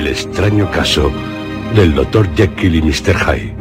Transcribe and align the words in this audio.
El 0.00 0.06
extraño 0.06 0.70
caso 0.70 1.12
del 1.76 1.94
Dr. 1.94 2.34
Jekyll 2.34 2.76
y 2.76 2.80
Mr. 2.80 3.14
Hyde, 3.14 3.54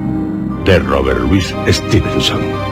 de 0.64 0.80
Robert 0.80 1.20
Louis 1.20 1.54
Stevenson. 1.68 2.69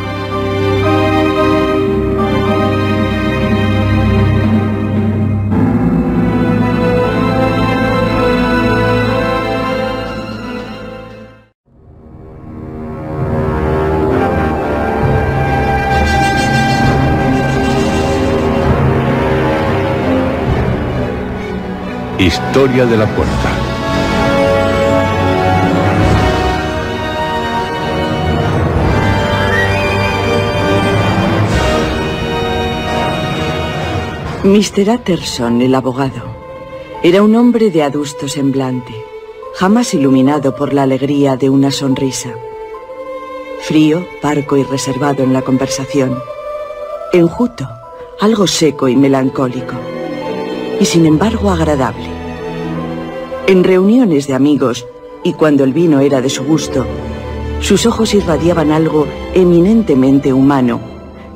Historia 22.27 22.85
de 22.85 22.97
la 22.97 23.05
puerta. 23.15 23.49
Mr. 34.43 34.89
Utterson, 34.89 35.61
el 35.61 35.73
abogado, 35.73 36.21
era 37.01 37.23
un 37.23 37.33
hombre 37.37 37.71
de 37.71 37.83
adusto 37.83 38.27
semblante, 38.27 38.93
jamás 39.55 39.93
iluminado 39.93 40.53
por 40.53 40.73
la 40.73 40.83
alegría 40.83 41.37
de 41.37 41.49
una 41.49 41.71
sonrisa. 41.71 42.33
Frío, 43.61 44.05
parco 44.21 44.57
y 44.57 44.63
reservado 44.63 45.23
en 45.23 45.31
la 45.31 45.43
conversación. 45.43 46.19
Enjuto, 47.13 47.69
algo 48.19 48.47
seco 48.47 48.89
y 48.89 48.97
melancólico. 48.97 49.96
Y 50.79 50.85
sin 50.85 51.05
embargo 51.05 51.49
agradable. 51.49 52.07
En 53.47 53.63
reuniones 53.63 54.27
de 54.27 54.33
amigos, 54.33 54.85
y 55.23 55.33
cuando 55.33 55.63
el 55.63 55.73
vino 55.73 55.99
era 55.99 56.21
de 56.21 56.29
su 56.29 56.43
gusto, 56.43 56.85
sus 57.61 57.85
ojos 57.85 58.13
irradiaban 58.13 58.71
algo 58.71 59.07
eminentemente 59.33 60.33
humano 60.33 60.79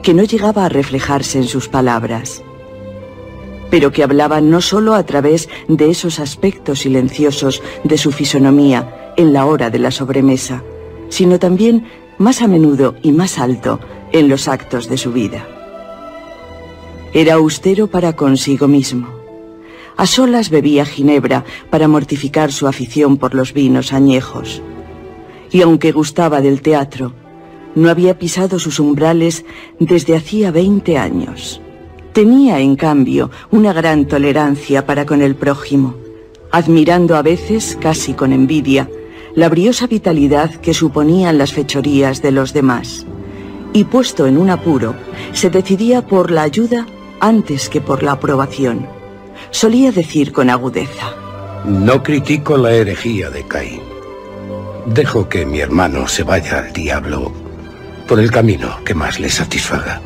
que 0.04 0.14
no 0.14 0.24
llegaba 0.24 0.66
a 0.66 0.70
reflejarse 0.70 1.40
en 1.40 1.46
sus 1.46 1.68
palabras 1.68 2.44
pero 3.72 3.92
que 3.92 4.04
hablaba 4.04 4.42
no 4.42 4.62
solo 4.62 4.94
a 4.94 5.04
través 5.06 5.50
de 5.68 5.90
esos 5.90 6.20
aspectos 6.20 6.80
silenciosos 6.82 7.64
de 7.86 7.98
su 7.98 8.12
fisonomía 8.12 9.14
en 9.16 9.34
la 9.34 9.46
hora 9.46 9.72
de 9.72 9.80
la 9.80 9.92
sobremesa, 9.92 10.62
sino 11.10 11.40
también 11.40 11.88
más 12.20 12.42
a 12.42 12.48
menudo 12.48 12.96
y 13.02 13.14
más 13.14 13.40
alto 13.40 13.80
en 14.12 14.28
los 14.28 14.48
actos 14.48 14.90
de 14.90 14.98
su 14.98 15.14
vida. 15.14 15.48
Era 17.14 17.36
austero 17.36 17.88
para 17.88 18.14
consigo 18.16 18.68
mismo. 18.68 19.21
A 19.98 20.06
solas 20.06 20.50
bebía 20.50 20.86
ginebra 20.86 21.44
para 21.70 21.88
mortificar 21.88 22.52
su 22.52 22.68
afición 22.68 23.18
por 23.18 23.36
los 23.36 23.54
vinos 23.54 23.94
añejos. 23.94 24.62
Y 25.52 25.62
aunque 25.62 25.92
gustaba 25.92 26.42
del 26.42 26.62
teatro, 26.62 27.14
no 27.76 27.90
había 27.90 28.18
pisado 28.18 28.60
sus 28.60 28.80
umbrales 28.80 29.46
desde 29.80 30.16
hacía 30.16 30.52
20 30.52 30.98
años. 30.98 31.62
Tenía, 32.14 32.60
en 32.60 32.76
cambio, 32.76 33.32
una 33.52 33.74
gran 33.74 34.06
tolerancia 34.06 34.86
para 34.86 35.06
con 35.06 35.22
el 35.22 35.36
prójimo, 35.36 35.96
admirando 36.52 37.16
a 37.16 37.22
veces, 37.22 37.78
casi 37.80 38.14
con 38.14 38.34
envidia, 38.34 38.90
la 39.34 39.48
briosa 39.48 39.88
vitalidad 39.88 40.54
que 40.56 40.74
suponían 40.74 41.38
las 41.38 41.54
fechorías 41.54 42.22
de 42.22 42.32
los 42.32 42.52
demás. 42.52 43.06
Y 43.74 43.86
puesto 43.86 44.28
en 44.28 44.38
un 44.38 44.50
apuro, 44.50 44.96
se 45.32 45.50
decidía 45.50 46.06
por 46.06 46.32
la 46.32 46.42
ayuda 46.42 46.86
antes 47.22 47.70
que 47.70 47.80
por 47.80 48.04
la 48.04 48.14
aprobación. 48.14 49.01
Solía 49.52 49.92
decir 49.92 50.32
con 50.32 50.50
agudeza. 50.50 51.14
No 51.66 52.02
critico 52.02 52.58
la 52.58 52.72
herejía 52.72 53.30
de 53.30 53.46
Caín. 53.48 53.82
Dejo 54.88 55.30
que 55.30 55.46
mi 55.46 55.60
hermano 55.60 56.08
se 56.08 56.24
vaya 56.24 56.60
al 56.60 56.74
diablo 56.74 57.32
por 58.08 58.20
el 58.20 58.32
camino 58.32 58.84
que 58.84 58.96
más 58.96 59.20
le 59.20 59.30
satisfaga. 59.30 60.02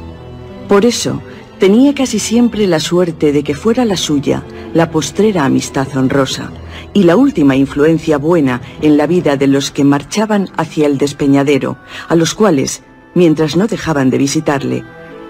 Por 0.67 0.85
eso, 0.85 1.21
Tenía 1.59 1.95
casi 1.95 2.19
siempre 2.19 2.67
la 2.67 2.81
suerte 2.81 3.31
de 3.31 3.43
que 3.43 3.55
fuera 3.55 3.85
la 3.85 3.95
suya 3.95 4.43
la 4.73 4.91
postrera 4.91 5.45
amistad 5.45 5.87
honrosa 5.95 6.51
y 6.93 7.03
la 7.03 7.15
última 7.15 7.55
influencia 7.55 8.17
buena 8.17 8.61
en 8.81 8.97
la 8.97 9.07
vida 9.07 9.37
de 9.37 9.47
los 9.47 9.71
que 9.71 9.85
marchaban 9.85 10.49
hacia 10.57 10.85
el 10.85 10.97
despeñadero, 10.97 11.77
a 12.09 12.15
los 12.15 12.35
cuales, 12.35 12.83
mientras 13.13 13.55
no 13.55 13.67
dejaban 13.67 14.09
de 14.09 14.17
visitarle, 14.17 14.83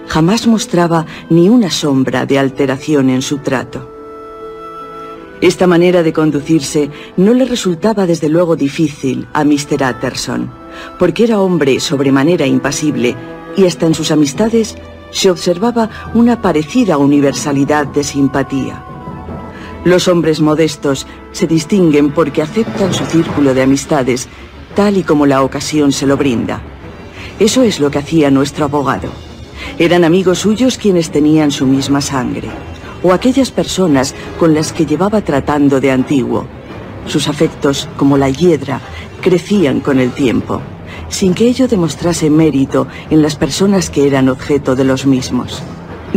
jamás 0.08 0.48
mostraba 0.48 1.06
ni 1.30 1.48
una 1.48 1.70
sombra 1.70 2.26
de 2.26 2.40
alteración 2.40 3.08
en 3.08 3.22
su 3.22 3.38
trato. 3.38 3.95
Esta 5.46 5.68
manera 5.68 6.02
de 6.02 6.12
conducirse 6.12 6.90
no 7.16 7.32
le 7.32 7.44
resultaba 7.44 8.04
desde 8.04 8.28
luego 8.28 8.56
difícil 8.56 9.28
a 9.32 9.44
Mr. 9.44 9.80
Utterson, 9.80 10.50
porque 10.98 11.22
era 11.22 11.38
hombre 11.38 11.78
sobremanera 11.78 12.48
impasible 12.48 13.14
y 13.56 13.64
hasta 13.64 13.86
en 13.86 13.94
sus 13.94 14.10
amistades 14.10 14.74
se 15.12 15.30
observaba 15.30 15.88
una 16.14 16.42
parecida 16.42 16.98
universalidad 16.98 17.86
de 17.86 18.02
simpatía. 18.02 18.84
Los 19.84 20.08
hombres 20.08 20.40
modestos 20.40 21.06
se 21.30 21.46
distinguen 21.46 22.10
porque 22.10 22.42
aceptan 22.42 22.92
su 22.92 23.04
círculo 23.06 23.54
de 23.54 23.62
amistades 23.62 24.26
tal 24.74 24.96
y 24.96 25.04
como 25.04 25.26
la 25.26 25.44
ocasión 25.44 25.92
se 25.92 26.08
lo 26.08 26.16
brinda. 26.16 26.60
Eso 27.38 27.62
es 27.62 27.78
lo 27.78 27.88
que 27.88 27.98
hacía 27.98 28.32
nuestro 28.32 28.64
abogado. 28.64 29.10
Eran 29.78 30.02
amigos 30.02 30.40
suyos 30.40 30.76
quienes 30.76 31.12
tenían 31.12 31.52
su 31.52 31.66
misma 31.66 32.00
sangre, 32.00 32.50
o 33.02 33.12
aquellas 33.12 33.50
personas 33.50 34.14
con 34.38 34.54
las 34.54 34.72
que 34.72 34.86
llevaba 34.86 35.20
tratando 35.20 35.80
de 35.80 35.90
antiguo. 35.90 36.46
Sus 37.06 37.28
afectos, 37.28 37.88
como 37.96 38.16
la 38.18 38.28
hiedra, 38.28 38.80
crecían 39.20 39.80
con 39.80 40.00
el 40.00 40.12
tiempo 40.12 40.60
sin 41.08 41.34
que 41.34 41.48
ello 41.48 41.68
demostrase 41.68 42.30
mérito 42.30 42.86
en 43.10 43.22
las 43.22 43.36
personas 43.36 43.90
que 43.90 44.06
eran 44.06 44.28
objeto 44.28 44.74
de 44.76 44.84
los 44.84 45.06
mismos. 45.06 45.62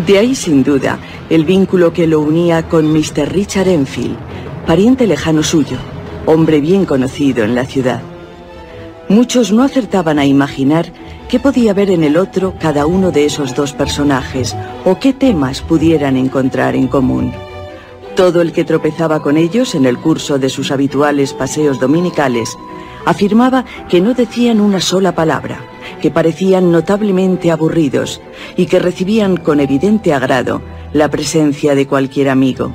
De 0.07 0.17
ahí, 0.17 0.35
sin 0.35 0.63
duda, 0.63 0.99
el 1.29 1.45
vínculo 1.45 1.93
que 1.93 2.07
lo 2.07 2.21
unía 2.21 2.67
con 2.67 2.91
Mr. 2.91 3.31
Richard 3.31 3.67
Enfield, 3.67 4.17
pariente 4.65 5.07
lejano 5.07 5.43
suyo, 5.43 5.77
hombre 6.25 6.61
bien 6.61 6.85
conocido 6.85 7.43
en 7.43 7.55
la 7.55 7.65
ciudad. 7.65 8.01
Muchos 9.09 9.51
no 9.51 9.63
acertaban 9.63 10.19
a 10.19 10.25
imaginar 10.25 10.91
qué 11.29 11.39
podía 11.39 11.73
ver 11.73 11.91
en 11.91 12.03
el 12.03 12.17
otro 12.17 12.55
cada 12.59 12.87
uno 12.87 13.11
de 13.11 13.23
esos 13.23 13.55
dos 13.55 13.71
personajes 13.71 14.57
o 14.83 14.99
qué 14.99 15.13
temas 15.13 15.61
pudieran 15.61 16.17
encontrar 16.17 16.75
en 16.75 16.87
común. 16.87 17.31
Todo 18.15 18.41
el 18.41 18.51
que 18.51 18.65
tropezaba 18.65 19.21
con 19.21 19.37
ellos 19.37 19.75
en 19.75 19.85
el 19.85 19.99
curso 19.99 20.39
de 20.39 20.49
sus 20.49 20.71
habituales 20.71 21.33
paseos 21.33 21.79
dominicales 21.79 22.57
afirmaba 23.05 23.63
que 23.87 24.01
no 24.01 24.15
decían 24.15 24.59
una 24.59 24.81
sola 24.81 25.13
palabra, 25.13 25.59
que 26.01 26.09
parecían 26.09 26.71
notablemente 26.71 27.51
aburridos 27.51 28.21
y 28.57 28.65
que 28.65 28.79
recibían 28.79 29.37
con 29.37 29.59
evidente 29.59 30.13
agrado 30.13 30.61
la 30.93 31.09
presencia 31.09 31.75
de 31.75 31.85
cualquier 31.87 32.29
amigo. 32.29 32.73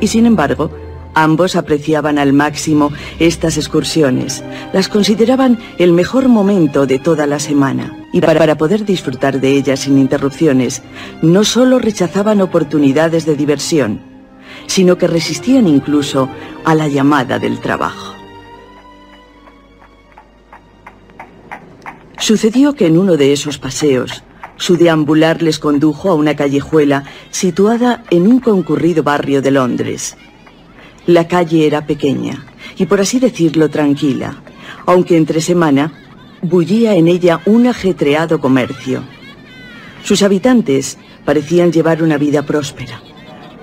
Y 0.00 0.06
sin 0.06 0.26
embargo, 0.26 0.70
ambos 1.14 1.56
apreciaban 1.56 2.18
al 2.18 2.32
máximo 2.32 2.92
estas 3.18 3.56
excursiones, 3.56 4.44
las 4.72 4.88
consideraban 4.88 5.58
el 5.78 5.92
mejor 5.92 6.28
momento 6.28 6.86
de 6.86 6.98
toda 6.98 7.26
la 7.26 7.38
semana 7.38 7.96
y 8.12 8.20
para 8.20 8.56
poder 8.56 8.84
disfrutar 8.84 9.40
de 9.40 9.56
ellas 9.56 9.80
sin 9.80 9.98
interrupciones, 9.98 10.82
no 11.22 11.44
solo 11.44 11.78
rechazaban 11.78 12.40
oportunidades 12.40 13.26
de 13.26 13.36
diversión, 13.36 14.00
sino 14.66 14.98
que 14.98 15.06
resistían 15.06 15.66
incluso 15.66 16.28
a 16.64 16.74
la 16.74 16.88
llamada 16.88 17.38
del 17.38 17.60
trabajo. 17.60 18.14
Sucedió 22.18 22.74
que 22.74 22.86
en 22.86 22.98
uno 22.98 23.16
de 23.16 23.32
esos 23.32 23.58
paseos, 23.58 24.22
su 24.56 24.76
deambular 24.76 25.42
les 25.42 25.58
condujo 25.58 26.10
a 26.10 26.14
una 26.14 26.36
callejuela 26.36 27.04
situada 27.30 28.04
en 28.10 28.26
un 28.26 28.40
concurrido 28.40 29.02
barrio 29.02 29.40
de 29.40 29.50
Londres. 29.50 30.16
La 31.06 31.26
calle 31.28 31.66
era 31.66 31.86
pequeña 31.86 32.46
y 32.76 32.86
por 32.86 33.00
así 33.00 33.18
decirlo 33.18 33.68
tranquila, 33.68 34.42
aunque 34.86 35.16
entre 35.16 35.40
semana 35.40 35.92
bullía 36.42 36.94
en 36.94 37.08
ella 37.08 37.40
un 37.46 37.66
ajetreado 37.66 38.40
comercio. 38.40 39.02
Sus 40.02 40.22
habitantes 40.22 40.98
parecían 41.24 41.72
llevar 41.72 42.02
una 42.02 42.16
vida 42.16 42.42
próspera. 42.42 43.02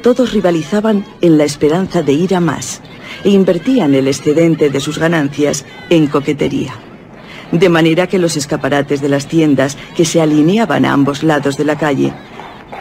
Todos 0.02 0.34
rivalizaban 0.34 1.06
en 1.22 1.38
la 1.38 1.44
esperanza 1.44 2.04
de 2.04 2.14
ir 2.14 2.36
a 2.36 2.40
más 2.40 2.82
e 3.24 3.30
invertían 3.30 3.96
el 3.96 4.08
excedente 4.08 4.70
de 4.70 4.80
sus 4.80 5.00
ganancias 5.00 5.66
en 5.90 6.08
coquetería 6.08 6.76
de 7.52 7.70
manera 7.70 8.08
que 8.08 8.20
los 8.20 8.36
escaparates 8.36 9.02
de 9.02 9.10
las 9.10 9.28
tiendas 9.28 9.78
que 9.96 10.06
se 10.06 10.22
alineaban 10.22 10.86
a 10.86 10.94
ambos 10.94 11.24
lados 11.24 11.58
de 11.58 11.66
la 11.66 11.78
calle 11.78 12.14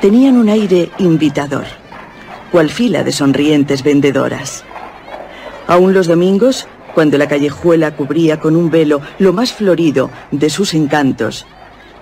tenían 0.00 0.37
un 0.37 0.49
aire 0.49 0.91
invitador, 0.99 1.67
cual 2.51 2.71
fila 2.71 3.05
de 3.05 3.13
sonrientes 3.13 3.83
vendedoras. 3.83 4.65
Aún 5.67 5.93
los 5.93 6.07
domingos, 6.07 6.69
cuando 6.95 7.19
la 7.19 7.29
callejuela 7.29 7.97
cubría 7.97 8.39
con 8.41 8.57
un 8.57 8.71
velo 8.71 9.01
lo 9.19 9.33
más 9.33 9.53
florido 9.53 10.11
de 10.31 10.49
sus 10.49 10.75
encantos, 10.75 11.47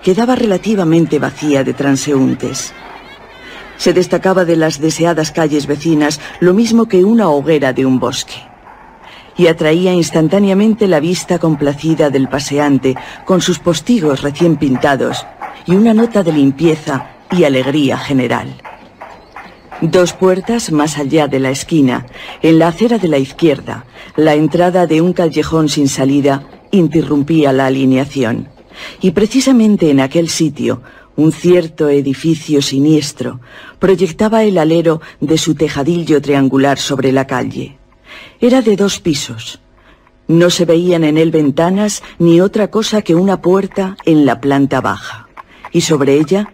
quedaba 0.03 0.35
relativamente 0.35 1.19
vacía 1.19 1.63
de 1.63 1.73
transeúntes. 1.73 2.73
Se 3.77 3.91
destacaba 3.91 4.45
de 4.45 4.55
las 4.55 4.79
deseadas 4.79 5.31
calles 5.31 5.67
vecinas 5.67 6.21
lo 6.39 6.53
mismo 6.53 6.85
que 6.85 7.03
una 7.03 7.29
hoguera 7.29 7.73
de 7.73 7.85
un 7.85 7.99
bosque. 7.99 8.35
y 9.37 9.47
atraía 9.47 9.93
instantáneamente 9.93 10.87
la 10.87 11.01
vista 11.01 11.39
complacida 11.39 12.09
del 12.09 12.29
paseante 12.29 12.95
con 13.25 13.41
sus 13.41 13.59
postigos 13.59 14.21
recién 14.21 14.55
pintados 14.55 15.25
y 15.65 15.75
una 15.75 15.93
nota 15.93 16.23
de 16.23 16.31
limpieza 16.31 17.09
y 17.31 17.43
alegría 17.43 17.97
general. 17.97 18.55
Dos 19.81 20.13
puertas 20.13 20.71
más 20.71 20.97
allá 20.97 21.27
de 21.27 21.39
la 21.39 21.49
esquina, 21.49 22.05
en 22.41 22.59
la 22.59 22.69
acera 22.69 22.97
de 22.97 23.09
la 23.09 23.17
izquierda, 23.17 23.85
la 24.15 24.33
entrada 24.33 24.87
de 24.87 25.01
un 25.01 25.11
callejón 25.11 25.67
sin 25.67 25.89
salida 25.89 26.47
interrumpía 26.71 27.51
la 27.51 27.65
alineación. 27.65 28.47
Y 29.01 29.11
precisamente 29.11 29.89
en 29.89 29.99
aquel 29.99 30.29
sitio, 30.29 30.81
un 31.17 31.33
cierto 31.33 31.89
edificio 31.89 32.61
siniestro 32.61 33.41
proyectaba 33.79 34.43
el 34.43 34.57
alero 34.57 35.01
de 35.19 35.37
su 35.37 35.55
tejadillo 35.55 36.21
triangular 36.21 36.77
sobre 36.77 37.11
la 37.11 37.27
calle. 37.27 37.77
Era 38.39 38.61
de 38.61 38.77
dos 38.77 38.99
pisos. 38.99 39.59
No 40.27 40.49
se 40.49 40.63
veían 40.65 41.03
en 41.03 41.17
él 41.17 41.31
ventanas 41.31 42.01
ni 42.17 42.39
otra 42.39 42.69
cosa 42.69 43.01
que 43.01 43.13
una 43.13 43.41
puerta 43.41 43.97
en 44.05 44.25
la 44.25 44.39
planta 44.39 44.79
baja. 44.79 45.27
Y 45.71 45.81
sobre 45.81 46.15
ella, 46.15 46.53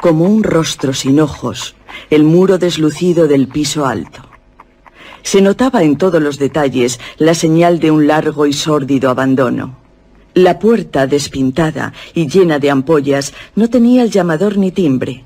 como 0.00 0.24
un 0.24 0.42
rostro 0.42 0.92
sin 0.92 1.20
ojos, 1.20 1.76
el 2.10 2.24
muro 2.24 2.58
deslucido 2.58 3.28
del 3.28 3.48
piso 3.48 3.86
alto. 3.86 4.22
Se 5.22 5.40
notaba 5.40 5.82
en 5.82 5.96
todos 5.96 6.20
los 6.20 6.38
detalles 6.38 6.98
la 7.16 7.34
señal 7.34 7.78
de 7.78 7.90
un 7.90 8.06
largo 8.06 8.46
y 8.46 8.52
sórdido 8.52 9.10
abandono. 9.10 9.76
La 10.34 10.58
puerta, 10.58 11.06
despintada 11.06 11.92
y 12.14 12.26
llena 12.26 12.58
de 12.58 12.70
ampollas, 12.70 13.32
no 13.54 13.68
tenía 13.68 14.02
el 14.02 14.10
llamador 14.10 14.56
ni 14.56 14.72
timbre. 14.72 15.24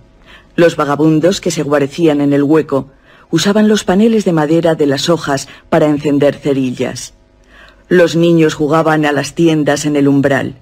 Los 0.54 0.76
vagabundos 0.76 1.40
que 1.40 1.50
se 1.50 1.62
guarecían 1.62 2.20
en 2.20 2.32
el 2.32 2.42
hueco 2.42 2.90
usaban 3.30 3.68
los 3.68 3.84
paneles 3.84 4.24
de 4.24 4.32
madera 4.32 4.74
de 4.74 4.86
las 4.86 5.08
hojas 5.08 5.48
para 5.68 5.86
encender 5.86 6.34
cerillas. 6.36 7.14
Los 7.88 8.16
niños 8.16 8.54
jugaban 8.54 9.06
a 9.06 9.12
las 9.12 9.34
tiendas 9.34 9.86
en 9.86 9.96
el 9.96 10.08
umbral. 10.08 10.56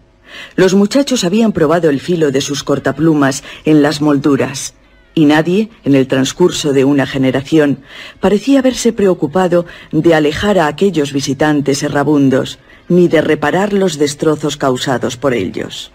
Los 0.56 0.74
muchachos 0.74 1.24
habían 1.24 1.52
probado 1.52 1.90
el 1.90 2.00
filo 2.00 2.30
de 2.30 2.40
sus 2.40 2.64
cortaplumas 2.64 3.42
en 3.64 3.82
las 3.82 4.00
molduras 4.00 4.74
y 5.14 5.26
nadie, 5.26 5.70
en 5.84 5.94
el 5.94 6.06
transcurso 6.08 6.72
de 6.72 6.84
una 6.84 7.06
generación, 7.06 7.78
parecía 8.20 8.58
haberse 8.58 8.92
preocupado 8.92 9.66
de 9.92 10.14
alejar 10.14 10.58
a 10.58 10.66
aquellos 10.66 11.12
visitantes 11.12 11.82
errabundos, 11.82 12.58
ni 12.88 13.08
de 13.08 13.20
reparar 13.20 13.72
los 13.72 13.98
destrozos 13.98 14.56
causados 14.56 15.16
por 15.16 15.34
ellos. 15.34 15.92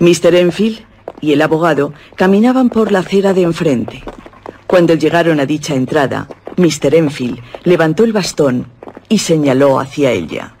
Mr. 0.00 0.34
Enfield 0.34 0.80
y 1.20 1.32
el 1.32 1.42
abogado 1.42 1.92
caminaban 2.16 2.70
por 2.70 2.90
la 2.90 3.00
acera 3.00 3.34
de 3.34 3.42
enfrente. 3.42 4.02
Cuando 4.66 4.94
llegaron 4.94 5.38
a 5.38 5.46
dicha 5.46 5.74
entrada, 5.74 6.26
Mr. 6.56 6.94
Enfield 6.94 7.38
levantó 7.64 8.04
el 8.04 8.12
bastón 8.12 8.66
y 9.08 9.18
señaló 9.18 9.78
hacia 9.78 10.10
ella. 10.10 10.54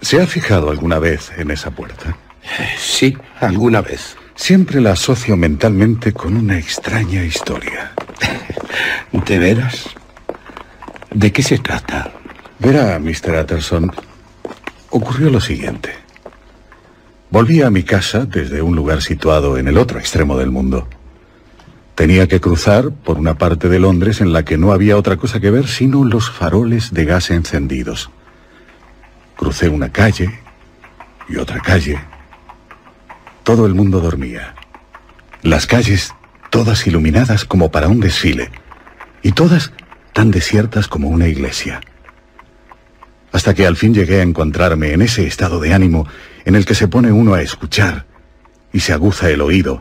¿Se 0.00 0.20
ha 0.20 0.26
fijado 0.26 0.70
alguna 0.70 0.98
vez 0.98 1.30
en 1.36 1.50
esa 1.50 1.70
puerta? 1.70 2.16
Sí, 2.78 3.16
alguna 3.40 3.82
vez. 3.82 4.16
Siempre 4.38 4.80
la 4.80 4.92
asocio 4.92 5.36
mentalmente 5.36 6.12
con 6.12 6.36
una 6.36 6.56
extraña 6.56 7.24
historia. 7.24 7.92
¿De 9.26 9.38
veras? 9.38 9.90
¿De 11.12 11.32
qué 11.32 11.42
se 11.42 11.58
trata? 11.58 12.12
Verá, 12.60 12.98
Mr. 13.00 13.42
Utterson, 13.42 13.92
ocurrió 14.90 15.28
lo 15.28 15.40
siguiente. 15.40 15.90
Volví 17.30 17.62
a 17.62 17.70
mi 17.70 17.82
casa 17.82 18.26
desde 18.26 18.62
un 18.62 18.76
lugar 18.76 19.02
situado 19.02 19.58
en 19.58 19.66
el 19.66 19.76
otro 19.76 19.98
extremo 19.98 20.38
del 20.38 20.52
mundo. 20.52 20.88
Tenía 21.96 22.28
que 22.28 22.40
cruzar 22.40 22.90
por 22.92 23.18
una 23.18 23.36
parte 23.36 23.68
de 23.68 23.80
Londres 23.80 24.20
en 24.20 24.32
la 24.32 24.44
que 24.44 24.56
no 24.56 24.72
había 24.72 24.96
otra 24.96 25.16
cosa 25.16 25.40
que 25.40 25.50
ver 25.50 25.66
sino 25.66 26.04
los 26.04 26.30
faroles 26.30 26.94
de 26.94 27.04
gas 27.04 27.30
encendidos. 27.30 28.08
Crucé 29.36 29.68
una 29.68 29.90
calle 29.90 30.40
y 31.28 31.36
otra 31.36 31.58
calle 31.58 31.98
todo 33.48 33.64
el 33.64 33.72
mundo 33.72 34.00
dormía. 34.00 34.54
Las 35.40 35.66
calles, 35.66 36.12
todas 36.50 36.86
iluminadas 36.86 37.46
como 37.46 37.70
para 37.70 37.88
un 37.88 37.98
desfile, 37.98 38.50
y 39.22 39.32
todas 39.32 39.72
tan 40.12 40.30
desiertas 40.30 40.86
como 40.86 41.08
una 41.08 41.28
iglesia. 41.28 41.80
Hasta 43.32 43.54
que 43.54 43.66
al 43.66 43.76
fin 43.76 43.94
llegué 43.94 44.20
a 44.20 44.22
encontrarme 44.22 44.92
en 44.92 45.00
ese 45.00 45.26
estado 45.26 45.60
de 45.60 45.72
ánimo 45.72 46.06
en 46.44 46.56
el 46.56 46.66
que 46.66 46.74
se 46.74 46.88
pone 46.88 47.10
uno 47.10 47.32
a 47.32 47.40
escuchar, 47.40 48.04
y 48.70 48.80
se 48.80 48.92
aguza 48.92 49.30
el 49.30 49.40
oído, 49.40 49.80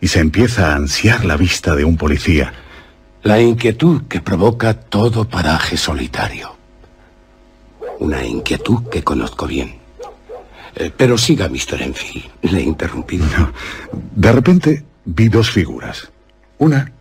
y 0.00 0.06
se 0.06 0.20
empieza 0.20 0.70
a 0.70 0.76
ansiar 0.76 1.24
la 1.24 1.36
vista 1.36 1.74
de 1.74 1.84
un 1.84 1.96
policía. 1.96 2.52
La 3.24 3.40
inquietud 3.40 4.02
que 4.08 4.20
provoca 4.20 4.74
todo 4.74 5.28
paraje 5.28 5.76
solitario. 5.76 6.54
Una 7.98 8.24
inquietud 8.24 8.88
que 8.88 9.02
conozco 9.02 9.48
bien. 9.48 9.77
Eh, 10.78 10.92
pero 10.96 11.18
siga, 11.18 11.48
Mr. 11.48 11.82
Enfield. 11.82 12.30
Le 12.42 12.60
he 12.60 12.62
interrumpido. 12.62 13.26
De 14.14 14.30
repente 14.30 14.84
vi 15.04 15.28
dos 15.28 15.50
figuras. 15.50 16.10
Una 16.58 16.92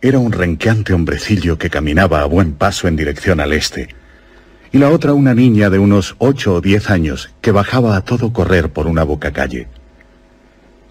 era 0.00 0.18
un 0.18 0.32
renqueante 0.32 0.94
hombrecillo 0.94 1.58
que 1.58 1.68
caminaba 1.68 2.22
a 2.22 2.26
buen 2.26 2.52
paso 2.52 2.88
en 2.88 2.96
dirección 2.96 3.40
al 3.40 3.52
este. 3.52 3.88
Y 4.72 4.78
la 4.78 4.90
otra 4.90 5.12
una 5.12 5.34
niña 5.34 5.68
de 5.68 5.78
unos 5.78 6.16
ocho 6.18 6.54
o 6.54 6.60
diez 6.60 6.88
años 6.90 7.30
que 7.42 7.50
bajaba 7.50 7.96
a 7.96 8.02
todo 8.02 8.32
correr 8.32 8.70
por 8.70 8.86
una 8.86 9.04
boca 9.04 9.32
calle. 9.32 9.68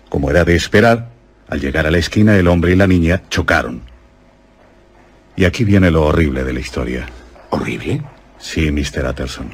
Como 0.09 0.29
era 0.29 0.45
de 0.45 0.55
esperar, 0.55 1.09
al 1.47 1.59
llegar 1.59 1.87
a 1.87 1.91
la 1.91 1.97
esquina 1.97 2.37
el 2.37 2.47
hombre 2.47 2.73
y 2.73 2.75
la 2.75 2.87
niña 2.87 3.23
chocaron. 3.29 3.81
Y 5.35 5.45
aquí 5.45 5.63
viene 5.63 5.89
lo 5.91 6.05
horrible 6.05 6.43
de 6.43 6.53
la 6.53 6.59
historia. 6.59 7.07
¿Horrible? 7.49 8.01
Sí, 8.37 8.71
Mr. 8.71 9.07
Utterson. 9.09 9.49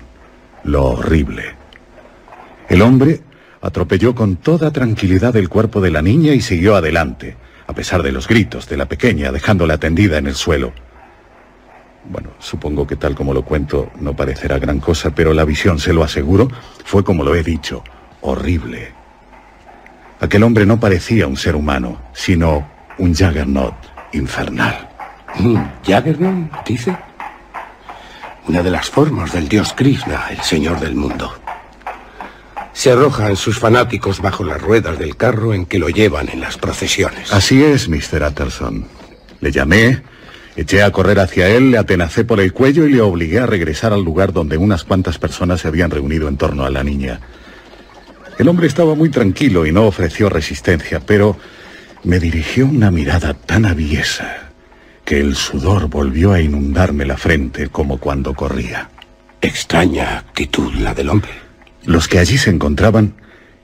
Lo 0.63 0.85
horrible. 0.85 1.60
El 2.71 2.83
hombre 2.83 3.19
atropelló 3.59 4.15
con 4.15 4.37
toda 4.37 4.71
tranquilidad 4.71 5.35
el 5.35 5.49
cuerpo 5.49 5.81
de 5.81 5.91
la 5.91 6.01
niña 6.01 6.31
y 6.31 6.39
siguió 6.39 6.77
adelante, 6.77 7.35
a 7.67 7.73
pesar 7.73 8.01
de 8.01 8.13
los 8.13 8.29
gritos 8.29 8.69
de 8.69 8.77
la 8.77 8.85
pequeña, 8.85 9.29
dejándola 9.33 9.77
tendida 9.77 10.17
en 10.17 10.27
el 10.27 10.35
suelo. 10.35 10.71
Bueno, 12.09 12.29
supongo 12.39 12.87
que 12.87 12.95
tal 12.95 13.13
como 13.13 13.33
lo 13.33 13.43
cuento 13.43 13.91
no 13.99 14.15
parecerá 14.15 14.57
gran 14.57 14.79
cosa, 14.79 15.13
pero 15.13 15.33
la 15.33 15.43
visión, 15.43 15.79
se 15.79 15.91
lo 15.91 16.01
aseguro, 16.01 16.47
fue 16.85 17.03
como 17.03 17.25
lo 17.25 17.35
he 17.35 17.43
dicho, 17.43 17.83
horrible. 18.21 18.93
Aquel 20.21 20.41
hombre 20.41 20.65
no 20.65 20.79
parecía 20.79 21.27
un 21.27 21.35
ser 21.35 21.57
humano, 21.57 22.01
sino 22.13 22.65
un 22.99 23.13
Jaggernaut 23.13 23.75
infernal. 24.13 24.87
¿Jaggernaut, 25.85 26.65
dice? 26.65 26.95
Una 28.47 28.63
de 28.63 28.71
las 28.71 28.89
formas 28.89 29.33
del 29.33 29.49
dios 29.49 29.73
Krishna, 29.73 30.27
el 30.29 30.39
señor 30.39 30.79
del 30.79 30.95
mundo 30.95 31.33
se 32.73 32.91
arrojan 32.91 33.35
sus 33.35 33.59
fanáticos 33.59 34.21
bajo 34.21 34.43
las 34.43 34.61
ruedas 34.61 34.97
del 34.97 35.15
carro 35.15 35.53
en 35.53 35.65
que 35.65 35.79
lo 35.79 35.89
llevan 35.89 36.29
en 36.29 36.39
las 36.39 36.57
procesiones. 36.57 37.31
Así 37.33 37.63
es, 37.63 37.89
Mr. 37.89 38.23
Utterson. 38.23 38.85
Le 39.39 39.51
llamé, 39.51 40.01
eché 40.55 40.83
a 40.83 40.91
correr 40.91 41.19
hacia 41.19 41.49
él, 41.49 41.71
le 41.71 41.77
atenacé 41.77 42.23
por 42.23 42.39
el 42.39 42.53
cuello 42.53 42.87
y 42.87 42.93
le 42.93 43.01
obligué 43.01 43.39
a 43.39 43.45
regresar 43.45 43.93
al 43.93 44.03
lugar 44.03 44.33
donde 44.33 44.57
unas 44.57 44.83
cuantas 44.83 45.17
personas 45.17 45.61
se 45.61 45.67
habían 45.67 45.91
reunido 45.91 46.27
en 46.27 46.37
torno 46.37 46.65
a 46.65 46.69
la 46.69 46.83
niña. 46.83 47.19
El 48.37 48.47
hombre 48.47 48.67
estaba 48.67 48.95
muy 48.95 49.09
tranquilo 49.09 49.65
y 49.65 49.71
no 49.71 49.85
ofreció 49.85 50.29
resistencia, 50.29 50.99
pero 50.99 51.37
me 52.03 52.19
dirigió 52.19 52.65
una 52.65 52.89
mirada 52.89 53.33
tan 53.33 53.65
aviesa 53.65 54.51
que 55.05 55.19
el 55.19 55.35
sudor 55.35 55.89
volvió 55.89 56.31
a 56.31 56.41
inundarme 56.41 57.05
la 57.05 57.17
frente 57.17 57.67
como 57.67 57.97
cuando 57.97 58.33
corría. 58.33 58.89
Extraña 59.41 60.19
actitud 60.19 60.73
la 60.75 60.93
del 60.93 61.09
hombre. 61.09 61.50
Los 61.85 62.07
que 62.07 62.19
allí 62.19 62.37
se 62.37 62.49
encontraban 62.49 63.15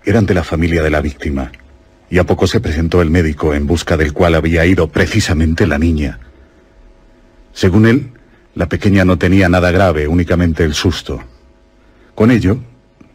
eran 0.04 0.26
de 0.26 0.34
la 0.34 0.44
familia 0.44 0.82
de 0.82 0.90
la 0.90 1.02
víctima, 1.02 1.52
y 2.10 2.18
a 2.18 2.24
poco 2.24 2.48
se 2.48 2.60
presentó 2.60 3.02
el 3.02 3.10
médico 3.10 3.54
en 3.54 3.68
busca 3.68 3.98
del 3.98 4.14
cual 4.14 4.36
había 4.36 4.66
ido 4.66 4.88
precisamente 4.88 5.68
la 5.68 5.78
niña. 5.78 6.20
Según 7.54 7.86
él, 7.86 8.12
la 8.56 8.70
pequeña 8.70 9.06
no 9.06 9.18
tenía 9.18 9.50
nada 9.50 9.72
grave, 9.72 10.08
únicamente 10.08 10.64
el 10.64 10.74
susto. 10.74 11.24
Con 12.16 12.32
ello, 12.32 12.58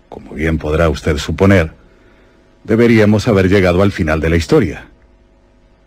como 0.09 0.35
bien 0.35 0.59
podrá 0.59 0.89
usted 0.89 1.17
suponer, 1.17 1.73
deberíamos 2.63 3.27
haber 3.27 3.49
llegado 3.49 3.83
al 3.83 3.91
final 3.91 4.21
de 4.21 4.31
la 4.31 4.37
historia. 4.37 4.89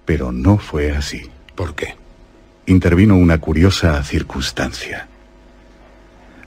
Pero 0.04 0.32
no 0.32 0.58
fue 0.58 0.92
así. 0.92 1.30
¿Por 1.56 1.76
qué? 1.76 1.96
Intervino 2.66 3.16
una 3.16 3.38
curiosa 3.38 4.04
circunstancia. 4.04 5.08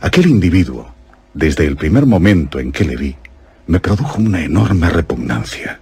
Aquel 0.00 0.26
individuo, 0.26 0.94
desde 1.38 1.66
el 1.66 1.76
primer 1.76 2.04
momento 2.04 2.58
en 2.58 2.72
que 2.72 2.84
le 2.84 2.96
vi, 2.96 3.14
me 3.68 3.78
produjo 3.78 4.20
una 4.20 4.42
enorme 4.42 4.90
repugnancia. 4.90 5.78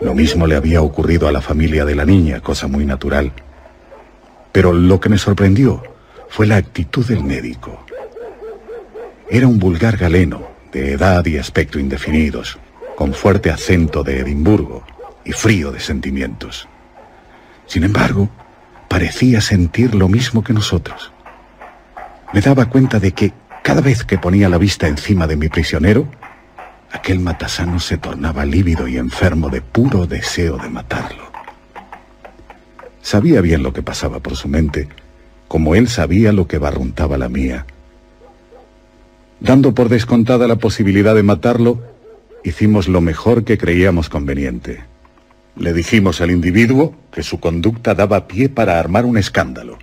Lo 0.00 0.14
mismo 0.14 0.46
le 0.46 0.54
había 0.54 0.80
ocurrido 0.80 1.26
a 1.26 1.32
la 1.32 1.40
familia 1.40 1.84
de 1.84 1.96
la 1.96 2.04
niña, 2.04 2.40
cosa 2.40 2.68
muy 2.68 2.86
natural. 2.86 3.32
Pero 4.52 4.72
lo 4.72 5.00
que 5.00 5.08
me 5.08 5.18
sorprendió 5.18 5.82
fue 6.28 6.46
la 6.46 6.54
actitud 6.54 7.04
del 7.04 7.24
médico. 7.24 7.84
Era 9.28 9.48
un 9.48 9.58
vulgar 9.58 9.96
galeno, 9.96 10.46
de 10.70 10.92
edad 10.92 11.26
y 11.26 11.36
aspecto 11.36 11.80
indefinidos, 11.80 12.60
con 12.94 13.14
fuerte 13.14 13.50
acento 13.50 14.04
de 14.04 14.20
Edimburgo 14.20 14.84
y 15.24 15.32
frío 15.32 15.72
de 15.72 15.80
sentimientos. 15.80 16.68
Sin 17.66 17.82
embargo, 17.82 18.28
parecía 18.86 19.40
sentir 19.40 19.96
lo 19.96 20.08
mismo 20.08 20.44
que 20.44 20.52
nosotros. 20.52 21.10
Me 22.32 22.40
daba 22.40 22.66
cuenta 22.66 23.00
de 23.00 23.10
que 23.10 23.32
Cada 23.62 23.80
vez 23.80 24.04
que 24.04 24.18
ponía 24.18 24.48
la 24.48 24.58
vista 24.58 24.88
encima 24.88 25.26
de 25.26 25.36
mi 25.36 25.48
prisionero, 25.48 26.08
aquel 26.90 27.20
matasano 27.20 27.80
se 27.80 27.98
tornaba 27.98 28.44
lívido 28.44 28.88
y 28.88 28.96
enfermo 28.96 29.50
de 29.50 29.60
puro 29.60 30.06
deseo 30.06 30.56
de 30.56 30.68
matarlo. 30.68 31.24
Sabía 33.02 33.40
bien 33.40 33.62
lo 33.62 33.72
que 33.72 33.82
pasaba 33.82 34.20
por 34.20 34.36
su 34.36 34.48
mente, 34.48 34.88
como 35.48 35.74
él 35.74 35.88
sabía 35.88 36.32
lo 36.32 36.46
que 36.46 36.58
barruntaba 36.58 37.18
la 37.18 37.28
mía. 37.28 37.66
Dando 39.40 39.74
por 39.74 39.88
descontada 39.88 40.46
la 40.46 40.56
posibilidad 40.56 41.14
de 41.14 41.22
matarlo, 41.22 41.80
hicimos 42.44 42.88
lo 42.88 43.00
mejor 43.00 43.44
que 43.44 43.58
creíamos 43.58 44.08
conveniente. 44.08 44.82
Le 45.56 45.72
dijimos 45.72 46.20
al 46.20 46.30
individuo 46.30 46.94
que 47.12 47.22
su 47.22 47.40
conducta 47.40 47.94
daba 47.94 48.28
pie 48.28 48.48
para 48.48 48.78
armar 48.78 49.04
un 49.04 49.18
escándalo 49.18 49.78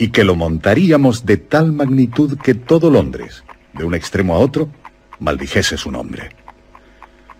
y 0.00 0.08
que 0.08 0.24
lo 0.24 0.34
montaríamos 0.34 1.24
de 1.24 1.36
tal 1.36 1.70
magnitud 1.70 2.36
que 2.38 2.54
todo 2.54 2.90
Londres, 2.90 3.44
de 3.74 3.84
un 3.84 3.94
extremo 3.94 4.34
a 4.34 4.38
otro, 4.38 4.68
maldijese 5.20 5.76
su 5.76 5.92
nombre. 5.92 6.30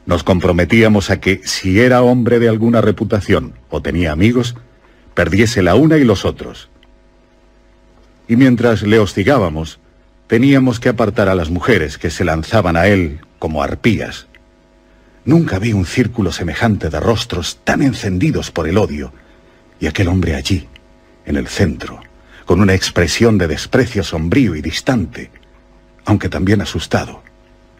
Nos 0.06 0.22
comprometíamos 0.22 1.10
a 1.10 1.20
que, 1.20 1.40
si 1.44 1.80
era 1.80 2.02
hombre 2.02 2.38
de 2.38 2.48
alguna 2.48 2.80
reputación 2.80 3.54
o 3.68 3.82
tenía 3.82 4.12
amigos, 4.12 4.54
perdiese 5.14 5.62
la 5.62 5.74
una 5.74 5.96
y 5.96 6.04
los 6.04 6.24
otros. 6.24 6.68
Y 8.28 8.36
mientras 8.36 8.82
le 8.82 9.00
hostigábamos, 9.00 9.80
Teníamos 10.30 10.78
que 10.78 10.88
apartar 10.88 11.28
a 11.28 11.34
las 11.34 11.50
mujeres 11.50 11.98
que 11.98 12.08
se 12.08 12.24
lanzaban 12.24 12.76
a 12.76 12.86
él 12.86 13.18
como 13.40 13.64
arpías. 13.64 14.28
Nunca 15.24 15.58
vi 15.58 15.72
un 15.72 15.84
círculo 15.84 16.30
semejante 16.30 16.88
de 16.88 17.00
rostros 17.00 17.58
tan 17.64 17.82
encendidos 17.82 18.52
por 18.52 18.68
el 18.68 18.78
odio, 18.78 19.12
y 19.80 19.88
aquel 19.88 20.06
hombre 20.06 20.36
allí, 20.36 20.68
en 21.26 21.36
el 21.36 21.48
centro, 21.48 22.00
con 22.50 22.60
una 22.60 22.74
expresión 22.74 23.38
de 23.38 23.46
desprecio 23.46 24.02
sombrío 24.02 24.56
y 24.56 24.60
distante, 24.60 25.30
aunque 26.04 26.28
también 26.28 26.60
asustado, 26.60 27.22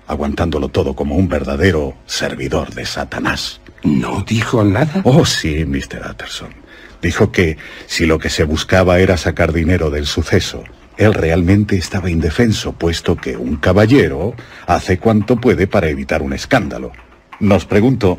aguantándolo 0.07 0.69
todo 0.69 0.95
como 0.95 1.17
un 1.17 1.29
verdadero 1.29 1.97
servidor 2.07 2.73
de 2.73 2.87
Satanás. 2.87 3.61
¿No 3.83 4.23
dijo 4.25 4.63
nada? 4.63 5.01
Oh, 5.03 5.27
sí, 5.27 5.65
Mr. 5.65 6.09
Utterson. 6.09 6.55
Dijo 7.03 7.33
que 7.33 7.57
si 7.89 8.07
lo 8.07 8.21
que 8.21 8.31
se 8.31 8.45
buscaba 8.45 9.01
era 9.01 9.17
sacar 9.17 9.53
dinero 9.53 9.91
del 9.91 10.07
suceso, 10.07 10.63
él 10.97 11.15
realmente 11.15 11.77
estaba 11.77 12.09
indefenso, 12.09 12.71
puesto 12.71 13.17
que 13.17 13.37
un 13.37 13.57
caballero 13.57 14.37
hace 14.69 15.01
cuanto 15.01 15.35
puede 15.35 15.67
para 15.67 15.89
evitar 15.89 16.23
un 16.23 16.33
escándalo. 16.33 16.93
Nos 17.41 17.65
preguntó 17.65 18.19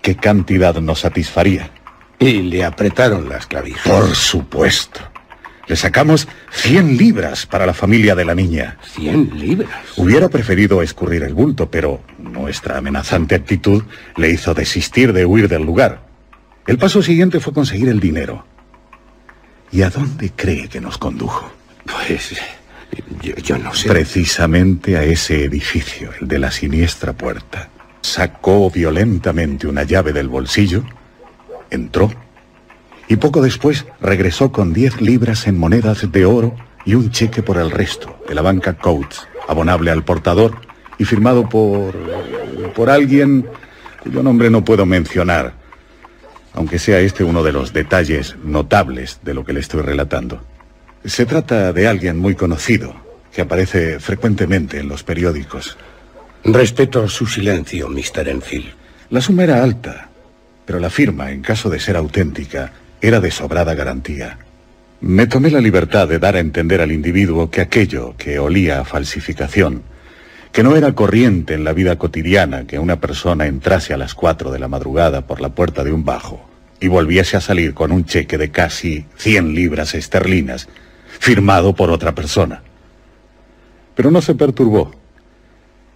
qué 0.00 0.14
cantidad 0.14 0.76
nos 0.76 1.00
satisfaría. 1.00 1.72
Y 2.20 2.42
le 2.42 2.64
apretaron 2.64 3.28
las 3.28 3.48
clavijas. 3.48 3.82
Por 3.82 4.14
supuesto. 4.14 5.00
Le 5.68 5.76
sacamos 5.76 6.26
100 6.50 6.96
libras 6.96 7.44
para 7.44 7.66
la 7.66 7.74
familia 7.74 8.14
de 8.14 8.24
la 8.24 8.34
niña. 8.34 8.78
¿100 8.96 9.34
libras? 9.34 9.70
Hubiera 9.96 10.28
preferido 10.30 10.80
escurrir 10.82 11.22
el 11.22 11.34
bulto, 11.34 11.70
pero 11.70 12.00
nuestra 12.18 12.78
amenazante 12.78 13.34
actitud 13.34 13.84
le 14.16 14.30
hizo 14.30 14.54
desistir 14.54 15.12
de 15.12 15.26
huir 15.26 15.46
del 15.48 15.62
lugar. 15.64 16.06
El 16.66 16.78
paso 16.78 17.02
siguiente 17.02 17.38
fue 17.38 17.52
conseguir 17.52 17.88
el 17.88 18.00
dinero. 18.00 18.46
¿Y 19.70 19.82
a 19.82 19.90
dónde 19.90 20.32
cree 20.34 20.68
que 20.68 20.80
nos 20.80 20.96
condujo? 20.96 21.52
Pues 21.84 22.34
yo, 23.42 23.58
no 23.58 23.74
sé. 23.74 23.88
Precisamente 23.88 24.96
a 24.96 25.04
ese 25.04 25.44
edificio, 25.44 26.10
el 26.20 26.28
de 26.28 26.38
la 26.38 26.50
siniestra 26.50 27.12
puerta. 27.12 27.68
Sacó 28.00 28.70
violentamente 28.70 29.66
una 29.66 29.82
llave 29.82 30.14
del 30.14 30.28
bolsillo, 30.28 30.84
entró 31.70 32.10
y 33.08 33.16
poco 33.16 33.40
después 33.42 33.86
regresó 34.00 34.52
con 34.52 34.72
diez 34.72 35.00
libras 35.00 35.46
en 35.46 35.58
monedas 35.58 36.10
de 36.12 36.24
oro 36.24 36.54
y 36.84 36.94
un 36.94 37.10
cheque 37.10 37.42
por 37.42 37.56
el 37.56 37.70
resto 37.70 38.22
de 38.28 38.34
la 38.34 38.42
banca 38.42 38.74
Coates, 38.74 39.26
abonable 39.48 39.90
al 39.90 40.04
portador 40.04 40.60
y 40.98 41.04
firmado 41.04 41.48
por... 41.48 41.94
por 42.74 42.90
alguien 42.90 43.46
cuyo 44.02 44.22
nombre 44.22 44.50
no 44.50 44.64
puedo 44.64 44.86
mencionar, 44.86 45.54
aunque 46.54 46.78
sea 46.78 47.00
este 47.00 47.24
uno 47.24 47.42
de 47.42 47.52
los 47.52 47.72
detalles 47.72 48.36
notables 48.44 49.20
de 49.22 49.34
lo 49.34 49.44
que 49.44 49.52
le 49.52 49.60
estoy 49.60 49.82
relatando. 49.82 50.42
Se 51.04 51.26
trata 51.26 51.72
de 51.72 51.88
alguien 51.88 52.18
muy 52.18 52.34
conocido, 52.34 52.94
que 53.32 53.42
aparece 53.42 54.00
frecuentemente 54.00 54.78
en 54.78 54.88
los 54.88 55.02
periódicos. 55.02 55.76
Respeto 56.44 57.08
su 57.08 57.26
silencio, 57.26 57.88
Mr. 57.88 58.28
Enfield. 58.28 58.72
La 59.10 59.20
suma 59.20 59.44
era 59.44 59.62
alta, 59.62 60.08
pero 60.64 60.78
la 60.78 60.90
firma, 60.90 61.30
en 61.30 61.42
caso 61.42 61.70
de 61.70 61.80
ser 61.80 61.96
auténtica, 61.96 62.72
era 63.00 63.20
de 63.20 63.30
sobrada 63.30 63.74
garantía. 63.74 64.38
Me 65.00 65.26
tomé 65.26 65.50
la 65.50 65.60
libertad 65.60 66.08
de 66.08 66.18
dar 66.18 66.34
a 66.36 66.40
entender 66.40 66.80
al 66.80 66.90
individuo 66.90 67.50
que 67.50 67.60
aquello 67.60 68.14
que 68.16 68.38
olía 68.38 68.80
a 68.80 68.84
falsificación, 68.84 69.82
que 70.50 70.62
no 70.62 70.74
era 70.74 70.92
corriente 70.92 71.54
en 71.54 71.62
la 71.62 71.72
vida 71.72 71.96
cotidiana 71.96 72.66
que 72.66 72.78
una 72.78 73.00
persona 73.00 73.46
entrase 73.46 73.94
a 73.94 73.96
las 73.96 74.14
cuatro 74.14 74.50
de 74.50 74.58
la 74.58 74.66
madrugada 74.66 75.26
por 75.26 75.40
la 75.40 75.50
puerta 75.50 75.84
de 75.84 75.92
un 75.92 76.04
bajo 76.04 76.48
y 76.80 76.88
volviese 76.88 77.36
a 77.36 77.40
salir 77.40 77.74
con 77.74 77.92
un 77.92 78.04
cheque 78.04 78.38
de 78.38 78.50
casi 78.50 79.06
100 79.16 79.54
libras 79.54 79.94
esterlinas 79.94 80.68
firmado 81.20 81.74
por 81.74 81.90
otra 81.90 82.14
persona. 82.14 82.62
Pero 83.94 84.10
no 84.10 84.22
se 84.22 84.34
perturbó. 84.34 84.92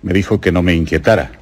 Me 0.02 0.12
dijo 0.12 0.40
que 0.40 0.52
no 0.52 0.62
me 0.62 0.74
inquietara, 0.74 1.32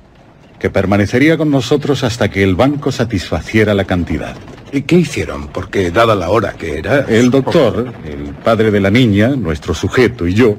que 0.58 0.70
permanecería 0.70 1.38
con 1.38 1.50
nosotros 1.50 2.04
hasta 2.04 2.30
que 2.30 2.42
el 2.42 2.54
banco 2.54 2.92
satisfaciera 2.92 3.74
la 3.74 3.84
cantidad. 3.84 4.36
¿Y 4.72 4.82
qué 4.82 4.96
hicieron? 4.96 5.48
Porque 5.48 5.90
dada 5.90 6.14
la 6.14 6.30
hora 6.30 6.52
que 6.52 6.78
era... 6.78 7.00
El 7.08 7.30
doctor, 7.30 7.92
el 8.04 8.34
padre 8.34 8.70
de 8.70 8.80
la 8.80 8.90
niña, 8.90 9.28
nuestro 9.28 9.74
sujeto 9.74 10.26
y 10.26 10.34
yo, 10.34 10.58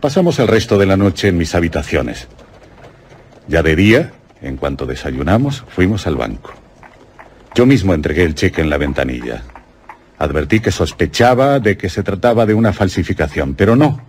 pasamos 0.00 0.38
el 0.38 0.48
resto 0.48 0.78
de 0.78 0.86
la 0.86 0.96
noche 0.96 1.28
en 1.28 1.38
mis 1.38 1.54
habitaciones. 1.54 2.28
Ya 3.48 3.62
de 3.62 3.76
día, 3.76 4.12
en 4.42 4.56
cuanto 4.56 4.84
desayunamos, 4.84 5.64
fuimos 5.68 6.06
al 6.06 6.16
banco. 6.16 6.52
Yo 7.54 7.64
mismo 7.64 7.94
entregué 7.94 8.24
el 8.24 8.34
cheque 8.34 8.60
en 8.60 8.68
la 8.68 8.76
ventanilla. 8.76 9.42
Advertí 10.18 10.60
que 10.60 10.70
sospechaba 10.70 11.58
de 11.58 11.76
que 11.76 11.88
se 11.88 12.02
trataba 12.02 12.44
de 12.44 12.54
una 12.54 12.72
falsificación, 12.72 13.54
pero 13.54 13.76
no. 13.76 14.06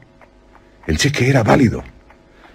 El 0.85 0.97
cheque 0.97 1.29
era 1.29 1.43
válido. 1.43 1.83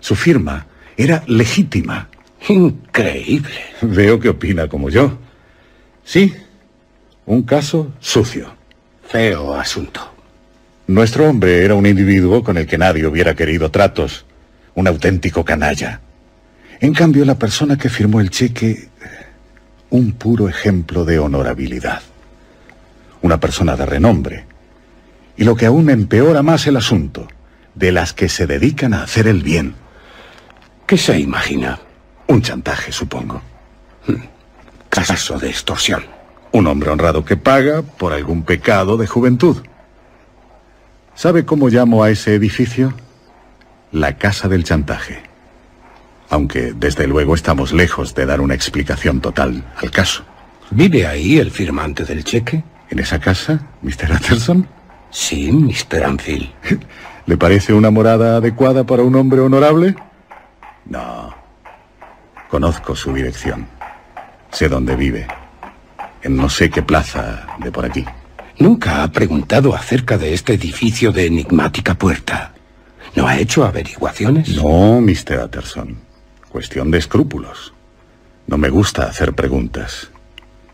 Su 0.00 0.14
firma 0.14 0.66
era 0.96 1.22
legítima. 1.26 2.08
Increíble. 2.48 3.60
Veo 3.80 4.18
que 4.18 4.28
opina 4.28 4.68
como 4.68 4.90
yo. 4.90 5.18
Sí, 6.04 6.34
un 7.32 7.42
caso 7.42 7.92
sucio. 8.00 8.54
Feo 9.08 9.54
asunto. 9.54 10.00
Nuestro 10.86 11.28
hombre 11.28 11.64
era 11.64 11.74
un 11.74 11.86
individuo 11.86 12.42
con 12.42 12.56
el 12.56 12.66
que 12.66 12.78
nadie 12.78 13.06
hubiera 13.06 13.34
querido 13.34 13.70
tratos, 13.70 14.24
un 14.74 14.86
auténtico 14.88 15.44
canalla. 15.44 16.00
En 16.80 16.92
cambio, 16.94 17.24
la 17.24 17.38
persona 17.38 17.76
que 17.76 17.88
firmó 17.88 18.20
el 18.20 18.30
cheque, 18.30 18.88
un 19.90 20.12
puro 20.12 20.48
ejemplo 20.48 21.04
de 21.04 21.18
honorabilidad 21.18 22.02
una 23.22 23.38
persona 23.40 23.76
de 23.76 23.86
renombre. 23.86 24.44
Y 25.36 25.44
lo 25.44 25.56
que 25.56 25.66
aún 25.66 25.88
empeora 25.88 26.42
más 26.42 26.66
el 26.66 26.76
asunto, 26.76 27.26
de 27.74 27.92
las 27.92 28.12
que 28.12 28.28
se 28.28 28.46
dedican 28.46 28.92
a 28.92 29.04
hacer 29.04 29.26
el 29.26 29.42
bien. 29.42 29.74
¿Qué 30.86 30.98
se 30.98 31.18
imagina? 31.18 31.78
Un 32.26 32.42
chantaje, 32.42 32.92
supongo. 32.92 33.40
Hmm. 34.06 34.16
Caso 34.90 35.38
de 35.38 35.48
extorsión. 35.48 36.04
Un 36.52 36.66
hombre 36.66 36.90
honrado 36.90 37.24
que 37.24 37.36
paga 37.36 37.82
por 37.82 38.12
algún 38.12 38.42
pecado 38.42 38.98
de 38.98 39.06
juventud. 39.06 39.56
¿Sabe 41.14 41.44
cómo 41.46 41.68
llamo 41.68 42.04
a 42.04 42.10
ese 42.10 42.34
edificio? 42.34 42.92
La 43.90 44.18
casa 44.18 44.48
del 44.48 44.62
chantaje. 44.62 45.22
Aunque 46.28 46.72
desde 46.74 47.06
luego 47.06 47.34
estamos 47.34 47.72
lejos 47.72 48.14
de 48.14 48.26
dar 48.26 48.40
una 48.40 48.54
explicación 48.54 49.20
total 49.20 49.64
al 49.76 49.90
caso. 49.90 50.24
¿Vive 50.70 51.06
ahí 51.06 51.38
el 51.38 51.50
firmante 51.50 52.04
del 52.04 52.24
cheque? 52.24 52.62
¿En 52.90 52.98
esa 52.98 53.18
casa, 53.18 53.60
Mr. 53.82 54.12
Utterson? 54.12 54.66
Sí, 55.10 55.50
Mr. 55.52 56.04
Anfield. 56.04 56.50
¿Le 57.26 57.36
parece 57.36 57.72
una 57.72 57.90
morada 57.90 58.36
adecuada 58.36 58.84
para 58.84 59.02
un 59.02 59.14
hombre 59.14 59.40
honorable? 59.40 59.94
No. 60.86 61.34
Conozco 62.50 62.94
su 62.96 63.14
dirección. 63.14 63.66
Sé 64.50 64.68
dónde 64.68 64.96
vive. 64.96 65.26
En 66.22 66.36
no 66.36 66.48
sé 66.48 66.70
qué 66.70 66.82
plaza 66.82 67.46
de 67.58 67.72
por 67.72 67.84
aquí. 67.84 68.04
Nunca 68.58 69.02
ha 69.02 69.10
preguntado 69.10 69.74
acerca 69.74 70.18
de 70.18 70.34
este 70.34 70.54
edificio 70.54 71.10
de 71.10 71.26
enigmática 71.26 71.94
puerta. 71.94 72.54
¿No 73.16 73.26
ha 73.26 73.38
hecho 73.38 73.64
averiguaciones? 73.64 74.56
No, 74.56 75.00
Mr. 75.00 75.44
Utterson. 75.44 75.96
Cuestión 76.48 76.90
de 76.90 76.98
escrúpulos. 76.98 77.74
No 78.46 78.58
me 78.58 78.68
gusta 78.68 79.04
hacer 79.06 79.34
preguntas. 79.34 80.10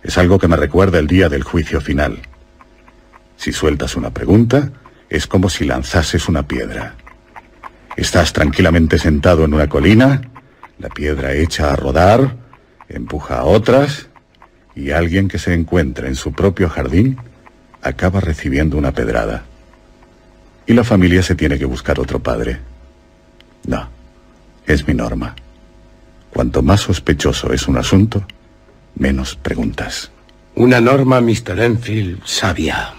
Es 0.03 0.19
algo 0.19 0.39
que 0.39 0.49
me 0.49 0.57
recuerda 0.57 0.99
el 0.99 1.07
día 1.07 1.29
del 1.29 1.43
juicio 1.43 1.81
final. 1.81 2.21
Si 3.37 3.53
sueltas 3.53 3.97
una 3.97 4.11
pregunta, 4.11 4.73
es 5.09 5.27
como 5.27 5.49
si 5.49 5.65
lanzases 5.65 6.29
una 6.29 6.47
piedra. 6.47 6.97
Estás 7.97 8.33
tranquilamente 8.33 8.99
sentado 8.99 9.45
en 9.45 9.55
una 9.55 9.69
colina, 9.69 10.23
la 10.79 10.89
piedra 10.89 11.33
echa 11.35 11.73
a 11.73 11.77
rodar, 11.77 12.37
empuja 12.89 13.39
a 13.39 13.45
otras, 13.45 14.08
y 14.79 14.93
alguien 14.93 15.27
que 15.27 15.41
se 15.41 15.53
encuentra 15.55 16.07
en 16.07 16.15
su 16.15 16.33
propio 16.33 16.69
jardín 16.69 17.19
acaba 17.83 18.21
recibiendo 18.21 18.79
una 18.79 18.93
pedrada. 18.93 19.45
Y 20.67 20.73
la 20.73 20.85
familia 20.85 21.21
se 21.23 21.35
tiene 21.35 21.59
que 21.59 21.65
buscar 21.65 21.99
otro 21.99 22.21
padre. 22.21 22.61
No, 23.67 23.89
es 24.67 24.87
mi 24.87 24.95
norma. 24.95 25.35
Cuanto 26.31 26.63
más 26.63 26.83
sospechoso 26.83 27.53
es 27.53 27.67
un 27.67 27.77
asunto, 27.77 28.25
menos 28.95 29.35
preguntas. 29.35 30.13
Una 30.55 30.81
norma, 30.81 31.21
Mr. 31.21 31.59
Enfield, 31.59 32.23
sabia, 32.25 32.93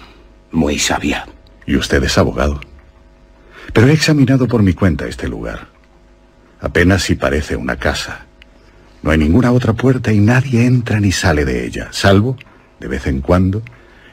muy 0.50 0.78
sabia. 0.78 1.26
Y 1.64 1.76
usted 1.76 2.04
es 2.04 2.18
abogado. 2.18 2.60
Pero 3.72 3.88
he 3.88 3.92
examinado 3.92 4.46
por 4.46 4.62
mi 4.62 4.74
cuenta 4.74 5.06
este 5.06 5.28
lugar. 5.28 5.68
Apenas 6.60 7.04
si 7.04 7.14
parece 7.14 7.56
una 7.56 7.76
casa. 7.76 8.26
No 9.02 9.10
hay 9.10 9.18
ninguna 9.18 9.52
otra 9.52 9.72
puerta 9.72 10.12
y 10.12 10.18
nadie 10.18 10.66
entra 10.66 11.00
ni 11.00 11.12
sale 11.12 11.44
de 11.44 11.64
ella, 11.64 11.88
salvo, 11.90 12.36
de 12.78 12.88
vez 12.88 13.06
en 13.06 13.20
cuando, 13.20 13.62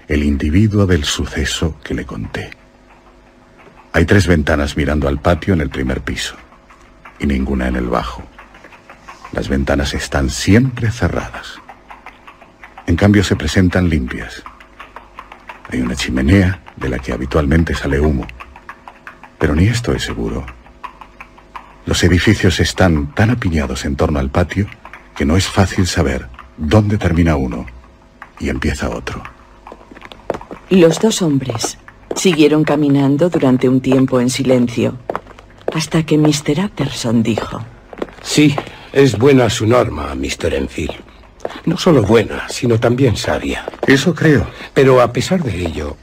el 0.08 0.24
individuo 0.24 0.86
del 0.86 1.04
suceso 1.04 1.78
que 1.84 1.94
le 1.94 2.06
conté. 2.06 2.52
Hay 3.92 4.06
tres 4.06 4.28
ventanas 4.28 4.78
mirando 4.78 5.08
al 5.08 5.20
patio 5.20 5.54
en 5.54 5.62
el 5.62 5.70
primer 5.70 6.02
piso 6.02 6.36
y 7.20 7.26
ninguna 7.26 7.68
en 7.68 7.76
el 7.76 7.88
bajo. 7.88 8.24
Las 9.34 9.50
ventanas 9.50 9.94
están 9.94 10.30
siempre 10.30 10.92
cerradas. 10.92 11.60
En 12.86 12.96
cambio 12.96 13.24
se 13.24 13.36
presentan 13.36 13.90
limpias. 13.90 14.44
Hay 15.70 15.82
una 15.82 15.96
chimenea 15.96 16.62
de 16.78 16.88
la 16.88 17.00
que 17.00 17.12
habitualmente 17.12 17.74
sale 17.74 18.00
humo. 18.00 18.26
Pero 19.38 19.54
ni 19.54 19.68
esto 19.68 19.94
es 19.94 20.04
seguro. 20.04 20.46
Los 21.88 22.04
edificios 22.04 22.60
están 22.60 23.16
tan 23.16 23.30
apiñados 23.30 23.86
en 23.86 23.96
torno 23.96 24.20
al 24.20 24.30
patio 24.30 24.68
que 25.16 25.24
no 25.26 25.38
es 25.38 25.48
fácil 25.48 25.88
saber 25.88 26.28
dónde 26.58 26.98
termina 26.98 27.38
uno 27.38 27.66
y 28.42 28.50
empieza 28.50 28.90
otro. 28.90 29.24
Los 30.70 31.00
dos 31.00 31.22
hombres 31.22 31.78
siguieron 32.14 32.66
caminando 32.66 33.30
durante 33.30 33.70
un 33.70 33.80
tiempo 33.80 34.20
en 34.20 34.30
silencio, 34.30 34.98
hasta 35.74 36.06
que 36.06 36.18
Mr. 36.18 36.66
Utterson 36.66 37.24
dijo... 37.24 37.64
Sí, 38.22 38.54
es 38.92 39.18
buena 39.18 39.50
su 39.50 39.66
norma, 39.66 40.14
Mr. 40.14 40.56
Enfield. 40.56 40.96
No 41.66 41.78
solo 41.78 42.04
buena, 42.04 42.50
sino 42.50 42.78
también 42.78 43.16
sabia. 43.16 43.66
Eso 43.88 44.14
creo. 44.14 44.46
Pero 44.74 45.00
a 45.00 45.14
pesar 45.14 45.42
de 45.42 45.58
ello, 45.66 45.96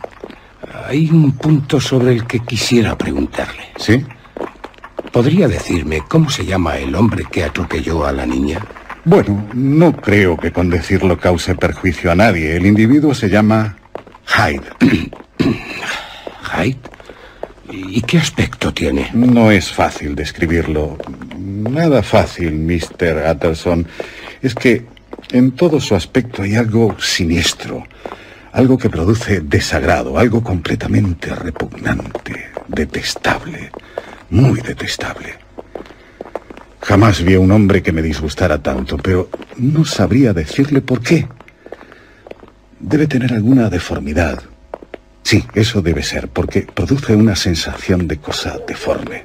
hay 0.86 1.10
un 1.10 1.32
punto 1.32 1.78
sobre 1.78 2.12
el 2.12 2.26
que 2.26 2.40
quisiera 2.40 2.96
preguntarle. 2.96 3.64
¿Sí? 3.76 4.02
¿Podría 5.14 5.46
decirme 5.46 6.02
cómo 6.08 6.28
se 6.28 6.44
llama 6.44 6.76
el 6.76 6.92
hombre 6.96 7.24
que 7.30 7.44
atropelló 7.44 8.04
a 8.04 8.10
la 8.10 8.26
niña? 8.26 8.58
Bueno, 9.04 9.46
no 9.54 9.94
creo 9.94 10.36
que 10.36 10.50
con 10.50 10.68
decirlo 10.68 11.16
cause 11.16 11.54
perjuicio 11.54 12.10
a 12.10 12.16
nadie. 12.16 12.56
El 12.56 12.66
individuo 12.66 13.14
se 13.14 13.30
llama 13.30 13.76
Hyde. 14.26 14.66
¿Hyde? 15.38 16.80
¿Y 17.70 18.02
qué 18.02 18.18
aspecto 18.18 18.74
tiene? 18.74 19.08
No 19.12 19.52
es 19.52 19.70
fácil 19.70 20.16
describirlo. 20.16 20.98
Nada 21.38 22.02
fácil, 22.02 22.50
Mr. 22.50 23.22
Utterson. 23.30 23.86
Es 24.42 24.56
que 24.56 24.84
en 25.30 25.52
todo 25.52 25.78
su 25.78 25.94
aspecto 25.94 26.42
hay 26.42 26.56
algo 26.56 26.96
siniestro, 26.98 27.84
algo 28.50 28.76
que 28.76 28.90
produce 28.90 29.42
desagrado, 29.42 30.18
algo 30.18 30.42
completamente 30.42 31.32
repugnante, 31.32 32.50
detestable, 32.66 33.70
muy 34.30 34.60
detestable. 34.60 35.34
Jamás 36.80 37.22
vi 37.22 37.34
a 37.34 37.40
un 37.40 37.50
hombre 37.50 37.82
que 37.82 37.92
me 37.92 38.02
disgustara 38.02 38.62
tanto, 38.62 38.98
pero 38.98 39.30
no 39.56 39.84
sabría 39.84 40.32
decirle 40.34 40.82
por 40.82 41.00
qué. 41.00 41.26
Debe 42.78 43.06
tener 43.06 43.32
alguna 43.32 43.70
deformidad. 43.70 44.42
Sí, 45.22 45.44
eso 45.54 45.80
debe 45.80 46.02
ser, 46.02 46.28
porque 46.28 46.62
produce 46.62 47.16
una 47.16 47.36
sensación 47.36 48.06
de 48.06 48.18
cosa 48.18 48.58
deforme. 48.68 49.24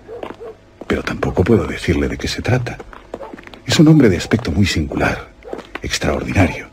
Pero 0.88 1.04
tampoco 1.04 1.44
puedo 1.44 1.68
decirle 1.68 2.08
de 2.08 2.18
qué 2.18 2.30
se 2.30 2.42
trata. 2.42 2.78
Es 3.66 3.78
un 3.80 3.90
hombre 3.90 4.10
de 4.10 4.18
aspecto 4.18 4.52
muy 4.52 4.66
singular, 4.66 5.30
extraordinario. 5.82 6.70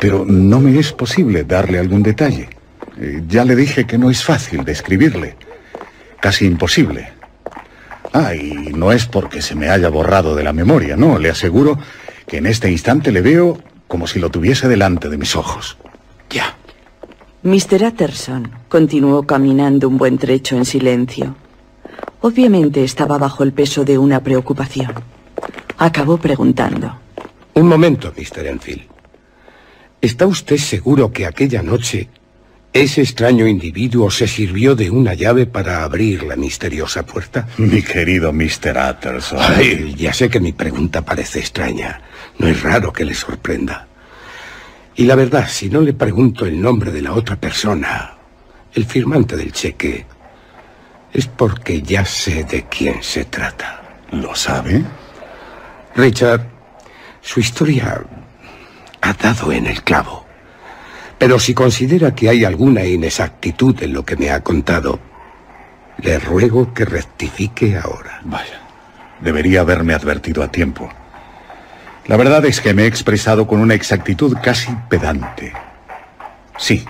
Pero 0.00 0.24
no 0.26 0.60
me 0.60 0.78
es 0.78 0.92
posible 0.92 1.44
darle 1.44 1.78
algún 1.78 2.02
detalle. 2.02 2.48
Eh, 3.00 3.22
ya 3.28 3.44
le 3.44 3.54
dije 3.54 3.86
que 3.86 3.98
no 3.98 4.10
es 4.10 4.24
fácil 4.24 4.64
describirle. 4.64 5.36
Casi 6.20 6.44
imposible. 6.44 7.17
Ah, 8.12 8.34
y 8.34 8.72
no 8.74 8.92
es 8.92 9.06
porque 9.06 9.42
se 9.42 9.54
me 9.54 9.68
haya 9.68 9.88
borrado 9.88 10.34
de 10.34 10.42
la 10.42 10.52
memoria, 10.52 10.96
no, 10.96 11.18
le 11.18 11.30
aseguro 11.30 11.78
que 12.26 12.38
en 12.38 12.46
este 12.46 12.70
instante 12.70 13.12
le 13.12 13.20
veo 13.20 13.58
como 13.86 14.06
si 14.06 14.18
lo 14.18 14.30
tuviese 14.30 14.68
delante 14.68 15.08
de 15.08 15.18
mis 15.18 15.36
ojos. 15.36 15.76
Ya. 16.30 16.56
Mr. 17.42 17.84
Utterson 17.84 18.50
continuó 18.68 19.24
caminando 19.24 19.88
un 19.88 19.96
buen 19.96 20.18
trecho 20.18 20.56
en 20.56 20.64
silencio. 20.64 21.36
Obviamente 22.20 22.84
estaba 22.84 23.16
bajo 23.16 23.44
el 23.44 23.52
peso 23.52 23.84
de 23.84 23.96
una 23.96 24.20
preocupación. 24.20 24.92
Acabó 25.78 26.18
preguntando. 26.18 26.98
Un 27.54 27.68
momento, 27.68 28.12
Mr. 28.16 28.46
Enfield. 28.46 28.82
¿Está 30.00 30.26
usted 30.26 30.58
seguro 30.58 31.12
que 31.12 31.26
aquella 31.26 31.62
noche 31.62 32.08
ese 32.82 33.02
extraño 33.02 33.46
individuo 33.46 34.10
se 34.10 34.28
sirvió 34.28 34.74
de 34.74 34.90
una 34.90 35.14
llave 35.14 35.46
para 35.46 35.82
abrir 35.82 36.22
la 36.22 36.36
misteriosa 36.36 37.04
puerta. 37.04 37.48
Mi 37.56 37.82
querido 37.82 38.32
Mr. 38.32 38.76
Utterson. 38.90 39.38
Ay, 39.40 39.94
ya 39.96 40.12
sé 40.12 40.28
que 40.28 40.38
mi 40.38 40.52
pregunta 40.52 41.02
parece 41.02 41.40
extraña. 41.40 42.00
No 42.38 42.46
es 42.46 42.62
raro 42.62 42.92
que 42.92 43.04
le 43.04 43.14
sorprenda. 43.14 43.88
Y 44.94 45.04
la 45.04 45.16
verdad, 45.16 45.48
si 45.48 45.68
no 45.68 45.80
le 45.80 45.92
pregunto 45.92 46.46
el 46.46 46.60
nombre 46.60 46.92
de 46.92 47.02
la 47.02 47.12
otra 47.14 47.36
persona, 47.36 48.16
el 48.74 48.84
firmante 48.84 49.36
del 49.36 49.52
cheque, 49.52 50.06
es 51.12 51.26
porque 51.26 51.82
ya 51.82 52.04
sé 52.04 52.44
de 52.44 52.66
quién 52.66 53.02
se 53.02 53.24
trata. 53.24 53.82
¿Lo 54.12 54.34
sabe? 54.34 54.84
Richard, 55.96 56.46
su 57.20 57.40
historia 57.40 58.04
ha 59.00 59.12
dado 59.14 59.50
en 59.50 59.66
el 59.66 59.82
clavo. 59.82 60.27
Pero 61.18 61.40
si 61.40 61.52
considera 61.52 62.14
que 62.14 62.28
hay 62.28 62.44
alguna 62.44 62.84
inexactitud 62.84 63.82
en 63.82 63.92
lo 63.92 64.04
que 64.04 64.16
me 64.16 64.30
ha 64.30 64.42
contado, 64.42 65.00
le 65.98 66.18
ruego 66.18 66.72
que 66.72 66.84
rectifique 66.84 67.76
ahora. 67.76 68.20
Vaya, 68.24 68.60
debería 69.20 69.62
haberme 69.62 69.94
advertido 69.94 70.42
a 70.42 70.52
tiempo. 70.52 70.88
La 72.06 72.16
verdad 72.16 72.44
es 72.46 72.60
que 72.60 72.72
me 72.72 72.84
he 72.84 72.86
expresado 72.86 73.46
con 73.46 73.60
una 73.60 73.74
exactitud 73.74 74.36
casi 74.42 74.74
pedante. 74.88 75.52
Sí, 76.56 76.84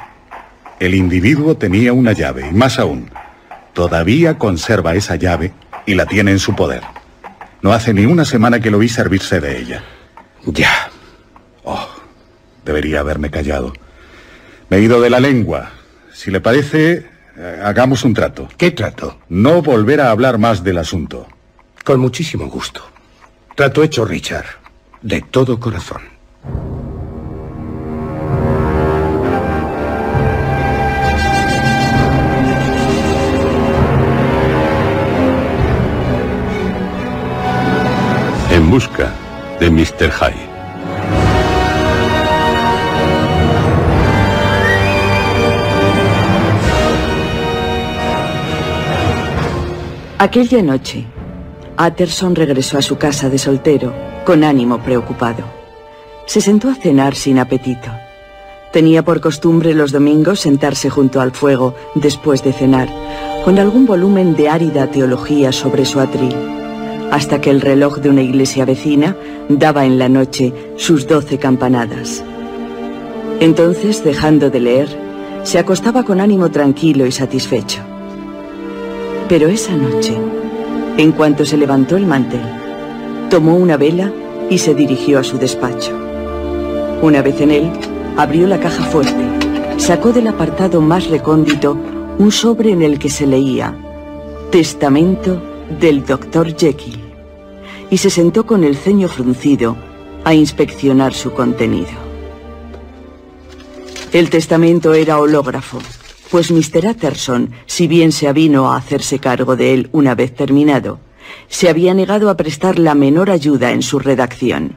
el 0.78 0.94
individuo 0.94 1.56
tenía 1.56 1.92
una 1.92 2.12
llave, 2.12 2.48
y 2.48 2.54
más 2.54 2.78
aún, 2.78 3.10
todavía 3.72 4.38
conserva 4.38 4.94
esa 4.94 5.16
llave 5.16 5.52
y 5.86 5.94
la 5.94 6.06
tiene 6.06 6.30
en 6.30 6.38
su 6.38 6.54
poder. 6.54 6.82
No 7.62 7.72
hace 7.72 7.92
ni 7.94 8.04
una 8.04 8.24
semana 8.24 8.60
que 8.60 8.70
lo 8.70 8.78
vi 8.78 8.88
servirse 8.88 9.40
de 9.40 9.58
ella. 9.58 9.82
Ya. 10.44 10.90
Oh, 11.64 11.88
debería 12.64 13.00
haberme 13.00 13.30
callado. 13.30 13.72
Me 14.70 14.76
he 14.76 14.82
ido 14.82 15.00
de 15.00 15.08
la 15.08 15.20
lengua. 15.20 15.70
Si 16.12 16.30
le 16.30 16.40
parece, 16.40 17.06
eh, 17.36 17.60
hagamos 17.64 18.04
un 18.04 18.12
trato. 18.12 18.48
¿Qué 18.58 18.70
trato? 18.70 19.18
No 19.28 19.62
volver 19.62 20.00
a 20.00 20.10
hablar 20.10 20.38
más 20.38 20.62
del 20.62 20.78
asunto. 20.78 21.26
Con 21.84 22.00
muchísimo 22.00 22.48
gusto. 22.48 22.82
Trato 23.54 23.82
hecho, 23.82 24.04
Richard. 24.04 24.46
De 25.00 25.22
todo 25.22 25.58
corazón. 25.58 26.02
En 38.50 38.70
busca 38.70 39.14
de 39.60 39.70
Mr. 39.70 40.10
Hyde. 40.10 40.57
Aquella 50.20 50.60
noche, 50.62 51.04
Utterson 51.78 52.34
regresó 52.34 52.76
a 52.76 52.82
su 52.82 52.98
casa 52.98 53.30
de 53.30 53.38
soltero, 53.38 53.94
con 54.26 54.42
ánimo 54.42 54.82
preocupado. 54.82 55.44
Se 56.26 56.40
sentó 56.40 56.68
a 56.68 56.74
cenar 56.74 57.14
sin 57.14 57.38
apetito. 57.38 57.88
Tenía 58.72 59.04
por 59.04 59.20
costumbre 59.20 59.74
los 59.74 59.92
domingos 59.92 60.40
sentarse 60.40 60.90
junto 60.90 61.20
al 61.20 61.30
fuego 61.30 61.76
después 61.94 62.42
de 62.42 62.52
cenar, 62.52 62.88
con 63.44 63.60
algún 63.60 63.86
volumen 63.86 64.34
de 64.34 64.48
árida 64.48 64.90
teología 64.90 65.52
sobre 65.52 65.84
su 65.84 66.00
atril, 66.00 66.34
hasta 67.12 67.40
que 67.40 67.50
el 67.50 67.60
reloj 67.60 67.98
de 67.98 68.10
una 68.10 68.22
iglesia 68.22 68.64
vecina 68.64 69.16
daba 69.48 69.84
en 69.84 70.00
la 70.00 70.08
noche 70.08 70.52
sus 70.74 71.06
doce 71.06 71.38
campanadas. 71.38 72.24
Entonces, 73.38 74.02
dejando 74.02 74.50
de 74.50 74.58
leer, 74.58 74.88
se 75.44 75.60
acostaba 75.60 76.02
con 76.02 76.20
ánimo 76.20 76.50
tranquilo 76.50 77.06
y 77.06 77.12
satisfecho. 77.12 77.82
Pero 79.28 79.48
esa 79.48 79.76
noche, 79.76 80.16
en 80.96 81.12
cuanto 81.12 81.44
se 81.44 81.58
levantó 81.58 81.96
el 81.96 82.06
mantel, 82.06 82.40
tomó 83.28 83.56
una 83.56 83.76
vela 83.76 84.10
y 84.48 84.56
se 84.56 84.74
dirigió 84.74 85.18
a 85.18 85.24
su 85.24 85.36
despacho. 85.36 85.92
Una 87.02 87.20
vez 87.20 87.40
en 87.42 87.50
él, 87.50 87.70
abrió 88.16 88.46
la 88.46 88.58
caja 88.58 88.84
fuerte, 88.84 89.78
sacó 89.78 90.12
del 90.12 90.28
apartado 90.28 90.80
más 90.80 91.08
recóndito 91.08 91.78
un 92.18 92.32
sobre 92.32 92.70
en 92.72 92.82
el 92.82 92.98
que 92.98 93.10
se 93.10 93.26
leía 93.26 93.76
Testamento 94.50 95.42
del 95.78 96.06
Dr. 96.06 96.56
Jekyll 96.56 96.98
y 97.90 97.98
se 97.98 98.08
sentó 98.08 98.46
con 98.46 98.64
el 98.64 98.76
ceño 98.76 99.08
fruncido 99.08 99.76
a 100.24 100.32
inspeccionar 100.32 101.12
su 101.12 101.32
contenido. 101.32 101.90
El 104.12 104.30
testamento 104.30 104.94
era 104.94 105.18
hológrafo, 105.18 105.78
pues 106.30 106.50
Mr. 106.50 106.86
Utterson, 106.86 107.50
si 107.66 107.86
bien 107.86 108.12
se 108.12 108.28
avino 108.28 108.72
a 108.72 108.76
hacerse 108.76 109.18
cargo 109.18 109.56
de 109.56 109.74
él 109.74 109.88
una 109.92 110.14
vez 110.14 110.34
terminado, 110.34 111.00
se 111.48 111.68
había 111.68 111.94
negado 111.94 112.30
a 112.30 112.36
prestar 112.36 112.78
la 112.78 112.94
menor 112.94 113.30
ayuda 113.30 113.72
en 113.72 113.82
su 113.82 113.98
redacción. 113.98 114.76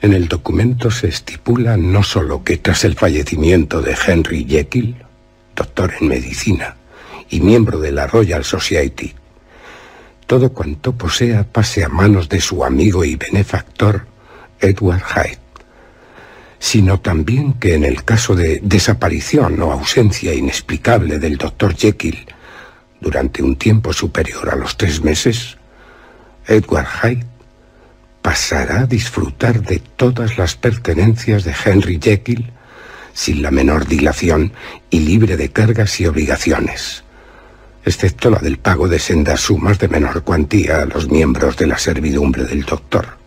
En 0.00 0.12
el 0.12 0.28
documento 0.28 0.90
se 0.90 1.08
estipula 1.08 1.76
no 1.76 2.02
solo 2.02 2.44
que 2.44 2.58
tras 2.58 2.84
el 2.84 2.94
fallecimiento 2.94 3.80
de 3.80 3.96
Henry 4.06 4.44
Jekyll, 4.44 4.96
doctor 5.56 5.94
en 6.00 6.08
medicina 6.08 6.76
y 7.30 7.40
miembro 7.40 7.78
de 7.78 7.92
la 7.92 8.06
Royal 8.06 8.44
Society, 8.44 9.14
todo 10.26 10.52
cuanto 10.52 10.92
posea 10.92 11.44
pase 11.44 11.84
a 11.84 11.88
manos 11.88 12.28
de 12.28 12.40
su 12.40 12.64
amigo 12.64 13.04
y 13.04 13.16
benefactor 13.16 14.06
Edward 14.60 15.02
Hyde, 15.02 15.43
sino 16.64 16.98
también 16.98 17.52
que 17.52 17.74
en 17.74 17.84
el 17.84 18.04
caso 18.04 18.34
de 18.34 18.58
desaparición 18.62 19.60
o 19.60 19.70
ausencia 19.70 20.32
inexplicable 20.32 21.18
del 21.18 21.36
doctor 21.36 21.76
Jekyll 21.76 22.24
durante 23.02 23.42
un 23.42 23.56
tiempo 23.56 23.92
superior 23.92 24.48
a 24.48 24.56
los 24.56 24.78
tres 24.78 25.04
meses, 25.04 25.58
Edward 26.46 26.86
Hyde 26.86 27.26
pasará 28.22 28.80
a 28.80 28.86
disfrutar 28.86 29.60
de 29.60 29.78
todas 29.78 30.38
las 30.38 30.56
pertenencias 30.56 31.44
de 31.44 31.54
Henry 31.66 32.00
Jekyll 32.02 32.50
sin 33.12 33.42
la 33.42 33.50
menor 33.50 33.86
dilación 33.86 34.50
y 34.88 35.00
libre 35.00 35.36
de 35.36 35.50
cargas 35.50 36.00
y 36.00 36.06
obligaciones, 36.06 37.04
excepto 37.84 38.30
la 38.30 38.38
del 38.38 38.56
pago 38.56 38.88
de 38.88 39.00
sendas 39.00 39.40
sumas 39.40 39.78
de 39.78 39.88
menor 39.88 40.24
cuantía 40.24 40.80
a 40.80 40.86
los 40.86 41.10
miembros 41.10 41.58
de 41.58 41.66
la 41.66 41.76
servidumbre 41.76 42.44
del 42.44 42.64
doctor. 42.64 43.23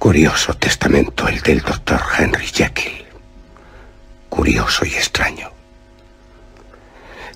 Curioso 0.00 0.54
testamento 0.54 1.28
el 1.28 1.42
del 1.42 1.60
doctor 1.60 2.00
Henry 2.18 2.46
Jekyll. 2.46 3.04
Curioso 4.30 4.86
y 4.86 4.94
extraño. 4.94 5.50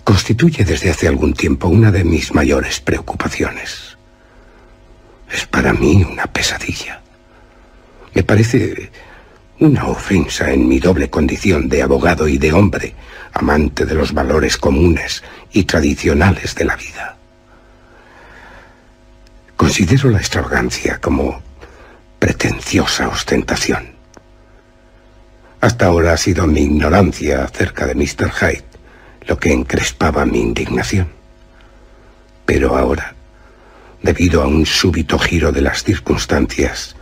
Constituye 0.03 0.65
desde 0.65 0.89
hace 0.89 1.07
algún 1.07 1.35
tiempo 1.35 1.69
una 1.69 1.93
de 1.93 2.05
mis 2.05 2.33
mayores 2.33 2.81
preocupaciones. 2.81 3.99
Es 5.31 5.45
para 5.45 5.75
mí 5.75 6.07
una 6.11 6.27
pesadilla. 6.27 7.03
Me 8.15 8.23
parece 8.23 8.91
una 9.61 9.85
ofensa 9.87 10.51
en 10.51 10.67
mi 10.67 10.81
doble 10.81 11.11
condición 11.11 11.69
de 11.69 11.83
abogado 11.83 12.27
y 12.27 12.39
de 12.39 12.55
hombre, 12.55 12.95
amante 13.35 13.85
de 13.85 13.95
los 13.95 14.15
valores 14.15 14.57
comunes 14.57 15.23
y 15.53 15.65
tradicionales 15.65 16.55
de 16.55 16.65
la 16.65 16.77
vida. 16.77 17.19
Considero 19.55 20.09
la 20.09 20.19
extravagancia 20.19 20.99
como 20.99 21.43
pretenciosa 22.25 23.09
ostentación. 23.09 23.97
Hasta 25.61 25.85
ahora 25.85 26.15
ha 26.15 26.17
sido 26.17 26.47
mi 26.47 26.63
ignorancia 26.63 27.45
acerca 27.45 27.87
de 27.87 27.95
Mr. 27.95 28.31
Hyde 28.31 28.65
lo 29.27 29.39
que 29.39 29.53
encrespaba 29.53 30.25
mi 30.25 30.41
indignación. 30.41 31.09
Pero 32.47 32.79
ahora, 32.79 33.15
debido 34.03 34.43
a 34.43 34.47
un 34.47 34.65
súbito 34.65 35.19
giro 35.19 35.53
de 35.53 35.61
las 35.61 35.85
circunstancias, 35.85 36.97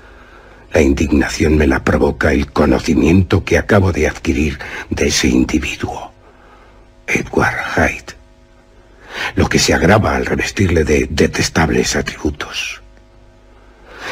la 0.73 0.81
indignación 0.81 1.57
me 1.57 1.69
la 1.69 1.85
provoca 1.85 2.33
el 2.33 2.51
conocimiento 2.51 3.45
que 3.45 3.59
acabo 3.59 3.93
de 3.93 4.09
adquirir 4.09 4.59
de 4.91 5.07
ese 5.07 5.29
individuo, 5.29 6.13
Edward 7.07 7.63
Hyde, 7.77 8.17
lo 9.37 9.49
que 9.49 9.61
se 9.61 9.73
agrava 9.73 10.17
al 10.17 10.27
revestirle 10.27 10.83
de 10.83 11.07
detestables 11.09 11.95
atributos 11.95 12.82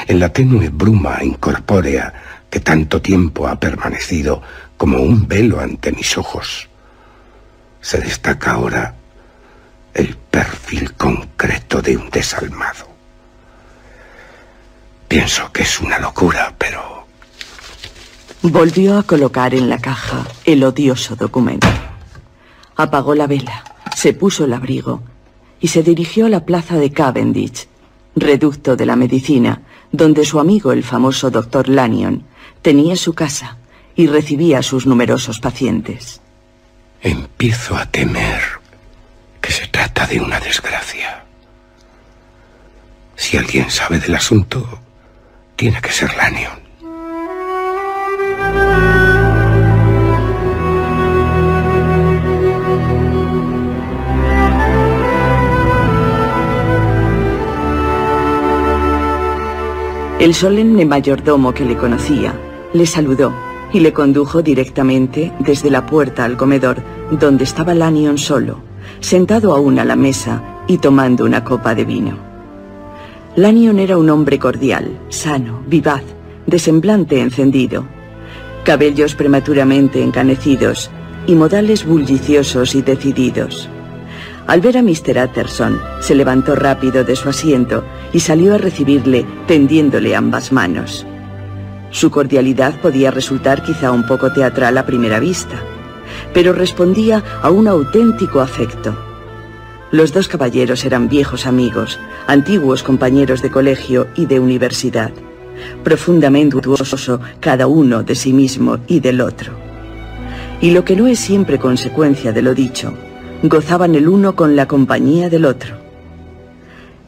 en 0.06 0.18
la 0.18 0.32
tenue 0.32 0.68
bruma 0.68 1.22
incorpórea 1.22 2.12
que 2.50 2.60
tanto 2.60 3.00
tiempo 3.00 3.46
ha 3.46 3.58
permanecido 3.58 4.42
como 4.76 4.98
un 4.98 5.28
velo 5.28 5.60
ante 5.60 5.92
mis 5.92 6.16
ojos, 6.18 6.68
se 7.80 7.98
destaca 7.98 8.52
ahora 8.52 8.94
el 9.94 10.16
perfil 10.16 10.94
concreto 10.94 11.82
de 11.82 11.96
un 11.96 12.10
desalmado. 12.10 12.88
Pienso 15.08 15.50
que 15.52 15.62
es 15.62 15.80
una 15.80 15.98
locura, 15.98 16.54
pero... 16.56 17.06
Volvió 18.42 18.98
a 18.98 19.02
colocar 19.02 19.54
en 19.54 19.68
la 19.68 19.78
caja 19.78 20.26
el 20.44 20.64
odioso 20.64 21.16
documento. 21.16 21.68
Apagó 22.76 23.14
la 23.14 23.26
vela, 23.26 23.64
se 23.94 24.14
puso 24.14 24.44
el 24.44 24.52
abrigo 24.54 25.02
y 25.60 25.68
se 25.68 25.82
dirigió 25.82 26.26
a 26.26 26.30
la 26.30 26.46
plaza 26.46 26.76
de 26.76 26.92
Cavendish, 26.92 27.68
reducto 28.16 28.76
de 28.76 28.86
la 28.86 28.96
medicina, 28.96 29.62
donde 29.92 30.24
su 30.24 30.40
amigo 30.40 30.72
el 30.72 30.84
famoso 30.84 31.30
doctor 31.30 31.68
Lanyon 31.68 32.24
tenía 32.62 32.96
su 32.96 33.14
casa 33.14 33.56
y 33.96 34.06
recibía 34.06 34.58
a 34.58 34.62
sus 34.62 34.86
numerosos 34.86 35.40
pacientes. 35.40 36.20
Empiezo 37.02 37.76
a 37.76 37.86
temer 37.86 38.40
que 39.40 39.52
se 39.52 39.66
trata 39.66 40.06
de 40.06 40.20
una 40.20 40.38
desgracia. 40.40 41.24
Si 43.16 43.36
alguien 43.36 43.70
sabe 43.70 43.98
del 43.98 44.14
asunto, 44.14 44.80
tiene 45.56 45.80
que 45.80 45.92
ser 45.92 46.14
Lanyon. 46.16 46.60
El 60.20 60.34
solemne 60.34 60.84
mayordomo 60.84 61.54
que 61.54 61.64
le 61.64 61.78
conocía 61.78 62.34
le 62.74 62.84
saludó 62.84 63.32
y 63.72 63.80
le 63.80 63.94
condujo 63.94 64.42
directamente 64.42 65.32
desde 65.38 65.70
la 65.70 65.86
puerta 65.86 66.26
al 66.26 66.36
comedor, 66.36 66.76
donde 67.10 67.44
estaba 67.44 67.74
Lanyon 67.74 68.18
solo, 68.18 68.58
sentado 69.00 69.54
aún 69.54 69.78
a 69.78 69.84
la 69.86 69.96
mesa 69.96 70.42
y 70.68 70.76
tomando 70.76 71.24
una 71.24 71.42
copa 71.42 71.74
de 71.74 71.86
vino. 71.86 72.18
Lanyon 73.34 73.78
era 73.78 73.96
un 73.96 74.10
hombre 74.10 74.38
cordial, 74.38 74.90
sano, 75.08 75.62
vivaz, 75.66 76.02
de 76.46 76.58
semblante 76.58 77.18
encendido, 77.18 77.86
cabellos 78.62 79.14
prematuramente 79.14 80.02
encanecidos 80.02 80.90
y 81.26 81.34
modales 81.34 81.86
bulliciosos 81.86 82.74
y 82.74 82.82
decididos. 82.82 83.70
Al 84.46 84.60
ver 84.60 84.78
a 84.78 84.82
Mr. 84.82 85.22
Utterson, 85.24 85.80
se 86.00 86.14
levantó 86.14 86.54
rápido 86.54 87.04
de 87.04 87.14
su 87.14 87.28
asiento 87.28 87.84
y 88.12 88.20
salió 88.20 88.54
a 88.54 88.58
recibirle 88.58 89.26
tendiéndole 89.46 90.16
ambas 90.16 90.52
manos. 90.52 91.06
Su 91.90 92.10
cordialidad 92.10 92.80
podía 92.80 93.10
resultar 93.10 93.62
quizá 93.62 93.90
un 93.92 94.06
poco 94.06 94.32
teatral 94.32 94.78
a 94.78 94.86
primera 94.86 95.20
vista, 95.20 95.56
pero 96.32 96.52
respondía 96.52 97.22
a 97.42 97.50
un 97.50 97.68
auténtico 97.68 98.40
afecto. 98.40 98.96
Los 99.90 100.12
dos 100.12 100.28
caballeros 100.28 100.84
eran 100.84 101.08
viejos 101.08 101.46
amigos, 101.46 101.98
antiguos 102.28 102.84
compañeros 102.84 103.42
de 103.42 103.50
colegio 103.50 104.06
y 104.14 104.26
de 104.26 104.38
universidad, 104.38 105.10
profundamente 105.82 106.56
virtuoso 106.56 107.20
cada 107.40 107.66
uno 107.66 108.04
de 108.04 108.14
sí 108.14 108.32
mismo 108.32 108.78
y 108.86 109.00
del 109.00 109.20
otro. 109.20 109.52
Y 110.60 110.70
lo 110.70 110.84
que 110.84 110.94
no 110.94 111.08
es 111.08 111.18
siempre 111.18 111.58
consecuencia 111.58 112.32
de 112.32 112.42
lo 112.42 112.54
dicho, 112.54 112.94
gozaban 113.42 113.94
el 113.94 114.08
uno 114.08 114.36
con 114.36 114.56
la 114.56 114.66
compañía 114.66 115.28
del 115.28 115.44
otro. 115.44 115.76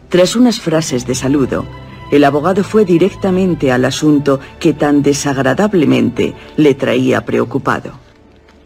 Tras 0.08 0.36
unas 0.36 0.60
frases 0.60 1.06
de 1.06 1.14
saludo, 1.14 1.66
el 2.10 2.24
abogado 2.24 2.62
fue 2.62 2.84
directamente 2.84 3.72
al 3.72 3.84
asunto 3.84 4.38
que 4.60 4.74
tan 4.74 5.02
desagradablemente 5.02 6.34
le 6.56 6.74
traía 6.74 7.24
preocupado. 7.24 7.92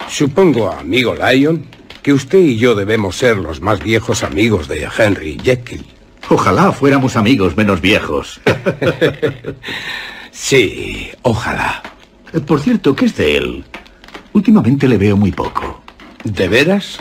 Supongo, 0.08 0.70
amigo 0.70 1.14
Lyon, 1.14 1.66
que 2.02 2.12
usted 2.12 2.38
y 2.38 2.56
yo 2.56 2.74
debemos 2.74 3.16
ser 3.16 3.36
los 3.36 3.60
más 3.60 3.82
viejos 3.82 4.24
amigos 4.24 4.68
de 4.68 4.88
Henry 4.98 5.38
Jekyll. 5.42 5.86
Ojalá 6.28 6.72
fuéramos 6.72 7.14
amigos 7.16 7.56
menos 7.56 7.80
viejos. 7.80 8.40
sí, 10.32 11.10
ojalá. 11.22 11.82
Por 12.46 12.60
cierto, 12.60 12.96
¿qué 12.96 13.04
es 13.04 13.16
de 13.16 13.36
él? 13.36 13.64
Últimamente 14.32 14.88
le 14.88 14.98
veo 14.98 15.16
muy 15.16 15.30
poco. 15.30 15.85
¿De 16.26 16.48
veras? 16.48 16.98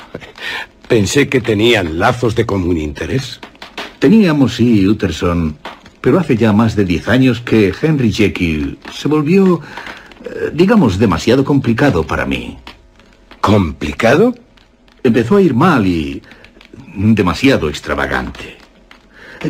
Pensé 0.88 1.28
que 1.28 1.42
tenían 1.42 1.98
lazos 1.98 2.36
de 2.36 2.46
común 2.46 2.78
interés. 2.78 3.40
Teníamos, 3.98 4.56
sí, 4.56 4.88
Utterson, 4.88 5.58
pero 6.00 6.20
hace 6.20 6.38
ya 6.38 6.54
más 6.54 6.76
de 6.76 6.86
diez 6.86 7.08
años 7.08 7.42
que 7.42 7.74
Henry 7.82 8.14
Jekyll 8.14 8.78
se 8.94 9.08
volvió, 9.08 9.62
eh, 10.24 10.52
digamos, 10.54 11.00
demasiado 11.00 11.44
complicado 11.44 12.06
para 12.06 12.28
mí. 12.28 12.60
¿Complicado? 13.42 14.36
Empezó 15.02 15.38
a 15.38 15.42
ir 15.42 15.56
mal 15.56 15.88
y 15.88 16.22
demasiado 16.96 17.68
extravagante. 17.68 18.58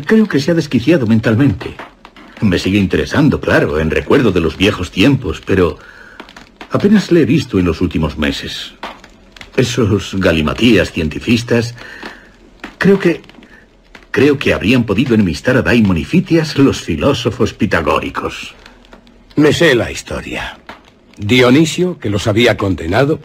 Creo 0.05 0.25
que 0.25 0.39
se 0.39 0.51
ha 0.51 0.53
desquiciado 0.53 1.05
mentalmente. 1.05 1.75
Me 2.39 2.59
sigue 2.59 2.79
interesando, 2.79 3.41
claro, 3.41 3.77
en 3.77 3.91
recuerdo 3.91 4.31
de 4.31 4.39
los 4.39 4.55
viejos 4.55 4.89
tiempos, 4.89 5.41
pero 5.45 5.77
apenas 6.71 7.11
le 7.11 7.23
he 7.23 7.25
visto 7.25 7.59
en 7.59 7.65
los 7.65 7.81
últimos 7.81 8.17
meses. 8.17 8.73
Esos 9.57 10.15
galimatías 10.15 10.91
cientifistas 10.91 11.75
Creo 12.77 12.99
que... 12.99 13.21
Creo 14.11 14.37
que 14.37 14.53
habrían 14.53 14.85
podido 14.85 15.13
enemistar 15.13 15.57
a 15.57 15.61
Daimon 15.61 15.97
y 15.97 16.05
Fitias 16.05 16.55
los 16.57 16.81
filósofos 16.81 17.53
pitagóricos. 17.53 18.53
Me 19.35 19.51
sé 19.51 19.75
la 19.75 19.91
historia. 19.91 20.57
Dionisio, 21.17 21.99
que 21.99 22.09
los 22.09 22.27
había 22.27 22.55
condenado, 22.55 23.19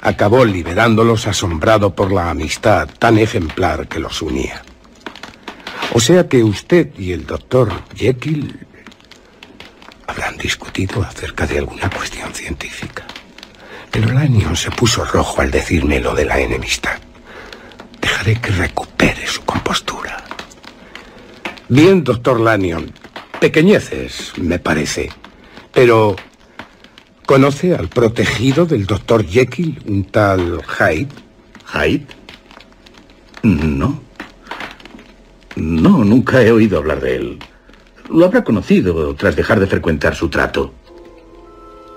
acabó 0.00 0.44
liberándolos 0.44 1.28
asombrado 1.28 1.94
por 1.94 2.12
la 2.12 2.30
amistad 2.30 2.88
tan 2.98 3.18
ejemplar 3.18 3.86
que 3.86 4.00
los 4.00 4.22
unía. 4.22 4.62
O 5.92 6.00
sea 6.00 6.28
que 6.28 6.42
usted 6.42 6.98
y 6.98 7.12
el 7.12 7.26
doctor 7.26 7.70
Jekyll 7.94 8.58
habrán 10.08 10.36
discutido 10.36 11.02
acerca 11.02 11.46
de 11.46 11.58
alguna 11.58 11.88
cuestión 11.90 12.34
científica. 12.34 13.06
Pero 13.94 14.12
Lanyon 14.12 14.56
se 14.56 14.72
puso 14.72 15.04
rojo 15.04 15.40
al 15.40 15.52
decirme 15.52 16.00
lo 16.00 16.16
de 16.16 16.24
la 16.24 16.40
enemistad. 16.40 16.98
Dejaré 18.00 18.40
que 18.40 18.50
recupere 18.50 19.24
su 19.24 19.44
compostura. 19.44 20.24
Bien, 21.68 22.02
doctor 22.02 22.40
Lanyon. 22.40 22.92
Pequeñeces, 23.38 24.32
me 24.36 24.58
parece. 24.58 25.10
Pero... 25.72 26.16
¿Conoce 27.24 27.76
al 27.76 27.86
protegido 27.86 28.66
del 28.66 28.84
doctor 28.84 29.24
Jekyll, 29.24 29.80
un 29.86 30.04
tal 30.06 30.60
Hyde? 30.64 31.08
¿Hyde? 31.72 32.06
No. 33.44 34.02
No, 35.54 36.04
nunca 36.04 36.42
he 36.42 36.50
oído 36.50 36.78
hablar 36.78 37.00
de 37.00 37.14
él. 37.14 37.38
Lo 38.10 38.26
habrá 38.26 38.42
conocido 38.42 39.14
tras 39.14 39.36
dejar 39.36 39.60
de 39.60 39.68
frecuentar 39.68 40.16
su 40.16 40.28
trato. 40.28 40.74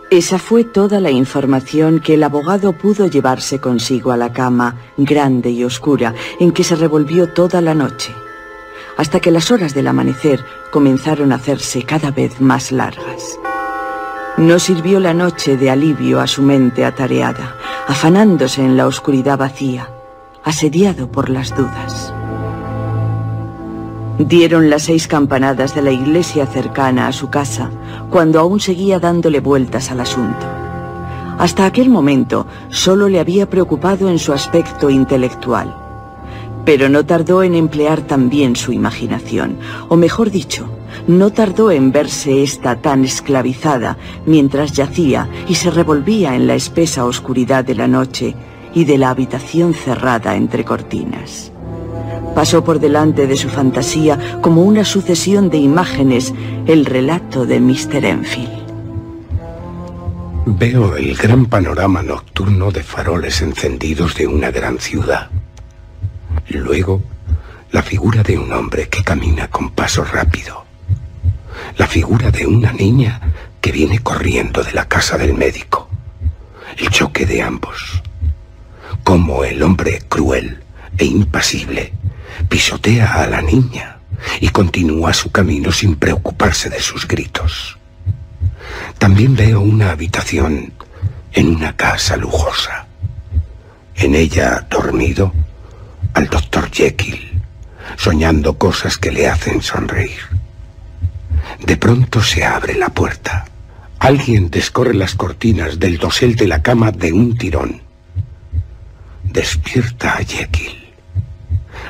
Esa 0.09 0.39
fue 0.39 0.63
toda 0.63 1.01
la 1.01 1.11
información 1.11 1.99
que 1.99 2.13
el 2.13 2.23
abogado 2.23 2.71
pudo 2.71 3.07
llevarse 3.07 3.59
consigo 3.59 4.11
a 4.11 4.17
la 4.17 4.31
cama 4.31 4.75
grande 4.95 5.49
y 5.51 5.65
oscura 5.65 6.13
en 6.39 6.53
que 6.53 6.63
se 6.63 6.77
revolvió 6.77 7.33
toda 7.33 7.59
la 7.59 7.73
noche, 7.73 8.13
hasta 8.95 9.19
que 9.19 9.31
las 9.31 9.51
horas 9.51 9.73
del 9.73 9.87
amanecer 9.87 10.45
comenzaron 10.71 11.33
a 11.33 11.35
hacerse 11.35 11.83
cada 11.83 12.11
vez 12.11 12.39
más 12.39 12.71
largas. 12.71 13.37
No 14.37 14.59
sirvió 14.59 15.01
la 15.01 15.13
noche 15.13 15.57
de 15.57 15.69
alivio 15.69 16.21
a 16.21 16.27
su 16.27 16.41
mente 16.41 16.85
atareada, 16.85 17.57
afanándose 17.87 18.61
en 18.63 18.77
la 18.77 18.87
oscuridad 18.87 19.37
vacía, 19.37 19.89
asediado 20.41 21.11
por 21.11 21.29
las 21.29 21.53
dudas. 21.53 22.13
Dieron 24.19 24.71
las 24.71 24.83
seis 24.83 25.07
campanadas 25.07 25.75
de 25.75 25.83
la 25.83 25.91
iglesia 25.91 26.47
cercana 26.47 27.07
a 27.07 27.13
su 27.13 27.29
casa, 27.29 27.69
cuando 28.09 28.39
aún 28.39 28.59
seguía 28.59 28.99
dándole 28.99 29.39
vueltas 29.39 29.91
al 29.91 29.99
asunto. 29.99 30.45
Hasta 31.37 31.67
aquel 31.67 31.89
momento 31.89 32.47
solo 32.69 33.09
le 33.09 33.19
había 33.19 33.47
preocupado 33.47 34.09
en 34.09 34.17
su 34.17 34.33
aspecto 34.33 34.89
intelectual. 34.89 35.75
Pero 36.65 36.89
no 36.89 37.05
tardó 37.05 37.43
en 37.43 37.53
emplear 37.53 38.01
también 38.01 38.55
su 38.55 38.71
imaginación, 38.71 39.59
o 39.87 39.95
mejor 39.95 40.31
dicho, 40.31 40.67
no 41.07 41.29
tardó 41.29 41.69
en 41.69 41.91
verse 41.91 42.41
esta 42.41 42.75
tan 42.75 43.05
esclavizada 43.05 43.97
mientras 44.25 44.73
yacía 44.73 45.29
y 45.47 45.53
se 45.53 45.69
revolvía 45.69 46.35
en 46.35 46.47
la 46.47 46.55
espesa 46.55 47.05
oscuridad 47.05 47.63
de 47.63 47.75
la 47.75 47.87
noche 47.87 48.35
y 48.73 48.85
de 48.85 48.97
la 48.97 49.11
habitación 49.11 49.75
cerrada 49.75 50.35
entre 50.35 50.65
cortinas. 50.65 51.51
Pasó 52.37 52.63
por 52.63 52.79
delante 52.79 53.25
de 53.25 53.35
su 53.35 53.49
fantasía 53.49 54.39
como 54.43 54.61
una 54.61 54.85
sucesión 54.85 55.49
de 55.49 55.57
imágenes 55.57 56.35
el 56.67 56.85
relato 56.85 57.47
de 57.47 57.59
Mr. 57.59 58.05
Enfield. 58.05 58.61
Veo 60.45 60.95
el 60.97 61.15
gran 61.15 61.47
panorama 61.47 62.03
nocturno 62.03 62.69
de 62.69 62.83
faroles 62.83 63.41
encendidos 63.41 64.13
de 64.13 64.27
una 64.27 64.51
gran 64.51 64.77
ciudad. 64.77 65.31
Luego, 66.49 67.01
la 67.71 67.81
figura 67.81 68.21
de 68.21 68.37
un 68.37 68.53
hombre 68.53 68.87
que 68.87 69.03
camina 69.03 69.47
con 69.47 69.71
paso 69.71 70.03
rápido. 70.03 70.63
La 71.75 71.87
figura 71.87 72.29
de 72.29 72.45
una 72.45 72.71
niña 72.71 73.19
que 73.59 73.71
viene 73.71 73.97
corriendo 73.97 74.61
de 74.61 74.73
la 74.73 74.87
casa 74.87 75.17
del 75.17 75.33
médico. 75.33 75.89
El 76.77 76.91
choque 76.91 77.25
de 77.25 77.41
ambos. 77.41 78.03
Como 79.03 79.43
el 79.43 79.63
hombre 79.63 80.03
cruel 80.07 80.59
e 80.99 81.05
impasible 81.05 81.96
pisotea 82.49 83.21
a 83.23 83.27
la 83.27 83.41
niña 83.41 83.97
y 84.39 84.49
continúa 84.49 85.13
su 85.13 85.31
camino 85.31 85.71
sin 85.71 85.95
preocuparse 85.95 86.69
de 86.69 86.79
sus 86.79 87.07
gritos. 87.07 87.77
También 88.97 89.35
veo 89.35 89.61
una 89.61 89.91
habitación 89.91 90.73
en 91.33 91.55
una 91.55 91.75
casa 91.75 92.17
lujosa. 92.17 92.87
En 93.95 94.15
ella, 94.15 94.65
dormido, 94.69 95.33
al 96.13 96.27
doctor 96.27 96.69
Jekyll, 96.71 97.41
soñando 97.95 98.57
cosas 98.57 98.97
que 98.97 99.11
le 99.11 99.27
hacen 99.27 99.61
sonreír. 99.61 100.19
De 101.65 101.77
pronto 101.77 102.21
se 102.21 102.45
abre 102.45 102.75
la 102.75 102.89
puerta. 102.89 103.45
Alguien 103.99 104.49
descorre 104.49 104.93
las 104.93 105.15
cortinas 105.15 105.79
del 105.79 105.97
dosel 105.97 106.35
de 106.35 106.47
la 106.47 106.61
cama 106.61 106.91
de 106.91 107.13
un 107.13 107.37
tirón. 107.37 107.81
Despierta 109.23 110.13
a 110.13 110.23
Jekyll. 110.23 110.86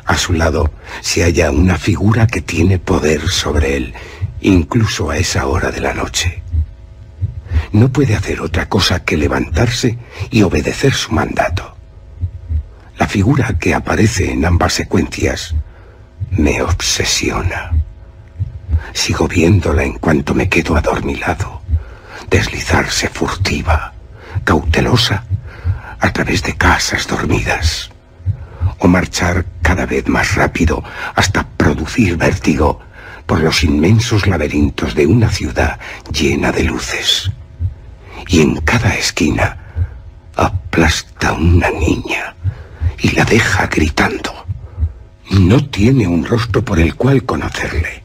A 0.08 0.18
su 0.18 0.32
lado 0.32 0.72
se 1.02 1.24
halla 1.24 1.52
una 1.52 1.78
figura 1.78 2.28
que 2.28 2.42
tiene 2.42 2.80
poder 2.80 3.28
sobre 3.28 3.76
él, 3.76 3.94
incluso 4.40 5.10
a 5.10 5.18
esa 5.18 5.48
hora 5.48 5.70
de 5.70 5.82
la 5.82 5.94
noche. 5.94 6.42
No 7.74 7.92
puede 7.92 8.16
hacer 8.16 8.40
otra 8.40 8.70
cosa 8.70 9.04
que 9.04 9.18
levantarse 9.18 9.98
y 10.32 10.44
obedecer 10.44 10.94
su 10.94 11.12
mandato. 11.12 11.76
La 12.98 13.08
figura 13.08 13.58
que 13.60 13.76
aparece 13.76 14.32
en 14.32 14.46
ambas 14.46 14.74
secuencias 14.74 15.54
me 16.32 16.62
obsesiona. 16.62 17.74
Sigo 18.94 19.28
viéndola 19.28 19.84
en 19.84 20.00
cuanto 20.00 20.34
me 20.34 20.48
quedo 20.48 20.78
adormilado, 20.78 21.62
deslizarse 22.30 23.10
furtiva, 23.10 23.94
cautelosa, 24.46 25.26
a 26.00 26.14
través 26.14 26.44
de 26.44 26.56
casas 26.56 27.08
dormidas 27.08 27.92
o 28.80 28.88
marchar 28.88 29.46
cada 29.62 29.86
vez 29.86 30.08
más 30.08 30.36
rápido 30.36 30.84
hasta 31.16 31.48
producir 31.48 32.18
vértigo 32.18 32.80
por 33.26 33.42
los 33.42 33.64
inmensos 33.64 34.28
laberintos 34.28 34.96
de 34.96 35.06
una 35.06 35.30
ciudad 35.30 35.80
llena 36.12 36.52
de 36.52 36.64
luces. 36.64 37.32
Y 38.28 38.42
en 38.42 38.62
cada 38.62 38.96
esquina 38.96 39.58
aplasta 40.36 41.34
una 41.34 41.70
niña 41.70 42.36
y 43.00 43.12
la 43.12 43.26
deja 43.26 43.68
gritando. 43.68 44.34
No 45.30 45.64
tiene 45.66 46.08
un 46.08 46.26
rostro 46.26 46.64
por 46.64 46.80
el 46.80 46.96
cual 46.96 47.24
conocerle. 47.24 48.04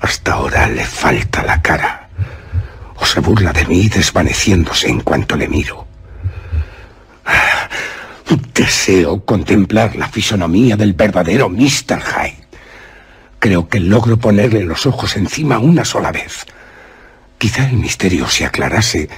Hasta 0.00 0.32
ahora 0.32 0.66
le 0.66 0.84
falta 0.84 1.42
la 1.44 1.62
cara. 1.62 2.08
O 2.96 3.06
se 3.06 3.20
burla 3.20 3.52
de 3.52 3.64
mí 3.66 3.88
desvaneciéndose 3.88 4.88
en 4.88 5.00
cuanto 5.00 5.36
le 5.36 5.48
miro. 5.48 5.86
Deseo 8.30 9.24
contemplar 9.24 9.96
la 9.96 10.08
fisonomía 10.08 10.76
del 10.76 10.92
verdadero 10.92 11.48
Mr. 11.48 12.00
Hyde. 12.00 12.46
Creo 13.40 13.68
que 13.68 13.80
logro 13.80 14.18
ponerle 14.18 14.62
los 14.62 14.86
ojos 14.86 15.16
encima 15.16 15.58
una 15.58 15.84
sola 15.84 16.12
vez. 16.12 16.46
Quizá 17.38 17.68
el 17.68 17.76
misterio 17.76 18.28
se 18.28 18.44
aclarase 18.44 19.08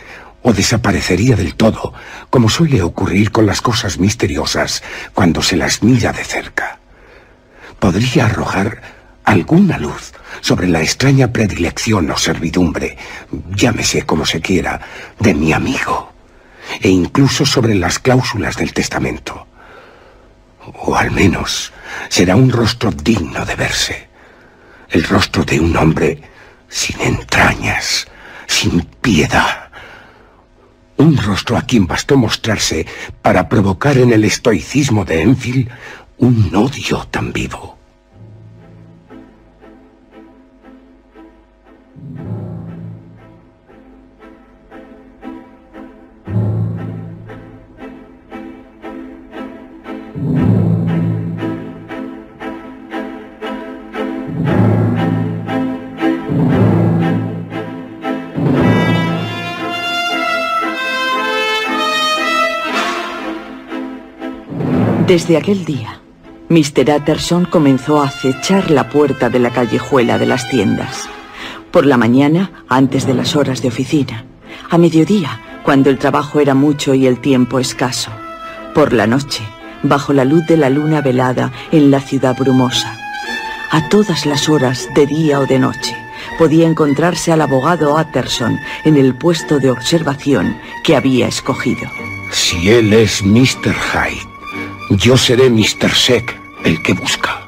o 0.43 0.55
desaparecería 0.55 1.37
del 1.37 1.57
todo, 1.57 1.93
como 2.31 2.49
suele 2.49 2.81
ocurrir 2.81 3.33
con 3.33 3.45
las 3.45 3.61
cosas 3.61 3.99
misteriosas 3.99 4.83
cuando 5.13 5.43
se 5.43 5.57
las 5.57 5.83
mira 5.83 6.13
de 6.13 6.25
cerca. 6.25 6.79
Podría 7.79 8.27
arrojar 8.27 8.81
alguna 9.25 9.77
luz 9.77 10.13
sobre 10.41 10.69
la 10.69 10.81
extraña 10.81 11.33
predilección 11.33 12.11
o 12.11 12.17
servidumbre, 12.17 12.97
llámese 13.55 14.07
como 14.07 14.25
se 14.25 14.41
quiera, 14.41 14.81
de 15.19 15.35
mi 15.35 15.53
amigo 15.53 16.12
e 16.81 16.89
incluso 16.89 17.45
sobre 17.47 17.75
las 17.75 17.99
cláusulas 17.99 18.57
del 18.57 18.73
testamento. 18.73 19.47
O 20.75 20.97
al 20.97 21.11
menos 21.11 21.73
será 22.09 22.37
un 22.37 22.51
rostro 22.51 22.91
digno 22.91 23.45
de 23.45 23.55
verse. 23.57 24.09
El 24.89 25.05
rostro 25.05 25.45
de 25.45 25.59
un 25.59 25.77
hombre 25.77 26.23
sin 26.69 27.01
entrañas, 27.01 28.07
sin 28.47 28.83
piedad. 29.01 29.71
Un 30.97 31.17
rostro 31.17 31.57
a 31.57 31.63
quien 31.63 31.87
bastó 31.87 32.17
mostrarse 32.17 32.87
para 33.21 33.49
provocar 33.49 33.99
en 33.99 34.13
el 34.13 34.25
estoicismo 34.25 35.05
de 35.05 35.23
Enfield 35.23 35.69
un 36.19 36.55
odio 36.55 37.07
tan 37.11 37.33
vivo. 37.33 37.72
Desde 65.13 65.37
aquel 65.37 65.67
día, 65.67 66.01
Mr. 66.49 66.91
Utterson 66.97 67.45
comenzó 67.45 68.01
a 68.01 68.07
acechar 68.07 68.71
la 68.71 68.89
puerta 68.89 69.29
de 69.29 69.41
la 69.41 69.51
callejuela 69.51 70.17
de 70.17 70.25
las 70.25 70.49
tiendas. 70.49 71.07
Por 71.71 71.85
la 71.85 71.99
mañana, 71.99 72.65
antes 72.67 73.07
de 73.07 73.13
las 73.13 73.37
horas 73.37 73.61
de 73.61 73.69
oficina. 73.69 74.25
A 74.71 74.79
mediodía, 74.79 75.39
cuando 75.65 75.91
el 75.91 75.99
trabajo 75.99 76.41
era 76.41 76.55
mucho 76.55 76.95
y 76.95 77.07
el 77.07 77.21
tiempo 77.21 77.59
escaso. 77.59 78.11
Por 78.75 78.95
la 78.95 79.07
noche, 79.07 79.43
bajo 79.83 80.15
la 80.15 80.25
luz 80.25 80.47
de 80.47 80.57
la 80.57 80.71
luna 80.71 81.03
velada 81.03 81.53
en 81.73 81.91
la 81.91 82.01
ciudad 82.01 82.35
brumosa. 82.35 82.97
A 83.71 83.91
todas 83.91 84.25
las 84.25 84.49
horas, 84.49 84.89
de 84.95 85.07
día 85.07 85.41
o 85.41 85.45
de 85.45 85.59
noche, 85.59 85.95
podía 86.39 86.67
encontrarse 86.67 87.33
al 87.33 87.43
abogado 87.43 87.97
Utterson 87.97 88.59
en 88.87 88.97
el 88.97 89.15
puesto 89.15 89.59
de 89.59 89.73
observación 89.73 90.57
que 90.83 90.97
había 90.97 91.29
escogido. 91.29 91.91
Si 92.31 92.71
él 92.71 92.95
es 92.95 93.23
Mr. 93.23 93.75
Hyde, 93.75 94.32
yo 94.97 95.17
seré 95.17 95.49
Mr. 95.49 95.91
Seck, 95.91 96.39
el 96.65 96.83
que 96.83 96.93
busca. 96.93 97.43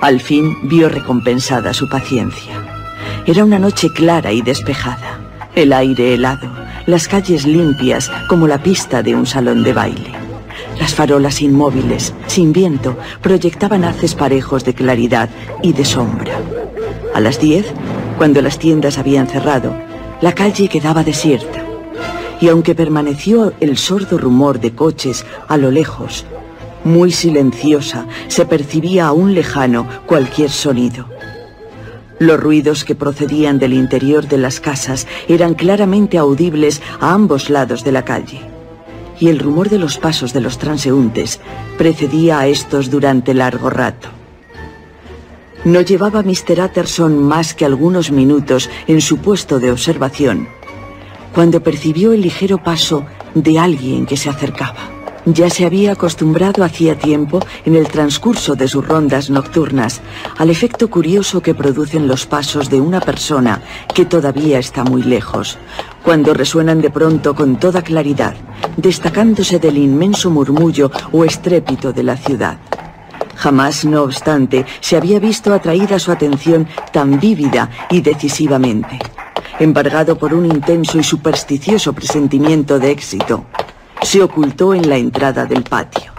Al 0.00 0.20
fin 0.20 0.56
vio 0.62 0.88
recompensada 0.88 1.74
su 1.74 1.88
paciencia. 1.88 2.54
Era 3.26 3.44
una 3.44 3.58
noche 3.58 3.88
clara 3.92 4.32
y 4.32 4.42
despejada, 4.42 5.20
el 5.54 5.72
aire 5.72 6.14
helado, 6.14 6.50
las 6.86 7.08
calles 7.08 7.46
limpias 7.46 8.10
como 8.28 8.48
la 8.48 8.62
pista 8.62 9.02
de 9.02 9.14
un 9.14 9.26
salón 9.26 9.62
de 9.62 9.72
baile. 9.72 10.12
Las 10.80 10.94
farolas 10.94 11.42
inmóviles, 11.42 12.14
sin 12.26 12.52
viento, 12.52 12.96
proyectaban 13.20 13.84
haces 13.84 14.14
parejos 14.14 14.64
de 14.64 14.74
claridad 14.74 15.28
y 15.62 15.72
de 15.72 15.84
sombra. 15.84 16.34
A 17.14 17.20
las 17.20 17.38
diez, 17.38 17.66
cuando 18.16 18.40
las 18.40 18.58
tiendas 18.58 18.98
habían 18.98 19.26
cerrado, 19.26 19.76
la 20.20 20.34
calle 20.34 20.68
quedaba 20.68 21.04
desierta. 21.04 21.64
Y 22.40 22.48
aunque 22.48 22.74
permaneció 22.74 23.52
el 23.60 23.76
sordo 23.76 24.18
rumor 24.18 24.58
de 24.58 24.72
coches 24.72 25.24
a 25.48 25.56
lo 25.56 25.70
lejos, 25.70 26.24
muy 26.84 27.12
silenciosa, 27.12 28.06
se 28.28 28.46
percibía 28.46 29.06
aún 29.06 29.34
lejano 29.34 29.86
cualquier 30.06 30.50
sonido. 30.50 31.06
Los 32.18 32.38
ruidos 32.38 32.84
que 32.84 32.94
procedían 32.94 33.58
del 33.58 33.72
interior 33.72 34.28
de 34.28 34.38
las 34.38 34.60
casas 34.60 35.06
eran 35.28 35.54
claramente 35.54 36.18
audibles 36.18 36.80
a 37.00 37.14
ambos 37.14 37.50
lados 37.50 37.82
de 37.82 37.92
la 37.92 38.04
calle. 38.04 38.40
Y 39.18 39.28
el 39.28 39.38
rumor 39.38 39.68
de 39.68 39.78
los 39.78 39.98
pasos 39.98 40.32
de 40.32 40.40
los 40.40 40.58
transeúntes 40.58 41.40
precedía 41.78 42.38
a 42.38 42.46
estos 42.46 42.90
durante 42.90 43.34
largo 43.34 43.70
rato. 43.70 44.08
No 45.64 45.80
llevaba 45.80 46.22
Mr. 46.22 46.60
Utterson 46.60 47.22
más 47.22 47.54
que 47.54 47.64
algunos 47.64 48.10
minutos 48.10 48.68
en 48.88 49.00
su 49.00 49.18
puesto 49.18 49.60
de 49.60 49.70
observación, 49.70 50.48
cuando 51.34 51.62
percibió 51.62 52.12
el 52.12 52.22
ligero 52.22 52.62
paso 52.62 53.04
de 53.34 53.58
alguien 53.58 54.06
que 54.06 54.16
se 54.16 54.28
acercaba. 54.28 55.01
Ya 55.24 55.48
se 55.50 55.64
había 55.64 55.92
acostumbrado 55.92 56.64
hacía 56.64 56.98
tiempo, 56.98 57.38
en 57.64 57.76
el 57.76 57.86
transcurso 57.86 58.56
de 58.56 58.66
sus 58.66 58.86
rondas 58.86 59.30
nocturnas, 59.30 60.00
al 60.36 60.50
efecto 60.50 60.90
curioso 60.90 61.40
que 61.40 61.54
producen 61.54 62.08
los 62.08 62.26
pasos 62.26 62.68
de 62.68 62.80
una 62.80 63.00
persona 63.00 63.62
que 63.94 64.04
todavía 64.04 64.58
está 64.58 64.82
muy 64.82 65.02
lejos, 65.02 65.58
cuando 66.02 66.34
resuenan 66.34 66.80
de 66.80 66.90
pronto 66.90 67.36
con 67.36 67.60
toda 67.60 67.82
claridad, 67.82 68.34
destacándose 68.76 69.60
del 69.60 69.78
inmenso 69.78 70.28
murmullo 70.28 70.90
o 71.12 71.24
estrépito 71.24 71.92
de 71.92 72.02
la 72.02 72.16
ciudad. 72.16 72.58
Jamás, 73.36 73.84
no 73.84 74.02
obstante, 74.02 74.66
se 74.80 74.96
había 74.96 75.20
visto 75.20 75.54
atraída 75.54 76.00
su 76.00 76.10
atención 76.10 76.66
tan 76.92 77.20
vívida 77.20 77.70
y 77.90 78.00
decisivamente. 78.00 78.98
Embargado 79.60 80.18
por 80.18 80.34
un 80.34 80.46
intenso 80.46 80.98
y 80.98 81.04
supersticioso 81.04 81.92
presentimiento 81.92 82.80
de 82.80 82.90
éxito, 82.90 83.46
se 84.02 84.22
ocultó 84.22 84.74
en 84.74 84.88
la 84.88 84.96
entrada 84.96 85.46
del 85.46 85.62
patio. 85.62 86.12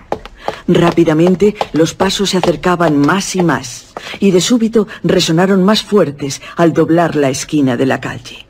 Rápidamente 0.67 1.55
los 1.73 1.93
pasos 1.93 2.31
se 2.31 2.37
acercaban 2.37 2.97
más 2.97 3.35
y 3.35 3.43
más, 3.43 3.93
y 4.19 4.31
de 4.31 4.41
súbito 4.41 4.87
resonaron 5.03 5.63
más 5.63 5.83
fuertes 5.83 6.41
al 6.55 6.73
doblar 6.73 7.15
la 7.15 7.29
esquina 7.29 7.75
de 7.77 7.85
la 7.85 7.99
calle. 7.99 8.45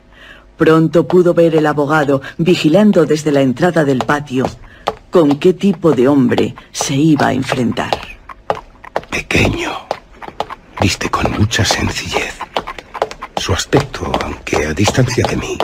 Pronto 0.57 1.07
pudo 1.07 1.33
ver 1.33 1.55
el 1.55 1.65
abogado, 1.65 2.21
vigilando 2.37 3.05
desde 3.05 3.31
la 3.31 3.41
entrada 3.41 3.83
del 3.83 3.99
patio, 3.99 4.45
con 5.09 5.39
qué 5.39 5.53
tipo 5.53 5.91
de 5.91 6.07
hombre 6.07 6.55
se 6.71 6.95
iba 6.95 7.27
a 7.27 7.33
enfrentar. 7.33 7.91
Pequeño, 9.09 9.71
viste 10.79 11.09
con 11.09 11.31
mucha 11.31 11.65
sencillez. 11.65 12.35
Su 13.35 13.53
aspecto, 13.53 14.11
aunque 14.23 14.67
a 14.67 14.73
distancia 14.73 15.25
de 15.27 15.35
mí, 15.35 15.57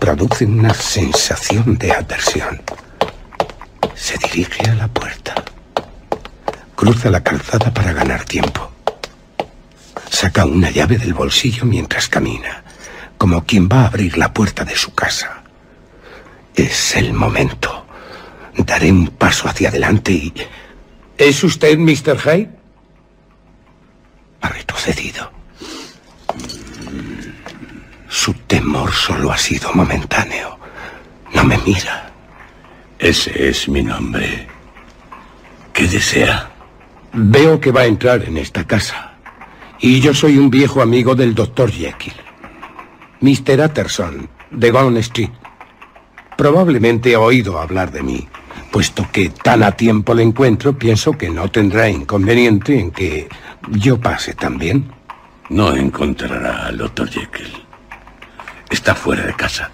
produce 0.00 0.46
una 0.46 0.72
sensación 0.72 1.76
de 1.76 1.92
aversión. 1.92 2.62
Se 3.94 4.16
dirige 4.18 4.68
a 4.68 4.74
la 4.74 4.88
puerta. 4.88 5.34
Cruza 6.74 7.10
la 7.10 7.22
calzada 7.22 7.72
para 7.72 7.92
ganar 7.92 8.24
tiempo. 8.24 8.72
Saca 10.10 10.46
una 10.46 10.70
llave 10.70 10.96
del 10.96 11.12
bolsillo 11.12 11.66
mientras 11.66 12.08
camina, 12.08 12.64
como 13.18 13.44
quien 13.44 13.68
va 13.68 13.82
a 13.82 13.86
abrir 13.88 14.16
la 14.16 14.32
puerta 14.32 14.64
de 14.64 14.74
su 14.74 14.94
casa. 14.94 15.42
Es 16.54 16.96
el 16.96 17.12
momento. 17.12 17.86
Daré 18.56 18.90
un 18.90 19.08
paso 19.08 19.48
hacia 19.48 19.68
adelante 19.68 20.12
y... 20.12 20.32
¿Es 21.18 21.44
usted 21.44 21.78
Mr. 21.78 22.18
Hyde? 22.18 22.50
Ha 24.40 24.48
retrocedido. 24.48 25.39
Su 28.10 28.34
temor 28.34 28.90
solo 28.92 29.30
ha 29.30 29.38
sido 29.38 29.72
momentáneo. 29.72 30.58
No 31.32 31.44
me 31.44 31.56
mira. 31.58 32.10
Ese 32.98 33.48
es 33.48 33.68
mi 33.68 33.82
nombre. 33.84 34.48
¿Qué 35.72 35.86
desea? 35.86 36.50
Veo 37.12 37.60
que 37.60 37.70
va 37.70 37.82
a 37.82 37.86
entrar 37.86 38.24
en 38.24 38.36
esta 38.36 38.66
casa. 38.66 39.12
Y 39.78 40.00
yo 40.00 40.12
soy 40.12 40.38
un 40.38 40.50
viejo 40.50 40.82
amigo 40.82 41.14
del 41.14 41.36
doctor 41.36 41.70
Jekyll. 41.70 42.12
Mr. 43.20 43.64
Utterson, 43.64 44.28
de 44.50 44.70
Gone 44.72 44.98
Street. 45.00 45.30
Probablemente 46.36 47.14
ha 47.14 47.20
oído 47.20 47.60
hablar 47.60 47.92
de 47.92 48.02
mí. 48.02 48.28
Puesto 48.72 49.06
que 49.12 49.30
tan 49.30 49.62
a 49.62 49.70
tiempo 49.70 50.14
le 50.14 50.24
encuentro, 50.24 50.76
pienso 50.76 51.16
que 51.16 51.30
no 51.30 51.48
tendrá 51.48 51.88
inconveniente 51.88 52.76
en 52.76 52.90
que 52.90 53.28
yo 53.70 54.00
pase 54.00 54.34
también. 54.34 54.90
No 55.48 55.76
encontrará 55.76 56.66
al 56.66 56.78
doctor 56.78 57.08
Jekyll. 57.08 57.69
Está 58.70 58.94
fuera 58.94 59.26
de 59.26 59.34
casa. 59.34 59.70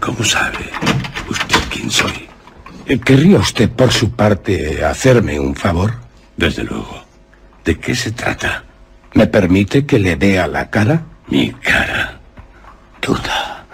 ¿Cómo 0.00 0.24
sabe 0.24 0.70
usted 1.28 1.60
quién 1.70 1.90
soy? 1.90 2.28
¿Querría 3.04 3.38
usted, 3.38 3.70
por 3.70 3.92
su 3.92 4.12
parte, 4.12 4.84
hacerme 4.84 5.38
un 5.38 5.54
favor? 5.54 5.94
Desde 6.36 6.64
luego. 6.64 7.04
¿De 7.64 7.78
qué 7.78 7.94
se 7.94 8.10
trata? 8.12 8.64
¿Me 9.14 9.26
permite 9.26 9.86
que 9.86 9.98
le 9.98 10.16
vea 10.16 10.46
la 10.46 10.70
cara? 10.70 11.02
Mi 11.28 11.50
cara. 11.52 12.20
Duda. 13.00 13.66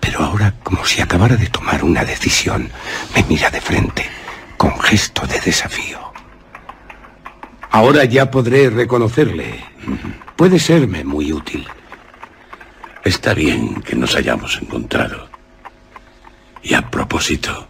Pero 0.00 0.24
ahora, 0.24 0.54
como 0.62 0.84
si 0.84 1.00
acabara 1.00 1.36
de 1.36 1.46
tomar 1.46 1.84
una 1.84 2.04
decisión, 2.04 2.70
me 3.14 3.22
mira 3.24 3.50
de 3.50 3.60
frente, 3.60 4.06
con 4.56 4.78
gesto 4.80 5.26
de 5.26 5.40
desafío. 5.40 6.00
Ahora 7.70 8.04
ya 8.04 8.30
podré 8.30 8.68
reconocerle. 8.68 9.64
Puede 10.36 10.58
serme 10.58 11.04
muy 11.04 11.32
útil. 11.32 11.66
Está 13.04 13.34
bien 13.34 13.82
que 13.82 13.96
nos 13.96 14.14
hayamos 14.14 14.58
encontrado. 14.62 15.28
Y 16.62 16.74
a 16.74 16.88
propósito, 16.88 17.66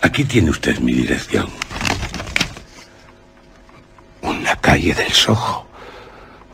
aquí 0.00 0.24
tiene 0.24 0.50
usted 0.50 0.78
mi 0.78 0.92
dirección. 0.92 1.48
Una 4.22 4.56
calle 4.56 4.94
del 4.94 5.12
Soho. 5.12 5.66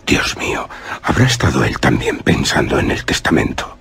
Dios 0.05 0.37
mío, 0.37 0.69
¿habrá 1.03 1.25
estado 1.25 1.65
él 1.65 1.79
también 1.79 2.19
pensando 2.19 2.79
en 2.79 2.91
el 2.91 3.05
testamento? 3.05 3.79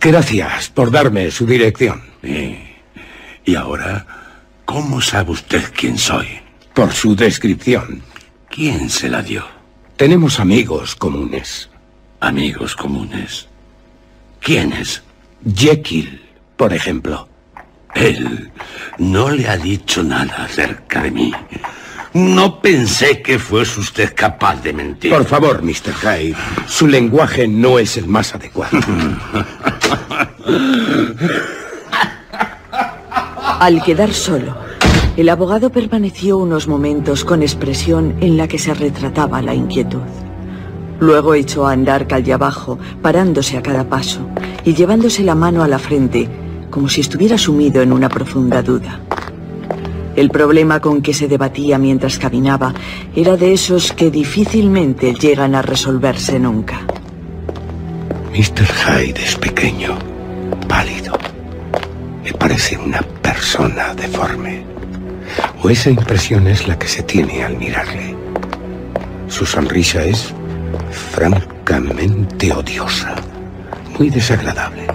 Gracias 0.00 0.68
por 0.70 0.90
darme 0.90 1.30
su 1.30 1.44
dirección. 1.44 2.02
Y 2.22 3.54
ahora, 3.56 4.06
¿cómo 4.64 5.00
sabe 5.00 5.32
usted 5.32 5.64
quién 5.76 5.98
soy? 5.98 6.40
Por 6.72 6.92
su 6.92 7.16
descripción. 7.16 8.02
¿Quién 8.48 8.88
se 8.88 9.08
la 9.08 9.20
dio? 9.20 9.53
Tenemos 9.96 10.40
amigos 10.40 10.96
comunes. 10.96 11.70
Amigos 12.18 12.74
comunes. 12.74 13.46
¿Quiénes? 14.40 15.02
Jekyll, 15.54 16.20
por 16.56 16.72
ejemplo. 16.72 17.28
Él 17.94 18.50
no 18.98 19.30
le 19.30 19.48
ha 19.48 19.56
dicho 19.56 20.02
nada 20.02 20.46
acerca 20.46 21.02
de 21.02 21.10
mí. 21.12 21.32
No 22.12 22.60
pensé 22.60 23.22
que 23.22 23.38
fuese 23.38 23.78
usted 23.78 24.14
capaz 24.16 24.62
de 24.62 24.72
mentir. 24.72 25.12
Por 25.12 25.24
favor, 25.26 25.62
Mr. 25.62 25.94
Hyde, 26.02 26.36
su 26.66 26.88
lenguaje 26.88 27.46
no 27.46 27.78
es 27.78 27.96
el 27.96 28.08
más 28.08 28.34
adecuado. 28.34 28.76
Al 33.60 33.82
quedar 33.84 34.12
solo, 34.12 34.56
el 35.16 35.28
abogado 35.28 35.70
permaneció 35.70 36.38
unos 36.38 36.66
momentos 36.66 37.24
con 37.24 37.42
expresión 37.42 38.16
en 38.20 38.36
la 38.36 38.48
que 38.48 38.58
se 38.58 38.74
retrataba 38.74 39.42
la 39.42 39.54
inquietud. 39.54 40.02
Luego 40.98 41.34
echó 41.34 41.66
a 41.66 41.72
andar 41.72 42.06
calle 42.08 42.32
abajo, 42.32 42.78
parándose 43.00 43.56
a 43.56 43.62
cada 43.62 43.88
paso 43.88 44.20
y 44.64 44.74
llevándose 44.74 45.22
la 45.22 45.34
mano 45.34 45.62
a 45.62 45.68
la 45.68 45.78
frente, 45.78 46.28
como 46.70 46.88
si 46.88 47.00
estuviera 47.00 47.38
sumido 47.38 47.82
en 47.82 47.92
una 47.92 48.08
profunda 48.08 48.62
duda. 48.62 49.00
El 50.16 50.30
problema 50.30 50.80
con 50.80 51.02
que 51.02 51.14
se 51.14 51.28
debatía 51.28 51.78
mientras 51.78 52.18
caminaba 52.18 52.72
era 53.14 53.36
de 53.36 53.52
esos 53.52 53.92
que 53.92 54.10
difícilmente 54.10 55.14
llegan 55.14 55.54
a 55.54 55.62
resolverse 55.62 56.38
nunca. 56.38 56.80
Mr. 58.32 58.66
Hyde 58.66 59.22
es 59.22 59.36
pequeño, 59.36 59.96
pálido. 60.68 61.16
Me 62.24 62.32
parece 62.32 62.76
una 62.76 63.00
persona 63.22 63.94
deforme. 63.94 64.73
O 65.62 65.70
esa 65.70 65.90
impresión 65.90 66.46
es 66.46 66.68
la 66.68 66.78
que 66.78 66.88
se 66.88 67.02
tiene 67.02 67.44
al 67.44 67.56
mirarle. 67.56 68.14
Su 69.28 69.46
sonrisa 69.46 70.04
es 70.04 70.32
francamente 70.90 72.52
odiosa, 72.52 73.14
muy 73.98 74.10
desagradable. 74.10 74.86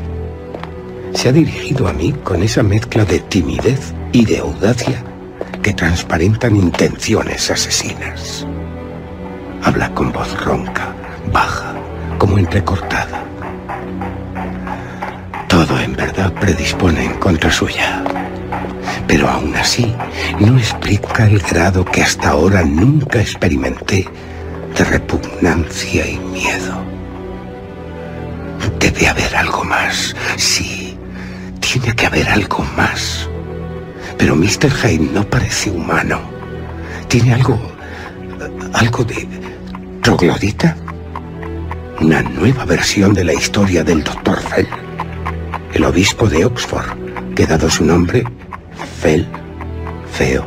Se 1.13 1.29
ha 1.29 1.31
dirigido 1.31 1.87
a 1.87 1.93
mí 1.93 2.13
con 2.23 2.43
esa 2.43 2.63
mezcla 2.63 3.03
de 3.05 3.19
timidez 3.19 3.93
y 4.11 4.25
de 4.25 4.39
audacia 4.39 5.03
que 5.61 5.73
transparentan 5.73 6.55
intenciones 6.55 7.49
asesinas. 7.49 8.45
Habla 9.63 9.93
con 9.93 10.11
voz 10.11 10.39
ronca, 10.43 10.93
baja, 11.33 11.73
como 12.17 12.37
entrecortada. 12.37 13.23
Todo 15.47 15.79
en 15.79 15.95
verdad 15.95 16.31
predispone 16.33 17.05
en 17.05 17.13
contra 17.15 17.51
suya. 17.51 18.03
Pero 19.09 19.27
aún 19.27 19.55
así 19.55 19.91
no 20.39 20.55
explica 20.55 21.25
el 21.25 21.39
grado 21.39 21.83
que 21.83 22.03
hasta 22.03 22.29
ahora 22.29 22.63
nunca 22.63 23.19
experimenté 23.19 24.07
de 24.77 24.83
repugnancia 24.85 26.07
y 26.07 26.19
miedo. 26.19 26.85
Debe 28.79 29.07
haber 29.07 29.35
algo 29.35 29.63
más, 29.63 30.15
sí, 30.37 30.95
tiene 31.59 31.95
que 31.95 32.05
haber 32.05 32.29
algo 32.29 32.63
más. 32.77 33.27
Pero 34.19 34.35
Mr. 34.35 34.69
Hyde 34.69 35.11
no 35.11 35.27
parece 35.27 35.71
humano. 35.71 36.21
Tiene 37.07 37.33
algo... 37.33 37.59
algo 38.73 39.03
de... 39.05 39.27
troglodita. 40.03 40.77
Una 41.99 42.21
nueva 42.21 42.63
versión 42.63 43.15
de 43.15 43.23
la 43.23 43.33
historia 43.33 43.83
del 43.83 44.03
Dr. 44.03 44.39
Fell. 44.39 44.67
El 45.73 45.83
obispo 45.83 46.29
de 46.29 46.45
Oxford, 46.45 47.33
que 47.33 47.47
dado 47.47 47.69
su 47.71 47.83
nombre, 47.83 48.23
Fell, 49.01 49.25
feo. 50.11 50.45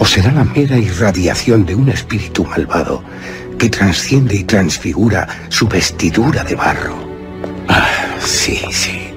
¿O 0.00 0.04
será 0.04 0.32
la 0.32 0.42
mera 0.42 0.76
irradiación 0.76 1.64
de 1.64 1.76
un 1.76 1.88
espíritu 1.88 2.44
malvado 2.44 3.04
que 3.56 3.70
trasciende 3.70 4.34
y 4.34 4.42
transfigura 4.42 5.28
su 5.48 5.68
vestidura 5.68 6.42
de 6.42 6.56
barro? 6.56 6.96
Ah, 7.68 8.16
sí, 8.18 8.60
sí. 8.72 9.12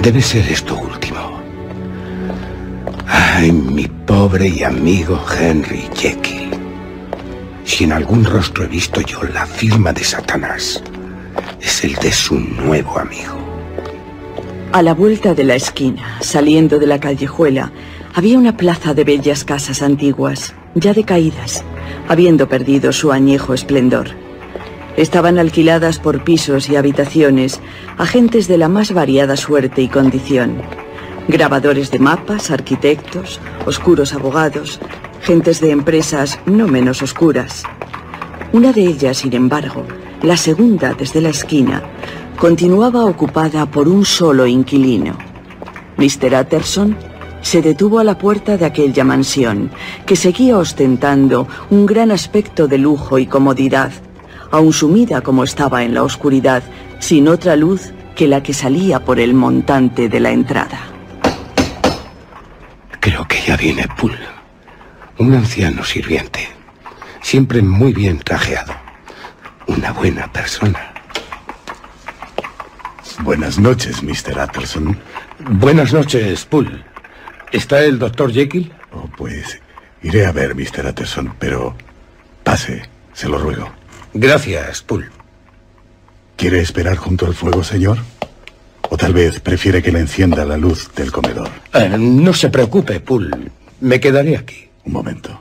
Debe 0.00 0.22
ser 0.22 0.46
esto 0.48 0.76
último. 0.76 1.42
Ay, 3.08 3.50
mi 3.50 3.88
pobre 3.88 4.46
y 4.46 4.62
amigo 4.62 5.20
Henry 5.36 5.88
Jekyll. 5.96 6.50
Si 7.64 7.84
en 7.84 7.92
algún 7.92 8.24
rostro 8.24 8.64
he 8.64 8.68
visto 8.68 9.00
yo 9.00 9.24
la 9.24 9.46
firma 9.46 9.92
de 9.92 10.04
Satanás, 10.04 10.80
es 11.60 11.82
el 11.82 11.94
de 11.96 12.12
su 12.12 12.38
nuevo 12.38 13.00
amigo. 13.00 13.45
A 14.76 14.82
la 14.82 14.92
vuelta 14.92 15.32
de 15.32 15.44
la 15.44 15.54
esquina, 15.54 16.18
saliendo 16.20 16.78
de 16.78 16.86
la 16.86 17.00
callejuela, 17.00 17.72
había 18.12 18.38
una 18.38 18.58
plaza 18.58 18.92
de 18.92 19.04
bellas 19.04 19.42
casas 19.42 19.80
antiguas, 19.80 20.54
ya 20.74 20.92
decaídas, 20.92 21.64
habiendo 22.08 22.46
perdido 22.46 22.92
su 22.92 23.10
añejo 23.10 23.54
esplendor. 23.54 24.08
Estaban 24.98 25.38
alquiladas 25.38 25.98
por 25.98 26.24
pisos 26.24 26.68
y 26.68 26.76
habitaciones 26.76 27.62
a 27.96 28.04
gentes 28.04 28.48
de 28.48 28.58
la 28.58 28.68
más 28.68 28.92
variada 28.92 29.38
suerte 29.38 29.80
y 29.80 29.88
condición 29.88 30.60
grabadores 31.26 31.90
de 31.90 31.98
mapas, 31.98 32.50
arquitectos, 32.50 33.40
oscuros 33.64 34.12
abogados, 34.12 34.78
gentes 35.22 35.62
de 35.62 35.70
empresas 35.70 36.38
no 36.44 36.68
menos 36.68 37.00
oscuras. 37.00 37.62
Una 38.52 38.74
de 38.74 38.84
ellas, 38.84 39.16
sin 39.16 39.32
embargo, 39.32 39.86
la 40.20 40.36
segunda 40.36 40.92
desde 40.92 41.22
la 41.22 41.30
esquina, 41.30 41.82
continuaba 42.36 43.04
ocupada 43.04 43.66
por 43.66 43.88
un 43.88 44.04
solo 44.04 44.46
inquilino. 44.46 45.16
Mr. 45.96 46.34
Utterson 46.40 46.96
se 47.40 47.62
detuvo 47.62 47.98
a 47.98 48.04
la 48.04 48.18
puerta 48.18 48.56
de 48.56 48.66
aquella 48.66 49.04
mansión, 49.04 49.70
que 50.04 50.16
seguía 50.16 50.58
ostentando 50.58 51.46
un 51.70 51.86
gran 51.86 52.10
aspecto 52.10 52.68
de 52.68 52.78
lujo 52.78 53.18
y 53.18 53.26
comodidad, 53.26 53.92
aun 54.50 54.72
sumida 54.72 55.20
como 55.22 55.44
estaba 55.44 55.84
en 55.84 55.94
la 55.94 56.02
oscuridad, 56.02 56.62
sin 56.98 57.28
otra 57.28 57.56
luz 57.56 57.92
que 58.14 58.26
la 58.26 58.42
que 58.42 58.52
salía 58.52 59.04
por 59.04 59.20
el 59.20 59.34
montante 59.34 60.08
de 60.08 60.20
la 60.20 60.30
entrada. 60.30 60.80
Creo 63.00 63.26
que 63.28 63.40
ya 63.46 63.56
viene 63.56 63.86
Poole. 63.96 64.18
Un 65.18 65.34
anciano 65.34 65.84
sirviente. 65.84 66.48
Siempre 67.22 67.62
muy 67.62 67.92
bien 67.92 68.18
trajeado. 68.18 68.74
Una 69.68 69.92
buena 69.92 70.30
persona. 70.32 70.95
Buenas 73.20 73.58
noches, 73.58 74.02
Mr. 74.02 74.38
Utterson. 74.44 74.96
Buenas 75.50 75.92
noches, 75.92 76.44
Poole. 76.44 76.84
¿Está 77.50 77.82
el 77.82 77.98
doctor 77.98 78.32
Jekyll? 78.32 78.72
Oh, 78.92 79.08
pues 79.16 79.60
iré 80.02 80.26
a 80.26 80.32
ver, 80.32 80.54
Mr. 80.54 80.86
Utterson, 80.86 81.34
pero 81.38 81.74
pase, 82.44 82.82
se 83.14 83.28
lo 83.28 83.38
ruego. 83.38 83.70
Gracias, 84.12 84.82
Poole. 84.82 85.08
¿Quiere 86.36 86.60
esperar 86.60 86.96
junto 86.96 87.26
al 87.26 87.34
fuego, 87.34 87.64
señor? 87.64 87.98
O 88.90 88.96
tal 88.96 89.14
vez 89.14 89.40
prefiere 89.40 89.82
que 89.82 89.92
le 89.92 90.00
encienda 90.00 90.44
la 90.44 90.58
luz 90.58 90.90
del 90.94 91.10
comedor. 91.10 91.48
Eh, 91.72 91.96
no 91.98 92.34
se 92.34 92.50
preocupe, 92.50 93.00
Poole. 93.00 93.50
Me 93.80 93.98
quedaré 93.98 94.36
aquí. 94.36 94.68
Un 94.84 94.92
momento. 94.92 95.40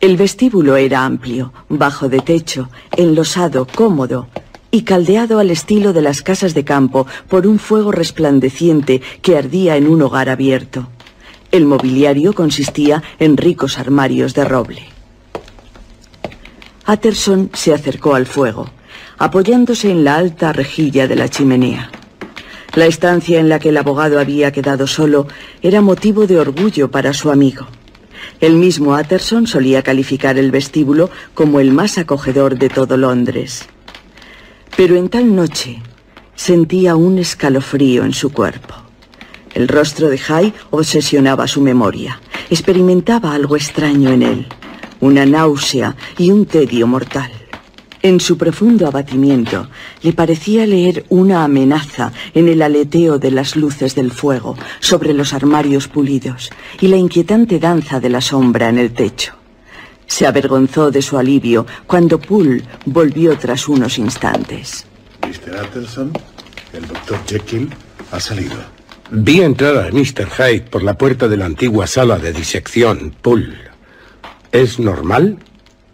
El 0.00 0.16
vestíbulo 0.16 0.76
era 0.76 1.04
amplio, 1.04 1.52
bajo 1.68 2.08
de 2.08 2.20
techo, 2.20 2.70
enlosado, 2.96 3.66
cómodo 3.66 4.28
y 4.70 4.82
caldeado 4.82 5.38
al 5.38 5.50
estilo 5.50 5.92
de 5.92 6.02
las 6.02 6.22
casas 6.22 6.54
de 6.54 6.64
campo 6.64 7.06
por 7.28 7.46
un 7.46 7.58
fuego 7.58 7.92
resplandeciente 7.92 9.00
que 9.22 9.36
ardía 9.36 9.76
en 9.76 9.88
un 9.88 10.02
hogar 10.02 10.28
abierto. 10.28 10.88
El 11.50 11.64
mobiliario 11.64 12.32
consistía 12.32 13.02
en 13.18 13.36
ricos 13.36 13.78
armarios 13.78 14.34
de 14.34 14.44
roble. 14.44 14.82
Atterson 16.86 17.50
se 17.52 17.74
acercó 17.74 18.14
al 18.14 18.26
fuego 18.26 18.70
apoyándose 19.20 19.90
en 19.90 20.02
la 20.02 20.16
alta 20.16 20.50
rejilla 20.54 21.06
de 21.06 21.14
la 21.14 21.28
chimenea. 21.28 21.90
La 22.74 22.86
estancia 22.86 23.38
en 23.38 23.50
la 23.50 23.58
que 23.58 23.68
el 23.68 23.76
abogado 23.76 24.18
había 24.18 24.50
quedado 24.50 24.86
solo 24.86 25.26
era 25.60 25.82
motivo 25.82 26.26
de 26.26 26.38
orgullo 26.38 26.90
para 26.90 27.12
su 27.12 27.30
amigo. 27.30 27.66
El 28.40 28.54
mismo 28.54 28.96
Utterson 28.96 29.46
solía 29.46 29.82
calificar 29.82 30.38
el 30.38 30.50
vestíbulo 30.50 31.10
como 31.34 31.60
el 31.60 31.70
más 31.70 31.98
acogedor 31.98 32.58
de 32.58 32.70
todo 32.70 32.96
Londres. 32.96 33.68
Pero 34.76 34.96
en 34.96 35.08
tal 35.08 35.34
noche 35.34 35.82
sentía 36.34 36.96
un 36.96 37.18
escalofrío 37.18 38.04
en 38.04 38.12
su 38.12 38.32
cuerpo. 38.32 38.74
El 39.54 39.68
rostro 39.68 40.08
de 40.08 40.18
Jay 40.18 40.54
obsesionaba 40.70 41.46
su 41.46 41.60
memoria. 41.60 42.20
Experimentaba 42.50 43.34
algo 43.34 43.56
extraño 43.56 44.10
en 44.10 44.22
él, 44.22 44.46
una 45.00 45.26
náusea 45.26 45.96
y 46.18 46.30
un 46.30 46.46
tedio 46.46 46.86
mortal. 46.86 47.30
En 48.02 48.18
su 48.18 48.38
profundo 48.38 48.86
abatimiento 48.86 49.68
le 50.02 50.14
parecía 50.14 50.66
leer 50.66 51.04
una 51.10 51.44
amenaza 51.44 52.12
en 52.32 52.48
el 52.48 52.62
aleteo 52.62 53.18
de 53.18 53.30
las 53.30 53.56
luces 53.56 53.94
del 53.94 54.10
fuego 54.10 54.56
sobre 54.78 55.12
los 55.12 55.34
armarios 55.34 55.88
pulidos 55.88 56.50
y 56.80 56.88
la 56.88 56.96
inquietante 56.96 57.58
danza 57.58 58.00
de 58.00 58.08
la 58.08 58.22
sombra 58.22 58.70
en 58.70 58.78
el 58.78 58.92
techo. 58.92 59.39
Se 60.10 60.26
avergonzó 60.26 60.90
de 60.90 61.02
su 61.02 61.16
alivio 61.16 61.64
cuando 61.86 62.18
Poole 62.18 62.64
volvió 62.84 63.38
tras 63.38 63.68
unos 63.68 63.96
instantes. 63.96 64.84
Mr. 65.22 65.62
Utterson, 65.62 66.12
el 66.72 66.88
doctor 66.88 67.20
Jekyll 67.28 67.70
ha 68.10 68.18
salido. 68.18 68.56
Vi 69.12 69.40
entrar 69.40 69.76
a 69.78 69.92
Mr. 69.92 70.28
Hyde 70.36 70.62
por 70.62 70.82
la 70.82 70.98
puerta 70.98 71.28
de 71.28 71.36
la 71.36 71.46
antigua 71.46 71.86
sala 71.86 72.18
de 72.18 72.32
disección, 72.32 73.14
Poole. 73.22 73.56
¿Es 74.50 74.80
normal? 74.80 75.38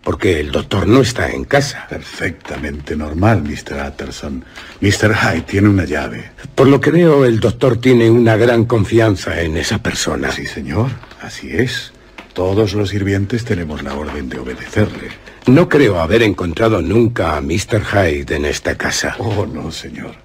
porque 0.02 0.38
el 0.38 0.52
doctor 0.52 0.86
no 0.86 1.00
está 1.00 1.32
en 1.32 1.44
casa. 1.44 1.84
Perfectamente 1.90 2.94
normal, 2.94 3.42
Mr. 3.42 3.88
Utterson. 3.88 4.44
Mr. 4.80 5.12
Hyde 5.12 5.40
tiene 5.42 5.68
una 5.68 5.84
llave. 5.84 6.30
Por 6.54 6.68
lo 6.68 6.80
que 6.80 6.92
veo, 6.92 7.24
el 7.24 7.40
doctor 7.40 7.80
tiene 7.80 8.08
una 8.08 8.36
gran 8.36 8.66
confianza 8.66 9.40
en 9.40 9.56
esa 9.56 9.82
persona. 9.82 10.30
Sí, 10.30 10.46
señor. 10.46 10.90
Así 11.20 11.50
es. 11.50 11.92
Todos 12.36 12.74
los 12.74 12.90
sirvientes 12.90 13.46
tenemos 13.46 13.82
la 13.82 13.94
orden 13.94 14.28
de 14.28 14.38
obedecerle. 14.38 15.08
No 15.46 15.70
creo 15.70 15.98
haber 15.98 16.22
encontrado 16.22 16.82
nunca 16.82 17.34
a 17.34 17.40
Mr. 17.40 17.82
Hyde 17.82 18.36
en 18.36 18.44
esta 18.44 18.76
casa. 18.76 19.16
Oh, 19.18 19.46
no, 19.46 19.70
señor. 19.70 20.16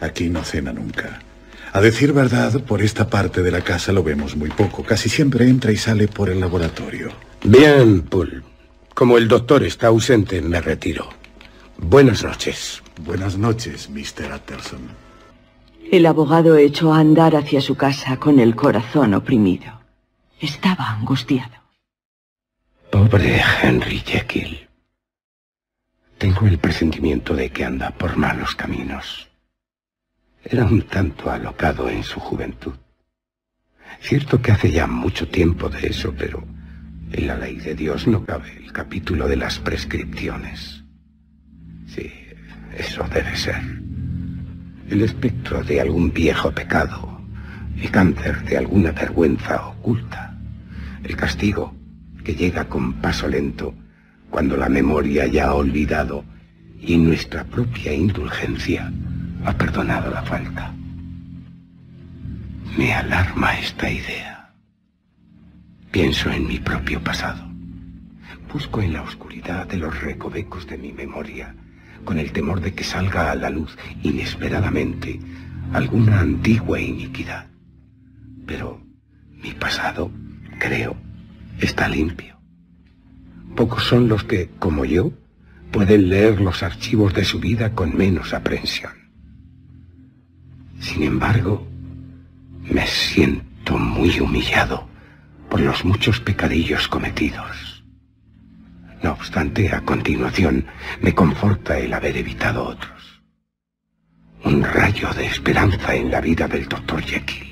Aquí 0.00 0.30
no 0.30 0.42
cena 0.44 0.72
nunca. 0.72 1.20
A 1.74 1.82
decir 1.82 2.14
verdad, 2.14 2.58
por 2.62 2.80
esta 2.80 3.10
parte 3.10 3.42
de 3.42 3.50
la 3.50 3.60
casa 3.60 3.92
lo 3.92 4.02
vemos 4.02 4.34
muy 4.34 4.48
poco. 4.48 4.82
Casi 4.82 5.10
siempre 5.10 5.46
entra 5.46 5.70
y 5.72 5.76
sale 5.76 6.08
por 6.08 6.30
el 6.30 6.40
laboratorio. 6.40 7.10
Bien, 7.44 8.00
Poole. 8.00 8.40
Como 8.94 9.18
el 9.18 9.28
doctor 9.28 9.62
está 9.62 9.88
ausente, 9.88 10.40
me 10.40 10.58
retiro. 10.62 11.10
Buenas 11.76 12.24
noches. 12.24 12.82
Buenas 13.04 13.36
noches, 13.36 13.90
Mr. 13.90 14.32
Utterson. 14.34 14.80
El 15.90 16.06
abogado 16.06 16.56
echó 16.56 16.94
a 16.94 17.00
andar 17.00 17.36
hacia 17.36 17.60
su 17.60 17.74
casa 17.74 18.16
con 18.16 18.40
el 18.40 18.56
corazón 18.56 19.12
oprimido. 19.12 19.81
Estaba 20.42 20.90
angustiado. 20.90 21.54
Pobre 22.90 23.40
Henry 23.62 24.00
Jekyll. 24.00 24.68
Tengo 26.18 26.48
el 26.48 26.58
presentimiento 26.58 27.36
de 27.36 27.50
que 27.50 27.64
anda 27.64 27.92
por 27.92 28.16
malos 28.16 28.56
caminos. 28.56 29.28
Era 30.42 30.64
un 30.64 30.82
tanto 30.82 31.30
alocado 31.30 31.88
en 31.88 32.02
su 32.02 32.18
juventud. 32.18 32.74
Cierto 34.00 34.42
que 34.42 34.50
hace 34.50 34.72
ya 34.72 34.88
mucho 34.88 35.28
tiempo 35.28 35.68
de 35.68 35.86
eso, 35.86 36.12
pero 36.18 36.44
en 37.12 37.28
la 37.28 37.36
ley 37.36 37.58
de 37.58 37.76
Dios 37.76 38.08
no 38.08 38.24
cabe 38.24 38.50
el 38.56 38.72
capítulo 38.72 39.28
de 39.28 39.36
las 39.36 39.60
prescripciones. 39.60 40.82
Sí, 41.86 42.12
eso 42.76 43.06
debe 43.14 43.36
ser. 43.36 43.62
El 44.90 45.02
espectro 45.02 45.62
de 45.62 45.80
algún 45.80 46.12
viejo 46.12 46.50
pecado, 46.50 47.22
el 47.76 47.88
cáncer 47.92 48.42
de 48.42 48.58
alguna 48.58 48.90
vergüenza 48.90 49.68
oculta, 49.68 50.31
el 51.04 51.16
castigo 51.16 51.74
que 52.24 52.34
llega 52.34 52.68
con 52.68 52.94
paso 52.94 53.28
lento 53.28 53.74
cuando 54.30 54.56
la 54.56 54.68
memoria 54.68 55.26
ya 55.26 55.48
ha 55.48 55.54
olvidado 55.54 56.24
y 56.80 56.96
nuestra 56.96 57.44
propia 57.44 57.92
indulgencia 57.92 58.92
ha 59.44 59.52
perdonado 59.52 60.10
la 60.10 60.22
falta. 60.22 60.72
Me 62.76 62.92
alarma 62.94 63.58
esta 63.58 63.90
idea. 63.90 64.54
Pienso 65.90 66.30
en 66.30 66.46
mi 66.46 66.58
propio 66.58 67.02
pasado. 67.02 67.46
Busco 68.52 68.80
en 68.80 68.94
la 68.94 69.02
oscuridad 69.02 69.66
de 69.66 69.76
los 69.76 70.00
recovecos 70.00 70.66
de 70.66 70.78
mi 70.78 70.92
memoria, 70.92 71.54
con 72.04 72.18
el 72.18 72.32
temor 72.32 72.60
de 72.60 72.72
que 72.72 72.84
salga 72.84 73.30
a 73.30 73.34
la 73.34 73.50
luz 73.50 73.76
inesperadamente 74.02 75.20
alguna 75.72 76.20
antigua 76.20 76.80
iniquidad. 76.80 77.46
Pero 78.46 78.82
mi 79.30 79.52
pasado, 79.52 80.10
creo, 80.62 80.94
está 81.58 81.88
limpio. 81.88 82.38
Pocos 83.56 83.82
son 83.82 84.06
los 84.06 84.22
que, 84.22 84.48
como 84.60 84.84
yo, 84.84 85.12
pueden 85.72 86.08
leer 86.08 86.40
los 86.40 86.62
archivos 86.62 87.12
de 87.14 87.24
su 87.24 87.40
vida 87.40 87.74
con 87.74 87.96
menos 87.96 88.32
aprensión. 88.32 88.92
Sin 90.78 91.02
embargo, 91.02 91.66
me 92.62 92.86
siento 92.86 93.76
muy 93.76 94.20
humillado 94.20 94.86
por 95.50 95.60
los 95.60 95.84
muchos 95.84 96.20
pecadillos 96.20 96.86
cometidos. 96.86 97.84
No 99.02 99.10
obstante, 99.10 99.74
a 99.74 99.80
continuación, 99.80 100.66
me 101.00 101.12
conforta 101.12 101.76
el 101.76 101.92
haber 101.92 102.16
evitado 102.16 102.64
otros. 102.64 103.20
Un 104.44 104.62
rayo 104.62 105.12
de 105.14 105.26
esperanza 105.26 105.96
en 105.96 106.12
la 106.12 106.20
vida 106.20 106.46
del 106.46 106.68
doctor 106.68 107.02
Jekyll. 107.02 107.51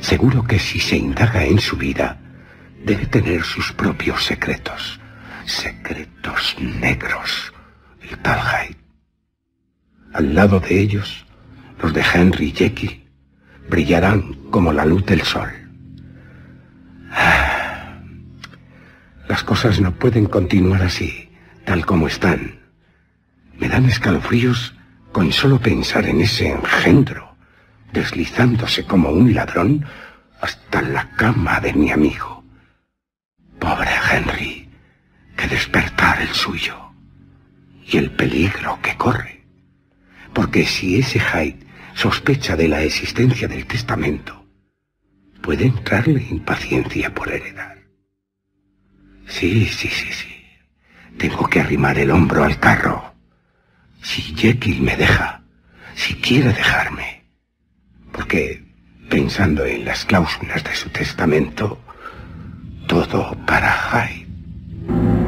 Seguro 0.00 0.42
que 0.44 0.58
si 0.58 0.80
se 0.80 0.96
indaga 0.96 1.44
en 1.44 1.60
su 1.60 1.76
vida, 1.76 2.18
debe 2.84 3.06
tener 3.06 3.42
sus 3.44 3.72
propios 3.72 4.24
secretos. 4.24 5.00
Secretos 5.46 6.56
negros. 6.58 7.52
El 8.02 8.18
tal. 8.18 8.76
Al 10.12 10.34
lado 10.34 10.58
de 10.58 10.80
ellos, 10.80 11.24
los 11.80 11.92
de 11.92 12.02
Henry 12.02 12.50
Jekyll 12.50 13.08
brillarán 13.68 14.34
como 14.50 14.72
la 14.72 14.84
luz 14.84 15.04
del 15.06 15.22
sol. 15.22 15.50
Ah, 17.12 18.00
las 19.28 19.44
cosas 19.44 19.80
no 19.80 19.92
pueden 19.92 20.26
continuar 20.26 20.82
así, 20.82 21.30
tal 21.64 21.86
como 21.86 22.08
están. 22.08 22.60
Me 23.58 23.68
dan 23.68 23.84
escalofríos 23.84 24.74
con 25.12 25.32
solo 25.32 25.60
pensar 25.60 26.06
en 26.06 26.20
ese 26.20 26.50
engendro, 26.50 27.29
deslizándose 27.92 28.84
como 28.84 29.10
un 29.10 29.34
ladrón 29.34 29.84
hasta 30.40 30.82
la 30.82 31.10
cama 31.16 31.60
de 31.60 31.72
mi 31.72 31.90
amigo. 31.90 32.44
Pobre 33.58 33.90
Henry, 34.10 34.68
que 35.36 35.46
despertar 35.48 36.20
el 36.22 36.28
suyo 36.28 36.76
y 37.86 37.98
el 37.98 38.10
peligro 38.10 38.78
que 38.82 38.96
corre. 38.96 39.44
Porque 40.32 40.64
si 40.64 40.98
ese 40.98 41.20
Hyde 41.20 41.66
sospecha 41.94 42.56
de 42.56 42.68
la 42.68 42.82
existencia 42.82 43.48
del 43.48 43.66
testamento, 43.66 44.46
puede 45.42 45.66
entrarle 45.66 46.26
impaciencia 46.30 47.12
por 47.12 47.30
heredar. 47.30 47.78
Sí, 49.26 49.66
sí, 49.66 49.88
sí, 49.88 50.12
sí. 50.12 50.36
Tengo 51.18 51.46
que 51.48 51.60
arrimar 51.60 51.98
el 51.98 52.10
hombro 52.10 52.44
al 52.44 52.58
carro. 52.58 53.14
Si 54.02 54.22
Jekyll 54.34 54.80
me 54.80 54.96
deja, 54.96 55.42
si 55.94 56.14
quiere 56.14 56.52
dejarme. 56.52 57.19
Porque, 58.12 58.62
pensando 59.08 59.64
en 59.64 59.84
las 59.84 60.04
cláusulas 60.04 60.62
de 60.64 60.74
su 60.74 60.88
testamento, 60.90 61.78
todo 62.86 63.36
para 63.46 63.72
Hyde. 63.72 65.19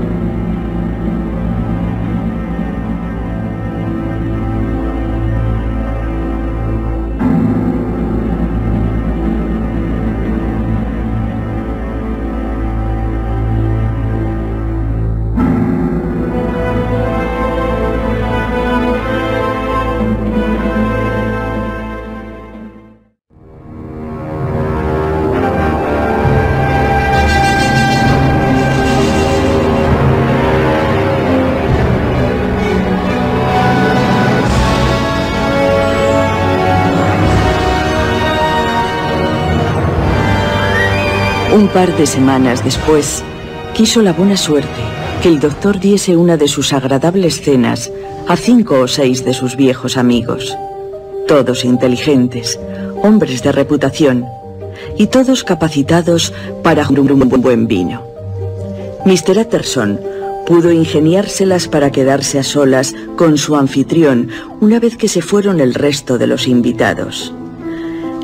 Par 41.72 41.96
de 41.96 42.06
semanas 42.06 42.62
después, 42.62 43.22
quiso 43.72 44.02
la 44.02 44.12
buena 44.12 44.36
suerte 44.36 44.68
que 45.22 45.28
el 45.28 45.40
doctor 45.40 45.80
diese 45.80 46.16
una 46.16 46.36
de 46.36 46.46
sus 46.46 46.74
agradables 46.74 47.40
cenas 47.40 47.90
a 48.28 48.36
cinco 48.36 48.80
o 48.80 48.88
seis 48.88 49.24
de 49.24 49.32
sus 49.32 49.56
viejos 49.56 49.96
amigos. 49.96 50.54
Todos 51.26 51.64
inteligentes, 51.64 52.60
hombres 53.02 53.42
de 53.42 53.52
reputación 53.52 54.26
y 54.98 55.06
todos 55.06 55.44
capacitados 55.44 56.34
para 56.62 56.86
un 56.88 57.40
buen 57.40 57.66
vino. 57.66 58.02
Mr. 59.06 59.38
Utterson 59.38 59.98
pudo 60.46 60.72
ingeniárselas 60.72 61.68
para 61.68 61.90
quedarse 61.90 62.38
a 62.38 62.42
solas 62.42 62.94
con 63.16 63.38
su 63.38 63.56
anfitrión 63.56 64.28
una 64.60 64.78
vez 64.78 64.98
que 64.98 65.08
se 65.08 65.22
fueron 65.22 65.60
el 65.60 65.72
resto 65.72 66.18
de 66.18 66.26
los 66.26 66.48
invitados. 66.48 67.32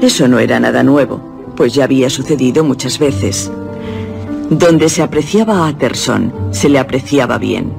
Eso 0.02 0.28
no 0.28 0.38
era 0.38 0.60
nada 0.60 0.82
nuevo 0.82 1.37
pues 1.58 1.74
ya 1.74 1.84
había 1.84 2.08
sucedido 2.08 2.62
muchas 2.62 3.00
veces. 3.00 3.50
Donde 4.48 4.88
se 4.88 5.02
apreciaba 5.02 5.64
a 5.64 5.66
Atterson, 5.66 6.32
se 6.52 6.68
le 6.68 6.78
apreciaba 6.78 7.36
bien. 7.36 7.72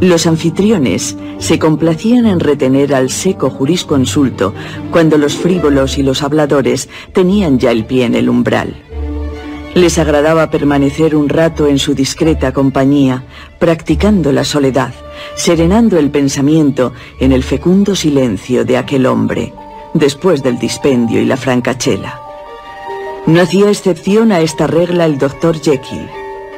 Los 0.00 0.28
anfitriones 0.28 1.16
se 1.38 1.58
complacían 1.58 2.26
en 2.26 2.38
retener 2.38 2.94
al 2.94 3.10
seco 3.10 3.50
jurisconsulto 3.50 4.54
cuando 4.92 5.18
los 5.18 5.34
frívolos 5.34 5.98
y 5.98 6.04
los 6.04 6.22
habladores 6.22 6.88
tenían 7.12 7.58
ya 7.58 7.72
el 7.72 7.84
pie 7.86 8.04
en 8.04 8.14
el 8.14 8.28
umbral. 8.28 8.76
Les 9.74 9.98
agradaba 9.98 10.48
permanecer 10.50 11.16
un 11.16 11.28
rato 11.28 11.66
en 11.66 11.80
su 11.80 11.92
discreta 11.92 12.52
compañía, 12.52 13.24
practicando 13.58 14.30
la 14.30 14.44
soledad, 14.44 14.94
serenando 15.34 15.98
el 15.98 16.12
pensamiento 16.12 16.92
en 17.18 17.32
el 17.32 17.42
fecundo 17.42 17.96
silencio 17.96 18.64
de 18.64 18.76
aquel 18.76 19.06
hombre, 19.06 19.52
después 19.92 20.40
del 20.44 20.56
dispendio 20.56 21.20
y 21.20 21.24
la 21.24 21.36
francachela. 21.36 22.23
No 23.26 23.40
hacía 23.40 23.70
excepción 23.70 24.32
a 24.32 24.40
esta 24.40 24.66
regla 24.66 25.06
el 25.06 25.18
doctor 25.18 25.60
Jekyll. 25.60 26.08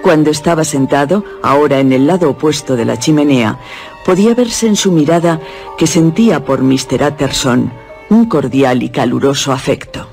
Cuando 0.02 0.30
estaba 0.30 0.64
sentado, 0.64 1.24
ahora 1.42 1.80
en 1.80 1.92
el 1.92 2.06
lado 2.06 2.30
opuesto 2.30 2.76
de 2.76 2.84
la 2.84 2.98
chimenea, 2.98 3.58
podía 4.04 4.34
verse 4.34 4.66
en 4.66 4.76
su 4.76 4.92
mirada 4.92 5.40
que 5.78 5.86
sentía 5.86 6.44
por 6.44 6.62
Mr. 6.62 7.02
Utterson 7.02 7.72
un 8.08 8.26
cordial 8.26 8.82
y 8.82 8.90
caluroso 8.90 9.52
afecto. 9.52 10.12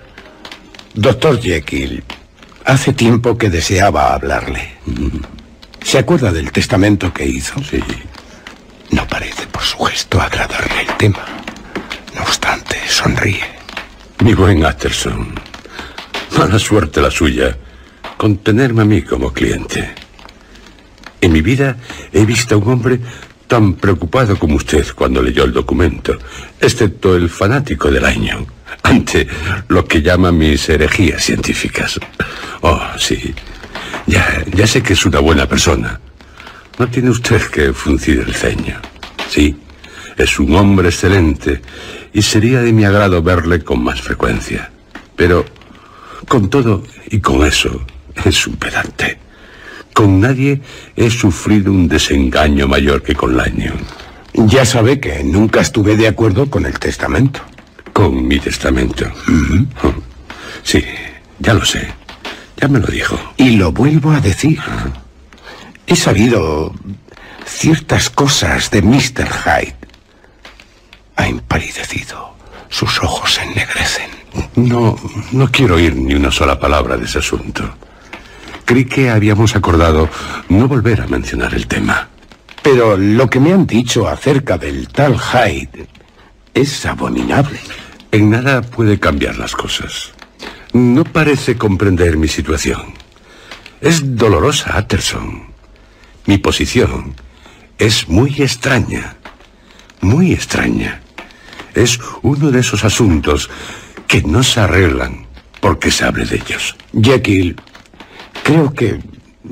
Doctor 0.93 1.39
Jekyll, 1.39 2.03
hace 2.65 2.93
tiempo 2.93 3.37
que 3.37 3.49
deseaba 3.49 4.13
hablarle. 4.13 4.73
¿Se 5.83 5.97
acuerda 5.97 6.31
del 6.31 6.51
testamento 6.51 7.13
que 7.13 7.25
hizo? 7.25 7.61
Sí. 7.63 7.79
No 8.91 9.07
parece 9.07 9.47
por 9.47 9.63
su 9.63 9.77
gesto 9.79 10.21
agradarle 10.21 10.81
el 10.81 10.97
tema. 10.97 11.25
No 12.15 12.21
obstante, 12.21 12.77
sonríe. 12.87 13.43
Mi 14.23 14.33
buen 14.33 14.65
Utterson, 14.65 15.33
Mala 16.37 16.59
suerte 16.59 17.01
la 17.01 17.11
suya 17.11 17.55
con 18.17 18.37
tenerme 18.37 18.81
a 18.81 18.85
mí 18.85 19.01
como 19.01 19.31
cliente. 19.31 19.93
En 21.21 21.31
mi 21.31 21.41
vida 21.41 21.77
he 22.11 22.25
visto 22.25 22.55
a 22.55 22.57
un 22.57 22.69
hombre 22.69 22.99
tan 23.47 23.75
preocupado 23.75 24.37
como 24.37 24.55
usted 24.55 24.85
cuando 24.95 25.21
leyó 25.21 25.43
el 25.43 25.53
documento, 25.53 26.17
excepto 26.59 27.15
el 27.15 27.29
fanático 27.29 27.91
del 27.91 28.05
año, 28.05 28.45
ante 28.81 29.27
lo 29.67 29.85
que 29.85 30.01
llaman 30.01 30.37
mis 30.37 30.67
herejías 30.69 31.23
científicas. 31.23 31.99
Oh, 32.61 32.81
sí. 32.97 33.33
Ya, 34.07 34.43
ya 34.53 34.67
sé 34.67 34.81
que 34.81 34.93
es 34.93 35.05
una 35.05 35.19
buena 35.19 35.47
persona. 35.47 35.99
No 36.79 36.87
tiene 36.87 37.09
usted 37.09 37.41
que 37.43 37.73
fruncir 37.73 38.23
el 38.25 38.33
ceño. 38.33 38.81
Sí, 39.29 39.55
es 40.17 40.39
un 40.39 40.55
hombre 40.55 40.89
excelente 40.89 41.61
y 42.11 42.21
sería 42.21 42.61
de 42.61 42.73
mi 42.73 42.83
agrado 42.85 43.21
verle 43.21 43.63
con 43.63 43.83
más 43.83 44.01
frecuencia. 44.01 44.71
Pero, 45.15 45.45
con 46.27 46.49
todo 46.49 46.83
y 47.09 47.19
con 47.19 47.45
eso, 47.45 47.85
es 48.25 48.47
un 48.47 48.55
pedante. 48.55 49.17
Con 49.93 50.19
nadie 50.19 50.61
he 50.95 51.09
sufrido 51.09 51.71
un 51.71 51.87
desengaño 51.87 52.67
mayor 52.67 53.03
que 53.03 53.13
con 53.13 53.37
Lanyon. 53.37 53.77
Ya 54.33 54.65
sabe 54.65 54.99
que 54.99 55.23
nunca 55.23 55.61
estuve 55.61 55.95
de 55.95 56.07
acuerdo 56.07 56.49
con 56.49 56.65
el 56.65 56.79
testamento. 56.79 57.41
Con 57.93 58.27
mi 58.27 58.39
testamento. 58.39 59.05
Sí, 60.63 60.83
ya 61.37 61.53
lo 61.53 61.63
sé. 61.63 61.87
Ya 62.57 62.67
me 62.67 62.79
lo 62.79 62.87
dijo. 62.87 63.19
Y 63.37 63.51
lo 63.51 63.71
vuelvo 63.71 64.11
a 64.11 64.19
decir. 64.19 64.59
He 65.85 65.95
sabido 65.95 66.73
ciertas 67.45 68.09
cosas 68.09 68.71
de 68.71 68.81
Mr. 68.81 69.27
Hyde. 69.27 69.75
Ha 71.15 71.27
empalidecido. 71.27 72.33
Sus 72.69 73.03
ojos 73.03 73.35
se 73.35 73.43
ennegrecen. 73.43 74.22
No, 74.55 74.95
no 75.31 75.51
quiero 75.51 75.75
oír 75.75 75.95
ni 75.95 76.13
una 76.13 76.31
sola 76.31 76.59
palabra 76.59 76.97
de 76.97 77.05
ese 77.05 77.19
asunto. 77.19 77.75
Creí 78.65 78.85
que 78.85 79.09
habíamos 79.09 79.55
acordado 79.55 80.09
no 80.49 80.67
volver 80.67 81.01
a 81.01 81.07
mencionar 81.07 81.53
el 81.53 81.67
tema. 81.67 82.09
Pero 82.61 82.95
lo 82.95 83.29
que 83.29 83.39
me 83.39 83.51
han 83.51 83.67
dicho 83.67 84.07
acerca 84.07 84.57
del 84.57 84.87
tal 84.87 85.19
Hyde 85.19 85.87
es 86.53 86.85
abominable. 86.85 87.59
En 88.11 88.29
nada 88.29 88.61
puede 88.61 88.99
cambiar 88.99 89.37
las 89.37 89.53
cosas. 89.53 90.11
No 90.71 91.03
parece 91.03 91.57
comprender 91.57 92.15
mi 92.15 92.27
situación. 92.27 92.93
Es 93.81 94.15
dolorosa, 94.15 94.77
Atterson. 94.77 95.43
Mi 96.25 96.37
posición 96.37 97.15
es 97.77 98.07
muy 98.07 98.41
extraña. 98.41 99.17
Muy 99.99 100.31
extraña. 100.31 101.01
Es 101.75 101.99
uno 102.21 102.49
de 102.49 102.59
esos 102.59 102.85
asuntos 102.85 103.49
que 104.07 104.21
no 104.21 104.43
se 104.43 104.59
arreglan 104.59 105.25
porque 105.59 105.91
se 105.91 106.05
hable 106.05 106.25
de 106.25 106.35
ellos. 106.35 106.75
Jekyll, 106.99 107.55
creo 108.43 108.73
que 108.73 108.99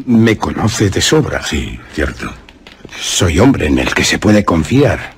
me 0.05 0.37
conoce 0.37 0.89
de 0.89 1.01
sobra. 1.01 1.43
Sí, 1.43 1.79
cierto. 1.93 2.31
Soy 2.99 3.39
hombre 3.39 3.67
en 3.67 3.79
el 3.79 3.93
que 3.93 4.03
se 4.03 4.19
puede 4.19 4.43
confiar. 4.43 5.13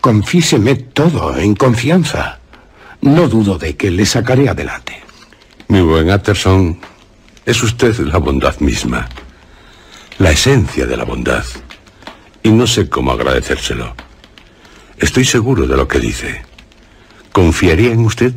Confíseme 0.00 0.76
todo 0.76 1.36
en 1.36 1.54
confianza. 1.54 2.38
No 3.00 3.28
dudo 3.28 3.58
de 3.58 3.76
que 3.76 3.90
le 3.90 4.06
sacaré 4.06 4.48
adelante. 4.48 5.02
Mi 5.68 5.80
buen 5.80 6.10
Atterson, 6.10 6.78
es 7.44 7.62
usted 7.62 7.98
la 8.00 8.18
bondad 8.18 8.58
misma. 8.60 9.08
La 10.18 10.30
esencia 10.30 10.86
de 10.86 10.96
la 10.96 11.04
bondad. 11.04 11.44
Y 12.42 12.50
no 12.50 12.66
sé 12.66 12.88
cómo 12.88 13.12
agradecérselo. 13.12 13.94
Estoy 14.98 15.24
seguro 15.24 15.66
de 15.66 15.76
lo 15.76 15.88
que 15.88 15.98
dice. 15.98 16.42
Confiaría 17.34 17.90
en 17.90 18.04
usted 18.04 18.32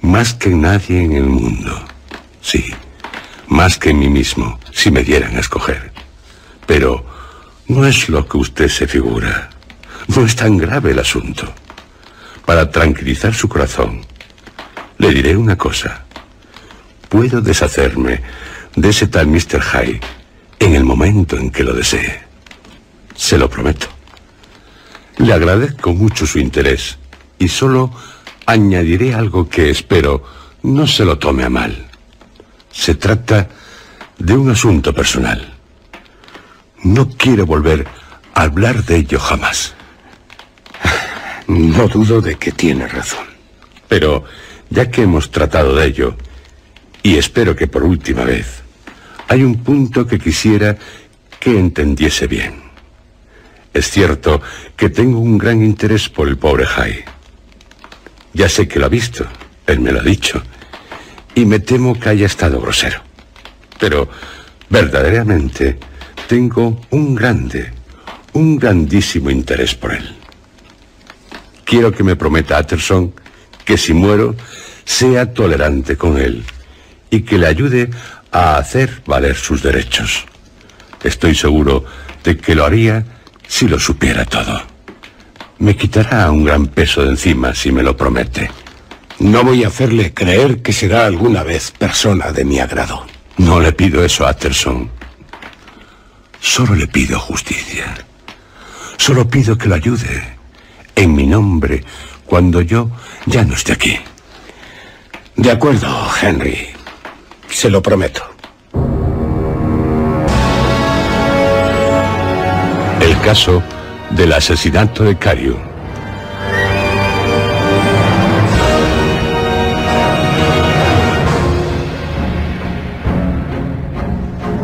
más 0.00 0.32
que 0.32 0.50
en 0.50 0.60
nadie 0.60 1.02
en 1.02 1.10
el 1.10 1.24
mundo. 1.24 1.84
Sí, 2.40 2.66
más 3.48 3.78
que 3.78 3.90
en 3.90 3.98
mí 3.98 4.08
mismo, 4.08 4.60
si 4.72 4.92
me 4.92 5.02
dieran 5.02 5.36
a 5.36 5.40
escoger. 5.40 5.90
Pero 6.64 7.04
no 7.66 7.84
es 7.84 8.08
lo 8.08 8.28
que 8.28 8.36
usted 8.36 8.68
se 8.68 8.86
figura. 8.86 9.50
No 10.06 10.24
es 10.24 10.36
tan 10.36 10.56
grave 10.56 10.92
el 10.92 11.00
asunto. 11.00 11.52
Para 12.46 12.70
tranquilizar 12.70 13.34
su 13.34 13.48
corazón, 13.48 14.02
le 14.98 15.12
diré 15.12 15.36
una 15.36 15.58
cosa. 15.58 16.04
Puedo 17.08 17.40
deshacerme 17.40 18.22
de 18.76 18.88
ese 18.88 19.08
tal 19.08 19.26
Mr. 19.26 19.60
Hyde 19.60 20.00
en 20.60 20.76
el 20.76 20.84
momento 20.84 21.36
en 21.36 21.50
que 21.50 21.64
lo 21.64 21.72
desee. 21.72 22.20
Se 23.16 23.36
lo 23.36 23.50
prometo. 23.50 23.88
Le 25.16 25.32
agradezco 25.32 25.92
mucho 25.92 26.24
su 26.24 26.38
interés 26.38 26.98
y 27.40 27.48
solo 27.48 27.92
añadiré 28.48 29.12
algo 29.12 29.46
que 29.46 29.68
espero 29.68 30.24
no 30.62 30.86
se 30.86 31.04
lo 31.04 31.18
tome 31.18 31.44
a 31.44 31.50
mal. 31.50 31.86
Se 32.72 32.94
trata 32.94 33.46
de 34.16 34.34
un 34.34 34.48
asunto 34.50 34.94
personal. 34.94 35.52
No 36.82 37.10
quiero 37.10 37.44
volver 37.44 37.86
a 38.32 38.42
hablar 38.42 38.84
de 38.84 38.96
ello 38.96 39.20
jamás. 39.20 39.74
No 41.46 41.88
dudo 41.88 42.22
de 42.22 42.36
que 42.36 42.52
tiene 42.52 42.88
razón. 42.88 43.26
Pero 43.86 44.24
ya 44.70 44.90
que 44.90 45.02
hemos 45.02 45.30
tratado 45.30 45.76
de 45.76 45.86
ello, 45.86 46.16
y 47.02 47.16
espero 47.16 47.54
que 47.54 47.66
por 47.66 47.84
última 47.84 48.24
vez, 48.24 48.62
hay 49.28 49.42
un 49.42 49.62
punto 49.62 50.06
que 50.06 50.18
quisiera 50.18 50.76
que 51.38 51.58
entendiese 51.58 52.26
bien. 52.26 52.62
Es 53.74 53.90
cierto 53.90 54.40
que 54.74 54.88
tengo 54.88 55.18
un 55.20 55.36
gran 55.36 55.62
interés 55.62 56.08
por 56.08 56.28
el 56.28 56.38
pobre 56.38 56.64
Jai. 56.64 57.04
Ya 58.32 58.48
sé 58.48 58.68
que 58.68 58.78
lo 58.78 58.86
ha 58.86 58.88
visto, 58.88 59.26
él 59.66 59.80
me 59.80 59.92
lo 59.92 60.00
ha 60.00 60.02
dicho, 60.02 60.42
y 61.34 61.44
me 61.44 61.60
temo 61.60 61.98
que 61.98 62.08
haya 62.08 62.26
estado 62.26 62.60
grosero. 62.60 63.00
Pero 63.78 64.08
verdaderamente 64.68 65.78
tengo 66.26 66.80
un 66.90 67.14
grande, 67.14 67.72
un 68.32 68.58
grandísimo 68.58 69.30
interés 69.30 69.74
por 69.74 69.94
él. 69.94 70.14
Quiero 71.64 71.92
que 71.92 72.02
me 72.02 72.16
prometa 72.16 72.58
Atterson 72.58 73.12
que 73.64 73.76
si 73.76 73.92
muero, 73.92 74.34
sea 74.84 75.34
tolerante 75.34 75.96
con 75.98 76.16
él 76.16 76.42
y 77.10 77.20
que 77.20 77.36
le 77.36 77.46
ayude 77.46 77.90
a 78.32 78.56
hacer 78.56 79.02
valer 79.04 79.36
sus 79.36 79.62
derechos. 79.62 80.24
Estoy 81.04 81.34
seguro 81.34 81.84
de 82.24 82.38
que 82.38 82.54
lo 82.54 82.64
haría 82.64 83.04
si 83.46 83.68
lo 83.68 83.78
supiera 83.78 84.24
todo. 84.24 84.77
Me 85.60 85.76
quitará 85.76 86.30
un 86.30 86.44
gran 86.44 86.68
peso 86.68 87.02
de 87.02 87.10
encima 87.10 87.52
si 87.52 87.72
me 87.72 87.82
lo 87.82 87.96
promete. 87.96 88.48
No 89.18 89.42
voy 89.42 89.64
a 89.64 89.68
hacerle 89.68 90.14
creer 90.14 90.62
que 90.62 90.72
será 90.72 91.06
alguna 91.06 91.42
vez 91.42 91.72
persona 91.72 92.30
de 92.30 92.44
mi 92.44 92.60
agrado. 92.60 93.04
No 93.38 93.58
le 93.58 93.72
pido 93.72 94.04
eso 94.04 94.24
a 94.24 94.30
Atterson. 94.30 94.88
Solo 96.40 96.76
le 96.76 96.86
pido 96.86 97.18
justicia. 97.18 97.92
Solo 98.96 99.28
pido 99.28 99.58
que 99.58 99.68
lo 99.68 99.74
ayude 99.74 100.36
en 100.94 101.14
mi 101.14 101.26
nombre 101.26 101.82
cuando 102.24 102.60
yo 102.60 102.90
ya 103.26 103.42
no 103.44 103.54
esté 103.54 103.72
aquí. 103.72 103.98
De 105.34 105.50
acuerdo, 105.50 105.88
Henry. 106.22 106.68
Se 107.48 107.68
lo 107.68 107.82
prometo. 107.82 108.22
El 113.00 113.20
caso 113.22 113.62
del 114.10 114.32
asesinato 114.32 115.04
de 115.04 115.16
Cario. 115.16 115.56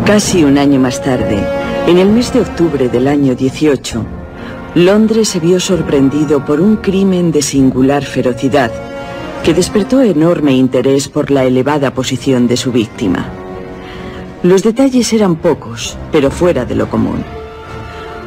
Casi 0.07 0.45
un 0.45 0.59
año 0.59 0.79
más 0.81 1.03
tarde, 1.03 1.39
en 1.87 1.99
el 1.99 2.09
mes 2.09 2.33
de 2.33 2.41
octubre 2.41 2.89
del 2.89 3.09
año 3.09 3.35
18, 3.35 4.05
Londres 4.75 5.29
se 5.29 5.41
vio 5.41 5.61
sorprendido 5.61 6.45
por 6.45 6.61
un 6.61 6.77
crimen 6.77 7.33
de 7.33 7.43
singular 7.43 8.05
ferocidad 8.05 8.71
que 9.43 9.55
despertó 9.55 10.03
enorme 10.03 10.53
interés 10.53 11.09
por 11.09 11.31
la 11.31 11.45
elevada 11.45 11.93
posición 11.93 12.47
de 12.49 12.57
su 12.57 12.73
víctima. 12.73 13.29
Los 14.43 14.63
detalles 14.63 15.13
eran 15.13 15.37
pocos, 15.37 15.97
pero 16.13 16.31
fuera 16.31 16.65
de 16.65 16.75
lo 16.75 16.89
común. 16.89 17.25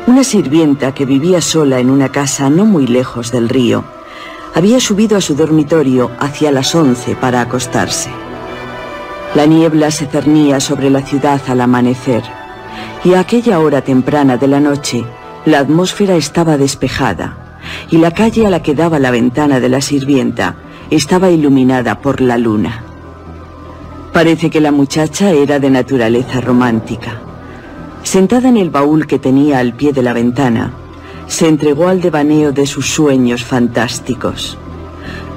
Una 0.07 0.23
sirvienta 0.23 0.93
que 0.93 1.05
vivía 1.05 1.41
sola 1.41 1.79
en 1.79 1.89
una 1.89 2.07
casa 2.09 2.49
no 2.49 2.65
muy 2.65 2.87
lejos 2.87 3.29
del 3.33 3.49
río 3.49 3.83
había 4.55 4.79
subido 4.79 5.17
a 5.17 5.21
su 5.21 5.35
dormitorio 5.35 6.11
hacia 6.17 6.49
las 6.49 6.73
once 6.75 7.17
para 7.17 7.41
acostarse. 7.41 8.09
La 9.35 9.45
niebla 9.45 9.91
se 9.91 10.05
cernía 10.05 10.61
sobre 10.61 10.89
la 10.89 11.01
ciudad 11.01 11.41
al 11.49 11.59
amanecer 11.59 12.23
y 13.03 13.15
a 13.15 13.19
aquella 13.19 13.59
hora 13.59 13.81
temprana 13.81 14.37
de 14.37 14.47
la 14.47 14.61
noche 14.61 15.03
la 15.45 15.59
atmósfera 15.59 16.15
estaba 16.15 16.55
despejada 16.55 17.59
y 17.91 17.97
la 17.97 18.11
calle 18.11 18.47
a 18.47 18.49
la 18.49 18.63
que 18.63 18.75
daba 18.75 18.99
la 18.99 19.11
ventana 19.11 19.59
de 19.59 19.67
la 19.67 19.81
sirvienta 19.81 20.55
estaba 20.89 21.29
iluminada 21.31 21.99
por 21.99 22.21
la 22.21 22.37
luna. 22.37 22.81
Parece 24.13 24.49
que 24.49 24.61
la 24.61 24.71
muchacha 24.71 25.31
era 25.31 25.59
de 25.59 25.69
naturaleza 25.69 26.39
romántica. 26.39 27.26
Sentada 28.07 28.47
en 28.47 28.55
el 28.55 28.69
baúl 28.69 29.05
que 29.05 29.19
tenía 29.19 29.59
al 29.59 29.73
pie 29.73 29.91
de 29.91 30.01
la 30.01 30.13
ventana, 30.13 30.71
se 31.27 31.49
entregó 31.49 31.89
al 31.89 31.99
devaneo 31.99 32.53
de 32.53 32.65
sus 32.65 32.89
sueños 32.89 33.43
fantásticos. 33.43 34.57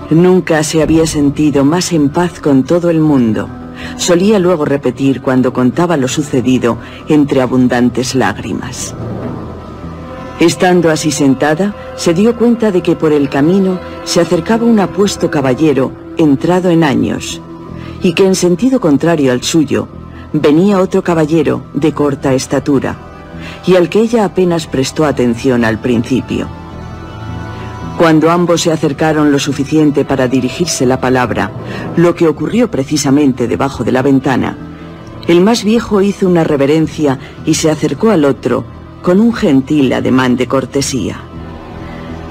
Nunca 0.08 0.62
se 0.62 0.80
había 0.80 1.04
sentido 1.04 1.64
más 1.64 1.92
en 1.92 2.10
paz 2.10 2.38
con 2.38 2.62
todo 2.62 2.88
el 2.88 3.00
mundo 3.00 3.48
solía 3.96 4.38
luego 4.38 4.64
repetir 4.64 5.20
cuando 5.20 5.52
contaba 5.52 5.96
lo 5.96 6.06
sucedido 6.06 6.78
entre 7.08 7.40
abundantes 7.40 8.14
lágrimas. 8.14 8.94
Estando 10.38 10.90
así 10.90 11.10
sentada, 11.10 11.74
se 11.96 12.14
dio 12.14 12.36
cuenta 12.36 12.70
de 12.70 12.82
que 12.82 12.94
por 12.94 13.12
el 13.12 13.28
camino 13.28 13.80
se 14.04 14.20
acercaba 14.20 14.64
un 14.64 14.78
apuesto 14.78 15.28
caballero 15.28 15.90
entrado 16.18 16.70
en 16.70 16.84
años, 16.84 17.42
y 18.00 18.12
que 18.14 18.26
en 18.26 18.36
sentido 18.36 18.80
contrario 18.80 19.32
al 19.32 19.42
suyo 19.42 19.88
venía 20.32 20.80
otro 20.80 21.02
caballero 21.02 21.62
de 21.74 21.92
corta 21.92 22.34
estatura, 22.34 22.96
y 23.66 23.76
al 23.76 23.88
que 23.88 24.00
ella 24.00 24.24
apenas 24.24 24.66
prestó 24.66 25.04
atención 25.04 25.64
al 25.64 25.80
principio. 25.80 26.48
Cuando 27.98 28.30
ambos 28.30 28.62
se 28.62 28.72
acercaron 28.72 29.30
lo 29.30 29.38
suficiente 29.38 30.04
para 30.04 30.26
dirigirse 30.26 30.86
la 30.86 31.00
palabra, 31.00 31.50
lo 31.96 32.14
que 32.14 32.28
ocurrió 32.28 32.70
precisamente 32.70 33.46
debajo 33.46 33.84
de 33.84 33.92
la 33.92 34.02
ventana, 34.02 34.56
el 35.28 35.42
más 35.42 35.64
viejo 35.64 36.00
hizo 36.00 36.26
una 36.26 36.44
reverencia 36.44 37.18
y 37.44 37.54
se 37.54 37.70
acercó 37.70 38.10
al 38.10 38.24
otro 38.24 38.64
con 39.02 39.20
un 39.20 39.34
gentil 39.34 39.92
ademán 39.92 40.36
de 40.36 40.46
cortesía. 40.46 41.20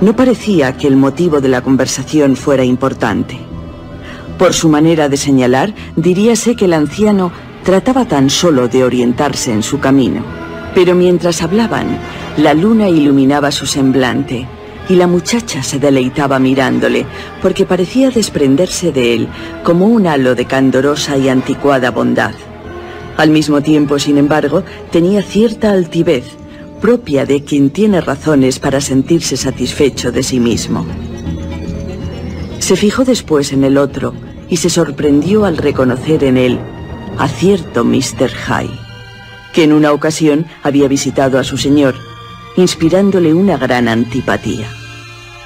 No 0.01 0.15
parecía 0.15 0.77
que 0.77 0.87
el 0.87 0.95
motivo 0.95 1.39
de 1.41 1.49
la 1.49 1.61
conversación 1.61 2.35
fuera 2.35 2.63
importante. 2.63 3.39
Por 4.37 4.53
su 4.53 4.69
manera 4.69 5.09
de 5.09 5.17
señalar, 5.17 5.73
diríase 5.95 6.55
que 6.55 6.65
el 6.65 6.73
anciano 6.73 7.31
trataba 7.63 8.05
tan 8.05 8.29
solo 8.29 8.67
de 8.67 8.83
orientarse 8.83 9.51
en 9.51 9.63
su 9.63 9.79
camino. 9.79 10.23
Pero 10.75 10.95
mientras 10.95 11.41
hablaban, 11.41 11.97
la 12.37 12.53
luna 12.53 12.89
iluminaba 12.89 13.51
su 13.51 13.65
semblante 13.65 14.47
y 14.87 14.95
la 14.95 15.07
muchacha 15.07 15.61
se 15.61 15.77
deleitaba 15.77 16.39
mirándole, 16.39 17.05
porque 17.41 17.65
parecía 17.65 18.09
desprenderse 18.09 18.91
de 18.91 19.13
él 19.13 19.27
como 19.63 19.85
un 19.85 20.07
halo 20.07 20.33
de 20.35 20.45
candorosa 20.45 21.17
y 21.17 21.29
anticuada 21.29 21.91
bondad. 21.91 22.33
Al 23.17 23.29
mismo 23.29 23.61
tiempo, 23.61 23.99
sin 23.99 24.17
embargo, 24.17 24.63
tenía 24.91 25.21
cierta 25.21 25.71
altivez, 25.71 26.25
propia 26.81 27.25
de 27.25 27.43
quien 27.43 27.69
tiene 27.69 28.01
razones 28.01 28.57
para 28.57 28.81
sentirse 28.81 29.37
satisfecho 29.37 30.11
de 30.11 30.23
sí 30.23 30.39
mismo. 30.39 30.85
Se 32.59 32.75
fijó 32.75 33.03
después 33.03 33.51
en 33.51 33.63
el 33.63 33.77
otro 33.77 34.13
y 34.49 34.57
se 34.57 34.69
sorprendió 34.69 35.45
al 35.45 35.57
reconocer 35.57 36.23
en 36.23 36.37
él 36.37 36.59
a 37.19 37.27
cierto 37.27 37.83
Mr. 37.83 38.29
High, 38.29 38.71
que 39.51 39.63
en 39.63 39.73
una 39.73 39.91
ocasión 39.91 40.45
había 40.63 40.87
visitado 40.87 41.37
a 41.37 41.43
su 41.43 41.57
señor, 41.57 41.95
inspirándole 42.55 43.33
una 43.33 43.57
gran 43.57 43.89
antipatía. 43.89 44.67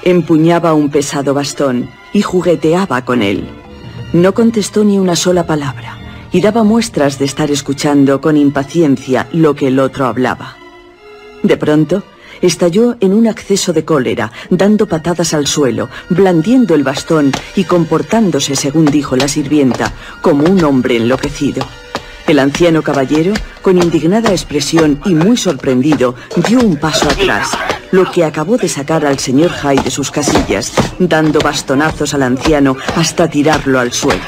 Empuñaba 0.04 0.72
un 0.72 0.88
pesado 0.88 1.34
bastón 1.34 1.90
y 2.12 2.22
jugueteaba 2.22 3.04
con 3.04 3.22
él. 3.22 3.48
No 4.12 4.34
contestó 4.34 4.84
ni 4.84 4.98
una 5.00 5.16
sola 5.16 5.46
palabra 5.46 5.98
y 6.30 6.40
daba 6.40 6.62
muestras 6.62 7.18
de 7.18 7.24
estar 7.24 7.50
escuchando 7.50 8.20
con 8.20 8.36
impaciencia 8.36 9.28
lo 9.32 9.56
que 9.56 9.66
el 9.66 9.80
otro 9.80 10.06
hablaba. 10.06 10.56
De 11.42 11.56
pronto, 11.56 12.04
estalló 12.42 12.96
en 13.00 13.12
un 13.12 13.26
acceso 13.26 13.72
de 13.72 13.84
cólera, 13.84 14.32
dando 14.50 14.86
patadas 14.86 15.34
al 15.34 15.46
suelo, 15.46 15.88
blandiendo 16.08 16.74
el 16.74 16.82
bastón 16.82 17.32
y 17.56 17.64
comportándose, 17.64 18.56
según 18.56 18.86
dijo 18.86 19.16
la 19.16 19.28
sirvienta, 19.28 19.92
como 20.22 20.44
un 20.44 20.62
hombre 20.64 20.96
enloquecido. 20.96 21.66
El 22.26 22.38
anciano 22.38 22.82
caballero, 22.82 23.34
con 23.60 23.76
indignada 23.76 24.30
expresión 24.30 25.00
y 25.04 25.14
muy 25.14 25.36
sorprendido, 25.36 26.14
dio 26.48 26.58
un 26.60 26.76
paso 26.76 27.08
atrás, 27.08 27.50
lo 27.90 28.10
que 28.10 28.24
acabó 28.24 28.56
de 28.56 28.68
sacar 28.68 29.04
al 29.04 29.18
señor 29.18 29.50
Hyde 29.52 29.82
de 29.82 29.90
sus 29.90 30.10
casillas, 30.10 30.72
dando 30.98 31.38
bastonazos 31.40 32.14
al 32.14 32.22
anciano 32.22 32.76
hasta 32.96 33.28
tirarlo 33.28 33.78
al 33.78 33.92
suelo. 33.92 34.22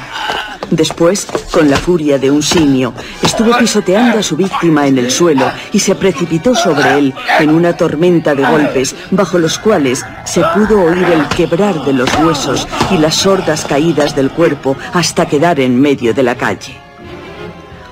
Después, 0.71 1.27
con 1.53 1.71
la 1.71 1.77
furia 1.77 2.19
de 2.19 2.31
un 2.31 2.43
simio, 2.43 2.93
estuvo 3.23 3.57
pisoteando 3.57 4.19
a 4.19 4.23
su 4.23 4.37
víctima 4.37 4.87
en 4.89 4.99
el 4.99 5.13
suelo 5.13 5.51
y 5.73 5.79
se 5.79 5.95
precipitó 5.95 6.57
sobre 6.57 6.99
él 6.99 7.15
en 7.39 7.51
una 7.51 7.77
tormenta 7.77 8.35
de 8.35 8.45
golpes, 8.45 8.97
bajo 9.13 9.39
los 9.39 9.59
cuales 9.59 10.05
se 10.25 10.43
pudo 10.55 10.83
oír 10.83 11.05
el 11.05 11.29
quebrar 11.29 11.85
de 11.85 11.93
los 11.93 12.13
huesos 12.19 12.67
y 12.91 12.99
las 12.99 13.15
sordas 13.15 13.65
caídas 13.65 14.17
del 14.17 14.31
cuerpo 14.31 14.77
hasta 14.93 15.27
quedar 15.27 15.61
en 15.61 15.81
medio 15.81 16.13
de 16.13 16.25
la 16.25 16.35
calle. 16.35 16.77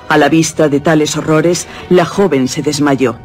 A 0.09 0.17
la 0.17 0.27
vista 0.27 0.67
de 0.67 0.81
tales 0.81 1.15
horrores, 1.15 1.67
la 1.89 2.03
joven 2.03 2.49
se 2.49 2.61
desmayó. 2.61 3.17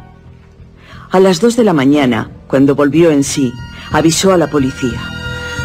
A 1.11 1.19
las 1.19 1.41
dos 1.41 1.57
de 1.57 1.65
la 1.65 1.73
mañana, 1.73 2.31
cuando 2.47 2.73
volvió 2.73 3.11
en 3.11 3.25
sí, 3.25 3.51
avisó 3.91 4.31
a 4.31 4.37
la 4.37 4.47
policía. 4.47 5.01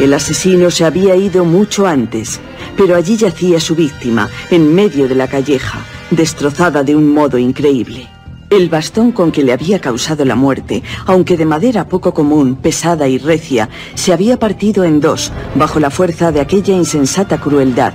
El 0.00 0.12
asesino 0.12 0.72
se 0.72 0.84
había 0.84 1.14
ido 1.14 1.44
mucho 1.44 1.86
antes 1.86 2.40
pero 2.76 2.96
allí 2.96 3.16
yacía 3.16 3.60
su 3.60 3.74
víctima, 3.74 4.28
en 4.50 4.74
medio 4.74 5.08
de 5.08 5.14
la 5.14 5.28
calleja, 5.28 5.80
destrozada 6.10 6.82
de 6.82 6.94
un 6.94 7.12
modo 7.12 7.38
increíble. 7.38 8.08
El 8.48 8.68
bastón 8.68 9.10
con 9.10 9.32
que 9.32 9.42
le 9.42 9.52
había 9.52 9.80
causado 9.80 10.24
la 10.24 10.36
muerte, 10.36 10.82
aunque 11.06 11.36
de 11.36 11.44
madera 11.44 11.88
poco 11.88 12.14
común, 12.14 12.54
pesada 12.54 13.08
y 13.08 13.18
recia, 13.18 13.68
se 13.94 14.12
había 14.12 14.38
partido 14.38 14.84
en 14.84 15.00
dos, 15.00 15.32
bajo 15.56 15.80
la 15.80 15.90
fuerza 15.90 16.30
de 16.30 16.40
aquella 16.40 16.74
insensata 16.74 17.38
crueldad, 17.38 17.94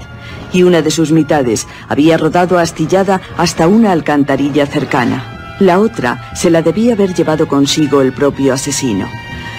y 0.51 0.63
una 0.63 0.81
de 0.81 0.91
sus 0.91 1.13
mitades 1.13 1.67
había 1.87 2.17
rodado 2.17 2.59
astillada 2.59 3.21
hasta 3.37 3.67
una 3.67 3.93
alcantarilla 3.93 4.65
cercana. 4.65 5.55
La 5.59 5.79
otra 5.79 6.31
se 6.35 6.49
la 6.49 6.61
debía 6.61 6.93
haber 6.93 7.13
llevado 7.13 7.47
consigo 7.47 8.01
el 8.01 8.11
propio 8.11 8.53
asesino. 8.53 9.07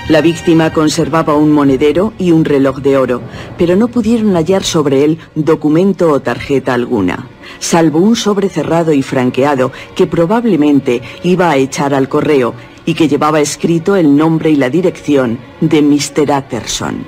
La 0.08 0.20
víctima 0.20 0.72
conservaba 0.72 1.36
un 1.36 1.52
monedero 1.52 2.12
y 2.18 2.32
un 2.32 2.44
reloj 2.44 2.78
de 2.78 2.98
oro, 2.98 3.22
pero 3.56 3.76
no 3.76 3.86
pudieron 3.86 4.34
hallar 4.34 4.64
sobre 4.64 5.04
él 5.04 5.18
documento 5.36 6.10
o 6.10 6.20
tarjeta 6.20 6.74
alguna, 6.74 7.28
salvo 7.60 8.00
un 8.00 8.16
sobre 8.16 8.48
cerrado 8.48 8.92
y 8.92 9.02
franqueado 9.02 9.70
que 9.94 10.08
probablemente 10.08 11.02
iba 11.22 11.50
a 11.50 11.56
echar 11.56 11.94
al 11.94 12.08
correo 12.08 12.52
y 12.84 12.94
que 12.94 13.06
llevaba 13.06 13.40
escrito 13.40 13.94
el 13.94 14.16
nombre 14.16 14.50
y 14.50 14.56
la 14.56 14.70
dirección 14.70 15.38
de 15.60 15.82
Mr. 15.82 16.32
Atterson. 16.32 17.04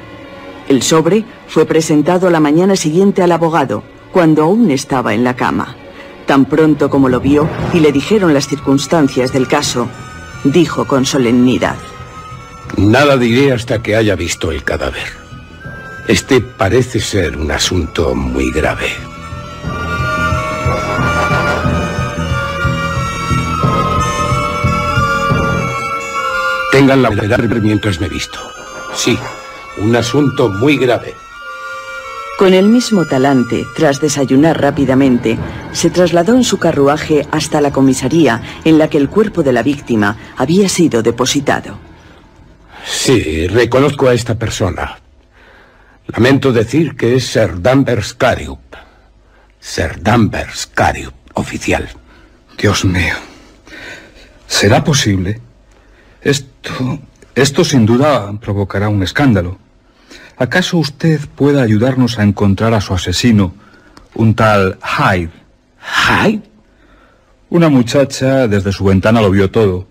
El 0.68 0.80
sobre 0.82 1.24
fue 1.48 1.66
presentado 1.66 2.30
la 2.30 2.38
mañana 2.38 2.76
siguiente 2.76 3.22
al 3.22 3.32
abogado, 3.32 3.82
cuando 4.12 4.44
aún 4.44 4.70
estaba 4.70 5.14
en 5.14 5.24
la 5.24 5.34
cama. 5.34 5.74
Tan 6.26 6.44
pronto 6.44 6.88
como 6.88 7.08
lo 7.08 7.18
vio 7.18 7.48
y 7.72 7.80
le 7.80 7.90
dijeron 7.90 8.32
las 8.32 8.46
circunstancias 8.46 9.32
del 9.32 9.48
caso, 9.48 9.88
dijo 10.44 10.86
con 10.86 11.04
solemnidad. 11.04 11.76
Nada 12.76 13.16
diré 13.16 13.52
hasta 13.52 13.82
que 13.82 13.94
haya 13.94 14.16
visto 14.16 14.50
el 14.50 14.64
cadáver. 14.64 15.06
Este 16.08 16.40
parece 16.40 17.00
ser 17.00 17.36
un 17.36 17.50
asunto 17.50 18.14
muy 18.14 18.50
grave. 18.50 18.88
Tengan 26.72 27.02
la 27.02 27.10
verdad 27.10 27.38
mientras 27.62 28.00
me 28.00 28.08
visto. 28.08 28.38
Sí, 28.96 29.16
un 29.78 29.94
asunto 29.94 30.48
muy 30.48 30.76
grave. 30.76 31.14
Con 32.36 32.52
el 32.52 32.68
mismo 32.68 33.04
talante, 33.04 33.64
tras 33.76 34.00
desayunar 34.00 34.60
rápidamente, 34.60 35.38
se 35.70 35.90
trasladó 35.90 36.34
en 36.34 36.42
su 36.42 36.58
carruaje 36.58 37.28
hasta 37.30 37.60
la 37.60 37.70
comisaría 37.70 38.42
en 38.64 38.78
la 38.78 38.90
que 38.90 38.98
el 38.98 39.08
cuerpo 39.08 39.44
de 39.44 39.52
la 39.52 39.62
víctima 39.62 40.16
había 40.36 40.68
sido 40.68 41.02
depositado. 41.02 41.83
Sí, 42.86 43.46
reconozco 43.46 44.08
a 44.08 44.14
esta 44.14 44.34
persona. 44.34 44.98
Lamento 46.06 46.52
decir 46.52 46.96
que 46.96 47.16
es 47.16 47.26
Sir 47.26 47.60
Danvers 47.62 48.12
Cariup. 48.14 48.60
Sir 49.58 50.02
Danvers 50.02 50.66
Cariup, 50.66 51.14
oficial. 51.34 51.88
Dios 52.58 52.84
mío. 52.84 53.14
¿Será 54.46 54.84
posible? 54.84 55.40
Esto... 56.20 57.00
Esto 57.34 57.64
sin 57.64 57.84
duda 57.84 58.32
provocará 58.40 58.88
un 58.88 59.02
escándalo. 59.02 59.58
¿Acaso 60.36 60.78
usted 60.78 61.20
pueda 61.34 61.62
ayudarnos 61.62 62.20
a 62.20 62.22
encontrar 62.22 62.74
a 62.74 62.80
su 62.80 62.94
asesino, 62.94 63.54
un 64.14 64.36
tal 64.36 64.78
Hyde? 64.80 65.32
¿Hyde? 65.82 66.42
Una 67.50 67.68
muchacha 67.68 68.46
desde 68.46 68.70
su 68.70 68.84
ventana 68.84 69.20
lo 69.20 69.32
vio 69.32 69.50
todo 69.50 69.88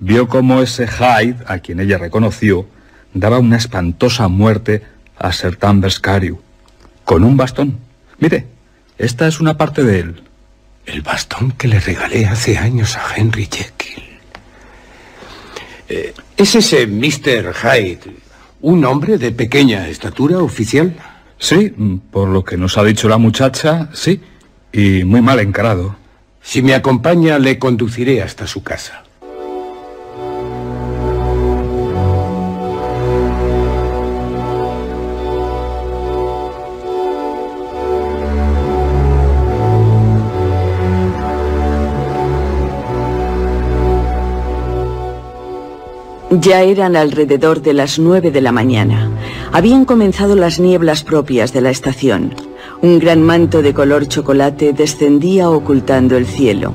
vio 0.00 0.28
cómo 0.28 0.62
ese 0.62 0.86
Hyde, 0.86 1.44
a 1.46 1.58
quien 1.58 1.80
ella 1.80 1.98
reconoció, 1.98 2.66
daba 3.14 3.38
una 3.38 3.56
espantosa 3.56 4.28
muerte 4.28 4.82
a 5.18 5.32
Sir 5.32 5.58
Danvers 5.58 6.00
Carew, 6.00 6.40
con 7.04 7.24
un 7.24 7.36
bastón. 7.36 7.78
Mire, 8.18 8.46
esta 8.98 9.26
es 9.26 9.40
una 9.40 9.56
parte 9.56 9.82
de 9.82 10.00
él. 10.00 10.22
El 10.86 11.02
bastón 11.02 11.52
que 11.52 11.68
le 11.68 11.80
regalé 11.80 12.26
hace 12.26 12.58
años 12.58 12.96
a 12.96 13.14
Henry 13.16 13.48
Jekyll. 13.50 14.02
Eh, 15.88 16.14
¿Es 16.36 16.54
ese 16.54 16.86
Mr. 16.86 17.54
Hyde 17.54 18.00
un 18.62 18.84
hombre 18.84 19.18
de 19.18 19.32
pequeña 19.32 19.88
estatura 19.88 20.38
oficial? 20.38 20.96
Sí, 21.38 21.74
por 22.10 22.28
lo 22.28 22.44
que 22.44 22.56
nos 22.56 22.78
ha 22.78 22.84
dicho 22.84 23.08
la 23.08 23.18
muchacha, 23.18 23.88
sí, 23.92 24.20
y 24.72 25.04
muy 25.04 25.20
mal 25.20 25.40
encarado. 25.40 25.96
Si 26.40 26.62
me 26.62 26.74
acompaña, 26.74 27.38
le 27.38 27.58
conduciré 27.58 28.22
hasta 28.22 28.46
su 28.46 28.62
casa. 28.62 29.04
Ya 46.40 46.62
eran 46.62 46.96
alrededor 46.96 47.60
de 47.60 47.74
las 47.74 47.98
nueve 47.98 48.30
de 48.30 48.40
la 48.40 48.52
mañana. 48.52 49.10
Habían 49.52 49.84
comenzado 49.84 50.34
las 50.34 50.58
nieblas 50.58 51.04
propias 51.04 51.52
de 51.52 51.60
la 51.60 51.68
estación. 51.68 52.34
Un 52.80 52.98
gran 52.98 53.22
manto 53.22 53.60
de 53.60 53.74
color 53.74 54.08
chocolate 54.08 54.72
descendía 54.72 55.50
ocultando 55.50 56.16
el 56.16 56.24
cielo, 56.24 56.72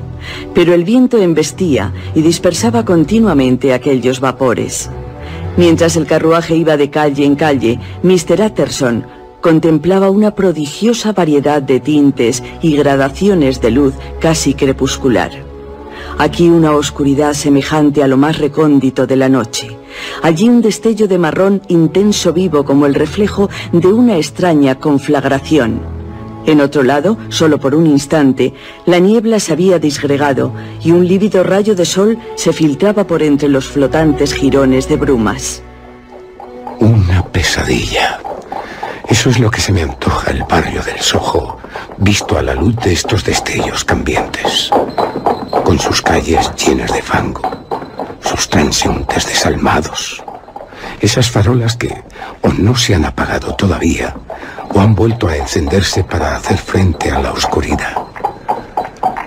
pero 0.54 0.74
el 0.74 0.84
viento 0.84 1.18
embestía 1.18 1.92
y 2.14 2.22
dispersaba 2.22 2.84
continuamente 2.84 3.74
aquellos 3.74 4.20
vapores. 4.20 4.90
Mientras 5.56 5.96
el 5.96 6.06
carruaje 6.06 6.54
iba 6.54 6.76
de 6.76 6.90
calle 6.90 7.24
en 7.24 7.34
calle, 7.34 7.80
Mr. 8.04 8.40
Utterson 8.40 9.06
contemplaba 9.40 10.08
una 10.08 10.36
prodigiosa 10.36 11.12
variedad 11.12 11.60
de 11.60 11.80
tintes 11.80 12.44
y 12.62 12.76
gradaciones 12.76 13.60
de 13.60 13.72
luz 13.72 13.94
casi 14.20 14.54
crepuscular. 14.54 15.47
Aquí 16.18 16.48
una 16.48 16.72
oscuridad 16.72 17.32
semejante 17.32 18.02
a 18.02 18.08
lo 18.08 18.16
más 18.16 18.38
recóndito 18.38 19.06
de 19.06 19.14
la 19.14 19.28
noche. 19.28 19.76
Allí 20.20 20.48
un 20.48 20.60
destello 20.60 21.06
de 21.06 21.16
marrón 21.16 21.62
intenso 21.68 22.32
vivo 22.32 22.64
como 22.64 22.86
el 22.86 22.94
reflejo 22.96 23.48
de 23.70 23.86
una 23.86 24.16
extraña 24.16 24.74
conflagración. 24.74 25.80
En 26.44 26.60
otro 26.60 26.82
lado, 26.82 27.18
solo 27.28 27.60
por 27.60 27.72
un 27.76 27.86
instante, 27.86 28.52
la 28.84 28.98
niebla 28.98 29.38
se 29.38 29.52
había 29.52 29.78
disgregado 29.78 30.52
y 30.82 30.90
un 30.90 31.06
lívido 31.06 31.44
rayo 31.44 31.76
de 31.76 31.84
sol 31.84 32.18
se 32.34 32.52
filtraba 32.52 33.06
por 33.06 33.22
entre 33.22 33.48
los 33.48 33.68
flotantes 33.68 34.34
jirones 34.34 34.88
de 34.88 34.96
brumas. 34.96 35.62
Una 36.80 37.24
pesadilla. 37.26 38.18
Eso 39.08 39.30
es 39.30 39.38
lo 39.38 39.52
que 39.52 39.60
se 39.60 39.72
me 39.72 39.82
antoja 39.82 40.32
el 40.32 40.42
barrio 40.42 40.82
del 40.82 40.98
Soho, 40.98 41.58
visto 41.98 42.36
a 42.36 42.42
la 42.42 42.54
luz 42.54 42.74
de 42.76 42.92
estos 42.92 43.24
destellos 43.24 43.84
cambiantes 43.84 44.72
con 45.68 45.78
sus 45.78 46.00
calles 46.00 46.50
llenas 46.56 46.90
de 46.90 47.02
fango, 47.02 47.42
sus 48.22 48.48
transeúntes 48.48 49.26
desalmados, 49.26 50.24
esas 50.98 51.30
farolas 51.30 51.76
que 51.76 52.04
o 52.40 52.48
no 52.54 52.74
se 52.74 52.94
han 52.94 53.04
apagado 53.04 53.54
todavía 53.54 54.16
o 54.72 54.80
han 54.80 54.94
vuelto 54.94 55.28
a 55.28 55.36
encenderse 55.36 56.04
para 56.04 56.36
hacer 56.36 56.56
frente 56.56 57.10
a 57.10 57.18
la 57.18 57.32
oscuridad. 57.32 57.98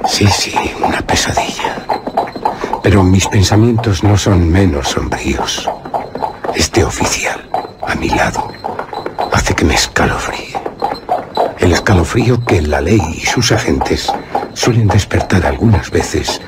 Sí, 0.08 0.26
sí, 0.26 0.56
una 0.84 1.00
pesadilla. 1.04 1.76
Pero 2.82 3.04
mis 3.04 3.28
pensamientos 3.28 4.04
no 4.04 4.18
son 4.18 4.50
menos 4.50 4.88
sombríos. 4.88 5.70
Este 6.56 6.84
oficial, 6.84 7.40
a 7.88 7.94
mi 7.94 8.10
lado, 8.10 8.52
hace 9.32 9.54
que 9.54 9.64
me 9.64 9.76
escalofríe. 9.76 10.60
El 11.60 11.72
escalofrío 11.74 12.44
que 12.44 12.64
la 12.64 12.82
ley 12.82 13.00
y 13.16 13.28
sus 13.28 13.52
agentes 13.52 14.12
suelen 14.54 14.88
despertar 14.88 15.46
algunas 15.46 15.90
veces 15.90 16.42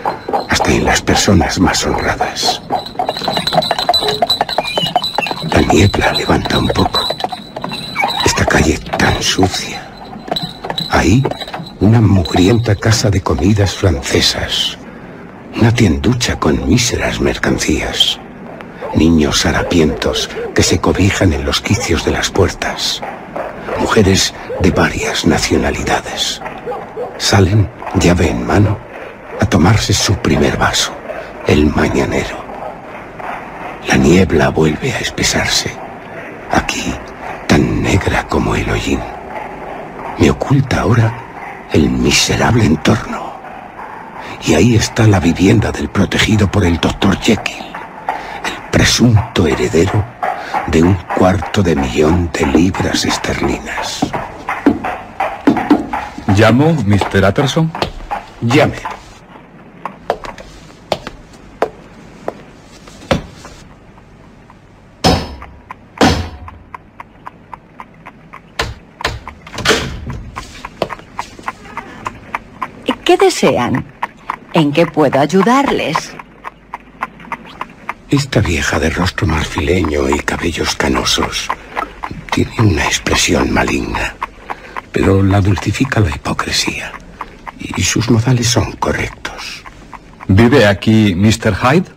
hasta 0.50 0.72
en 0.72 0.86
las 0.86 1.02
personas 1.02 1.60
más 1.60 1.86
honradas. 1.86 2.62
La 5.52 5.62
niebla 5.62 6.14
levanta 6.14 6.58
un 6.58 6.68
poco. 6.68 7.08
Esta 8.26 8.46
calle 8.46 8.78
tan 8.98 9.22
sucia. 9.22 9.84
Ahí, 10.90 11.24
una 11.80 12.02
mugrienta 12.02 12.76
casa 12.76 13.10
de 13.10 13.22
comidas 13.22 13.74
francesas. 13.74 14.78
Una 15.60 15.74
tienducha 15.74 16.40
con 16.40 16.68
míseras 16.68 17.20
mercancías. 17.20 18.20
Niños 18.96 19.46
harapientos 19.46 20.30
que 20.54 20.64
se 20.64 20.80
cobijan 20.80 21.34
en 21.34 21.46
los 21.46 21.62
quicios 21.62 22.06
de 22.06 22.12
las 22.12 22.30
puertas. 22.30 23.02
Mujeres 23.80 24.34
de 24.62 24.72
varias 24.72 25.26
nacionalidades. 25.26 26.42
Salen 27.18 27.70
llave 28.00 28.30
en 28.30 28.46
mano, 28.46 28.78
a 29.40 29.46
tomarse 29.46 29.94
su 29.94 30.16
primer 30.16 30.58
vaso, 30.58 30.94
el 31.48 31.68
mañanero. 31.68 32.44
La 33.88 33.98
niebla 33.98 34.50
vuelve 34.50 34.94
a 34.94 35.00
espesarse, 35.00 35.72
aquí 36.52 36.94
tan 37.48 37.82
negra 37.82 38.28
como 38.28 38.56
el 38.56 38.70
hollín. 38.70 39.00
Me 40.18 40.30
oculta 40.30 40.82
ahora 40.82 41.14
el 41.72 41.90
miserable 41.90 42.66
entorno. 42.66 43.34
Y 44.46 44.56
ahí 44.56 44.76
está 44.76 45.08
la 45.08 45.20
vivienda 45.20 45.72
del 45.72 45.90
protegido 45.90 46.50
por 46.50 46.66
el 46.66 46.78
doctor 46.80 47.18
Jekyll, 47.20 47.64
el 47.64 48.72
presunto 48.72 49.48
heredero 49.48 50.04
de 50.68 50.84
un 50.84 50.96
cuarto 51.18 51.62
de 51.64 51.76
millón 51.76 52.30
de 52.34 52.46
libras 52.48 53.06
esterlinas. 53.06 54.06
¿Llamo, 56.36 56.74
Mr. 56.74 57.24
Utterson? 57.30 57.72
Llame. 58.42 58.74
¿Qué 73.06 73.18
desean? 73.18 73.86
¿En 74.54 74.72
qué 74.72 74.88
puedo 74.88 75.20
ayudarles? 75.20 76.16
Esta 78.10 78.40
vieja 78.40 78.80
de 78.80 78.90
rostro 78.90 79.28
marfileño 79.28 80.10
y 80.10 80.18
cabellos 80.20 80.74
canosos 80.76 81.48
tiene 82.32 82.54
una 82.58 82.86
expresión 82.86 83.54
maligna 83.54 84.16
pero 84.94 85.24
la 85.24 85.42
dulcifica 85.42 86.00
la 86.00 86.12
hipocresía. 86.12 86.94
Y 87.60 87.82
sus 87.82 88.10
modales 88.10 88.48
son 88.48 88.72
correctos. 88.74 89.64
¿Vive 90.28 90.66
aquí 90.66 91.16
Mr. 91.16 91.56
Hyde? 91.56 91.90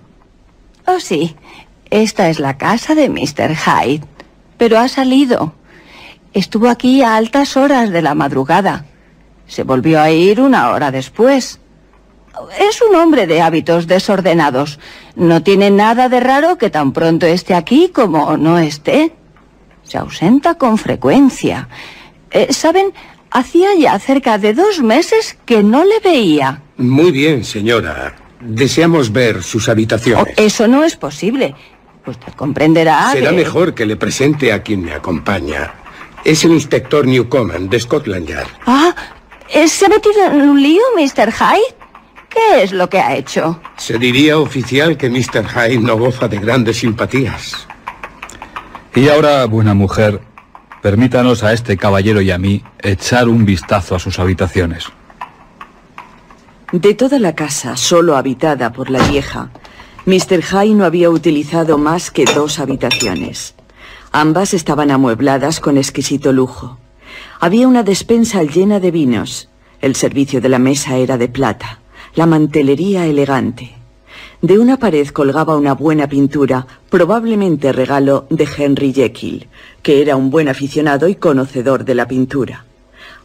Oh, 0.87 0.99
sí. 0.99 1.37
Esta 1.91 2.29
es 2.29 2.41
la 2.41 2.57
casa 2.57 2.95
de 2.95 3.09
Mr. 3.09 3.55
Hyde. 3.55 4.05
Pero 4.57 4.79
ha 4.79 4.89
salido. 4.89 5.53
Estuvo 6.33 6.69
aquí 6.69 7.03
a 7.03 7.17
altas 7.17 7.57
horas 7.57 7.91
de 7.91 8.03
la 8.03 8.15
madrugada. 8.15 8.87
Se 9.47 9.63
volvió 9.63 10.01
a 10.01 10.11
ir 10.11 10.41
una 10.41 10.71
hora 10.71 10.91
después. 10.91 11.61
Es 12.59 12.83
un 12.83 12.97
hombre 12.97 13.27
de 13.27 13.43
hábitos 13.43 13.87
desordenados. 13.87 14.79
No 15.15 15.43
tiene 15.43 15.71
nada 15.71 16.09
de 16.09 16.21
raro 16.21 16.59
que 16.59 16.71
tan 16.71 16.93
pronto 16.93 17.27
esté 17.27 17.55
aquí 17.55 17.91
como 17.93 18.37
no 18.37 18.59
esté. 18.59 19.15
Se 19.83 19.99
ausenta 19.99 20.55
con 20.55 20.79
frecuencia. 20.79 21.69
Eh, 22.37 22.53
¿Saben? 22.53 22.93
Hacía 23.31 23.75
ya 23.79 23.99
cerca 23.99 24.37
de 24.37 24.53
dos 24.53 24.83
meses 24.83 25.39
que 25.47 25.63
no 25.63 25.85
le 25.87 26.01
veía. 26.01 26.61
Muy 26.77 27.11
bien, 27.11 27.45
señora. 27.45 28.15
Deseamos 28.41 29.11
ver 29.11 29.43
sus 29.43 29.71
habitaciones. 29.71 30.35
Oh, 30.37 30.43
eso 30.43 30.69
no 30.69 30.85
es 30.85 30.97
posible. 30.97 31.55
Usted 32.05 32.35
comprenderá 32.35 33.11
Será 33.11 33.33
mejor 33.33 33.75
que 33.75 33.87
le 33.87 33.97
presente 33.97 34.53
a 34.53 34.63
quien 34.63 34.85
me 34.85 34.93
acompaña. 34.93 35.73
Es 36.25 36.45
el 36.45 36.53
inspector 36.53 37.07
Newcomen, 37.07 37.71
de 37.71 37.81
Scotland 37.81 38.29
Yard. 38.29 38.49
Ah, 38.67 38.95
¿se 39.67 39.87
ha 39.87 39.89
metido 39.89 40.27
en 40.27 40.43
un 40.43 40.63
lío, 40.63 40.83
Mr. 40.95 41.33
Hyde? 41.33 41.75
¿Qué 42.29 42.63
es 42.65 42.73
lo 42.73 42.91
que 42.91 43.01
ha 43.01 43.17
hecho? 43.17 43.59
Se 43.79 43.99
diría 43.99 44.39
oficial 44.39 44.99
que 44.99 45.09
Mr. 45.09 45.47
Hyde 45.49 45.79
no 45.79 45.97
goza 45.97 46.29
de 46.29 46.39
grandes 46.39 46.77
simpatías. 46.77 47.67
Y 48.95 49.09
ahora, 49.09 49.47
buena 49.47 49.73
mujer, 49.73 50.21
Permítanos 50.83 51.43
a 51.43 51.53
este 51.53 51.77
caballero 51.77 52.21
y 52.21 52.31
a 52.31 52.39
mí 52.39 52.63
echar 52.83 53.29
un 53.29 53.45
vistazo 53.45 53.95
a 53.95 53.99
sus 53.99 54.19
habitaciones. 54.19 54.85
De 56.73 56.95
toda 56.95 57.19
la 57.19 57.35
casa, 57.35 57.77
solo 57.77 58.17
habitada 58.17 58.73
por 58.73 58.91
la 58.91 59.07
vieja, 59.09 59.51
Mr. 60.05 60.43
High 60.43 60.75
no 60.75 60.85
había 60.85 61.11
utilizado 61.11 61.79
más 61.79 62.11
que 62.11 62.25
dos 62.25 62.59
habitaciones. 62.59 63.55
Ambas 64.13 64.55
estaban 64.55 64.91
amuebladas 64.91 65.61
con 65.61 65.79
exquisito 65.79 66.33
lujo. 66.33 66.79
Había 67.41 67.69
una 67.69 67.83
despensa 67.83 68.43
llena 68.43 68.81
de 68.81 68.91
vinos. 68.91 69.49
El 69.81 69.95
servicio 69.95 70.41
de 70.41 70.49
la 70.49 70.59
mesa 70.59 70.97
era 70.97 71.19
de 71.19 71.29
plata, 71.29 71.81
la 72.15 72.27
mantelería 72.27 73.07
elegante. 73.07 73.75
De 74.43 74.59
una 74.59 74.77
pared 74.77 75.09
colgaba 75.09 75.57
una 75.57 75.75
buena 75.75 76.09
pintura, 76.09 76.67
probablemente 76.91 77.73
regalo 77.73 78.27
de 78.29 78.47
Henry 78.57 78.93
Jekyll, 78.93 79.49
que 79.83 80.03
era 80.03 80.17
un 80.17 80.31
buen 80.31 80.49
aficionado 80.49 81.09
y 81.09 81.15
conocedor 81.15 81.85
de 81.85 81.95
la 81.95 82.07
pintura. 82.07 82.65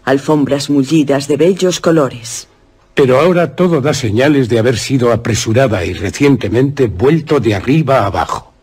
Alfombras 0.05 0.69
mullidas 0.69 1.27
de 1.27 1.37
bellos 1.37 1.79
colores. 1.79 2.47
Pero 2.93 3.19
ahora 3.19 3.55
todo 3.55 3.81
da 3.81 3.93
señales 3.93 4.47
de 4.49 4.59
haber 4.59 4.77
sido 4.77 5.11
apresurada 5.11 5.83
y 5.85 5.93
recientemente 5.93 6.87
vuelto 6.87 7.39
de 7.39 7.55
arriba 7.55 7.99
a 7.99 8.05
abajo. 8.07 8.53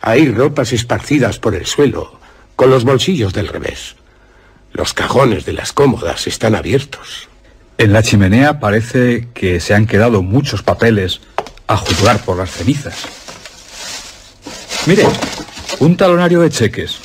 Hay 0.00 0.30
ropas 0.30 0.72
esparcidas 0.72 1.38
por 1.38 1.54
el 1.54 1.66
suelo, 1.66 2.18
con 2.54 2.70
los 2.70 2.84
bolsillos 2.84 3.32
del 3.32 3.48
revés. 3.48 3.96
Los 4.72 4.92
cajones 4.92 5.46
de 5.46 5.54
las 5.54 5.72
cómodas 5.72 6.26
están 6.26 6.54
abiertos. 6.54 7.28
En 7.78 7.92
la 7.92 8.02
chimenea 8.02 8.60
parece 8.60 9.28
que 9.34 9.60
se 9.60 9.74
han 9.74 9.86
quedado 9.86 10.22
muchos 10.22 10.62
papeles 10.62 11.20
a 11.66 11.76
juzgar 11.76 12.24
por 12.24 12.36
las 12.36 12.50
cenizas. 12.50 13.06
Mire, 14.86 15.04
un 15.80 15.96
talonario 15.96 16.40
de 16.40 16.50
cheques. 16.50 17.00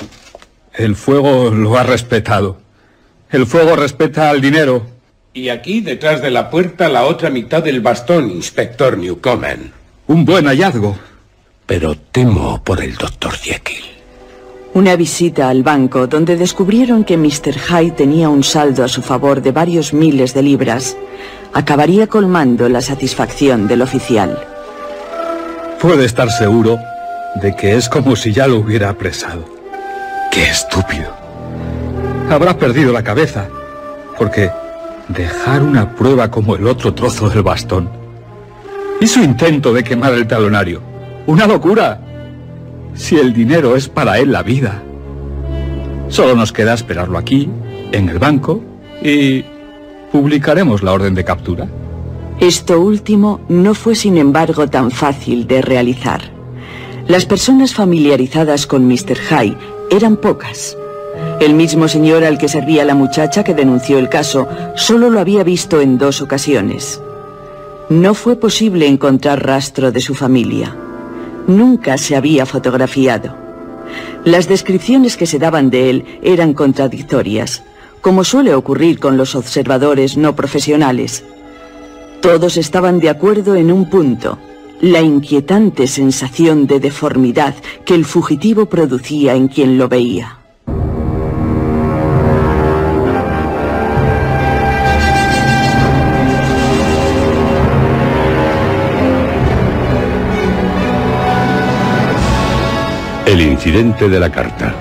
El 0.73 0.95
fuego 0.95 1.49
lo 1.49 1.77
ha 1.77 1.83
respetado. 1.83 2.61
El 3.29 3.45
fuego 3.45 3.75
respeta 3.75 4.29
al 4.29 4.41
dinero. 4.41 4.85
Y 5.33 5.49
aquí, 5.49 5.81
detrás 5.81 6.21
de 6.21 6.31
la 6.31 6.49
puerta, 6.49 6.89
la 6.89 7.03
otra 7.03 7.29
mitad 7.29 7.63
del 7.63 7.81
bastón, 7.81 8.29
inspector 8.29 8.97
Newcomen. 8.97 9.71
Un 10.07 10.25
buen 10.25 10.45
hallazgo. 10.45 10.97
pero 11.65 11.95
temo 11.95 12.61
por 12.63 12.83
el 12.83 12.95
doctor 12.95 13.33
Jekyll. 13.33 13.90
Una 14.73 14.95
visita 14.95 15.49
al 15.49 15.63
banco 15.63 16.07
donde 16.07 16.37
descubrieron 16.37 17.03
que 17.03 17.17
Mr. 17.17 17.59
Hyde 17.59 17.91
tenía 17.91 18.29
un 18.29 18.41
saldo 18.41 18.85
a 18.85 18.87
su 18.87 19.01
favor 19.01 19.41
de 19.41 19.51
varios 19.51 19.93
miles 19.93 20.33
de 20.33 20.43
libras 20.43 20.95
acabaría 21.53 22.07
colmando 22.07 22.69
la 22.69 22.81
satisfacción 22.81 23.67
del 23.67 23.81
oficial. 23.81 24.39
Puede 25.81 26.05
estar 26.05 26.31
seguro 26.31 26.79
de 27.41 27.53
que 27.53 27.75
es 27.75 27.89
como 27.89 28.15
si 28.15 28.31
ya 28.31 28.47
lo 28.47 28.59
hubiera 28.59 28.87
apresado. 28.87 29.43
¡Qué 30.31 30.43
estúpido! 30.43 31.13
Habrá 32.29 32.57
perdido 32.57 32.93
la 32.93 33.03
cabeza, 33.03 33.49
porque 34.17 34.51
dejar 35.09 35.63
una 35.63 35.93
prueba 35.95 36.31
como 36.31 36.55
el 36.55 36.65
otro 36.65 36.93
trozo 36.93 37.29
del 37.29 37.43
bastón 37.43 37.89
y 39.01 39.07
su 39.07 39.21
intento 39.21 39.73
de 39.73 39.83
quemar 39.83 40.13
el 40.13 40.27
talonario. 40.27 40.81
¡Una 41.27 41.45
locura! 41.45 41.99
Si 42.93 43.17
el 43.17 43.33
dinero 43.33 43.75
es 43.75 43.89
para 43.89 44.19
él 44.19 44.31
la 44.31 44.43
vida. 44.43 44.83
Solo 46.09 46.35
nos 46.35 46.51
queda 46.51 46.73
esperarlo 46.73 47.17
aquí, 47.17 47.49
en 47.91 48.09
el 48.09 48.19
banco, 48.19 48.61
y 49.01 49.43
publicaremos 50.11 50.83
la 50.83 50.91
orden 50.91 51.15
de 51.15 51.23
captura. 51.23 51.67
Esto 52.39 52.81
último 52.81 53.39
no 53.49 53.73
fue 53.73 53.95
sin 53.95 54.17
embargo 54.17 54.67
tan 54.67 54.91
fácil 54.91 55.47
de 55.47 55.61
realizar. 55.61 56.21
Las 57.07 57.25
personas 57.25 57.73
familiarizadas 57.73 58.67
con 58.67 58.87
Mr. 58.87 59.15
High 59.15 59.57
eran 59.89 60.17
pocas. 60.17 60.77
El 61.39 61.53
mismo 61.53 61.87
señor 61.87 62.23
al 62.23 62.37
que 62.37 62.47
servía 62.47 62.85
la 62.85 62.95
muchacha 62.95 63.43
que 63.43 63.53
denunció 63.53 63.97
el 63.99 64.09
caso 64.09 64.47
solo 64.75 65.09
lo 65.09 65.19
había 65.19 65.43
visto 65.43 65.81
en 65.81 65.97
dos 65.97 66.21
ocasiones. 66.21 67.01
No 67.89 68.13
fue 68.13 68.35
posible 68.35 68.87
encontrar 68.87 69.45
rastro 69.45 69.91
de 69.91 70.01
su 70.01 70.15
familia. 70.15 70.75
Nunca 71.47 71.97
se 71.97 72.15
había 72.15 72.45
fotografiado. 72.45 73.35
Las 74.23 74.47
descripciones 74.47 75.17
que 75.17 75.25
se 75.25 75.39
daban 75.39 75.69
de 75.69 75.89
él 75.89 76.19
eran 76.21 76.53
contradictorias 76.53 77.63
como 78.01 78.23
suele 78.23 78.53
ocurrir 78.53 78.99
con 78.99 79.15
los 79.15 79.35
observadores 79.35 80.17
no 80.17 80.35
profesionales. 80.35 81.23
Todos 82.21 82.57
estaban 82.57 82.99
de 82.99 83.09
acuerdo 83.09 83.55
en 83.55 83.71
un 83.71 83.89
punto, 83.89 84.37
la 84.81 85.01
inquietante 85.01 85.87
sensación 85.87 86.67
de 86.67 86.79
deformidad 86.79 87.55
que 87.85 87.93
el 87.93 88.05
fugitivo 88.05 88.65
producía 88.65 89.35
en 89.35 89.47
quien 89.47 89.77
lo 89.77 89.87
veía. 89.87 90.40
De 103.63 104.19
la 104.19 104.31
carta. 104.31 104.73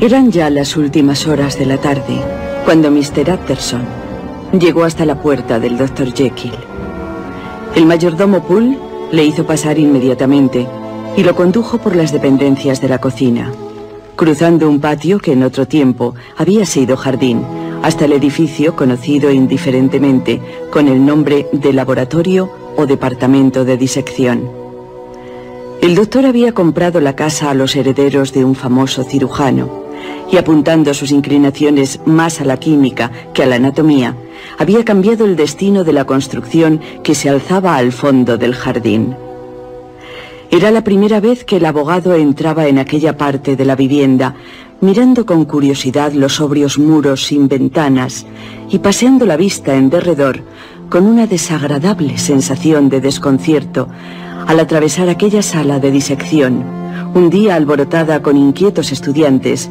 Eran 0.00 0.30
ya 0.30 0.50
las 0.50 0.76
últimas 0.76 1.26
horas 1.26 1.58
de 1.58 1.66
la 1.66 1.78
tarde 1.78 2.20
cuando 2.64 2.92
Mr. 2.92 3.28
Atterson 3.28 3.82
llegó 4.52 4.84
hasta 4.84 5.04
la 5.04 5.20
puerta 5.20 5.58
del 5.58 5.76
Dr. 5.76 6.14
Jekyll. 6.14 6.52
El 7.74 7.86
mayordomo 7.86 8.46
Poole 8.46 8.78
le 9.10 9.24
hizo 9.24 9.44
pasar 9.44 9.80
inmediatamente 9.80 10.64
y 11.16 11.24
lo 11.24 11.34
condujo 11.34 11.78
por 11.78 11.96
las 11.96 12.12
dependencias 12.12 12.80
de 12.80 12.88
la 12.88 13.00
cocina, 13.00 13.50
cruzando 14.16 14.68
un 14.68 14.80
patio 14.80 15.18
que 15.18 15.32
en 15.32 15.42
otro 15.42 15.68
tiempo 15.68 16.14
había 16.36 16.66
sido 16.66 16.96
jardín, 16.96 17.44
hasta 17.82 18.06
el 18.06 18.12
edificio 18.12 18.74
conocido 18.74 19.30
indiferentemente 19.30 20.40
con 20.72 20.88
el 20.88 21.04
nombre 21.04 21.46
de 21.52 21.72
laboratorio 21.72 22.50
o 22.76 22.86
departamento 22.86 23.64
de 23.64 23.76
disección. 23.76 24.50
El 25.82 25.94
doctor 25.94 26.26
había 26.26 26.52
comprado 26.52 27.00
la 27.00 27.14
casa 27.14 27.50
a 27.50 27.54
los 27.54 27.76
herederos 27.76 28.32
de 28.32 28.44
un 28.44 28.54
famoso 28.54 29.04
cirujano 29.04 29.84
y 30.30 30.36
apuntando 30.38 30.94
sus 30.94 31.12
inclinaciones 31.12 32.00
más 32.04 32.40
a 32.40 32.44
la 32.44 32.58
química 32.58 33.10
que 33.32 33.42
a 33.42 33.46
la 33.46 33.56
anatomía, 33.56 34.16
había 34.58 34.84
cambiado 34.84 35.24
el 35.24 35.36
destino 35.36 35.84
de 35.84 35.92
la 35.92 36.04
construcción 36.04 36.80
que 37.02 37.14
se 37.14 37.28
alzaba 37.28 37.76
al 37.76 37.92
fondo 37.92 38.36
del 38.36 38.54
jardín. 38.54 39.16
Era 40.56 40.70
la 40.70 40.82
primera 40.82 41.20
vez 41.20 41.44
que 41.44 41.58
el 41.58 41.66
abogado 41.66 42.14
entraba 42.14 42.66
en 42.66 42.78
aquella 42.78 43.18
parte 43.18 43.56
de 43.56 43.66
la 43.66 43.76
vivienda, 43.76 44.36
mirando 44.80 45.26
con 45.26 45.44
curiosidad 45.44 46.12
los 46.12 46.36
sobrios 46.36 46.78
muros 46.78 47.26
sin 47.26 47.46
ventanas 47.46 48.24
y 48.70 48.78
paseando 48.78 49.26
la 49.26 49.36
vista 49.36 49.74
en 49.74 49.90
derredor 49.90 50.40
con 50.88 51.04
una 51.04 51.26
desagradable 51.26 52.16
sensación 52.16 52.88
de 52.88 53.02
desconcierto 53.02 53.88
al 54.46 54.58
atravesar 54.58 55.10
aquella 55.10 55.42
sala 55.42 55.78
de 55.78 55.90
disección, 55.90 56.64
un 57.14 57.28
día 57.28 57.54
alborotada 57.54 58.22
con 58.22 58.38
inquietos 58.38 58.92
estudiantes 58.92 59.68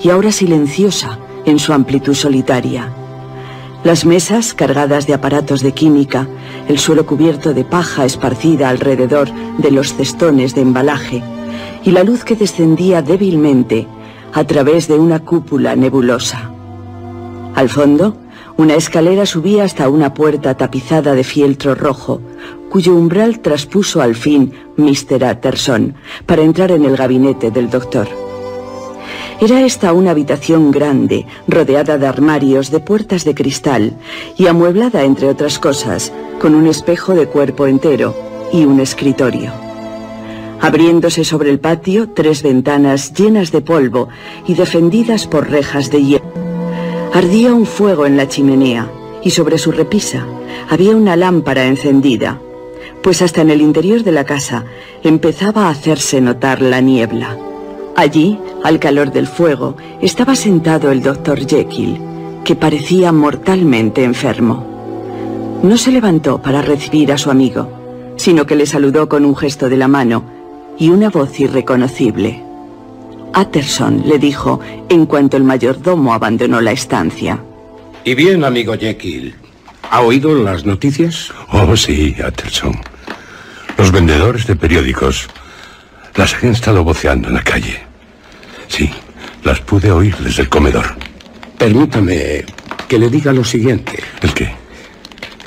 y 0.00 0.10
ahora 0.10 0.30
silenciosa 0.30 1.18
en 1.44 1.58
su 1.58 1.72
amplitud 1.72 2.14
solitaria. 2.14 2.99
Las 3.82 4.04
mesas 4.04 4.52
cargadas 4.52 5.06
de 5.06 5.14
aparatos 5.14 5.62
de 5.62 5.72
química, 5.72 6.28
el 6.68 6.78
suelo 6.78 7.06
cubierto 7.06 7.54
de 7.54 7.64
paja 7.64 8.04
esparcida 8.04 8.68
alrededor 8.68 9.30
de 9.56 9.70
los 9.70 9.94
cestones 9.94 10.54
de 10.54 10.60
embalaje 10.60 11.22
y 11.82 11.90
la 11.90 12.04
luz 12.04 12.22
que 12.24 12.36
descendía 12.36 13.00
débilmente 13.00 13.86
a 14.34 14.44
través 14.44 14.86
de 14.86 14.98
una 14.98 15.20
cúpula 15.20 15.76
nebulosa. 15.76 16.50
Al 17.54 17.70
fondo, 17.70 18.18
una 18.58 18.74
escalera 18.74 19.24
subía 19.24 19.64
hasta 19.64 19.88
una 19.88 20.12
puerta 20.12 20.54
tapizada 20.58 21.14
de 21.14 21.24
fieltro 21.24 21.74
rojo, 21.74 22.20
cuyo 22.68 22.94
umbral 22.94 23.40
traspuso 23.40 24.02
al 24.02 24.14
fin 24.14 24.52
Mr. 24.76 25.24
Atterson 25.24 25.94
para 26.26 26.42
entrar 26.42 26.70
en 26.70 26.84
el 26.84 26.96
gabinete 26.96 27.50
del 27.50 27.70
doctor. 27.70 28.19
Era 29.40 29.62
esta 29.62 29.94
una 29.94 30.10
habitación 30.10 30.70
grande, 30.70 31.24
rodeada 31.48 31.96
de 31.96 32.06
armarios 32.06 32.70
de 32.70 32.78
puertas 32.78 33.24
de 33.24 33.34
cristal 33.34 33.94
y 34.36 34.48
amueblada, 34.48 35.02
entre 35.04 35.28
otras 35.28 35.58
cosas, 35.58 36.12
con 36.38 36.54
un 36.54 36.66
espejo 36.66 37.14
de 37.14 37.26
cuerpo 37.26 37.66
entero 37.66 38.14
y 38.52 38.66
un 38.66 38.80
escritorio. 38.80 39.50
Abriéndose 40.60 41.24
sobre 41.24 41.48
el 41.48 41.58
patio, 41.58 42.10
tres 42.10 42.42
ventanas 42.42 43.14
llenas 43.14 43.50
de 43.50 43.62
polvo 43.62 44.10
y 44.46 44.52
defendidas 44.52 45.26
por 45.26 45.48
rejas 45.48 45.90
de 45.90 46.04
hielo. 46.04 46.24
Ardía 47.14 47.54
un 47.54 47.64
fuego 47.64 48.04
en 48.04 48.18
la 48.18 48.28
chimenea 48.28 48.90
y 49.24 49.30
sobre 49.30 49.56
su 49.56 49.72
repisa 49.72 50.26
había 50.68 50.94
una 50.94 51.16
lámpara 51.16 51.64
encendida, 51.64 52.38
pues 53.02 53.22
hasta 53.22 53.40
en 53.40 53.48
el 53.48 53.62
interior 53.62 54.04
de 54.04 54.12
la 54.12 54.24
casa 54.24 54.66
empezaba 55.02 55.66
a 55.66 55.70
hacerse 55.70 56.20
notar 56.20 56.60
la 56.60 56.82
niebla. 56.82 57.38
Allí, 57.96 58.38
al 58.64 58.78
calor 58.78 59.12
del 59.12 59.26
fuego, 59.26 59.76
estaba 60.00 60.34
sentado 60.34 60.90
el 60.90 61.02
doctor 61.02 61.46
Jekyll, 61.46 62.00
que 62.44 62.56
parecía 62.56 63.12
mortalmente 63.12 64.04
enfermo. 64.04 64.66
No 65.62 65.76
se 65.76 65.90
levantó 65.90 66.40
para 66.40 66.62
recibir 66.62 67.12
a 67.12 67.18
su 67.18 67.30
amigo, 67.30 68.14
sino 68.16 68.46
que 68.46 68.56
le 68.56 68.66
saludó 68.66 69.08
con 69.08 69.24
un 69.24 69.36
gesto 69.36 69.68
de 69.68 69.76
la 69.76 69.88
mano 69.88 70.24
y 70.78 70.88
una 70.88 71.10
voz 71.10 71.38
irreconocible. 71.38 72.42
Atterson 73.32 74.02
le 74.06 74.18
dijo 74.18 74.60
en 74.88 75.06
cuanto 75.06 75.36
el 75.36 75.44
mayordomo 75.44 76.14
abandonó 76.14 76.60
la 76.60 76.72
estancia. 76.72 77.38
Y 78.04 78.14
bien, 78.14 78.44
amigo 78.44 78.74
Jekyll, 78.78 79.34
¿ha 79.90 80.00
oído 80.00 80.34
las 80.34 80.64
noticias? 80.64 81.32
Oh, 81.52 81.76
sí, 81.76 82.16
Atterson. 82.24 82.80
Los 83.76 83.92
vendedores 83.92 84.46
de 84.46 84.56
periódicos 84.56 85.28
las 86.14 86.34
han 86.34 86.50
estado 86.50 86.84
voceando 86.84 87.28
en 87.28 87.34
la 87.34 87.42
calle. 87.42 87.80
Sí, 88.68 88.90
las 89.44 89.60
pude 89.60 89.90
oír 89.90 90.16
desde 90.18 90.42
el 90.42 90.48
comedor. 90.48 90.94
Permítame 91.58 92.44
que 92.88 92.98
le 92.98 93.08
diga 93.08 93.32
lo 93.32 93.44
siguiente. 93.44 94.02
¿El 94.22 94.34
qué? 94.34 94.54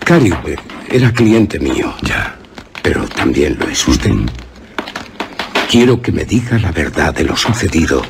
Caribe 0.03 0.57
era 0.89 1.11
cliente 1.11 1.59
mío. 1.59 1.93
Ya. 2.01 2.38
Pero 2.82 3.07
también 3.07 3.57
lo 3.59 3.68
es 3.68 3.88
usted. 3.88 4.11
Quiero 5.70 6.01
que 6.01 6.11
me 6.11 6.26
diga 6.26 6.59
la 6.59 6.72
verdad 6.72 7.14
de 7.14 7.24
lo 7.24 7.36
sucedido 7.36 8.03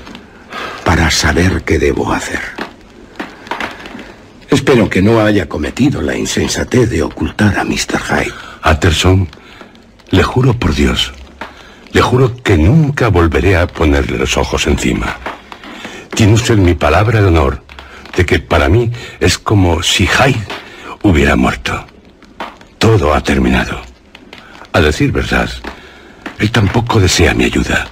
para 0.84 1.10
saber 1.12 1.64
qué 1.64 1.80
debo 1.80 2.12
hacer. 2.12 2.42
Espero 4.50 4.90
que 4.90 5.02
no 5.02 5.20
haya 5.22 5.48
cometido 5.48 6.02
la 6.02 6.16
insensatez 6.16 6.90
de 6.90 7.04
ocultar 7.04 7.58
a 7.58 7.64
Mr. 7.64 8.00
Hyde. 8.00 8.34
Atterson, 8.62 9.28
le 10.10 10.24
juro 10.24 10.54
por 10.54 10.76
Dios 10.76 11.14
le 11.94 12.02
juro 12.02 12.36
que 12.44 12.58
nunca 12.58 13.10
volveré 13.10 13.56
a 13.56 13.68
ponerle 13.68 14.18
los 14.18 14.36
ojos 14.38 14.66
encima. 14.68 15.16
Tiene 16.16 16.34
usted 16.34 16.58
mi 16.58 16.74
palabra 16.74 17.22
de 17.22 17.28
honor 17.28 17.64
de 18.16 18.26
que 18.26 18.40
para 18.40 18.68
mí 18.68 18.92
es 19.20 19.38
como 19.38 19.82
si 19.84 20.08
Hyde 20.08 20.46
hubiera 21.04 21.36
muerto. 21.36 21.86
Todo 22.80 23.14
ha 23.14 23.22
terminado. 23.22 23.80
A 24.74 24.82
decir 24.82 25.12
verdad, 25.12 25.50
él 26.40 26.52
tampoco 26.52 27.00
desea 27.00 27.34
mi 27.36 27.46
ayuda. 27.46 27.88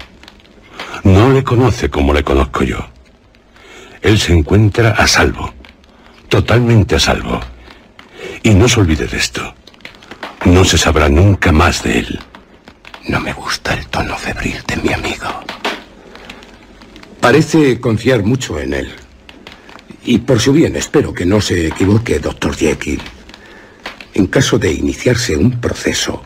No 1.03 1.31
le 1.31 1.43
conoce 1.43 1.89
como 1.89 2.13
le 2.13 2.23
conozco 2.23 2.63
yo. 2.63 2.79
Él 4.01 4.19
se 4.19 4.33
encuentra 4.33 4.91
a 4.91 5.07
salvo, 5.07 5.53
totalmente 6.27 6.95
a 6.95 6.99
salvo. 6.99 7.39
Y 8.41 8.51
no 8.55 8.67
se 8.67 8.79
olvide 8.79 9.05
de 9.05 9.17
esto. 9.17 9.53
No 10.45 10.65
se 10.65 10.79
sabrá 10.79 11.07
nunca 11.07 11.51
más 11.51 11.83
de 11.83 11.99
él. 11.99 12.19
No 13.07 13.19
me 13.19 13.33
gusta 13.33 13.73
el 13.73 13.87
tono 13.87 14.15
febril 14.15 14.57
de 14.67 14.77
mi 14.77 14.93
amigo. 14.93 15.27
Parece 17.19 17.79
confiar 17.79 18.23
mucho 18.23 18.59
en 18.59 18.73
él. 18.73 18.91
Y 20.05 20.19
por 20.19 20.39
su 20.39 20.53
bien 20.53 20.75
espero 20.75 21.13
que 21.13 21.25
no 21.25 21.41
se 21.41 21.67
equivoque, 21.67 22.19
doctor 22.19 22.55
Jekyll. 22.55 23.01
En 24.13 24.27
caso 24.27 24.59
de 24.59 24.71
iniciarse 24.71 25.35
un 25.35 25.59
proceso, 25.59 26.23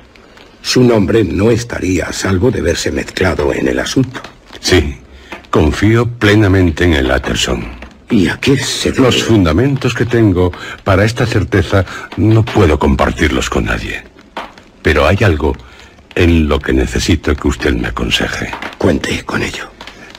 su 0.62 0.84
nombre 0.84 1.24
no 1.24 1.52
estaría 1.52 2.06
a 2.08 2.14
salvo 2.14 2.52
de 2.52 2.62
verse 2.62 2.92
mezclado 2.92 3.54
en 3.54 3.68
el 3.68 3.80
asunto. 3.80 4.22
Sí, 4.60 4.98
confío 5.50 6.08
plenamente 6.08 6.86
en 6.86 6.94
el 6.94 7.12
Atterson. 7.12 7.64
¿Y 8.10 8.28
a 8.28 8.38
qué 8.40 8.58
se 8.58 8.92
debe? 8.92 9.04
Los 9.04 9.24
fundamentos 9.24 9.94
que 9.94 10.06
tengo 10.06 10.52
para 10.84 11.06
esta 11.06 11.26
certeza 11.26 11.86
no 12.18 12.44
puedo 12.44 12.80
compartirlos 12.80 13.50
con 13.50 13.66
nadie. 13.66 14.04
Pero 14.82 15.08
hay 15.08 15.18
algo 15.24 15.56
en 16.16 16.48
lo 16.48 16.60
que 16.60 16.74
necesito 16.74 17.36
que 17.36 17.48
usted 17.48 17.74
me 17.74 17.90
aconseje. 17.90 18.50
Cuente 18.78 19.24
con 19.26 19.44
ello. 19.44 19.70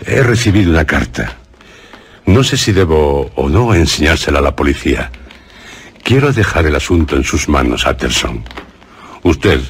He 0.04 0.22
recibido 0.22 0.70
una 0.70 0.84
carta. 0.84 1.36
No 2.26 2.44
sé 2.44 2.56
si 2.56 2.72
debo 2.72 3.30
o 3.34 3.48
no 3.48 3.74
enseñársela 3.74 4.40
a 4.40 4.42
la 4.42 4.56
policía. 4.56 5.10
Quiero 6.02 6.32
dejar 6.32 6.66
el 6.66 6.76
asunto 6.76 7.16
en 7.16 7.24
sus 7.24 7.48
manos, 7.48 7.86
Atterson. 7.86 8.44
Usted 9.22 9.60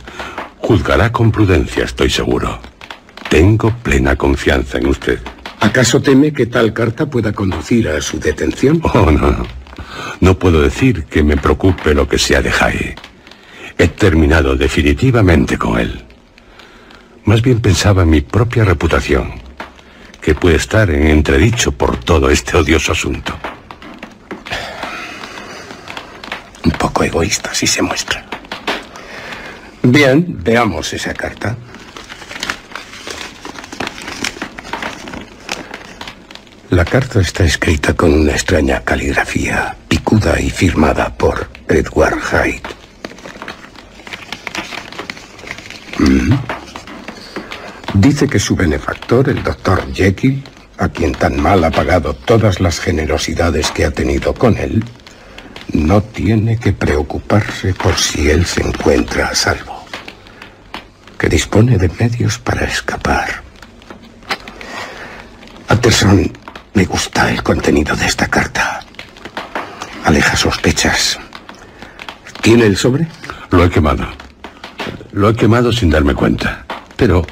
juzgará 0.59 1.13
con 1.13 1.31
prudencia, 1.31 1.85
estoy 1.85 2.11
seguro. 2.11 2.59
Tengo 3.31 3.75
plena 3.83 4.17
confianza 4.17 4.79
en 4.79 4.89
usted. 4.89 5.21
¿Acaso 5.61 6.01
teme 6.01 6.33
que 6.33 6.47
tal 6.47 6.73
carta 6.73 7.07
pueda 7.07 7.33
conducir 7.33 7.89
a 7.89 8.01
su 8.01 8.19
detención? 8.19 8.81
Oh, 8.95 9.11
no, 9.11 9.31
no. 9.31 9.47
No 10.21 10.39
puedo 10.39 10.61
decir 10.61 11.05
que 11.05 11.23
me 11.23 11.37
preocupe 11.37 11.95
lo 11.95 12.09
que 12.09 12.19
sea 12.19 12.43
de 12.43 12.51
Jai. 12.51 12.95
He 13.79 13.89
terminado 13.89 14.57
definitivamente 14.57 15.59
con 15.59 15.79
él. 15.79 16.05
Más 17.27 17.43
bien 17.43 17.61
pensaba 17.61 18.03
en 18.03 18.11
mi 18.11 18.21
propia 18.21 18.65
reputación, 18.65 19.33
que 20.21 20.37
puede 20.37 20.57
estar 20.57 20.89
en 20.91 21.09
entredicho 21.09 21.73
por 21.73 21.97
todo 21.99 22.31
este 22.31 22.57
odioso 22.57 22.93
asunto. 22.93 23.37
Un 26.65 26.71
poco 26.71 27.03
egoísta, 27.03 27.53
si 27.53 27.67
se 27.67 27.83
muestra. 27.83 28.25
Bien, 29.83 30.25
veamos 30.29 30.93
esa 30.93 31.15
carta. 31.15 31.57
La 36.71 36.85
carta 36.85 37.21
está 37.21 37.45
escrita 37.45 37.95
con 37.95 38.13
una 38.13 38.33
extraña 38.33 38.83
caligrafía, 38.85 39.77
picuda 39.89 40.41
y 40.41 40.49
firmada 40.49 41.13
por 41.13 41.49
Edward 41.69 42.21
Hyde. 42.21 42.63
Mm. 45.99 46.66
Dice 47.99 48.29
que 48.29 48.39
su 48.39 48.55
benefactor, 48.55 49.31
el 49.31 49.43
doctor 49.43 49.83
Jekyll, 49.91 50.45
a 50.77 50.91
quien 50.91 51.13
tan 51.13 51.41
mal 51.41 51.65
ha 51.65 51.71
pagado 51.71 52.13
todas 52.13 52.61
las 52.61 52.79
generosidades 52.79 53.71
que 53.71 53.87
ha 53.87 53.91
tenido 53.91 54.35
con 54.35 54.59
él, 54.59 54.85
no 55.73 56.03
tiene 56.03 56.59
que 56.59 56.75
preocuparse 56.75 57.73
por 57.73 57.97
si 57.97 58.29
él 58.29 58.45
se 58.45 58.61
encuentra 58.61 59.29
a 59.29 59.35
salvo, 59.35 59.87
que 61.19 61.31
dispone 61.31 61.79
de 61.79 61.89
medios 61.99 62.39
para 62.39 62.67
escapar. 62.67 63.43
Atterson, 65.69 66.31
me 66.75 66.85
gusta 66.85 67.31
el 67.31 67.43
contenido 67.43 67.97
de 67.97 68.05
esta 68.05 68.29
carta. 68.29 68.85
Aleja 70.05 70.37
sospechas. 70.37 71.19
¿Tiene 72.43 72.67
el 72.67 72.77
sobre? 72.77 73.09
Lo 73.51 73.65
he 73.65 73.71
quemado. 73.71 74.07
Lo 75.13 75.31
he 75.31 75.35
quemado 75.35 75.73
sin 75.73 75.89
darme 75.89 76.15
cuenta. 76.15 76.67
Pero, 76.97 77.27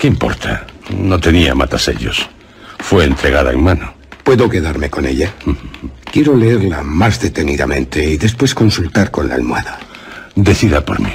¿qué 0.00 0.06
importa? 0.06 0.66
No 0.96 1.20
tenía 1.20 1.54
matasellos. 1.54 2.26
Fue 2.78 3.04
entregada 3.04 3.52
en 3.52 3.62
mano. 3.62 3.92
¿Puedo 4.24 4.48
quedarme 4.48 4.88
con 4.88 5.04
ella? 5.04 5.34
Quiero 6.10 6.34
leerla 6.34 6.82
más 6.82 7.20
detenidamente 7.20 8.02
y 8.02 8.16
después 8.16 8.54
consultar 8.54 9.10
con 9.10 9.28
la 9.28 9.34
almohada. 9.34 9.78
Decida 10.34 10.82
por 10.82 11.00
mí. 11.00 11.12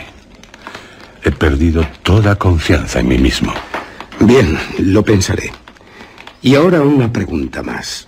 He 1.23 1.31
perdido 1.31 1.87
toda 2.03 2.35
confianza 2.35 2.99
en 2.99 3.07
mí 3.07 3.17
mismo. 3.17 3.53
Bien, 4.19 4.55
lo 4.77 5.03
pensaré. 5.03 5.51
Y 6.43 6.53
ahora 6.53 6.81
una 6.81 7.11
pregunta 7.11 7.63
más. 7.63 8.07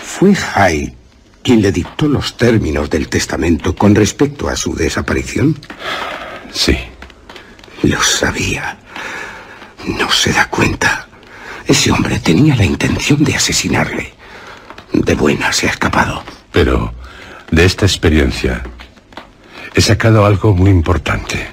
¿Fue 0.00 0.32
Hyde 0.32 0.94
quien 1.42 1.60
le 1.60 1.72
dictó 1.72 2.06
los 2.06 2.36
términos 2.36 2.88
del 2.88 3.08
testamento 3.08 3.74
con 3.74 3.96
respecto 3.96 4.48
a 4.48 4.54
su 4.54 4.76
desaparición? 4.76 5.58
Sí. 6.52 6.78
Lo 7.82 8.00
sabía. 8.00 8.78
No 9.86 10.10
se 10.10 10.32
da 10.32 10.48
cuenta. 10.48 11.08
Ese 11.66 11.90
hombre 11.90 12.18
tenía 12.18 12.54
la 12.56 12.64
intención 12.64 13.24
de 13.24 13.34
asesinarle. 13.34 14.12
De 14.92 15.14
buena 15.14 15.52
se 15.52 15.66
ha 15.66 15.70
escapado. 15.70 16.22
Pero 16.50 16.92
de 17.50 17.64
esta 17.64 17.86
experiencia 17.86 18.62
he 19.74 19.80
sacado 19.80 20.24
algo 20.26 20.54
muy 20.54 20.70
importante. 20.70 21.48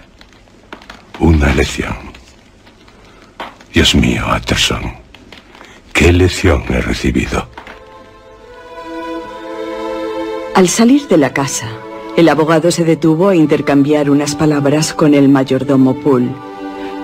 Una 1.20 1.54
lección. 1.54 1.96
Dios 3.74 3.96
mío, 3.96 4.26
Atterson. 4.28 4.94
¿Qué 5.94 6.12
lección 6.12 6.64
he 6.70 6.82
recibido? 6.82 7.50
Al 10.56 10.68
salir 10.68 11.08
de 11.08 11.18
la 11.18 11.34
casa, 11.34 11.68
el 12.18 12.28
abogado 12.28 12.72
se 12.72 12.84
detuvo 12.84 13.30
a 13.30 13.36
intercambiar 13.36 14.10
unas 14.10 14.36
palabras 14.36 14.94
con 14.94 15.14
el 15.14 15.30
mayordomo 15.30 15.96
Poole. 15.96 16.49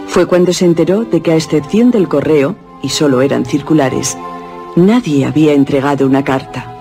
Fue 0.07 0.25
cuando 0.25 0.53
se 0.53 0.65
enteró 0.65 1.03
de 1.03 1.21
que 1.21 1.31
a 1.31 1.35
excepción 1.35 1.91
del 1.91 2.07
correo, 2.07 2.55
y 2.81 2.89
solo 2.89 3.21
eran 3.21 3.45
circulares, 3.45 4.17
nadie 4.75 5.25
había 5.25 5.53
entregado 5.53 6.05
una 6.05 6.23
carta. 6.23 6.71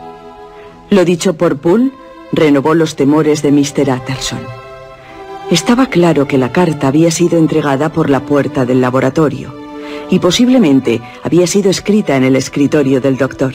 Lo 0.91 1.05
dicho 1.05 1.35
por 1.37 1.59
Poole 1.59 1.91
renovó 2.33 2.75
los 2.75 2.97
temores 2.97 3.43
de 3.43 3.53
Mr. 3.53 3.91
Utterson. 3.91 4.41
Estaba 5.51 5.87
claro 5.87 6.27
que 6.27 6.39
la 6.39 6.53
carta 6.53 6.89
había 6.89 7.11
sido 7.11 7.39
entregada 7.39 7.93
por 7.93 8.11
la 8.11 8.21
puerta 8.21 8.65
del 8.65 8.81
laboratorio 8.81 9.55
y 10.11 10.19
posiblemente 10.19 11.01
había 11.23 11.47
sido 11.47 11.71
escrita 11.71 12.17
en 12.17 12.25
el 12.25 12.37
escritorio 12.37 13.01
del 13.01 13.17
doctor. 13.17 13.55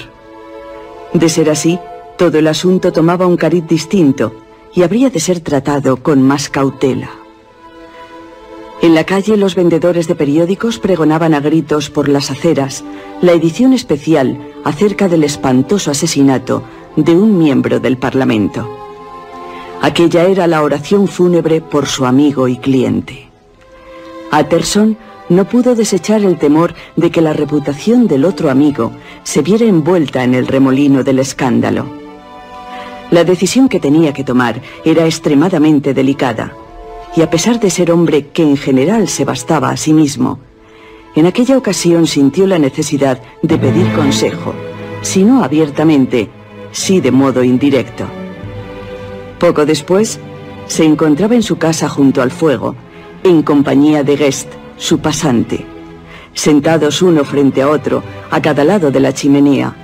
De 1.13 1.29
ser 1.29 1.49
así, 1.49 1.79
todo 2.17 2.37
el 2.37 2.47
asunto 2.47 2.91
tomaba 2.91 3.27
un 3.27 3.37
cariz 3.37 3.65
distinto 3.67 4.33
y 4.73 4.83
habría 4.83 5.09
de 5.09 5.19
ser 5.19 5.39
tratado 5.39 5.97
con 5.97 6.21
más 6.21 6.49
cautela. 6.49 7.18
En 8.81 8.95
la 8.95 9.03
calle 9.03 9.35
los 9.35 9.55
vendedores 9.55 10.07
de 10.07 10.15
periódicos 10.15 10.79
pregonaban 10.79 11.33
a 11.33 11.41
gritos 11.41 11.89
por 11.89 12.07
las 12.07 12.31
aceras 12.31 12.85
la 13.21 13.33
edición 13.33 13.73
especial 13.73 14.39
acerca 14.63 15.09
del 15.09 15.25
espantoso 15.25 15.91
asesinato 15.91 16.63
de 16.95 17.11
un 17.11 17.37
miembro 17.37 17.81
del 17.81 17.97
Parlamento. 17.97 18.69
Aquella 19.81 20.23
era 20.25 20.47
la 20.47 20.63
oración 20.63 21.09
fúnebre 21.09 21.59
por 21.59 21.87
su 21.87 22.05
amigo 22.05 22.47
y 22.47 22.57
cliente. 22.57 23.27
Atterson 24.31 24.97
no 25.27 25.43
pudo 25.45 25.75
desechar 25.75 26.23
el 26.23 26.37
temor 26.37 26.73
de 26.95 27.11
que 27.11 27.21
la 27.21 27.33
reputación 27.33 28.07
del 28.07 28.23
otro 28.23 28.49
amigo 28.49 28.93
se 29.23 29.41
viera 29.41 29.65
envuelta 29.65 30.23
en 30.23 30.35
el 30.35 30.47
remolino 30.47 31.03
del 31.03 31.19
escándalo. 31.19 31.85
La 33.11 33.25
decisión 33.25 33.67
que 33.67 33.79
tenía 33.79 34.13
que 34.13 34.23
tomar 34.23 34.61
era 34.85 35.05
extremadamente 35.05 35.93
delicada, 35.93 36.53
y 37.15 37.21
a 37.21 37.29
pesar 37.29 37.59
de 37.59 37.69
ser 37.69 37.91
hombre 37.91 38.27
que 38.27 38.43
en 38.43 38.57
general 38.57 39.07
se 39.07 39.25
bastaba 39.25 39.69
a 39.69 39.77
sí 39.77 39.93
mismo, 39.93 40.39
en 41.15 41.25
aquella 41.25 41.57
ocasión 41.57 42.07
sintió 42.07 42.45
la 42.47 42.59
necesidad 42.59 43.21
de 43.41 43.57
pedir 43.57 43.91
consejo, 43.93 44.53
si 45.01 45.23
no 45.23 45.43
abiertamente, 45.43 46.29
sí 46.71 47.01
de 47.01 47.11
modo 47.11 47.43
indirecto. 47.43 48.05
Poco 49.39 49.65
después, 49.65 50.19
se 50.67 50.83
encontraba 50.85 51.35
en 51.35 51.43
su 51.43 51.57
casa 51.57 51.89
junto 51.89 52.21
al 52.21 52.31
fuego, 52.31 52.75
en 53.23 53.41
compañía 53.41 54.03
de 54.03 54.15
Guest, 54.15 54.49
su 54.77 54.99
pasante, 54.99 55.65
sentados 56.33 57.01
uno 57.01 57.25
frente 57.25 57.61
a 57.61 57.69
otro, 57.69 58.03
a 58.29 58.41
cada 58.41 58.63
lado 58.63 58.91
de 58.91 58.99
la 58.99 59.13
chimenea, 59.13 59.75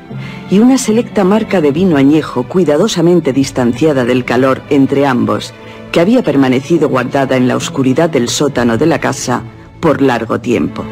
y 0.49 0.59
una 0.59 0.77
selecta 0.77 1.23
marca 1.23 1.59
de 1.59 1.71
vino 1.71 1.97
añejo 1.97 2.43
cuidadosamente 2.43 3.33
distanciada 3.33 4.05
del 4.05 4.25
calor 4.25 4.61
entre 4.69 5.05
ambos, 5.05 5.53
que 5.95 6.01
había 6.01 6.23
permanecido 6.23 6.89
guardada 6.89 7.37
en 7.37 7.47
la 7.47 7.55
oscuridad 7.55 8.09
del 8.09 8.27
sótano 8.27 8.77
de 8.77 8.85
la 8.85 8.99
casa 8.99 9.43
por 9.79 10.01
largo 10.01 10.41
tiempo. 10.41 10.83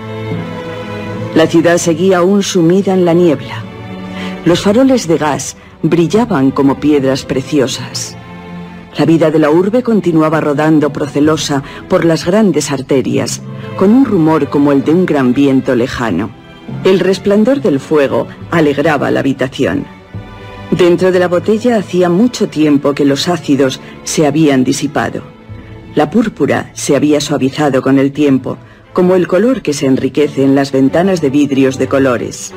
La 1.35 1.45
ciudad 1.45 1.77
seguía 1.77 2.19
aún 2.19 2.41
sumida 2.41 2.93
en 2.93 3.03
la 3.03 3.11
niebla. 3.11 3.65
Los 4.45 4.61
faroles 4.61 5.05
de 5.09 5.17
gas 5.17 5.57
brillaban 5.81 6.51
como 6.51 6.80
piedras 6.80 7.25
preciosas. 7.25 8.15
La 8.97 9.03
vida 9.03 9.30
de 9.30 9.39
la 9.39 9.49
urbe 9.49 9.84
continuaba 9.84 10.39
rodando 10.39 10.93
procelosa 10.93 11.63
por 11.89 12.05
las 12.05 12.25
grandes 12.25 12.71
arterias, 12.71 13.41
con 13.75 13.91
un 13.91 14.05
rumor 14.05 14.49
como 14.49 14.71
el 14.71 14.85
de 14.85 14.91
un 14.91 15.05
gran 15.05 15.34
viento 15.34 15.75
lejano. 15.75 16.30
El 16.85 17.01
resplandor 17.01 17.59
del 17.59 17.81
fuego 17.81 18.25
alegraba 18.51 19.11
la 19.11 19.19
habitación. 19.19 19.85
Dentro 20.77 21.11
de 21.11 21.19
la 21.19 21.27
botella 21.27 21.77
hacía 21.77 22.09
mucho 22.09 22.49
tiempo 22.49 22.93
que 22.93 23.05
los 23.05 23.27
ácidos 23.27 23.79
se 24.03 24.25
habían 24.25 24.63
disipado. 24.63 25.21
La 25.93 26.09
púrpura 26.09 26.71
se 26.73 26.95
había 26.95 27.21
suavizado 27.21 27.83
con 27.83 27.99
el 27.99 28.11
tiempo, 28.11 28.57
como 28.91 29.15
el 29.15 29.27
color 29.27 29.61
que 29.61 29.73
se 29.73 29.85
enriquece 29.85 30.43
en 30.43 30.55
las 30.55 30.71
ventanas 30.71 31.21
de 31.21 31.29
vidrios 31.29 31.77
de 31.77 31.87
colores. 31.87 32.53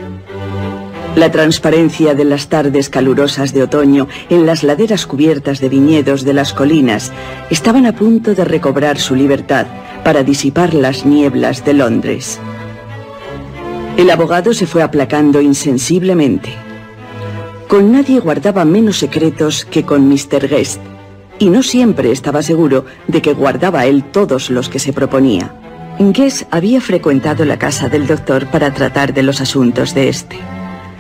La 1.15 1.31
transparencia 1.31 2.15
de 2.15 2.25
las 2.25 2.49
tardes 2.49 2.89
calurosas 2.89 3.53
de 3.53 3.63
otoño 3.63 4.09
en 4.31 4.47
las 4.47 4.63
laderas 4.63 5.07
cubiertas 5.07 5.61
de 5.61 5.69
viñedos 5.69 6.25
de 6.25 6.33
las 6.33 6.55
colinas 6.55 7.13
estaban 7.51 7.85
a 7.85 7.93
punto 7.93 8.35
de 8.35 8.47
recobrar 8.47 8.99
su 8.99 9.15
libertad 9.15 9.67
para 10.05 10.23
disipar 10.23 10.73
las 10.73 11.05
nieblas 11.05 11.67
de 11.67 11.75
Londres. 11.75 12.41
El 13.99 14.09
abogado 14.11 14.55
se 14.55 14.67
fue 14.67 14.83
aplacando 14.83 15.43
insensiblemente. 15.43 16.66
Con 17.69 17.91
nadie 17.91 18.21
guardaba 18.21 18.65
menos 18.65 18.99
secretos 18.99 19.65
que 19.65 19.83
con 19.83 20.09
Mr. 20.09 20.49
Guest, 20.49 20.81
y 21.39 21.51
no 21.51 21.63
siempre 21.63 22.13
estaba 22.13 22.43
seguro 22.43 22.85
de 23.09 23.21
que 23.21 23.35
guardaba 23.35 23.87
él 23.87 24.05
todos 24.05 24.51
los 24.51 24.69
que 24.69 24.79
se 24.79 24.93
proponía. 24.93 25.53
Guest 25.99 26.45
había 26.53 26.81
frecuentado 26.81 27.45
la 27.45 27.59
casa 27.59 27.89
del 27.89 28.07
doctor 28.07 28.47
para 28.47 28.73
tratar 28.73 29.13
de 29.15 29.23
los 29.23 29.41
asuntos 29.41 29.95
de 29.95 30.09
este. 30.09 30.39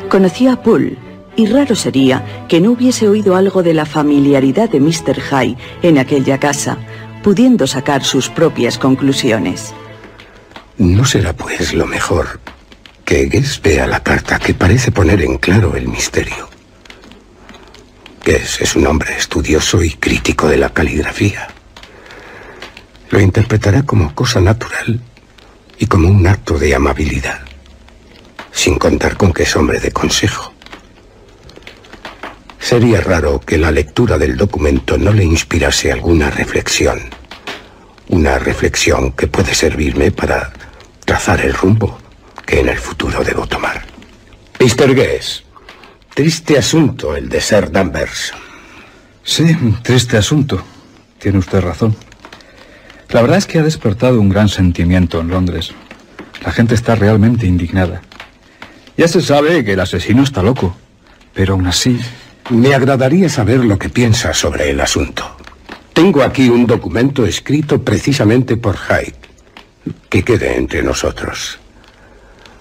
Conocía 0.09 0.55
a 0.55 0.62
Poole, 0.62 0.97
y 1.36 1.47
raro 1.47 1.76
sería 1.76 2.47
que 2.48 2.60
no 2.60 2.72
hubiese 2.72 3.09
oído 3.09 3.36
algo 3.36 3.62
de 3.62 3.74
la 3.74 3.86
familiaridad 3.86 4.68
de 4.68 4.80
Mr. 4.80 5.20
Hyde 5.20 5.56
en 5.82 5.98
aquella 5.98 6.38
casa, 6.38 6.78
pudiendo 7.22 7.66
sacar 7.66 8.02
sus 8.02 8.28
propias 8.28 8.78
conclusiones. 8.78 9.72
¿No 10.78 11.05
será 11.05 11.32
pues 11.32 11.74
lo 11.74 11.86
mejor 11.86 12.40
que 13.05 13.26
Guess 13.26 13.62
vea 13.62 13.86
la 13.86 14.01
carta 14.01 14.38
que 14.38 14.52
parece 14.55 14.90
poner 14.90 15.22
en 15.22 15.38
claro 15.38 15.76
el 15.76 15.88
misterio? 15.88 16.56
Es 18.27 18.74
un 18.74 18.85
hombre 18.89 19.16
estudioso 19.16 19.85
y 19.85 19.90
crítico 19.90 20.48
de 20.48 20.57
la 20.57 20.70
caligrafía. 20.70 21.47
Lo 23.11 23.20
interpretará 23.20 23.85
como 23.85 24.12
cosa 24.16 24.40
natural 24.40 25.01
y 25.78 25.86
como 25.86 26.09
un 26.09 26.27
acto 26.27 26.59
de 26.59 26.74
amabilidad, 26.74 27.43
sin 28.51 28.78
contar 28.78 29.16
con 29.16 29.32
que 29.32 29.44
es 29.44 29.55
hombre 29.55 29.78
de 29.78 29.93
consejo. 29.93 30.53
Sería 32.59 33.01
raro 33.01 33.39
que 33.39 33.59
la 33.59 33.70
lectura 33.70 34.19
del 34.19 34.36
documento 34.36 34.98
no 34.98 35.12
le 35.12 35.23
inspirase 35.23 35.93
alguna 35.93 36.28
reflexión. 36.28 36.98
Una 38.09 38.40
reflexión 38.40 39.12
que 39.12 39.28
puede 39.28 39.55
servirme 39.55 40.11
para 40.11 40.53
trazar 41.05 41.43
el 41.43 41.55
rumbo 41.55 41.97
que 42.44 42.59
en 42.59 42.70
el 42.70 42.78
futuro 42.78 43.23
debo 43.23 43.47
tomar. 43.47 43.86
Mr. 44.59 44.97
Guess, 44.97 45.45
triste 46.16 46.56
asunto 46.56 47.14
el 47.14 47.28
de 47.28 47.43
Sir 47.43 47.70
Danvers. 47.70 48.32
Sí, 49.22 49.55
triste 49.82 50.16
asunto. 50.16 50.64
Tiene 51.18 51.36
usted 51.36 51.60
razón. 51.60 51.94
La 53.10 53.20
verdad 53.20 53.36
es 53.36 53.44
que 53.44 53.59
ha 53.59 53.62
despertado 53.62 54.18
un 54.18 54.30
gran 54.30 54.48
sentimiento 54.48 55.20
en 55.20 55.28
Londres. 55.28 55.72
La 56.43 56.52
gente 56.52 56.74
está 56.74 56.94
realmente 56.94 57.44
indignada. 57.44 58.01
Ya 58.97 59.09
se 59.09 59.20
sabe 59.20 59.62
que 59.62 59.74
el 59.74 59.80
asesino 59.80 60.22
está 60.22 60.43
loco, 60.43 60.74
pero 61.34 61.52
aún 61.52 61.66
así... 61.66 62.01
Me 62.48 62.74
agradaría 62.74 63.28
saber 63.28 63.62
lo 63.62 63.78
que 63.78 63.90
piensa 63.90 64.32
sobre 64.32 64.70
el 64.70 64.80
asunto. 64.80 65.36
Tengo 65.93 66.22
aquí 66.22 66.48
un 66.48 66.66
documento 66.66 67.26
escrito 67.26 67.82
precisamente 67.82 68.56
por 68.56 68.78
Hyde. 68.78 69.16
Que 70.09 70.24
quede 70.24 70.56
entre 70.56 70.82
nosotros. 70.82 71.59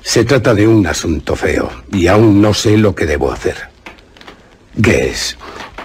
Se 0.05 0.23
trata 0.23 0.53
de 0.53 0.67
un 0.67 0.85
asunto 0.85 1.35
feo 1.35 1.69
y 1.91 2.05
aún 2.05 2.39
no 2.39 2.53
sé 2.53 2.77
lo 2.77 2.93
que 2.93 3.07
debo 3.07 3.31
hacer. 3.31 3.57
Guess, 4.75 5.35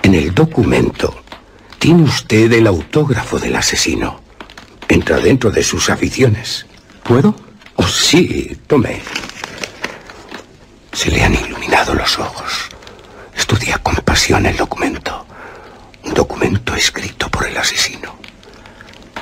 en 0.02 0.14
el 0.14 0.34
documento 0.34 1.24
tiene 1.78 2.02
usted 2.02 2.52
el 2.52 2.66
autógrafo 2.66 3.38
del 3.38 3.56
asesino. 3.56 4.20
Entra 4.88 5.16
dentro 5.16 5.50
de 5.50 5.64
sus 5.64 5.88
aficiones. 5.88 6.66
¿Puedo? 7.02 7.34
Oh, 7.76 7.88
sí, 7.88 8.58
tome. 8.66 9.00
Se 10.92 11.10
le 11.10 11.24
han 11.24 11.34
iluminado 11.34 11.94
los 11.94 12.18
ojos. 12.18 12.68
Estudia 13.34 13.78
con 13.78 13.96
pasión 14.04 14.44
el 14.44 14.56
documento. 14.56 15.26
Un 16.04 16.12
documento 16.12 16.74
escrito 16.74 17.30
por 17.30 17.46
el 17.46 17.56
asesino. 17.56 18.14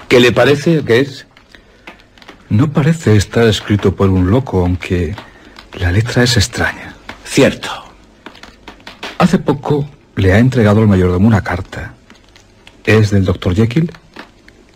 ¿Qué 0.08 0.18
le 0.18 0.32
parece, 0.32 0.82
Guess? 0.82 1.27
No 2.50 2.72
parece 2.72 3.16
estar 3.16 3.46
escrito 3.46 3.94
por 3.94 4.08
un 4.08 4.30
loco, 4.30 4.60
aunque 4.60 5.14
la 5.74 5.92
letra 5.92 6.22
es 6.22 6.36
extraña. 6.36 6.94
Cierto. 7.24 7.68
Hace 9.18 9.38
poco 9.38 9.88
le 10.16 10.32
ha 10.32 10.38
entregado 10.38 10.80
al 10.80 10.88
mayordomo 10.88 11.26
una 11.26 11.42
carta. 11.42 11.94
¿Es 12.84 13.10
del 13.10 13.24
doctor 13.24 13.54
Jekyll? 13.54 13.90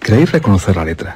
¿Creéis 0.01 0.33
reconocer 0.33 0.77
la 0.77 0.85
letra? 0.85 1.15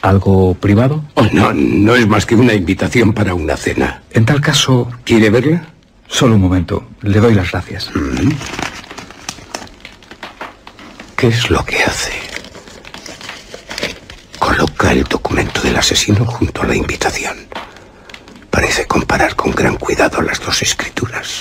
¿Algo 0.00 0.54
privado? 0.54 1.04
Oh, 1.14 1.26
no, 1.32 1.52
no 1.52 1.94
es 1.94 2.08
más 2.08 2.26
que 2.26 2.34
una 2.34 2.54
invitación 2.54 3.12
para 3.12 3.34
una 3.34 3.56
cena. 3.56 4.02
En 4.10 4.24
tal 4.26 4.40
caso, 4.40 4.90
¿Quiere 5.04 5.30
verla? 5.30 5.66
solo 6.08 6.34
un 6.34 6.40
momento. 6.40 6.88
Le 7.02 7.20
doy 7.20 7.34
las 7.34 7.52
gracias. 7.52 7.90
¿Qué 11.16 11.28
es 11.28 11.48
lo 11.50 11.64
que 11.64 11.76
hace? 11.84 12.10
Coloca 14.62 14.92
el 14.92 15.02
documento 15.02 15.60
del 15.62 15.74
asesino 15.74 16.24
junto 16.24 16.62
a 16.62 16.66
la 16.66 16.76
invitación. 16.76 17.36
Parece 18.48 18.86
comparar 18.86 19.34
con 19.34 19.50
gran 19.50 19.76
cuidado 19.76 20.22
las 20.22 20.38
dos 20.38 20.62
escrituras. 20.62 21.40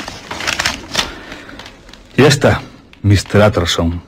Ya 2.18 2.26
está, 2.26 2.64
Mr. 3.04 3.48
Utterson. 3.48 4.02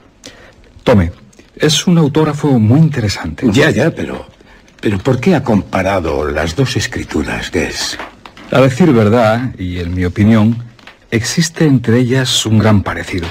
Tome, 0.83 1.11
es 1.55 1.85
un 1.85 1.99
autógrafo 1.99 2.57
muy 2.57 2.79
interesante. 2.79 3.45
Ya, 3.51 3.69
ya, 3.69 3.91
pero... 3.91 4.25
¿Pero 4.81 4.97
por 4.97 5.19
qué 5.19 5.35
ha 5.35 5.43
comparado 5.43 6.27
las 6.27 6.55
dos 6.55 6.75
escrituras, 6.75 7.51
Guess? 7.51 7.99
A 8.49 8.61
decir 8.61 8.91
verdad, 8.91 9.53
y 9.59 9.77
en 9.77 9.93
mi 9.93 10.05
opinión, 10.05 10.63
existe 11.11 11.67
entre 11.67 11.99
ellas 11.99 12.47
un 12.47 12.57
gran 12.57 12.81
parecido. 12.81 13.27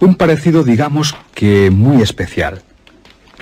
Un 0.00 0.14
parecido, 0.14 0.64
digamos, 0.64 1.14
que 1.34 1.70
muy 1.70 2.00
especial. 2.00 2.62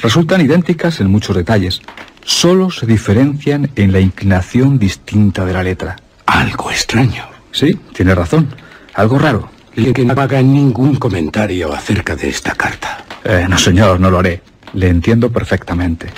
Resultan 0.03 0.41
idénticas 0.41 1.01
en 1.01 1.11
muchos 1.11 1.37
detalles. 1.37 1.83
Solo 2.25 2.71
se 2.71 2.87
diferencian 2.87 3.71
en 3.77 3.93
la 3.93 4.01
inclinación 4.01 4.79
distinta 4.79 5.45
de 5.45 5.53
la 5.53 5.63
letra. 5.63 5.97
Algo 6.27 6.71
extraño. 6.71 7.25
Sí, 7.53 7.79
tiene 7.93 8.15
razón. 8.15 8.49
Algo 8.95 9.19
raro. 9.19 9.51
Y 9.77 9.93
que 9.93 10.05
no 10.05 10.15
haga 10.21 10.43
ningún 10.43 10.97
comentario 10.97 11.73
acerca 11.73 12.17
de 12.17 12.29
esta 12.29 12.55
carta. 12.55 13.05
Eh, 13.25 13.47
no, 13.49 13.59
señor, 13.59 14.01
no 14.01 14.11
lo 14.11 14.19
haré. 14.19 14.43
Le 14.75 14.89
entiendo 14.89 15.31
perfectamente. 15.31 16.09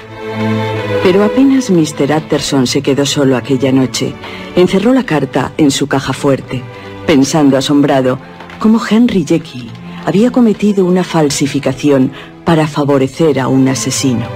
Pero 1.03 1.25
apenas 1.25 1.71
Mr. 1.71 2.17
Utterson 2.17 2.67
se 2.67 2.83
quedó 2.83 3.05
solo 3.05 3.37
aquella 3.37 3.73
noche, 3.73 4.13
encerró 4.55 4.93
la 4.93 5.05
carta 5.05 5.53
en 5.57 5.73
su 5.73 5.89
caja 5.89 6.13
fuerte, 6.13 6.63
pensando 7.07 7.57
asombrado 7.57 8.21
cómo 8.61 8.81
Henry 8.89 9.25
Jekyll 9.27 9.69
había 10.07 10.31
cometido 10.31 10.85
una 10.85 11.03
falsificación 11.03 12.13
para 12.44 12.66
favorecer 12.66 13.40
a 13.40 13.48
un 13.48 13.69
asesino. 13.69 14.27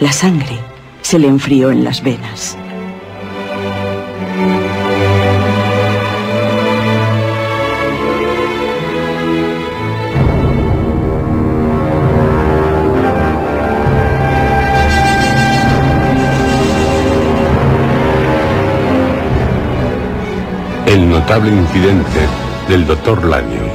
La 0.00 0.12
sangre 0.12 0.58
se 1.02 1.18
le 1.18 1.28
enfrió 1.28 1.70
en 1.70 1.84
las 1.84 2.02
venas. 2.02 2.56
El 20.86 21.10
notable 21.10 21.50
incidente 21.50 22.20
del 22.68 22.86
doctor 22.86 23.24
Lanyon. 23.24 23.65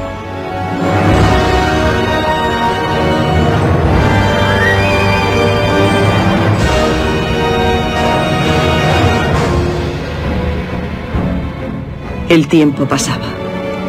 El 12.32 12.48
tiempo 12.48 12.86
pasaba. 12.86 13.28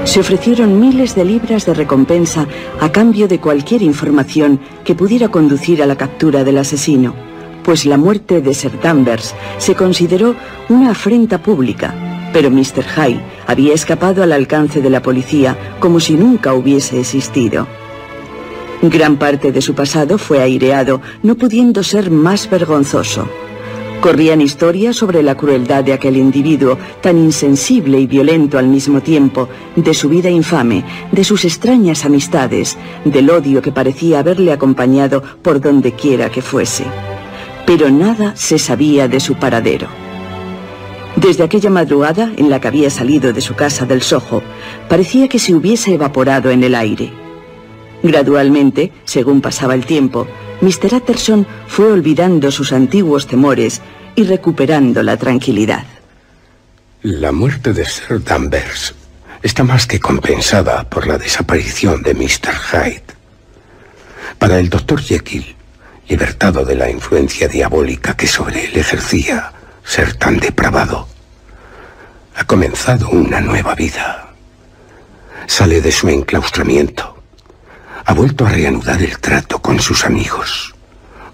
Se 0.03 0.19
ofrecieron 0.19 0.81
miles 0.81 1.15
de 1.15 1.25
libras 1.25 1.65
de 1.65 1.75
recompensa 1.75 2.49
a 2.81 2.91
cambio 2.91 3.29
de 3.29 3.39
cualquier 3.39 3.83
información 3.83 4.59
que 4.85 4.97
pudiera 4.97 5.29
conducir 5.29 5.81
a 5.81 5.87
la 5.87 5.95
captura 5.95 6.43
del 6.43 6.59
asesino, 6.59 7.15
pues 7.63 7.87
la 7.87 7.99
muerte 7.99 8.41
de 8.43 8.53
Sir 8.53 8.81
Danvers 8.81 9.37
se 9.59 9.77
consideró 9.77 10.35
una 10.69 10.91
afrenta 10.91 11.41
pública, 11.41 11.95
pero 12.33 12.51
Mr. 12.51 12.85
Hyde 12.97 13.23
había 13.47 13.75
escapado 13.75 14.25
al 14.25 14.33
alcance 14.33 14.83
de 14.83 14.91
la 14.91 15.03
policía 15.03 15.57
como 15.79 16.01
si 16.01 16.15
nunca 16.15 16.53
hubiese 16.53 16.99
existido. 16.99 17.69
Gran 18.83 19.19
parte 19.19 19.53
de 19.53 19.63
su 19.63 19.77
pasado 19.77 20.19
fue 20.19 20.41
aireado, 20.41 21.01
no 21.23 21.37
pudiendo 21.37 21.85
ser 21.85 22.11
más 22.11 22.51
vergonzoso. 22.51 23.29
Corrían 24.03 24.41
historias 24.41 24.97
sobre 24.97 25.23
la 25.23 25.37
crueldad 25.37 25.85
de 25.85 25.93
aquel 25.93 26.17
individuo, 26.17 26.77
tan 27.01 27.19
insensible 27.19 28.01
y 28.01 28.09
violento 28.09 28.59
al 28.59 28.67
mismo 28.67 29.01
tiempo, 29.01 29.49
de 29.77 29.95
su 29.95 30.09
vida 30.09 30.29
infame, 30.29 30.85
de 31.13 31.23
sus 31.23 31.45
extrañas 31.45 32.05
amistades, 32.05 32.77
del 33.05 33.31
odio 33.31 33.63
que 33.63 33.71
parecía 33.71 34.19
haberle 34.19 34.51
acompañado 34.51 35.23
por 35.41 35.61
donde 35.61 35.93
quiera 35.93 36.31
que 36.31 36.43
fuese. 36.43 36.83
Pero 37.65 37.91
nada 37.91 38.35
se 38.35 38.59
sabía 38.59 39.07
de 39.07 39.21
su 39.21 39.37
paradero. 39.37 39.87
Desde 41.15 41.45
aquella 41.45 41.71
madrugada 41.71 42.33
en 42.37 42.51
la 42.51 42.61
que 42.61 42.67
había 42.67 42.91
salido 42.91 43.33
de 43.33 43.41
su 43.41 43.55
casa 43.55 43.87
del 43.87 44.03
Soho, 44.03 44.43
parecía 44.89 45.29
que 45.29 45.39
se 45.39 45.55
hubiese 45.55 45.95
evaporado 45.95 46.51
en 46.51 46.65
el 46.65 46.75
aire. 46.75 47.13
Gradualmente, 48.03 48.91
según 49.05 49.41
pasaba 49.41 49.77
el 49.77 49.87
tiempo, 49.87 50.27
Mr. 50.63 50.95
Utterson 50.95 51.45
fue 51.67 51.91
olvidando 51.91 52.53
sus 52.53 52.73
antiguos 52.73 53.27
temores 53.27 53.83
y 54.15 54.23
recuperando 54.23 55.03
la 55.03 55.17
tranquilidad. 55.17 55.85
La 57.03 57.33
muerte 57.33 57.73
de 57.73 57.85
Sir 57.85 58.23
Danvers 58.23 58.95
está 59.43 59.65
más 59.65 59.89
que 59.89 59.99
compensada 59.99 60.89
por 60.89 61.09
la 61.09 61.19
desaparición 61.19 62.05
de 62.05 62.15
Mr. 62.15 62.55
Hyde. 62.55 63.03
Para 64.39 64.61
el 64.61 64.71
doctor 64.71 65.01
Jekyll, 65.01 65.57
libertado 66.09 66.65
de 66.65 66.77
la 66.77 66.89
influencia 66.89 67.49
diabólica 67.49 68.17
que 68.17 68.29
sobre 68.29 68.67
él 68.67 68.77
ejercía 68.77 69.53
ser 69.83 70.15
tan 70.15 70.39
depravado, 70.39 71.09
ha 72.37 72.45
comenzado 72.45 73.09
una 73.11 73.41
nueva 73.41 73.75
vida. 73.75 74.33
Sale 75.49 75.81
de 75.81 75.91
su 75.91 76.09
enclaustramiento 76.09 77.22
ha 78.05 78.15
vuelto 78.15 78.47
a 78.47 78.51
reanudar 78.51 79.01
el 79.03 79.19
trato 79.19 79.61
con 79.61 79.81
sus 79.81 80.05
amigos. 80.05 80.75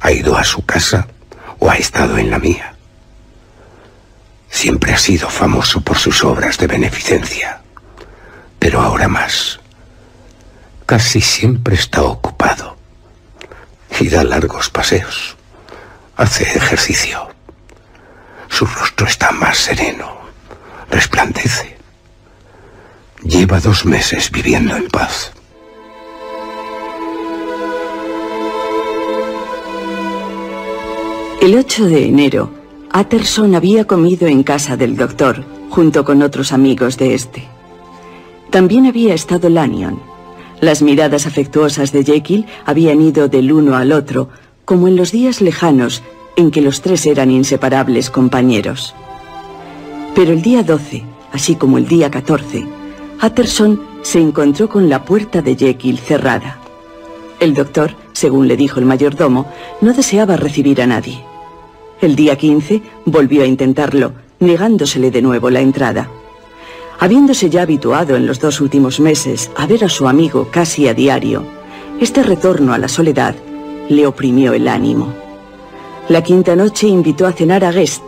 Ha 0.00 0.12
ido 0.12 0.36
a 0.36 0.44
su 0.44 0.64
casa 0.64 1.08
o 1.58 1.70
ha 1.70 1.76
estado 1.76 2.18
en 2.18 2.30
la 2.30 2.38
mía. 2.38 2.74
Siempre 4.50 4.92
ha 4.92 4.98
sido 4.98 5.28
famoso 5.28 5.80
por 5.80 5.98
sus 5.98 6.24
obras 6.24 6.58
de 6.58 6.66
beneficencia, 6.66 7.60
pero 8.58 8.80
ahora 8.80 9.08
más. 9.08 9.60
Casi 10.86 11.20
siempre 11.20 11.74
está 11.74 12.02
ocupado 12.02 12.76
y 14.00 14.08
da 14.08 14.24
largos 14.24 14.70
paseos. 14.70 15.36
Hace 16.16 16.44
ejercicio. 16.44 17.28
Su 18.48 18.64
rostro 18.66 19.06
está 19.06 19.30
más 19.30 19.58
sereno, 19.58 20.18
resplandece. 20.90 21.76
Lleva 23.22 23.60
dos 23.60 23.84
meses 23.84 24.30
viviendo 24.30 24.76
en 24.76 24.88
paz. 24.88 25.32
El 31.40 31.54
8 31.54 31.86
de 31.86 32.06
enero, 32.06 32.50
Atterson 32.90 33.54
había 33.54 33.86
comido 33.86 34.26
en 34.26 34.42
casa 34.42 34.76
del 34.76 34.96
doctor, 34.96 35.44
junto 35.70 36.04
con 36.04 36.20
otros 36.22 36.52
amigos 36.52 36.98
de 36.98 37.14
este. 37.14 37.44
También 38.50 38.86
había 38.86 39.14
estado 39.14 39.48
Lanyon. 39.48 40.00
Las 40.60 40.82
miradas 40.82 41.26
afectuosas 41.26 41.92
de 41.92 42.02
Jekyll 42.02 42.46
habían 42.66 43.00
ido 43.00 43.28
del 43.28 43.52
uno 43.52 43.76
al 43.76 43.92
otro, 43.92 44.30
como 44.64 44.88
en 44.88 44.96
los 44.96 45.12
días 45.12 45.40
lejanos 45.40 46.02
en 46.34 46.50
que 46.50 46.60
los 46.60 46.82
tres 46.82 47.06
eran 47.06 47.30
inseparables 47.30 48.10
compañeros. 48.10 48.96
Pero 50.16 50.32
el 50.32 50.42
día 50.42 50.64
12, 50.64 51.04
así 51.32 51.54
como 51.54 51.78
el 51.78 51.86
día 51.86 52.10
14, 52.10 52.66
Atterson 53.20 53.80
se 54.02 54.20
encontró 54.20 54.68
con 54.68 54.88
la 54.88 55.04
puerta 55.04 55.40
de 55.40 55.54
Jekyll 55.54 55.98
cerrada. 55.98 56.58
El 57.38 57.54
doctor, 57.54 57.94
según 58.12 58.48
le 58.48 58.56
dijo 58.56 58.80
el 58.80 58.86
mayordomo, 58.86 59.46
no 59.80 59.92
deseaba 59.92 60.36
recibir 60.36 60.82
a 60.82 60.88
nadie. 60.88 61.27
El 62.00 62.14
día 62.14 62.36
15 62.36 62.80
volvió 63.06 63.42
a 63.42 63.46
intentarlo, 63.46 64.12
negándosele 64.38 65.10
de 65.10 65.20
nuevo 65.20 65.50
la 65.50 65.60
entrada. 65.60 66.08
Habiéndose 67.00 67.50
ya 67.50 67.62
habituado 67.62 68.14
en 68.14 68.24
los 68.24 68.38
dos 68.38 68.60
últimos 68.60 69.00
meses 69.00 69.50
a 69.56 69.66
ver 69.66 69.84
a 69.84 69.88
su 69.88 70.06
amigo 70.06 70.48
casi 70.50 70.86
a 70.86 70.94
diario, 70.94 71.44
este 72.00 72.22
retorno 72.22 72.72
a 72.72 72.78
la 72.78 72.86
soledad 72.86 73.34
le 73.88 74.06
oprimió 74.06 74.52
el 74.52 74.68
ánimo. 74.68 75.12
La 76.08 76.22
quinta 76.22 76.54
noche 76.54 76.86
invitó 76.86 77.26
a 77.26 77.32
cenar 77.32 77.64
a 77.64 77.72
Guest 77.72 78.02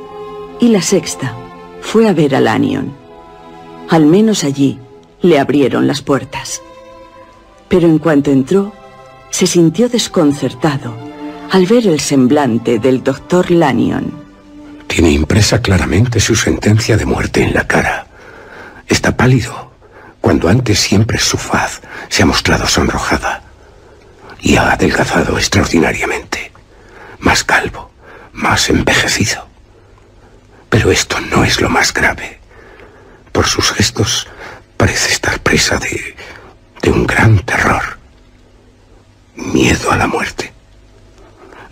y 0.60 0.68
la 0.68 0.82
sexta 0.82 1.34
fue 1.80 2.08
a 2.08 2.12
ver 2.12 2.36
a 2.36 2.40
Lanyon. 2.40 2.92
Al 3.88 4.06
menos 4.06 4.44
allí 4.44 4.78
le 5.20 5.40
abrieron 5.40 5.88
las 5.88 6.00
puertas. 6.00 6.62
Pero 7.68 7.88
en 7.88 7.98
cuanto 7.98 8.30
entró, 8.30 8.72
se 9.30 9.48
sintió 9.48 9.88
desconcertado 9.88 11.09
al 11.50 11.66
ver 11.66 11.86
el 11.88 11.98
semblante 11.98 12.78
del 12.78 13.02
doctor 13.02 13.50
Lanyon. 13.50 14.12
Tiene 14.86 15.10
impresa 15.10 15.60
claramente 15.60 16.20
su 16.20 16.36
sentencia 16.36 16.96
de 16.96 17.04
muerte 17.04 17.42
en 17.42 17.54
la 17.54 17.66
cara. 17.66 18.06
Está 18.86 19.16
pálido, 19.16 19.72
cuando 20.20 20.48
antes 20.48 20.78
siempre 20.78 21.18
su 21.18 21.36
faz 21.38 21.80
se 22.08 22.22
ha 22.22 22.26
mostrado 22.26 22.66
sonrojada. 22.68 23.42
Y 24.40 24.56
ha 24.56 24.72
adelgazado 24.72 25.38
extraordinariamente. 25.38 26.52
Más 27.18 27.42
calvo, 27.42 27.90
más 28.32 28.70
envejecido. 28.70 29.46
Pero 30.68 30.92
esto 30.92 31.20
no 31.20 31.42
es 31.44 31.60
lo 31.60 31.68
más 31.68 31.92
grave. 31.92 32.38
Por 33.32 33.46
sus 33.46 33.72
gestos 33.72 34.28
parece 34.76 35.12
estar 35.12 35.40
presa 35.40 35.78
de, 35.78 36.14
de 36.80 36.90
un 36.90 37.06
gran 37.06 37.40
terror. 37.40 37.98
Miedo 39.34 39.90
a 39.90 39.96
la 39.96 40.06
muerte. 40.06 40.59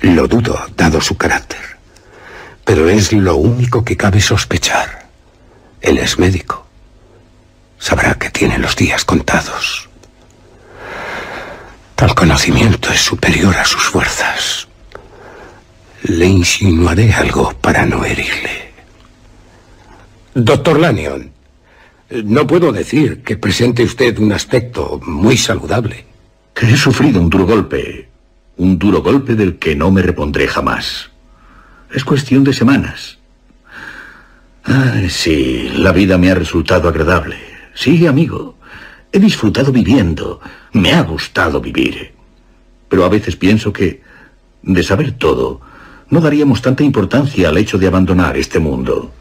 Lo 0.01 0.29
dudo, 0.29 0.59
dado 0.77 1.01
su 1.01 1.17
carácter. 1.17 1.61
Pero 2.65 2.89
es 2.89 3.13
lo 3.13 3.37
único 3.37 3.85
que 3.85 3.97
cabe 3.97 4.21
sospechar. 4.21 5.07
Él 5.81 5.99
es 5.99 6.19
médico. 6.19 6.67
Sabrá 7.79 8.15
que 8.15 8.31
tiene 8.31 8.59
los 8.59 8.77
días 8.77 9.05
contados. 9.05 9.89
Tal 11.95 12.15
conocimiento 12.15 12.93
es 12.93 13.01
superior 13.01 13.57
a 13.57 13.65
sus 13.65 13.83
fuerzas. 13.83 14.69
Le 16.03 16.27
insinuaré 16.27 17.13
algo 17.13 17.53
para 17.61 17.85
no 17.85 18.05
herirle. 18.05 18.73
Doctor 20.35 20.79
Lanyon, 20.79 21.33
no 22.11 22.47
puedo 22.47 22.71
decir 22.71 23.23
que 23.25 23.37
presente 23.37 23.83
usted 23.83 24.17
un 24.19 24.33
aspecto 24.33 25.01
muy 25.05 25.37
saludable. 25.37 26.07
He 26.61 26.77
sufrido 26.77 27.21
un 27.21 27.31
duro 27.31 27.47
golpe 27.47 28.08
un 28.59 28.79
duro 28.79 29.03
golpe 29.03 29.35
del 29.35 29.59
que 29.59 29.75
no 29.75 29.91
me 29.91 30.03
repondré 30.03 30.47
jamás. 30.47 31.11
Es 31.93 32.05
cuestión 32.05 32.45
de 32.45 32.53
semanas. 32.53 33.19
Ay, 34.65 35.09
sí, 35.09 35.71
la 35.77 35.93
vida 35.93 36.19
me 36.19 36.31
ha 36.31 36.35
resultado 36.35 36.89
agradable. 36.89 37.39
Sí, 37.75 38.07
amigo. 38.07 38.59
He 39.11 39.19
disfrutado 39.19 39.73
viviendo. 39.73 40.41
Me 40.73 40.93
ha 40.93 41.03
gustado 41.03 41.61
vivir. 41.61 42.13
Pero 42.89 43.05
a 43.05 43.09
veces 43.09 43.37
pienso 43.37 43.73
que, 43.73 44.03
de 44.63 44.83
saber 44.83 45.13
todo, 45.13 45.61
no 46.11 46.21
daríamos 46.21 46.61
tanta 46.61 46.83
importancia 46.83 47.49
al 47.49 47.57
hecho 47.57 47.79
de 47.79 47.87
abandonar 47.87 48.37
este 48.37 48.59
mundo. 48.59 49.13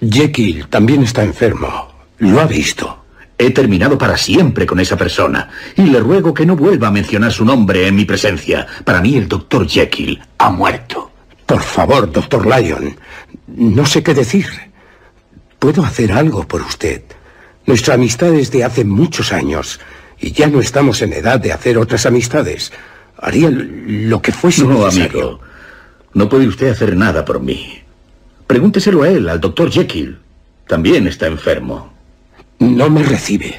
Jekyll 0.00 0.66
también 0.66 1.02
está 1.02 1.22
enfermo. 1.22 1.88
Lo 2.18 2.40
ha 2.40 2.46
visto. 2.46 3.01
He 3.42 3.50
terminado 3.50 3.98
para 3.98 4.16
siempre 4.16 4.66
con 4.66 4.78
esa 4.78 4.96
persona 4.96 5.48
y 5.74 5.82
le 5.82 5.98
ruego 5.98 6.32
que 6.32 6.46
no 6.46 6.54
vuelva 6.54 6.86
a 6.86 6.92
mencionar 6.92 7.32
su 7.32 7.44
nombre 7.44 7.88
en 7.88 7.96
mi 7.96 8.04
presencia. 8.04 8.68
Para 8.84 9.00
mí 9.00 9.16
el 9.16 9.26
doctor 9.26 9.66
Jekyll 9.66 10.22
ha 10.38 10.48
muerto. 10.50 11.10
Por 11.44 11.60
favor, 11.60 12.12
doctor 12.12 12.46
Lyon, 12.46 12.96
no 13.48 13.84
sé 13.84 14.00
qué 14.04 14.14
decir. 14.14 14.46
Puedo 15.58 15.84
hacer 15.84 16.12
algo 16.12 16.46
por 16.46 16.62
usted. 16.62 17.02
Nuestra 17.66 17.94
amistad 17.94 18.32
es 18.32 18.52
de 18.52 18.62
hace 18.62 18.84
muchos 18.84 19.32
años 19.32 19.80
y 20.20 20.30
ya 20.30 20.46
no 20.46 20.60
estamos 20.60 21.02
en 21.02 21.12
edad 21.12 21.40
de 21.40 21.52
hacer 21.52 21.78
otras 21.78 22.06
amistades. 22.06 22.72
Haría 23.18 23.50
lo 23.50 24.22
que 24.22 24.30
fuese 24.30 24.62
no, 24.62 24.86
amigo. 24.86 25.40
No 26.14 26.28
puede 26.28 26.46
usted 26.46 26.70
hacer 26.70 26.96
nada 26.96 27.24
por 27.24 27.40
mí. 27.40 27.80
Pregúnteselo 28.46 29.02
a 29.02 29.08
él, 29.08 29.28
al 29.28 29.40
doctor 29.40 29.68
Jekyll. 29.68 30.20
También 30.68 31.08
está 31.08 31.26
enfermo. 31.26 31.91
No 32.58 32.90
me 32.90 33.02
recibe. 33.02 33.54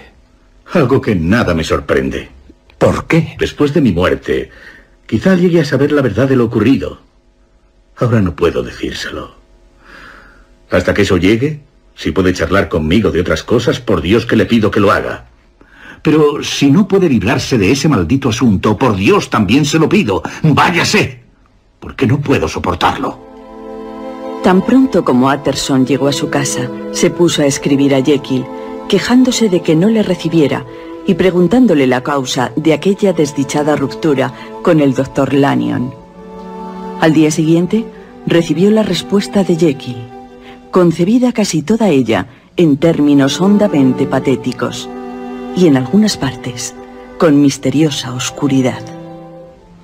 Algo 0.73 1.01
que 1.01 1.15
nada 1.15 1.53
me 1.53 1.63
sorprende. 1.63 2.29
¿Por 2.77 3.05
qué? 3.05 3.35
Después 3.37 3.73
de 3.73 3.81
mi 3.81 3.91
muerte, 3.91 4.49
quizá 5.05 5.35
llegue 5.35 5.61
a 5.61 5.65
saber 5.65 5.91
la 5.91 6.01
verdad 6.01 6.27
de 6.27 6.35
lo 6.35 6.45
ocurrido. 6.45 6.99
Ahora 7.97 8.21
no 8.21 8.35
puedo 8.35 8.63
decírselo. 8.63 9.35
Hasta 10.71 10.93
que 10.93 11.03
eso 11.03 11.17
llegue, 11.17 11.61
si 11.95 12.11
puede 12.11 12.33
charlar 12.33 12.69
conmigo 12.69 13.11
de 13.11 13.21
otras 13.21 13.43
cosas, 13.43 13.79
por 13.79 14.01
Dios 14.01 14.25
que 14.25 14.35
le 14.35 14.45
pido 14.45 14.71
que 14.71 14.79
lo 14.79 14.91
haga. 14.91 15.25
Pero 16.01 16.43
si 16.43 16.71
no 16.71 16.87
puede 16.87 17.07
librarse 17.07 17.57
de 17.57 17.71
ese 17.71 17.87
maldito 17.87 18.29
asunto, 18.29 18.77
por 18.77 18.95
Dios 18.95 19.29
también 19.29 19.65
se 19.65 19.79
lo 19.79 19.87
pido. 19.87 20.23
Váyase, 20.41 21.21
porque 21.79 22.07
no 22.07 22.19
puedo 22.19 22.47
soportarlo. 22.47 23.19
Tan 24.43 24.65
pronto 24.65 25.05
como 25.05 25.29
Atterson 25.29 25.85
llegó 25.85 26.07
a 26.07 26.13
su 26.13 26.29
casa, 26.29 26.69
se 26.91 27.09
puso 27.09 27.43
a 27.43 27.45
escribir 27.45 27.95
a 27.95 28.03
Jekyll 28.03 28.45
quejándose 28.87 29.49
de 29.49 29.61
que 29.61 29.75
no 29.75 29.87
le 29.89 30.03
recibiera 30.03 30.65
y 31.05 31.15
preguntándole 31.15 31.87
la 31.87 32.01
causa 32.01 32.51
de 32.55 32.73
aquella 32.73 33.13
desdichada 33.13 33.75
ruptura 33.75 34.33
con 34.61 34.79
el 34.79 34.93
doctor 34.93 35.33
Lanyon. 35.33 35.93
Al 37.01 37.13
día 37.13 37.31
siguiente, 37.31 37.85
recibió 38.25 38.71
la 38.71 38.83
respuesta 38.83 39.43
de 39.43 39.55
Jekyll, 39.55 39.97
concebida 40.71 41.33
casi 41.33 41.61
toda 41.61 41.89
ella 41.89 42.27
en 42.55 42.77
términos 42.77 43.41
hondamente 43.41 44.05
patéticos 44.05 44.89
y 45.55 45.67
en 45.67 45.77
algunas 45.77 46.17
partes 46.17 46.75
con 47.17 47.41
misteriosa 47.41 48.13
oscuridad. 48.13 48.81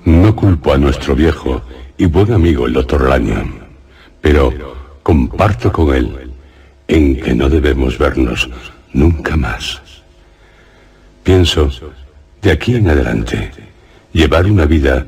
No 0.04 0.34
culpo 0.34 0.72
a 0.72 0.78
nuestro 0.78 1.14
viejo 1.14 1.60
y 1.98 2.06
buen 2.06 2.32
amigo 2.32 2.66
el 2.66 2.72
doctor 2.72 3.08
Lanyon, 3.08 3.52
pero 4.20 4.52
comparto 5.02 5.70
con 5.70 5.94
él 5.94 6.32
en 6.88 7.20
que 7.20 7.34
no 7.34 7.48
debemos 7.48 7.98
vernos 7.98 8.48
nunca 8.92 9.36
más. 9.36 9.80
Pienso, 11.22 11.70
de 12.42 12.50
aquí 12.50 12.76
en 12.76 12.88
adelante, 12.88 13.50
llevar 14.12 14.46
una 14.46 14.64
vida 14.64 15.04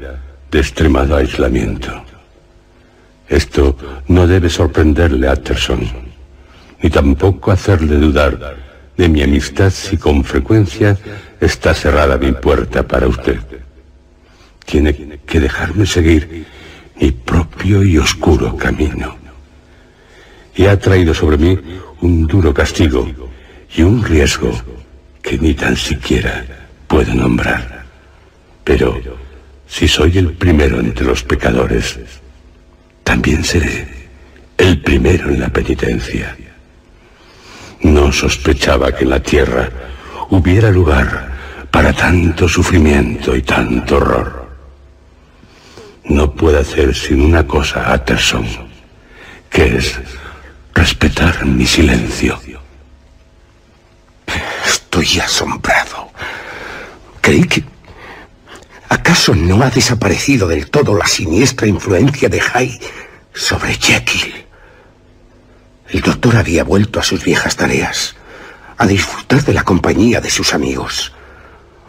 de 0.50 0.58
extremado 0.58 1.16
aislamiento. 1.16 1.90
Esto 3.28 3.76
no 4.08 4.26
debe 4.26 4.50
sorprenderle 4.50 5.28
a 5.28 5.32
Atterson, 5.32 5.80
ni 6.82 6.90
tampoco 6.90 7.50
hacerle 7.50 7.96
dudar 7.96 8.56
de 8.96 9.08
mi 9.08 9.22
amistad 9.22 9.70
si 9.70 9.96
con 9.96 10.22
frecuencia 10.22 10.98
está 11.40 11.74
cerrada 11.74 12.18
mi 12.18 12.32
puerta 12.32 12.82
para 12.86 13.08
usted. 13.08 13.40
Tiene 14.66 15.18
que 15.26 15.40
dejarme 15.40 15.86
seguir 15.86 16.46
mi 17.00 17.10
propio 17.10 17.82
y 17.82 17.98
oscuro 17.98 18.56
camino. 18.56 19.16
Y 20.54 20.66
ha 20.66 20.78
traído 20.78 21.14
sobre 21.14 21.38
mí 21.38 21.58
un 22.02 22.26
duro 22.26 22.52
castigo 22.52 23.31
y 23.74 23.82
un 23.82 24.04
riesgo 24.04 24.52
que 25.22 25.38
ni 25.38 25.54
tan 25.54 25.76
siquiera 25.76 26.44
puedo 26.86 27.14
nombrar. 27.14 27.84
Pero 28.64 29.00
si 29.66 29.88
soy 29.88 30.18
el 30.18 30.32
primero 30.32 30.80
entre 30.80 31.06
los 31.06 31.22
pecadores, 31.22 31.98
también 33.02 33.42
seré 33.44 33.88
el 34.58 34.80
primero 34.80 35.28
en 35.28 35.40
la 35.40 35.48
penitencia. 35.48 36.36
No 37.80 38.12
sospechaba 38.12 38.92
que 38.92 39.04
en 39.04 39.10
la 39.10 39.20
tierra 39.20 39.68
hubiera 40.30 40.70
lugar 40.70 41.32
para 41.70 41.92
tanto 41.92 42.48
sufrimiento 42.48 43.34
y 43.34 43.42
tanto 43.42 43.96
horror. 43.96 44.48
No 46.04 46.32
puedo 46.32 46.60
hacer 46.60 46.94
sin 46.94 47.22
una 47.22 47.46
cosa, 47.46 47.92
Atterson, 47.92 48.46
que 49.48 49.76
es 49.78 49.98
respetar 50.74 51.44
mi 51.46 51.64
silencio. 51.64 52.38
Estoy 54.92 55.20
asombrado. 55.20 56.10
Creí 57.22 57.44
que... 57.44 57.64
¿Acaso 58.90 59.34
no 59.34 59.62
ha 59.62 59.70
desaparecido 59.70 60.46
del 60.46 60.68
todo 60.68 60.94
la 60.94 61.06
siniestra 61.06 61.66
influencia 61.66 62.28
de 62.28 62.42
Hyde 62.42 62.78
sobre 63.32 63.72
Jekyll? 63.72 64.44
El 65.88 66.02
doctor 66.02 66.36
había 66.36 66.62
vuelto 66.64 67.00
a 67.00 67.02
sus 67.02 67.24
viejas 67.24 67.56
tareas, 67.56 68.16
a 68.76 68.86
disfrutar 68.86 69.42
de 69.42 69.54
la 69.54 69.64
compañía 69.64 70.20
de 70.20 70.28
sus 70.28 70.52
amigos. 70.52 71.14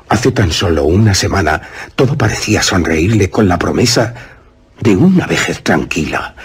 Hace 0.07 0.31
tan 0.31 0.53
solo 0.53 0.85
una 0.85 1.13
semana 1.13 1.61
todo 1.97 2.17
parecía 2.17 2.63
sonreírle 2.63 3.30
con 3.30 3.49
la 3.49 3.59
promesa 3.59 4.13
de 4.80 4.95
una 4.95 5.27
vejez 5.27 5.61
tranquila. 5.61 6.35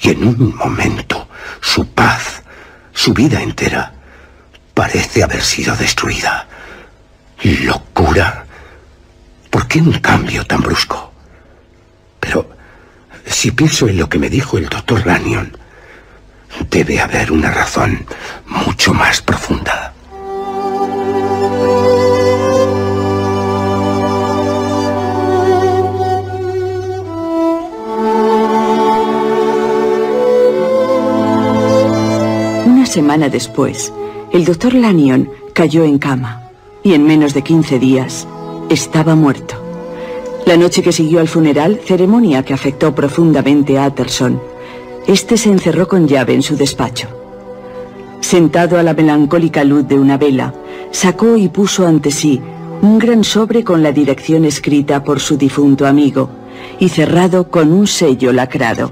Y 0.00 0.12
en 0.12 0.28
un 0.28 0.56
momento 0.56 1.28
su 1.60 1.86
paz, 1.88 2.42
su 2.94 3.12
vida 3.12 3.42
entera, 3.42 3.97
parece 4.78 5.24
haber 5.24 5.42
sido 5.42 5.74
destruida. 5.74 6.46
¿Locura? 7.42 8.46
¿Por 9.50 9.66
qué 9.66 9.80
un 9.80 9.94
cambio 9.94 10.46
tan 10.46 10.60
brusco? 10.60 11.12
Pero 12.20 12.48
si 13.26 13.50
pienso 13.50 13.88
en 13.88 13.98
lo 13.98 14.08
que 14.08 14.20
me 14.20 14.30
dijo 14.30 14.56
el 14.56 14.68
doctor 14.68 15.04
Lanyon, 15.04 15.56
debe 16.70 17.00
haber 17.00 17.32
una 17.32 17.50
razón 17.50 18.06
mucho 18.46 18.94
más 18.94 19.20
profunda. 19.20 19.92
Una 32.64 32.86
semana 32.86 33.28
después, 33.28 33.92
el 34.32 34.44
doctor 34.44 34.74
Lanyon 34.74 35.30
cayó 35.54 35.84
en 35.84 35.98
cama 35.98 36.50
y 36.82 36.92
en 36.94 37.04
menos 37.04 37.32
de 37.34 37.42
15 37.42 37.78
días 37.78 38.28
estaba 38.68 39.14
muerto. 39.14 39.54
La 40.46 40.56
noche 40.56 40.82
que 40.82 40.92
siguió 40.92 41.20
al 41.20 41.28
funeral, 41.28 41.80
ceremonia 41.84 42.42
que 42.42 42.54
afectó 42.54 42.94
profundamente 42.94 43.78
a 43.78 43.86
Atterson, 43.86 44.40
este 45.06 45.36
se 45.38 45.50
encerró 45.50 45.88
con 45.88 46.06
llave 46.06 46.34
en 46.34 46.42
su 46.42 46.56
despacho. 46.56 47.08
Sentado 48.20 48.78
a 48.78 48.82
la 48.82 48.94
melancólica 48.94 49.64
luz 49.64 49.88
de 49.88 49.98
una 49.98 50.18
vela, 50.18 50.54
sacó 50.90 51.36
y 51.36 51.48
puso 51.48 51.86
ante 51.86 52.10
sí 52.10 52.40
un 52.82 52.98
gran 52.98 53.24
sobre 53.24 53.64
con 53.64 53.82
la 53.82 53.92
dirección 53.92 54.44
escrita 54.44 55.02
por 55.02 55.20
su 55.20 55.36
difunto 55.36 55.86
amigo 55.86 56.30
y 56.78 56.90
cerrado 56.90 57.50
con 57.50 57.72
un 57.72 57.86
sello 57.86 58.32
lacrado. 58.32 58.90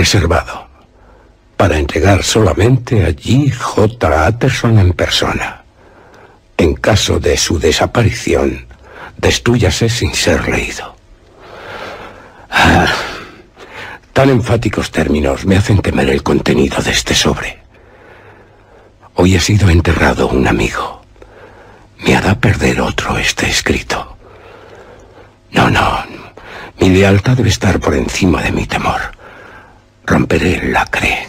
Reservado. 0.00 0.66
Para 1.58 1.76
entregar 1.76 2.22
solamente 2.22 3.04
a 3.04 3.10
G. 3.10 3.52
J. 3.52 4.26
Atterson 4.26 4.78
en 4.78 4.94
persona. 4.94 5.62
En 6.56 6.72
caso 6.72 7.20
de 7.20 7.36
su 7.36 7.58
desaparición, 7.58 8.64
destruyase 9.18 9.90
sin 9.90 10.14
ser 10.14 10.48
leído. 10.48 10.96
Ah, 12.50 12.86
tan 14.14 14.30
enfáticos 14.30 14.90
términos 14.90 15.44
me 15.44 15.58
hacen 15.58 15.82
temer 15.82 16.08
el 16.08 16.22
contenido 16.22 16.80
de 16.80 16.92
este 16.92 17.14
sobre. 17.14 17.58
Hoy 19.16 19.36
ha 19.36 19.40
sido 19.40 19.68
enterrado 19.68 20.28
un 20.28 20.48
amigo. 20.48 21.02
Me 22.06 22.16
hará 22.16 22.36
perder 22.36 22.80
otro 22.80 23.18
este 23.18 23.50
escrito. 23.50 24.16
No, 25.50 25.68
no. 25.68 26.02
Mi 26.78 26.88
lealtad 26.88 27.36
debe 27.36 27.50
estar 27.50 27.78
por 27.78 27.94
encima 27.94 28.40
de 28.42 28.50
mi 28.50 28.64
temor. 28.64 29.19
Romperé 30.04 30.54
el 30.56 30.72
lacre. 30.72 31.28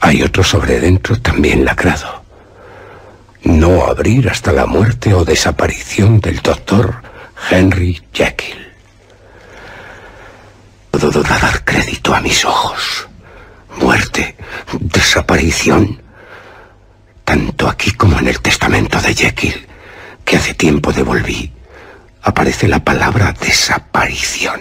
Hay 0.00 0.22
otro 0.22 0.42
sobre 0.42 0.80
dentro 0.80 1.20
también 1.20 1.64
lacrado. 1.64 2.22
No 3.44 3.84
abrir 3.84 4.28
hasta 4.28 4.52
la 4.52 4.66
muerte 4.66 5.14
o 5.14 5.24
desaparición 5.24 6.20
del 6.20 6.40
doctor 6.40 7.02
Henry 7.50 8.00
Jekyll. 8.12 8.72
Puedo 10.90 11.22
dar 11.22 11.64
crédito 11.64 12.14
a 12.14 12.20
mis 12.20 12.44
ojos. 12.44 13.08
Muerte, 13.78 14.36
desaparición. 14.78 16.00
Tanto 17.24 17.68
aquí 17.68 17.92
como 17.92 18.18
en 18.18 18.28
el 18.28 18.40
testamento 18.40 19.00
de 19.00 19.14
Jekyll, 19.14 19.66
que 20.24 20.36
hace 20.36 20.54
tiempo 20.54 20.92
devolví, 20.92 21.52
aparece 22.22 22.68
la 22.68 22.84
palabra 22.84 23.34
desaparición. 23.38 24.60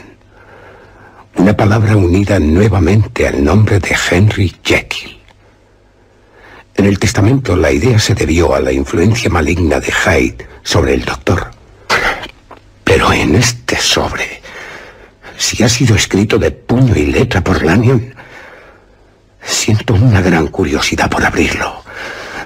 Una 1.35 1.55
palabra 1.55 1.95
unida 1.95 2.39
nuevamente 2.39 3.27
al 3.27 3.43
nombre 3.43 3.79
de 3.79 3.95
Henry 4.09 4.53
Jekyll. 4.63 5.17
En 6.75 6.85
el 6.85 6.99
testamento 6.99 7.55
la 7.55 7.71
idea 7.71 7.99
se 7.99 8.15
debió 8.15 8.55
a 8.55 8.59
la 8.59 8.71
influencia 8.71 9.29
maligna 9.29 9.79
de 9.79 9.91
Hyde 9.91 10.47
sobre 10.63 10.93
el 10.93 11.05
doctor. 11.05 11.51
Pero 12.83 13.13
en 13.13 13.35
este 13.35 13.77
sobre, 13.77 14.41
si 15.37 15.63
ha 15.63 15.69
sido 15.69 15.95
escrito 15.95 16.37
de 16.37 16.51
puño 16.51 16.95
y 16.95 17.05
letra 17.05 17.41
por 17.41 17.63
Lanyon, 17.63 18.13
siento 19.41 19.93
una 19.93 20.21
gran 20.21 20.47
curiosidad 20.47 21.09
por 21.09 21.23
abrirlo. 21.23 21.83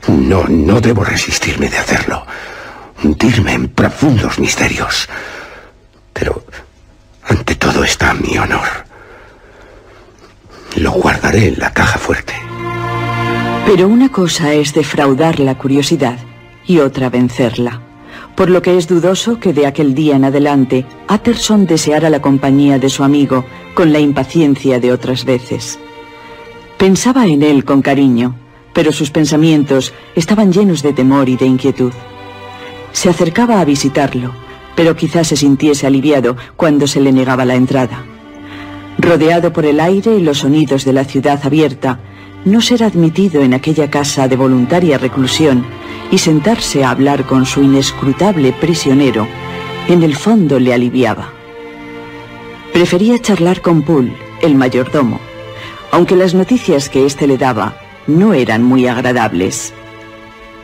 No, 0.07 0.43
no 0.47 0.81
debo 0.81 1.03
resistirme 1.03 1.69
de 1.69 1.77
hacerlo. 1.77 2.25
Hundirme 3.03 3.53
en 3.53 3.67
profundos 3.69 4.39
misterios. 4.39 5.07
Pero 6.13 6.43
ante 7.23 7.55
todo 7.55 7.83
está 7.83 8.13
mi 8.13 8.37
honor. 8.37 8.67
Lo 10.77 10.91
guardaré 10.91 11.47
en 11.47 11.59
la 11.59 11.73
caja 11.73 11.97
fuerte. 11.97 12.33
Pero 13.65 13.87
una 13.87 14.09
cosa 14.09 14.53
es 14.53 14.73
defraudar 14.73 15.39
la 15.39 15.57
curiosidad 15.57 16.19
y 16.67 16.79
otra 16.79 17.09
vencerla. 17.09 17.81
Por 18.35 18.49
lo 18.49 18.61
que 18.61 18.77
es 18.77 18.87
dudoso 18.87 19.39
que 19.39 19.53
de 19.53 19.65
aquel 19.65 19.95
día 19.95 20.15
en 20.15 20.25
adelante 20.25 20.85
Atterson 21.07 21.65
deseara 21.65 22.09
la 22.09 22.21
compañía 22.21 22.79
de 22.79 22.89
su 22.89 23.03
amigo 23.03 23.45
con 23.73 23.93
la 23.93 23.99
impaciencia 23.99 24.79
de 24.79 24.91
otras 24.91 25.25
veces. 25.25 25.79
Pensaba 26.77 27.25
en 27.25 27.41
él 27.41 27.63
con 27.63 27.81
cariño, 27.81 28.35
pero 28.73 28.91
sus 28.91 29.09
pensamientos 29.09 29.93
estaban 30.15 30.51
llenos 30.51 30.83
de 30.83 30.91
temor 30.91 31.29
y 31.29 31.37
de 31.37 31.45
inquietud. 31.45 31.93
Se 32.95 33.09
acercaba 33.09 33.59
a 33.59 33.65
visitarlo, 33.65 34.31
pero 34.73 34.95
quizás 34.95 35.27
se 35.27 35.35
sintiese 35.35 35.85
aliviado 35.85 36.37
cuando 36.55 36.87
se 36.87 37.01
le 37.01 37.11
negaba 37.11 37.43
la 37.43 37.55
entrada. 37.55 38.05
Rodeado 38.97 39.51
por 39.51 39.65
el 39.65 39.81
aire 39.81 40.15
y 40.15 40.21
los 40.21 40.39
sonidos 40.39 40.85
de 40.85 40.93
la 40.93 41.03
ciudad 41.03 41.41
abierta, 41.43 41.99
no 42.45 42.61
ser 42.61 42.85
admitido 42.85 43.43
en 43.43 43.53
aquella 43.53 43.91
casa 43.91 44.29
de 44.29 44.37
voluntaria 44.37 44.97
reclusión 44.97 45.65
y 46.09 46.19
sentarse 46.19 46.85
a 46.85 46.91
hablar 46.91 47.25
con 47.25 47.45
su 47.45 47.61
inescrutable 47.61 48.53
prisionero, 48.53 49.27
en 49.89 50.01
el 50.01 50.15
fondo 50.15 50.57
le 50.57 50.73
aliviaba. 50.73 51.33
Prefería 52.71 53.19
charlar 53.21 53.61
con 53.61 53.81
Poole, 53.81 54.15
el 54.41 54.55
mayordomo, 54.55 55.19
aunque 55.91 56.15
las 56.15 56.33
noticias 56.33 56.87
que 56.87 57.05
éste 57.05 57.27
le 57.27 57.37
daba 57.37 57.75
no 58.07 58.33
eran 58.33 58.63
muy 58.63 58.87
agradables. 58.87 59.73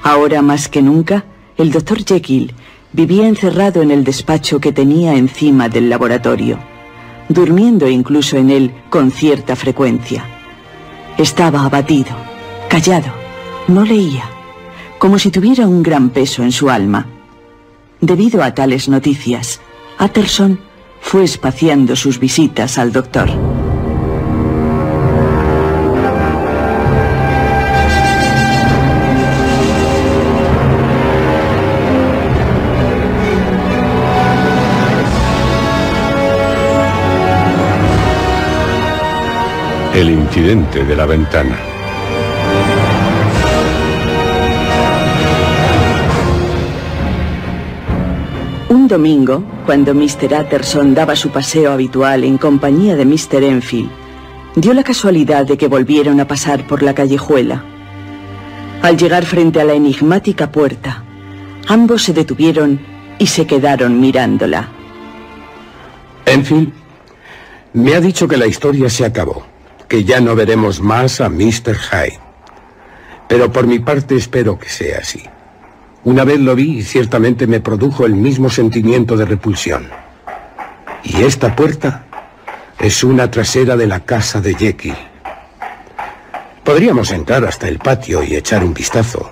Ahora 0.02 0.41
más 0.41 0.70
que 0.70 0.82
nunca, 0.82 1.26
el 1.57 1.72
doctor 1.72 2.03
Jekyll 2.03 2.53
vivía 2.94 3.28
encerrado 3.28 3.82
en 3.82 3.91
el 3.91 4.03
despacho 4.03 4.60
que 4.60 4.72
tenía 4.72 5.15
encima 5.15 5.69
del 5.69 5.90
laboratorio, 5.90 6.60
durmiendo 7.30 7.88
incluso 7.88 8.38
en 8.38 8.49
él 8.49 8.73
con 8.90 9.11
cierta 9.11 9.56
frecuencia. 9.56 10.26
Estaba 11.18 11.65
abatido, 11.65 12.15
callado, 12.69 13.14
no 13.68 13.84
leía, 13.84 14.26
como 14.98 15.19
si 15.19 15.32
tuviera 15.32 15.68
un 15.68 15.84
gran 15.84 16.10
peso 16.10 16.44
en 16.44 16.52
su 16.52 16.69
alma. 16.69 17.07
Debido 18.02 18.44
a 18.44 18.53
tales 18.53 18.90
noticias, 18.90 19.61
Atterson 19.98 20.60
fue 20.99 21.23
espaciando 21.23 21.95
sus 21.95 22.19
visitas 22.19 22.78
al 22.78 22.91
doctor. 22.91 23.30
El 40.02 40.10
incidente 40.10 40.84
de 40.84 40.95
la 40.95 41.06
ventana. 41.06 41.60
Un 48.69 48.88
domingo, 48.88 49.44
cuando 49.64 49.94
Mr. 49.94 50.34
Atterson 50.34 50.95
daba 50.95 51.15
su 51.15 51.30
paseo 51.30 51.72
habitual 51.72 52.23
en 52.23 52.40
compañía 52.40 52.95
de 52.95 53.06
Mr. 53.06 53.44
Enfield, 53.44 53.91
dio 54.56 54.73
la 54.73 54.84
casualidad 54.84 55.45
de 55.45 55.56
que 55.56 55.68
volvieron 55.68 56.19
a 56.19 56.28
pasar 56.28 56.65
por 56.65 56.82
la 56.82 56.95
callejuela. 56.95 57.64
Al 58.82 58.98
llegar 58.98 59.23
frente 59.23 59.61
a 59.61 59.65
la 59.65 59.73
enigmática 59.73 60.52
puerta, 60.52 61.03
ambos 61.68 62.02
se 62.02 62.14
detuvieron 62.14 62.80
y 63.19 63.28
se 63.28 63.45
quedaron 63.45 63.99
mirándola. 63.99 64.68
Enfield 66.26 66.73
me 67.73 67.94
ha 67.94 68.02
dicho 68.02 68.28
que 68.28 68.38
la 68.38 68.48
historia 68.48 68.90
se 68.90 69.06
acabó, 69.06 69.51
que 69.91 70.05
ya 70.05 70.22
no 70.22 70.35
veremos 70.35 70.80
más 70.80 71.19
a 71.19 71.27
Mr. 71.27 71.76
Hyde. 71.76 72.18
Pero 73.27 73.51
por 73.51 73.68
mi 73.68 73.80
parte 73.80 74.15
espero 74.15 74.57
que 74.57 74.69
sea 74.69 74.99
así. 74.99 75.22
Una 76.05 76.23
vez 76.23 76.39
lo 76.39 76.55
vi 76.55 76.77
y 76.77 76.81
ciertamente 76.81 77.45
me 77.45 77.59
produjo 77.59 78.05
el 78.05 78.13
mismo 78.13 78.49
sentimiento 78.49 79.18
de 79.18 79.26
repulsión. 79.26 79.89
Y 81.03 81.23
esta 81.23 81.53
puerta 81.57 82.05
es 82.80 83.03
una 83.03 83.30
trasera 83.30 83.76
de 83.76 83.85
la 83.85 83.99
casa 83.99 84.39
de 84.39 84.55
Jekyll. 84.55 84.95
Podríamos 86.63 87.11
entrar 87.11 87.43
hasta 87.43 87.68
el 87.68 87.77
patio 87.77 88.23
y 88.23 88.38
echar 88.38 88.63
un 88.63 88.73
vistazo. 88.73 89.30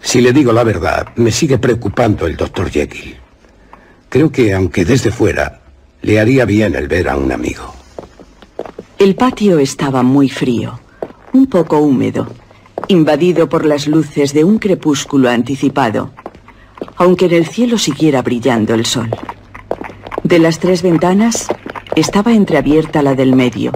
Si 0.00 0.22
le 0.22 0.32
digo 0.32 0.54
la 0.54 0.64
verdad, 0.64 1.08
me 1.16 1.30
sigue 1.30 1.58
preocupando 1.58 2.26
el 2.26 2.34
doctor 2.34 2.70
Jekyll. 2.70 3.18
Creo 4.08 4.32
que, 4.32 4.54
aunque 4.54 4.86
desde 4.86 5.10
fuera, 5.10 5.60
le 6.00 6.18
haría 6.18 6.46
bien 6.46 6.74
el 6.76 6.88
ver 6.88 7.10
a 7.10 7.16
un 7.18 7.30
amigo. 7.30 7.83
El 8.98 9.16
patio 9.16 9.58
estaba 9.58 10.02
muy 10.02 10.28
frío, 10.28 10.80
un 11.32 11.46
poco 11.46 11.78
húmedo 11.78 12.28
invadido 12.88 13.48
por 13.48 13.64
las 13.64 13.86
luces 13.86 14.32
de 14.32 14.44
un 14.44 14.58
crepúsculo 14.58 15.30
anticipado, 15.30 16.10
aunque 16.96 17.26
en 17.26 17.32
el 17.32 17.46
cielo 17.46 17.78
siguiera 17.78 18.22
brillando 18.22 18.74
el 18.74 18.86
sol. 18.86 19.10
De 20.22 20.38
las 20.38 20.58
tres 20.58 20.82
ventanas 20.82 21.48
estaba 21.96 22.32
entreabierta 22.32 23.02
la 23.02 23.14
del 23.14 23.34
medio, 23.34 23.72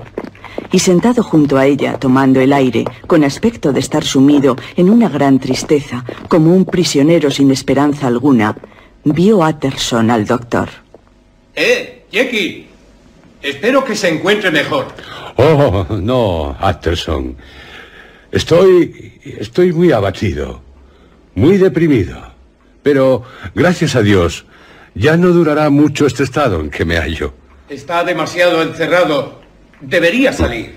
y 0.72 0.80
sentado 0.80 1.22
junto 1.22 1.56
a 1.56 1.66
ella, 1.66 1.98
tomando 1.98 2.40
el 2.40 2.52
aire, 2.52 2.84
con 3.06 3.24
aspecto 3.24 3.72
de 3.72 3.80
estar 3.80 4.04
sumido 4.04 4.56
en 4.76 4.90
una 4.90 5.08
gran 5.08 5.38
tristeza, 5.38 6.04
como 6.28 6.54
un 6.54 6.64
prisionero 6.64 7.30
sin 7.30 7.50
esperanza 7.50 8.06
alguna, 8.06 8.56
vio 9.04 9.42
Atterson 9.42 10.10
al 10.10 10.26
doctor. 10.26 10.68
¡Eh, 11.54 12.04
Jackie! 12.12 12.67
Espero 13.42 13.84
que 13.84 13.94
se 13.94 14.08
encuentre 14.08 14.50
mejor. 14.50 14.86
Oh, 15.36 15.86
no, 15.90 16.56
Atterson. 16.60 17.36
Estoy... 18.32 19.20
estoy 19.38 19.72
muy 19.72 19.92
abatido, 19.92 20.62
muy 21.34 21.56
deprimido. 21.56 22.32
Pero, 22.82 23.22
gracias 23.54 23.94
a 23.96 24.02
Dios, 24.02 24.46
ya 24.94 25.16
no 25.16 25.28
durará 25.28 25.70
mucho 25.70 26.06
este 26.06 26.24
estado 26.24 26.60
en 26.60 26.70
que 26.70 26.84
me 26.84 26.96
hallo. 26.96 27.34
Está 27.68 28.02
demasiado 28.04 28.62
encerrado. 28.62 29.40
Debería 29.80 30.32
salir. 30.32 30.76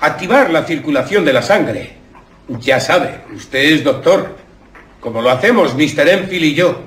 Activar 0.00 0.50
la 0.50 0.64
circulación 0.64 1.24
de 1.24 1.32
la 1.32 1.42
sangre. 1.42 1.96
Ya 2.60 2.80
sabe, 2.80 3.20
usted 3.34 3.58
es 3.58 3.84
doctor. 3.84 4.36
Como 5.00 5.20
lo 5.20 5.30
hacemos 5.30 5.74
Mr. 5.74 6.08
Enfield 6.08 6.44
y 6.44 6.54
yo. 6.54 6.80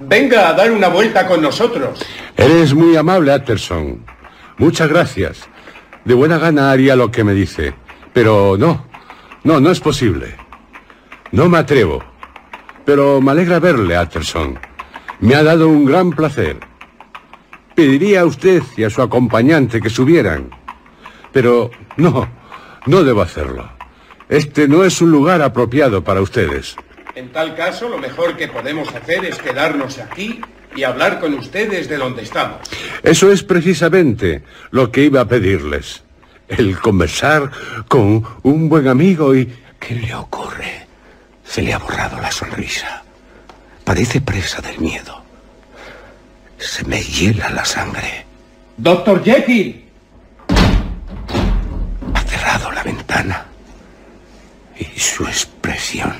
Venga 0.00 0.48
a 0.48 0.54
dar 0.54 0.72
una 0.72 0.88
vuelta 0.88 1.26
con 1.26 1.42
nosotros. 1.42 2.00
Eres 2.36 2.72
muy 2.72 2.96
amable, 2.96 3.32
Atterson. 3.32 4.02
Muchas 4.60 4.90
gracias. 4.90 5.48
De 6.04 6.12
buena 6.12 6.36
gana 6.36 6.70
haría 6.70 6.94
lo 6.94 7.10
que 7.10 7.24
me 7.24 7.32
dice. 7.32 7.72
Pero 8.12 8.58
no, 8.58 8.86
no, 9.42 9.58
no 9.58 9.70
es 9.70 9.80
posible. 9.80 10.36
No 11.32 11.48
me 11.48 11.56
atrevo. 11.56 12.04
Pero 12.84 13.22
me 13.22 13.30
alegra 13.30 13.58
verle, 13.58 13.96
Atterson. 13.96 14.58
Me 15.20 15.34
ha 15.34 15.42
dado 15.42 15.66
un 15.66 15.86
gran 15.86 16.10
placer. 16.10 16.58
Pediría 17.74 18.20
a 18.20 18.26
usted 18.26 18.62
y 18.76 18.84
a 18.84 18.90
su 18.90 19.00
acompañante 19.00 19.80
que 19.80 19.88
subieran. 19.88 20.50
Pero 21.32 21.70
no, 21.96 22.28
no 22.84 23.02
debo 23.02 23.22
hacerlo. 23.22 23.72
Este 24.28 24.68
no 24.68 24.84
es 24.84 25.00
un 25.00 25.10
lugar 25.10 25.40
apropiado 25.40 26.04
para 26.04 26.20
ustedes. 26.20 26.76
En 27.14 27.32
tal 27.32 27.56
caso, 27.56 27.88
lo 27.88 27.96
mejor 27.96 28.36
que 28.36 28.48
podemos 28.48 28.94
hacer 28.94 29.24
es 29.24 29.38
quedarnos 29.38 29.98
aquí 30.00 30.42
y 30.74 30.84
hablar 30.84 31.20
con 31.20 31.34
ustedes 31.34 31.88
de 31.88 31.96
donde 31.96 32.22
estamos. 32.22 32.60
Eso 33.02 33.30
es 33.32 33.42
precisamente 33.42 34.42
lo 34.70 34.90
que 34.90 35.04
iba 35.04 35.20
a 35.22 35.28
pedirles 35.28 36.02
el 36.50 36.78
conversar 36.78 37.50
con 37.88 38.24
un 38.42 38.68
buen 38.68 38.88
amigo 38.88 39.34
y... 39.34 39.50
¿Qué 39.78 39.94
le 39.94 40.14
ocurre? 40.14 40.86
Se 41.44 41.62
le 41.62 41.72
ha 41.72 41.78
borrado 41.78 42.20
la 42.20 42.30
sonrisa. 42.30 43.02
Parece 43.84 44.20
presa 44.20 44.60
del 44.60 44.78
miedo. 44.78 45.22
Se 46.58 46.84
me 46.84 47.02
hiela 47.02 47.50
la 47.50 47.64
sangre. 47.64 48.26
¡Doctor 48.76 49.22
Jekyll! 49.24 49.84
Ha 52.14 52.20
cerrado 52.22 52.70
la 52.72 52.82
ventana. 52.82 53.46
Y 54.78 54.98
su 54.98 55.24
expresión. 55.24 56.14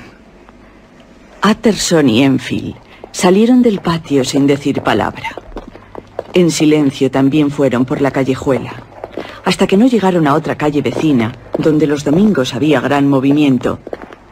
Atterson 1.43 2.09
y 2.09 2.23
Enfield 2.23 2.77
salieron 3.21 3.61
del 3.61 3.81
patio 3.81 4.25
sin 4.25 4.47
decir 4.47 4.81
palabra. 4.81 5.37
En 6.33 6.51
silencio 6.51 7.11
también 7.11 7.51
fueron 7.51 7.85
por 7.85 8.01
la 8.01 8.11
callejuela 8.11 8.73
hasta 9.45 9.67
que 9.67 9.77
no 9.77 9.87
llegaron 9.87 10.27
a 10.27 10.33
otra 10.33 10.57
calle 10.57 10.81
vecina, 10.81 11.33
donde 11.59 11.87
los 11.87 12.03
domingos 12.03 12.55
había 12.55 12.81
gran 12.81 13.09
movimiento. 13.09 13.79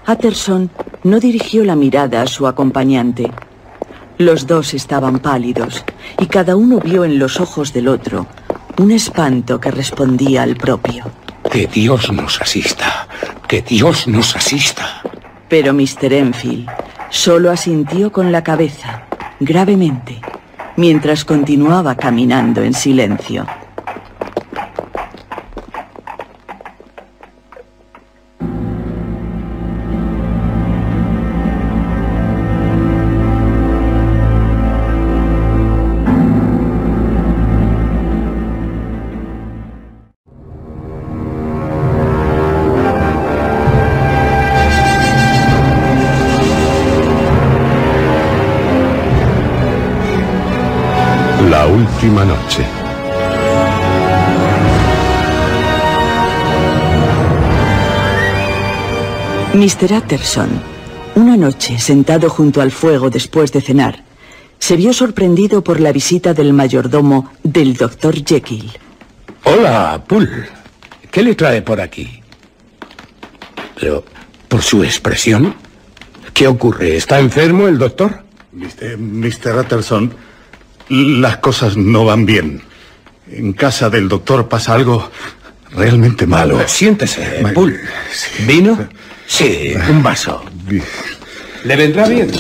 Atterson 0.07 0.71
no 1.05 1.21
dirigió 1.21 1.65
la 1.65 1.77
mirada 1.77 2.23
a 2.23 2.27
su 2.27 2.47
acompañante. 2.47 3.31
Los 4.17 4.47
dos 4.47 4.73
estaban 4.73 5.19
pálidos 5.19 5.85
y 6.19 6.27
cada 6.27 6.57
uno 6.57 6.81
vio 6.81 7.05
en 7.05 7.19
los 7.19 7.41
ojos 7.41 7.75
del 7.75 7.89
otro 7.89 8.27
un 8.79 8.91
espanto 8.91 9.61
que 9.61 9.71
respondía 9.71 10.45
al 10.45 10.57
propio. 10.57 11.05
Que 11.53 11.67
Dios 11.67 12.11
nos 12.11 12.41
asista, 12.41 13.07
que 13.49 13.61
Dios 13.61 14.09
nos 14.09 14.35
asista. 14.35 15.03
Pero 15.49 15.75
Mr. 15.75 16.13
Enfield 16.13 16.71
solo 17.11 17.51
asintió 17.51 18.13
con 18.13 18.33
la 18.33 18.43
cabeza, 18.43 19.03
gravemente, 19.41 20.21
mientras 20.77 21.25
continuaba 21.25 21.95
caminando 21.95 22.63
en 22.63 22.75
silencio. 22.75 23.47
Mr. 59.59 59.93
Atterson, 59.93 60.49
Una 61.17 61.37
noche, 61.37 61.81
sentado 61.81 62.31
junto 62.31 62.61
al 62.61 62.71
fuego 62.71 63.11
después 63.11 63.51
de 63.51 63.61
cenar, 63.61 64.05
se 64.61 64.77
vio 64.77 64.93
sorprendido 64.93 65.65
por 65.65 65.81
la 65.81 65.91
visita 65.91 66.33
del 66.33 66.53
mayordomo 66.53 67.33
del 67.43 67.75
doctor 67.75 68.15
Jekyll. 68.25 68.71
Hola, 69.43 70.05
Pull. 70.07 70.31
¿Qué 71.11 71.25
le 71.25 71.35
trae 71.35 71.63
por 71.63 71.81
aquí? 71.81 72.23
Pero, 73.81 74.05
por 74.47 74.63
su 74.63 74.85
expresión, 74.85 75.57
¿qué 76.33 76.47
ocurre? 76.47 76.97
¿Está 76.97 77.19
enfermo 77.19 77.67
el 77.67 77.79
doctor? 77.79 78.23
Mr. 78.53 78.97
Mr. 78.97 79.59
Utterson, 79.59 80.15
las 80.89 81.39
cosas 81.39 81.77
no 81.77 82.05
van 82.05 82.27
bien. 82.27 82.63
En 83.29 83.55
casa 83.55 83.91
del 83.91 84.09
doctor 84.09 84.49
pasa 84.49 84.75
algo 84.75 85.11
realmente 85.73 86.29
malo. 86.29 86.61
Siéntese, 86.69 87.43
sí. 88.13 88.45
¿Vino? 88.47 88.79
Sí, 89.29 89.75
un 89.91 90.03
vaso. 90.03 90.43
¿Le 91.65 91.77
vendrá 91.77 92.09
bien? 92.09 92.31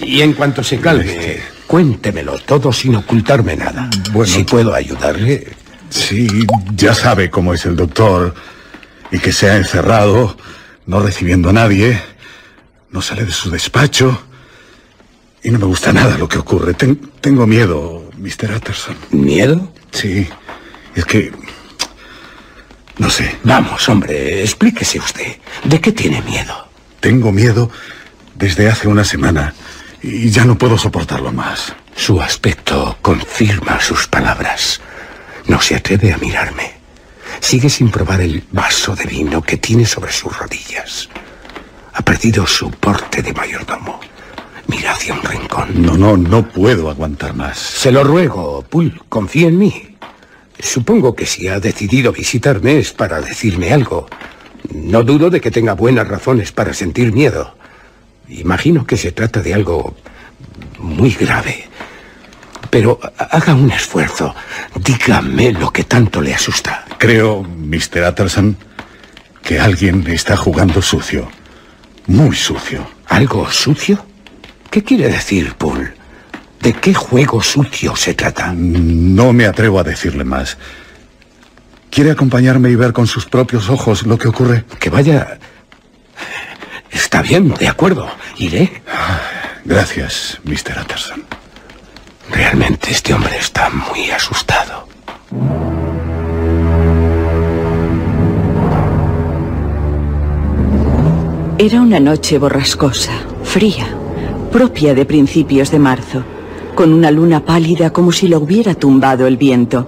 Y 0.00 0.20
en 0.20 0.32
cuanto 0.34 0.62
se 0.62 0.78
calme, 0.78 1.38
cuéntemelo 1.66 2.36
todo 2.40 2.72
sin 2.72 2.96
ocultarme 2.96 3.56
nada. 3.56 3.88
Bueno. 4.12 4.30
Si 4.32 4.42
puedo 4.44 4.74
ayudarle. 4.74 5.46
Sí, 5.88 6.26
ya 6.74 6.92
sabe 6.94 7.30
cómo 7.30 7.54
es 7.54 7.64
el 7.64 7.76
doctor. 7.76 8.34
Y 9.12 9.20
que 9.20 9.32
se 9.32 9.48
ha 9.48 9.56
encerrado, 9.56 10.36
no 10.86 11.00
recibiendo 11.00 11.50
a 11.50 11.52
nadie. 11.52 11.98
No 12.90 13.00
sale 13.00 13.24
de 13.24 13.30
su 13.32 13.50
despacho. 13.50 14.20
Y 15.44 15.50
no 15.50 15.60
me 15.60 15.66
gusta 15.66 15.92
nada 15.92 16.18
lo 16.18 16.28
que 16.28 16.38
ocurre. 16.38 16.74
Ten- 16.74 17.12
tengo 17.20 17.46
miedo, 17.46 18.10
Mr. 18.18 18.52
Utterson. 18.56 18.96
¿Miedo? 19.12 19.72
Sí, 19.92 20.26
es 20.96 21.04
que... 21.04 21.30
No 22.98 23.10
sé, 23.10 23.36
Vamos, 23.44 23.88
hombre, 23.88 24.42
explíquese 24.42 24.98
usted. 24.98 25.36
¿De 25.64 25.80
qué 25.80 25.92
tiene 25.92 26.22
miedo? 26.22 26.66
tengo 27.00 27.30
miedo 27.30 27.70
desde 28.34 28.68
hace 28.68 28.88
una 28.88 29.04
semana. 29.04 29.54
Y 30.02 30.30
ya 30.30 30.44
no 30.44 30.58
puedo 30.58 30.76
soportarlo 30.76 31.30
más. 31.30 31.72
Su 31.94 32.20
aspecto 32.20 32.98
confirma 33.00 33.80
sus 33.80 34.08
palabras. 34.08 34.80
No 35.46 35.60
se 35.60 35.76
atreve 35.76 36.12
a 36.12 36.18
mirarme. 36.18 36.74
Sigue 37.40 37.68
sin 37.70 37.90
probar 37.90 38.20
el 38.22 38.42
vaso 38.50 38.96
de 38.96 39.04
vino 39.04 39.40
que 39.42 39.56
tiene 39.56 39.86
sobre 39.86 40.10
sus 40.12 40.36
rodillas. 40.36 41.08
Ha 41.92 42.02
perdido 42.02 42.46
su 42.46 42.70
porte 42.70 43.22
de 43.22 43.32
mayordomo. 43.32 44.00
Mira 44.66 44.92
hacia 44.92 45.14
un 45.14 45.22
rincón. 45.22 45.68
No, 45.80 45.96
no, 45.96 46.16
no 46.16 46.48
puedo 46.48 46.90
aguantar 46.90 47.34
más. 47.34 47.56
Se 47.58 47.92
lo 47.92 48.02
ruego, 48.02 48.62
Pull, 48.68 49.00
confía 49.08 49.46
en 49.48 49.58
mí. 49.58 49.95
Supongo 50.58 51.14
que 51.14 51.26
si 51.26 51.48
ha 51.48 51.60
decidido 51.60 52.12
visitarme 52.12 52.78
es 52.78 52.92
para 52.92 53.20
decirme 53.20 53.72
algo. 53.72 54.08
No 54.72 55.02
dudo 55.04 55.30
de 55.30 55.40
que 55.40 55.50
tenga 55.50 55.74
buenas 55.74 56.08
razones 56.08 56.50
para 56.52 56.72
sentir 56.74 57.12
miedo. 57.12 57.54
Imagino 58.28 58.86
que 58.86 58.96
se 58.96 59.12
trata 59.12 59.40
de 59.40 59.54
algo 59.54 59.94
muy 60.78 61.10
grave. 61.12 61.68
Pero 62.70 62.98
ha- 63.18 63.24
haga 63.36 63.54
un 63.54 63.70
esfuerzo. 63.70 64.34
Dígame 64.74 65.52
lo 65.52 65.70
que 65.70 65.84
tanto 65.84 66.20
le 66.20 66.34
asusta. 66.34 66.84
Creo, 66.98 67.42
Mr. 67.42 68.08
Utterson, 68.08 68.56
que 69.42 69.60
alguien 69.60 70.04
está 70.08 70.36
jugando 70.36 70.82
sucio. 70.82 71.28
Muy 72.06 72.34
sucio. 72.34 72.88
¿Algo 73.08 73.48
sucio? 73.50 74.04
¿Qué 74.70 74.82
quiere 74.82 75.08
decir, 75.08 75.54
Pull? 75.54 75.94
¿De 76.66 76.72
qué 76.72 76.92
juego 76.92 77.40
sucio 77.44 77.94
se 77.94 78.14
trata? 78.14 78.52
No 78.52 79.32
me 79.32 79.46
atrevo 79.46 79.78
a 79.78 79.84
decirle 79.84 80.24
más. 80.24 80.58
¿Quiere 81.90 82.10
acompañarme 82.10 82.70
y 82.70 82.74
ver 82.74 82.92
con 82.92 83.06
sus 83.06 83.24
propios 83.24 83.70
ojos 83.70 84.04
lo 84.04 84.18
que 84.18 84.26
ocurre? 84.26 84.64
Que 84.80 84.90
vaya... 84.90 85.38
Está 86.90 87.22
bien, 87.22 87.54
de 87.54 87.68
acuerdo. 87.68 88.10
Iré. 88.38 88.82
Gracias, 89.64 90.40
Mr. 90.42 90.80
Utterson. 90.82 91.22
Realmente 92.32 92.90
este 92.90 93.14
hombre 93.14 93.38
está 93.38 93.70
muy 93.70 94.10
asustado. 94.10 94.88
Era 101.58 101.80
una 101.80 102.00
noche 102.00 102.38
borrascosa, 102.38 103.12
fría, 103.44 103.86
propia 104.50 104.94
de 104.94 105.04
principios 105.04 105.70
de 105.70 105.78
marzo, 105.78 106.24
con 106.76 106.92
una 106.92 107.10
luna 107.10 107.42
pálida 107.44 107.90
como 107.90 108.12
si 108.12 108.28
la 108.28 108.38
hubiera 108.38 108.74
tumbado 108.74 109.26
el 109.26 109.38
viento. 109.38 109.86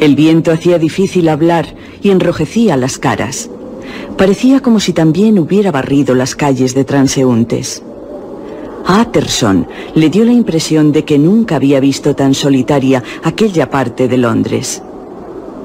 El 0.00 0.16
viento 0.16 0.50
hacía 0.50 0.78
difícil 0.78 1.28
hablar 1.28 1.74
y 2.02 2.10
enrojecía 2.10 2.76
las 2.76 2.98
caras. 2.98 3.48
Parecía 4.18 4.60
como 4.60 4.80
si 4.80 4.92
también 4.92 5.38
hubiera 5.38 5.70
barrido 5.70 6.16
las 6.16 6.34
calles 6.34 6.74
de 6.74 6.84
transeúntes. 6.84 7.84
A 8.84 9.00
Utterson 9.00 9.68
le 9.94 10.10
dio 10.10 10.24
la 10.24 10.32
impresión 10.32 10.90
de 10.90 11.04
que 11.04 11.20
nunca 11.20 11.54
había 11.54 11.78
visto 11.78 12.16
tan 12.16 12.34
solitaria 12.34 13.04
aquella 13.22 13.70
parte 13.70 14.08
de 14.08 14.18
Londres. 14.18 14.82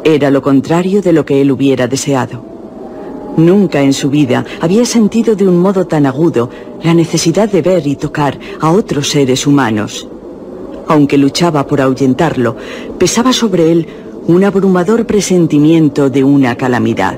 Era 0.03 0.29
lo 0.29 0.43
contrario 0.43 1.01
de 1.01 1.13
lo 1.13 1.25
que 1.25 1.41
él 1.41 1.51
hubiera 1.51 1.87
deseado. 1.87 2.45
Nunca 3.37 3.81
en 3.81 3.93
su 3.93 4.11
vida 4.11 4.45
había 4.59 4.85
sentido 4.85 5.35
de 5.35 5.47
un 5.47 5.57
modo 5.57 5.87
tan 5.87 6.05
agudo 6.05 6.51
la 6.83 6.93
necesidad 6.93 7.49
de 7.49 7.63
ver 7.63 7.87
y 7.87 7.95
tocar 7.95 8.37
a 8.59 8.71
otros 8.71 9.09
seres 9.09 9.47
humanos. 9.47 10.07
Aunque 10.91 11.17
luchaba 11.17 11.65
por 11.67 11.79
ahuyentarlo, 11.79 12.57
pesaba 12.99 13.31
sobre 13.31 13.71
él 13.71 13.87
un 14.27 14.43
abrumador 14.43 15.05
presentimiento 15.05 16.09
de 16.09 16.21
una 16.21 16.57
calamidad. 16.57 17.17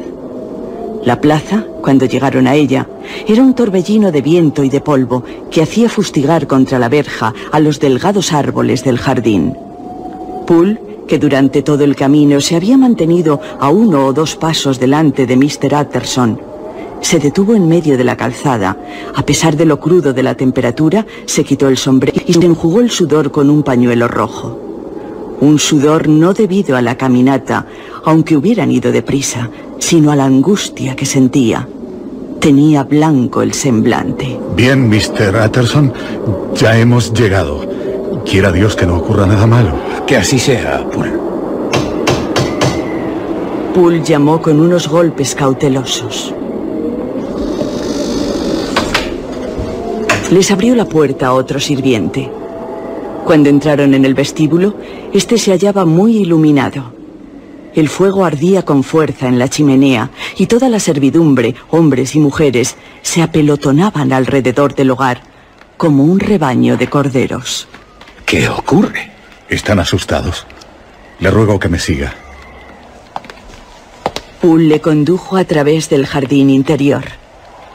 La 1.03 1.19
plaza, 1.19 1.65
cuando 1.81 2.05
llegaron 2.05 2.45
a 2.45 2.53
ella, 2.53 2.87
era 3.27 3.41
un 3.41 3.55
torbellino 3.55 4.11
de 4.11 4.21
viento 4.21 4.63
y 4.63 4.69
de 4.69 4.79
polvo 4.79 5.23
que 5.49 5.63
hacía 5.63 5.89
fustigar 5.89 6.45
contra 6.45 6.77
la 6.77 6.87
verja 6.87 7.33
a 7.51 7.59
los 7.59 7.79
delgados 7.79 8.31
árboles 8.31 8.83
del 8.83 8.99
jardín. 8.99 9.57
Poole, 10.45 10.79
que 11.07 11.17
durante 11.17 11.63
todo 11.63 11.83
el 11.83 11.95
camino 11.95 12.41
se 12.41 12.55
había 12.55 12.77
mantenido 12.77 13.41
a 13.59 13.71
uno 13.71 14.05
o 14.05 14.13
dos 14.13 14.35
pasos 14.35 14.79
delante 14.79 15.25
de 15.25 15.35
Mr. 15.35 15.73
Utterson, 15.81 16.39
se 17.03 17.19
detuvo 17.19 17.53
en 17.53 17.67
medio 17.67 17.97
de 17.97 18.05
la 18.05 18.15
calzada. 18.15 18.77
A 19.13 19.23
pesar 19.23 19.57
de 19.57 19.65
lo 19.65 19.79
crudo 19.79 20.13
de 20.13 20.23
la 20.23 20.35
temperatura, 20.35 21.05
se 21.25 21.43
quitó 21.43 21.67
el 21.67 21.77
sombrero 21.77 22.21
y 22.25 22.33
se 22.33 22.45
enjugó 22.45 22.79
el 22.79 22.89
sudor 22.89 23.29
con 23.29 23.49
un 23.49 23.61
pañuelo 23.61 24.07
rojo. 24.07 24.57
Un 25.41 25.59
sudor 25.59 26.07
no 26.07 26.33
debido 26.33 26.77
a 26.77 26.81
la 26.81 26.95
caminata, 26.95 27.67
aunque 28.05 28.37
hubieran 28.37 28.71
ido 28.71 28.91
deprisa, 28.91 29.49
sino 29.79 30.11
a 30.11 30.15
la 30.15 30.25
angustia 30.25 30.95
que 30.95 31.05
sentía. 31.05 31.67
Tenía 32.39 32.83
blanco 32.83 33.41
el 33.41 33.53
semblante. 33.53 34.39
Bien, 34.55 34.87
Mr. 34.87 35.35
Utterson, 35.45 35.93
ya 36.55 36.77
hemos 36.79 37.13
llegado. 37.13 37.67
Quiera 38.25 38.51
Dios 38.51 38.77
que 38.77 38.85
no 38.85 38.97
ocurra 38.97 39.27
nada 39.27 39.45
malo. 39.45 39.75
Que 40.07 40.15
así 40.15 40.39
sea, 40.39 40.89
Pull. 40.89 41.11
Poole 43.73 44.01
llamó 44.03 44.41
con 44.41 44.61
unos 44.61 44.87
golpes 44.87 45.35
cautelosos. 45.35 46.33
Les 50.33 50.49
abrió 50.49 50.73
la 50.73 50.85
puerta 50.85 51.27
a 51.27 51.33
otro 51.33 51.59
sirviente. 51.59 52.27
Cuando 53.23 53.49
entraron 53.49 53.93
en 53.93 54.03
el 54.03 54.15
vestíbulo, 54.15 54.75
este 55.13 55.37
se 55.37 55.51
hallaba 55.51 55.85
muy 55.85 56.17
iluminado. 56.17 56.91
El 57.75 57.87
fuego 57.87 58.25
ardía 58.25 58.63
con 58.63 58.83
fuerza 58.83 59.27
en 59.27 59.37
la 59.37 59.47
chimenea 59.47 60.09
y 60.35 60.47
toda 60.47 60.69
la 60.69 60.79
servidumbre, 60.79 61.53
hombres 61.69 62.15
y 62.15 62.19
mujeres, 62.19 62.77
se 63.03 63.21
apelotonaban 63.21 64.11
alrededor 64.11 64.73
del 64.73 64.89
hogar 64.89 65.21
como 65.77 66.03
un 66.03 66.19
rebaño 66.19 66.77
de 66.77 66.89
corderos. 66.89 67.67
¿Qué 68.25 68.49
ocurre? 68.49 69.11
Están 69.49 69.77
asustados. 69.77 70.47
Le 71.19 71.29
ruego 71.29 71.59
que 71.59 71.69
me 71.69 71.77
siga. 71.77 72.11
Poole 74.41 74.65
le 74.65 74.81
condujo 74.81 75.37
a 75.37 75.43
través 75.43 75.91
del 75.91 76.07
jardín 76.07 76.49
interior. 76.49 77.03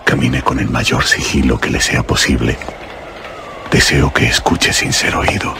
Camine 0.09 0.41
con 0.41 0.59
el 0.59 0.71
mayor 0.71 1.05
sigilo 1.05 1.61
que 1.61 1.69
le 1.69 1.83
sea 1.83 2.03
posible. 2.03 2.57
Deseo 3.71 4.11
que 4.11 4.25
escuche 4.25 4.73
sin 4.73 4.91
ser 4.91 5.15
oído. 5.15 5.53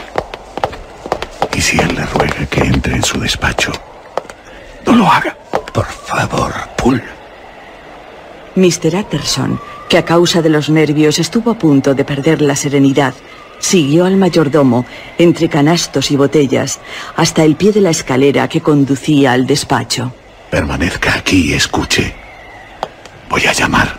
Y 1.53 1.61
si 1.61 1.77
él 1.77 1.93
le 1.95 2.03
ruega 2.07 2.47
que 2.47 2.61
entre 2.61 2.95
en 2.95 3.03
su 3.03 3.19
despacho, 3.19 3.71
no 4.87 4.95
lo 4.95 5.05
haga. 5.05 5.37
Por 5.71 5.85
favor, 5.85 6.51
Pull. 6.77 6.99
Mr. 8.55 8.95
Utterson, 8.95 9.61
que 9.87 9.99
a 9.99 10.03
causa 10.03 10.41
de 10.41 10.49
los 10.49 10.71
nervios 10.71 11.19
estuvo 11.19 11.51
a 11.51 11.59
punto 11.59 11.93
de 11.93 12.03
perder 12.03 12.41
la 12.41 12.55
serenidad, 12.55 13.13
siguió 13.59 14.05
al 14.05 14.17
mayordomo 14.17 14.83
entre 15.19 15.47
canastos 15.47 16.09
y 16.09 16.15
botellas 16.15 16.79
hasta 17.15 17.43
el 17.43 17.55
pie 17.55 17.71
de 17.71 17.81
la 17.81 17.91
escalera 17.91 18.47
que 18.47 18.61
conducía 18.61 19.33
al 19.33 19.45
despacho. 19.45 20.11
Permanezca 20.49 21.13
aquí 21.13 21.51
y 21.51 21.53
escuche. 21.53 22.15
Voy 23.29 23.45
a 23.45 23.53
llamar. 23.53 23.98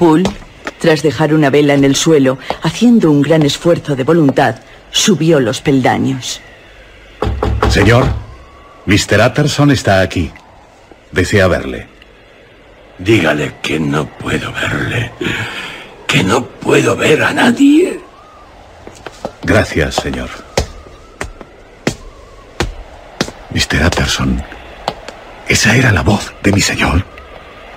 Poole, 0.00 0.30
tras 0.78 1.02
dejar 1.02 1.34
una 1.34 1.50
vela 1.50 1.74
en 1.74 1.84
el 1.84 1.94
suelo, 1.94 2.38
haciendo 2.62 3.10
un 3.10 3.20
gran 3.20 3.42
esfuerzo 3.42 3.94
de 3.94 4.02
voluntad, 4.02 4.54
subió 4.90 5.40
los 5.40 5.60
peldaños. 5.60 6.40
Señor, 7.68 8.06
Mr. 8.86 9.20
Utterson 9.26 9.70
está 9.70 10.00
aquí. 10.00 10.32
Desea 11.12 11.48
verle. 11.48 11.86
Dígale 12.96 13.56
que 13.60 13.78
no 13.78 14.06
puedo 14.06 14.50
verle. 14.54 15.12
Que 16.06 16.24
no 16.24 16.46
puedo 16.46 16.96
ver 16.96 17.22
a 17.22 17.34
nadie. 17.34 18.00
Gracias, 19.42 19.96
señor. 19.96 20.30
Mr. 23.50 23.84
Utterson, 23.84 24.42
esa 25.46 25.76
era 25.76 25.92
la 25.92 26.00
voz 26.00 26.32
de 26.42 26.52
mi 26.52 26.62
señor. 26.62 27.04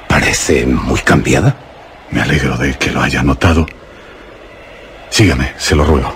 Parece 0.08 0.66
muy 0.66 1.02
cambiada. 1.02 1.63
Me 2.14 2.22
alegro 2.22 2.56
de 2.58 2.76
que 2.76 2.92
lo 2.92 3.02
haya 3.02 3.24
notado. 3.24 3.66
Sígame, 5.10 5.52
se 5.58 5.76
lo 5.76 5.84
ruego. 5.84 6.14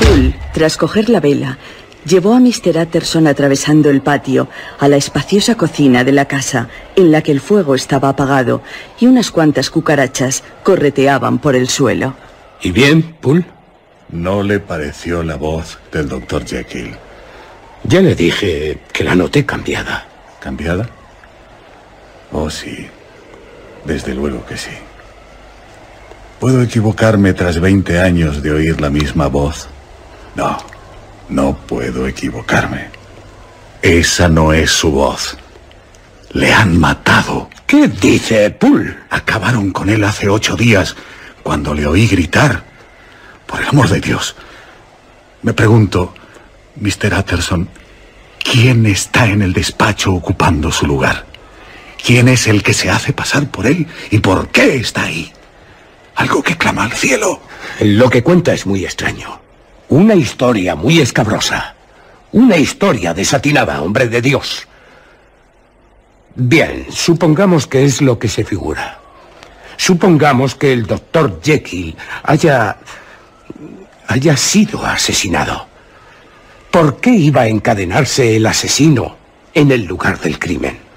Paul, 0.00 0.36
tras 0.52 0.76
coger 0.76 1.08
la 1.08 1.18
vela, 1.18 1.58
llevó 2.04 2.34
a 2.34 2.40
Mr. 2.40 2.78
Utterson 2.80 3.26
atravesando 3.26 3.90
el 3.90 4.00
patio 4.00 4.48
a 4.78 4.86
la 4.86 4.96
espaciosa 4.96 5.56
cocina 5.56 6.04
de 6.04 6.12
la 6.12 6.26
casa, 6.26 6.68
en 6.94 7.10
la 7.10 7.22
que 7.22 7.32
el 7.32 7.40
fuego 7.40 7.74
estaba 7.74 8.10
apagado 8.10 8.62
y 9.00 9.06
unas 9.06 9.32
cuantas 9.32 9.68
cucarachas 9.68 10.44
correteaban 10.62 11.40
por 11.40 11.56
el 11.56 11.68
suelo. 11.68 12.14
¿Y 12.60 12.70
bien, 12.70 13.16
Poole? 13.20 13.44
No 14.10 14.44
le 14.44 14.60
pareció 14.60 15.24
la 15.24 15.34
voz 15.34 15.78
del 15.90 16.08
doctor 16.08 16.44
Jekyll. 16.46 16.94
Ya 17.82 18.00
le 18.00 18.14
dije 18.14 18.78
que 18.92 19.02
la 19.02 19.16
noté 19.16 19.44
cambiada. 19.44 20.06
¿Cambiada? 20.38 20.88
Oh, 22.30 22.48
sí. 22.48 22.88
Desde 23.84 24.14
luego 24.14 24.44
que 24.46 24.56
sí. 24.56 24.70
¿Puedo 26.38 26.62
equivocarme 26.62 27.34
tras 27.34 27.60
20 27.60 28.00
años 28.00 28.42
de 28.42 28.52
oír 28.52 28.80
la 28.80 28.90
misma 28.90 29.28
voz? 29.28 29.68
No, 30.34 30.58
no 31.28 31.56
puedo 31.56 32.06
equivocarme. 32.06 32.88
Esa 33.80 34.28
no 34.28 34.52
es 34.52 34.70
su 34.70 34.90
voz. 34.90 35.36
Le 36.32 36.52
han 36.52 36.78
matado. 36.78 37.48
¿Qué 37.66 37.88
dice, 37.88 38.50
Poole? 38.50 38.96
Acabaron 39.10 39.70
con 39.70 39.88
él 39.88 40.04
hace 40.04 40.28
ocho 40.28 40.56
días, 40.56 40.96
cuando 41.42 41.74
le 41.74 41.86
oí 41.86 42.06
gritar. 42.06 42.64
Por 43.46 43.60
el 43.60 43.68
amor 43.68 43.88
de 43.88 44.00
Dios. 44.00 44.34
Me 45.42 45.52
pregunto, 45.52 46.14
Mr. 46.76 47.14
Utterson, 47.18 47.68
¿quién 48.42 48.86
está 48.86 49.26
en 49.26 49.42
el 49.42 49.52
despacho 49.52 50.12
ocupando 50.12 50.70
su 50.70 50.86
lugar? 50.86 51.26
¿Quién 52.04 52.28
es 52.28 52.48
el 52.48 52.62
que 52.62 52.74
se 52.74 52.90
hace 52.90 53.12
pasar 53.12 53.48
por 53.48 53.66
él 53.66 53.86
y 54.10 54.18
por 54.18 54.48
qué 54.48 54.76
está 54.76 55.04
ahí? 55.04 55.32
Algo 56.16 56.42
que 56.42 56.56
clama 56.56 56.84
al 56.84 56.92
cielo. 56.92 57.40
Lo 57.80 58.10
que 58.10 58.22
cuenta 58.22 58.52
es 58.52 58.66
muy 58.66 58.84
extraño. 58.84 59.40
Una 59.88 60.14
historia 60.14 60.74
muy 60.74 61.00
escabrosa. 61.00 61.76
Una 62.32 62.56
historia 62.56 63.14
desatinada, 63.14 63.82
hombre 63.82 64.08
de 64.08 64.20
Dios. 64.20 64.66
Bien, 66.34 66.86
supongamos 66.90 67.66
que 67.66 67.84
es 67.84 68.00
lo 68.00 68.18
que 68.18 68.28
se 68.28 68.44
figura. 68.44 68.98
Supongamos 69.76 70.54
que 70.54 70.72
el 70.72 70.86
doctor 70.86 71.40
Jekyll 71.42 71.96
haya... 72.24 72.78
haya 74.08 74.36
sido 74.36 74.84
asesinado. 74.84 75.66
¿Por 76.70 77.00
qué 77.00 77.10
iba 77.10 77.42
a 77.42 77.48
encadenarse 77.48 78.36
el 78.36 78.46
asesino 78.46 79.16
en 79.54 79.70
el 79.70 79.84
lugar 79.84 80.18
del 80.20 80.38
crimen? 80.38 80.91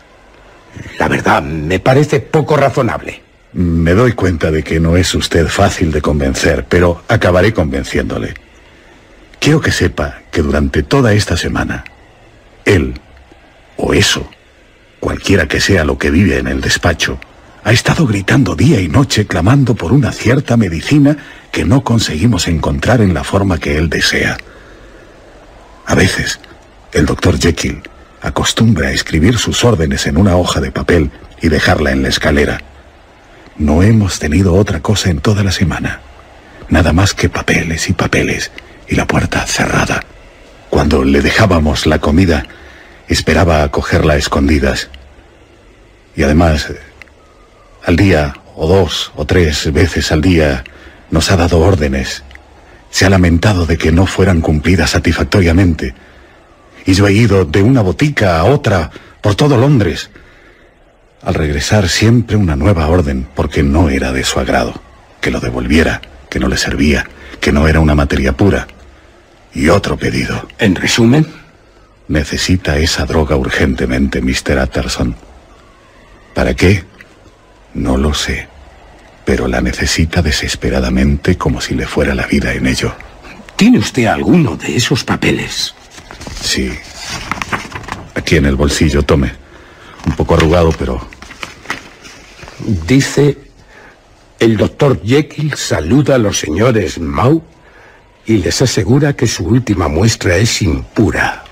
La 1.00 1.08
verdad, 1.08 1.42
me 1.44 1.80
parece 1.80 2.20
poco 2.20 2.58
razonable. 2.58 3.22
Me 3.54 3.94
doy 3.94 4.14
cuenta 4.14 4.52
de 4.52 4.64
que 4.64 4.80
no 4.80 4.98
es 4.98 5.14
usted 5.16 5.48
fácil 5.48 5.92
de 5.92 6.02
convencer, 6.02 6.66
pero 6.68 7.04
acabaré 7.08 7.54
convenciéndole. 7.54 8.34
Quiero 9.40 9.62
que 9.62 9.72
sepa 9.72 10.22
que 10.32 10.42
durante 10.42 10.84
toda 10.84 11.14
esta 11.14 11.38
semana, 11.38 11.86
él, 12.66 13.00
o 13.78 13.94
eso, 13.94 14.30
cualquiera 15.00 15.48
que 15.48 15.62
sea 15.62 15.86
lo 15.86 15.98
que 15.98 16.10
vive 16.10 16.38
en 16.38 16.48
el 16.48 16.62
despacho, 16.62 17.20
ha 17.64 17.72
estado 17.72 18.06
gritando 18.06 18.56
día 18.56 18.80
y 18.80 18.88
noche 18.88 19.26
clamando 19.26 19.76
por 19.76 19.94
una 19.94 20.12
cierta 20.12 20.58
medicina 20.58 21.18
que 21.52 21.66
no 21.66 21.84
conseguimos 21.84 22.48
encontrar 22.48 23.02
en 23.02 23.14
la 23.14 23.24
forma 23.24 23.58
que 23.58 23.78
él 23.78 23.90
desea. 23.90 24.38
A 25.86 25.96
veces, 25.96 26.40
el 26.92 27.06
doctor 27.06 27.40
Jekyll 27.40 27.82
acostumbra 28.26 28.88
a 28.88 28.92
escribir 28.92 29.38
sus 29.38 29.64
órdenes 29.64 30.08
en 30.08 30.18
una 30.18 30.36
hoja 30.36 30.60
de 30.60 30.72
papel 30.72 31.12
y 31.42 31.50
dejarla 31.50 31.92
en 31.92 32.02
la 32.02 32.10
escalera. 32.10 32.60
No 33.56 33.84
hemos 33.84 34.18
tenido 34.18 34.56
otra 34.56 34.82
cosa 34.82 35.12
en 35.12 35.20
toda 35.20 35.44
la 35.44 35.52
semana. 35.52 36.02
Nada 36.68 36.92
más 36.92 37.14
que 37.14 37.30
papeles 37.30 37.88
y 37.88 37.94
papeles 37.94 38.52
y 38.88 38.96
la 38.96 39.06
puerta 39.06 39.46
cerrada. 39.46 40.04
Cuando 40.72 41.04
le 41.04 41.22
dejábamos 41.22 41.86
la 41.86 42.00
comida, 42.00 42.48
esperaba 43.08 43.62
a 43.62 43.70
cogerla 43.70 44.14
a 44.14 44.18
escondidas. 44.18 44.90
Y 46.16 46.24
además, 46.24 46.74
al 47.86 47.96
día, 47.96 48.34
o 48.56 48.68
dos, 48.68 49.12
o 49.16 49.26
tres 49.26 49.72
veces 49.72 50.12
al 50.12 50.24
día, 50.24 50.64
nos 51.12 51.30
ha 51.30 51.38
dado 51.38 51.60
órdenes. 51.60 52.24
Se 52.90 53.06
ha 53.06 53.10
lamentado 53.12 53.68
de 53.68 53.78
que 53.78 53.92
no 53.92 54.08
fueran 54.08 54.42
cumplidas 54.42 54.90
satisfactoriamente. 54.90 55.94
Y 56.86 56.94
yo 56.94 57.08
he 57.08 57.14
ido 57.14 57.46
de 57.46 57.62
una 57.62 57.82
botica 57.82 58.40
a 58.40 58.46
otra 58.46 58.92
por 59.22 59.36
todo 59.36 59.58
Londres. 59.58 60.10
Al 61.24 61.34
regresar 61.34 61.90
siempre 61.90 62.36
una 62.36 62.56
nueva 62.56 62.88
orden 62.88 63.28
porque 63.36 63.64
no 63.64 63.90
era 63.90 64.12
de 64.12 64.24
su 64.24 64.40
agrado. 64.40 64.82
Que 65.20 65.32
lo 65.32 65.40
devolviera, 65.40 66.02
que 66.30 66.40
no 66.40 66.48
le 66.48 66.58
servía, 66.58 67.08
que 67.40 67.52
no 67.52 67.68
era 67.68 67.80
una 67.80 67.96
materia 67.96 68.34
pura. 68.34 68.68
Y 69.54 69.70
otro 69.70 69.98
pedido. 69.98 70.48
En 70.60 70.76
resumen, 70.76 71.26
Necesita 72.08 72.78
esa 72.78 73.06
droga 73.06 73.36
urgentemente, 73.36 74.22
Mr. 74.22 74.62
Utterson. 74.62 75.16
¿Para 76.36 76.54
qué? 76.54 76.84
No 77.74 77.98
lo 77.98 78.14
sé. 78.14 78.48
Pero 79.26 79.48
la 79.48 79.60
necesita 79.60 80.22
desesperadamente 80.22 81.36
como 81.36 81.62
si 81.62 81.74
le 81.74 81.88
fuera 81.88 82.14
la 82.14 82.28
vida 82.28 82.54
en 82.54 82.68
ello. 82.68 82.94
¿tiene 83.56 83.80
usted 83.80 84.06
alguno 84.06 84.58
de 84.58 84.76
esos 84.76 85.04
papeles? 85.06 85.74
Sí. 86.42 86.72
Aquí 88.16 88.38
en 88.38 88.46
el 88.46 88.56
bolsillo, 88.56 89.04
tome. 89.04 89.34
Un 90.06 90.14
poco 90.14 90.36
arrugado, 90.36 90.72
pero... 90.78 91.06
Dice, 92.88 93.38
el 94.40 94.58
doctor 94.58 95.02
Jekyll 95.04 95.56
saluda 95.56 96.16
a 96.16 96.18
los 96.18 96.40
señores 96.40 97.00
Mau 97.00 97.44
y 98.26 98.38
les 98.38 98.62
asegura 98.62 99.14
que 99.14 99.28
su 99.28 99.46
última 99.46 99.88
muestra 99.88 100.38
es 100.38 100.62
impura, 100.62 101.44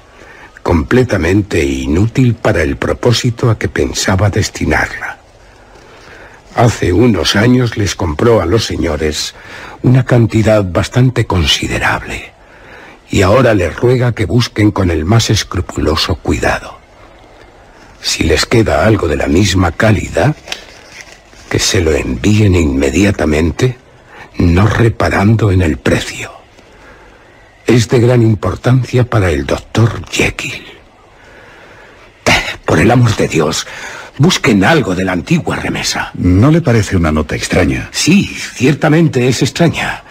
completamente 0.64 1.64
inútil 1.64 2.36
para 2.36 2.64
el 2.64 2.78
propósito 2.78 3.50
a 3.50 3.60
que 3.60 3.68
pensaba 3.68 4.30
destinarla. 4.30 5.20
Hace 6.56 6.94
unos 6.94 7.36
años 7.36 7.78
les 7.78 7.96
compró 7.96 8.42
a 8.42 8.46
los 8.46 8.66
señores 8.66 9.36
una 9.82 10.06
cantidad 10.06 10.64
bastante 10.64 11.26
considerable 11.26 12.33
y 13.14 13.22
ahora 13.22 13.54
les 13.54 13.76
ruega 13.76 14.14
que 14.14 14.26
busquen 14.26 14.72
con 14.72 14.90
el 14.90 15.06
más 15.06 15.30
escrupuloso 15.30 16.16
cuidado. 16.16 16.80
Si 18.02 18.24
les 18.24 18.48
queda 18.48 18.88
algo 18.88 19.08
de 19.08 19.16
la 19.16 19.28
misma 19.28 19.72
calidad, 19.72 20.36
que 21.48 21.60
se 21.60 21.80
lo 21.80 21.92
envíen 21.92 22.56
inmediatamente, 22.56 23.78
no 24.40 24.66
reparando 24.66 25.52
en 25.52 25.62
el 25.62 25.78
precio. 25.78 26.32
Es 27.68 27.88
de 27.88 28.00
gran 28.00 28.24
importancia 28.24 29.08
para 29.08 29.30
el 29.30 29.46
doctor 29.46 30.04
Jekyll. 30.10 30.66
Por 32.66 32.80
el 32.80 32.90
amor 32.90 33.16
de 33.16 33.28
Dios, 33.28 33.68
busquen 34.18 34.66
algo 34.66 34.96
de 34.96 35.04
la 35.04 35.12
antigua 35.12 35.56
remesa. 35.56 36.10
¿No 36.16 36.50
le 36.50 36.62
parece 36.62 36.98
una 36.98 37.12
nota 37.12 37.36
extraña? 37.36 37.90
Sí, 37.92 38.26
ciertamente 38.26 39.28
es 39.28 39.44
extraña. 39.44 40.04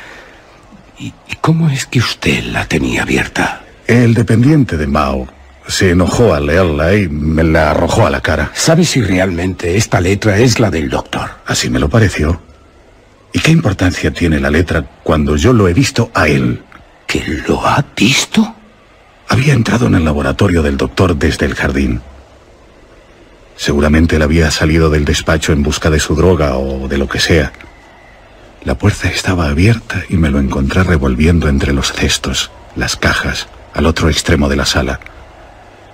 ¿Y, 1.02 1.12
cómo 1.40 1.68
es 1.68 1.86
que 1.86 1.98
usted 1.98 2.44
la 2.44 2.64
tenía 2.66 3.02
abierta? 3.02 3.64
El 3.88 4.14
dependiente 4.14 4.76
de 4.76 4.86
Mao 4.86 5.26
se 5.66 5.90
enojó 5.90 6.32
al 6.32 6.46
leerla 6.46 6.94
y 6.94 7.08
me 7.08 7.42
la 7.42 7.72
arrojó 7.72 8.06
a 8.06 8.10
la 8.10 8.20
cara. 8.20 8.52
¿Sabe 8.54 8.84
si 8.84 9.02
realmente 9.02 9.76
esta 9.76 10.00
letra 10.00 10.38
es 10.38 10.60
la 10.60 10.70
del 10.70 10.88
doctor? 10.88 11.28
Así 11.44 11.68
me 11.70 11.80
lo 11.80 11.88
pareció. 11.88 12.40
¿Y 13.32 13.40
qué 13.40 13.50
importancia 13.50 14.12
tiene 14.12 14.38
la 14.38 14.50
letra 14.50 14.84
cuando 15.02 15.34
yo 15.34 15.52
lo 15.52 15.66
he 15.66 15.74
visto 15.74 16.12
a 16.14 16.28
él? 16.28 16.62
¿Que 17.08 17.24
lo 17.48 17.66
ha 17.66 17.84
visto? 17.96 18.54
Había 19.28 19.54
entrado 19.54 19.88
en 19.88 19.96
el 19.96 20.04
laboratorio 20.04 20.62
del 20.62 20.76
doctor 20.76 21.16
desde 21.16 21.46
el 21.46 21.56
jardín. 21.56 22.00
Seguramente 23.56 24.16
él 24.16 24.22
había 24.22 24.52
salido 24.52 24.88
del 24.88 25.04
despacho 25.04 25.52
en 25.52 25.64
busca 25.64 25.90
de 25.90 25.98
su 25.98 26.14
droga 26.14 26.56
o 26.58 26.86
de 26.86 26.98
lo 26.98 27.08
que 27.08 27.18
sea. 27.18 27.52
La 28.64 28.76
puerta 28.76 29.08
estaba 29.08 29.46
abierta 29.46 30.04
y 30.08 30.16
me 30.16 30.30
lo 30.30 30.38
encontré 30.38 30.84
revolviendo 30.84 31.48
entre 31.48 31.72
los 31.72 31.92
cestos, 31.92 32.52
las 32.76 32.94
cajas, 32.94 33.48
al 33.74 33.86
otro 33.86 34.08
extremo 34.08 34.48
de 34.48 34.54
la 34.54 34.66
sala. 34.66 35.00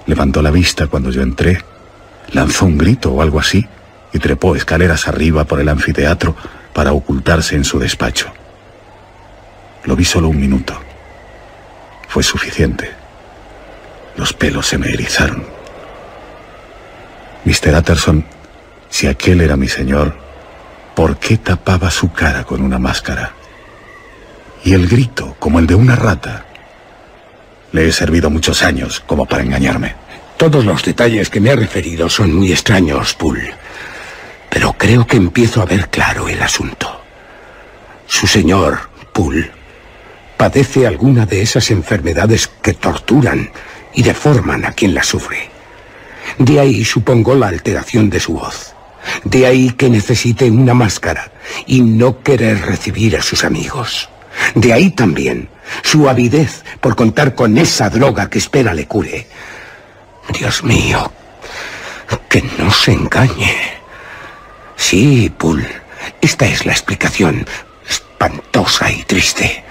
Levantó 0.07 0.43
la 0.43 0.51
vista 0.51 0.87
cuando 0.87 1.11
yo 1.11 1.23
entré, 1.23 1.65
lanzó 2.33 2.67
un 2.67 2.77
grito 2.77 3.11
o 3.11 3.23
algo 3.23 3.41
así 3.41 3.67
y 4.13 4.19
trepó 4.19 4.55
escaleras 4.55 5.09
arriba 5.09 5.45
por 5.45 5.61
el 5.61 5.69
anfiteatro 5.71 6.37
para 6.75 6.93
ocultarse 6.93 7.57
en 7.57 7.65
su 7.65 7.79
despacho. 7.79 8.31
Lo 9.85 9.97
vi 9.97 10.05
solo 10.05 10.29
un 10.29 10.39
minuto. 10.39 10.79
Fue 12.09 12.23
suficiente. 12.23 12.91
Los 14.17 14.35
pelos 14.35 14.67
se 14.67 14.77
me 14.77 14.93
erizaron. 14.93 15.45
Mr. 17.45 17.75
Utterson, 17.79 18.27
si 18.91 19.07
aquel 19.07 19.41
era 19.41 19.57
mi 19.57 19.69
señor, 19.69 20.28
¿por 20.99 21.17
qué 21.17 21.37
tapaba 21.39 21.93
su 21.93 22.11
cara 22.11 22.43
con 22.43 22.61
una 22.61 22.77
máscara? 22.77 23.31
Y 24.65 24.75
el 24.75 24.89
grito, 24.89 25.37
como 25.39 25.61
el 25.61 25.67
de 25.69 25.77
una 25.77 25.95
rata. 25.95 26.45
Le 27.71 27.87
he 27.87 27.93
servido 27.93 28.31
muchos 28.31 28.65
años 28.65 28.99
como 29.07 29.25
para 29.25 29.45
engañarme. 29.45 29.95
Todos 30.37 30.65
los 30.65 30.83
detalles 30.83 31.31
que 31.31 31.39
me 31.39 31.51
ha 31.51 31.55
referido 31.55 32.09
son 32.09 32.35
muy 32.35 32.51
extraños, 32.51 33.15
Pool. 33.15 33.41
Pero 34.51 34.73
creo 34.73 35.07
que 35.07 35.19
empiezo 35.19 35.63
a 35.63 35.67
ver 35.67 35.89
claro 35.89 36.29
el 36.29 36.43
asunto. 36.43 37.01
Su 38.09 38.27
señor, 38.27 38.91
Pool, 39.13 39.53
padece 40.37 40.85
alguna 40.85 41.27
de 41.27 41.43
esas 41.43 41.71
enfermedades 41.71 42.49
que 42.61 42.75
torturan 42.75 43.53
y 43.95 44.03
deforman 44.03 44.65
a 44.65 44.73
quien 44.73 44.95
la 44.95 45.05
sufre. 45.05 45.49
De 46.39 46.59
ahí 46.59 46.85
supongo 46.85 47.37
la 47.37 47.47
alteración 47.47 48.11
de 48.11 48.19
su 48.19 48.33
voz. 48.33 48.75
De 49.25 49.47
ahí 49.47 49.71
que 49.71 49.89
necesite 49.89 50.51
una 50.51 50.75
máscara 50.75 51.33
y 51.67 51.81
no 51.81 52.23
querer 52.23 52.61
recibir 52.67 53.17
a 53.17 53.23
sus 53.23 53.45
amigos. 53.45 54.09
De 54.55 54.73
ahí 54.73 54.91
también 54.91 55.49
su 55.83 56.09
avidez 56.09 56.65
por 56.81 56.97
contar 56.97 57.35
con 57.35 57.59
esa 57.59 57.91
droga 57.91 58.31
que 58.31 58.39
espera 58.39 58.75
le 58.75 58.87
cure. 58.87 59.27
Dios 60.39 60.63
mío, 60.63 61.11
que 62.29 62.43
no 62.59 62.71
se 62.71 62.93
engañe. 62.93 63.55
Sí, 64.77 65.33
Pool, 65.37 65.67
esta 66.21 66.47
es 66.47 66.67
la 66.67 66.73
explicación, 66.73 67.47
espantosa 67.89 68.91
y 68.91 69.03
triste, 69.05 69.65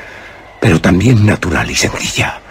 pero 0.59 0.81
también 0.81 1.25
natural 1.25 1.69
y 1.69 1.75
sencilla. 1.75 2.41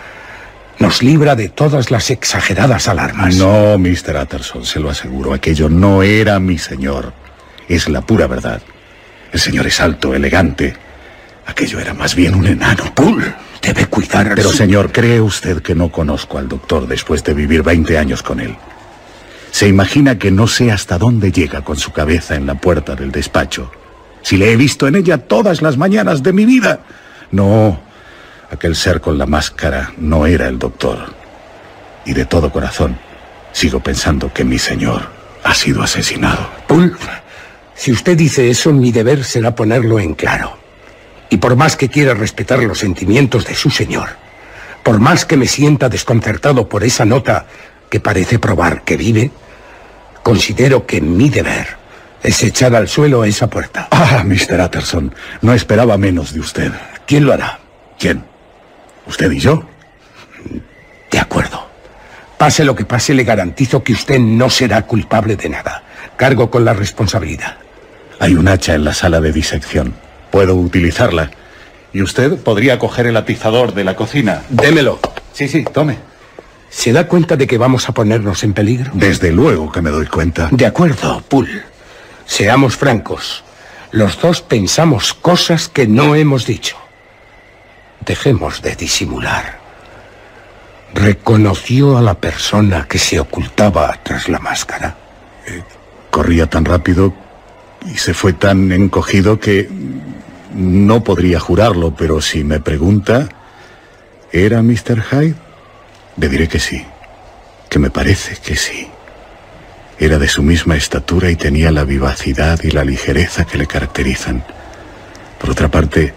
Nos 0.78 1.02
libra 1.02 1.34
de 1.34 1.48
todas 1.48 1.90
las 1.90 2.10
exageradas 2.10 2.88
alarmas. 2.88 3.36
No, 3.36 3.78
Mr. 3.78 4.16
Utterson, 4.22 4.64
se 4.64 4.78
lo 4.78 4.90
aseguro, 4.90 5.32
aquello 5.32 5.68
no 5.68 6.02
era 6.02 6.38
mi 6.38 6.58
señor. 6.58 7.12
Es 7.68 7.88
la 7.88 8.02
pura 8.02 8.26
verdad. 8.26 8.60
El 9.32 9.40
señor 9.40 9.66
es 9.66 9.80
alto, 9.80 10.14
elegante. 10.14 10.74
Aquello 11.46 11.80
era 11.80 11.94
más 11.94 12.14
bien 12.14 12.34
un 12.34 12.46
enano. 12.46 12.94
Pool, 12.94 13.34
debe 13.62 13.86
cuidar. 13.86 14.32
Pero, 14.34 14.52
señor, 14.52 14.92
¿cree 14.92 15.20
usted 15.20 15.62
que 15.62 15.74
no 15.74 15.90
conozco 15.90 16.38
al 16.38 16.48
doctor 16.48 16.86
después 16.86 17.24
de 17.24 17.34
vivir 17.34 17.62
20 17.62 17.96
años 17.96 18.22
con 18.22 18.40
él? 18.40 18.56
Se 19.50 19.66
imagina 19.66 20.18
que 20.18 20.30
no 20.30 20.46
sé 20.46 20.70
hasta 20.70 20.98
dónde 20.98 21.32
llega 21.32 21.62
con 21.62 21.76
su 21.78 21.90
cabeza 21.92 22.34
en 22.34 22.46
la 22.46 22.56
puerta 22.56 22.94
del 22.94 23.10
despacho. 23.10 23.70
Si 24.20 24.36
le 24.36 24.52
he 24.52 24.56
visto 24.56 24.86
en 24.86 24.96
ella 24.96 25.18
todas 25.18 25.62
las 25.62 25.78
mañanas 25.78 26.22
de 26.22 26.32
mi 26.32 26.44
vida. 26.44 26.80
No, 27.30 27.80
aquel 28.50 28.76
ser 28.76 29.00
con 29.00 29.18
la 29.18 29.26
máscara 29.26 29.92
no 29.98 30.26
era 30.26 30.48
el 30.48 30.58
doctor. 30.58 31.14
Y 32.04 32.12
de 32.12 32.24
todo 32.24 32.52
corazón, 32.52 32.98
sigo 33.52 33.80
pensando 33.80 34.32
que 34.32 34.44
mi 34.44 34.58
señor 34.58 35.08
ha 35.42 35.54
sido 35.54 35.82
asesinado. 35.82 36.48
Pool, 36.66 36.96
si 37.74 37.92
usted 37.92 38.16
dice 38.16 38.50
eso, 38.50 38.72
mi 38.72 38.92
deber 38.92 39.24
será 39.24 39.54
ponerlo 39.54 39.98
en 39.98 40.14
claro. 40.14 40.58
Y 41.30 41.38
por 41.38 41.56
más 41.56 41.76
que 41.76 41.88
quiera 41.88 42.14
respetar 42.14 42.60
los 42.62 42.78
sentimientos 42.78 43.44
de 43.46 43.54
su 43.54 43.70
señor, 43.70 44.08
por 44.82 45.00
más 45.00 45.24
que 45.24 45.36
me 45.36 45.46
sienta 45.46 45.88
desconcertado 45.88 46.68
por 46.68 46.84
esa 46.84 47.04
nota 47.04 47.46
que 47.90 48.00
parece 48.00 48.38
probar 48.38 48.82
que 48.82 48.96
vive, 48.96 49.30
considero 50.22 50.86
que 50.86 51.00
mi 51.00 51.28
deber 51.28 51.76
es 52.22 52.42
echar 52.42 52.74
al 52.74 52.88
suelo 52.88 53.24
esa 53.24 53.48
puerta. 53.48 53.88
Ah, 53.90 54.22
Mr. 54.24 54.60
Utterson, 54.60 55.14
no 55.42 55.54
esperaba 55.54 55.96
menos 55.96 56.32
de 56.32 56.40
usted. 56.40 56.72
¿Quién 57.06 57.24
lo 57.24 57.32
hará? 57.32 57.58
¿Quién? 57.98 58.24
¿Usted 59.06 59.30
y 59.30 59.38
yo? 59.38 59.64
De 61.10 61.18
acuerdo. 61.18 61.66
Pase 62.38 62.64
lo 62.64 62.74
que 62.74 62.84
pase, 62.84 63.14
le 63.14 63.24
garantizo 63.24 63.82
que 63.82 63.92
usted 63.92 64.18
no 64.18 64.50
será 64.50 64.82
culpable 64.82 65.36
de 65.36 65.48
nada. 65.48 65.82
Cargo 66.16 66.50
con 66.50 66.64
la 66.64 66.74
responsabilidad. 66.74 67.56
Hay 68.18 68.34
un 68.34 68.48
hacha 68.48 68.74
en 68.74 68.84
la 68.84 68.94
sala 68.94 69.20
de 69.20 69.32
disección. 69.32 69.94
Puedo 70.30 70.54
utilizarla. 70.54 71.30
Y 71.92 72.02
usted 72.02 72.36
podría 72.38 72.78
coger 72.78 73.06
el 73.06 73.16
atizador 73.16 73.72
de 73.72 73.84
la 73.84 73.96
cocina. 73.96 74.42
Démelo. 74.48 74.98
Sí, 75.32 75.48
sí, 75.48 75.64
tome. 75.64 75.98
¿Se 76.68 76.92
da 76.92 77.06
cuenta 77.06 77.36
de 77.36 77.46
que 77.46 77.58
vamos 77.58 77.88
a 77.88 77.92
ponernos 77.92 78.42
en 78.44 78.52
peligro? 78.52 78.90
Desde 78.94 79.32
luego 79.32 79.72
que 79.72 79.80
me 79.80 79.90
doy 79.90 80.06
cuenta. 80.06 80.48
De 80.50 80.66
acuerdo, 80.66 81.22
Pool. 81.28 81.62
Seamos 82.26 82.76
francos. 82.76 83.44
Los 83.92 84.20
dos 84.20 84.42
pensamos 84.42 85.14
cosas 85.14 85.68
que 85.68 85.86
no 85.86 86.14
hemos 86.14 86.44
dicho. 86.44 86.76
Dejemos 88.04 88.62
de 88.62 88.76
disimular. 88.76 89.58
¿Reconoció 90.94 91.98
a 91.98 92.02
la 92.02 92.14
persona 92.14 92.86
que 92.88 92.98
se 92.98 93.20
ocultaba 93.20 93.98
tras 94.02 94.28
la 94.28 94.38
máscara? 94.38 94.96
Eh, 95.46 95.62
corría 96.10 96.48
tan 96.48 96.64
rápido 96.64 97.12
y 97.84 97.98
se 97.98 98.14
fue 98.14 98.32
tan 98.32 98.72
encogido 98.72 99.38
que 99.38 99.68
no 100.54 101.04
podría 101.04 101.38
jurarlo, 101.38 101.94
pero 101.94 102.20
si 102.20 102.44
me 102.44 102.60
pregunta, 102.60 103.28
¿era 104.32 104.62
Mr. 104.62 105.02
Hyde? 105.02 105.34
Le 106.16 106.28
diré 106.28 106.48
que 106.48 106.58
sí, 106.58 106.82
que 107.68 107.78
me 107.78 107.90
parece 107.90 108.36
que 108.36 108.56
sí. 108.56 108.88
Era 109.98 110.18
de 110.18 110.28
su 110.28 110.42
misma 110.42 110.76
estatura 110.76 111.30
y 111.30 111.36
tenía 111.36 111.70
la 111.70 111.84
vivacidad 111.84 112.60
y 112.62 112.70
la 112.70 112.84
ligereza 112.84 113.44
que 113.44 113.58
le 113.58 113.66
caracterizan. 113.66 114.44
Por 115.38 115.50
otra 115.50 115.68
parte, 115.68 116.14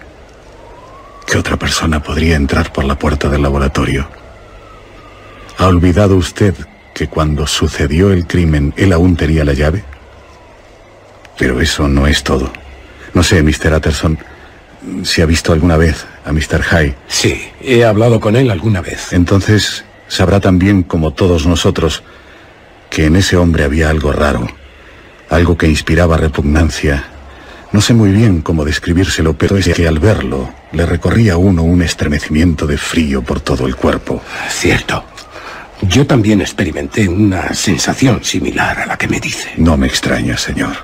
¿qué 1.29 1.37
otra 1.37 1.57
persona 1.57 2.01
podría 2.01 2.35
entrar 2.35 2.73
por 2.73 2.85
la 2.85 2.97
puerta 2.97 3.29
del 3.29 3.43
laboratorio? 3.43 4.09
¿Ha 5.57 5.67
olvidado 5.67 6.15
usted 6.15 6.55
que 6.93 7.07
cuando 7.07 7.45
sucedió 7.45 8.11
el 8.11 8.25
crimen 8.25 8.73
él 8.77 8.93
aún 8.93 9.15
tenía 9.15 9.45
la 9.45 9.53
llave? 9.53 9.83
Pero 11.37 11.61
eso 11.61 11.87
no 11.87 12.07
es 12.07 12.23
todo. 12.23 12.51
No 13.13 13.21
sé, 13.21 13.43
Mr. 13.43 13.73
Utterson, 13.73 14.17
si 15.03 15.21
ha 15.21 15.25
visto 15.25 15.53
alguna 15.53 15.77
vez 15.77 16.05
a 16.25 16.31
Mr. 16.31 16.63
Hyde. 16.63 16.95
Sí, 17.07 17.49
he 17.61 17.85
hablado 17.85 18.19
con 18.19 18.35
él 18.35 18.49
alguna 18.49 18.81
vez. 18.81 19.13
Entonces 19.13 19.85
sabrá 20.07 20.39
también, 20.39 20.81
como 20.83 21.11
todos 21.11 21.45
nosotros, 21.45 22.01
que 22.89 23.05
en 23.05 23.15
ese 23.15 23.37
hombre 23.37 23.63
había 23.63 23.89
algo 23.89 24.11
raro, 24.11 24.47
algo 25.29 25.57
que 25.57 25.67
inspiraba 25.67 26.17
repugnancia. 26.17 27.05
No 27.71 27.81
sé 27.81 27.93
muy 27.93 28.11
bien 28.11 28.41
cómo 28.41 28.65
describírselo, 28.65 29.33
pero 29.33 29.57
es 29.57 29.69
que 29.69 29.87
al 29.87 29.99
verlo 29.99 30.51
le 30.71 30.85
recorría 30.85 31.33
a 31.33 31.37
uno 31.37 31.63
un 31.63 31.83
estremecimiento 31.83 32.65
de 32.65 32.77
frío 32.77 33.21
por 33.21 33.41
todo 33.41 33.67
el 33.67 33.75
cuerpo. 33.75 34.23
Cierto. 34.49 35.03
Yo 35.81 36.05
también 36.05 36.41
experimenté 36.41 37.07
una 37.07 37.53
sensación 37.53 38.23
similar 38.23 38.79
a 38.79 38.85
la 38.85 38.97
que 38.97 39.07
me 39.07 39.19
dice. 39.19 39.51
No 39.57 39.77
me 39.77 39.87
extraña, 39.87 40.37
señor. 40.37 40.75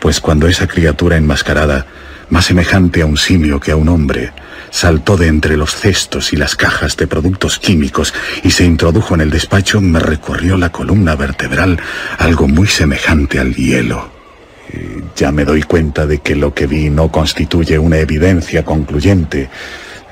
Pues 0.00 0.20
cuando 0.20 0.46
esa 0.46 0.66
criatura 0.66 1.16
enmascarada, 1.16 1.86
más 2.30 2.46
semejante 2.46 3.02
a 3.02 3.06
un 3.06 3.16
simio 3.16 3.60
que 3.60 3.72
a 3.72 3.76
un 3.76 3.88
hombre, 3.88 4.32
saltó 4.70 5.16
de 5.16 5.26
entre 5.26 5.56
los 5.56 5.74
cestos 5.74 6.32
y 6.32 6.36
las 6.36 6.56
cajas 6.56 6.96
de 6.96 7.06
productos 7.06 7.58
químicos 7.58 8.14
y 8.42 8.52
se 8.52 8.64
introdujo 8.64 9.14
en 9.14 9.22
el 9.22 9.30
despacho, 9.30 9.80
me 9.80 9.98
recorrió 9.98 10.56
la 10.56 10.70
columna 10.70 11.14
vertebral 11.16 11.78
algo 12.18 12.48
muy 12.48 12.68
semejante 12.68 13.38
al 13.38 13.54
hielo. 13.54 14.15
Eh, 14.72 15.02
Ya 15.16 15.32
me 15.32 15.44
doy 15.44 15.62
cuenta 15.62 16.06
de 16.06 16.18
que 16.18 16.34
lo 16.36 16.52
que 16.54 16.66
vi 16.66 16.90
no 16.90 17.10
constituye 17.10 17.78
una 17.78 17.98
evidencia 17.98 18.64
concluyente. 18.64 19.42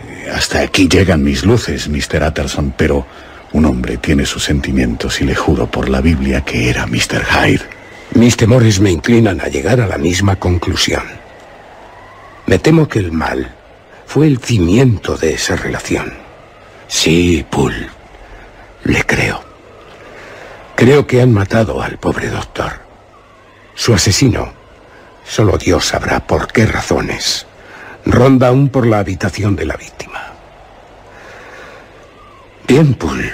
Eh, 0.09 0.31
Hasta 0.35 0.61
aquí 0.61 0.89
llegan 0.89 1.23
mis 1.23 1.45
luces, 1.45 1.89
Mr. 1.89 2.23
Utterson, 2.27 2.75
pero 2.77 3.07
un 3.53 3.65
hombre 3.67 3.99
tiene 3.99 4.27
sus 4.27 4.45
sentimientos 4.45 5.21
y 5.21 5.25
le 5.25 5.35
juro 5.35 5.67
por 5.71 5.89
la 5.89 6.01
Biblia 6.01 6.41
que 6.43 6.69
era 6.71 6.87
Mr. 6.87 7.25
Hyde. 7.25 7.63
Mis 8.15 8.37
temores 8.37 8.81
me 8.81 8.91
inclinan 8.91 9.41
a 9.41 9.49
llegar 9.49 9.81
a 9.81 9.87
la 9.87 9.99
misma 9.99 10.37
conclusión. 10.37 11.03
Me 12.47 12.59
temo 12.59 12.89
que 12.89 12.99
el 12.99 13.13
mal 13.13 13.55
fue 14.07 14.27
el 14.27 14.39
cimiento 14.39 15.17
de 15.17 15.35
esa 15.35 15.57
relación. 15.57 16.13
Sí, 16.87 17.45
Pool, 17.51 17.89
le 18.85 19.03
creo. 19.05 19.43
Creo 20.77 21.07
que 21.07 21.23
han 21.23 21.33
matado 21.33 21.81
al 21.83 21.99
pobre 21.99 22.29
doctor. 22.29 22.84
Su 23.75 23.95
asesino, 23.95 24.53
solo 25.25 25.59
Dios 25.59 25.87
sabrá 25.87 26.21
por 26.21 26.53
qué 26.53 26.67
razones, 26.67 27.47
ronda 28.07 28.49
aún 28.49 28.69
por 28.69 28.87
la 28.87 28.99
habitación 28.99 29.57
de 29.57 29.67
la 29.67 29.77
víctima. 29.77 30.33
Bien, 32.67 32.95
Pool, 32.95 33.33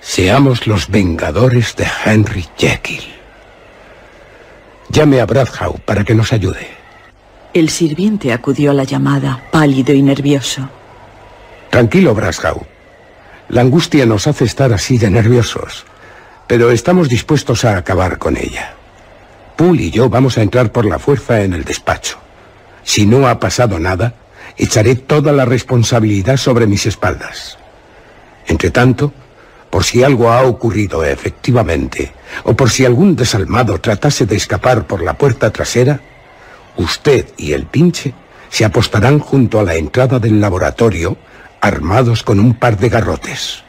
seamos 0.00 0.66
los 0.66 0.88
vengadores 0.88 1.76
de 1.76 1.86
Henry 2.04 2.46
Jekyll. 2.56 3.04
Llame 4.90 5.20
a 5.20 5.26
Bradhow 5.26 5.78
para 5.84 6.04
que 6.04 6.14
nos 6.14 6.32
ayude. 6.32 6.68
El 7.52 7.68
sirviente 7.68 8.32
acudió 8.32 8.70
a 8.70 8.74
la 8.74 8.84
llamada, 8.84 9.42
pálido 9.50 9.92
y 9.92 10.02
nervioso. 10.02 10.68
Tranquilo, 11.70 12.14
Brashow. 12.14 12.66
La 13.48 13.60
angustia 13.60 14.06
nos 14.06 14.26
hace 14.26 14.44
estar 14.44 14.72
así 14.72 14.98
de 14.98 15.10
nerviosos, 15.10 15.84
pero 16.46 16.70
estamos 16.70 17.08
dispuestos 17.08 17.64
a 17.64 17.76
acabar 17.76 18.18
con 18.18 18.36
ella. 18.36 18.74
Poole 19.60 19.82
y 19.82 19.90
yo 19.90 20.08
vamos 20.08 20.38
a 20.38 20.42
entrar 20.42 20.72
por 20.72 20.86
la 20.86 20.98
fuerza 20.98 21.42
en 21.42 21.52
el 21.52 21.64
despacho. 21.64 22.16
Si 22.82 23.04
no 23.04 23.28
ha 23.28 23.38
pasado 23.38 23.78
nada, 23.78 24.14
echaré 24.56 24.94
toda 24.94 25.32
la 25.32 25.44
responsabilidad 25.44 26.38
sobre 26.38 26.66
mis 26.66 26.86
espaldas. 26.86 27.58
Entre 28.46 28.70
tanto, 28.70 29.12
por 29.68 29.84
si 29.84 30.02
algo 30.02 30.30
ha 30.30 30.44
ocurrido 30.44 31.04
efectivamente, 31.04 32.10
o 32.44 32.56
por 32.56 32.70
si 32.70 32.86
algún 32.86 33.14
desalmado 33.14 33.78
tratase 33.82 34.24
de 34.24 34.34
escapar 34.34 34.86
por 34.86 35.02
la 35.02 35.12
puerta 35.18 35.50
trasera, 35.50 36.00
usted 36.78 37.26
y 37.36 37.52
el 37.52 37.66
pinche 37.66 38.14
se 38.48 38.64
apostarán 38.64 39.18
junto 39.18 39.60
a 39.60 39.62
la 39.62 39.74
entrada 39.74 40.18
del 40.18 40.40
laboratorio, 40.40 41.18
armados 41.60 42.22
con 42.22 42.40
un 42.40 42.54
par 42.54 42.78
de 42.78 42.88
garrotes. 42.88 43.62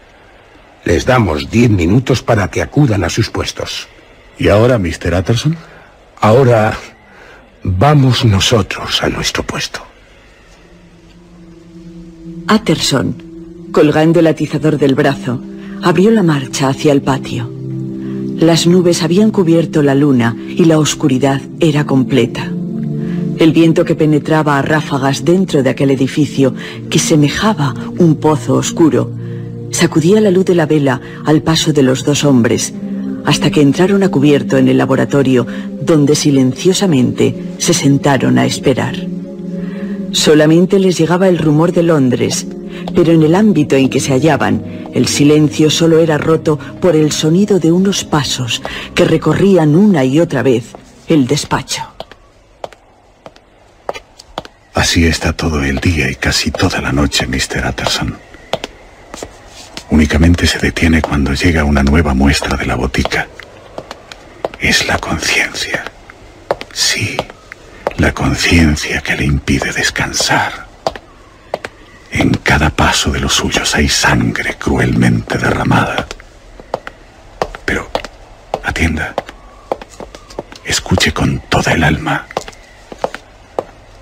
Les 0.85 1.05
damos 1.05 1.51
diez 1.51 1.69
minutos 1.69 2.23
para 2.23 2.47
que 2.47 2.61
acudan 2.61 3.03
a 3.03 3.09
sus 3.09 3.29
puestos. 3.29 3.89
¿Y 4.37 4.47
ahora, 4.47 4.77
Mr. 4.79 5.13
Utterson? 5.19 5.57
Ahora 6.21 6.77
vamos 7.63 8.23
nosotros 8.23 9.01
a 9.01 9.09
nuestro 9.09 9.43
puesto. 9.43 9.79
Utterson, 12.53 13.15
colgando 13.71 14.19
el 14.19 14.27
atizador 14.27 14.77
del 14.77 14.93
brazo, 14.93 15.41
abrió 15.81 16.11
la 16.11 16.21
marcha 16.21 16.69
hacia 16.69 16.91
el 16.91 17.01
patio. 17.01 17.51
Las 18.37 18.67
nubes 18.67 19.01
habían 19.01 19.31
cubierto 19.31 19.81
la 19.81 19.95
luna 19.95 20.35
y 20.47 20.65
la 20.65 20.77
oscuridad 20.77 21.41
era 21.59 21.85
completa. 21.85 22.51
El 23.39 23.51
viento 23.51 23.83
que 23.83 23.95
penetraba 23.95 24.59
a 24.59 24.61
ráfagas 24.61 25.25
dentro 25.25 25.63
de 25.63 25.71
aquel 25.71 25.89
edificio, 25.89 26.53
que 26.91 26.99
semejaba 26.99 27.73
un 27.97 28.17
pozo 28.17 28.53
oscuro, 28.53 29.11
sacudía 29.71 30.21
la 30.21 30.29
luz 30.29 30.45
de 30.45 30.53
la 30.53 30.67
vela 30.67 31.01
al 31.25 31.41
paso 31.41 31.73
de 31.73 31.81
los 31.81 32.05
dos 32.05 32.23
hombres, 32.23 32.75
hasta 33.25 33.49
que 33.51 33.61
entraron 33.61 34.03
a 34.03 34.09
cubierto 34.09 34.57
en 34.57 34.67
el 34.67 34.77
laboratorio, 34.77 35.45
donde 35.81 36.15
silenciosamente 36.15 37.35
se 37.57 37.73
sentaron 37.73 38.37
a 38.37 38.45
esperar. 38.45 38.95
Solamente 40.11 40.79
les 40.79 40.97
llegaba 40.97 41.27
el 41.27 41.37
rumor 41.37 41.71
de 41.71 41.83
Londres, 41.83 42.45
pero 42.95 43.11
en 43.11 43.23
el 43.23 43.35
ámbito 43.35 43.75
en 43.75 43.89
que 43.89 43.99
se 43.99 44.13
hallaban, 44.13 44.89
el 44.93 45.07
silencio 45.07 45.69
solo 45.69 45.99
era 45.99 46.17
roto 46.17 46.59
por 46.81 46.95
el 46.95 47.11
sonido 47.11 47.59
de 47.59 47.71
unos 47.71 48.03
pasos 48.03 48.61
que 48.93 49.05
recorrían 49.05 49.75
una 49.75 50.03
y 50.03 50.19
otra 50.19 50.43
vez 50.43 50.65
el 51.07 51.27
despacho. 51.27 51.83
Así 54.73 55.05
está 55.05 55.33
todo 55.33 55.63
el 55.63 55.79
día 55.79 56.09
y 56.09 56.15
casi 56.15 56.51
toda 56.51 56.81
la 56.81 56.91
noche, 56.91 57.27
Mr. 57.27 57.65
Utterson. 57.69 58.30
Únicamente 59.91 60.47
se 60.47 60.57
detiene 60.57 61.01
cuando 61.01 61.33
llega 61.33 61.65
una 61.65 61.83
nueva 61.83 62.13
muestra 62.13 62.55
de 62.55 62.65
la 62.65 62.75
botica. 62.75 63.27
Es 64.57 64.87
la 64.87 64.97
conciencia. 64.97 65.83
Sí, 66.71 67.17
la 67.97 68.13
conciencia 68.13 69.01
que 69.01 69.17
le 69.17 69.25
impide 69.25 69.73
descansar. 69.73 70.65
En 72.09 72.31
cada 72.35 72.69
paso 72.69 73.11
de 73.11 73.19
los 73.19 73.33
suyos 73.33 73.75
hay 73.75 73.89
sangre 73.89 74.55
cruelmente 74.55 75.37
derramada. 75.37 76.07
Pero, 77.65 77.91
atienda, 78.63 79.13
escuche 80.63 81.11
con 81.13 81.41
toda 81.49 81.73
el 81.73 81.83
alma. 81.83 82.27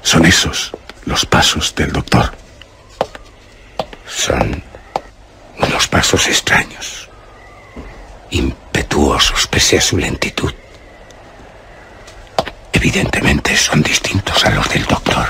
Son 0.03 0.23
esos 0.23 0.71
los 1.05 1.25
pasos 1.25 1.73
del 1.73 1.91
doctor. 1.91 2.31
Son 4.07 4.68
unos 5.59 5.87
pasos 5.87 6.27
extraños, 6.27 7.09
impetuosos 8.31 9.47
pese 9.47 9.77
a 9.77 9.81
su 9.81 9.97
lentitud. 9.97 10.53
Evidentemente 12.73 13.55
son 13.57 13.81
distintos 13.81 14.45
a 14.45 14.49
los 14.51 14.69
del 14.69 14.85
doctor 14.85 15.27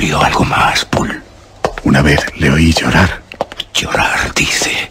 ocurrió 0.00 0.22
algo 0.22 0.44
más, 0.44 0.84
Pool. 0.84 1.22
Una 1.84 2.00
vez 2.00 2.24
le 2.36 2.50
oí 2.50 2.72
llorar. 2.72 3.22
Llorar, 3.74 4.32
dice. 4.34 4.88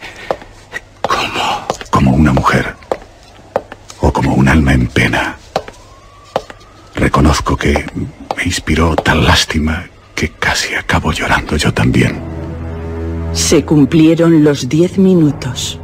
¿Cómo? 1.00 1.66
Como 1.90 2.12
una 2.12 2.32
mujer. 2.32 2.76
O 4.00 4.12
como 4.12 4.34
un 4.34 4.46
alma 4.48 4.72
en 4.72 4.86
pena. 4.88 5.36
Reconozco 6.94 7.56
que 7.56 7.84
me 8.36 8.44
inspiró 8.44 8.94
tal 8.94 9.24
lástima 9.24 9.86
que 10.14 10.30
casi 10.32 10.74
acabo 10.74 11.12
llorando 11.12 11.56
yo 11.56 11.72
también. 11.72 12.20
Se 13.32 13.64
cumplieron 13.64 14.42
los 14.42 14.68
diez 14.68 14.98
minutos. 14.98 15.78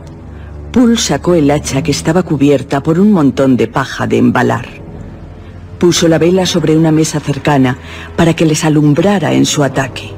Pool 0.73 0.99
sacó 0.99 1.35
el 1.35 1.51
hacha 1.51 1.83
que 1.83 1.93
estaba 1.93 2.23
cubierta 2.23 2.83
por 2.83 2.99
un 2.99 3.13
montón 3.13 3.57
de 3.57 3.69
paja 3.69 4.07
de 4.07 4.19
embalar. 4.19 4.67
Puso 5.79 6.09
la 6.09 6.19
vela 6.19 6.45
sobre 6.45 6.77
una 6.77 6.91
mesa 6.91 7.21
cercana 7.21 7.79
para 8.17 8.35
que 8.35 8.47
les 8.47 8.65
alumbrara 8.65 9.33
en 9.33 9.47
su 9.47 9.63
ataque. 9.63 10.11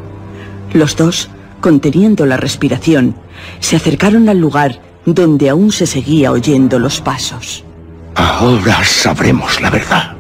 Los 0.73 0.97
dos, 0.97 1.29
conteniendo 1.61 2.25
la 2.27 2.39
respiración, 2.39 3.15
se 3.61 3.77
acercaron 3.77 4.29
al 4.29 4.39
lugar 4.39 4.81
donde 5.05 5.49
aún 5.49 5.71
se 5.71 5.87
seguía 5.87 6.33
oyendo 6.33 6.79
los 6.79 7.01
pasos. 7.01 7.65
Ahora 8.15 8.83
sabremos 8.85 9.61
la 9.61 9.71
verdad. 9.71 10.18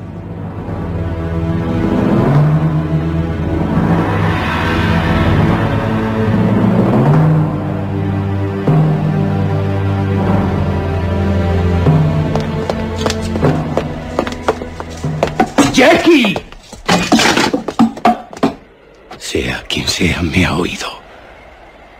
Oído. 20.58 20.88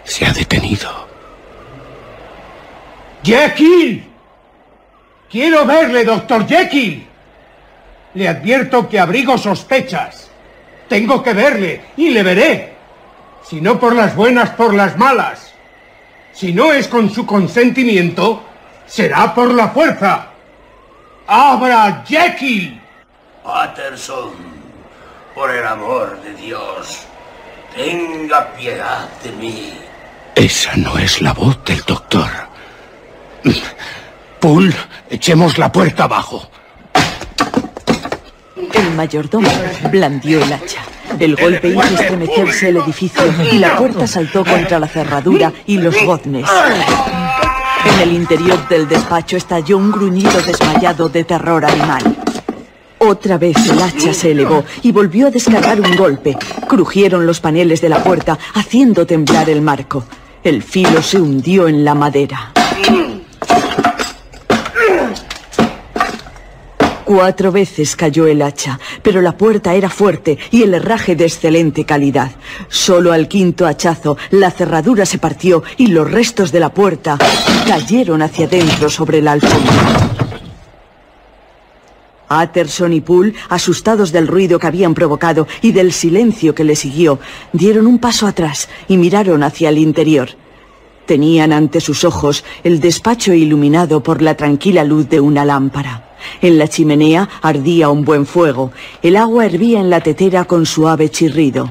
Se 0.05 0.27
ha 0.27 0.33
detenido. 0.33 1.09
¡Jekyll! 3.23 4.05
Quiero 5.31 5.67
verle, 5.67 6.05
doctor 6.05 6.47
Jekyll. 6.47 7.07
Le 8.15 8.29
advierto 8.29 8.89
que 8.89 8.99
abrigo 8.99 9.37
sospechas. 9.37 10.31
Tengo 10.89 11.23
que 11.23 11.35
verle 11.35 11.83
y 11.97 12.11
le 12.11 12.23
veré. 12.23 12.75
Si 13.45 13.61
no 13.61 13.79
por 13.79 13.95
las 13.95 14.17
buenas, 14.17 14.51
por 14.51 14.73
las 14.75 14.97
malas. 14.97 15.53
Si 16.33 16.53
no 16.53 16.73
es 16.73 16.89
con 16.89 17.11
su 17.11 17.27
consentimiento, 17.27 18.43
será 18.87 19.35
por 19.35 19.53
la 19.53 19.69
fuerza. 19.69 20.29
¡Abra, 21.27 22.05
Jekyll! 22.07 22.81
Patterson, 23.45 24.33
por 25.35 25.51
el 25.51 25.67
amor 25.67 26.21
de 26.23 26.35
Dios, 26.35 27.07
tenga 27.75 28.53
piedad 28.55 29.09
de 29.23 29.33
mí. 29.33 29.73
Esa 30.35 30.77
no 30.77 30.99
es 30.99 31.21
la 31.21 31.33
voz 31.33 31.59
del 31.65 31.81
doctor. 31.83 32.29
Pool, 34.41 34.75
echemos 35.11 35.59
la 35.59 35.73
puerta 35.73 36.05
abajo. 36.05 36.49
El 38.73 38.95
mayordomo 38.95 39.51
blandió 39.91 40.43
el 40.43 40.53
hacha. 40.53 40.83
El 41.19 41.35
golpe 41.35 41.69
hizo 41.69 41.83
estremecerse 41.83 42.69
el 42.69 42.77
edificio 42.77 43.23
y 43.51 43.59
la 43.59 43.77
puerta 43.77 44.07
saltó 44.07 44.45
contra 44.45 44.79
la 44.79 44.87
cerradura 44.87 45.53
y 45.67 45.79
los 45.79 46.01
goznes. 46.05 46.47
En 47.85 48.01
el 48.01 48.13
interior 48.13 48.69
del 48.69 48.87
despacho 48.87 49.37
estalló 49.37 49.79
un 49.79 49.91
gruñido 49.91 50.41
desmayado 50.43 51.09
de 51.09 51.25
terror 51.25 51.65
animal. 51.65 52.03
Otra 52.99 53.39
vez 53.39 53.57
el 53.71 53.81
hacha 53.81 54.13
se 54.13 54.33
elevó 54.33 54.65
y 54.83 54.93
volvió 54.93 55.29
a 55.29 55.31
descargar 55.31 55.81
un 55.81 55.97
golpe. 55.97 56.37
Crujieron 56.69 57.27
los 57.27 57.41
paneles 57.41 57.81
de 57.81 57.89
la 57.89 58.03
puerta, 58.03 58.39
haciendo 58.55 59.07
temblar 59.07 59.49
el 59.49 59.63
marco. 59.63 60.05
El 60.43 60.63
filo 60.63 61.01
se 61.03 61.21
hundió 61.21 61.69
en 61.69 61.85
la 61.85 61.95
madera. 61.95 62.53
Cuatro 67.05 67.53
veces 67.53 67.97
cayó 67.97 68.27
el 68.27 68.43
hacha, 68.43 68.79
pero 69.03 69.23
la 69.23 69.35
puerta 69.35 69.75
era 69.75 69.89
fuerte 69.89 70.37
y 70.51 70.63
el 70.63 70.75
herraje 70.75 71.17
de 71.17 71.25
excelente 71.25 71.87
calidad. 71.87 72.33
Solo 72.69 73.13
al 73.13 73.29
quinto 73.29 73.67
hachazo 73.67 74.19
la 74.31 74.51
cerradura 74.51 75.07
se 75.07 75.17
partió 75.17 75.63
y 75.79 75.87
los 75.87 76.11
restos 76.11 76.53
de 76.53 76.61
la 76.61 76.69
puerta 76.69 77.17
cayeron 77.67 78.21
hacia 78.21 78.45
adentro 78.45 78.91
sobre 78.91 79.23
la 79.23 79.33
alfombra. 79.33 80.28
Atterson 82.29 82.93
y 82.93 83.01
Poole, 83.01 83.35
asustados 83.49 84.13
del 84.13 84.27
ruido 84.27 84.59
que 84.59 84.67
habían 84.67 84.95
provocado 84.95 85.47
y 85.63 85.73
del 85.73 85.93
silencio 85.93 86.55
que 86.55 86.65
le 86.65 86.77
siguió, 86.77 87.19
dieron 87.53 87.87
un 87.87 87.99
paso 87.99 88.27
atrás 88.27 88.69
y 88.89 88.97
miraron 88.97 89.43
hacia 89.43 89.69
el 89.69 89.79
interior. 89.79 90.31
Tenían 91.07 91.53
ante 91.53 91.81
sus 91.81 92.05
ojos 92.05 92.45
el 92.65 92.81
despacho 92.81 93.33
iluminado 93.33 94.03
por 94.03 94.21
la 94.21 94.37
tranquila 94.37 94.85
luz 94.85 95.09
de 95.09 95.21
una 95.21 95.45
lámpara. 95.45 96.09
En 96.43 96.59
la 96.59 96.69
chimenea 96.69 97.29
ardía 97.41 97.89
un 97.89 98.05
buen 98.05 98.27
fuego. 98.27 98.73
El 99.03 99.17
agua 99.17 99.47
hervía 99.47 99.81
en 99.81 99.89
la 99.89 100.01
tetera 100.01 100.45
con 100.45 100.67
suave 100.67 101.11
chirrido. 101.11 101.71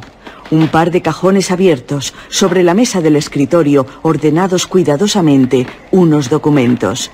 Un 0.49 0.69
par 0.69 0.91
de 0.91 1.01
cajones 1.01 1.51
abiertos, 1.51 2.13
sobre 2.29 2.63
la 2.63 2.73
mesa 2.73 3.01
del 3.01 3.17
escritorio, 3.17 3.85
ordenados 4.01 4.65
cuidadosamente, 4.65 5.67
unos 5.91 6.29
documentos. 6.29 7.11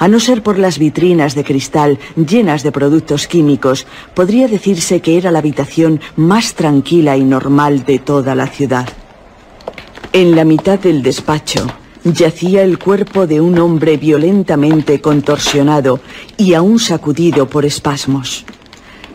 A 0.00 0.08
no 0.08 0.18
ser 0.18 0.42
por 0.42 0.58
las 0.58 0.78
vitrinas 0.78 1.34
de 1.34 1.44
cristal 1.44 1.98
llenas 2.16 2.62
de 2.62 2.72
productos 2.72 3.26
químicos, 3.26 3.86
podría 4.14 4.48
decirse 4.48 5.02
que 5.02 5.18
era 5.18 5.30
la 5.30 5.40
habitación 5.40 6.00
más 6.16 6.54
tranquila 6.54 7.18
y 7.18 7.22
normal 7.22 7.84
de 7.84 7.98
toda 7.98 8.34
la 8.34 8.46
ciudad. 8.46 8.88
En 10.14 10.34
la 10.34 10.44
mitad 10.46 10.78
del 10.78 11.02
despacho, 11.02 11.66
yacía 12.02 12.62
el 12.62 12.78
cuerpo 12.78 13.26
de 13.26 13.42
un 13.42 13.58
hombre 13.58 13.98
violentamente 13.98 15.02
contorsionado 15.02 16.00
y 16.38 16.54
aún 16.54 16.78
sacudido 16.78 17.50
por 17.50 17.66
espasmos. 17.66 18.46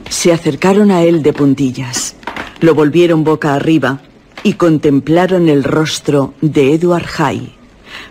Se 0.07 0.31
acercaron 0.31 0.91
a 0.91 1.01
él 1.01 1.23
de 1.23 1.33
puntillas, 1.33 2.15
lo 2.59 2.75
volvieron 2.75 3.23
boca 3.23 3.55
arriba 3.55 4.01
y 4.43 4.53
contemplaron 4.53 5.49
el 5.49 5.63
rostro 5.63 6.35
de 6.41 6.75
Edward 6.75 7.07
High. 7.07 7.54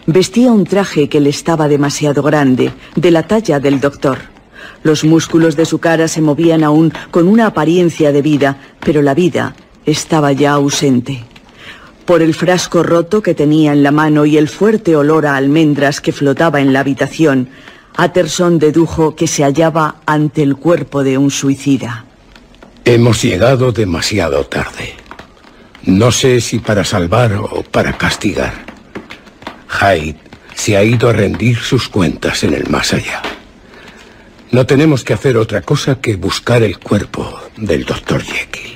Vestía 0.06 0.52
un 0.52 0.64
traje 0.64 1.08
que 1.08 1.20
le 1.20 1.30
estaba 1.30 1.68
demasiado 1.68 2.22
grande, 2.22 2.72
de 2.94 3.10
la 3.10 3.24
talla 3.24 3.60
del 3.60 3.80
doctor. 3.80 4.18
Los 4.82 5.04
músculos 5.04 5.56
de 5.56 5.64
su 5.64 5.78
cara 5.78 6.08
se 6.08 6.20
movían 6.20 6.62
aún 6.62 6.92
con 7.10 7.28
una 7.28 7.46
apariencia 7.46 8.12
de 8.12 8.22
vida, 8.22 8.58
pero 8.80 9.02
la 9.02 9.14
vida 9.14 9.54
estaba 9.86 10.32
ya 10.32 10.52
ausente. 10.52 11.24
Por 12.04 12.20
el 12.20 12.34
frasco 12.34 12.82
roto 12.82 13.22
que 13.22 13.34
tenía 13.34 13.72
en 13.72 13.82
la 13.82 13.90
mano 13.90 14.26
y 14.26 14.36
el 14.36 14.48
fuerte 14.48 14.94
olor 14.94 15.26
a 15.26 15.36
almendras 15.36 16.02
que 16.02 16.12
flotaba 16.12 16.60
en 16.60 16.74
la 16.74 16.80
habitación, 16.80 17.48
Atterson 17.96 18.58
dedujo 18.58 19.14
que 19.16 19.26
se 19.26 19.42
hallaba 19.42 19.96
ante 20.04 20.42
el 20.42 20.56
cuerpo 20.56 21.02
de 21.02 21.16
un 21.16 21.30
suicida. 21.30 22.04
Hemos 22.84 23.22
llegado 23.22 23.72
demasiado 23.72 24.44
tarde. 24.44 24.94
No 25.84 26.12
sé 26.12 26.40
si 26.40 26.58
para 26.58 26.84
salvar 26.84 27.32
o 27.34 27.62
para 27.62 27.96
castigar. 27.96 28.73
Hyde 29.80 30.16
se 30.54 30.76
ha 30.76 30.84
ido 30.84 31.08
a 31.08 31.12
rendir 31.12 31.58
sus 31.58 31.88
cuentas 31.88 32.44
en 32.44 32.54
el 32.54 32.68
más 32.68 32.92
allá. 32.94 33.22
No 34.50 34.66
tenemos 34.66 35.02
que 35.02 35.14
hacer 35.14 35.36
otra 35.36 35.62
cosa 35.62 36.00
que 36.00 36.16
buscar 36.16 36.62
el 36.62 36.78
cuerpo 36.78 37.40
del 37.56 37.84
doctor 37.84 38.22
Jekyll. 38.22 38.74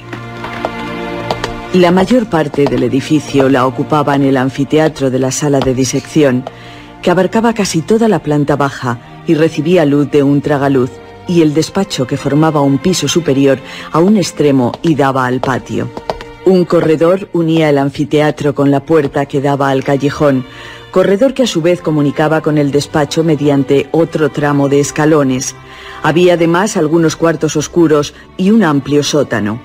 La 1.75 1.93
mayor 1.93 2.29
parte 2.29 2.65
del 2.65 2.83
edificio 2.83 3.49
la 3.49 3.67
ocupaban 3.67 4.23
el 4.23 4.37
anfiteatro 4.37 5.11
de 5.11 5.19
la 5.19 5.31
sala 5.31 5.61
de 5.61 5.75
disección, 5.75 6.45
que 7.03 7.11
abarcaba 7.11 7.53
casi 7.53 7.83
toda 7.83 8.09
la 8.09 8.23
planta 8.23 8.57
baja 8.57 8.99
y 9.27 9.35
recibía 9.35 9.85
luz 9.85 10.11
de 10.11 10.23
un 10.23 10.41
tragaluz, 10.41 10.91
y 11.29 11.43
el 11.43 11.55
despacho 11.55 12.07
que 12.07 12.17
formaba 12.17 12.63
un 12.63 12.79
piso 12.79 13.07
superior 13.07 13.59
a 13.93 14.01
un 14.01 14.17
extremo 14.17 14.73
y 14.83 14.95
daba 14.95 15.27
al 15.27 15.41
patio. 15.41 15.91
Un 16.47 16.65
corredor 16.65 17.29
unía 17.35 17.69
el 17.69 17.77
anfiteatro 17.77 18.55
con 18.55 18.71
la 18.71 18.81
puerta 18.81 19.27
que 19.27 19.43
daba 19.43 19.69
al 19.69 19.85
callejón, 19.85 20.47
corredor 20.91 21.35
que 21.35 21.43
a 21.43 21.47
su 21.47 21.63
vez 21.63 21.81
comunicaba 21.81 22.41
con 22.41 22.59
el 22.59 22.71
despacho 22.71 23.25
mediante 23.25 23.89
otro 23.93 24.31
tramo 24.31 24.69
de 24.69 24.81
escalones. 24.81 25.55
Había 26.03 26.35
además 26.35 26.77
algunos 26.77 27.17
cuartos 27.17 27.57
oscuros 27.57 28.15
y 28.37 28.51
un 28.51 28.63
amplio 28.63 29.03
sótano. 29.03 29.61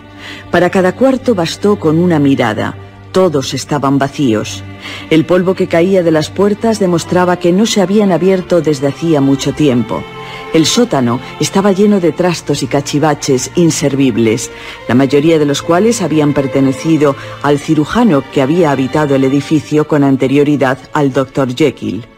Para 0.51 0.69
cada 0.69 0.95
cuarto 0.95 1.35
bastó 1.35 1.79
con 1.79 1.99
una 1.99 2.19
mirada. 2.19 2.75
Todos 3.13 3.53
estaban 3.53 3.99
vacíos. 3.99 4.63
El 5.11 5.23
polvo 5.23 5.53
que 5.53 5.67
caía 5.67 6.01
de 6.01 6.09
las 6.09 6.31
puertas 6.31 6.79
demostraba 6.79 7.37
que 7.37 7.51
no 7.51 7.67
se 7.67 7.79
habían 7.79 8.11
abierto 8.11 8.59
desde 8.59 8.87
hacía 8.87 9.21
mucho 9.21 9.53
tiempo. 9.53 10.03
El 10.51 10.65
sótano 10.65 11.19
estaba 11.39 11.71
lleno 11.71 11.99
de 11.99 12.11
trastos 12.11 12.63
y 12.63 12.67
cachivaches 12.67 13.51
inservibles, 13.55 14.49
la 14.87 14.95
mayoría 14.95 15.37
de 15.37 15.45
los 15.45 15.61
cuales 15.61 16.01
habían 16.01 16.33
pertenecido 16.33 17.15
al 17.43 17.59
cirujano 17.59 18.23
que 18.33 18.41
había 18.41 18.71
habitado 18.71 19.13
el 19.13 19.23
edificio 19.25 19.87
con 19.87 20.03
anterioridad 20.03 20.79
al 20.91 21.13
doctor 21.13 21.55
Jekyll. 21.55 22.12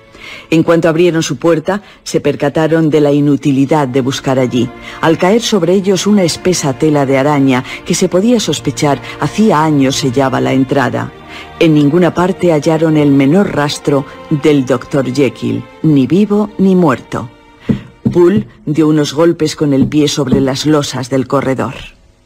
En 0.50 0.64
cuanto 0.64 0.90
abrieron 0.90 1.24
su 1.24 1.38
puerta, 1.38 1.82
se 2.04 2.20
percataron 2.20 2.90
de 2.90 3.02
la 3.02 3.12
inutilidad 3.12 3.88
de 3.88 4.02
buscar 4.02 4.40
allí, 4.40 4.70
al 5.02 5.18
caer 5.18 5.42
sobre 5.42 5.74
ellos 5.74 6.08
una 6.08 6.24
espesa 6.24 6.74
tela 6.74 7.06
de 7.06 7.18
araña 7.18 7.64
que 7.86 7.96
se 7.96 8.10
podía 8.10 8.40
sospechar 8.40 9.02
hacía 9.20 9.64
años 9.64 9.96
sellaba 9.96 10.42
la 10.42 10.54
entrada. 10.54 11.12
En 11.60 11.74
ninguna 11.74 12.14
parte 12.14 12.52
hallaron 12.52 12.98
el 12.98 13.12
menor 13.12 13.56
rastro 13.56 14.06
del 14.30 14.66
doctor 14.66 15.12
Jekyll, 15.14 15.64
ni 15.84 16.08
vivo 16.08 16.50
ni 16.58 16.76
muerto. 16.76 17.30
Bull 18.04 18.48
dio 18.66 18.88
unos 18.88 19.14
golpes 19.14 19.56
con 19.56 19.74
el 19.74 19.88
pie 19.88 20.08
sobre 20.08 20.40
las 20.40 20.66
losas 20.66 21.10
del 21.10 21.28
corredor. 21.28 21.74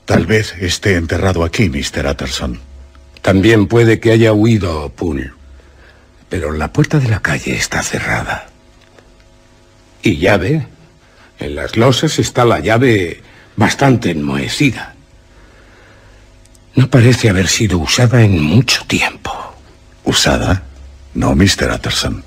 Tal 0.06 0.26
vez 0.26 0.54
esté 0.60 0.96
enterrado 0.96 1.44
aquí, 1.44 1.70
Mr. 1.70 2.06
Utterson. 2.08 2.60
También 3.22 3.68
puede 3.68 4.00
que 4.00 4.12
haya 4.12 4.34
huido 4.34 4.91
Poole 4.96 5.39
pero 6.30 6.51
la 6.51 6.72
puerta 6.72 6.99
de 6.99 7.10
la 7.10 7.22
calle 7.22 7.56
está 7.56 7.81
cerrada. 7.81 8.47
Y 10.01 10.18
llave. 10.18 10.68
En 11.39 11.56
las 11.56 11.76
losas 11.76 12.19
está 12.19 12.45
la 12.45 12.60
llave 12.60 13.23
bastante 13.56 14.11
enmohecida. 14.11 14.95
No 16.76 16.89
parece 16.89 17.30
haber 17.30 17.47
sido 17.47 17.80
usada 17.80 18.22
en 18.22 18.41
mucho 18.41 18.85
tiempo. 18.85 19.31
¿Usada? 20.03 20.64
No, 21.14 21.35
Mr. 21.35 21.72
Utterson. 21.73 22.23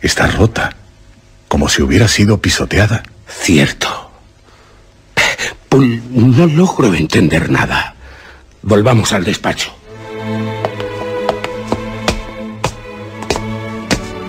Está 0.00 0.26
rota. 0.26 0.74
Como 1.48 1.68
si 1.68 1.82
hubiera 1.82 2.08
sido 2.08 2.40
pisoteada. 2.40 3.02
Cierto. 3.28 4.10
No 6.10 6.46
logro 6.46 6.94
entender 6.94 7.50
nada. 7.50 7.94
Volvamos 8.62 9.12
al 9.12 9.24
despacho. 9.24 9.74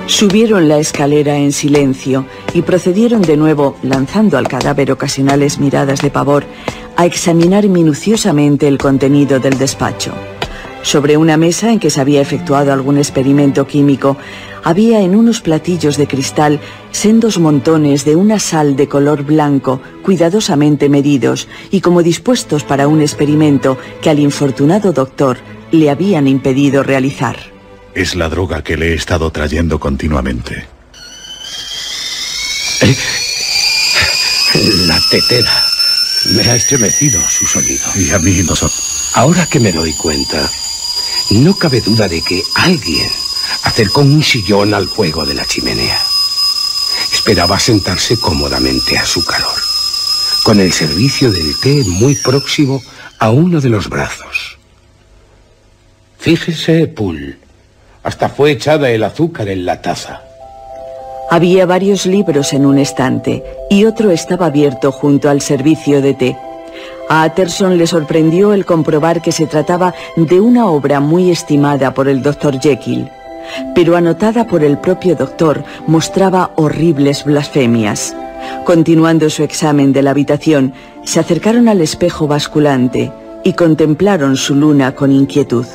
Subieron 0.08 0.70
la 0.70 0.78
escalera 0.78 1.38
en 1.38 1.52
silencio 1.52 2.28
y 2.54 2.62
procedieron 2.62 3.24
de 3.24 3.38
nuevo, 3.38 3.76
lanzando 3.82 4.38
al 4.38 4.48
cadáver 4.48 4.92
ocasionales 4.92 5.60
miradas 5.60 6.00
de 6.02 6.12
pavor, 6.12 6.46
a 6.96 7.08
examinar 7.08 7.68
minuciosamente 7.68 8.68
el 8.68 8.78
contenido 8.78 9.40
del 9.40 9.58
despacho. 9.58 10.14
Sobre 10.84 11.18
una 11.18 11.38
mesa 11.38 11.72
en 11.72 11.80
que 11.80 11.90
se 11.90 12.00
había 12.00 12.22
efectuado 12.22 12.72
algún 12.72 13.00
experimento 13.00 13.66
químico, 13.66 14.16
había 14.64 15.02
en 15.02 15.16
unos 15.16 15.42
platillos 15.42 15.98
de 15.98 16.08
cristal 16.08 16.60
sendos 16.92 17.40
montones 17.40 18.06
de 18.06 18.16
una 18.16 18.38
sal 18.38 18.76
de 18.76 18.88
color 18.88 19.24
blanco, 19.24 19.82
cuidadosamente 20.04 20.88
medidos 20.88 21.48
y 21.72 21.82
como 21.82 22.04
dispuestos 22.04 22.64
para 22.64 22.88
un 22.88 23.02
experimento 23.02 23.80
que 24.04 24.12
al 24.12 24.20
infortunado 24.20 24.94
doctor 24.94 25.40
le 25.72 25.90
habían 25.90 26.28
impedido 26.28 26.84
realizar. 26.84 27.55
Es 27.96 28.14
la 28.14 28.28
droga 28.28 28.62
que 28.62 28.76
le 28.76 28.92
he 28.92 28.94
estado 28.94 29.32
trayendo 29.32 29.80
continuamente. 29.80 30.68
Eh, 32.82 32.98
la 34.86 35.00
tetera. 35.10 35.66
Me 36.32 36.42
ha 36.44 36.56
estremecido 36.56 37.22
su 37.30 37.48
sonido. 37.48 37.86
Y 37.96 38.12
a 38.12 38.20
mí 38.20 38.44
no 38.46 38.54
son... 38.54 38.70
Ahora 39.14 39.46
que 39.46 39.62
me 39.62 39.72
doy 39.72 39.94
cuenta, 39.94 40.52
no 41.32 41.56
cabe 41.56 41.80
duda 41.80 42.10
de 42.10 42.22
que 42.22 42.44
alguien 42.56 43.10
acercó 43.64 44.02
un 44.02 44.22
sillón 44.22 44.74
al 44.74 44.90
fuego 44.90 45.26
de 45.26 45.36
la 45.36 45.46
chimenea. 45.46 45.98
Esperaba 47.14 47.58
sentarse 47.60 48.20
cómodamente 48.20 48.98
a 48.98 49.06
su 49.06 49.24
calor, 49.24 49.58
con 50.44 50.60
el 50.60 50.74
servicio 50.74 51.32
del 51.32 51.58
té 51.62 51.82
muy 51.86 52.16
próximo 52.16 52.84
a 53.20 53.30
uno 53.30 53.62
de 53.62 53.70
los 53.70 53.88
brazos. 53.88 54.58
Fíjese, 56.20 56.88
Poole, 56.88 57.45
hasta 58.06 58.30
fue 58.30 58.52
echada 58.52 58.92
el 58.92 59.04
azúcar 59.04 59.50
en 59.50 59.66
la 59.66 59.82
taza. 59.82 60.22
Había 61.32 61.66
varios 61.66 62.06
libros 62.06 62.54
en 62.54 62.68
un 62.68 62.78
estante 62.78 63.44
y 63.68 63.86
otro 63.86 64.12
estaba 64.12 64.46
abierto 64.46 64.92
junto 64.92 65.28
al 65.28 65.42
servicio 65.42 66.04
de 66.04 66.14
té. 66.14 66.38
A 67.10 67.24
Atterson 67.24 67.80
le 67.80 67.88
sorprendió 67.88 68.54
el 68.54 68.64
comprobar 68.64 69.24
que 69.24 69.32
se 69.32 69.48
trataba 69.48 69.96
de 70.16 70.40
una 70.40 70.68
obra 70.68 71.00
muy 71.00 71.32
estimada 71.32 71.96
por 71.96 72.08
el 72.08 72.22
doctor 72.22 72.60
Jekyll, 72.60 73.10
pero 73.74 73.96
anotada 73.98 74.46
por 74.46 74.64
el 74.64 74.78
propio 74.78 75.16
doctor 75.16 75.64
mostraba 75.88 76.52
horribles 76.56 77.24
blasfemias. 77.24 78.16
Continuando 78.66 79.32
su 79.32 79.42
examen 79.42 79.94
de 79.94 80.04
la 80.04 80.12
habitación, 80.12 80.74
se 81.04 81.20
acercaron 81.20 81.68
al 81.68 81.82
espejo 81.82 82.28
basculante 82.28 83.12
y 83.44 83.54
contemplaron 83.54 84.38
su 84.38 84.54
luna 84.54 84.94
con 84.94 85.12
inquietud 85.12 85.66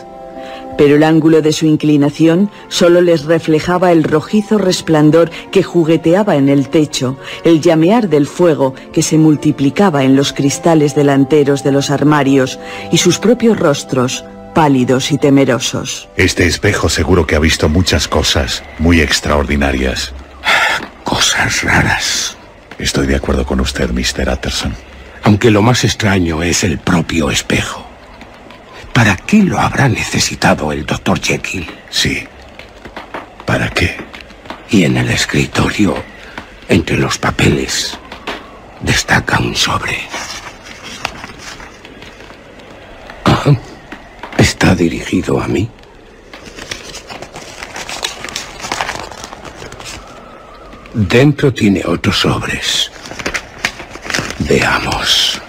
pero 0.76 0.97
el 0.97 1.02
ángulo 1.02 1.42
de 1.42 1.52
su 1.52 1.66
inclinación 1.66 2.51
solo 2.68 3.01
les 3.01 3.24
reflejaba 3.24 3.92
el 3.92 4.05
rojizo 4.05 4.59
resplandor 4.59 5.30
que 5.51 5.62
jugueteaba 5.62 6.36
en 6.36 6.48
el 6.48 6.68
techo, 6.68 7.16
el 7.44 7.60
llamear 7.60 8.09
del 8.09 8.26
fuego 8.26 8.74
que 8.92 9.02
se 9.02 9.18
multiplicaba 9.18 10.05
en 10.05 10.16
los 10.16 10.32
cristales 10.32 10.94
delanteros 10.94 11.62
de 11.64 11.72
los 11.72 11.90
armarios 11.90 12.59
y 12.92 12.98
sus 12.98 13.18
propios 13.18 13.59
rostros, 13.59 14.24
pálidos 14.55 15.12
y 15.12 15.18
temerosos. 15.18 16.09
Este 16.16 16.47
espejo 16.47 16.88
seguro 16.88 17.26
que 17.26 17.36
ha 17.36 17.40
visto 17.40 17.68
muchas 17.68 18.09
cosas 18.09 18.62
muy 18.78 19.01
extraordinarias. 19.01 20.12
Cosas 21.05 21.62
raras. 21.62 22.36
Estoy 22.78 23.06
de 23.06 23.16
acuerdo 23.16 23.44
con 23.44 23.60
usted, 23.60 23.90
Mr. 23.90 24.32
Utterson. 24.32 24.74
Aunque 25.22 25.51
lo 25.51 25.60
más 25.60 25.84
extraño 25.84 26.42
es 26.42 26.64
el 26.64 26.78
propio 26.78 27.30
espejo. 27.30 27.90
¿Para 28.93 29.17
qué 29.17 29.43
lo 29.43 29.59
habrá 29.59 29.89
necesitado 29.89 30.73
el 30.73 30.85
doctor 30.85 31.21
Jekyll? 31.21 31.67
Sí. 31.91 32.27
¿Para 33.47 33.71
qué? 33.71 33.97
Y 34.71 34.85
en 34.85 34.97
el 34.97 35.11
escritorio, 35.11 35.97
entre 36.69 36.97
los 36.97 37.19
papeles, 37.19 37.99
destaca 38.81 39.39
un 39.39 39.57
sobre. 39.57 39.99
Ah, 43.25 43.57
¿Está 44.39 44.75
dirigido 44.75 45.41
a 45.41 45.49
mí? 45.49 45.69
Dentro 50.93 51.53
tiene 51.53 51.83
otros 51.87 52.21
sobres. 52.21 52.91
Veamos. 54.41 55.41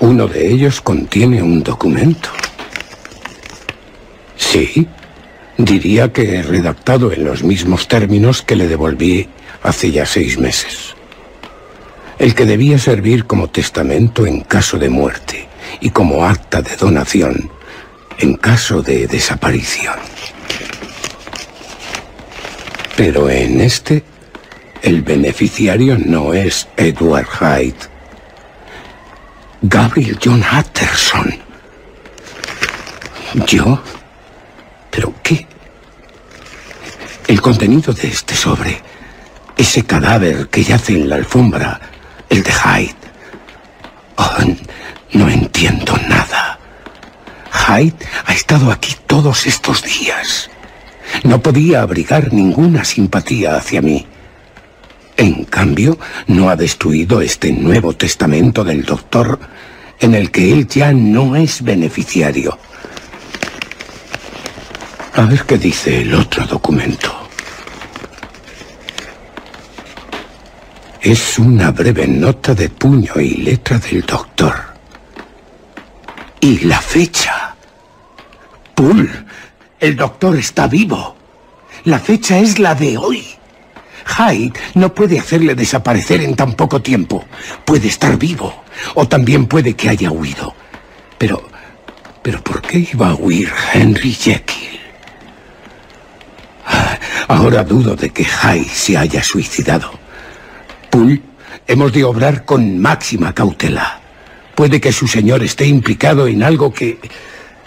Uno 0.00 0.26
de 0.26 0.48
ellos 0.50 0.80
contiene 0.80 1.42
un 1.42 1.62
documento. 1.62 2.30
Sí, 4.36 4.88
diría 5.58 6.10
que 6.10 6.42
redactado 6.42 7.12
en 7.12 7.24
los 7.24 7.44
mismos 7.44 7.86
términos 7.86 8.40
que 8.40 8.56
le 8.56 8.66
devolví 8.66 9.28
hace 9.62 9.90
ya 9.90 10.06
seis 10.06 10.38
meses. 10.38 10.94
El 12.18 12.34
que 12.34 12.46
debía 12.46 12.78
servir 12.78 13.26
como 13.26 13.48
testamento 13.48 14.26
en 14.26 14.40
caso 14.40 14.78
de 14.78 14.88
muerte 14.88 15.48
y 15.80 15.90
como 15.90 16.24
acta 16.24 16.62
de 16.62 16.76
donación 16.76 17.50
en 18.18 18.36
caso 18.36 18.82
de 18.82 19.06
desaparición. 19.06 19.96
Pero 22.96 23.28
en 23.28 23.60
este, 23.60 24.02
el 24.82 25.02
beneficiario 25.02 25.98
no 25.98 26.34
es 26.34 26.68
Edward 26.76 27.26
Hyde, 27.26 27.89
Gabriel 29.62 30.18
John 30.22 30.42
Utterson. 30.42 31.34
¿Yo? 33.46 33.82
¿Pero 34.90 35.12
qué? 35.22 35.46
El 37.28 37.42
contenido 37.42 37.92
de 37.92 38.08
este 38.08 38.34
sobre, 38.34 38.80
ese 39.56 39.84
cadáver 39.84 40.48
que 40.48 40.64
yace 40.64 40.94
en 40.94 41.10
la 41.10 41.16
alfombra, 41.16 41.78
el 42.30 42.42
de 42.42 42.52
Hyde. 42.52 42.96
Oh, 44.16 44.38
no 45.12 45.28
entiendo 45.28 45.94
nada. 46.08 46.58
Hyde 47.52 47.94
ha 48.24 48.32
estado 48.32 48.72
aquí 48.72 48.96
todos 49.06 49.46
estos 49.46 49.82
días. 49.82 50.48
No 51.22 51.42
podía 51.42 51.82
abrigar 51.82 52.32
ninguna 52.32 52.84
simpatía 52.84 53.56
hacia 53.56 53.82
mí. 53.82 54.06
En 55.20 55.44
cambio, 55.44 55.98
no 56.28 56.48
ha 56.48 56.56
destruido 56.56 57.20
este 57.20 57.52
nuevo 57.52 57.94
testamento 57.94 58.64
del 58.64 58.86
doctor 58.86 59.38
en 59.98 60.14
el 60.14 60.30
que 60.30 60.50
él 60.50 60.66
ya 60.66 60.94
no 60.94 61.36
es 61.36 61.62
beneficiario. 61.62 62.58
A 65.12 65.26
ver 65.26 65.44
qué 65.44 65.58
dice 65.58 66.00
el 66.00 66.14
otro 66.14 66.46
documento. 66.46 67.14
Es 71.02 71.38
una 71.38 71.70
breve 71.70 72.08
nota 72.08 72.54
de 72.54 72.70
puño 72.70 73.20
y 73.20 73.42
letra 73.42 73.78
del 73.78 74.00
doctor. 74.00 74.54
Y 76.40 76.60
la 76.60 76.80
fecha. 76.80 77.54
Pool, 78.74 79.26
el 79.80 79.96
doctor 79.96 80.38
está 80.38 80.66
vivo. 80.66 81.14
La 81.84 81.98
fecha 81.98 82.38
es 82.38 82.58
la 82.58 82.74
de 82.74 82.96
hoy. 82.96 83.39
Hyde 84.06 84.52
no 84.74 84.94
puede 84.94 85.18
hacerle 85.18 85.54
desaparecer 85.54 86.20
en 86.22 86.34
tan 86.34 86.54
poco 86.54 86.80
tiempo. 86.82 87.24
Puede 87.64 87.88
estar 87.88 88.16
vivo, 88.18 88.64
o 88.94 89.06
también 89.06 89.46
puede 89.46 89.74
que 89.74 89.88
haya 89.88 90.10
huido. 90.10 90.54
Pero, 91.18 91.48
pero 92.22 92.42
¿por 92.42 92.62
qué 92.62 92.88
iba 92.92 93.10
a 93.10 93.14
huir 93.14 93.52
Henry 93.72 94.12
Jekyll? 94.12 94.80
Ah, 96.66 96.98
ahora 97.28 97.64
dudo 97.64 97.96
de 97.96 98.10
que 98.10 98.24
Hyde 98.24 98.68
se 98.68 98.96
haya 98.96 99.22
suicidado. 99.22 99.90
Poole, 100.90 101.20
hemos 101.66 101.92
de 101.92 102.04
obrar 102.04 102.44
con 102.44 102.78
máxima 102.78 103.34
cautela. 103.34 104.00
Puede 104.54 104.80
que 104.80 104.92
su 104.92 105.08
señor 105.08 105.42
esté 105.42 105.66
implicado 105.66 106.26
en 106.26 106.42
algo 106.42 106.72
que 106.72 106.98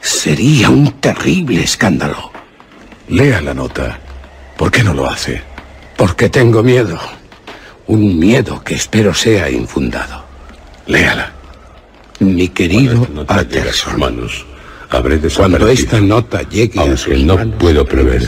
sería 0.01 0.69
un 0.69 0.99
terrible 0.99 1.64
escándalo. 1.64 2.31
Lea 3.07 3.41
la 3.41 3.53
nota. 3.53 3.99
¿Por 4.57 4.72
qué 4.72 4.84
no 4.84 4.93
lo 4.93 5.10
hace? 5.10 5.53
Porque 6.04 6.28
tengo 6.28 6.62
miedo. 6.62 7.00
Un 7.88 8.20
miedo 8.20 8.62
que 8.62 8.76
espero 8.76 9.14
sea 9.14 9.50
infundado. 9.50 10.26
Léala. 10.86 11.32
Mi 12.20 12.50
querido 12.50 13.08
a 13.30 13.42
sus 13.72 13.98
manos, 13.98 14.46
habré 14.90 15.18
Cuando 15.34 15.66
esta 15.70 16.02
nota 16.02 16.42
llegue 16.42 16.78
a 16.78 16.82
Aunque 16.82 16.98
sus 16.98 17.24
no 17.24 17.36
manos, 17.38 17.56
puedo 17.58 17.86
prever 17.86 18.22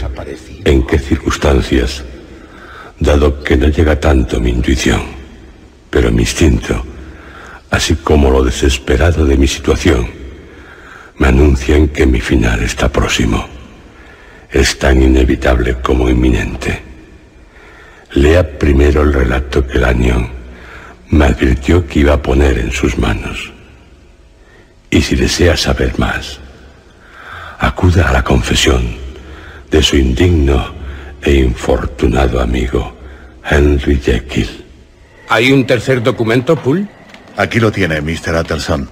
en 0.64 0.88
qué 0.88 0.98
circunstancias, 0.98 2.06
dado 2.98 3.44
que 3.44 3.58
no 3.58 3.68
llega 3.68 4.00
tanto 4.00 4.40
mi 4.40 4.52
intuición, 4.52 5.02
pero 5.90 6.14
mi 6.14 6.22
instinto, 6.22 6.82
así 7.72 7.96
como 7.96 8.30
lo 8.30 8.42
desesperado 8.42 9.26
de 9.26 9.36
mi 9.36 9.48
situación, 9.48 10.08
me 11.18 11.28
anuncian 11.28 11.90
que 11.90 12.06
mi 12.06 12.22
final 12.22 12.64
está 12.64 12.88
próximo. 12.88 13.46
Es 14.50 14.80
tan 14.80 15.02
inevitable 15.02 15.76
como 15.82 16.08
inminente. 16.10 16.95
Lea 18.16 18.58
primero 18.58 19.02
el 19.02 19.12
relato 19.12 19.68
que 19.68 19.78
Lanyon 19.78 20.30
me 21.10 21.26
advirtió 21.26 21.86
que 21.86 22.00
iba 22.00 22.14
a 22.14 22.22
poner 22.22 22.58
en 22.58 22.72
sus 22.72 22.98
manos. 22.98 23.52
Y 24.90 25.02
si 25.02 25.18
desea 25.18 25.58
saber 25.58 26.00
más, 26.00 26.40
acuda 27.60 28.10
a 28.10 28.14
la 28.14 28.24
confesión 28.24 28.96
de 29.70 29.84
su 29.84 29.98
indigno 29.98 30.74
e 31.22 31.34
infortunado 31.36 32.40
amigo, 32.40 32.96
Henry 33.50 34.00
Jekyll. 34.00 34.64
¿Hay 35.28 35.52
un 35.52 35.68
tercer 35.68 36.02
documento, 36.02 36.56
Poole? 36.56 36.88
Aquí 37.36 37.60
lo 37.60 37.70
tiene, 37.72 38.00
Mr. 38.00 38.36
Utterson. 38.40 38.90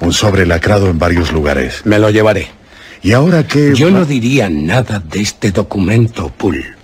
Un 0.00 0.12
sobre 0.12 0.44
lacrado 0.44 0.90
en 0.90 0.98
varios 0.98 1.30
lugares. 1.32 1.82
Me 1.84 2.00
lo 2.00 2.10
llevaré. 2.10 2.48
¿Y 3.02 3.12
ahora 3.12 3.46
qué...? 3.46 3.72
Yo 3.76 3.90
no 3.90 4.04
diría 4.04 4.48
nada 4.50 4.98
de 4.98 5.20
este 5.20 5.52
documento, 5.52 6.30
Poole. 6.30 6.75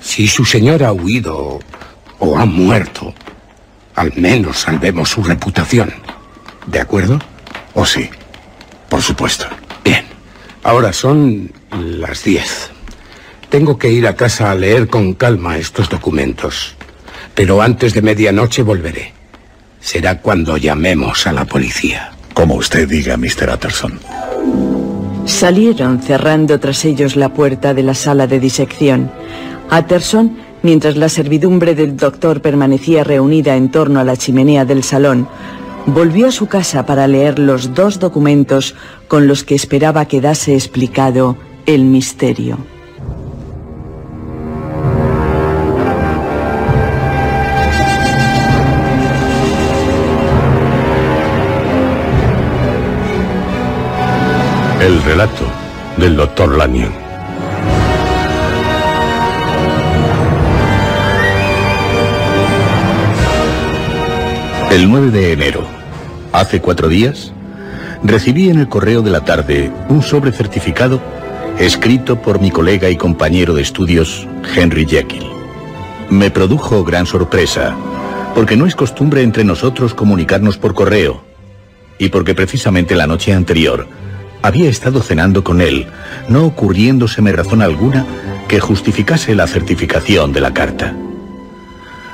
Si 0.00 0.26
su 0.28 0.44
señor 0.44 0.82
ha 0.82 0.92
huido 0.92 1.60
o 2.18 2.38
ha 2.38 2.46
muerto, 2.46 3.14
al 3.94 4.12
menos 4.16 4.60
salvemos 4.60 5.08
su 5.08 5.22
reputación. 5.22 5.92
¿De 6.66 6.80
acuerdo? 6.80 7.18
Oh, 7.74 7.84
sí. 7.84 8.08
Por 8.88 9.02
supuesto. 9.02 9.46
Bien. 9.84 10.04
Ahora 10.62 10.92
son 10.92 11.52
las 11.70 12.24
diez. 12.24 12.70
Tengo 13.48 13.78
que 13.78 13.90
ir 13.90 14.06
a 14.06 14.16
casa 14.16 14.50
a 14.50 14.54
leer 14.54 14.88
con 14.88 15.14
calma 15.14 15.58
estos 15.58 15.88
documentos. 15.88 16.76
Pero 17.34 17.62
antes 17.62 17.94
de 17.94 18.02
medianoche 18.02 18.62
volveré. 18.62 19.12
Será 19.80 20.20
cuando 20.20 20.56
llamemos 20.56 21.26
a 21.26 21.32
la 21.32 21.44
policía. 21.44 22.12
Como 22.34 22.54
usted 22.54 22.88
diga, 22.88 23.16
Mr. 23.16 23.50
Utterson. 23.54 23.98
Salieron 25.24 26.02
cerrando 26.02 26.58
tras 26.60 26.84
ellos 26.84 27.16
la 27.16 27.30
puerta 27.30 27.74
de 27.74 27.82
la 27.82 27.94
sala 27.94 28.26
de 28.26 28.40
disección. 28.40 29.10
Utterson, 29.72 30.36
mientras 30.62 30.96
la 30.96 31.08
servidumbre 31.08 31.74
del 31.74 31.96
doctor 31.96 32.42
permanecía 32.42 33.04
reunida 33.04 33.56
en 33.56 33.70
torno 33.70 34.00
a 34.00 34.04
la 34.04 34.16
chimenea 34.16 34.64
del 34.64 34.82
salón, 34.82 35.28
volvió 35.86 36.26
a 36.26 36.32
su 36.32 36.46
casa 36.46 36.86
para 36.86 37.06
leer 37.06 37.38
los 37.38 37.74
dos 37.74 37.98
documentos 38.00 38.74
con 39.06 39.26
los 39.26 39.44
que 39.44 39.54
esperaba 39.54 40.06
quedase 40.06 40.54
explicado 40.54 41.36
el 41.66 41.84
misterio. 41.84 42.58
El 54.80 55.02
relato 55.02 55.44
del 55.98 56.16
doctor 56.16 56.56
Lanyon. 56.56 57.09
El 64.70 64.88
9 64.88 65.10
de 65.10 65.32
enero, 65.32 65.66
hace 66.32 66.60
cuatro 66.60 66.86
días, 66.86 67.32
recibí 68.04 68.50
en 68.50 68.60
el 68.60 68.68
correo 68.68 69.02
de 69.02 69.10
la 69.10 69.24
tarde 69.24 69.72
un 69.88 70.00
sobre 70.00 70.30
certificado 70.30 71.00
escrito 71.58 72.22
por 72.22 72.40
mi 72.40 72.52
colega 72.52 72.88
y 72.88 72.96
compañero 72.96 73.52
de 73.52 73.62
estudios, 73.62 74.28
Henry 74.54 74.86
Jekyll. 74.86 75.26
Me 76.08 76.30
produjo 76.30 76.84
gran 76.84 77.04
sorpresa, 77.06 77.76
porque 78.32 78.56
no 78.56 78.64
es 78.64 78.76
costumbre 78.76 79.22
entre 79.22 79.42
nosotros 79.42 79.92
comunicarnos 79.92 80.56
por 80.56 80.72
correo, 80.72 81.24
y 81.98 82.10
porque 82.10 82.36
precisamente 82.36 82.94
la 82.94 83.08
noche 83.08 83.32
anterior 83.34 83.88
había 84.40 84.70
estado 84.70 85.02
cenando 85.02 85.42
con 85.42 85.62
él, 85.62 85.88
no 86.28 86.44
ocurriéndoseme 86.46 87.32
razón 87.32 87.60
alguna 87.60 88.06
que 88.46 88.60
justificase 88.60 89.34
la 89.34 89.48
certificación 89.48 90.32
de 90.32 90.40
la 90.40 90.54
carta. 90.54 90.94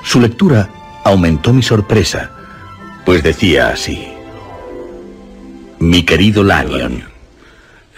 Su 0.03 0.23
lectura 0.23 0.71
aumentó 1.05 1.53
mi 1.53 1.63
sorpresa, 1.63 2.31
pues 3.07 3.23
decía 3.23 3.69
así. 3.69 4.09
Mi 5.79 6.03
querido 6.03 6.43
Lanyon, 6.43 7.05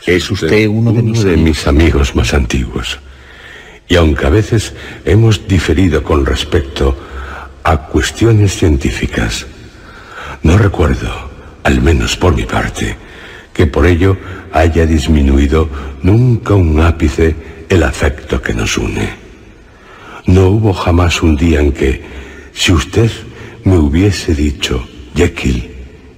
es 0.06 0.30
usted 0.30 0.68
uno 0.68 0.92
de 0.92 1.02
mis 1.02 1.20
amigos. 1.20 1.42
mis 1.42 1.66
amigos 1.66 2.14
más 2.14 2.34
antiguos. 2.34 2.98
Y 3.88 3.96
aunque 3.96 4.26
a 4.26 4.28
veces 4.28 4.74
hemos 5.06 5.48
diferido 5.48 6.04
con 6.04 6.26
respecto 6.26 6.94
a 7.64 7.86
cuestiones 7.86 8.54
científicas, 8.54 9.46
no 10.42 10.58
recuerdo, 10.58 11.30
al 11.64 11.80
menos 11.80 12.14
por 12.14 12.36
mi 12.36 12.44
parte, 12.44 12.94
que 13.54 13.66
por 13.66 13.86
ello 13.86 14.18
haya 14.52 14.84
disminuido 14.84 15.70
nunca 16.02 16.52
un 16.52 16.80
ápice 16.80 17.34
el 17.70 17.82
afecto 17.82 18.42
que 18.42 18.52
nos 18.52 18.76
une. 18.76 19.08
No 20.26 20.48
hubo 20.48 20.74
jamás 20.74 21.22
un 21.22 21.34
día 21.34 21.60
en 21.60 21.72
que, 21.72 22.04
si 22.52 22.72
usted 22.72 23.10
me 23.64 23.78
hubiese 23.78 24.34
dicho, 24.34 24.86
Jekyll, 25.18 25.68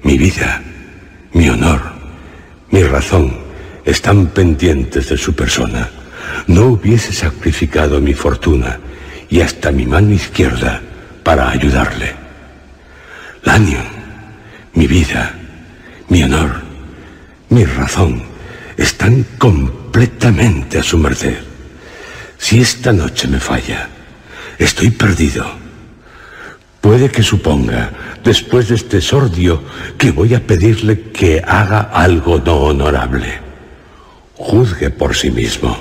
mi 0.03 0.19
vida, 0.19 0.61
mi 1.33 1.49
honor, 1.49 1.81
mi 2.71 2.83
razón, 2.83 3.35
están 3.87 4.27
pendientes 4.27 5.09
de 5.09 5.17
su 5.17 5.35
persona, 5.35 5.89
no 6.47 6.67
hubiese 6.67 7.11
sacrificado 7.11 7.99
mi 8.03 8.13
fortuna 8.13 8.79
y 9.31 9.41
hasta 9.41 9.73
mi 9.73 9.87
mano 9.87 10.13
izquierda 10.13 10.83
para 11.23 11.49
ayudarle. 11.49 12.15
Lanyon, 13.43 13.87
mi 14.75 14.87
vida, 14.87 15.35
mi 16.11 16.23
honor, 16.23 16.61
mi 17.49 17.65
razón, 17.65 18.23
están 18.77 19.25
completamente 19.39 20.79
a 20.79 20.83
su 20.83 20.99
merced. 20.99 21.39
Si 22.37 22.61
esta 22.61 22.93
noche 22.93 23.29
me 23.29 23.41
falla, 23.41 23.89
estoy 24.59 24.91
perdido. 24.91 25.70
Puede 26.81 27.11
que 27.11 27.23
suponga, 27.23 27.91
después 28.25 28.69
de 28.69 28.77
este 28.77 29.01
sordio, 29.01 29.63
que 29.99 30.13
voy 30.13 30.35
a 30.35 30.47
pedirle 30.47 31.11
que 31.13 31.43
haga 31.47 31.81
algo 31.93 32.41
no 32.45 32.57
honorable. 32.57 33.39
Juzgue 34.35 34.89
por 34.89 35.15
sí 35.15 35.31
mismo. 35.31 35.79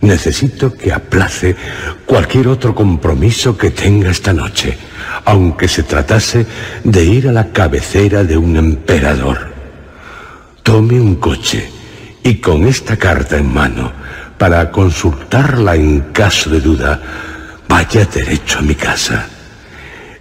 Necesito 0.00 0.74
que 0.74 0.92
aplace 0.92 1.56
cualquier 2.04 2.48
otro 2.48 2.74
compromiso 2.74 3.56
que 3.56 3.70
tenga 3.70 4.10
esta 4.10 4.32
noche, 4.32 4.76
aunque 5.24 5.68
se 5.68 5.84
tratase 5.84 6.46
de 6.82 7.04
ir 7.04 7.28
a 7.28 7.32
la 7.32 7.52
cabecera 7.52 8.24
de 8.24 8.36
un 8.36 8.56
emperador. 8.56 9.54
Tome 10.64 11.00
un 11.00 11.14
coche 11.14 11.70
y 12.24 12.40
con 12.40 12.66
esta 12.66 12.96
carta 12.96 13.38
en 13.38 13.54
mano, 13.54 13.92
para 14.36 14.70
consultarla 14.72 15.76
en 15.76 16.00
caso 16.12 16.50
de 16.50 16.60
duda, 16.60 17.00
vaya 17.68 18.04
derecho 18.04 18.58
a 18.58 18.62
mi 18.62 18.74
casa. 18.74 19.28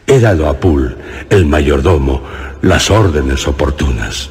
He 0.07 0.19
dado 0.19 0.47
a 0.47 0.59
Poole, 0.59 0.95
el 1.29 1.45
mayordomo, 1.45 2.21
las 2.61 2.91
órdenes 2.91 3.47
oportunas. 3.47 4.29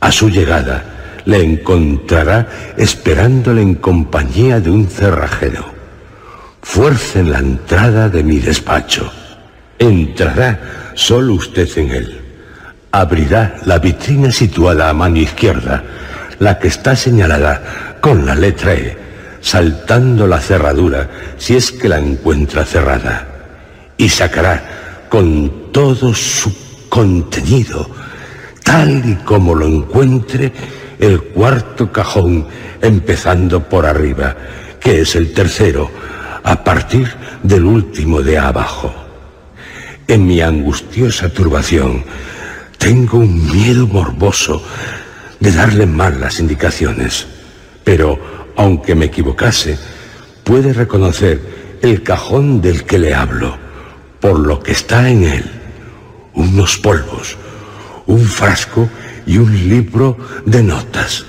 A 0.00 0.12
su 0.12 0.30
llegada, 0.30 0.84
le 1.24 1.42
encontrará 1.42 2.74
esperándole 2.76 3.62
en 3.62 3.74
compañía 3.74 4.60
de 4.60 4.70
un 4.70 4.88
cerrajero. 4.88 5.64
Fuerce 6.62 7.22
la 7.22 7.38
entrada 7.38 8.08
de 8.08 8.22
mi 8.22 8.38
despacho. 8.38 9.12
Entrará 9.78 10.92
solo 10.94 11.34
usted 11.34 11.68
en 11.78 11.90
él. 11.90 12.20
Abrirá 12.92 13.56
la 13.64 13.78
vitrina 13.78 14.30
situada 14.30 14.88
a 14.88 14.94
mano 14.94 15.18
izquierda, 15.18 15.82
la 16.38 16.58
que 16.58 16.68
está 16.68 16.94
señalada 16.94 17.98
con 18.00 18.26
la 18.26 18.34
letra 18.34 18.74
E, 18.74 18.96
saltando 19.40 20.26
la 20.26 20.40
cerradura 20.40 21.08
si 21.38 21.56
es 21.56 21.72
que 21.72 21.88
la 21.88 21.98
encuentra 21.98 22.64
cerrada, 22.64 23.26
y 23.96 24.08
sacará 24.08 24.81
con 25.12 25.70
todo 25.72 26.14
su 26.14 26.50
contenido, 26.88 27.86
tal 28.64 29.06
y 29.06 29.14
como 29.16 29.54
lo 29.54 29.66
encuentre, 29.66 30.50
el 30.98 31.20
cuarto 31.20 31.92
cajón, 31.92 32.46
empezando 32.80 33.62
por 33.62 33.84
arriba, 33.84 34.34
que 34.80 35.02
es 35.02 35.14
el 35.14 35.34
tercero, 35.34 35.90
a 36.42 36.64
partir 36.64 37.12
del 37.42 37.66
último 37.66 38.22
de 38.22 38.38
abajo. 38.38 38.90
En 40.08 40.26
mi 40.26 40.40
angustiosa 40.40 41.28
turbación, 41.28 42.04
tengo 42.78 43.18
un 43.18 43.52
miedo 43.52 43.86
morboso 43.86 44.64
de 45.38 45.52
darle 45.52 45.84
mal 45.84 46.22
las 46.22 46.40
indicaciones. 46.40 47.26
Pero, 47.84 48.54
aunque 48.56 48.94
me 48.94 49.04
equivocase, 49.04 49.78
puede 50.42 50.72
reconocer 50.72 51.78
el 51.82 52.02
cajón 52.02 52.62
del 52.62 52.84
que 52.84 52.98
le 52.98 53.12
hablo, 53.12 53.61
por 54.22 54.38
lo 54.38 54.62
que 54.62 54.70
está 54.70 55.10
en 55.10 55.24
él. 55.24 55.44
Unos 56.34 56.78
polvos, 56.78 57.36
un 58.06 58.24
frasco 58.24 58.88
y 59.26 59.36
un 59.36 59.52
libro 59.68 60.16
de 60.46 60.62
notas. 60.62 61.26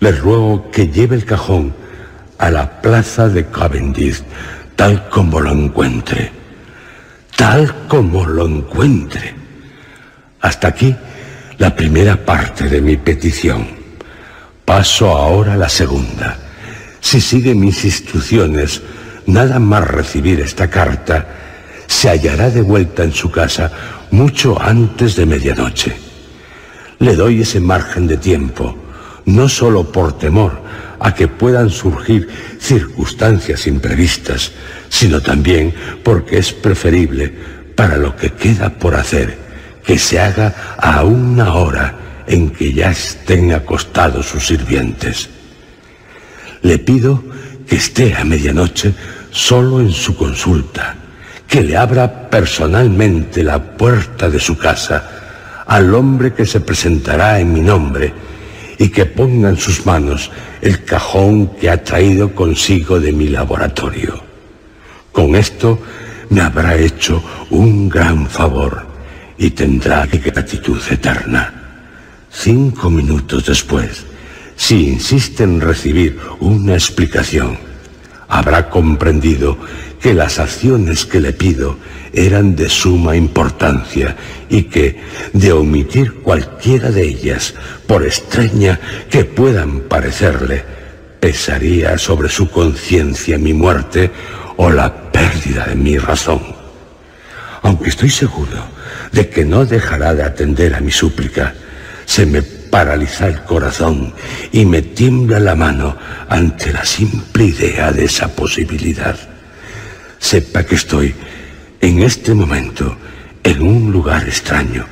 Le 0.00 0.10
ruego 0.12 0.70
que 0.70 0.88
lleve 0.88 1.14
el 1.14 1.26
cajón 1.26 1.74
a 2.38 2.50
la 2.50 2.80
plaza 2.80 3.28
de 3.28 3.46
Cavendish, 3.46 4.22
tal 4.76 5.10
como 5.10 5.40
lo 5.40 5.52
encuentre. 5.52 6.32
Tal 7.36 7.86
como 7.86 8.26
lo 8.26 8.46
encuentre. 8.46 9.34
Hasta 10.40 10.68
aquí 10.68 10.96
la 11.58 11.76
primera 11.76 12.16
parte 12.16 12.70
de 12.70 12.80
mi 12.80 12.96
petición. 12.96 13.68
Paso 14.64 15.10
ahora 15.10 15.52
a 15.52 15.58
la 15.58 15.68
segunda. 15.68 16.38
Si 17.00 17.20
sigue 17.20 17.54
mis 17.54 17.84
instrucciones, 17.84 18.80
nada 19.26 19.58
más 19.58 19.86
recibir 19.86 20.40
esta 20.40 20.70
carta, 20.70 21.26
se 21.90 22.08
hallará 22.08 22.50
de 22.50 22.62
vuelta 22.62 23.02
en 23.02 23.12
su 23.12 23.32
casa 23.32 23.72
mucho 24.12 24.56
antes 24.62 25.16
de 25.16 25.26
medianoche. 25.26 25.96
Le 27.00 27.16
doy 27.16 27.42
ese 27.42 27.58
margen 27.58 28.06
de 28.06 28.16
tiempo, 28.16 28.78
no 29.24 29.48
solo 29.48 29.90
por 29.90 30.16
temor 30.16 30.62
a 31.00 31.12
que 31.12 31.26
puedan 31.26 31.68
surgir 31.68 32.28
circunstancias 32.60 33.66
imprevistas, 33.66 34.52
sino 34.88 35.20
también 35.20 35.74
porque 36.04 36.38
es 36.38 36.52
preferible 36.52 37.34
para 37.74 37.96
lo 37.96 38.14
que 38.14 38.30
queda 38.30 38.70
por 38.70 38.94
hacer 38.94 39.36
que 39.84 39.98
se 39.98 40.20
haga 40.20 40.76
a 40.78 41.02
una 41.02 41.54
hora 41.54 42.22
en 42.28 42.50
que 42.50 42.72
ya 42.72 42.92
estén 42.92 43.52
acostados 43.52 44.26
sus 44.26 44.46
sirvientes. 44.46 45.28
Le 46.62 46.78
pido 46.78 47.24
que 47.66 47.76
esté 47.76 48.14
a 48.14 48.24
medianoche 48.24 48.94
solo 49.32 49.80
en 49.80 49.90
su 49.90 50.16
consulta, 50.16 50.94
que 51.50 51.64
le 51.64 51.76
abra 51.76 52.30
personalmente 52.30 53.42
la 53.42 53.60
puerta 53.60 54.30
de 54.30 54.38
su 54.38 54.56
casa 54.56 55.64
al 55.66 55.92
hombre 55.96 56.32
que 56.32 56.46
se 56.46 56.60
presentará 56.60 57.40
en 57.40 57.52
mi 57.52 57.60
nombre 57.60 58.14
y 58.78 58.88
que 58.88 59.04
ponga 59.04 59.48
en 59.48 59.56
sus 59.56 59.84
manos 59.84 60.30
el 60.62 60.84
cajón 60.84 61.48
que 61.56 61.68
ha 61.68 61.82
traído 61.82 62.36
consigo 62.36 63.00
de 63.00 63.12
mi 63.12 63.26
laboratorio. 63.26 64.22
Con 65.10 65.34
esto 65.34 65.80
me 66.28 66.40
habrá 66.40 66.76
hecho 66.76 67.20
un 67.50 67.88
gran 67.88 68.28
favor 68.28 68.86
y 69.36 69.50
tendrá 69.50 70.06
gratitud 70.06 70.80
eterna. 70.88 71.52
Cinco 72.30 72.90
minutos 72.90 73.46
después, 73.46 74.04
si 74.54 74.88
insiste 74.88 75.42
en 75.42 75.60
recibir 75.60 76.16
una 76.38 76.74
explicación, 76.74 77.58
habrá 78.28 78.70
comprendido 78.70 79.58
que 80.00 80.14
las 80.14 80.38
acciones 80.38 81.04
que 81.04 81.20
le 81.20 81.32
pido 81.32 81.78
eran 82.12 82.56
de 82.56 82.68
suma 82.68 83.16
importancia 83.16 84.16
y 84.48 84.64
que, 84.64 85.00
de 85.32 85.52
omitir 85.52 86.14
cualquiera 86.14 86.90
de 86.90 87.02
ellas, 87.02 87.54
por 87.86 88.04
extraña 88.04 88.80
que 89.10 89.24
puedan 89.24 89.80
parecerle, 89.80 90.64
pesaría 91.20 91.98
sobre 91.98 92.28
su 92.28 92.50
conciencia 92.50 93.38
mi 93.38 93.52
muerte 93.52 94.10
o 94.56 94.70
la 94.70 95.10
pérdida 95.12 95.66
de 95.66 95.74
mi 95.74 95.98
razón. 95.98 96.40
Aunque 97.62 97.90
estoy 97.90 98.10
seguro 98.10 98.80
de 99.12 99.28
que 99.28 99.44
no 99.44 99.64
dejará 99.64 100.14
de 100.14 100.22
atender 100.22 100.74
a 100.74 100.80
mi 100.80 100.90
súplica. 100.90 101.54
Se 102.04 102.26
me 102.26 102.42
paraliza 102.42 103.26
el 103.26 103.42
corazón 103.42 104.14
y 104.52 104.64
me 104.64 104.82
tiembla 104.82 105.40
la 105.40 105.54
mano 105.54 105.96
ante 106.28 106.72
la 106.72 106.84
simple 106.84 107.44
idea 107.44 107.92
de 107.92 108.04
esa 108.04 108.28
posibilidad. 108.28 109.29
Sepa 110.20 110.62
que 110.62 110.76
estoy 110.76 111.14
en 111.80 112.02
este 112.02 112.34
momento 112.34 112.96
en 113.42 113.62
un 113.62 113.90
lugar 113.90 114.28
extraño, 114.28 114.86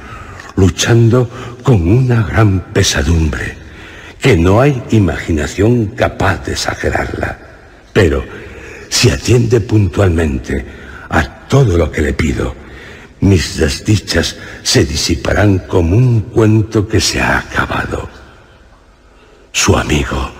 luchando 0.56 1.30
con 1.62 1.86
una 1.86 2.22
gran 2.22 2.72
pesadumbre, 2.72 3.56
que 4.20 4.36
no 4.36 4.60
hay 4.60 4.82
imaginación 4.90 5.88
capaz 5.88 6.44
de 6.46 6.52
exagerarla. 6.52 7.38
Pero 7.92 8.24
si 8.88 9.10
atiende 9.10 9.60
puntualmente 9.60 10.64
a 11.10 11.46
todo 11.46 11.76
lo 11.76 11.92
que 11.92 12.00
le 12.02 12.14
pido, 12.14 12.56
mis 13.20 13.58
desdichas 13.58 14.36
se 14.62 14.84
disiparán 14.84 15.58
como 15.60 15.96
un 15.96 16.22
cuento 16.22 16.88
que 16.88 17.00
se 17.00 17.20
ha 17.20 17.38
acabado. 17.38 18.08
Su 19.52 19.76
amigo, 19.76 20.30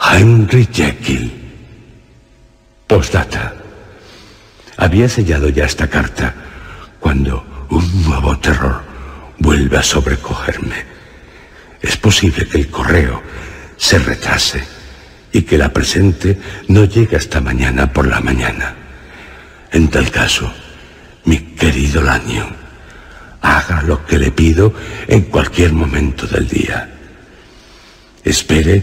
Henry 0.00 0.66
Jekyll. 0.72 1.32
Postdata. 2.86 3.61
Había 4.76 5.08
sellado 5.08 5.48
ya 5.48 5.64
esta 5.64 5.88
carta 5.88 6.34
cuando 7.00 7.66
un 7.70 8.04
nuevo 8.04 8.38
terror 8.38 8.82
vuelve 9.38 9.78
a 9.78 9.82
sobrecogerme. 9.82 10.84
Es 11.80 11.96
posible 11.96 12.46
que 12.46 12.58
el 12.58 12.68
correo 12.68 13.22
se 13.76 13.98
retrase 13.98 14.62
y 15.32 15.42
que 15.42 15.58
la 15.58 15.72
presente 15.72 16.38
no 16.68 16.84
llegue 16.84 17.16
hasta 17.16 17.40
mañana 17.40 17.92
por 17.92 18.06
la 18.06 18.20
mañana. 18.20 18.74
En 19.72 19.88
tal 19.88 20.10
caso, 20.10 20.52
mi 21.24 21.38
querido 21.38 22.02
Lanyon, 22.02 22.54
haga 23.40 23.82
lo 23.82 24.06
que 24.06 24.18
le 24.18 24.30
pido 24.30 24.74
en 25.08 25.22
cualquier 25.22 25.72
momento 25.72 26.26
del 26.26 26.46
día. 26.46 26.88
Espere 28.22 28.82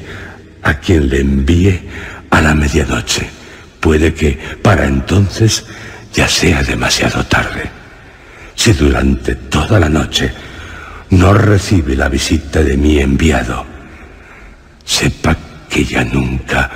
a 0.63 0.79
quien 0.79 1.09
le 1.09 1.21
envíe 1.21 1.79
a 2.29 2.41
la 2.41 2.53
medianoche. 2.53 3.38
Puede 3.80 4.14
que 4.14 4.38
para 4.61 4.85
entonces 4.85 5.65
ya 6.14 6.27
sea 6.27 6.64
demasiado 6.64 7.26
tarde. 7.26 7.69
Si 8.56 8.73
durante 8.73 9.35
toda 9.35 9.80
la 9.80 9.89
noche 9.89 10.31
no 11.11 11.34
recibe 11.34 11.95
la 11.95 12.10
visita 12.10 12.61
de 12.61 12.76
mi 12.76 12.99
enviado, 12.99 13.65
sepa 14.84 15.38
que 15.69 15.85
ya 15.85 16.03
nunca 16.03 16.69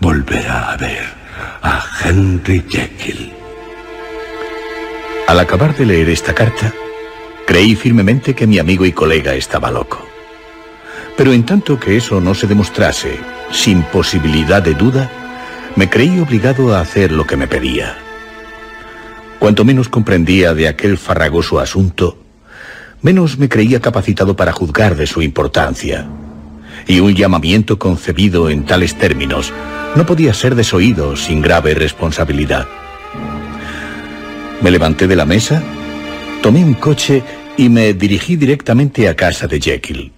volverá 0.00 0.72
a 0.72 0.76
ver 0.76 1.04
a 1.62 1.82
Henry 2.04 2.64
Jekyll. 2.68 3.32
Al 5.26 5.40
acabar 5.40 5.74
de 5.74 5.86
leer 5.86 6.10
esta 6.10 6.34
carta, 6.34 6.72
creí 7.46 7.74
firmemente 7.74 8.34
que 8.34 8.46
mi 8.46 8.58
amigo 8.58 8.84
y 8.84 8.92
colega 8.92 9.34
estaba 9.34 9.70
loco. 9.70 10.06
Pero 11.16 11.32
en 11.32 11.46
tanto 11.46 11.80
que 11.80 11.96
eso 11.96 12.20
no 12.20 12.34
se 12.34 12.46
demostrase, 12.46 13.18
sin 13.50 13.82
posibilidad 13.84 14.62
de 14.62 14.74
duda, 14.74 15.10
me 15.76 15.90
creí 15.90 16.20
obligado 16.20 16.74
a 16.74 16.80
hacer 16.80 17.10
lo 17.10 17.26
que 17.26 17.36
me 17.36 17.48
pedía. 17.48 17.96
Cuanto 19.38 19.64
menos 19.64 19.88
comprendía 19.88 20.54
de 20.54 20.68
aquel 20.68 20.96
farragoso 20.98 21.58
asunto, 21.58 22.18
menos 23.02 23.38
me 23.38 23.48
creía 23.48 23.80
capacitado 23.80 24.36
para 24.36 24.52
juzgar 24.52 24.96
de 24.96 25.06
su 25.06 25.20
importancia. 25.20 26.06
Y 26.86 27.00
un 27.00 27.14
llamamiento 27.14 27.78
concebido 27.78 28.50
en 28.50 28.64
tales 28.64 28.96
términos 28.96 29.52
no 29.96 30.06
podía 30.06 30.32
ser 30.32 30.54
desoído 30.54 31.16
sin 31.16 31.42
grave 31.42 31.74
responsabilidad. 31.74 32.66
Me 34.62 34.70
levanté 34.70 35.06
de 35.06 35.16
la 35.16 35.26
mesa, 35.26 35.62
tomé 36.42 36.64
un 36.64 36.74
coche 36.74 37.22
y 37.56 37.68
me 37.68 37.92
dirigí 37.94 38.36
directamente 38.36 39.08
a 39.08 39.14
casa 39.14 39.46
de 39.46 39.60
Jekyll. 39.60 40.12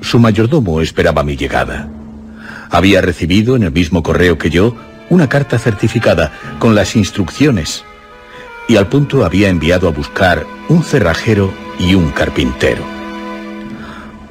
Su 0.00 0.18
mayordomo 0.18 0.80
esperaba 0.80 1.22
mi 1.22 1.36
llegada. 1.36 1.88
Había 2.74 3.00
recibido 3.00 3.54
en 3.54 3.62
el 3.62 3.70
mismo 3.70 4.02
correo 4.02 4.36
que 4.36 4.50
yo 4.50 4.74
una 5.08 5.28
carta 5.28 5.60
certificada 5.60 6.32
con 6.58 6.74
las 6.74 6.96
instrucciones 6.96 7.84
y 8.66 8.74
al 8.74 8.88
punto 8.88 9.24
había 9.24 9.48
enviado 9.48 9.86
a 9.86 9.92
buscar 9.92 10.44
un 10.68 10.82
cerrajero 10.82 11.54
y 11.78 11.94
un 11.94 12.10
carpintero. 12.10 12.82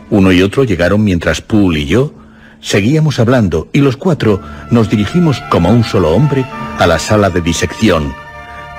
Uno 0.09 0.33
y 0.33 0.41
otro 0.41 0.65
llegaron 0.65 1.05
mientras 1.05 1.39
Poole 1.39 1.79
y 1.79 1.85
yo 1.85 2.13
seguíamos 2.59 3.17
hablando 3.17 3.69
y 3.71 3.79
los 3.79 3.95
cuatro 3.95 4.41
nos 4.71 4.89
dirigimos 4.89 5.39
como 5.49 5.69
un 5.69 5.85
solo 5.85 6.11
hombre 6.11 6.43
a 6.79 6.85
la 6.85 6.99
sala 6.99 7.29
de 7.29 7.39
disección, 7.39 8.13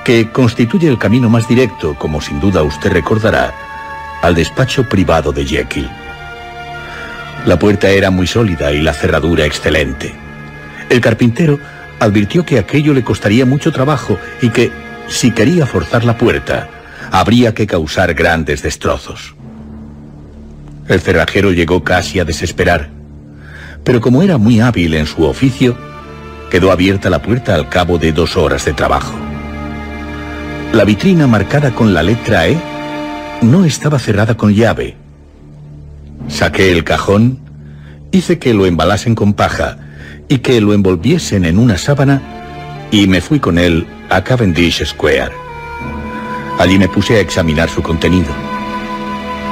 que 0.05 0.31
constituye 0.31 0.89
el 0.89 0.99
camino 0.99 1.31
más 1.31 1.49
directo, 1.49 1.97
como 1.99 2.21
sin 2.21 2.39
duda 2.39 2.63
usted 2.63 2.93
recordará, 2.93 3.55
al 4.21 4.35
despacho 4.35 4.87
privado 4.87 5.33
de 5.33 5.47
Jekyll. 5.47 6.04
La 7.47 7.59
puerta 7.59 7.91
era 7.91 8.11
muy 8.11 8.27
sólida 8.27 8.73
y 8.73 8.81
la 8.81 8.95
cerradura 8.95 9.45
excelente. 9.45 10.15
El 10.89 11.01
carpintero 11.01 11.59
advirtió 12.01 12.45
que 12.45 12.59
aquello 12.59 12.95
le 12.95 13.05
costaría 13.05 13.45
mucho 13.45 13.73
trabajo 13.73 14.19
y 14.41 14.49
que, 14.49 14.71
si 15.09 15.31
quería 15.31 15.67
forzar 15.67 16.05
la 16.05 16.17
puerta, 16.17 16.69
habría 17.11 17.55
que 17.55 17.67
causar 17.67 18.15
grandes 18.15 18.63
destrozos. 18.63 19.35
El 20.89 21.01
cerrajero 21.01 21.53
llegó 21.53 21.85
casi 21.85 22.19
a 22.19 22.25
desesperar, 22.25 22.89
pero 23.85 24.01
como 24.01 24.23
era 24.23 24.39
muy 24.39 24.61
hábil 24.61 24.95
en 24.95 25.07
su 25.07 25.25
oficio, 25.25 25.77
quedó 26.51 26.73
abierta 26.73 27.11
la 27.11 27.21
puerta 27.21 27.55
al 27.55 27.69
cabo 27.69 27.99
de 27.99 28.13
dos 28.13 28.37
horas 28.37 28.65
de 28.65 28.73
trabajo. 28.73 29.15
La 30.73 30.85
vitrina 30.85 31.27
marcada 31.27 31.73
con 31.75 31.95
la 31.95 32.03
letra 32.03 32.49
E 32.49 32.57
no 33.43 33.65
estaba 33.65 33.99
cerrada 33.99 34.37
con 34.37 34.55
llave, 34.55 34.97
Saqué 36.29 36.73
el 36.73 36.85
cajón, 36.85 37.39
hice 38.11 38.39
que 38.39 38.55
lo 38.55 38.67
embalasen 38.67 39.15
con 39.15 39.35
paja 39.35 39.77
y 40.29 40.39
que 40.39 40.61
lo 40.61 40.73
envolviesen 40.73 41.45
en 41.45 41.59
una 41.59 41.79
sábana 41.79 42.23
y 42.91 43.07
me 43.07 43.21
fui 43.21 43.41
con 43.41 43.59
él 43.59 43.87
a 44.11 44.23
Cavendish 44.23 44.85
Square. 44.85 45.33
Allí 46.59 46.79
me 46.79 46.89
puse 46.89 47.17
a 47.17 47.21
examinar 47.21 47.69
su 47.69 47.83
contenido. 47.83 48.33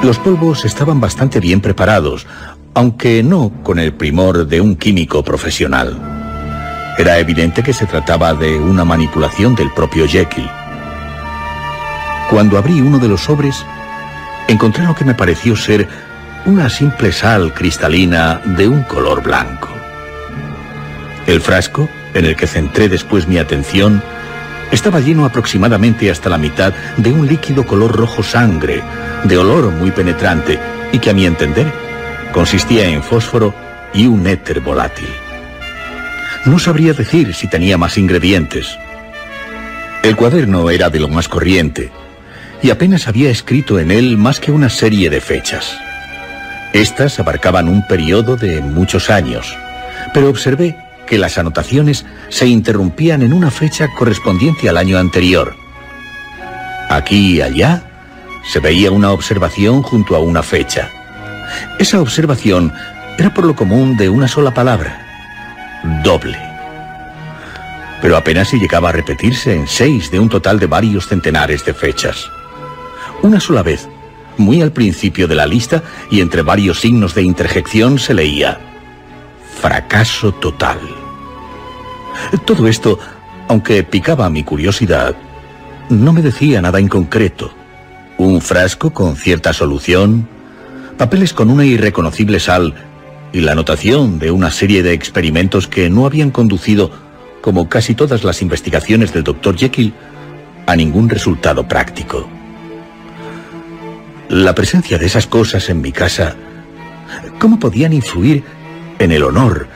Los 0.01 0.17
polvos 0.17 0.65
estaban 0.65 0.99
bastante 0.99 1.39
bien 1.39 1.61
preparados, 1.61 2.25
aunque 2.73 3.23
no 3.23 3.51
con 3.63 3.79
el 3.79 3.93
primor 3.93 4.47
de 4.47 4.61
un 4.61 4.75
químico 4.75 5.23
profesional. 5.23 5.97
Era 6.97 7.19
evidente 7.19 7.63
que 7.63 7.73
se 7.73 7.85
trataba 7.85 8.33
de 8.33 8.57
una 8.57 8.85
manipulación 8.85 9.55
del 9.55 9.71
propio 9.71 10.07
Jekyll. 10.07 10.49
Cuando 12.29 12.57
abrí 12.57 12.81
uno 12.81 12.99
de 12.99 13.07
los 13.07 13.21
sobres, 13.21 13.65
encontré 14.47 14.85
lo 14.85 14.95
que 14.95 15.05
me 15.05 15.13
pareció 15.13 15.55
ser 15.55 15.87
una 16.45 16.69
simple 16.69 17.11
sal 17.13 17.53
cristalina 17.53 18.41
de 18.43 18.67
un 18.67 18.83
color 18.83 19.23
blanco. 19.23 19.69
El 21.25 21.39
frasco, 21.39 21.89
en 22.13 22.25
el 22.25 22.35
que 22.35 22.47
centré 22.47 22.89
después 22.89 23.27
mi 23.27 23.37
atención, 23.37 24.01
estaba 24.71 24.99
lleno 24.99 25.25
aproximadamente 25.25 26.11
hasta 26.11 26.29
la 26.29 26.37
mitad 26.37 26.73
de 26.97 27.11
un 27.13 27.27
líquido 27.27 27.65
color 27.65 27.95
rojo 27.95 28.23
sangre, 28.23 28.81
de 29.23 29.37
olor 29.37 29.71
muy 29.71 29.91
penetrante 29.91 30.59
y 30.91 30.99
que 30.99 31.11
a 31.11 31.13
mi 31.13 31.25
entender 31.25 31.71
consistía 32.33 32.89
en 32.89 33.03
fósforo 33.03 33.53
y 33.93 34.07
un 34.07 34.27
éter 34.27 34.59
volátil. 34.59 35.07
No 36.45 36.59
sabría 36.59 36.93
decir 36.93 37.33
si 37.33 37.47
tenía 37.47 37.77
más 37.77 37.97
ingredientes. 37.97 38.77
El 40.03 40.17
cuaderno 40.17 40.69
era 40.69 40.89
de 40.89 40.99
lo 40.99 41.07
más 41.07 41.29
corriente 41.29 41.89
y 42.61 42.69
apenas 42.69 43.07
había 43.07 43.29
escrito 43.29 43.79
en 43.79 43.91
él 43.91 44.17
más 44.17 44.41
que 44.41 44.51
una 44.51 44.69
serie 44.69 45.09
de 45.09 45.21
fechas. 45.21 45.77
Estas 46.73 47.19
abarcaban 47.19 47.69
un 47.69 47.85
periodo 47.85 48.35
de 48.35 48.59
muchos 48.59 49.11
años, 49.11 49.55
pero 50.11 50.27
observé 50.27 50.75
que 51.05 51.19
las 51.19 51.37
anotaciones 51.37 52.03
se 52.29 52.47
interrumpían 52.47 53.21
en 53.21 53.31
una 53.31 53.51
fecha 53.51 53.87
correspondiente 53.95 54.67
al 54.67 54.77
año 54.77 54.97
anterior. 54.97 55.55
Aquí 56.89 57.35
y 57.35 57.41
allá 57.41 57.83
se 58.51 58.59
veía 58.59 58.89
una 58.89 59.11
observación 59.11 59.83
junto 59.83 60.15
a 60.15 60.19
una 60.19 60.41
fecha. 60.41 60.89
Esa 61.77 62.01
observación 62.01 62.73
era 63.19 63.31
por 63.31 63.45
lo 63.45 63.55
común 63.55 63.95
de 63.95 64.09
una 64.09 64.27
sola 64.27 64.51
palabra, 64.51 64.99
doble. 66.03 66.39
Pero 68.01 68.17
apenas 68.17 68.47
si 68.47 68.59
llegaba 68.59 68.89
a 68.89 68.93
repetirse 68.93 69.53
en 69.53 69.67
seis 69.67 70.09
de 70.09 70.19
un 70.19 70.27
total 70.27 70.59
de 70.59 70.65
varios 70.65 71.07
centenares 71.07 71.63
de 71.65 71.75
fechas. 71.75 72.27
Una 73.21 73.39
sola 73.39 73.61
vez 73.61 73.87
muy 74.37 74.61
al 74.61 74.71
principio 74.71 75.27
de 75.27 75.35
la 75.35 75.45
lista 75.45 75.83
y 76.09 76.21
entre 76.21 76.41
varios 76.41 76.79
signos 76.79 77.13
de 77.13 77.23
interjección 77.23 77.99
se 77.99 78.13
leía 78.13 78.59
fracaso 79.63 80.33
total. 80.33 80.79
Todo 82.45 82.67
esto, 82.67 82.99
aunque 83.47 83.83
picaba 83.83 84.29
mi 84.29 84.43
curiosidad, 84.43 85.15
no 85.89 86.11
me 86.11 86.21
decía 86.21 86.61
nada 86.61 86.79
en 86.79 86.89
concreto. 86.89 87.53
Un 88.17 88.41
frasco 88.41 88.91
con 88.91 89.15
cierta 89.15 89.53
solución, 89.53 90.27
papeles 90.97 91.31
con 91.31 91.49
una 91.49 91.63
irreconocible 91.63 92.41
sal 92.41 92.73
y 93.31 93.39
la 93.39 93.53
anotación 93.53 94.19
de 94.19 94.31
una 94.31 94.51
serie 94.51 94.83
de 94.83 94.91
experimentos 94.91 95.67
que 95.69 95.89
no 95.89 96.05
habían 96.05 96.31
conducido, 96.31 96.91
como 97.41 97.69
casi 97.69 97.95
todas 97.95 98.25
las 98.25 98.41
investigaciones 98.41 99.13
del 99.13 99.23
Dr. 99.23 99.55
Jekyll, 99.55 99.93
a 100.67 100.75
ningún 100.75 101.07
resultado 101.07 101.67
práctico. 101.67 102.27
La 104.33 104.55
presencia 104.55 104.97
de 104.97 105.05
esas 105.05 105.27
cosas 105.27 105.69
en 105.69 105.79
mi 105.79 105.91
casa, 105.91 106.35
¿cómo 107.37 107.59
podían 107.59 107.93
influir 107.93 108.43
en 108.97 109.11
el 109.11 109.23
honor, 109.23 109.67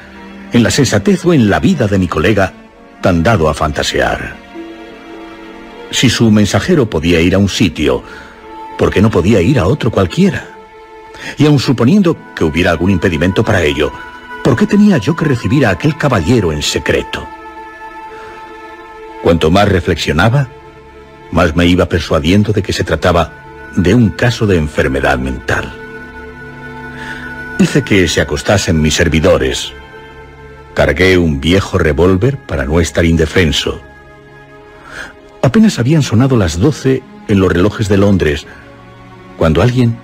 en 0.52 0.64
la 0.64 0.72
sensatez 0.72 1.24
o 1.26 1.34
en 1.36 1.48
la 1.48 1.60
vida 1.60 1.86
de 1.86 2.00
mi 2.00 2.08
colega 2.08 2.54
tan 3.00 3.22
dado 3.22 3.50
a 3.50 3.54
fantasear? 3.54 4.36
Si 5.92 6.10
su 6.10 6.32
mensajero 6.32 6.90
podía 6.90 7.22
ir 7.22 7.36
a 7.36 7.38
un 7.38 7.50
sitio, 7.50 8.02
¿por 8.80 8.92
qué 8.92 9.00
no 9.00 9.12
podía 9.12 9.42
ir 9.42 9.60
a 9.60 9.68
otro 9.68 9.92
cualquiera? 9.92 10.48
Y 11.38 11.46
aun 11.46 11.60
suponiendo 11.60 12.18
que 12.36 12.44
hubiera 12.44 12.72
algún 12.72 12.90
impedimento 12.90 13.44
para 13.44 13.62
ello, 13.62 13.92
¿por 14.44 14.56
qué 14.56 14.66
tenía 14.66 14.98
yo 14.98 15.16
que 15.16 15.26
recibir 15.26 15.68
a 15.68 15.70
aquel 15.70 15.96
caballero 15.96 16.52
en 16.52 16.64
secreto? 16.64 17.28
Cuanto 19.22 19.52
más 19.52 19.70
reflexionaba, 19.70 20.50
más 21.30 21.56
me 21.56 21.68
iba 21.68 21.86
persuadiendo 21.86 22.54
de 22.54 22.64
que 22.64 22.74
se 22.74 22.84
trataba 22.84 23.47
de 23.78 23.94
un 23.94 24.10
caso 24.10 24.48
de 24.48 24.58
enfermedad 24.58 25.20
mental. 25.20 25.72
Hice 27.60 27.84
que 27.84 28.08
se 28.08 28.22
acostasen 28.22 28.82
mis 28.82 28.96
servidores. 28.96 29.72
Cargué 30.74 31.18
un 31.18 31.40
viejo 31.40 31.78
revólver 31.78 32.38
para 32.38 32.66
no 32.66 32.80
estar 32.80 33.06
indefenso. 33.06 33.80
Apenas 35.44 35.78
habían 35.78 36.02
sonado 36.02 36.38
las 36.38 36.60
doce 36.60 37.04
en 37.28 37.40
los 37.40 37.52
relojes 37.52 37.88
de 37.88 37.98
Londres, 37.98 38.48
cuando 39.38 39.62
alguien 39.62 39.96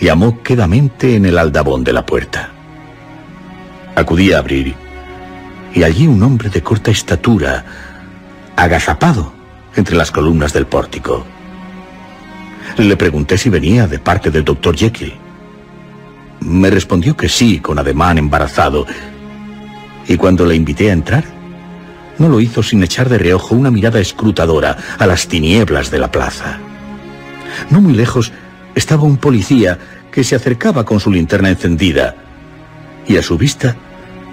llamó 0.00 0.42
quedamente 0.42 1.14
en 1.14 1.26
el 1.26 1.38
aldabón 1.38 1.84
de 1.84 1.92
la 1.92 2.06
puerta. 2.06 2.50
Acudí 3.94 4.32
a 4.32 4.38
abrir, 4.38 4.74
y 5.74 5.82
allí 5.82 6.06
un 6.06 6.22
hombre 6.22 6.48
de 6.48 6.62
corta 6.62 6.90
estatura, 6.90 7.64
agazapado 8.56 9.32
entre 9.76 9.94
las 9.94 10.10
columnas 10.10 10.52
del 10.52 10.66
pórtico. 10.66 11.26
Le 12.76 12.96
pregunté 12.96 13.38
si 13.38 13.50
venía 13.50 13.86
de 13.86 13.98
parte 13.98 14.30
del 14.30 14.44
doctor 14.44 14.76
Jekyll. 14.76 15.14
Me 16.40 16.70
respondió 16.70 17.16
que 17.16 17.28
sí, 17.28 17.60
con 17.60 17.78
ademán 17.78 18.18
embarazado. 18.18 18.86
Y 20.08 20.16
cuando 20.16 20.44
le 20.44 20.56
invité 20.56 20.90
a 20.90 20.94
entrar, 20.94 21.24
no 22.18 22.28
lo 22.28 22.40
hizo 22.40 22.62
sin 22.62 22.82
echar 22.82 23.08
de 23.08 23.18
reojo 23.18 23.54
una 23.54 23.70
mirada 23.70 24.00
escrutadora 24.00 24.76
a 24.98 25.06
las 25.06 25.28
tinieblas 25.28 25.90
de 25.90 25.98
la 25.98 26.10
plaza. 26.10 26.58
No 27.70 27.80
muy 27.80 27.94
lejos 27.94 28.32
estaba 28.74 29.04
un 29.04 29.18
policía 29.18 29.78
que 30.10 30.24
se 30.24 30.34
acercaba 30.34 30.84
con 30.84 31.00
su 31.00 31.10
linterna 31.10 31.50
encendida, 31.50 32.16
y 33.06 33.16
a 33.16 33.22
su 33.22 33.38
vista 33.38 33.76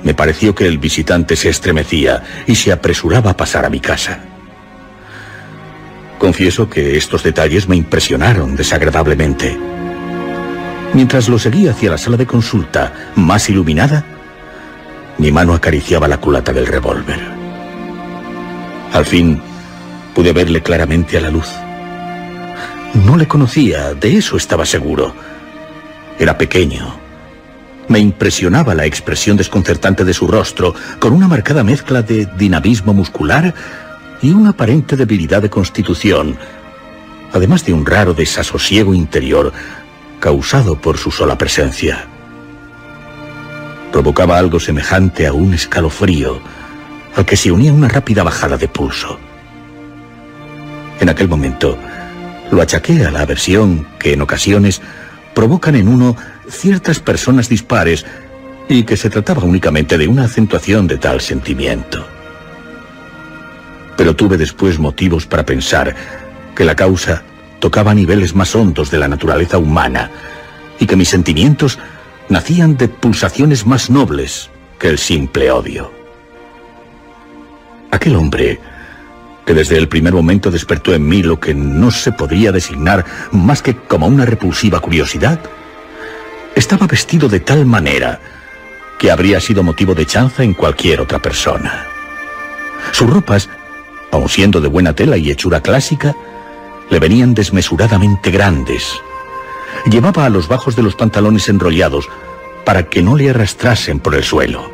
me 0.04 0.14
pareció 0.14 0.56
que 0.56 0.66
el 0.66 0.78
visitante 0.78 1.36
se 1.36 1.50
estremecía 1.50 2.24
y 2.48 2.56
se 2.56 2.72
apresuraba 2.72 3.32
a 3.32 3.38
pasar 3.38 3.66
a 3.66 3.70
mi 3.70 3.80
casa. 3.80 4.31
Confieso 6.22 6.70
que 6.70 6.98
estos 6.98 7.24
detalles 7.24 7.68
me 7.68 7.76
impresionaron 7.76 8.56
desagradablemente. 8.56 9.58
Mientras 10.94 11.28
lo 11.28 11.40
seguía 11.40 11.72
hacia 11.72 11.90
la 11.90 11.98
sala 11.98 12.16
de 12.16 12.28
consulta, 12.28 12.94
más 13.16 13.50
iluminada, 13.50 14.06
mi 15.18 15.32
mano 15.32 15.56
acariciaba 15.56 16.08
la 16.08 16.20
culata 16.20 16.54
del 16.54 16.68
revólver. 16.68 17.20
Al 18.94 19.04
fin, 19.04 19.42
pude 20.14 20.32
verle 20.32 20.62
claramente 20.62 21.18
a 21.18 21.22
la 21.22 21.32
luz. 21.32 21.50
No 22.94 23.18
le 23.18 23.28
conocía, 23.28 23.96
de 23.96 24.18
eso 24.18 24.38
estaba 24.38 24.68
seguro. 24.68 25.16
Era 26.20 26.38
pequeño. 26.38 27.00
Me 27.88 27.98
impresionaba 27.98 28.76
la 28.76 28.86
expresión 28.86 29.38
desconcertante 29.38 30.06
de 30.06 30.14
su 30.14 30.28
rostro, 30.28 30.76
con 31.00 31.14
una 31.14 31.28
marcada 31.28 31.64
mezcla 31.64 32.04
de 32.04 32.28
dinamismo 32.38 32.94
muscular 32.94 33.56
y 34.22 34.32
una 34.32 34.52
aparente 34.52 34.96
debilidad 34.96 35.42
de 35.42 35.50
constitución, 35.50 36.38
además 37.34 37.66
de 37.66 37.74
un 37.74 37.86
raro 37.86 38.14
desasosiego 38.14 38.94
interior 38.94 39.52
causado 40.20 40.80
por 40.80 40.98
su 40.98 41.12
sola 41.12 41.38
presencia. 41.38 42.06
Provocaba 43.92 44.38
algo 44.38 44.60
semejante 44.60 45.28
a 45.28 45.34
un 45.34 45.54
escalofrío, 45.54 46.40
al 47.16 47.26
que 47.26 47.36
se 47.36 47.52
unía 47.52 47.74
una 47.74 47.90
rápida 47.90 48.24
bajada 48.24 48.58
de 48.58 48.68
pulso. 48.68 49.20
En 51.00 51.10
aquel 51.10 51.28
momento, 51.28 51.78
lo 52.52 52.62
achaqué 52.62 53.06
a 53.06 53.12
la 53.12 53.22
aversión 53.22 53.88
que 53.98 54.14
en 54.14 54.22
ocasiones 54.22 54.82
provocan 55.34 55.76
en 55.76 55.88
uno 55.88 56.16
ciertas 56.48 57.00
personas 57.00 57.50
dispares 57.50 58.06
y 58.70 58.84
que 58.84 58.98
se 58.98 59.10
trataba 59.10 59.44
únicamente 59.44 59.98
de 59.98 60.08
una 60.08 60.26
acentuación 60.26 60.88
de 60.88 60.98
tal 60.98 61.20
sentimiento. 61.20 62.21
Pero 63.98 64.16
tuve 64.16 64.38
después 64.38 64.80
motivos 64.80 65.26
para 65.26 65.46
pensar 65.46 65.96
que 66.56 66.66
la 66.66 66.76
causa 66.76 67.24
tocaba 67.60 67.94
niveles 67.94 68.36
más 68.36 68.56
hondos 68.56 68.90
de 68.92 68.98
la 68.98 69.08
naturaleza 69.08 69.58
humana 69.58 70.10
y 70.80 70.88
que 70.88 70.96
mis 70.96 71.10
sentimientos 71.10 71.78
nacían 72.30 72.78
de 72.78 72.88
pulsaciones 72.88 73.66
más 73.66 73.90
nobles 73.90 74.50
que 74.80 74.90
el 74.90 74.98
simple 74.98 75.52
odio. 75.52 75.94
Aquel 77.92 78.16
hombre, 78.16 78.60
que 79.46 79.54
desde 79.54 79.78
el 79.78 79.88
primer 79.88 80.14
momento 80.14 80.50
despertó 80.50 80.94
en 80.94 81.08
mí 81.08 81.22
lo 81.22 81.40
que 81.40 81.54
no 81.54 81.92
se 81.92 82.12
podría 82.12 82.52
designar 82.52 83.06
más 83.32 83.62
que 83.62 83.76
como 83.76 84.08
una 84.08 84.26
repulsiva 84.26 84.80
curiosidad, 84.80 85.40
estaba 86.56 86.88
vestido 86.88 87.30
de 87.30 87.42
tal 87.42 87.66
manera 87.66 88.20
que 88.98 89.12
habría 89.12 89.40
sido 89.40 89.62
motivo 89.62 89.94
de 89.94 90.06
chanza 90.06 90.44
en 90.44 90.54
cualquier 90.54 91.02
otra 91.02 91.20
persona. 91.20 91.86
Sus 92.92 93.10
ropas, 93.10 93.50
aun 94.12 94.30
siendo 94.30 94.62
de 94.62 94.68
buena 94.68 94.94
tela 94.94 95.18
y 95.18 95.32
hechura 95.32 95.62
clásica, 95.62 96.16
le 96.90 97.00
venían 97.00 97.34
desmesuradamente 97.34 98.32
grandes. 98.32 99.00
Llevaba 99.90 100.26
a 100.26 100.30
los 100.30 100.48
bajos 100.48 100.76
de 100.76 100.84
los 100.84 100.96
pantalones 100.96 101.48
enrollados 101.50 102.10
para 102.66 102.84
que 102.84 103.02
no 103.02 103.16
le 103.16 103.30
arrastrasen 103.30 104.00
por 104.00 104.16
el 104.16 104.24
suelo. 104.24 104.70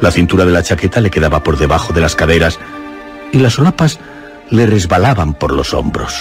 La 0.00 0.10
cintura 0.10 0.44
de 0.44 0.52
la 0.52 0.62
chaqueta 0.62 1.00
le 1.00 1.10
quedaba 1.10 1.42
por 1.42 1.58
debajo 1.58 1.92
de 1.92 2.00
las 2.00 2.14
caderas 2.14 2.58
y 3.32 3.38
las 3.38 3.54
solapas 3.54 3.98
le 4.50 4.66
resbalaban 4.66 5.34
por 5.34 5.52
los 5.52 5.74
hombros. 5.74 6.14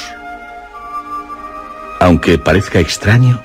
Aunque 2.00 2.38
parezca 2.38 2.80
extraño, 2.80 3.42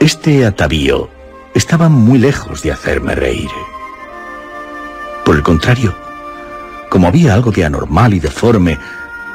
este 0.00 0.46
atavío 0.46 1.10
estaba 1.54 1.88
muy 1.88 2.18
lejos 2.18 2.62
de 2.62 2.72
hacerme 2.72 3.14
reír. 3.14 3.50
Por 5.24 5.36
el 5.36 5.42
contrario, 5.42 5.94
como 6.92 7.08
había 7.08 7.32
algo 7.32 7.50
de 7.50 7.64
anormal 7.64 8.12
y 8.12 8.20
deforme 8.20 8.78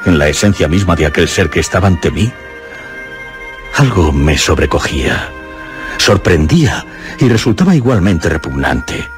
en 0.05 0.19
la 0.19 0.27
esencia 0.27 0.67
misma 0.67 0.95
de 0.95 1.07
aquel 1.07 1.27
ser 1.27 1.49
que 1.49 1.59
estaba 1.59 1.87
ante 1.87 2.11
mí, 2.11 2.31
algo 3.77 4.11
me 4.11 4.37
sobrecogía, 4.37 5.31
sorprendía 5.97 6.85
y 7.17 7.27
resultaba 7.27 7.73
igualmente 7.73 8.29
repugnante. 8.29 9.09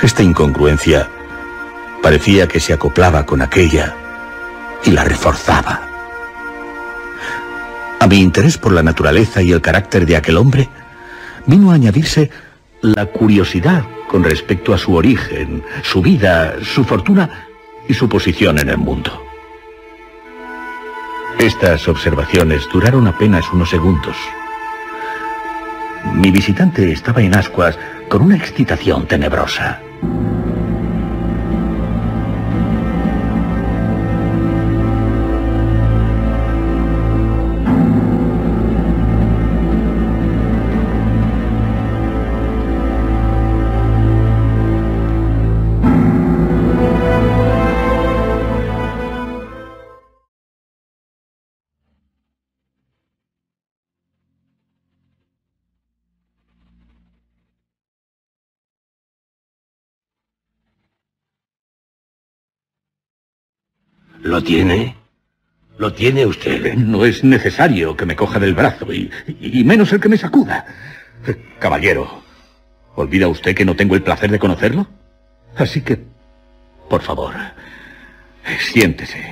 Esta 0.00 0.22
incongruencia 0.22 1.08
parecía 2.00 2.46
que 2.46 2.60
se 2.60 2.72
acoplaba 2.72 3.26
con 3.26 3.42
aquella 3.42 3.96
y 4.84 4.92
la 4.92 5.02
reforzaba. 5.02 5.82
A 7.98 8.06
mi 8.06 8.20
interés 8.20 8.58
por 8.58 8.70
la 8.70 8.84
naturaleza 8.84 9.42
y 9.42 9.50
el 9.50 9.60
carácter 9.60 10.06
de 10.06 10.14
aquel 10.14 10.36
hombre 10.36 10.68
vino 11.46 11.72
a 11.72 11.74
añadirse 11.74 12.30
la 12.80 13.06
curiosidad 13.06 13.82
con 14.12 14.22
respecto 14.22 14.74
a 14.74 14.78
su 14.78 14.94
origen, 14.94 15.64
su 15.82 16.02
vida, 16.02 16.56
su 16.62 16.84
fortuna 16.84 17.48
y 17.88 17.94
su 17.94 18.10
posición 18.10 18.58
en 18.58 18.68
el 18.68 18.76
mundo. 18.76 19.10
Estas 21.38 21.88
observaciones 21.88 22.68
duraron 22.70 23.06
apenas 23.06 23.50
unos 23.54 23.70
segundos. 23.70 24.14
Mi 26.12 26.30
visitante 26.30 26.92
estaba 26.92 27.22
en 27.22 27.34
ascuas 27.34 27.78
con 28.10 28.20
una 28.20 28.36
excitación 28.36 29.06
tenebrosa. 29.06 29.80
¿Lo 64.42 64.48
tiene? 64.48 64.96
¿Lo 65.78 65.92
tiene 65.92 66.26
usted? 66.26 66.74
No 66.74 67.04
es 67.04 67.22
necesario 67.22 67.96
que 67.96 68.04
me 68.04 68.16
coja 68.16 68.40
del 68.40 68.54
brazo 68.54 68.92
y, 68.92 69.08
y 69.40 69.62
menos 69.62 69.92
el 69.92 70.00
que 70.00 70.08
me 70.08 70.16
sacuda. 70.18 70.66
Caballero, 71.60 72.24
¿olvida 72.96 73.28
usted 73.28 73.54
que 73.54 73.64
no 73.64 73.76
tengo 73.76 73.94
el 73.94 74.02
placer 74.02 74.32
de 74.32 74.40
conocerlo? 74.40 74.88
Así 75.56 75.80
que, 75.82 76.00
por 76.90 77.02
favor, 77.02 77.32
siéntese. 78.58 79.22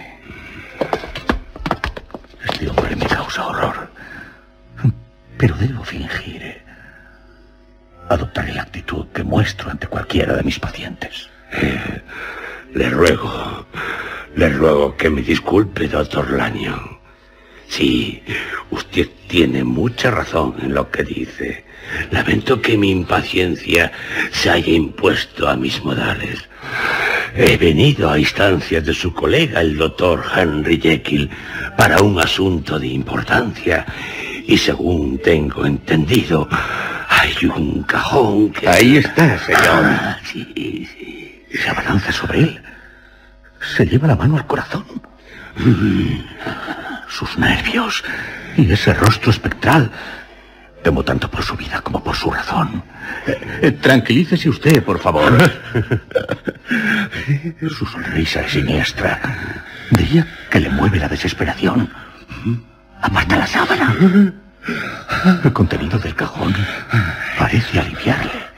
Este 2.49 2.69
hombre 2.69 2.95
me 2.95 3.07
causa 3.07 3.49
horror. 3.49 3.91
Pero 5.39 5.57
debo 5.57 5.83
fingir. 5.83 6.63
Adoptaré 8.09 8.53
la 8.55 8.63
actitud 8.63 9.09
que 9.09 9.25
muestro 9.25 9.73
ante 9.73 9.89
cualquiera 9.89 10.37
de 10.37 10.45
mis 10.45 10.61
pacientes. 10.61 11.29
Eh, 11.53 12.01
le 12.75 12.91
ruego, 12.91 13.67
le 14.35 14.49
ruego 14.49 14.97
que 14.97 15.11
me 15.11 15.23
disculpe, 15.23 15.89
doctor 15.89 16.31
Lanyon. 16.33 16.99
Sí, 17.69 18.23
usted 18.71 19.09
tiene 19.29 19.63
mucha 19.63 20.11
razón 20.11 20.57
en 20.63 20.75
lo 20.75 20.91
que 20.91 21.05
dice. 21.05 21.65
Lamento 22.11 22.61
que 22.61 22.77
mi 22.77 22.91
impaciencia 22.91 23.93
se 24.33 24.51
haya 24.51 24.73
impuesto 24.73 25.49
a 25.49 25.57
mis 25.57 25.83
modales. 25.85 26.49
He 27.35 27.57
venido 27.57 28.11
a 28.11 28.19
instancias 28.19 28.85
de 28.85 28.95
su 28.95 29.15
colega, 29.15 29.61
el 29.61 29.77
doctor 29.77 30.25
Henry 30.37 30.81
Jekyll, 30.81 31.31
para 31.77 32.03
un 32.03 32.19
asunto 32.19 32.79
de 32.79 32.89
importancia. 32.89 33.87
Y 34.47 34.59
según 34.59 35.19
tengo 35.19 35.65
entendido, 35.65 36.49
hay 37.09 37.47
un 37.47 37.83
cajón 37.85 38.51
que... 38.51 38.69
Ahí 38.69 38.97
está, 38.97 39.39
señor. 39.39 39.61
Ah, 39.65 40.19
sí, 40.25 40.45
sí. 40.55 41.43
Se 41.53 41.69
abalanza 41.69 42.11
sobre 42.11 42.41
él. 42.41 42.63
Se 43.61 43.87
lleva 43.87 44.09
la 44.09 44.17
mano 44.17 44.37
al 44.37 44.47
corazón. 44.47 44.85
Sus 47.09 47.39
nervios 47.39 48.03
y 48.57 48.73
ese 48.73 48.95
rostro 48.95 49.31
espectral. 49.31 49.91
Temo 50.83 51.03
tanto 51.03 51.31
por 51.31 51.43
su 51.43 51.57
vida 51.57 51.83
como 51.83 52.03
por 52.03 52.17
su 52.17 52.31
razón. 52.31 52.83
Eh, 53.27 53.59
eh, 53.63 53.71
tranquilícese 53.73 54.49
usted, 54.49 54.83
por 54.83 54.99
favor. 54.99 55.31
su 57.69 57.85
sonrisa 57.87 58.41
es 58.41 58.53
siniestra. 58.53 59.21
Diría 59.91 60.27
que 60.49 60.61
le 60.61 60.71
mueve 60.71 60.99
la 60.99 61.09
desesperación. 61.09 61.91
Aparta 63.03 63.37
la 63.37 63.47
sábana. 63.47 64.33
El 65.45 65.53
contenido 65.53 65.99
del 65.99 66.15
cajón 66.15 66.55
parece 67.39 67.81
aliviarle. 67.81 68.50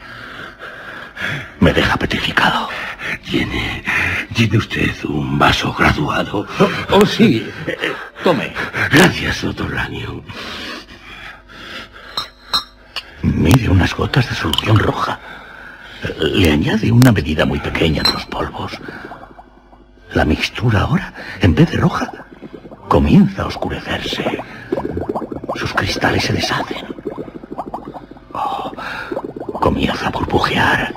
Me 1.61 1.73
deja 1.73 1.97
petrificado. 1.97 2.69
Tiene. 3.25 3.85
Tiene 4.35 4.59
usted 4.59 4.91
un 5.05 5.39
vaso 5.39 5.73
graduado. 5.73 6.47
Oh, 6.59 6.69
oh, 6.91 7.07
sí. 7.07 7.47
Eh, 7.67 7.77
tome. 8.25 8.53
Gracias, 8.91 9.43
doctor 9.43 9.73
Lanyon. 9.73 10.23
Mire 13.23 13.69
unas 13.69 13.95
gotas 13.95 14.29
de 14.29 14.35
solución 14.35 14.79
roja. 14.79 15.19
Le 16.19 16.51
añade 16.51 16.91
una 16.91 17.13
medida 17.13 17.47
muy 17.47 17.61
pequeña 17.61 18.03
de 18.03 18.13
los 18.13 18.27
polvos. 18.27 18.73
La 20.13 20.25
mixtura 20.25 20.81
ahora, 20.81 21.15
en 21.41 21.55
vez 21.55 21.71
de 21.71 21.77
roja, 21.77 22.11
comienza 22.89 23.43
a 23.43 23.47
oscurecerse. 23.47 24.43
Sus 25.55 25.73
cristales 25.73 26.25
se 26.25 26.33
deshacen. 26.33 26.85
Oh, 28.33 28.73
comienza 29.63 30.09
a 30.09 30.11
burbujear. 30.11 30.93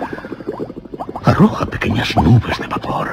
Arroja 1.23 1.67
pequeñas 1.67 2.15
nubes 2.17 2.57
de 2.59 2.67
vapor. 2.67 3.07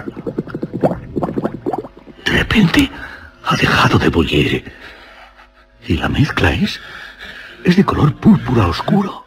De 2.24 2.32
repente 2.32 2.90
ha 3.44 3.54
dejado 3.56 3.98
de 3.98 4.08
bullir. 4.08 4.72
Y 5.86 5.98
la 5.98 6.08
mezcla 6.08 6.52
es... 6.52 6.80
es 7.64 7.76
de 7.76 7.84
color 7.84 8.14
púrpura 8.16 8.66
oscuro. 8.66 9.26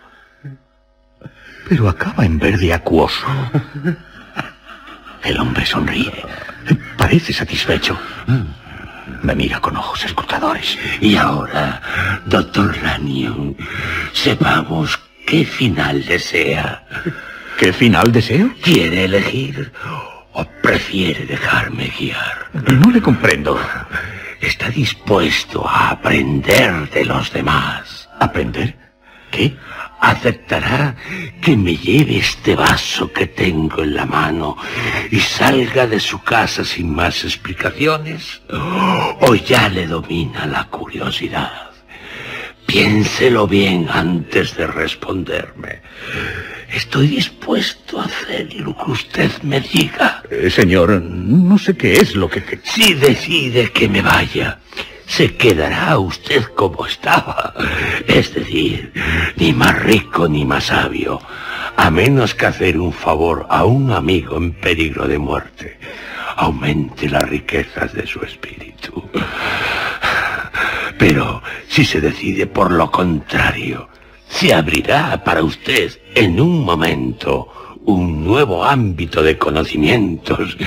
Pero 1.70 1.90
acaba 1.90 2.26
en 2.26 2.40
verde 2.40 2.74
acuoso. 2.74 3.28
El 5.24 5.40
hombre 5.40 5.64
sonríe. 5.66 6.26
Parece 6.98 7.34
satisfecho. 7.34 8.00
Me 9.22 9.36
mira 9.36 9.60
con 9.60 9.78
ojos 9.78 10.04
escrutadores. 10.06 10.78
Y 11.02 11.16
ahora, 11.18 11.82
doctor 12.26 12.76
Lanyon, 12.82 13.56
sepamos 14.14 15.00
qué 15.26 15.46
final 15.46 16.06
desea. 16.06 16.84
¿Qué 17.58 17.74
final 17.74 18.12
deseo? 18.12 18.52
¿Quiere 18.62 19.06
elegir 19.06 19.72
o 20.34 20.46
prefiere 20.62 21.26
dejarme 21.26 21.92
guiar? 21.98 22.50
No 22.54 22.92
le 22.92 23.02
comprendo. 23.02 23.60
Está 24.42 24.70
dispuesto 24.70 25.68
a 25.68 25.92
aprender 25.92 26.90
de 26.90 27.06
los 27.06 27.32
demás. 27.32 28.10
¿Aprender? 28.20 28.76
¿Qué? 29.32 29.56
¿Aceptará 30.02 30.96
que 31.42 31.56
me 31.56 31.76
lleve 31.78 32.18
este 32.18 32.56
vaso 32.56 33.12
que 33.12 33.26
tengo 33.28 33.82
en 33.82 33.96
la 33.96 34.06
mano 34.06 34.58
y 35.10 35.20
salga 35.20 35.88
de 35.88 36.00
su 36.00 36.22
casa 36.22 36.64
sin 36.64 36.94
más 36.94 37.24
explicaciones? 37.24 38.42
¿O 39.22 39.34
ya 39.36 39.70
le 39.70 39.88
domina 39.88 40.46
la 40.46 40.66
curiosidad? 40.66 41.65
Piénselo 42.66 43.48
bien 43.48 43.88
antes 43.90 44.56
de 44.56 44.68
responderme. 44.68 45.82
Estoy 46.74 47.08
dispuesto 47.08 48.00
a 48.00 48.06
hacer 48.06 48.54
lo 48.56 48.76
que 48.76 48.92
usted 48.92 49.32
me 49.44 49.62
diga. 49.62 50.24
Eh, 50.30 50.50
señor, 50.50 51.02
no 51.02 51.58
sé 51.58 51.78
qué 51.78 51.94
es 51.94 52.16
lo 52.16 52.30
que... 52.30 52.60
Si 52.64 52.94
decide 52.96 53.72
que 53.72 53.88
me 53.88 54.02
vaya, 54.02 54.60
se 55.06 55.36
quedará 55.36 55.98
usted 55.98 56.44
como 56.56 56.86
estaba. 56.86 57.54
Es 58.08 58.34
decir, 58.34 58.92
ni 59.38 59.54
más 59.54 59.82
rico 59.82 60.28
ni 60.28 60.44
más 60.44 60.66
sabio, 60.66 61.22
a 61.78 61.90
menos 61.90 62.36
que 62.36 62.48
hacer 62.48 62.80
un 62.80 62.92
favor 62.92 63.46
a 63.50 63.64
un 63.66 63.92
amigo 63.92 64.38
en 64.38 64.54
peligro 64.54 65.08
de 65.08 65.18
muerte 65.18 65.78
aumente 66.36 67.10
las 67.10 67.24
riquezas 67.24 67.94
de 67.94 68.06
su 68.06 68.22
espíritu. 68.22 69.10
Pero 70.98 71.42
si 71.68 71.86
se 71.86 72.02
decide 72.02 72.48
por 72.48 72.72
lo 72.72 72.90
contrario, 72.92 73.90
se 74.28 74.54
abrirá 74.54 75.24
para 75.24 75.44
usted 75.44 75.92
en 76.16 76.40
un 76.40 76.64
momento 76.64 77.52
un 77.86 78.24
nuevo 78.26 78.66
ámbito 78.66 79.22
de 79.22 79.38
conocimientos 79.38 80.58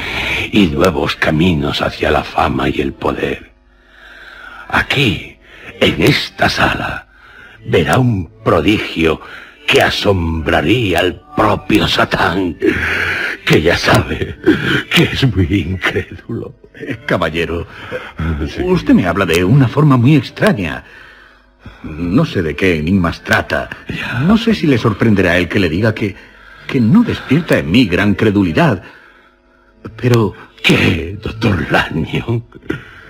y 0.53 0.67
nuevos 0.67 1.17
caminos 1.17 1.83
hacia 1.83 2.11
la 2.11 2.23
fama 2.23 2.69
y 2.69 2.81
el 2.81 2.93
poder. 2.93 3.53
Aquí, 4.69 5.36
en 5.81 6.03
esta 6.03 6.49
sala, 6.49 7.09
verá 7.67 7.99
un 7.99 8.31
prodigio 8.44 9.20
que 9.67 9.83
asombraría 9.83 11.01
al 11.01 11.20
propio 11.36 11.89
Satán, 11.89 12.57
que 13.49 13.62
ya 13.62 13.78
sabe 13.78 14.36
que 14.91 15.05
es 15.05 15.35
muy 15.35 15.47
incrédulo. 15.51 16.55
Caballero, 17.07 17.67
usted 18.65 18.94
me 18.94 19.07
habla 19.07 19.25
de 19.25 19.43
una 19.43 19.68
forma 19.68 19.97
muy 19.97 20.17
extraña. 20.17 20.85
No 21.83 22.25
sé 22.25 22.43
de 22.43 22.55
qué 22.55 22.77
enigmas 22.77 23.23
trata. 23.23 23.70
No 24.27 24.36
sé 24.36 24.55
si 24.55 24.67
le 24.67 24.77
sorprenderá 24.77 25.39
el 25.39 25.49
que 25.49 25.59
le 25.59 25.68
diga 25.68 25.94
que, 25.94 26.15
que 26.67 26.81
no 26.81 27.02
despierta 27.02 27.59
en 27.59 27.70
mí 27.70 27.86
gran 27.86 28.15
credulidad. 28.15 28.83
Pero... 29.97 30.35
¿Qué, 30.62 31.17
doctor 31.23 31.70
Lanyon? 31.70 32.44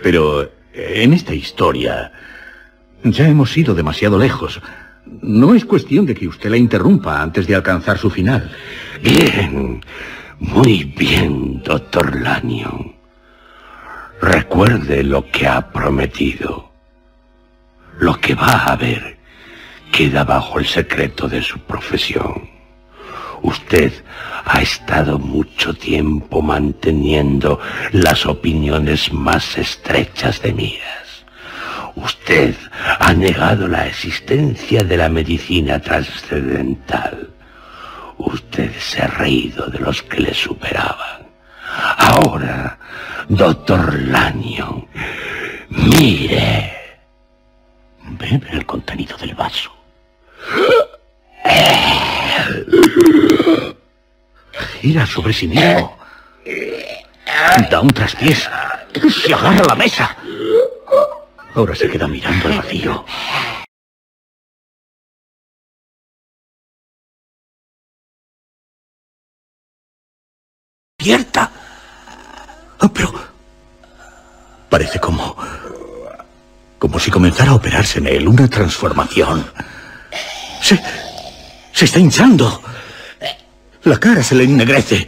Pero 0.02 0.52
en 0.74 1.14
esta 1.14 1.34
historia 1.34 2.12
ya 3.02 3.26
hemos 3.26 3.56
ido 3.56 3.74
demasiado 3.74 4.18
lejos. 4.18 4.60
No 5.22 5.54
es 5.54 5.64
cuestión 5.64 6.04
de 6.04 6.14
que 6.14 6.28
usted 6.28 6.50
la 6.50 6.58
interrumpa 6.58 7.22
antes 7.22 7.46
de 7.46 7.54
alcanzar 7.54 7.96
su 7.96 8.10
final. 8.10 8.50
Bien, 9.02 9.80
muy 10.40 10.84
bien, 10.84 11.62
doctor 11.62 12.20
Lanyon. 12.20 12.94
Recuerde 14.20 15.02
lo 15.02 15.30
que 15.30 15.46
ha 15.46 15.70
prometido. 15.70 16.70
Lo 17.98 18.20
que 18.20 18.34
va 18.34 18.64
a 18.64 18.76
ver 18.76 19.18
queda 19.92 20.24
bajo 20.24 20.58
el 20.58 20.66
secreto 20.66 21.28
de 21.28 21.42
su 21.42 21.58
profesión. 21.60 22.48
Usted 23.42 23.92
ha 24.44 24.60
estado 24.60 25.18
mucho 25.18 25.74
tiempo 25.74 26.42
manteniendo 26.42 27.60
las 27.92 28.26
opiniones 28.26 29.12
más 29.12 29.56
estrechas 29.58 30.42
de 30.42 30.52
mías. 30.52 31.24
Usted 31.94 32.54
ha 33.00 33.12
negado 33.12 33.66
la 33.66 33.86
existencia 33.86 34.82
de 34.82 34.96
la 34.96 35.08
medicina 35.08 35.80
trascendental. 35.80 37.37
Usted 38.18 38.72
se 38.78 39.02
ha 39.02 39.06
reído 39.06 39.66
de 39.66 39.78
los 39.78 40.02
que 40.02 40.20
le 40.20 40.34
superaban. 40.34 41.28
Ahora, 41.96 42.78
doctor 43.28 43.94
Lanyon, 43.94 44.86
mire. 45.68 46.74
Bebe 48.02 48.48
el 48.52 48.66
contenido 48.66 49.16
del 49.16 49.34
vaso. 49.34 49.70
Gira 54.80 55.06
sobre 55.06 55.32
sí 55.32 55.46
mismo. 55.46 55.98
Da 57.70 57.80
un 57.80 57.90
traspiés. 57.90 58.48
Se 59.24 59.34
agarra 59.34 59.60
a 59.60 59.68
la 59.68 59.74
mesa. 59.74 60.16
Ahora 61.54 61.74
se 61.74 61.88
queda 61.88 62.08
mirando 62.08 62.48
al 62.48 62.56
vacío. 62.56 63.04
¡Cierta! 71.00 71.50
Oh, 72.80 72.88
pero... 72.88 73.14
Parece 74.68 74.98
como... 74.98 75.36
Como 76.76 76.98
si 76.98 77.10
comenzara 77.10 77.52
a 77.52 77.54
operarse 77.54 78.00
en 78.00 78.08
él 78.08 78.26
una 78.26 78.48
transformación. 78.48 79.46
Se... 80.60 80.80
Se 81.72 81.84
está 81.84 82.00
hinchando. 82.00 82.60
La 83.84 83.98
cara 84.00 84.24
se 84.24 84.34
le 84.34 84.42
ennegrece. 84.42 85.06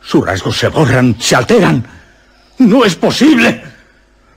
Sus 0.00 0.24
rasgos 0.24 0.56
se 0.56 0.68
borran, 0.68 1.14
se 1.20 1.36
alteran. 1.36 1.86
¡No 2.58 2.82
es 2.82 2.96
posible! 2.96 3.62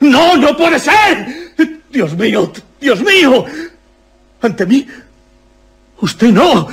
¡No, 0.01 0.35
no 0.35 0.57
puede 0.57 0.77
ser! 0.77 1.53
Dios 1.89 2.17
mío, 2.17 2.51
Dios 2.81 2.99
mío. 3.01 3.45
Ante 4.41 4.65
mí, 4.65 4.85
usted 6.01 6.29
no. 6.29 6.67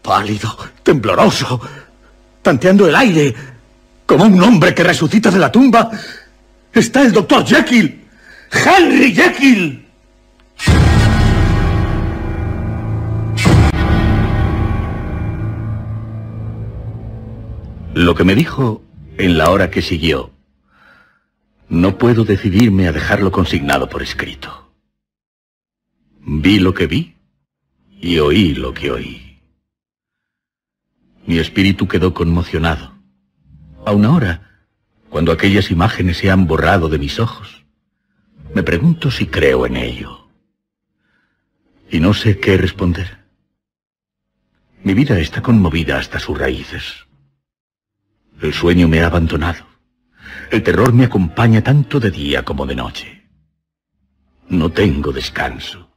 Pálido, 0.00 0.56
tembloroso, 0.82 1.60
tanteando 2.48 2.88
el 2.88 2.96
aire, 2.96 3.34
como 4.06 4.24
un 4.24 4.42
hombre 4.42 4.74
que 4.74 4.82
resucita 4.82 5.30
de 5.30 5.38
la 5.38 5.52
tumba, 5.52 5.90
está 6.72 7.02
el 7.02 7.12
doctor 7.12 7.44
Jekyll. 7.44 8.06
Henry 8.50 9.14
Jekyll. 9.14 9.84
Lo 17.92 18.14
que 18.14 18.24
me 18.24 18.34
dijo 18.34 18.82
en 19.18 19.36
la 19.36 19.50
hora 19.50 19.70
que 19.70 19.82
siguió, 19.82 20.30
no 21.68 21.98
puedo 21.98 22.24
decidirme 22.24 22.88
a 22.88 22.92
dejarlo 22.92 23.30
consignado 23.30 23.90
por 23.90 24.02
escrito. 24.02 24.72
Vi 26.20 26.60
lo 26.60 26.72
que 26.72 26.86
vi 26.86 27.14
y 28.00 28.18
oí 28.20 28.54
lo 28.54 28.72
que 28.72 28.90
oí. 28.90 29.27
Mi 31.28 31.38
espíritu 31.38 31.86
quedó 31.86 32.14
conmocionado. 32.14 32.94
Aún 33.84 34.06
ahora, 34.06 34.64
cuando 35.10 35.30
aquellas 35.30 35.70
imágenes 35.70 36.16
se 36.16 36.30
han 36.30 36.46
borrado 36.46 36.88
de 36.88 36.98
mis 36.98 37.20
ojos, 37.20 37.66
me 38.54 38.62
pregunto 38.62 39.10
si 39.10 39.26
creo 39.26 39.66
en 39.66 39.76
ello. 39.76 40.30
Y 41.90 42.00
no 42.00 42.14
sé 42.14 42.40
qué 42.40 42.56
responder. 42.56 43.26
Mi 44.82 44.94
vida 44.94 45.18
está 45.18 45.42
conmovida 45.42 45.98
hasta 45.98 46.18
sus 46.18 46.38
raíces. 46.38 47.06
El 48.40 48.54
sueño 48.54 48.88
me 48.88 49.02
ha 49.02 49.08
abandonado. 49.08 49.66
El 50.50 50.62
terror 50.62 50.94
me 50.94 51.04
acompaña 51.04 51.62
tanto 51.62 52.00
de 52.00 52.10
día 52.10 52.42
como 52.42 52.64
de 52.64 52.74
noche. 52.74 53.28
No 54.48 54.72
tengo 54.72 55.12
descanso. 55.12 55.90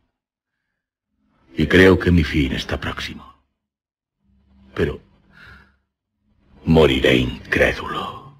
Y 1.56 1.68
creo 1.68 1.98
que 1.98 2.12
mi 2.12 2.26
fin 2.26 2.52
está 2.52 2.78
próximo. 2.82 3.34
Pero 4.76 5.11
moriré 6.66 7.18
incrédulo. 7.18 8.36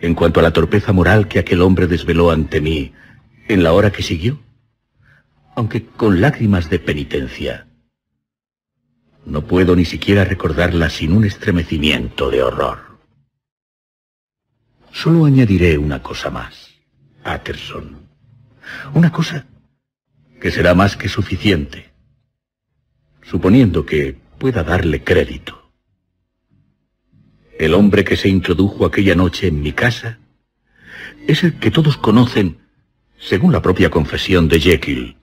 En 0.00 0.14
cuanto 0.14 0.40
a 0.40 0.42
la 0.42 0.52
torpeza 0.52 0.92
moral 0.92 1.28
que 1.28 1.38
aquel 1.38 1.62
hombre 1.62 1.86
desveló 1.86 2.30
ante 2.30 2.60
mí 2.60 2.92
en 3.48 3.62
la 3.62 3.72
hora 3.72 3.90
que 3.90 4.02
siguió, 4.02 4.38
aunque 5.56 5.86
con 5.86 6.20
lágrimas 6.20 6.70
de 6.70 6.78
penitencia, 6.78 7.66
no 9.24 9.42
puedo 9.42 9.74
ni 9.74 9.84
siquiera 9.84 10.24
recordarla 10.24 10.88
sin 10.88 11.12
un 11.12 11.24
estremecimiento 11.24 12.30
de 12.30 12.42
horror. 12.42 12.78
Solo 14.92 15.24
añadiré 15.24 15.78
una 15.78 16.02
cosa 16.02 16.30
más, 16.30 16.70
Atterson. 17.24 18.08
Una 18.94 19.10
cosa 19.12 19.46
que 20.40 20.50
será 20.50 20.74
más 20.74 20.96
que 20.96 21.08
suficiente, 21.08 21.90
suponiendo 23.22 23.84
que 23.84 24.16
pueda 24.38 24.62
darle 24.62 25.02
crédito. 25.02 25.67
El 27.58 27.74
hombre 27.74 28.04
que 28.04 28.16
se 28.16 28.28
introdujo 28.28 28.86
aquella 28.86 29.16
noche 29.16 29.48
en 29.48 29.60
mi 29.60 29.72
casa 29.72 30.20
es 31.26 31.42
el 31.42 31.58
que 31.58 31.72
todos 31.72 31.96
conocen, 31.96 32.58
según 33.18 33.50
la 33.50 33.60
propia 33.60 33.90
confesión 33.90 34.48
de 34.48 34.60
Jekyll, 34.60 35.16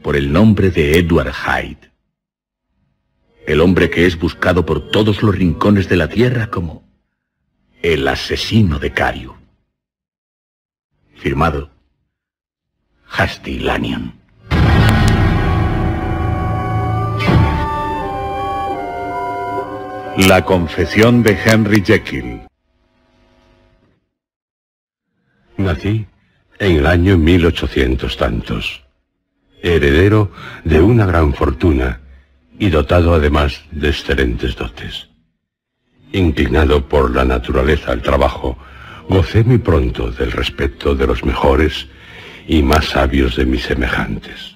por 0.00 0.16
el 0.16 0.32
nombre 0.32 0.70
de 0.70 0.98
Edward 0.98 1.34
Hyde. 1.34 1.90
El 3.46 3.60
hombre 3.60 3.90
que 3.90 4.06
es 4.06 4.18
buscado 4.18 4.64
por 4.64 4.90
todos 4.90 5.22
los 5.22 5.36
rincones 5.36 5.86
de 5.86 5.96
la 5.96 6.08
tierra 6.08 6.50
como 6.50 6.82
el 7.82 8.08
asesino 8.08 8.78
de 8.78 8.92
Cario. 8.92 9.36
Firmado 11.16 11.70
Hasty 13.06 13.58
Lanyon. 13.58 14.23
La 20.16 20.44
confesión 20.44 21.24
de 21.24 21.36
Henry 21.44 21.82
Jekyll. 21.84 22.42
Nací 25.56 26.06
en 26.60 26.76
el 26.76 26.86
año 26.86 27.18
1800 27.18 28.16
tantos, 28.16 28.84
heredero 29.60 30.30
de 30.62 30.80
una 30.80 31.04
gran 31.04 31.34
fortuna 31.34 32.00
y 32.60 32.70
dotado 32.70 33.12
además 33.12 33.64
de 33.72 33.88
excelentes 33.88 34.54
dotes. 34.54 35.08
Inclinado 36.12 36.88
por 36.88 37.12
la 37.12 37.24
naturaleza 37.24 37.90
al 37.90 38.00
trabajo, 38.00 38.56
gocé 39.08 39.42
muy 39.42 39.58
pronto 39.58 40.12
del 40.12 40.30
respeto 40.30 40.94
de 40.94 41.08
los 41.08 41.24
mejores 41.24 41.88
y 42.46 42.62
más 42.62 42.84
sabios 42.84 43.34
de 43.34 43.46
mis 43.46 43.64
semejantes. 43.64 44.54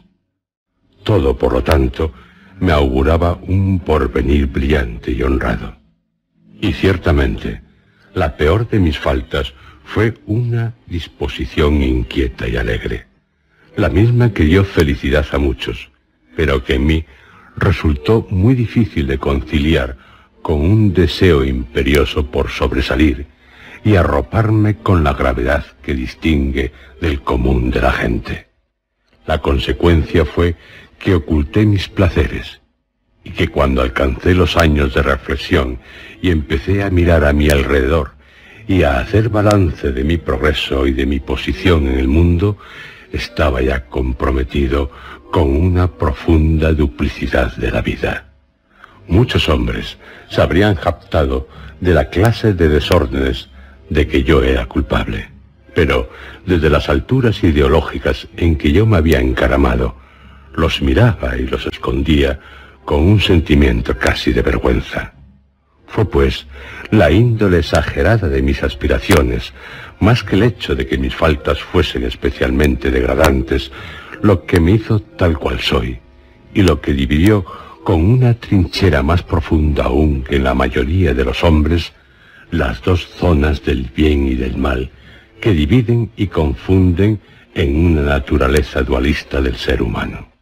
Todo, 1.02 1.36
por 1.36 1.52
lo 1.52 1.64
tanto, 1.64 2.12
me 2.60 2.72
auguraba 2.72 3.38
un 3.42 3.80
porvenir 3.80 4.46
brillante 4.46 5.12
y 5.12 5.22
honrado. 5.22 5.76
Y 6.60 6.72
ciertamente, 6.72 7.62
la 8.14 8.36
peor 8.36 8.68
de 8.68 8.80
mis 8.80 8.98
faltas 8.98 9.54
fue 9.84 10.14
una 10.26 10.74
disposición 10.86 11.82
inquieta 11.82 12.48
y 12.48 12.56
alegre, 12.56 13.06
la 13.76 13.88
misma 13.88 14.32
que 14.32 14.44
dio 14.44 14.64
felicidad 14.64 15.26
a 15.32 15.38
muchos, 15.38 15.90
pero 16.36 16.64
que 16.64 16.74
en 16.74 16.86
mí 16.86 17.04
resultó 17.56 18.26
muy 18.30 18.54
difícil 18.54 19.06
de 19.06 19.18
conciliar 19.18 19.96
con 20.42 20.60
un 20.60 20.92
deseo 20.92 21.44
imperioso 21.44 22.30
por 22.30 22.50
sobresalir 22.50 23.26
y 23.84 23.96
arroparme 23.96 24.78
con 24.78 25.04
la 25.04 25.14
gravedad 25.14 25.64
que 25.82 25.94
distingue 25.94 26.72
del 27.00 27.22
común 27.22 27.70
de 27.70 27.80
la 27.80 27.92
gente. 27.92 28.48
La 29.26 29.38
consecuencia 29.38 30.24
fue 30.24 30.56
que 30.98 31.14
oculté 31.14 31.66
mis 31.66 31.88
placeres 31.88 32.60
y 33.24 33.30
que 33.30 33.48
cuando 33.48 33.82
alcancé 33.82 34.34
los 34.34 34.56
años 34.56 34.94
de 34.94 35.02
reflexión 35.02 35.78
y 36.22 36.30
empecé 36.30 36.82
a 36.82 36.90
mirar 36.90 37.24
a 37.24 37.32
mi 37.32 37.50
alrededor 37.50 38.12
y 38.66 38.82
a 38.82 38.98
hacer 39.00 39.28
balance 39.28 39.92
de 39.92 40.04
mi 40.04 40.18
progreso 40.18 40.86
y 40.86 40.92
de 40.92 41.06
mi 41.06 41.20
posición 41.20 41.88
en 41.88 41.98
el 41.98 42.08
mundo, 42.08 42.58
estaba 43.12 43.62
ya 43.62 43.86
comprometido 43.86 44.90
con 45.30 45.54
una 45.56 45.88
profunda 45.88 46.72
duplicidad 46.72 47.54
de 47.56 47.70
la 47.70 47.80
vida. 47.80 48.28
Muchos 49.06 49.48
hombres 49.48 49.96
se 50.28 50.42
habrían 50.42 50.74
jactado 50.74 51.48
de 51.80 51.94
la 51.94 52.10
clase 52.10 52.52
de 52.52 52.68
desórdenes 52.68 53.48
de 53.88 54.06
que 54.06 54.22
yo 54.22 54.42
era 54.42 54.66
culpable, 54.66 55.30
pero 55.74 56.10
desde 56.44 56.68
las 56.68 56.88
alturas 56.88 57.42
ideológicas 57.42 58.28
en 58.36 58.56
que 58.56 58.72
yo 58.72 58.84
me 58.84 58.98
había 58.98 59.20
encaramado, 59.20 59.96
los 60.58 60.82
miraba 60.82 61.36
y 61.36 61.46
los 61.46 61.66
escondía 61.66 62.40
con 62.84 63.00
un 63.00 63.20
sentimiento 63.20 63.96
casi 63.96 64.32
de 64.32 64.42
vergüenza. 64.42 65.12
Fue 65.86 66.04
pues 66.04 66.46
la 66.90 67.12
índole 67.12 67.58
exagerada 67.58 68.28
de 68.28 68.42
mis 68.42 68.62
aspiraciones, 68.64 69.52
más 70.00 70.24
que 70.24 70.34
el 70.34 70.42
hecho 70.42 70.74
de 70.74 70.86
que 70.86 70.98
mis 70.98 71.14
faltas 71.14 71.60
fuesen 71.60 72.02
especialmente 72.02 72.90
degradantes, 72.90 73.70
lo 74.20 74.44
que 74.46 74.58
me 74.58 74.72
hizo 74.72 74.98
tal 75.00 75.38
cual 75.38 75.60
soy, 75.60 76.00
y 76.52 76.62
lo 76.62 76.80
que 76.80 76.92
dividió 76.92 77.44
con 77.84 78.04
una 78.04 78.34
trinchera 78.34 79.02
más 79.02 79.22
profunda 79.22 79.84
aún 79.84 80.24
que 80.24 80.36
en 80.36 80.44
la 80.44 80.54
mayoría 80.54 81.14
de 81.14 81.24
los 81.24 81.44
hombres, 81.44 81.92
las 82.50 82.82
dos 82.82 83.06
zonas 83.06 83.64
del 83.64 83.90
bien 83.94 84.26
y 84.26 84.34
del 84.34 84.56
mal, 84.56 84.90
que 85.40 85.52
dividen 85.52 86.10
y 86.16 86.26
confunden 86.26 87.20
en 87.54 87.76
una 87.76 88.02
naturaleza 88.02 88.82
dualista 88.82 89.40
del 89.40 89.56
ser 89.56 89.82
humano. 89.82 90.37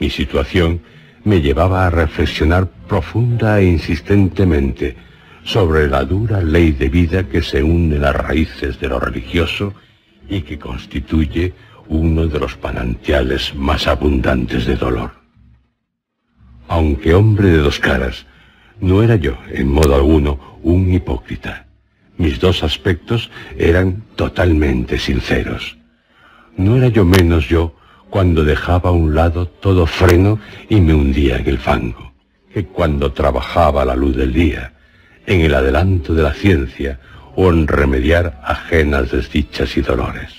Mi 0.00 0.08
situación 0.08 0.80
me 1.24 1.42
llevaba 1.42 1.86
a 1.86 1.90
reflexionar 1.90 2.68
profunda 2.88 3.60
e 3.60 3.66
insistentemente 3.66 4.96
sobre 5.44 5.88
la 5.88 6.04
dura 6.04 6.40
ley 6.40 6.72
de 6.72 6.88
vida 6.88 7.28
que 7.28 7.42
se 7.42 7.62
une 7.62 7.98
las 7.98 8.16
raíces 8.16 8.80
de 8.80 8.88
lo 8.88 8.98
religioso 8.98 9.74
y 10.28 10.40
que 10.40 10.58
constituye 10.58 11.52
uno 11.88 12.26
de 12.26 12.38
los 12.38 12.56
panantiales 12.56 13.54
más 13.54 13.86
abundantes 13.86 14.64
de 14.64 14.76
dolor. 14.76 15.12
Aunque 16.68 17.14
hombre 17.14 17.48
de 17.48 17.58
dos 17.58 17.78
caras, 17.78 18.26
no 18.80 19.02
era 19.02 19.16
yo, 19.16 19.36
en 19.50 19.68
modo 19.68 19.96
alguno, 19.96 20.58
un 20.62 20.92
hipócrita. 20.94 21.66
Mis 22.16 22.40
dos 22.40 22.62
aspectos 22.62 23.30
eran 23.58 24.02
totalmente 24.16 24.98
sinceros. 24.98 25.76
No 26.56 26.76
era 26.76 26.88
yo 26.88 27.04
menos 27.04 27.48
yo 27.48 27.74
cuando 28.10 28.44
dejaba 28.44 28.90
a 28.90 28.92
un 28.92 29.14
lado 29.14 29.46
todo 29.46 29.86
freno 29.86 30.40
y 30.68 30.80
me 30.80 30.92
hundía 30.92 31.38
en 31.38 31.48
el 31.48 31.58
fango, 31.58 32.12
que 32.52 32.66
cuando 32.66 33.12
trabajaba 33.12 33.82
a 33.82 33.84
la 33.84 33.96
luz 33.96 34.16
del 34.16 34.32
día, 34.32 34.72
en 35.26 35.40
el 35.40 35.54
adelanto 35.54 36.12
de 36.12 36.24
la 36.24 36.34
ciencia 36.34 37.00
o 37.36 37.50
en 37.50 37.68
remediar 37.68 38.40
ajenas 38.44 39.12
desdichas 39.12 39.76
y 39.76 39.82
dolores. 39.82 40.34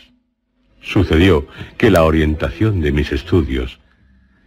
Sucedió 0.81 1.47
que 1.77 1.89
la 1.89 2.03
orientación 2.03 2.81
de 2.81 2.91
mis 2.91 3.11
estudios, 3.13 3.79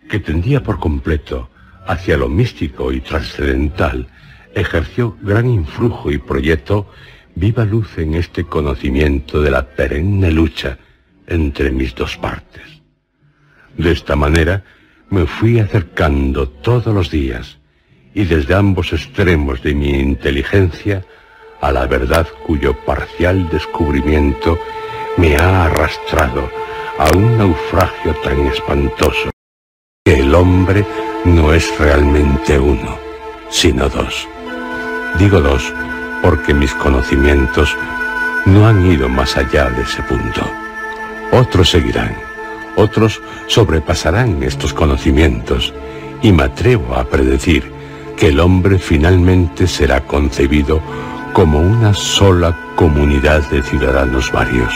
que 0.09 0.21
tendía 0.21 0.63
por 0.63 0.79
completo 0.79 1.49
hacia 1.87 2.19
lo 2.19 2.29
místico 2.29 2.93
y 2.93 3.01
trascendental, 3.01 4.09
ejerció 4.55 5.17
gran 5.23 5.49
influjo 5.49 6.11
y 6.11 6.19
proyecto 6.19 6.91
viva 7.35 7.65
luz 7.65 7.97
en 7.99 8.15
este 8.15 8.45
conocimiento 8.45 9.41
de 9.41 9.51
la 9.51 9.67
perenne 9.67 10.31
lucha 10.31 10.79
entre 11.27 11.71
mis 11.71 11.95
dos 11.95 12.17
partes. 12.17 12.74
De 13.77 13.93
esta 13.93 14.17
manera 14.17 14.65
me 15.11 15.27
fui 15.27 15.59
acercando 15.59 16.49
todos 16.49 16.95
los 16.95 17.11
días 17.11 17.59
y 18.15 18.25
desde 18.25 18.55
ambos 18.55 18.93
extremos 18.93 19.63
de 19.63 19.75
mi 19.75 19.91
inteligencia 19.91 21.05
a 21.61 21.73
la 21.73 21.87
verdad 21.87 22.27
cuyo 22.47 22.75
parcial 22.85 23.49
descubrimiento 23.49 24.59
me 25.17 25.37
ha 25.37 25.65
arrastrado 25.65 26.51
a 26.99 27.17
un 27.17 27.39
naufragio 27.39 28.15
tan 28.23 28.47
espantoso 28.47 29.31
que 30.05 30.21
el 30.21 30.35
hombre 30.35 30.85
no 31.25 31.53
es 31.53 31.77
realmente 31.79 32.59
uno, 32.59 32.99
sino 33.49 33.89
dos. 33.89 34.29
Digo 35.19 35.41
dos 35.41 35.73
porque 36.23 36.55
mis 36.55 36.73
conocimientos 36.75 37.77
no 38.47 38.67
han 38.67 38.91
ido 38.91 39.09
más 39.09 39.37
allá 39.37 39.71
de 39.71 39.83
ese 39.83 40.03
punto. 40.03 40.43
Otros 41.33 41.71
seguirán, 41.71 42.15
otros 42.77 43.21
sobrepasarán 43.47 44.43
estos 44.43 44.73
conocimientos 44.73 45.73
y 46.23 46.33
me 46.33 46.45
atrevo 46.45 46.95
a 46.95 47.05
predecir 47.05 47.71
que 48.17 48.29
el 48.29 48.41
hombre 48.41 48.79
finalmente 48.79 49.67
será 49.67 50.01
concebido 50.01 50.81
como 51.33 51.59
una 51.59 51.93
sola 51.95 52.57
comunidad 52.77 53.43
de 53.51 53.63
ciudadanos 53.63 54.31
varios 54.33 54.73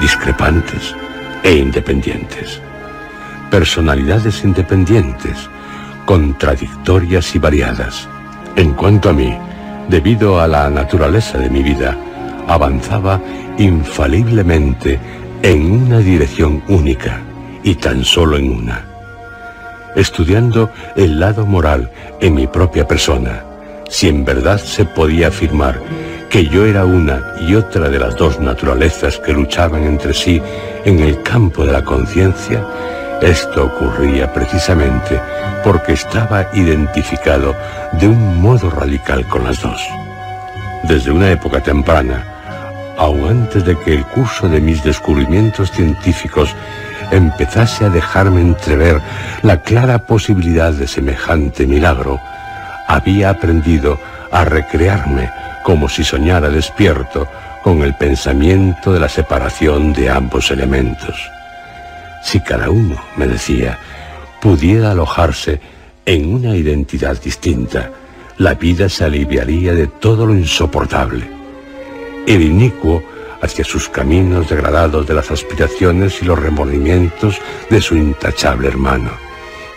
discrepantes 0.00 0.94
e 1.42 1.54
independientes. 1.54 2.60
personalidades 3.50 4.44
independientes, 4.44 5.48
contradictorias 6.04 7.34
y 7.34 7.38
variadas. 7.38 8.08
En 8.56 8.74
cuanto 8.74 9.08
a 9.08 9.12
mí, 9.12 9.36
debido 9.88 10.40
a 10.40 10.48
la 10.48 10.68
naturaleza 10.68 11.38
de 11.38 11.48
mi 11.48 11.62
vida, 11.62 11.96
avanzaba 12.48 13.20
infaliblemente 13.58 14.98
en 15.42 15.70
una 15.70 15.98
dirección 15.98 16.62
única 16.68 17.20
y 17.62 17.74
tan 17.74 18.04
solo 18.04 18.36
en 18.36 18.50
una, 18.50 18.84
estudiando 19.94 20.70
el 20.94 21.18
lado 21.20 21.46
moral 21.46 21.90
en 22.20 22.34
mi 22.34 22.46
propia 22.46 22.86
persona, 22.86 23.44
si 23.88 24.08
en 24.08 24.24
verdad 24.24 24.58
se 24.58 24.84
podía 24.84 25.28
afirmar 25.28 25.80
que 26.30 26.46
yo 26.46 26.66
era 26.66 26.84
una 26.84 27.22
y 27.40 27.54
otra 27.54 27.88
de 27.88 27.98
las 27.98 28.16
dos 28.16 28.40
naturalezas 28.40 29.18
que 29.18 29.32
luchaban 29.32 29.84
entre 29.84 30.12
sí 30.12 30.42
en 30.84 31.00
el 31.00 31.22
campo 31.22 31.64
de 31.64 31.72
la 31.72 31.84
conciencia, 31.84 32.66
esto 33.22 33.64
ocurría 33.64 34.32
precisamente 34.32 35.20
porque 35.64 35.92
estaba 35.92 36.46
identificado 36.52 37.54
de 37.92 38.08
un 38.08 38.40
modo 38.40 38.70
radical 38.70 39.26
con 39.26 39.44
las 39.44 39.62
dos. 39.62 39.80
Desde 40.84 41.10
una 41.10 41.30
época 41.30 41.60
temprana, 41.62 42.35
aun 42.96 43.28
antes 43.28 43.64
de 43.64 43.76
que 43.78 43.94
el 43.94 44.04
curso 44.04 44.48
de 44.48 44.60
mis 44.60 44.82
descubrimientos 44.82 45.70
científicos 45.70 46.54
empezase 47.10 47.84
a 47.84 47.90
dejarme 47.90 48.40
entrever 48.40 49.00
la 49.42 49.60
clara 49.62 49.98
posibilidad 49.98 50.72
de 50.72 50.88
semejante 50.88 51.66
milagro, 51.66 52.20
había 52.88 53.30
aprendido 53.30 53.98
a 54.30 54.44
recrearme 54.44 55.30
como 55.62 55.88
si 55.88 56.04
soñara 56.04 56.48
despierto 56.48 57.26
con 57.62 57.82
el 57.82 57.94
pensamiento 57.94 58.92
de 58.92 59.00
la 59.00 59.08
separación 59.08 59.92
de 59.92 60.08
ambos 60.08 60.50
elementos. 60.50 61.16
Si 62.22 62.40
cada 62.40 62.70
uno, 62.70 62.96
me 63.16 63.26
decía, 63.26 63.78
pudiera 64.40 64.92
alojarse 64.92 65.60
en 66.04 66.32
una 66.32 66.56
identidad 66.56 67.20
distinta, 67.20 67.90
la 68.38 68.54
vida 68.54 68.88
se 68.88 69.04
aliviaría 69.04 69.72
de 69.72 69.86
todo 69.86 70.26
lo 70.26 70.34
insoportable. 70.34 71.35
El 72.26 72.42
inicuo 72.42 73.02
hacia 73.40 73.64
sus 73.64 73.88
caminos 73.88 74.48
degradados 74.48 75.06
de 75.06 75.14
las 75.14 75.30
aspiraciones 75.30 76.20
y 76.20 76.24
los 76.24 76.38
remordimientos 76.38 77.38
de 77.70 77.80
su 77.80 77.96
intachable 77.96 78.66
hermano, 78.66 79.10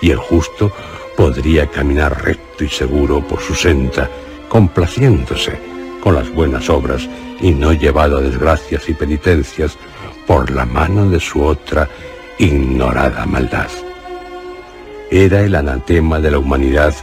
y 0.01 0.09
el 0.09 0.17
justo 0.17 0.71
podría 1.15 1.67
caminar 1.67 2.23
recto 2.23 2.63
y 2.63 2.69
seguro 2.69 3.21
por 3.21 3.39
su 3.41 3.53
senda, 3.53 4.09
complaciéndose 4.47 5.59
con 6.01 6.15
las 6.15 6.33
buenas 6.33 6.69
obras 6.69 7.07
y 7.39 7.51
no 7.51 7.73
llevado 7.73 8.17
a 8.17 8.21
desgracias 8.21 8.89
y 8.89 8.93
penitencias 8.93 9.77
por 10.25 10.49
la 10.49 10.65
mano 10.65 11.09
de 11.09 11.19
su 11.19 11.43
otra 11.43 11.87
ignorada 12.39 13.25
maldad. 13.25 13.69
Era 15.11 15.41
el 15.41 15.55
anatema 15.55 16.19
de 16.19 16.31
la 16.31 16.39
humanidad 16.39 16.95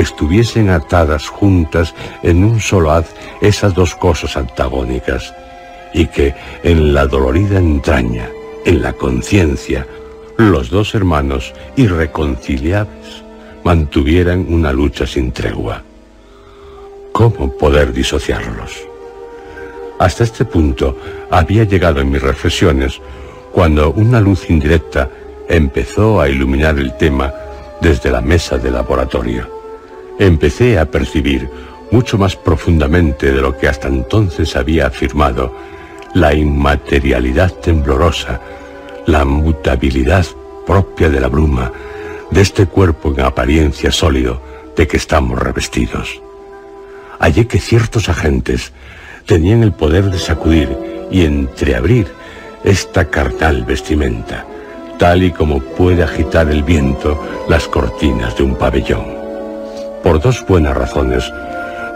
estuviesen 0.00 0.70
atadas 0.70 1.28
juntas 1.28 1.94
en 2.22 2.44
un 2.44 2.60
solo 2.60 2.92
haz 2.92 3.14
esas 3.40 3.74
dos 3.74 3.94
cosas 3.94 4.36
antagónicas, 4.36 5.34
y 5.92 6.06
que 6.06 6.34
en 6.62 6.94
la 6.94 7.06
dolorida 7.06 7.58
entraña, 7.58 8.28
en 8.64 8.82
la 8.82 8.92
conciencia, 8.92 9.86
los 10.36 10.70
dos 10.70 10.94
hermanos 10.94 11.52
irreconciliables 11.76 13.24
mantuvieran 13.64 14.46
una 14.48 14.72
lucha 14.72 15.06
sin 15.06 15.32
tregua. 15.32 15.82
¿Cómo 17.12 17.56
poder 17.56 17.92
disociarlos? 17.92 18.86
Hasta 19.98 20.22
este 20.24 20.44
punto 20.44 20.96
había 21.30 21.64
llegado 21.64 22.00
en 22.00 22.10
mis 22.10 22.22
reflexiones 22.22 23.00
cuando 23.52 23.90
una 23.90 24.20
luz 24.20 24.48
indirecta 24.48 25.10
empezó 25.48 26.20
a 26.20 26.28
iluminar 26.28 26.78
el 26.78 26.96
tema 26.96 27.34
desde 27.80 28.10
la 28.10 28.20
mesa 28.20 28.58
de 28.58 28.70
laboratorio. 28.70 29.57
Empecé 30.18 30.78
a 30.78 30.90
percibir 30.90 31.48
mucho 31.90 32.18
más 32.18 32.36
profundamente 32.36 33.32
de 33.32 33.40
lo 33.40 33.56
que 33.56 33.68
hasta 33.68 33.88
entonces 33.88 34.56
había 34.56 34.86
afirmado 34.86 35.54
la 36.14 36.34
inmaterialidad 36.34 37.52
temblorosa, 37.52 38.40
la 39.06 39.24
mutabilidad 39.24 40.26
propia 40.66 41.08
de 41.08 41.20
la 41.20 41.28
bruma, 41.28 41.72
de 42.30 42.40
este 42.40 42.66
cuerpo 42.66 43.12
en 43.12 43.20
apariencia 43.20 43.90
sólido 43.90 44.42
de 44.76 44.86
que 44.86 44.96
estamos 44.96 45.38
revestidos. 45.38 46.20
Hallé 47.18 47.46
que 47.46 47.58
ciertos 47.58 48.08
agentes 48.08 48.72
tenían 49.26 49.62
el 49.62 49.72
poder 49.72 50.10
de 50.10 50.18
sacudir 50.18 50.68
y 51.10 51.24
entreabrir 51.24 52.06
esta 52.64 53.06
carnal 53.06 53.64
vestimenta, 53.64 54.46
tal 54.98 55.22
y 55.22 55.30
como 55.30 55.60
puede 55.60 56.02
agitar 56.02 56.50
el 56.50 56.62
viento 56.62 57.22
las 57.48 57.66
cortinas 57.68 58.36
de 58.36 58.42
un 58.42 58.56
pabellón. 58.56 59.17
Por 60.08 60.22
dos 60.22 60.42
buenas 60.48 60.74
razones, 60.74 61.30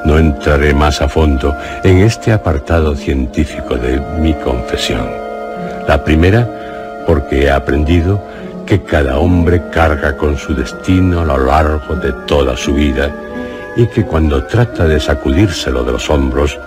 no 0.05 0.19
entraré 0.19 0.75
más 0.75 1.01
a 1.01 1.09
fondo 1.09 1.57
en 1.83 2.01
este 2.01 2.31
apartado 2.31 2.95
científico 2.95 3.77
de 3.77 3.99
mi 4.21 4.35
confesión. 4.35 5.09
La 5.89 6.05
primera, 6.05 6.47
porque 7.07 7.45
he 7.45 7.51
aprendido 7.51 8.23
que 8.67 8.83
cada 8.83 9.19
hombre 9.19 9.63
carga 9.71 10.15
con 10.19 10.37
su 10.37 10.55
destino 10.55 11.23
a 11.23 11.25
lo 11.25 11.39
largo 11.47 11.97
de 11.97 12.13
toda 12.27 12.55
su 12.55 12.75
vida 12.75 13.11
y 13.77 13.87
que 13.87 14.05
cuando 14.05 14.45
trata 14.45 14.87
de 14.87 15.01
sacudírselo 15.01 15.83
de 15.83 15.93
los 15.93 16.11
hombros, 16.11 16.61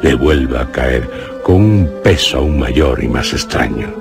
le 0.00 0.14
vuelve 0.14 0.60
a 0.60 0.66
caer 0.66 1.10
con 1.42 1.56
un 1.56 1.90
peso 2.04 2.38
aún 2.38 2.56
mayor 2.56 3.02
y 3.02 3.08
más 3.08 3.32
extraño. 3.32 3.92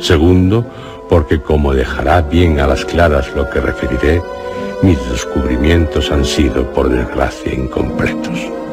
Segundo, 0.00 0.66
porque 1.08 1.40
como 1.40 1.72
dejará 1.72 2.20
bien 2.20 2.58
a 2.58 2.66
las 2.66 2.84
claras 2.84 3.32
lo 3.36 3.48
que 3.48 3.60
referiré, 3.60 4.20
mis 4.82 4.98
descubrimientos 5.10 6.10
han 6.10 6.24
sido, 6.24 6.70
por 6.72 6.88
desgracia, 6.88 7.54
incompletos. 7.54 8.65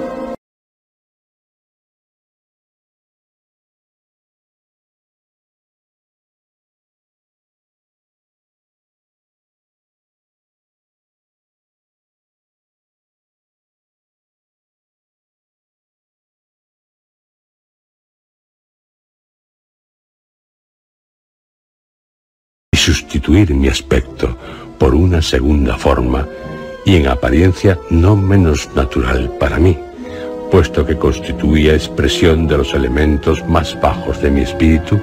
Mi 23.34 23.68
aspecto 23.68 24.38
por 24.78 24.94
una 24.94 25.20
segunda 25.20 25.76
forma 25.76 26.28
y 26.86 26.98
en 26.98 27.08
apariencia 27.08 27.80
no 27.90 28.16
menos 28.16 28.70
natural 28.76 29.32
para 29.40 29.58
mí, 29.58 29.76
puesto 30.52 30.86
que 30.86 30.98
constituía 30.98 31.74
expresión 31.74 32.48
de 32.48 32.58
los 32.58 32.76
elementos 32.76 33.44
más 33.48 33.76
bajos 33.82 34.22
de 34.22 34.30
mi 34.30 34.42
espíritu 34.42 35.00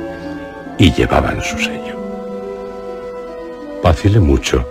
y 0.78 0.92
llevaban 0.92 1.42
su 1.42 1.58
sello. 1.58 1.98
Vacilé 3.82 4.20
mucho 4.20 4.64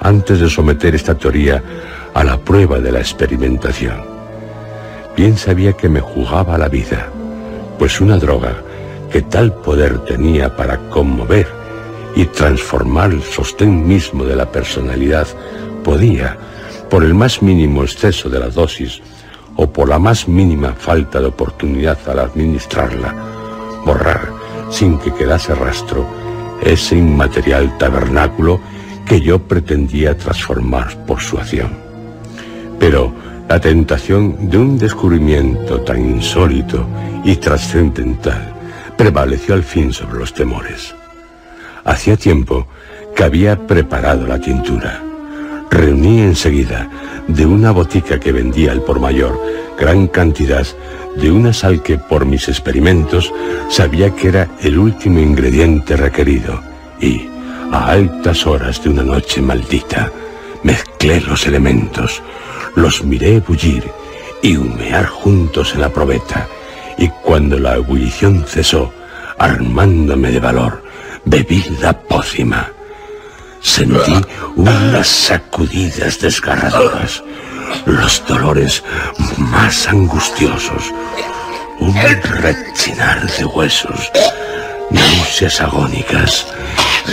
antes 0.00 0.40
de 0.40 0.48
someter 0.48 0.94
esta 0.94 1.14
teoría 1.14 1.62
a 2.14 2.24
la 2.24 2.38
prueba 2.38 2.78
de 2.78 2.92
la 2.92 3.00
experimentación. 3.00 4.00
Bien 5.14 5.36
sabía 5.36 5.74
que 5.74 5.90
me 5.90 6.00
jugaba 6.00 6.56
la 6.56 6.68
vida, 6.68 7.08
pues 7.78 8.00
una 8.00 8.16
droga 8.16 8.54
que 9.12 9.20
tal 9.20 9.52
poder 9.52 9.98
tenía 10.06 10.56
para 10.56 10.78
conmover 10.88 11.59
y 12.14 12.26
transformar 12.26 13.12
el 13.12 13.22
sostén 13.22 13.86
mismo 13.86 14.24
de 14.24 14.36
la 14.36 14.50
personalidad 14.50 15.26
podía, 15.84 16.36
por 16.88 17.04
el 17.04 17.14
más 17.14 17.42
mínimo 17.42 17.82
exceso 17.82 18.28
de 18.28 18.40
la 18.40 18.48
dosis 18.48 19.00
o 19.56 19.70
por 19.70 19.88
la 19.88 19.98
más 19.98 20.26
mínima 20.26 20.72
falta 20.72 21.20
de 21.20 21.26
oportunidad 21.26 21.98
al 22.08 22.18
administrarla, 22.20 23.14
borrar 23.84 24.32
sin 24.70 24.98
que 24.98 25.12
quedase 25.14 25.54
rastro 25.54 26.06
ese 26.62 26.96
inmaterial 26.96 27.76
tabernáculo 27.78 28.60
que 29.06 29.20
yo 29.20 29.38
pretendía 29.38 30.16
transformar 30.16 31.04
por 31.06 31.20
su 31.20 31.38
acción. 31.38 31.70
Pero 32.78 33.12
la 33.48 33.60
tentación 33.60 34.48
de 34.48 34.58
un 34.58 34.78
descubrimiento 34.78 35.80
tan 35.80 36.00
insólito 36.00 36.86
y 37.24 37.36
trascendental 37.36 38.54
prevaleció 38.96 39.54
al 39.54 39.64
fin 39.64 39.92
sobre 39.92 40.20
los 40.20 40.32
temores. 40.32 40.94
Hacía 41.84 42.16
tiempo 42.16 42.66
que 43.14 43.24
había 43.24 43.66
preparado 43.66 44.26
la 44.26 44.40
tintura. 44.40 45.02
Reuní 45.70 46.20
enseguida 46.20 46.90
de 47.28 47.46
una 47.46 47.70
botica 47.70 48.18
que 48.18 48.32
vendía 48.32 48.72
al 48.72 48.82
por 48.82 49.00
mayor 49.00 49.40
gran 49.78 50.08
cantidad 50.08 50.66
de 51.16 51.30
una 51.30 51.52
sal 51.52 51.82
que 51.82 51.98
por 51.98 52.24
mis 52.26 52.48
experimentos 52.48 53.32
sabía 53.68 54.14
que 54.14 54.28
era 54.28 54.48
el 54.62 54.78
último 54.78 55.20
ingrediente 55.20 55.96
requerido 55.96 56.60
y, 57.00 57.28
a 57.72 57.90
altas 57.90 58.46
horas 58.46 58.82
de 58.82 58.90
una 58.90 59.02
noche 59.02 59.40
maldita, 59.40 60.10
mezclé 60.62 61.20
los 61.20 61.46
elementos, 61.46 62.22
los 62.74 63.02
miré 63.02 63.40
bullir 63.40 63.84
y 64.42 64.56
humear 64.56 65.06
juntos 65.06 65.74
en 65.74 65.80
la 65.80 65.88
probeta, 65.88 66.46
y 66.98 67.08
cuando 67.08 67.58
la 67.58 67.76
ebullición 67.76 68.44
cesó, 68.46 68.92
armándome 69.38 70.30
de 70.30 70.40
valor, 70.40 70.82
bebí 71.24 71.64
la 71.80 71.92
pócima 71.92 72.70
Sentí 73.62 74.14
unas 74.56 75.06
sacudidas 75.06 76.18
desgarradoras, 76.18 77.22
los 77.84 78.24
dolores 78.26 78.82
más 79.36 79.86
angustiosos, 79.86 80.92
un 81.78 81.94
rechinar 81.94 83.30
de 83.36 83.44
huesos, 83.44 84.10
náuseas 84.90 85.60
agónicas 85.60 86.46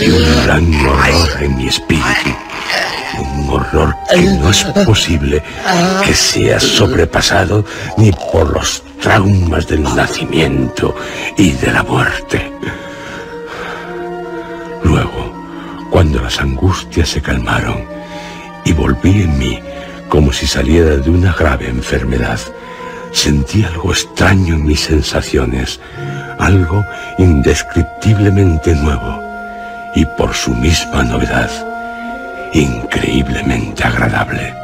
y 0.00 0.08
un 0.08 0.44
gran 0.44 0.86
horror 0.86 1.42
en 1.42 1.56
mi 1.58 1.68
espíritu. 1.68 2.34
Un 3.18 3.50
horror 3.50 3.94
que 4.10 4.22
no 4.22 4.50
es 4.50 4.64
posible 4.86 5.42
que 6.04 6.14
sea 6.14 6.58
sobrepasado 6.60 7.64
ni 7.98 8.12
por 8.32 8.54
los 8.54 8.82
traumas 9.02 9.66
del 9.66 9.82
nacimiento 9.82 10.94
y 11.36 11.50
de 11.52 11.72
la 11.72 11.82
muerte. 11.82 12.50
Luego, 14.84 15.32
cuando 15.90 16.20
las 16.20 16.40
angustias 16.40 17.08
se 17.08 17.22
calmaron 17.22 17.84
y 18.64 18.72
volví 18.72 19.22
en 19.22 19.38
mí 19.38 19.60
como 20.08 20.32
si 20.32 20.46
saliera 20.46 20.96
de 20.96 21.10
una 21.10 21.32
grave 21.32 21.68
enfermedad, 21.68 22.38
sentí 23.12 23.64
algo 23.64 23.92
extraño 23.92 24.54
en 24.54 24.64
mis 24.64 24.80
sensaciones, 24.80 25.80
algo 26.38 26.84
indescriptiblemente 27.18 28.74
nuevo 28.74 29.22
y 29.94 30.04
por 30.04 30.34
su 30.34 30.54
misma 30.54 31.02
novedad, 31.02 31.50
increíblemente 32.52 33.84
agradable. 33.84 34.54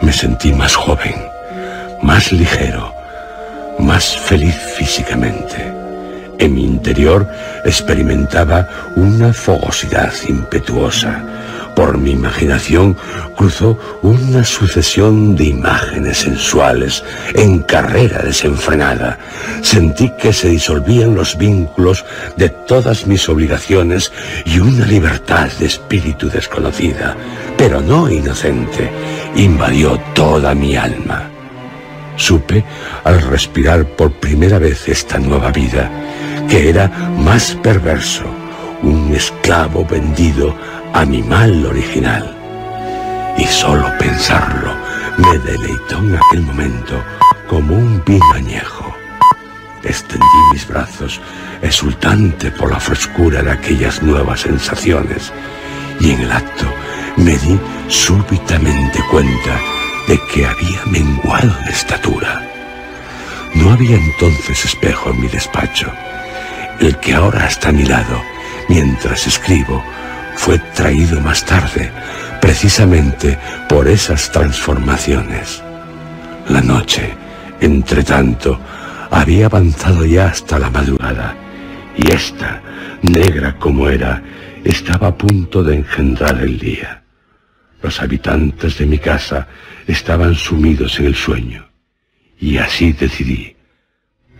Me 0.00 0.12
sentí 0.12 0.52
más 0.52 0.74
joven, 0.74 1.14
más 2.02 2.32
ligero, 2.32 2.94
más 3.78 4.16
feliz 4.16 4.56
físicamente. 4.76 5.81
En 6.42 6.54
mi 6.54 6.64
interior 6.64 7.28
experimentaba 7.64 8.66
una 8.96 9.32
fogosidad 9.32 10.12
impetuosa. 10.26 11.24
Por 11.76 11.98
mi 11.98 12.10
imaginación 12.10 12.96
cruzó 13.36 13.78
una 14.02 14.42
sucesión 14.42 15.36
de 15.36 15.44
imágenes 15.44 16.18
sensuales 16.18 17.04
en 17.34 17.60
carrera 17.60 18.22
desenfrenada. 18.24 19.20
Sentí 19.62 20.10
que 20.20 20.32
se 20.32 20.48
disolvían 20.48 21.14
los 21.14 21.38
vínculos 21.38 22.04
de 22.36 22.48
todas 22.48 23.06
mis 23.06 23.28
obligaciones 23.28 24.10
y 24.44 24.58
una 24.58 24.84
libertad 24.84 25.48
de 25.60 25.66
espíritu 25.66 26.28
desconocida, 26.28 27.16
pero 27.56 27.80
no 27.80 28.10
inocente, 28.10 28.90
invadió 29.36 29.96
toda 30.12 30.56
mi 30.56 30.74
alma. 30.74 31.30
Supe, 32.16 32.64
al 33.04 33.22
respirar 33.22 33.86
por 33.86 34.10
primera 34.12 34.58
vez 34.58 34.88
esta 34.88 35.18
nueva 35.18 35.50
vida, 35.50 35.90
que 36.48 36.68
era 36.68 36.88
más 37.18 37.54
perverso, 37.62 38.24
un 38.82 39.12
esclavo 39.14 39.84
vendido 39.84 40.54
a 40.92 41.04
mi 41.04 41.22
mal 41.22 41.64
original. 41.66 42.36
Y 43.36 43.44
solo 43.44 43.86
pensarlo 43.98 44.74
me 45.18 45.38
deleitó 45.38 45.98
en 45.98 46.16
aquel 46.16 46.42
momento 46.42 47.02
como 47.48 47.74
un 47.74 48.02
vino 48.04 48.32
añejo. 48.34 48.94
Extendí 49.82 50.24
mis 50.52 50.66
brazos, 50.66 51.20
exultante 51.60 52.50
por 52.50 52.70
la 52.70 52.80
frescura 52.80 53.42
de 53.42 53.50
aquellas 53.50 54.02
nuevas 54.02 54.40
sensaciones, 54.40 55.32
y 56.00 56.12
en 56.12 56.20
el 56.20 56.32
acto 56.32 56.66
me 57.16 57.36
di 57.36 57.58
súbitamente 57.88 59.00
cuenta 59.10 59.60
de 60.08 60.18
que 60.32 60.46
había 60.46 60.84
menguado 60.86 61.54
de 61.64 61.70
estatura. 61.70 62.48
No 63.54 63.70
había 63.70 63.96
entonces 63.96 64.64
espejo 64.64 65.10
en 65.10 65.20
mi 65.20 65.28
despacho. 65.28 65.92
El 66.80 66.96
que 66.98 67.14
ahora 67.14 67.46
está 67.46 67.68
a 67.68 67.72
mi 67.72 67.84
lado, 67.84 68.22
mientras 68.68 69.26
escribo, 69.26 69.82
fue 70.36 70.58
traído 70.74 71.20
más 71.20 71.44
tarde, 71.44 71.90
precisamente 72.40 73.38
por 73.68 73.88
esas 73.88 74.30
transformaciones. 74.32 75.62
La 76.48 76.60
noche, 76.60 77.14
entre 77.60 78.02
tanto, 78.02 78.58
había 79.10 79.46
avanzado 79.46 80.04
ya 80.04 80.26
hasta 80.26 80.58
la 80.58 80.70
madrugada, 80.70 81.36
y 81.96 82.10
esta, 82.10 82.62
negra 83.02 83.56
como 83.58 83.88
era, 83.88 84.22
estaba 84.64 85.08
a 85.08 85.14
punto 85.16 85.62
de 85.62 85.76
engendrar 85.76 86.40
el 86.42 86.58
día. 86.58 87.02
Los 87.82 88.00
habitantes 88.00 88.78
de 88.78 88.86
mi 88.86 88.98
casa 88.98 89.46
estaban 89.86 90.34
sumidos 90.34 90.98
en 90.98 91.06
el 91.06 91.14
sueño, 91.14 91.68
y 92.38 92.56
así 92.56 92.92
decidí, 92.92 93.54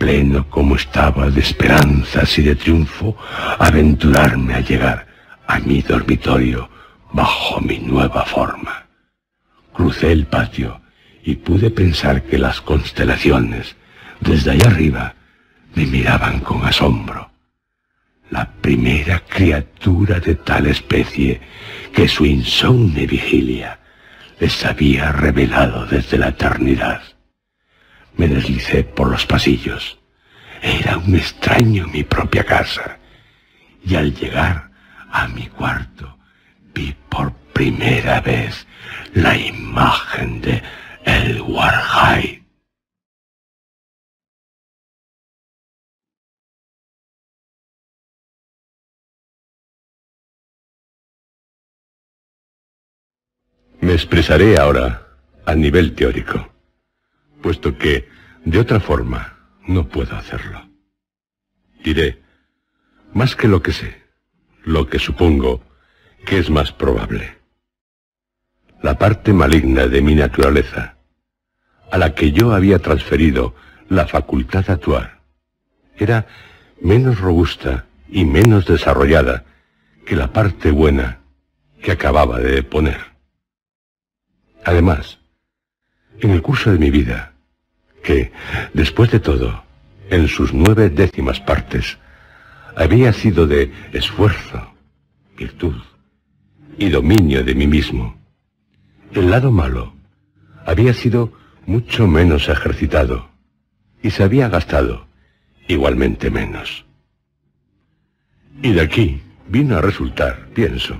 pleno 0.02 0.50
como 0.50 0.74
estaba 0.74 1.30
de 1.30 1.40
esperanzas 1.40 2.36
y 2.36 2.42
de 2.42 2.56
triunfo, 2.56 3.16
aventurarme 3.60 4.54
a 4.54 4.60
llegar 4.60 5.06
a 5.46 5.60
mi 5.60 5.80
dormitorio 5.80 6.68
bajo 7.12 7.60
mi 7.60 7.78
nueva 7.78 8.24
forma. 8.24 8.86
Crucé 9.72 10.10
el 10.10 10.26
patio 10.26 10.80
y 11.22 11.36
pude 11.36 11.70
pensar 11.70 12.24
que 12.24 12.36
las 12.36 12.60
constelaciones, 12.60 13.76
desde 14.18 14.50
allá 14.50 14.70
arriba, 14.70 15.14
me 15.76 15.86
miraban 15.86 16.40
con 16.40 16.64
asombro. 16.64 17.30
La 18.30 18.50
primera 18.60 19.20
criatura 19.20 20.18
de 20.18 20.34
tal 20.34 20.66
especie 20.66 21.40
que 21.94 22.08
su 22.08 22.26
insomne 22.26 23.06
vigilia 23.06 23.78
les 24.40 24.64
había 24.64 25.12
revelado 25.12 25.86
desde 25.86 26.18
la 26.18 26.30
eternidad. 26.30 27.02
Me 28.16 28.28
deslicé 28.28 28.84
por 28.84 29.10
los 29.10 29.26
pasillos. 29.26 29.98
Era 30.62 30.96
un 30.98 31.14
extraño 31.16 31.84
en 31.84 31.92
mi 31.92 32.04
propia 32.04 32.44
casa. 32.44 32.98
Y 33.84 33.96
al 33.96 34.14
llegar 34.14 34.70
a 35.10 35.28
mi 35.28 35.46
cuarto 35.48 36.18
vi 36.74 36.94
por 37.08 37.32
primera 37.52 38.20
vez 38.20 38.66
la 39.14 39.36
imagen 39.36 40.40
de 40.40 40.62
Edward 41.04 41.82
Hyde. 41.82 42.42
Me 53.80 53.94
expresaré 53.94 54.58
ahora 54.58 55.08
a 55.44 55.56
nivel 55.56 55.96
teórico, 55.96 56.51
puesto 57.42 57.76
que 57.76 58.08
de 58.44 58.58
otra 58.58 58.80
forma 58.80 59.36
no 59.66 59.88
puedo 59.88 60.16
hacerlo. 60.16 60.68
Diré, 61.84 62.22
más 63.12 63.36
que 63.36 63.48
lo 63.48 63.62
que 63.62 63.72
sé, 63.72 64.02
lo 64.64 64.88
que 64.88 64.98
supongo 64.98 65.62
que 66.24 66.38
es 66.38 66.48
más 66.48 66.72
probable. 66.72 67.38
La 68.80 68.98
parte 68.98 69.32
maligna 69.32 69.86
de 69.86 70.00
mi 70.00 70.14
naturaleza, 70.14 70.96
a 71.90 71.98
la 71.98 72.14
que 72.14 72.32
yo 72.32 72.52
había 72.52 72.78
transferido 72.78 73.54
la 73.88 74.06
facultad 74.06 74.64
de 74.64 74.72
actuar, 74.72 75.20
era 75.96 76.26
menos 76.80 77.20
robusta 77.20 77.86
y 78.08 78.24
menos 78.24 78.66
desarrollada 78.66 79.44
que 80.06 80.16
la 80.16 80.32
parte 80.32 80.70
buena 80.70 81.20
que 81.80 81.92
acababa 81.92 82.38
de 82.38 82.62
poner. 82.62 83.12
Además, 84.64 85.18
en 86.20 86.30
el 86.30 86.42
curso 86.42 86.70
de 86.70 86.78
mi 86.78 86.90
vida, 86.90 87.31
que, 88.02 88.32
después 88.74 89.10
de 89.10 89.20
todo, 89.20 89.64
en 90.10 90.28
sus 90.28 90.52
nueve 90.52 90.90
décimas 90.90 91.40
partes, 91.40 91.98
había 92.76 93.12
sido 93.12 93.46
de 93.46 93.72
esfuerzo, 93.92 94.74
virtud 95.36 95.76
y 96.78 96.88
dominio 96.88 97.44
de 97.44 97.54
mí 97.54 97.66
mismo, 97.66 98.16
el 99.14 99.30
lado 99.30 99.50
malo 99.50 99.94
había 100.66 100.94
sido 100.94 101.32
mucho 101.66 102.06
menos 102.06 102.48
ejercitado 102.48 103.28
y 104.02 104.10
se 104.10 104.22
había 104.22 104.48
gastado 104.48 105.06
igualmente 105.68 106.30
menos. 106.30 106.84
Y 108.62 108.72
de 108.72 108.80
aquí 108.80 109.22
vino 109.48 109.76
a 109.76 109.80
resultar, 109.80 110.48
pienso, 110.54 110.96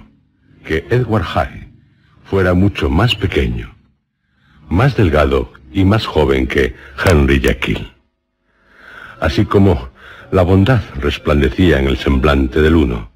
que 0.64 0.86
Edward 0.90 1.24
Hyde 1.24 1.68
fuera 2.24 2.54
mucho 2.54 2.88
más 2.88 3.14
pequeño, 3.14 3.74
más 4.68 4.96
delgado 4.96 5.52
y 5.72 5.84
más 5.84 6.06
joven 6.06 6.46
que 6.46 6.74
Henry 7.04 7.40
Jekyll. 7.40 7.92
Así 9.20 9.44
como 9.44 9.90
la 10.30 10.42
bondad 10.42 10.82
resplandecía 10.96 11.78
en 11.78 11.86
el 11.86 11.96
semblante 11.96 12.60
del 12.60 12.76
uno, 12.76 13.10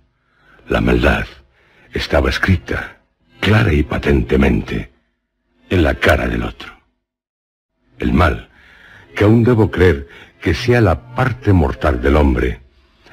la 0.68 0.80
maldad 0.80 1.26
estaba 1.92 2.30
escrita, 2.30 2.98
clara 3.40 3.72
y 3.72 3.82
patentemente, 3.82 4.92
en 5.70 5.82
la 5.82 5.94
cara 5.94 6.28
del 6.28 6.42
otro. 6.42 6.72
El 7.98 8.12
mal, 8.12 8.48
que 9.14 9.24
aún 9.24 9.42
debo 9.44 9.70
creer 9.70 10.08
que 10.40 10.54
sea 10.54 10.80
la 10.80 11.14
parte 11.14 11.52
mortal 11.52 12.00
del 12.02 12.16
hombre, 12.16 12.60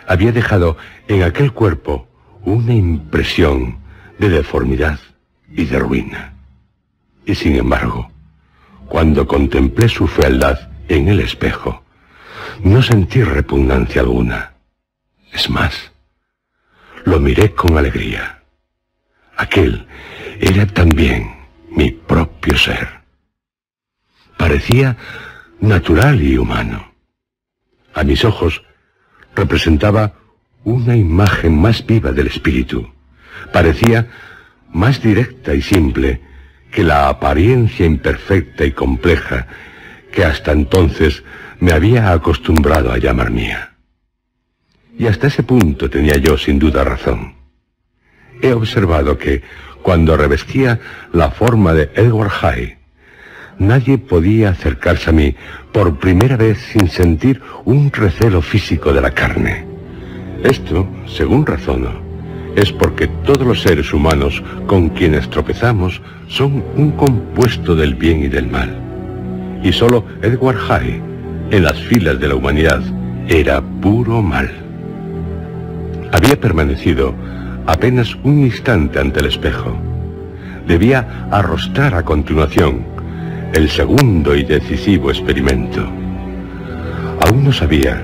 había 0.08 0.32
dejado 0.32 0.78
en 1.08 1.24
aquel 1.24 1.54
cuerpo 1.54 2.08
una 2.44 2.74
impresión 2.74 3.80
de 4.20 4.30
deformidad 4.30 5.00
y 5.50 5.66
de 5.66 5.80
ruina. 5.80 6.34
Y 7.26 7.36
sin 7.36 7.56
embargo, 7.56 8.12
cuando 8.88 9.28
contemplé 9.28 9.90
su 9.90 10.08
fealdad 10.08 10.70
en 10.88 11.08
el 11.08 11.20
espejo, 11.20 11.84
no 12.64 12.82
sentí 12.82 13.24
repugnancia 13.24 14.02
alguna. 14.02 14.54
Es 15.32 15.50
más, 15.50 15.92
lo 17.06 17.20
miré 17.20 17.54
con 17.54 17.78
alegría. 17.78 18.44
Aquel 19.36 19.88
era 20.40 20.66
también 20.68 21.36
mi 21.70 21.92
propio 21.92 22.58
ser. 22.58 22.88
Parecía 24.38 24.98
natural 25.60 26.22
y 26.22 26.38
humano. 26.38 26.94
A 27.94 28.04
mis 28.04 28.24
ojos 28.26 28.64
representaba 29.36 30.14
una 30.64 30.96
imagen 30.96 31.60
más 31.60 31.86
viva 31.86 32.12
del 32.12 32.28
espíritu. 32.28 32.92
Parecía 33.52 34.10
más 34.72 35.02
directa 35.02 35.54
y 35.54 35.62
simple 35.62 36.22
que 36.74 36.84
la 36.84 37.08
apariencia 37.08 37.86
imperfecta 37.86 38.66
y 38.66 38.72
compleja 38.72 39.48
que 40.12 40.26
hasta 40.26 40.52
entonces 40.52 41.24
me 41.60 41.72
había 41.72 42.12
acostumbrado 42.12 42.92
a 42.92 42.98
llamar 42.98 43.32
mía. 43.32 43.74
Y 44.98 45.08
hasta 45.08 45.28
ese 45.28 45.44
punto 45.44 45.90
tenía 45.90 46.18
yo 46.18 46.38
sin 46.38 46.60
duda 46.60 46.84
razón. 46.84 47.36
He 48.42 48.54
observado 48.54 49.18
que, 49.18 49.44
cuando 49.82 50.18
revestía 50.18 50.80
la 51.14 51.32
forma 51.32 51.74
de 51.74 51.92
Edward 51.96 52.30
High, 52.30 52.78
nadie 53.60 53.98
podía 53.98 54.50
acercarse 54.50 55.10
a 55.10 55.14
mí 55.14 55.36
por 55.72 56.00
primera 56.00 56.38
vez 56.38 56.58
sin 56.72 56.90
sentir 56.90 57.42
un 57.66 57.92
recelo 57.92 58.42
físico 58.42 58.94
de 58.94 59.02
la 59.02 59.12
carne. 59.12 59.66
Esto, 60.44 60.88
según 61.08 61.46
razono, 61.46 62.13
es 62.56 62.72
porque 62.72 63.08
todos 63.08 63.46
los 63.46 63.62
seres 63.62 63.94
humanos 63.94 64.44
con 64.68 64.90
quienes 64.90 65.30
tropezamos 65.30 66.02
son 66.28 66.64
un 66.76 66.92
compuesto 66.92 67.76
del 67.76 67.96
bien 67.96 68.24
y 68.24 68.28
del 68.28 68.48
mal. 68.48 68.70
Y 69.64 69.72
solo 69.72 70.06
Edward 70.22 70.58
High, 70.58 71.02
en 71.52 71.64
las 71.64 71.80
filas 71.84 72.20
de 72.20 72.28
la 72.28 72.36
humanidad, 72.36 72.82
era 73.28 73.62
puro 73.62 74.22
mal. 74.22 74.52
Había 76.12 76.40
permanecido 76.40 77.16
apenas 77.66 78.16
un 78.24 78.40
instante 78.40 79.00
ante 79.00 79.20
el 79.22 79.28
espejo. 79.28 79.76
Debía 80.68 81.28
arrostrar 81.32 81.96
a 81.96 82.04
continuación 82.04 82.86
el 83.54 83.70
segundo 83.70 84.36
y 84.36 84.44
decisivo 84.44 85.10
experimento. 85.10 85.82
Aún 87.26 87.44
no 87.46 87.52
sabía 87.52 88.02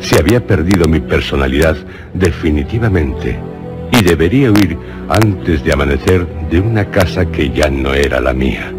si 0.00 0.16
había 0.16 0.46
perdido 0.46 0.86
mi 0.86 1.00
personalidad 1.00 1.76
definitivamente 2.12 3.38
y 3.92 4.02
debería 4.02 4.50
huir 4.50 4.76
antes 5.08 5.62
de 5.64 5.72
amanecer 5.72 6.26
de 6.50 6.60
una 6.60 6.86
casa 6.90 7.26
que 7.26 7.50
ya 7.50 7.68
no 7.68 7.94
era 7.94 8.20
la 8.20 8.32
mía. 8.32 8.72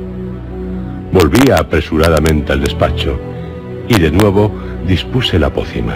Volví 1.11 1.51
apresuradamente 1.51 2.51
al 2.51 2.61
despacho 2.61 3.19
y 3.88 4.00
de 4.00 4.11
nuevo 4.11 4.51
dispuse 4.88 5.40
la 5.40 5.50
pócima. 5.50 5.95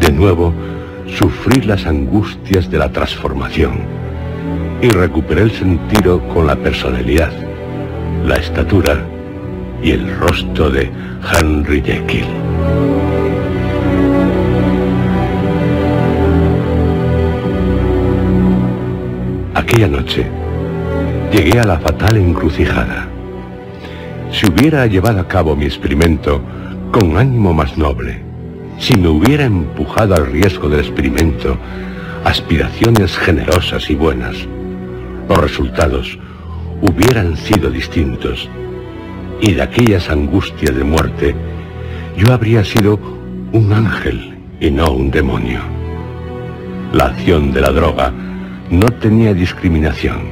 De 0.00 0.12
nuevo 0.12 0.54
sufrí 1.06 1.62
las 1.62 1.86
angustias 1.86 2.70
de 2.70 2.78
la 2.78 2.90
transformación 2.90 3.72
y 4.80 4.88
recuperé 4.88 5.42
el 5.42 5.50
sentido 5.50 6.26
con 6.28 6.46
la 6.46 6.56
personalidad, 6.56 7.32
la 8.26 8.36
estatura 8.36 9.04
y 9.82 9.90
el 9.90 10.18
rostro 10.18 10.70
de 10.70 10.90
Henry 11.32 11.82
Jekyll. 11.82 13.19
Aquella 19.70 19.86
noche 19.86 20.26
llegué 21.30 21.60
a 21.60 21.64
la 21.64 21.78
fatal 21.78 22.16
encrucijada. 22.16 23.06
Si 24.32 24.50
hubiera 24.50 24.84
llevado 24.86 25.20
a 25.20 25.28
cabo 25.28 25.54
mi 25.54 25.64
experimento 25.64 26.42
con 26.90 27.16
ánimo 27.16 27.54
más 27.54 27.78
noble, 27.78 28.20
si 28.80 28.96
me 28.96 29.06
hubiera 29.06 29.44
empujado 29.44 30.16
al 30.16 30.26
riesgo 30.26 30.68
del 30.68 30.80
experimento 30.80 31.56
aspiraciones 32.24 33.16
generosas 33.16 33.88
y 33.90 33.94
buenas, 33.94 34.38
los 35.28 35.38
resultados 35.38 36.18
hubieran 36.82 37.36
sido 37.36 37.70
distintos 37.70 38.48
y 39.40 39.52
de 39.52 39.62
aquellas 39.62 40.10
angustias 40.10 40.74
de 40.74 40.82
muerte 40.82 41.36
yo 42.16 42.32
habría 42.32 42.64
sido 42.64 42.98
un 43.52 43.72
ángel 43.72 44.36
y 44.60 44.68
no 44.72 44.90
un 44.90 45.12
demonio. 45.12 45.60
La 46.92 47.04
acción 47.04 47.52
de 47.52 47.60
la 47.60 47.70
droga 47.70 48.12
no 48.70 48.86
tenía 48.88 49.34
discriminación. 49.34 50.30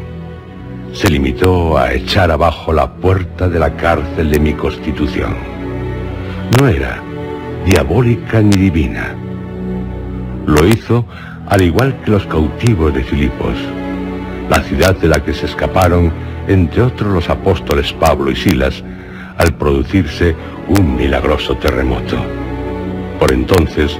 Se 0.93 1.11
limitó 1.11 1.77
a 1.77 1.93
echar 1.93 2.31
abajo 2.31 2.73
la 2.73 2.95
puerta 2.95 3.49
de 3.49 3.59
la 3.59 3.77
cárcel 3.77 4.31
de 4.31 4.39
mi 4.39 4.53
constitución. 4.53 5.35
No 6.59 6.69
era 6.69 7.03
diabólica 7.67 8.41
ni 8.41 8.57
divina. 8.57 9.17
Lo 10.47 10.67
hizo 10.67 11.05
al 11.49 11.63
igual 11.63 12.01
que 12.05 12.13
los 12.13 12.27
cautivos 12.27 12.95
de 12.95 13.03
Filipos, 13.03 13.55
la 14.49 14.63
ciudad 14.63 14.97
de 14.97 15.09
la 15.09 15.23
que 15.25 15.35
se 15.35 15.47
escaparon, 15.47 16.13
entre 16.47 16.83
otros 16.83 17.13
los 17.13 17.29
apóstoles 17.29 17.93
Pablo 17.95 18.31
y 18.31 18.37
Silas, 18.37 18.85
al 19.37 19.55
producirse 19.55 20.37
un 20.69 20.97
milagroso 20.97 21.57
terremoto. 21.57 22.17
Por 23.19 23.33
entonces, 23.33 23.99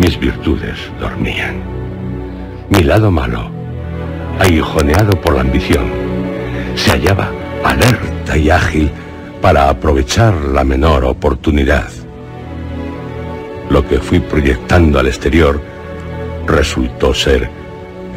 mis 0.00 0.18
virtudes 0.18 0.76
dormían. 0.98 1.73
Mi 2.76 2.82
lado 2.82 3.08
malo, 3.08 3.50
aguijoneado 4.40 5.12
por 5.20 5.36
la 5.36 5.42
ambición, 5.42 5.84
se 6.74 6.90
hallaba 6.90 7.30
alerta 7.62 8.36
y 8.36 8.50
ágil 8.50 8.90
para 9.40 9.68
aprovechar 9.68 10.34
la 10.34 10.64
menor 10.64 11.04
oportunidad. 11.04 11.88
Lo 13.70 13.86
que 13.86 14.00
fui 14.00 14.18
proyectando 14.18 14.98
al 14.98 15.06
exterior 15.06 15.60
resultó 16.48 17.14
ser 17.14 17.48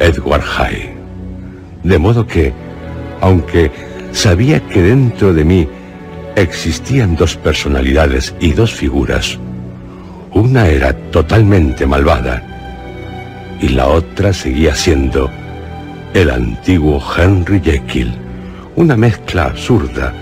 Edward 0.00 0.42
High. 0.42 0.92
De 1.84 1.98
modo 1.98 2.26
que, 2.26 2.52
aunque 3.20 3.70
sabía 4.10 4.58
que 4.66 4.82
dentro 4.82 5.32
de 5.34 5.44
mí 5.44 5.68
existían 6.34 7.14
dos 7.14 7.36
personalidades 7.36 8.34
y 8.40 8.54
dos 8.54 8.74
figuras, 8.74 9.38
una 10.32 10.66
era 10.66 10.92
totalmente 11.12 11.86
malvada 11.86 12.57
y 13.60 13.68
la 13.68 13.88
otra 13.88 14.32
seguía 14.32 14.74
siendo 14.74 15.30
el 16.14 16.30
antiguo 16.30 17.02
Henry 17.16 17.60
Jekyll, 17.60 18.12
una 18.76 18.96
mezcla 18.96 19.44
absurda 19.44 20.12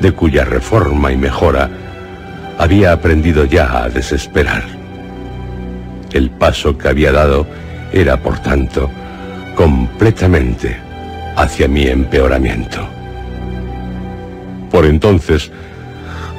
de 0.00 0.12
cuya 0.12 0.44
reforma 0.44 1.12
y 1.12 1.16
mejora 1.16 1.70
había 2.58 2.92
aprendido 2.92 3.44
ya 3.44 3.82
a 3.82 3.88
desesperar. 3.88 4.64
El 6.12 6.30
paso 6.30 6.76
que 6.76 6.88
había 6.88 7.12
dado 7.12 7.46
era, 7.92 8.18
por 8.18 8.38
tanto, 8.38 8.90
completamente 9.56 10.76
hacia 11.36 11.68
mi 11.68 11.86
empeoramiento. 11.86 12.86
Por 14.70 14.84
entonces, 14.84 15.50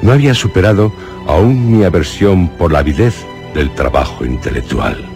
no 0.02 0.12
había 0.12 0.34
superado 0.34 0.92
aún 1.26 1.76
mi 1.76 1.84
aversión 1.84 2.48
por 2.48 2.72
la 2.72 2.80
avidez 2.80 3.14
del 3.54 3.74
trabajo 3.74 4.24
intelectual. 4.24 5.13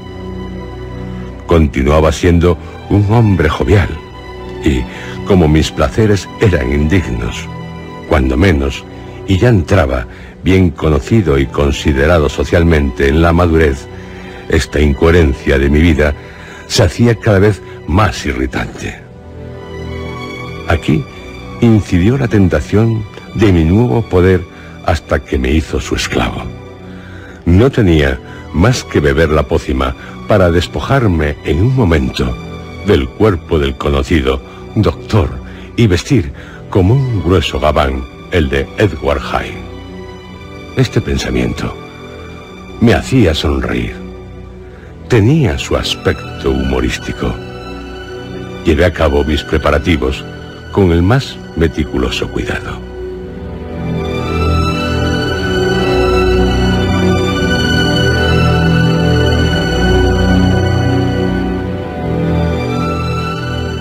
Continuaba 1.48 2.12
siendo 2.12 2.58
un 2.90 3.10
hombre 3.10 3.48
jovial 3.48 3.88
y, 4.62 4.82
como 5.26 5.48
mis 5.48 5.72
placeres 5.72 6.28
eran 6.42 6.70
indignos, 6.72 7.48
cuando 8.06 8.36
menos, 8.36 8.84
y 9.26 9.38
ya 9.38 9.48
entraba, 9.48 10.06
bien 10.44 10.68
conocido 10.70 11.38
y 11.38 11.46
considerado 11.46 12.28
socialmente 12.28 13.08
en 13.08 13.22
la 13.22 13.32
madurez, 13.32 13.88
esta 14.50 14.78
incoherencia 14.78 15.58
de 15.58 15.70
mi 15.70 15.80
vida 15.80 16.14
se 16.66 16.82
hacía 16.82 17.14
cada 17.14 17.38
vez 17.38 17.62
más 17.86 18.26
irritante. 18.26 19.00
Aquí 20.68 21.02
incidió 21.62 22.18
la 22.18 22.28
tentación 22.28 23.06
de 23.34 23.52
mi 23.52 23.64
nuevo 23.64 24.02
poder 24.02 24.42
hasta 24.84 25.24
que 25.24 25.38
me 25.38 25.50
hizo 25.50 25.80
su 25.80 25.94
esclavo. 25.94 26.42
No 27.46 27.70
tenía 27.70 28.20
más 28.52 28.84
que 28.84 29.00
beber 29.00 29.30
la 29.30 29.44
pócima 29.44 29.96
para 30.28 30.50
despojarme 30.50 31.36
en 31.44 31.62
un 31.62 31.74
momento 31.74 32.36
del 32.86 33.08
cuerpo 33.08 33.58
del 33.58 33.76
conocido 33.76 34.40
doctor 34.76 35.30
y 35.76 35.86
vestir 35.86 36.32
como 36.70 36.94
un 36.94 37.22
grueso 37.24 37.58
gabán 37.58 38.04
el 38.30 38.48
de 38.50 38.68
Edward 38.76 39.20
Hyde. 39.20 39.58
Este 40.76 41.00
pensamiento 41.00 41.74
me 42.80 42.94
hacía 42.94 43.34
sonreír. 43.34 43.96
Tenía 45.08 45.58
su 45.58 45.76
aspecto 45.76 46.50
humorístico. 46.50 47.34
Llevé 48.64 48.84
a 48.84 48.92
cabo 48.92 49.24
mis 49.24 49.42
preparativos 49.42 50.22
con 50.72 50.92
el 50.92 51.02
más 51.02 51.36
meticuloso 51.56 52.28
cuidado. 52.28 52.87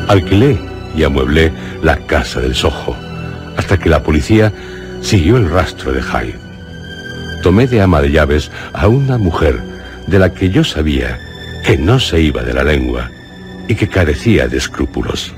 Alquilé 0.07 0.57
y 0.95 1.03
amueblé 1.03 1.51
la 1.83 1.97
casa 1.97 2.39
del 2.39 2.55
Soho, 2.55 2.95
hasta 3.57 3.77
que 3.77 3.89
la 3.89 4.03
policía 4.03 4.53
siguió 5.01 5.37
el 5.37 5.49
rastro 5.49 5.91
de 5.91 6.01
Hyde. 6.01 6.39
Tomé 7.43 7.67
de 7.67 7.81
ama 7.81 8.01
de 8.01 8.11
llaves 8.11 8.49
a 8.73 8.87
una 8.87 9.17
mujer 9.17 9.59
de 10.07 10.19
la 10.19 10.33
que 10.33 10.49
yo 10.49 10.63
sabía 10.63 11.19
que 11.65 11.77
no 11.77 11.99
se 11.99 12.21
iba 12.21 12.43
de 12.43 12.53
la 12.53 12.63
lengua 12.63 13.11
y 13.67 13.75
que 13.75 13.89
carecía 13.89 14.47
de 14.47 14.57
escrúpulos. 14.57 15.33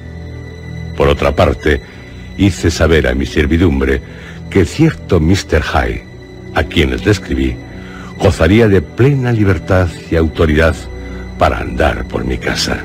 por 0.96 1.08
otra 1.08 1.34
parte, 1.34 1.82
hice 2.38 2.70
saber 2.70 3.08
a 3.08 3.16
mi 3.16 3.26
servidumbre 3.26 4.02
que 4.50 4.66
cierto 4.66 5.20
Mr. 5.20 5.64
Hyde, 5.64 6.04
a 6.56 6.64
quienes 6.64 7.04
describí, 7.06 7.56
gozaría 8.18 8.68
de 8.68 8.82
plena 8.82 9.32
libertad 9.32 9.88
y 10.12 10.16
autoridad 10.16 10.76
para 11.38 11.60
andar 11.60 12.06
por 12.06 12.26
mi 12.26 12.38
casa. 12.38 12.84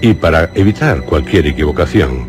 Y 0.00 0.14
para 0.14 0.50
evitar 0.54 1.02
cualquier 1.02 1.46
equivocación, 1.46 2.28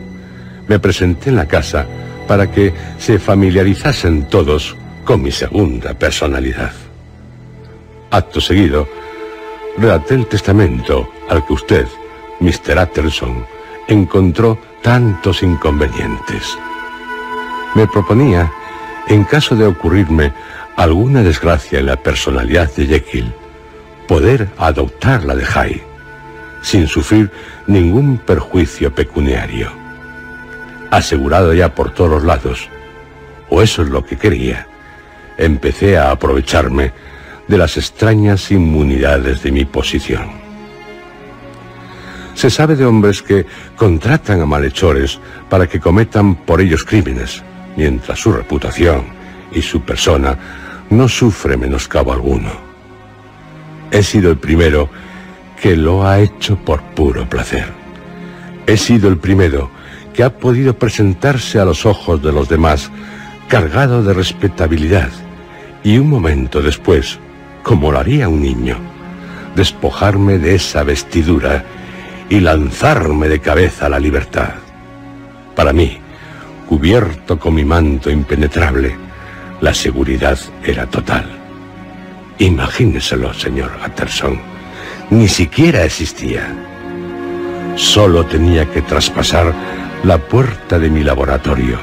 me 0.67 0.80
presenté 0.80 1.30
en 1.30 1.35
la 1.35 1.48
casa 1.48 1.85
para 2.27 2.51
que 2.51 2.73
se 2.98 3.19
familiarizasen 3.19 4.27
todos 4.27 4.75
con 5.03 5.22
mi 5.22 5.31
segunda 5.31 5.93
personalidad. 5.93 6.72
Acto 8.11 8.41
seguido, 8.41 8.88
redacté 9.77 10.15
el 10.15 10.27
testamento 10.27 11.09
al 11.30 11.45
que 11.45 11.53
usted, 11.53 11.88
Mr. 12.39 12.80
Atterson, 12.80 13.45
encontró 13.88 14.59
tantos 14.81 15.43
inconvenientes. 15.43 16.57
Me 17.75 17.88
proponía, 17.88 18.51
en 19.07 19.23
caso 19.23 19.56
de 19.56 19.65
ocurrirme 19.65 20.31
alguna 20.75 21.23
desgracia 21.23 21.80
en 21.80 21.88
la 21.88 21.98
personalidad 21.98 22.72
de 22.75 22.85
Jekyll, 22.85 23.33
poder 24.07 24.49
adoptar 24.57 25.23
la 25.23 25.35
de 25.35 25.45
Hyde, 25.45 25.89
sin 26.61 26.88
sufrir 26.88 27.31
ningún 27.67 28.17
perjuicio 28.17 28.93
pecuniario. 28.93 29.71
Asegurado 30.91 31.53
ya 31.53 31.73
por 31.73 31.91
todos 31.91 32.23
lados, 32.23 32.69
o 33.49 33.61
eso 33.61 33.83
es 33.83 33.89
lo 33.89 34.05
que 34.05 34.17
quería, 34.17 34.67
empecé 35.38 35.97
a 35.97 36.11
aprovecharme 36.11 36.91
de 37.47 37.57
las 37.57 37.77
extrañas 37.77 38.51
inmunidades 38.51 39.41
de 39.41 39.51
mi 39.51 39.65
posición. 39.65 40.39
Se 42.35 42.49
sabe 42.49 42.75
de 42.75 42.85
hombres 42.85 43.21
que 43.21 43.45
contratan 43.75 44.41
a 44.41 44.45
malhechores 44.45 45.19
para 45.49 45.67
que 45.67 45.79
cometan 45.79 46.35
por 46.35 46.61
ellos 46.61 46.85
crímenes, 46.85 47.43
mientras 47.75 48.19
su 48.19 48.31
reputación 48.31 49.07
y 49.51 49.61
su 49.61 49.81
persona 49.81 50.38
no 50.89 51.07
sufre 51.07 51.57
menoscabo 51.57 52.13
alguno. 52.13 52.51
He 53.91 54.03
sido 54.03 54.29
el 54.31 54.38
primero 54.38 54.89
que 55.61 55.75
lo 55.75 56.07
ha 56.07 56.19
hecho 56.19 56.57
por 56.57 56.81
puro 56.81 57.29
placer. 57.29 57.67
He 58.65 58.77
sido 58.77 59.09
el 59.09 59.17
primero 59.17 59.69
que 60.13 60.23
ha 60.23 60.38
podido 60.38 60.77
presentarse 60.77 61.59
a 61.59 61.65
los 61.65 61.85
ojos 61.85 62.21
de 62.21 62.31
los 62.31 62.49
demás 62.49 62.91
cargado 63.47 64.03
de 64.03 64.13
respetabilidad 64.13 65.09
y 65.83 65.97
un 65.97 66.09
momento 66.09 66.61
después, 66.61 67.19
como 67.63 67.91
lo 67.91 67.99
haría 67.99 68.29
un 68.29 68.41
niño, 68.41 68.77
despojarme 69.55 70.38
de 70.38 70.55
esa 70.55 70.83
vestidura 70.83 71.63
y 72.29 72.39
lanzarme 72.39 73.27
de 73.27 73.39
cabeza 73.39 73.88
a 73.88 73.89
la 73.89 73.99
libertad. 73.99 74.53
Para 75.55 75.73
mí, 75.73 75.97
cubierto 76.67 77.39
con 77.39 77.55
mi 77.55 77.65
manto 77.65 78.11
impenetrable, 78.11 78.95
la 79.61 79.73
seguridad 79.73 80.38
era 80.63 80.85
total. 80.85 81.25
Imagíneselo, 82.38 83.33
señor 83.33 83.71
Utterson. 83.85 84.58
Ni 85.09 85.27
siquiera 85.27 85.83
existía. 85.85 86.53
Solo 87.75 88.25
tenía 88.25 88.69
que 88.69 88.83
traspasar 88.83 89.53
la 90.03 90.19
puerta 90.19 90.77
de 90.77 90.89
mi 90.89 91.03
laboratorio, 91.03 91.79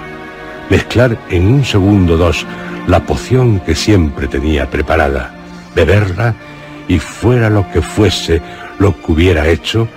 mezclar 0.70 1.18
en 1.28 1.48
un 1.48 1.64
segundo 1.64 2.16
dos 2.16 2.46
la 2.86 3.00
poción 3.00 3.58
que 3.60 3.74
siempre 3.74 4.28
tenía 4.28 4.70
preparada, 4.70 5.34
beberla 5.74 6.34
y 6.86 7.00
fuera 7.00 7.50
lo 7.50 7.68
que 7.72 7.82
fuese 7.82 8.40
lo 8.78 8.96
que 8.96 9.12
hubiera 9.12 9.48
hecho, 9.48 9.88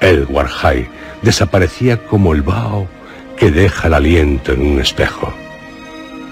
Edward 0.00 0.48
Hyde 0.48 0.90
desaparecía 1.20 1.98
como 2.06 2.32
el 2.32 2.40
vaho 2.40 2.88
que 3.36 3.50
deja 3.50 3.88
el 3.88 3.94
aliento 3.94 4.52
en 4.52 4.62
un 4.62 4.80
espejo. 4.80 5.32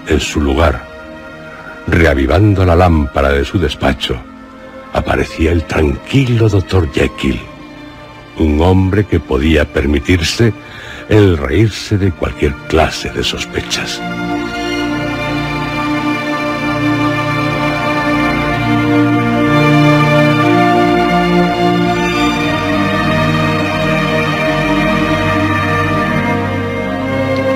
En 0.07 0.19
su 0.19 0.41
lugar, 0.41 0.87
reavivando 1.87 2.65
la 2.65 2.75
lámpara 2.75 3.29
de 3.29 3.45
su 3.45 3.59
despacho, 3.59 4.19
aparecía 4.93 5.51
el 5.51 5.63
tranquilo 5.63 6.49
doctor 6.49 6.91
Jekyll, 6.91 7.39
un 8.37 8.61
hombre 8.61 9.05
que 9.05 9.19
podía 9.19 9.65
permitirse 9.65 10.53
el 11.09 11.37
reírse 11.37 11.97
de 11.97 12.11
cualquier 12.11 12.53
clase 12.67 13.09
de 13.09 13.23
sospechas. 13.23 14.01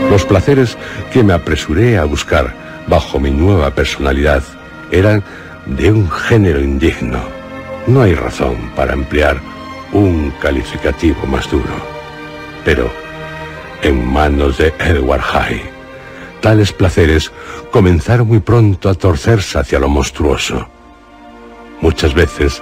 Los 0.10 0.24
placeres 0.24 0.78
que 1.12 1.24
me 1.24 1.34
apresuré 1.34 1.98
a 1.98 2.06
buscar 2.06 2.54
bajo 2.88 3.20
mi 3.20 3.32
nueva 3.32 3.72
personalidad 3.72 4.44
eran 4.90 5.24
de 5.66 5.92
un 5.92 6.10
género 6.10 6.60
indigno. 6.60 7.20
No 7.88 8.02
hay 8.02 8.16
razón 8.16 8.72
para 8.76 8.94
emplear 8.94 9.40
un 9.92 10.32
calificativo 10.42 11.26
más 11.28 11.50
duro. 11.50 11.76
Pero 12.64 12.90
en 13.82 14.06
manos 14.06 14.58
de 14.58 14.74
Edward 14.80 15.22
Hyde, 15.22 15.72
tales 16.42 16.72
placeres 16.72 17.32
comenzaron 17.72 18.28
muy 18.28 18.40
pronto 18.40 18.90
a 18.90 18.96
torcerse 18.96 19.60
hacia 19.60 19.80
lo 19.80 19.90
monstruoso. 19.90 20.68
Muchas 21.82 22.14
veces, 22.14 22.62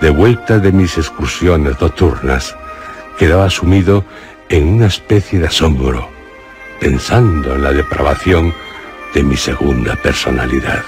de 0.00 0.10
vuelta 0.10 0.58
de 0.58 0.72
mis 0.72 0.96
excursiones 0.96 1.80
nocturnas, 1.80 2.56
quedaba 3.18 3.50
sumido 3.50 4.04
en 4.48 4.68
una 4.68 4.86
especie 4.86 5.38
de 5.38 5.46
asombro 5.46 6.08
pensando 6.80 7.54
en 7.54 7.62
la 7.62 7.72
depravación 7.72 8.54
de 9.14 9.22
mi 9.22 9.36
segunda 9.36 9.94
personalidad. 9.96 10.82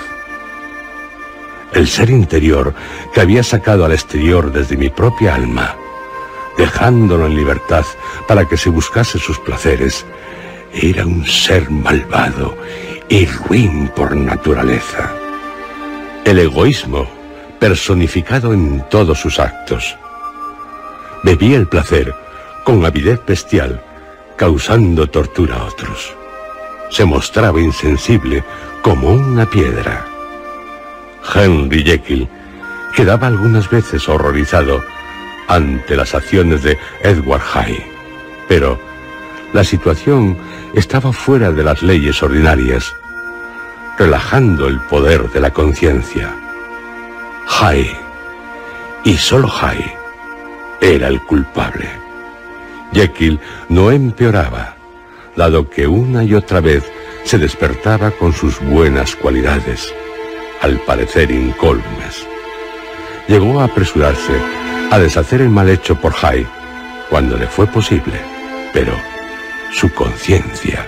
El 1.75 1.89
ser 1.89 2.11
interior 2.11 2.75
que 3.15 3.21
había 3.21 3.43
sacado 3.43 3.85
al 3.85 3.93
exterior 3.93 4.53
desde 4.53 4.77
mi 4.77 4.91
propia 4.91 5.35
alma, 5.35 5.75
dejándolo 6.59 7.27
en 7.27 7.37
libertad 7.37 7.85
para 8.29 8.47
que 8.47 8.57
se 8.57 8.69
buscase 8.69 9.19
sus 9.19 9.39
placeres, 9.39 10.05
era 10.75 11.07
un 11.07 11.27
ser 11.27 11.71
malvado 11.71 12.57
y 13.09 13.27
ruin 13.27 13.89
por 13.89 14.15
naturaleza. 14.15 15.13
El 16.25 16.39
egoísmo 16.39 17.09
personificado 17.59 18.53
en 18.53 18.85
todos 18.89 19.21
sus 19.21 19.39
actos. 19.39 19.97
Bebía 21.23 21.57
el 21.57 21.69
placer 21.69 22.15
con 22.65 22.85
avidez 22.85 23.21
bestial 23.27 23.83
causando 24.37 25.09
tortura 25.09 25.57
a 25.57 25.65
otros. 25.65 26.15
Se 26.91 27.05
mostraba 27.05 27.61
insensible 27.61 28.45
como 28.83 29.11
una 29.11 29.49
piedra. 29.49 30.12
Henry 31.35 31.83
Jekyll 31.85 32.29
quedaba 32.95 33.27
algunas 33.27 33.69
veces 33.71 34.09
horrorizado 34.09 34.83
ante 35.49 35.97
las 35.97 36.15
acciones 36.15 36.63
de 36.63 36.79
Edward 37.03 37.43
Hyde, 37.43 37.87
pero 38.49 38.79
la 39.53 39.65
situación 39.65 40.37
estaba 40.75 41.13
fuera 41.13 41.53
de 41.53 41.63
las 41.63 41.83
leyes 41.83 42.23
ordinarias, 42.23 42.95
relajando 43.99 44.69
el 44.69 44.81
poder 44.81 45.29
de 45.31 45.41
la 45.41 45.51
conciencia. 45.51 46.35
Hyde, 47.47 47.97
y 49.05 49.17
solo 49.17 49.49
Hyde, 49.49 49.97
era 50.81 51.09
el 51.09 51.21
culpable. 51.21 51.89
Jekyll 52.93 53.41
no 53.69 53.91
empeoraba, 53.91 54.77
dado 55.37 55.69
que 55.69 55.87
una 55.87 56.25
y 56.25 56.35
otra 56.35 56.61
vez 56.61 56.85
se 57.25 57.39
despertaba 57.39 58.11
con 58.11 58.33
sus 58.33 58.61
buenas 58.61 59.17
cualidades, 59.17 59.93
al 60.63 60.79
parecer 60.81 61.31
incólumes. 61.31 62.27
Llegó 63.29 63.61
a 63.61 63.65
apresurarse 63.65 64.33
a 64.91 64.99
deshacer 64.99 65.41
el 65.41 65.49
mal 65.49 65.69
hecho 65.69 65.97
por 65.97 66.15
Hyde 66.15 66.47
cuando 67.11 67.37
le 67.37 67.47
fue 67.47 67.67
posible, 67.67 68.19
pero 68.73 68.93
su 69.73 69.93
conciencia 69.93 70.87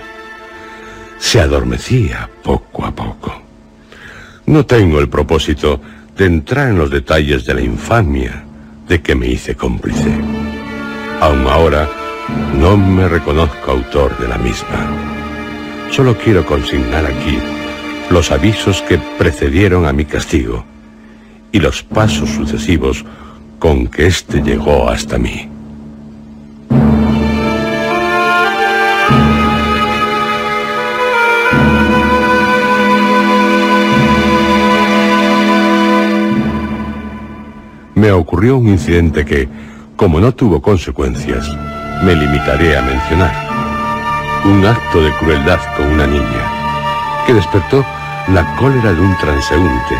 se 1.19 1.39
adormecía 1.39 2.29
poco 2.41 2.85
a 2.85 2.91
poco. 2.91 3.41
No 4.47 4.65
tengo 4.65 4.99
el 4.99 5.09
propósito 5.09 5.81
de 6.17 6.25
entrar 6.25 6.69
en 6.69 6.77
los 6.77 6.89
detalles 6.89 7.45
de 7.45 7.53
la 7.53 7.61
infamia 7.61 8.43
de 8.87 9.01
que 9.01 9.15
me 9.15 9.27
hice 9.27 9.55
cómplice. 9.55 10.11
Aún 11.19 11.47
ahora 11.47 11.89
no 12.57 12.77
me 12.77 13.07
reconozco 13.07 13.71
autor 13.71 14.17
de 14.19 14.27
la 14.27 14.37
misma. 14.37 14.91
Solo 15.91 16.15
quiero 16.17 16.45
consignar 16.45 17.05
aquí 17.05 17.39
los 18.09 18.31
avisos 18.31 18.81
que 18.83 18.97
precedieron 19.17 19.85
a 19.85 19.93
mi 19.93 20.05
castigo 20.05 20.63
y 21.51 21.59
los 21.59 21.83
pasos 21.83 22.29
sucesivos 22.29 23.05
con 23.59 23.87
que 23.87 24.07
éste 24.07 24.41
llegó 24.41 24.89
hasta 24.89 25.17
mí. 25.17 25.49
Me 37.95 38.11
ocurrió 38.11 38.57
un 38.57 38.67
incidente 38.67 39.25
que, 39.25 39.47
como 39.95 40.19
no 40.19 40.33
tuvo 40.33 40.61
consecuencias, 40.61 41.49
me 42.03 42.13
limitaré 42.15 42.77
a 42.77 42.81
mencionar. 42.81 43.33
Un 44.45 44.63
acto 44.65 45.01
de 45.01 45.11
crueldad 45.13 45.59
con 45.75 45.87
una 45.87 46.05
niña, 46.05 46.54
que 47.25 47.33
despertó 47.33 47.85
la 48.33 48.55
cólera 48.55 48.93
de 48.93 49.01
un 49.01 49.17
transeúnte, 49.17 49.95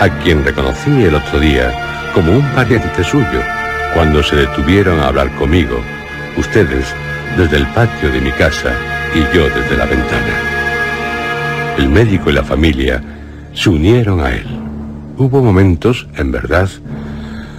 a 0.00 0.08
quien 0.22 0.44
reconocí 0.44 0.90
el 1.04 1.14
otro 1.14 1.40
día 1.40 1.72
como 2.14 2.32
un 2.32 2.42
pariente 2.54 3.04
suyo, 3.04 3.40
cuando 3.94 4.22
se 4.22 4.36
detuvieron 4.36 5.00
a 5.00 5.08
hablar 5.08 5.30
conmigo, 5.36 5.80
ustedes 6.36 6.94
desde 7.36 7.56
el 7.56 7.66
patio 7.68 8.10
de 8.10 8.20
mi 8.20 8.30
casa 8.32 8.72
y 9.14 9.20
yo 9.34 9.44
desde 9.48 9.76
la 9.76 9.86
ventana. 9.86 10.34
El 11.78 11.88
médico 11.88 12.30
y 12.30 12.32
la 12.32 12.42
familia 12.42 13.02
se 13.52 13.68
unieron 13.70 14.20
a 14.20 14.30
él. 14.30 14.46
Hubo 15.18 15.42
momentos, 15.42 16.06
en 16.16 16.32
verdad, 16.32 16.68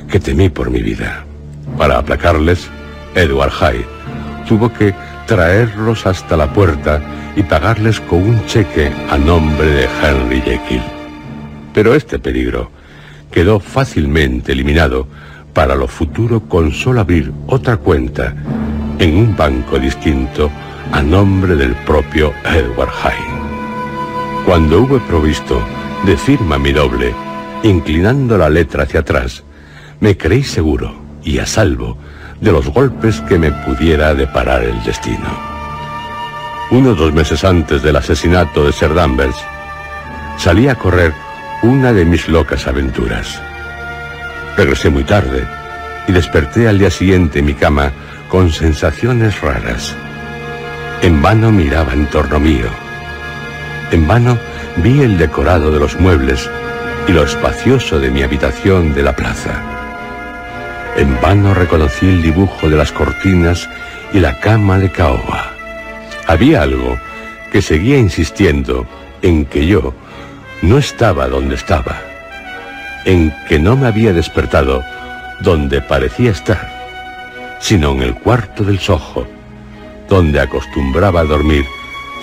que 0.09 0.19
temí 0.19 0.49
por 0.49 0.69
mi 0.69 0.81
vida. 0.81 1.23
Para 1.77 1.97
aplacarles, 1.97 2.69
Edward 3.15 3.51
Hyde 3.51 3.85
tuvo 4.47 4.71
que 4.71 4.93
traerlos 5.27 6.07
hasta 6.07 6.35
la 6.37 6.51
puerta 6.51 7.01
y 7.35 7.43
pagarles 7.43 7.99
con 7.99 8.23
un 8.23 8.45
cheque 8.45 8.91
a 9.09 9.17
nombre 9.17 9.67
de 9.67 9.89
Henry 10.01 10.41
Jekyll. 10.41 10.81
Pero 11.73 11.93
este 11.93 12.17
peligro 12.17 12.71
quedó 13.31 13.59
fácilmente 13.59 14.53
eliminado 14.53 15.07
para 15.53 15.75
lo 15.75 15.87
futuro 15.87 16.39
con 16.41 16.71
solo 16.71 17.01
abrir 17.01 17.31
otra 17.45 17.77
cuenta 17.77 18.33
en 18.97 19.17
un 19.17 19.35
banco 19.35 19.77
distinto 19.77 20.49
a 20.91 21.03
nombre 21.03 21.55
del 21.55 21.75
propio 21.85 22.33
Edward 22.45 22.89
Hyde. 22.89 23.37
Cuando 24.45 24.81
hube 24.81 24.99
provisto 25.01 25.61
de 26.05 26.15
firma 26.15 26.57
mi 26.57 26.71
doble, 26.71 27.13
inclinando 27.63 28.37
la 28.37 28.49
letra 28.49 28.83
hacia 28.83 29.01
atrás, 29.01 29.43
me 29.99 30.15
creí 30.15 30.43
seguro 30.43 30.95
y 31.23 31.39
a 31.39 31.45
salvo 31.45 31.97
de 32.41 32.51
los 32.51 32.67
golpes 32.67 33.21
que 33.21 33.37
me 33.37 33.51
pudiera 33.51 34.13
deparar 34.13 34.63
el 34.63 34.81
destino. 34.83 35.29
Unos 36.69 36.97
dos 36.97 37.13
meses 37.13 37.43
antes 37.43 37.81
del 37.81 37.95
asesinato 37.95 38.65
de 38.65 38.73
Sir 38.73 38.93
Danvers, 38.93 39.37
salí 40.37 40.67
a 40.67 40.75
correr 40.75 41.13
una 41.63 41.93
de 41.93 42.05
mis 42.05 42.27
locas 42.27 42.67
aventuras. 42.67 43.41
Regresé 44.55 44.89
muy 44.89 45.03
tarde 45.03 45.47
y 46.07 46.11
desperté 46.11 46.67
al 46.67 46.79
día 46.79 46.91
siguiente 46.91 47.39
en 47.39 47.45
mi 47.45 47.53
cama 47.53 47.91
con 48.29 48.51
sensaciones 48.51 49.41
raras. 49.41 49.95
En 51.01 51.21
vano 51.21 51.51
miraba 51.51 51.93
en 51.93 52.07
torno 52.07 52.39
mío. 52.39 52.67
En 53.91 54.07
vano 54.07 54.37
vi 54.77 55.01
el 55.01 55.17
decorado 55.17 55.71
de 55.71 55.79
los 55.79 55.99
muebles 55.99 56.49
y 57.07 57.13
lo 57.13 57.23
espacioso 57.23 57.99
de 57.99 58.11
mi 58.11 58.23
habitación 58.23 58.93
de 58.93 59.03
la 59.03 59.15
plaza. 59.15 59.76
En 60.97 61.21
vano 61.21 61.53
reconocí 61.53 62.07
el 62.07 62.23
dibujo 62.23 62.67
de 62.67 62.75
las 62.75 62.91
cortinas 62.91 63.69
y 64.13 64.19
la 64.19 64.39
cama 64.39 64.79
de 64.79 64.91
caoba. 64.91 65.51
Había 66.25 66.63
algo 66.63 66.97
que 67.51 67.61
seguía 67.61 67.99
insistiendo 67.99 68.87
en 69.21 69.45
que 69.45 69.67
yo 69.67 69.93
no 70.63 70.79
estaba 70.79 71.27
donde 71.27 71.53
estaba, 71.53 72.01
en 73.05 73.31
que 73.47 73.59
no 73.59 73.75
me 73.75 73.85
había 73.85 74.11
despertado 74.11 74.83
donde 75.41 75.81
parecía 75.81 76.31
estar, 76.31 76.67
sino 77.59 77.91
en 77.91 78.01
el 78.01 78.15
cuarto 78.15 78.63
del 78.63 78.79
Soho, 78.79 79.27
donde 80.09 80.39
acostumbraba 80.39 81.19
a 81.19 81.25
dormir 81.25 81.63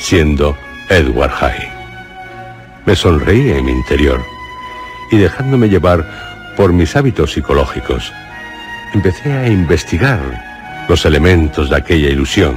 siendo 0.01 0.57
Edward 0.89 1.31
High. 1.31 1.71
Me 2.87 2.97
sonreí 2.97 3.53
en 3.53 3.67
mi 3.67 3.71
interior 3.71 4.21
y 5.13 5.19
dejándome 5.19 5.69
llevar 5.69 6.05
por 6.57 6.73
mis 6.73 6.97
hábitos 6.97 7.33
psicológicos, 7.33 8.13
empecé 8.95 9.33
a 9.33 9.49
investigar 9.49 10.21
los 10.89 11.05
elementos 11.05 11.69
de 11.69 11.77
aquella 11.77 12.09
ilusión, 12.09 12.55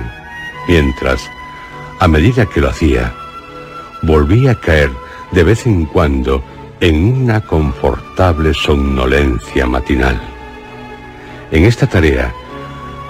mientras, 0.67 1.29
a 1.99 2.07
medida 2.07 2.45
que 2.45 2.61
lo 2.61 2.69
hacía, 2.69 3.13
volví 4.03 4.47
a 4.47 4.55
caer 4.55 4.91
de 5.31 5.43
vez 5.43 5.65
en 5.65 5.85
cuando 5.85 6.43
en 6.79 7.23
una 7.23 7.41
confortable 7.41 8.53
somnolencia 8.53 9.65
matinal. 9.65 10.21
En 11.51 11.65
esta 11.65 11.87
tarea 11.87 12.31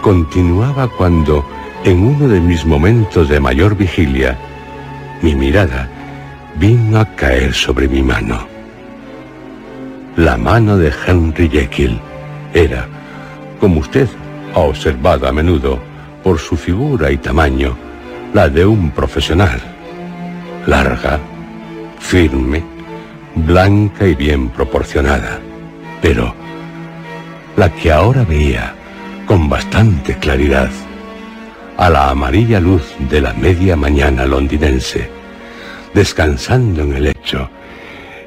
continuaba 0.02 0.88
cuando, 0.88 1.46
en 1.84 2.04
uno 2.04 2.30
de 2.30 2.40
mis 2.40 2.66
momentos 2.66 3.28
de 3.28 3.42
mayor 3.42 3.76
vigilia, 3.76 4.38
mi 5.22 5.36
mirada 5.36 5.90
vino 6.56 7.00
a 7.00 7.06
caer 7.16 7.54
sobre 7.54 7.90
mi 7.90 8.02
mano. 8.02 8.48
La 10.16 10.38
mano 10.38 10.78
de 10.78 10.94
Henry 11.06 11.50
Jekyll 11.50 12.00
era, 12.54 12.88
como 13.60 13.80
usted 13.80 14.08
ha 14.54 14.60
observado 14.60 15.28
a 15.28 15.32
menudo, 15.32 15.80
por 16.24 16.40
su 16.40 16.58
figura 16.58 17.12
y 17.12 17.18
tamaño, 17.18 17.78
la 18.34 18.50
de 18.50 18.66
un 18.66 18.92
profesional. 18.92 19.62
Larga, 20.66 21.20
firme, 22.00 22.64
blanca 23.36 24.06
y 24.06 24.16
bien 24.16 24.50
proporcionada. 24.50 25.40
Pero 26.02 26.34
la 27.56 27.74
que 27.74 27.92
ahora 27.92 28.24
veía 28.24 28.74
con 29.26 29.50
bastante 29.50 30.18
claridad 30.18 30.70
a 31.78 31.90
la 31.90 32.10
amarilla 32.10 32.60
luz 32.60 32.94
de 33.10 33.22
la 33.22 33.34
media 33.34 33.76
mañana 33.76 34.26
londinense, 34.26 35.10
descansando 35.94 36.82
en 36.84 36.94
el 36.94 37.04
lecho, 37.04 37.50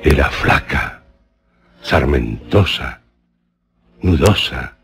era 0.03 0.31
flaca, 0.31 1.03
sarmentosa, 1.83 3.01
nudosa, 4.03 4.80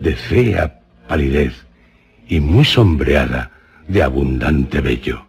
de 0.00 0.14
fea 0.14 0.80
palidez 1.06 1.66
y 2.28 2.40
muy 2.40 2.64
sombreada 2.64 3.50
de 3.86 4.02
abundante 4.02 4.80
vello. 4.80 5.26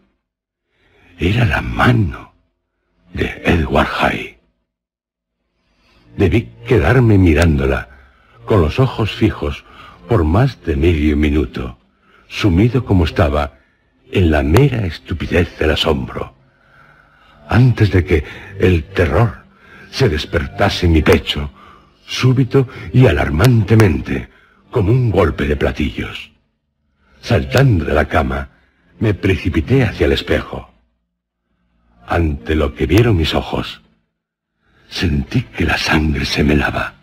Era 1.18 1.46
la 1.46 1.62
mano 1.62 2.34
de 3.14 3.42
Edward 3.46 3.88
High. 3.88 4.38
Debí 6.18 6.50
quedarme 6.68 7.18
mirándola 7.18 7.90
con 8.46 8.62
los 8.62 8.80
ojos 8.80 9.12
fijos 9.12 9.64
por 10.08 10.24
más 10.24 10.64
de 10.66 10.76
medio 10.76 11.16
minuto, 11.16 11.78
sumido 12.28 12.84
como 12.84 13.06
estaba 13.06 13.60
en 14.12 14.32
la 14.32 14.44
mera 14.44 14.86
estupidez 14.86 15.58
del 15.60 15.72
asombro, 15.72 16.36
antes 17.48 17.92
de 17.92 18.04
que 18.04 18.24
el 18.60 18.86
terror 18.86 19.44
se 19.92 20.10
despertase 20.10 20.88
en 20.88 20.94
mi 20.94 21.02
pecho, 21.02 21.52
súbito 22.06 22.68
y 22.92 23.06
alarmantemente, 23.06 24.30
como 24.72 24.92
un 24.92 25.10
golpe 25.10 25.46
de 25.46 25.56
platillos. 25.56 26.32
Saltando 27.22 27.86
de 27.86 27.94
la 27.94 28.06
cama, 28.06 28.50
me 29.00 29.14
precipité 29.14 29.84
hacia 29.84 30.06
el 30.06 30.14
espejo. 30.14 30.72
Ante 32.08 32.56
lo 32.56 32.74
que 32.74 32.86
vieron 32.86 33.18
mis 33.18 33.34
ojos, 33.34 33.82
sentí 34.90 35.44
que 35.44 35.66
la 35.66 35.78
sangre 35.78 36.26
se 36.26 36.44
me 36.44 36.56
lava. 36.56 36.96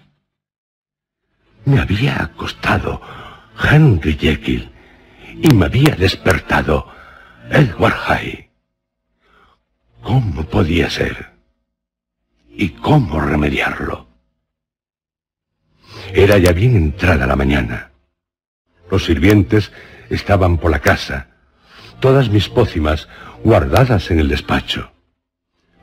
Me 1.64 1.80
había 1.80 2.22
acostado 2.22 3.00
Henry 3.60 4.14
Jekyll 4.14 4.70
y 5.42 5.52
me 5.54 5.66
había 5.66 5.94
despertado 5.94 6.92
Edward 7.50 7.94
High. 7.94 8.50
¿Cómo 10.02 10.44
podía 10.44 10.88
ser? 10.88 11.32
¿Y 12.48 12.70
cómo 12.70 13.20
remediarlo? 13.20 14.05
Era 16.12 16.38
ya 16.38 16.52
bien 16.52 16.76
entrada 16.76 17.26
la 17.26 17.36
mañana. 17.36 17.90
Los 18.90 19.04
sirvientes 19.04 19.72
estaban 20.10 20.58
por 20.58 20.70
la 20.70 20.80
casa, 20.80 21.28
todas 22.00 22.30
mis 22.30 22.48
pócimas 22.48 23.08
guardadas 23.42 24.10
en 24.10 24.20
el 24.20 24.28
despacho. 24.28 24.92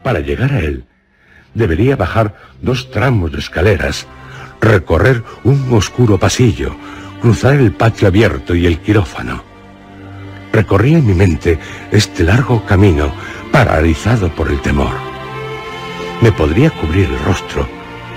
Para 0.01 0.19
llegar 0.19 0.53
a 0.53 0.59
él, 0.59 0.85
debería 1.53 1.95
bajar 1.95 2.35
dos 2.61 2.91
tramos 2.91 3.31
de 3.31 3.39
escaleras, 3.39 4.07
recorrer 4.61 5.23
un 5.43 5.73
oscuro 5.73 6.17
pasillo, 6.17 6.75
cruzar 7.21 7.55
el 7.55 7.73
patio 7.73 8.07
abierto 8.07 8.55
y 8.55 8.65
el 8.65 8.79
quirófano. 8.79 9.43
Recorría 10.51 10.99
en 10.99 11.07
mi 11.07 11.13
mente 11.13 11.57
este 11.91 12.23
largo 12.23 12.65
camino 12.65 13.13
paralizado 13.51 14.29
por 14.29 14.49
el 14.49 14.61
temor. 14.61 14.93
Me 16.21 16.31
podría 16.31 16.69
cubrir 16.69 17.09
el 17.09 17.19
rostro, 17.25 17.67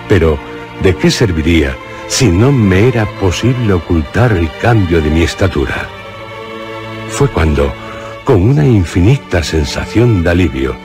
pero 0.08 0.38
¿de 0.82 0.94
qué 0.96 1.10
serviría 1.10 1.74
si 2.08 2.28
no 2.28 2.52
me 2.52 2.88
era 2.88 3.06
posible 3.20 3.72
ocultar 3.72 4.32
el 4.32 4.50
cambio 4.60 5.00
de 5.00 5.10
mi 5.10 5.22
estatura? 5.22 5.88
Fue 7.08 7.28
cuando, 7.28 7.72
con 8.24 8.42
una 8.42 8.66
infinita 8.66 9.42
sensación 9.42 10.22
de 10.22 10.30
alivio, 10.30 10.76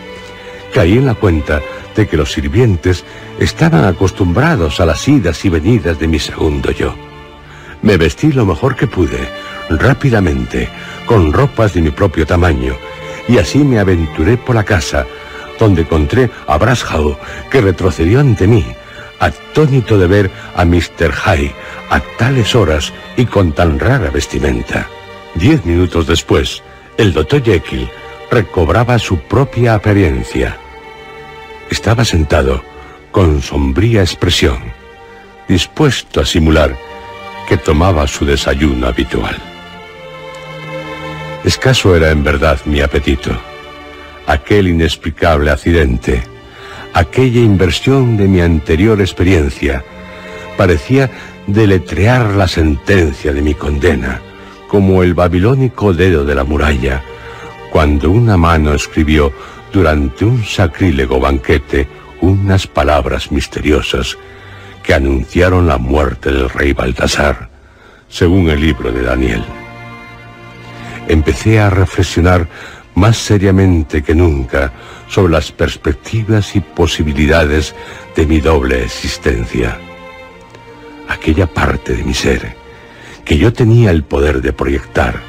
caí 0.74 0.98
en 0.98 1.06
la 1.06 1.16
cuenta 1.16 1.61
de 1.95 2.08
que 2.08 2.17
los 2.17 2.32
sirvientes 2.32 3.03
estaban 3.40 3.85
acostumbrados 3.85 4.80
a 4.80 4.85
las 4.85 5.08
idas 5.08 5.43
y 5.45 5.50
venidas 5.50 6.00
de 6.00 6.08
mi 6.08 6.19
segundo 6.19 6.72
yo. 6.72 6.93
Me 7.82 7.98
vestí 7.98 8.32
lo 8.32 8.45
mejor 8.45 8.75
que 8.75 8.88
pude, 8.88 9.27
rápidamente, 9.69 10.69
con 11.06 11.33
ropas 11.33 11.74
de 11.74 11.82
mi 11.82 11.90
propio 11.90 12.25
tamaño, 12.25 12.75
y 13.27 13.38
así 13.38 13.59
me 13.59 13.80
aventuré 13.80 14.38
por 14.38 14.56
la 14.56 14.64
casa, 14.64 15.06
donde 15.59 15.82
encontré 15.82 16.30
a 16.48 16.58
Brashaw, 16.58 17.17
que 17.50 17.61
retrocedió 17.61 18.19
ante 18.19 18.48
mí, 18.48 18.66
atónito 19.22 19.98
de 19.98 20.08
ver 20.08 20.32
a 20.56 20.66
Mr. 20.66 21.11
High 21.14 21.53
a 21.90 22.00
tales 22.17 22.56
horas 22.56 22.91
y 23.16 23.25
con 23.25 23.53
tan 23.53 23.80
rara 23.80 24.09
vestimenta. 24.09 24.90
Diez 25.35 25.66
minutos 25.66 26.08
después, 26.08 26.61
el 26.98 27.14
doctor 27.14 27.41
Jekyll 27.43 27.90
recobraba 28.30 29.00
su 29.00 29.19
propia 29.19 29.75
apariencia. 29.75 30.58
Estaba 31.69 32.03
sentado, 32.03 32.64
con 33.11 33.41
sombría 33.41 34.01
expresión, 34.01 34.59
dispuesto 35.48 36.22
a 36.22 36.25
simular 36.25 36.75
que 37.48 37.58
tomaba 37.58 38.08
su 38.08 38.25
desayuno 38.25 38.88
habitual. 38.88 39.38
Escaso 41.43 41.95
era 41.95 42.11
en 42.11 42.24
verdad 42.24 42.59
mi 42.66 42.82
apetito. 42.82 43.32
Aquel 44.27 44.67
inexplicable 44.67 45.51
accidente, 45.51 46.24
aquella 46.93 47.39
inversión 47.39 48.17
de 48.17 48.27
mi 48.27 48.41
anterior 48.41 48.99
experiencia, 48.99 49.83
parecía 50.57 51.09
deletrear 51.47 52.35
la 52.35 52.47
sentencia 52.47 53.33
de 53.33 53.41
mi 53.41 53.53
condena, 53.53 54.21
como 54.67 55.03
el 55.03 55.13
babilónico 55.13 55.93
dedo 55.93 56.23
de 56.23 56.35
la 56.35 56.43
muralla, 56.43 57.01
cuando 57.71 58.11
una 58.11 58.37
mano 58.37 58.73
escribió 58.73 59.31
durante 59.71 60.25
un 60.25 60.43
sacrílego 60.43 61.19
banquete 61.19 61.87
unas 62.21 62.67
palabras 62.67 63.31
misteriosas 63.31 64.17
que 64.83 64.93
anunciaron 64.93 65.67
la 65.67 65.77
muerte 65.77 66.31
del 66.31 66.49
rey 66.49 66.73
Baltasar, 66.73 67.49
según 68.09 68.49
el 68.49 68.61
libro 68.61 68.91
de 68.91 69.01
Daniel. 69.01 69.43
Empecé 71.07 71.59
a 71.59 71.69
reflexionar 71.69 72.47
más 72.95 73.17
seriamente 73.17 74.03
que 74.03 74.13
nunca 74.13 74.71
sobre 75.11 75.33
las 75.33 75.51
perspectivas 75.51 76.56
y 76.56 76.61
posibilidades 76.61 77.75
de 78.15 78.25
mi 78.25 78.40
doble 78.40 78.83
existencia. 78.83 79.77
Aquella 81.09 81.48
parte 81.48 81.98
de 81.98 82.03
mi 82.03 82.14
ser 82.14 82.56
que 83.25 83.38
yo 83.38 83.51
tenía 83.51 83.91
el 83.91 84.03
poder 84.03 84.41
de 84.41 84.53
proyectar 84.53 85.22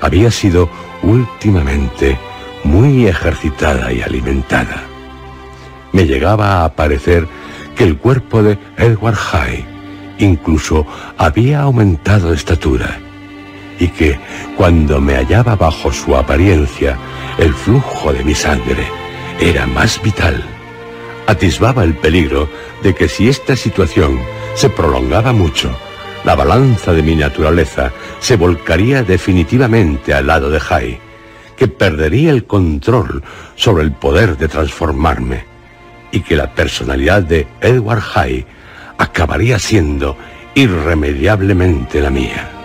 había 0.00 0.30
sido 0.32 0.68
últimamente 1.02 2.18
muy 2.64 3.06
ejercitada 3.06 3.92
y 3.92 4.02
alimentada. 4.02 4.82
Me 5.92 6.06
llegaba 6.06 6.64
a 6.64 6.74
parecer 6.74 7.28
que 7.76 7.84
el 7.84 7.98
cuerpo 7.98 8.42
de 8.42 8.58
Edward 8.76 9.14
High 9.14 9.64
incluso 10.18 10.84
había 11.16 11.60
aumentado 11.60 12.30
de 12.30 12.36
estatura 12.36 12.98
y 13.78 13.88
que, 13.88 14.18
cuando 14.56 15.00
me 15.00 15.14
hallaba 15.14 15.56
bajo 15.56 15.92
su 15.92 16.16
apariencia, 16.16 16.96
el 17.38 17.52
flujo 17.54 18.12
de 18.12 18.24
mi 18.24 18.34
sangre 18.34 18.86
era 19.40 19.66
más 19.66 20.00
vital. 20.02 20.42
Atisbaba 21.26 21.84
el 21.84 21.94
peligro 21.94 22.48
de 22.82 22.94
que 22.94 23.08
si 23.08 23.28
esta 23.28 23.56
situación 23.56 24.18
se 24.54 24.70
prolongaba 24.70 25.32
mucho, 25.32 25.76
la 26.24 26.34
balanza 26.34 26.92
de 26.92 27.02
mi 27.02 27.14
naturaleza 27.14 27.92
se 28.20 28.36
volcaría 28.36 29.02
definitivamente 29.02 30.14
al 30.14 30.26
lado 30.26 30.50
de 30.50 30.60
Jai, 30.60 30.98
que 31.56 31.68
perdería 31.68 32.30
el 32.30 32.44
control 32.44 33.22
sobre 33.54 33.84
el 33.84 33.92
poder 33.92 34.36
de 34.36 34.48
transformarme 34.48 35.44
y 36.10 36.20
que 36.20 36.36
la 36.36 36.54
personalidad 36.54 37.22
de 37.22 37.46
Edward 37.60 38.00
Jai 38.00 38.46
acabaría 38.98 39.58
siendo 39.58 40.16
irremediablemente 40.54 42.00
la 42.00 42.10
mía. 42.10 42.55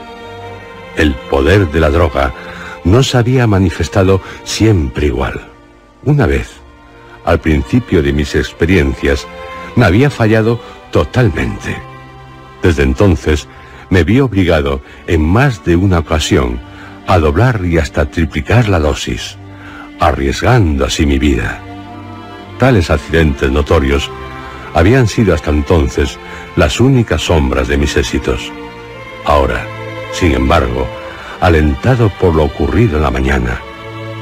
El 0.96 1.14
poder 1.14 1.72
de 1.72 1.80
la 1.80 1.90
droga 1.90 2.34
no 2.84 3.04
se 3.04 3.18
había 3.18 3.48
manifestado 3.48 4.22
siempre 4.44 5.08
igual. 5.08 5.48
Una 6.04 6.26
vez, 6.26 6.50
al 7.26 7.40
principio 7.40 8.02
de 8.02 8.14
mis 8.14 8.36
experiencias, 8.36 9.28
me 9.76 9.86
había 9.86 10.10
fallado 10.10 10.60
totalmente. 10.92 11.78
Desde 12.62 12.84
entonces 12.84 13.48
me 13.90 14.04
vi 14.04 14.20
obligado 14.20 14.82
en 15.08 15.24
más 15.24 15.64
de 15.64 15.76
una 15.76 16.00
ocasión 16.00 16.60
a 17.08 17.20
doblar 17.20 17.66
y 17.66 17.78
hasta 17.78 18.06
triplicar 18.06 18.70
la 18.70 18.80
dosis, 18.80 19.38
arriesgando 20.00 20.86
así 20.86 21.06
mi 21.06 21.20
vida. 21.20 21.62
Tales 22.58 22.90
accidentes 22.90 23.52
notorios 23.52 24.10
habían 24.74 25.08
sido 25.08 25.34
hasta 25.34 25.50
entonces 25.50 26.18
las 26.56 26.80
únicas 26.80 27.22
sombras 27.22 27.68
de 27.68 27.78
mis 27.78 27.98
éxitos. 27.98 28.52
Ahora, 29.26 29.66
sin 30.14 30.34
embargo, 30.34 30.88
alentado 31.40 32.10
por 32.20 32.36
lo 32.36 32.44
ocurrido 32.44 32.98
en 32.98 33.04
la 33.04 33.12
mañana, 33.12 33.60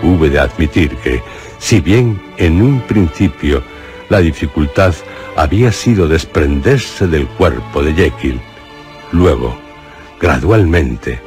hube 0.04 0.30
de 0.30 0.40
admitir 0.40 0.96
que, 0.98 1.22
si 1.58 1.82
bien 1.82 2.22
en 2.38 2.62
un 2.62 2.82
principio 2.82 3.62
la 4.08 4.20
dificultad 4.20 4.94
había 5.36 5.72
sido 5.72 6.08
desprenderse 6.08 7.08
del 7.08 7.28
cuerpo 7.28 7.82
de 7.84 7.94
Jekyll, 7.94 8.40
luego, 9.12 9.58
gradualmente, 10.20 11.20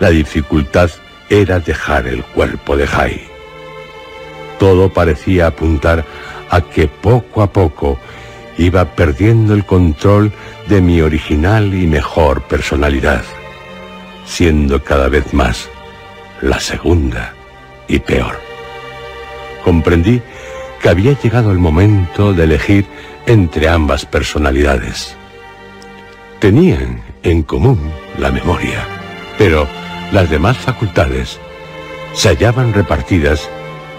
la 0.00 0.10
dificultad 0.10 0.90
era 1.30 1.60
dejar 1.60 2.06
el 2.06 2.22
cuerpo 2.22 2.76
de 2.76 2.86
Hyde. 2.86 3.28
Todo 4.58 4.92
parecía 4.92 5.46
apuntar 5.48 6.04
a 6.50 6.60
que 6.60 6.88
poco 6.88 7.42
a 7.42 7.50
poco 7.50 7.98
iba 8.58 8.84
perdiendo 8.84 9.54
el 9.54 9.64
control 9.64 10.30
de 10.68 10.80
mi 10.80 11.00
original 11.00 11.72
y 11.74 11.86
mejor 11.86 12.42
personalidad 12.42 13.24
siendo 14.32 14.82
cada 14.82 15.08
vez 15.10 15.34
más 15.34 15.68
la 16.40 16.58
segunda 16.58 17.34
y 17.86 17.98
peor. 17.98 18.40
Comprendí 19.62 20.22
que 20.80 20.88
había 20.88 21.12
llegado 21.20 21.52
el 21.52 21.58
momento 21.58 22.32
de 22.32 22.44
elegir 22.44 22.86
entre 23.26 23.68
ambas 23.68 24.06
personalidades. 24.06 25.14
Tenían 26.40 27.02
en 27.22 27.42
común 27.42 27.92
la 28.18 28.30
memoria, 28.30 28.86
pero 29.36 29.68
las 30.12 30.30
demás 30.30 30.56
facultades 30.56 31.38
se 32.14 32.30
hallaban 32.30 32.72
repartidas 32.72 33.48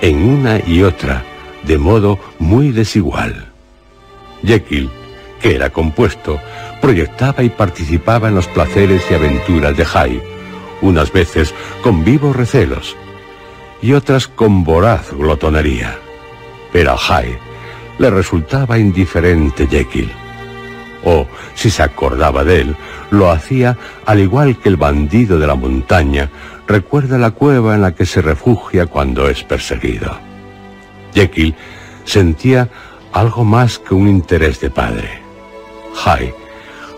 en 0.01 0.17
una 0.27 0.59
y 0.65 0.81
otra 0.81 1.23
de 1.61 1.77
modo 1.77 2.19
muy 2.39 2.71
desigual. 2.71 3.51
Jekyll, 4.43 4.89
que 5.41 5.55
era 5.55 5.69
compuesto 5.69 6.39
proyectaba 6.83 7.43
y 7.43 7.49
participaba 7.49 8.27
en 8.27 8.35
los 8.35 8.49
placeres 8.49 9.05
y 9.09 9.13
aventuras 9.13 9.77
de 9.77 9.85
Jai, 9.85 10.21
unas 10.81 11.13
veces 11.13 11.55
con 11.81 12.03
vivos 12.03 12.35
recelos 12.35 12.97
y 13.81 13.93
otras 13.93 14.27
con 14.27 14.65
voraz 14.65 15.13
glotonería. 15.13 15.97
Pero 16.73 16.91
a 16.91 16.97
Jai 16.97 17.37
le 17.99 18.09
resultaba 18.09 18.77
indiferente 18.77 19.65
Jekyll. 19.65 20.11
O, 21.05 21.25
si 21.55 21.69
se 21.69 21.83
acordaba 21.83 22.43
de 22.43 22.59
él, 22.59 22.75
lo 23.11 23.31
hacía 23.31 23.77
al 24.05 24.19
igual 24.19 24.57
que 24.57 24.67
el 24.67 24.75
bandido 24.75 25.39
de 25.39 25.47
la 25.47 25.55
montaña 25.55 26.29
recuerda 26.67 27.17
la 27.17 27.31
cueva 27.31 27.75
en 27.75 27.81
la 27.81 27.95
que 27.95 28.05
se 28.05 28.21
refugia 28.21 28.87
cuando 28.87 29.29
es 29.29 29.41
perseguido. 29.45 30.19
Jekyll 31.13 31.55
sentía 32.03 32.67
algo 33.13 33.45
más 33.45 33.79
que 33.79 33.93
un 33.93 34.09
interés 34.09 34.59
de 34.59 34.69
padre. 34.69 35.21
Jai 35.93 36.42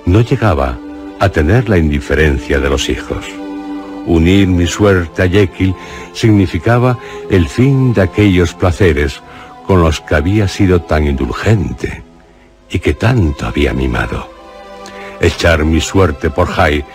no 0.05 0.21
llegaba 0.21 0.77
a 1.19 1.29
tener 1.29 1.69
la 1.69 1.77
indiferencia 1.77 2.59
de 2.59 2.69
los 2.69 2.89
hijos. 2.89 3.25
Unir 4.05 4.47
mi 4.47 4.67
suerte 4.67 5.23
a 5.23 5.27
Jekyll 5.27 5.75
significaba 6.13 6.97
el 7.29 7.47
fin 7.47 7.93
de 7.93 8.03
aquellos 8.03 8.53
placeres 8.53 9.21
con 9.65 9.81
los 9.81 9.99
que 10.01 10.15
había 10.15 10.47
sido 10.47 10.81
tan 10.81 11.07
indulgente 11.07 12.03
y 12.69 12.79
que 12.79 12.93
tanto 12.93 13.47
había 13.47 13.73
mimado. 13.73 14.29
Echar 15.19 15.63
mi 15.63 15.81
suerte 15.81 16.29
por 16.29 16.49
Hyde 16.49 16.85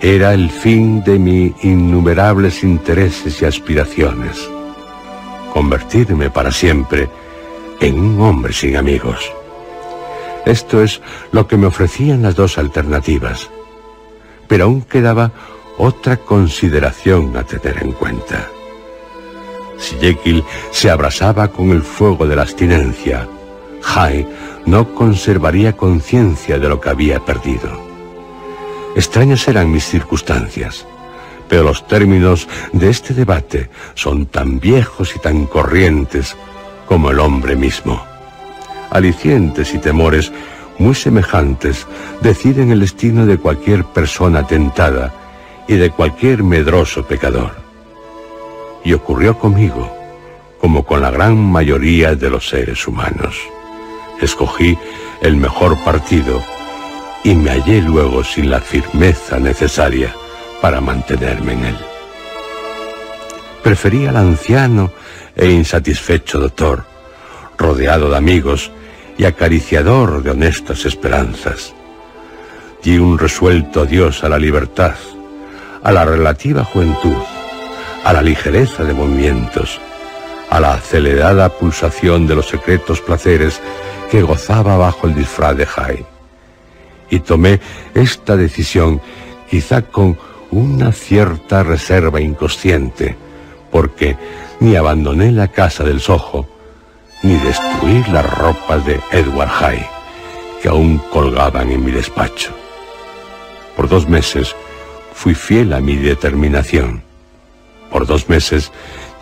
era 0.00 0.32
el 0.32 0.50
fin 0.50 1.02
de 1.04 1.18
mis 1.18 1.52
innumerables 1.64 2.62
intereses 2.64 3.40
y 3.40 3.44
aspiraciones. 3.44 4.48
Convertirme 5.52 6.30
para 6.30 6.50
siempre 6.50 7.08
en 7.80 7.98
un 7.98 8.20
hombre 8.20 8.52
sin 8.52 8.76
amigos. 8.76 9.37
Esto 10.48 10.82
es 10.82 11.02
lo 11.30 11.46
que 11.46 11.58
me 11.58 11.66
ofrecían 11.66 12.22
las 12.22 12.34
dos 12.34 12.56
alternativas. 12.56 13.50
Pero 14.48 14.64
aún 14.64 14.80
quedaba 14.80 15.30
otra 15.76 16.16
consideración 16.16 17.36
a 17.36 17.44
tener 17.44 17.82
en 17.82 17.92
cuenta. 17.92 18.48
Si 19.76 19.96
Jekyll 19.96 20.42
se 20.70 20.90
abrasaba 20.90 21.48
con 21.48 21.70
el 21.70 21.82
fuego 21.82 22.26
de 22.26 22.34
la 22.34 22.42
abstinencia, 22.42 23.28
Hyde 23.82 24.26
no 24.64 24.94
conservaría 24.94 25.76
conciencia 25.76 26.58
de 26.58 26.68
lo 26.70 26.80
que 26.80 26.88
había 26.88 27.20
perdido. 27.20 27.68
Extrañas 28.96 29.46
eran 29.48 29.70
mis 29.70 29.84
circunstancias, 29.84 30.86
pero 31.50 31.62
los 31.62 31.86
términos 31.86 32.48
de 32.72 32.88
este 32.88 33.12
debate 33.12 33.68
son 33.94 34.24
tan 34.24 34.60
viejos 34.60 35.14
y 35.14 35.18
tan 35.18 35.44
corrientes 35.44 36.38
como 36.86 37.10
el 37.10 37.20
hombre 37.20 37.54
mismo 37.54 38.07
alicientes 38.90 39.74
y 39.74 39.78
temores 39.78 40.32
muy 40.78 40.94
semejantes 40.94 41.86
deciden 42.20 42.70
el 42.70 42.80
destino 42.80 43.26
de 43.26 43.38
cualquier 43.38 43.84
persona 43.84 44.46
tentada 44.46 45.12
y 45.66 45.74
de 45.74 45.90
cualquier 45.90 46.42
medroso 46.42 47.04
pecador. 47.04 47.52
Y 48.84 48.92
ocurrió 48.92 49.38
conmigo, 49.38 49.94
como 50.60 50.84
con 50.84 51.02
la 51.02 51.10
gran 51.10 51.36
mayoría 51.36 52.14
de 52.14 52.30
los 52.30 52.48
seres 52.48 52.86
humanos. 52.86 53.36
Escogí 54.20 54.78
el 55.20 55.36
mejor 55.36 55.76
partido 55.84 56.42
y 57.24 57.34
me 57.34 57.50
hallé 57.50 57.82
luego 57.82 58.24
sin 58.24 58.50
la 58.50 58.60
firmeza 58.60 59.38
necesaria 59.38 60.14
para 60.60 60.80
mantenerme 60.80 61.52
en 61.52 61.64
él. 61.66 61.78
Prefería 63.62 64.10
al 64.10 64.16
anciano 64.16 64.92
e 65.36 65.50
insatisfecho 65.50 66.40
doctor, 66.40 66.84
rodeado 67.58 68.08
de 68.10 68.16
amigos 68.16 68.70
y 69.18 69.24
acariciador 69.24 70.22
de 70.22 70.30
honestas 70.30 70.86
esperanzas. 70.86 71.74
Di 72.82 72.96
un 72.98 73.18
resuelto 73.18 73.82
adiós 73.82 74.22
a 74.22 74.28
la 74.28 74.38
libertad, 74.38 74.94
a 75.82 75.92
la 75.92 76.04
relativa 76.04 76.64
juventud, 76.64 77.16
a 78.04 78.12
la 78.12 78.22
ligereza 78.22 78.84
de 78.84 78.94
movimientos, 78.94 79.80
a 80.48 80.60
la 80.60 80.74
acelerada 80.74 81.48
pulsación 81.48 82.26
de 82.26 82.36
los 82.36 82.46
secretos 82.46 83.00
placeres 83.00 83.60
que 84.10 84.22
gozaba 84.22 84.76
bajo 84.76 85.08
el 85.08 85.14
disfraz 85.14 85.56
de 85.56 85.66
Hyde. 85.66 86.06
Y 87.10 87.18
tomé 87.20 87.60
esta 87.94 88.36
decisión 88.36 89.00
quizá 89.50 89.82
con 89.82 90.16
una 90.50 90.92
cierta 90.92 91.62
reserva 91.62 92.20
inconsciente, 92.20 93.16
porque 93.70 94.16
ni 94.60 94.76
abandoné 94.76 95.32
la 95.32 95.48
casa 95.48 95.84
del 95.84 96.00
Soho, 96.00 96.48
ni 97.22 97.36
destruí 97.36 98.04
las 98.12 98.28
ropas 98.38 98.84
de 98.84 99.00
Edward 99.12 99.50
Hyde, 99.50 99.88
que 100.62 100.68
aún 100.68 100.98
colgaban 101.10 101.70
en 101.70 101.84
mi 101.84 101.90
despacho. 101.90 102.52
Por 103.76 103.88
dos 103.88 104.08
meses 104.08 104.54
fui 105.12 105.34
fiel 105.34 105.72
a 105.72 105.80
mi 105.80 105.96
determinación. 105.96 107.02
Por 107.90 108.06
dos 108.06 108.28
meses 108.28 108.70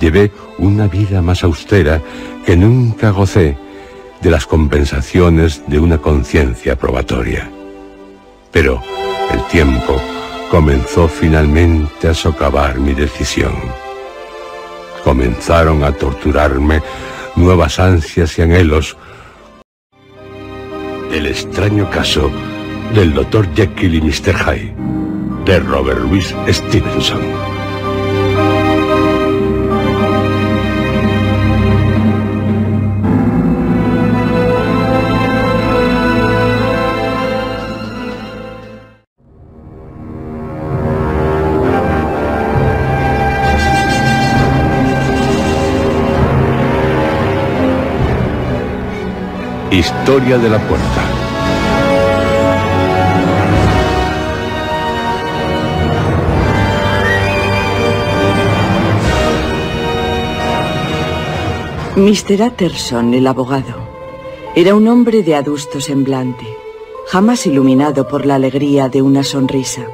llevé 0.01 0.33
una 0.59 0.89
vida 0.89 1.23
más 1.23 1.45
austera 1.45 2.03
que 2.45 2.57
nunca 2.57 3.11
gocé 3.11 3.57
de 4.21 4.31
las 4.31 4.47
compensaciones 4.47 5.63
de 5.67 5.79
una 5.79 5.99
conciencia 5.99 6.77
probatoria. 6.77 7.51
Pero 8.51 8.83
el 9.33 9.43
tiempo 9.49 10.01
comenzó 10.51 11.09
finalmente 11.09 12.09
a 12.09 12.15
socavar 12.15 12.79
mi 12.79 12.95
decisión. 12.95 13.55
Comenzaron 15.05 15.85
a 15.85 15.93
torturarme 15.93 16.83
nuevas 17.37 17.79
ansias 17.79 18.39
y 18.39 18.43
anhelos. 18.43 18.97
El 21.13 21.27
extraño 21.27 21.89
caso 21.91 22.31
del 22.95 23.15
Dr. 23.15 23.49
Jekyll 23.55 23.95
y 23.95 24.01
Mr. 24.01 24.35
Hyde, 24.35 24.75
de 25.45 25.61
Robert 25.61 26.01
Louis 26.01 26.35
Stevenson. 26.49 27.56
Historia 49.71 50.39
de 50.39 50.49
la 50.49 50.61
puerta. 50.61 51.03
Mr. 61.97 62.43
Utterson, 62.43 63.13
el 63.13 63.27
abogado, 63.27 63.75
era 64.55 64.77
un 64.77 64.87
hombre 64.87 65.25
de 65.25 65.35
adusto 65.35 65.81
semblante, 65.81 66.47
jamás 67.09 67.45
iluminado 67.47 68.07
por 68.07 68.25
la 68.25 68.37
alegría 68.37 68.89
de 68.89 69.03
una 69.03 69.25
sonrisa. 69.25 69.85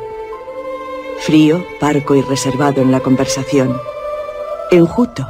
Frío, 1.20 1.64
parco 1.80 2.14
y 2.14 2.20
reservado 2.20 2.82
en 2.82 2.92
la 2.92 3.00
conversación. 3.00 3.80
Enjuto, 4.70 5.26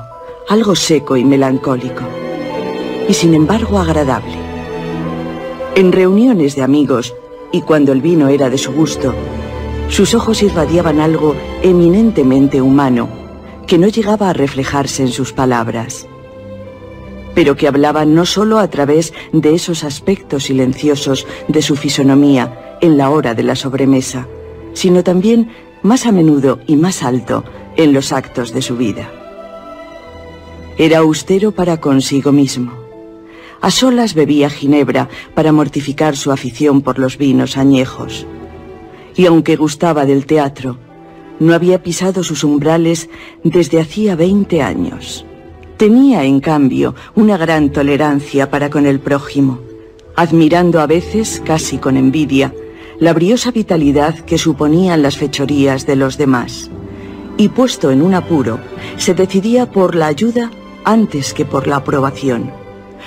algo 0.49 0.75
seco 0.75 1.17
y 1.17 1.25
melancólico. 1.25 2.22
Y 3.09 3.15
sin 3.15 3.35
embargo 3.35 3.79
agradable. 3.79 4.37
En 5.75 5.93
reuniones 5.93 6.55
de 6.55 6.63
amigos, 6.63 7.15
y 7.53 7.61
cuando 7.63 7.93
el 7.93 8.01
vino 8.01 8.29
era 8.29 8.51
de 8.51 8.59
su 8.59 8.73
gusto, 8.73 9.15
sus 9.89 10.15
ojos 10.15 10.43
irradiaban 10.43 11.01
algo 11.01 11.35
eminentemente 11.63 12.63
humano, 12.63 13.09
que 13.67 13.79
no 13.79 13.89
llegaba 13.89 14.31
a 14.31 14.33
reflejarse 14.33 15.03
en 15.03 15.09
sus 15.09 15.33
palabras, 15.33 16.07
pero 17.35 17.57
que 17.57 17.69
hablaba 17.69 18.05
no 18.05 18.27
solo 18.27 18.59
a 18.59 18.69
través 18.69 19.13
de 19.33 19.55
esos 19.55 19.85
aspectos 19.85 20.45
silenciosos 20.45 21.27
de 21.49 21.63
su 21.63 21.77
fisonomía 21.77 22.77
en 22.81 22.97
la 22.97 23.11
hora 23.11 23.35
de 23.35 23.43
la 23.43 23.57
sobremesa, 23.57 24.27
sino 24.73 25.05
también 25.05 25.51
más 25.83 26.07
a 26.07 26.13
menudo 26.13 26.59
y 26.67 26.77
más 26.77 27.03
alto 27.03 27.45
en 27.77 27.93
los 27.93 28.13
actos 28.13 28.53
de 28.53 28.63
su 28.63 28.77
vida. 28.77 29.11
Era 30.79 30.99
austero 30.99 31.53
para 31.53 31.81
consigo 31.81 32.33
mismo 32.33 32.82
a 33.63 33.71
solas 33.71 34.15
bebía 34.15 34.51
ginebra 34.51 35.09
para 35.35 35.53
mortificar 35.53 36.17
su 36.17 36.33
afición 36.33 36.83
por 36.83 36.99
los 36.99 37.17
vinos 37.17 37.57
añejos. 37.57 38.27
Y 39.17 39.27
aunque 39.27 39.57
gustaba 39.57 40.05
del 40.05 40.27
teatro, 40.27 40.79
no 41.39 41.55
había 41.55 41.83
pisado 41.83 42.25
sus 42.25 42.43
umbrales 42.43 43.09
desde 43.45 43.81
hacía 43.81 44.17
20 44.17 44.63
años. 44.63 45.25
Tenía, 45.77 46.25
en 46.25 46.41
cambio, 46.41 46.95
una 47.15 47.37
gran 47.37 47.71
tolerancia 47.71 48.51
para 48.51 48.69
con 48.69 48.85
el 48.85 48.99
prójimo, 48.99 49.61
admirando 50.17 50.81
a 50.81 50.87
veces, 50.87 51.41
casi 51.45 51.79
con 51.79 51.97
envidia, 51.97 52.53
la 52.99 53.13
briosa 53.13 53.53
vitalidad 53.53 54.19
que 54.19 54.39
suponían 54.39 55.03
las 55.03 55.17
fechorías 55.17 55.87
de 55.87 55.97
los 55.97 56.19
demás. 56.19 56.69
Y 57.37 57.49
puesto 57.49 57.93
en 57.93 58.03
un 58.03 58.15
apuro, 58.15 58.59
se 58.97 59.15
decidía 59.15 59.71
por 59.71 59.95
la 59.95 60.09
ayuda 60.09 60.51
antes 60.85 61.33
que 61.33 61.45
por 61.45 61.69
la 61.69 61.77
aprobación 61.77 62.62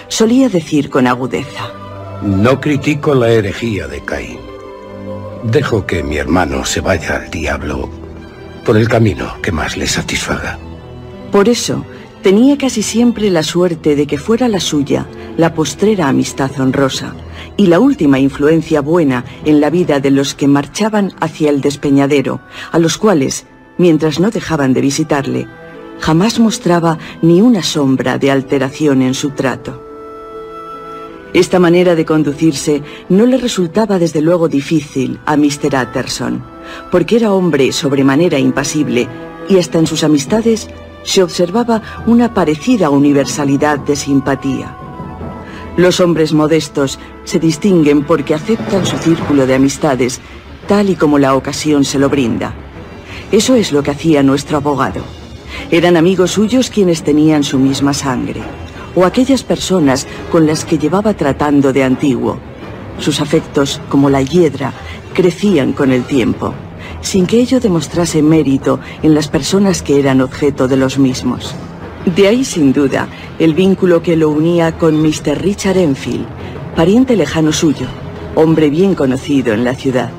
solía 0.08 0.50
decir 0.50 0.90
con 0.90 1.08
agudeza. 1.08 1.72
No 2.22 2.60
critico 2.60 3.14
la 3.14 3.30
herejía 3.30 3.88
de 3.88 4.02
Caín. 4.02 4.40
Dejo 5.44 5.86
que 5.86 6.04
mi 6.04 6.18
hermano 6.18 6.66
se 6.66 6.82
vaya 6.82 7.18
al 7.18 7.30
diablo 7.30 7.90
por 8.66 8.78
el 8.78 8.90
camino 8.90 9.36
que 9.42 9.52
más 9.52 9.78
le 9.78 9.86
satisfaga. 9.86 10.58
Por 11.32 11.50
eso, 11.50 11.86
tenía 12.24 12.58
casi 12.58 12.82
siempre 12.82 13.30
la 13.30 13.44
suerte 13.44 13.96
de 13.96 14.08
que 14.08 14.18
fuera 14.18 14.48
la 14.48 14.60
suya 14.60 15.06
la 15.38 15.54
postrera 15.54 16.08
amistad 16.08 16.52
honrosa 16.60 17.14
y 17.58 17.68
la 17.68 17.80
última 17.80 18.20
influencia 18.20 18.82
buena 18.82 19.26
en 19.44 19.62
la 19.62 19.70
vida 19.70 20.00
de 20.00 20.12
los 20.12 20.34
que 20.34 20.48
marchaban 20.48 21.14
hacia 21.20 21.50
el 21.50 21.62
despeñadero, 21.62 22.42
a 22.72 22.80
los 22.80 22.98
cuales, 22.98 23.46
mientras 23.78 24.20
no 24.20 24.32
dejaban 24.32 24.74
de 24.74 24.82
visitarle, 24.82 25.48
jamás 26.00 26.40
mostraba 26.40 26.98
ni 27.22 27.42
una 27.42 27.64
sombra 27.64 28.18
de 28.18 28.32
alteración 28.32 29.02
en 29.02 29.14
su 29.14 29.32
trato. 29.32 29.82
Esta 31.36 31.60
manera 31.60 31.96
de 31.96 32.06
conducirse 32.06 32.82
no 33.10 33.26
le 33.26 33.36
resultaba 33.36 34.00
desde 34.00 34.22
luego 34.22 34.48
difícil 34.48 35.20
a 35.26 35.36
Mr. 35.36 35.76
Utterson, 35.84 36.42
porque 36.94 37.18
era 37.18 37.34
hombre 37.34 37.74
sobremanera 37.74 38.40
impasible 38.40 39.10
y 39.50 39.58
hasta 39.58 39.78
en 39.78 39.86
sus 39.86 40.06
amistades 40.06 40.70
se 41.04 41.22
observaba 41.22 41.82
una 42.06 42.34
parecida 42.34 42.90
universalidad 42.90 43.80
de 43.80 43.98
simpatía. 43.98 44.78
Los 45.76 46.00
hombres 46.00 46.32
modestos 46.32 47.00
se 47.26 47.38
distinguen 47.38 48.06
porque 48.06 48.34
aceptan 48.34 48.86
su 48.86 48.98
círculo 48.98 49.46
de 49.46 49.56
amistades 49.56 50.22
tal 50.70 50.90
y 50.90 50.96
como 50.96 51.20
la 51.20 51.36
ocasión 51.36 51.84
se 51.84 52.00
lo 52.00 52.08
brinda. 52.08 52.54
Eso 53.34 53.56
es 53.56 53.74
lo 53.74 53.84
que 53.84 53.92
hacía 53.92 54.24
nuestro 54.24 54.56
abogado. 54.56 55.02
Eran 55.70 55.98
amigos 55.98 56.32
suyos 56.32 56.70
quienes 56.70 57.04
tenían 57.04 57.44
su 57.44 57.60
misma 57.60 57.94
sangre 57.94 58.42
o 58.96 59.06
aquellas 59.06 59.44
personas 59.44 60.08
con 60.32 60.48
las 60.48 60.66
que 60.66 60.78
llevaba 60.78 61.14
tratando 61.14 61.74
de 61.74 61.84
antiguo. 61.84 62.38
Sus 63.00 63.22
afectos, 63.22 63.82
como 63.90 64.10
la 64.10 64.22
hiedra, 64.22 64.74
crecían 65.14 65.74
con 65.74 65.92
el 65.92 66.04
tiempo, 66.04 66.54
sin 67.02 67.26
que 67.26 67.40
ello 67.40 67.60
demostrase 67.60 68.22
mérito 68.22 68.80
en 69.04 69.14
las 69.14 69.28
personas 69.28 69.82
que 69.82 70.00
eran 70.00 70.22
objeto 70.22 70.68
de 70.68 70.78
los 70.78 70.98
mismos. 70.98 71.54
De 72.16 72.28
ahí, 72.28 72.46
sin 72.46 72.72
duda, 72.72 73.08
el 73.40 73.54
vínculo 73.54 74.02
que 74.02 74.16
lo 74.16 74.30
unía 74.30 74.78
con 74.78 75.02
Mr. 75.02 75.42
Richard 75.42 75.78
Enfield, 75.78 76.26
pariente 76.76 77.16
lejano 77.16 77.52
suyo, 77.52 77.88
hombre 78.36 78.70
bien 78.70 78.96
conocido 78.96 79.54
en 79.54 79.64
la 79.64 79.74
ciudad. 79.74 80.10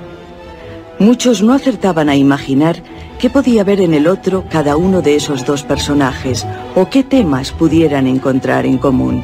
Muchos 0.98 1.42
no 1.42 1.52
acertaban 1.52 2.08
a 2.08 2.16
imaginar 2.16 2.82
qué 3.18 3.30
podía 3.30 3.64
ver 3.64 3.80
en 3.80 3.94
el 3.94 4.06
otro 4.06 4.44
cada 4.50 4.76
uno 4.76 5.02
de 5.02 5.16
esos 5.16 5.44
dos 5.44 5.62
personajes 5.62 6.46
o 6.74 6.88
qué 6.88 7.02
temas 7.02 7.52
pudieran 7.52 8.06
encontrar 8.06 8.66
en 8.66 8.78
común. 8.78 9.22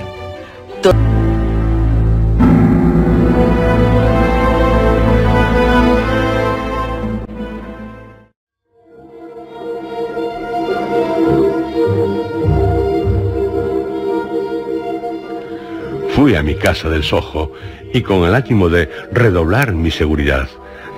Fui 16.14 16.36
a 16.36 16.42
mi 16.42 16.54
casa 16.54 16.88
del 16.88 17.02
Soho 17.02 17.52
y 17.92 18.02
con 18.02 18.24
el 18.24 18.34
ánimo 18.34 18.68
de 18.68 18.88
redoblar 19.10 19.72
mi 19.72 19.90
seguridad, 19.90 20.48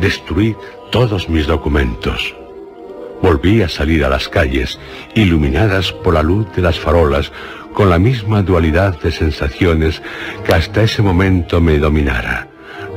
destruí 0.01 0.55
todos 0.91 1.29
mis 1.29 1.47
documentos. 1.47 2.35
Volví 3.25 3.63
a 3.63 3.71
salir 3.71 4.05
a 4.05 4.11
las 4.11 4.29
calles, 4.29 4.79
iluminadas 5.15 5.93
por 5.93 6.13
la 6.13 6.23
luz 6.23 6.47
de 6.55 6.61
las 6.61 6.79
farolas, 6.79 7.33
con 7.73 7.89
la 7.89 7.99
misma 7.99 8.43
dualidad 8.43 9.01
de 9.01 9.11
sensaciones 9.11 10.03
que 10.45 10.53
hasta 10.53 10.83
ese 10.83 11.01
momento 11.01 11.59
me 11.59 11.79
dominara, 11.79 12.49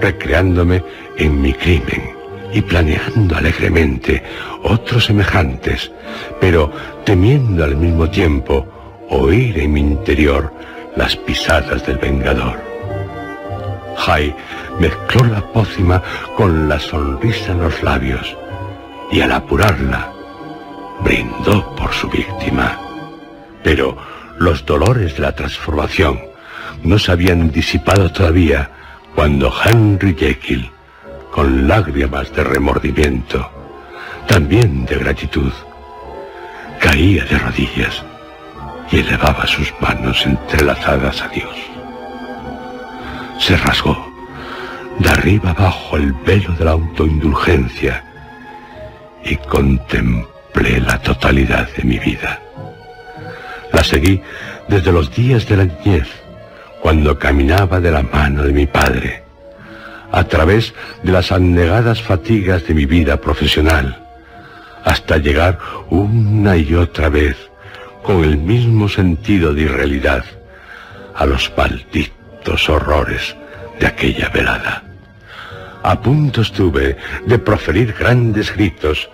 recreándome 0.01 0.83
en 1.15 1.41
mi 1.41 1.53
crimen 1.53 2.11
y 2.51 2.61
planeando 2.61 3.37
alegremente 3.37 4.21
otros 4.63 5.05
semejantes, 5.05 5.93
pero 6.41 6.73
temiendo 7.05 7.63
al 7.63 7.77
mismo 7.77 8.09
tiempo 8.09 8.67
oír 9.09 9.57
en 9.57 9.71
mi 9.71 9.79
interior 9.79 10.51
las 10.97 11.15
pisadas 11.15 11.87
del 11.87 11.99
vengador. 11.99 12.61
Jai 13.95 14.35
mezcló 14.77 15.23
la 15.23 15.41
pócima 15.53 16.03
con 16.35 16.67
la 16.67 16.81
sonrisa 16.81 17.53
en 17.53 17.61
los 17.61 17.81
labios 17.81 18.35
y 19.09 19.21
al 19.21 19.31
apurarla 19.31 20.16
brindó 21.01 21.75
por 21.75 21.93
su 21.93 22.09
víctima. 22.09 22.79
Pero 23.63 23.97
los 24.37 24.65
dolores 24.65 25.15
de 25.15 25.21
la 25.21 25.33
transformación 25.33 26.19
no 26.83 26.99
se 26.99 27.11
habían 27.11 27.51
disipado 27.51 28.11
todavía 28.11 28.69
cuando 29.15 29.51
Henry 29.65 30.15
Jekyll, 30.15 30.69
con 31.31 31.67
lágrimas 31.67 32.33
de 32.33 32.43
remordimiento, 32.43 33.49
también 34.27 34.85
de 34.85 34.97
gratitud, 34.97 35.51
caía 36.79 37.25
de 37.25 37.37
rodillas 37.39 38.03
y 38.91 38.99
elevaba 38.99 39.47
sus 39.47 39.73
manos 39.79 40.25
entrelazadas 40.25 41.21
a 41.21 41.27
Dios. 41.29 41.55
Se 43.39 43.57
rasgó 43.57 44.07
de 44.99 45.09
arriba 45.09 45.51
abajo 45.51 45.97
el 45.97 46.13
velo 46.13 46.53
de 46.53 46.65
la 46.65 46.71
autoindulgencia 46.71 48.03
y 49.23 49.35
la 50.63 50.99
totalidad 50.99 51.69
de 51.75 51.83
mi 51.83 51.99
vida. 51.99 52.39
La 53.71 53.83
seguí 53.83 54.21
desde 54.67 54.91
los 54.91 55.13
días 55.13 55.47
de 55.47 55.57
la 55.57 55.65
niñez, 55.65 56.07
cuando 56.81 57.19
caminaba 57.19 57.79
de 57.79 57.91
la 57.91 58.01
mano 58.01 58.43
de 58.43 58.53
mi 58.53 58.65
padre, 58.65 59.23
a 60.11 60.23
través 60.23 60.73
de 61.03 61.11
las 61.11 61.31
anegadas 61.31 62.01
fatigas 62.01 62.65
de 62.65 62.73
mi 62.73 62.85
vida 62.85 63.17
profesional, 63.17 64.03
hasta 64.83 65.17
llegar 65.17 65.59
una 65.89 66.57
y 66.57 66.73
otra 66.73 67.09
vez, 67.09 67.37
con 68.01 68.23
el 68.23 68.37
mismo 68.37 68.89
sentido 68.89 69.53
de 69.53 69.63
irrealidad, 69.63 70.25
a 71.15 71.25
los 71.25 71.51
malditos 71.55 72.69
horrores 72.69 73.35
de 73.79 73.87
aquella 73.87 74.29
velada. 74.29 74.83
A 75.83 76.01
punto 76.01 76.41
estuve 76.41 76.97
de 77.25 77.37
proferir 77.37 77.93
grandes 77.93 78.53
gritos, 78.53 79.09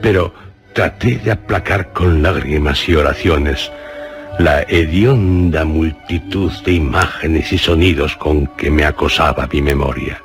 pero 0.00 0.45
traté 0.76 1.16
de 1.16 1.30
aplacar 1.30 1.94
con 1.94 2.22
lágrimas 2.22 2.86
y 2.86 2.94
oraciones 2.94 3.72
la 4.38 4.60
hedionda 4.60 5.64
multitud 5.64 6.52
de 6.66 6.72
imágenes 6.72 7.50
y 7.50 7.56
sonidos 7.56 8.14
con 8.16 8.46
que 8.58 8.70
me 8.70 8.84
acosaba 8.84 9.48
mi 9.50 9.62
memoria. 9.62 10.20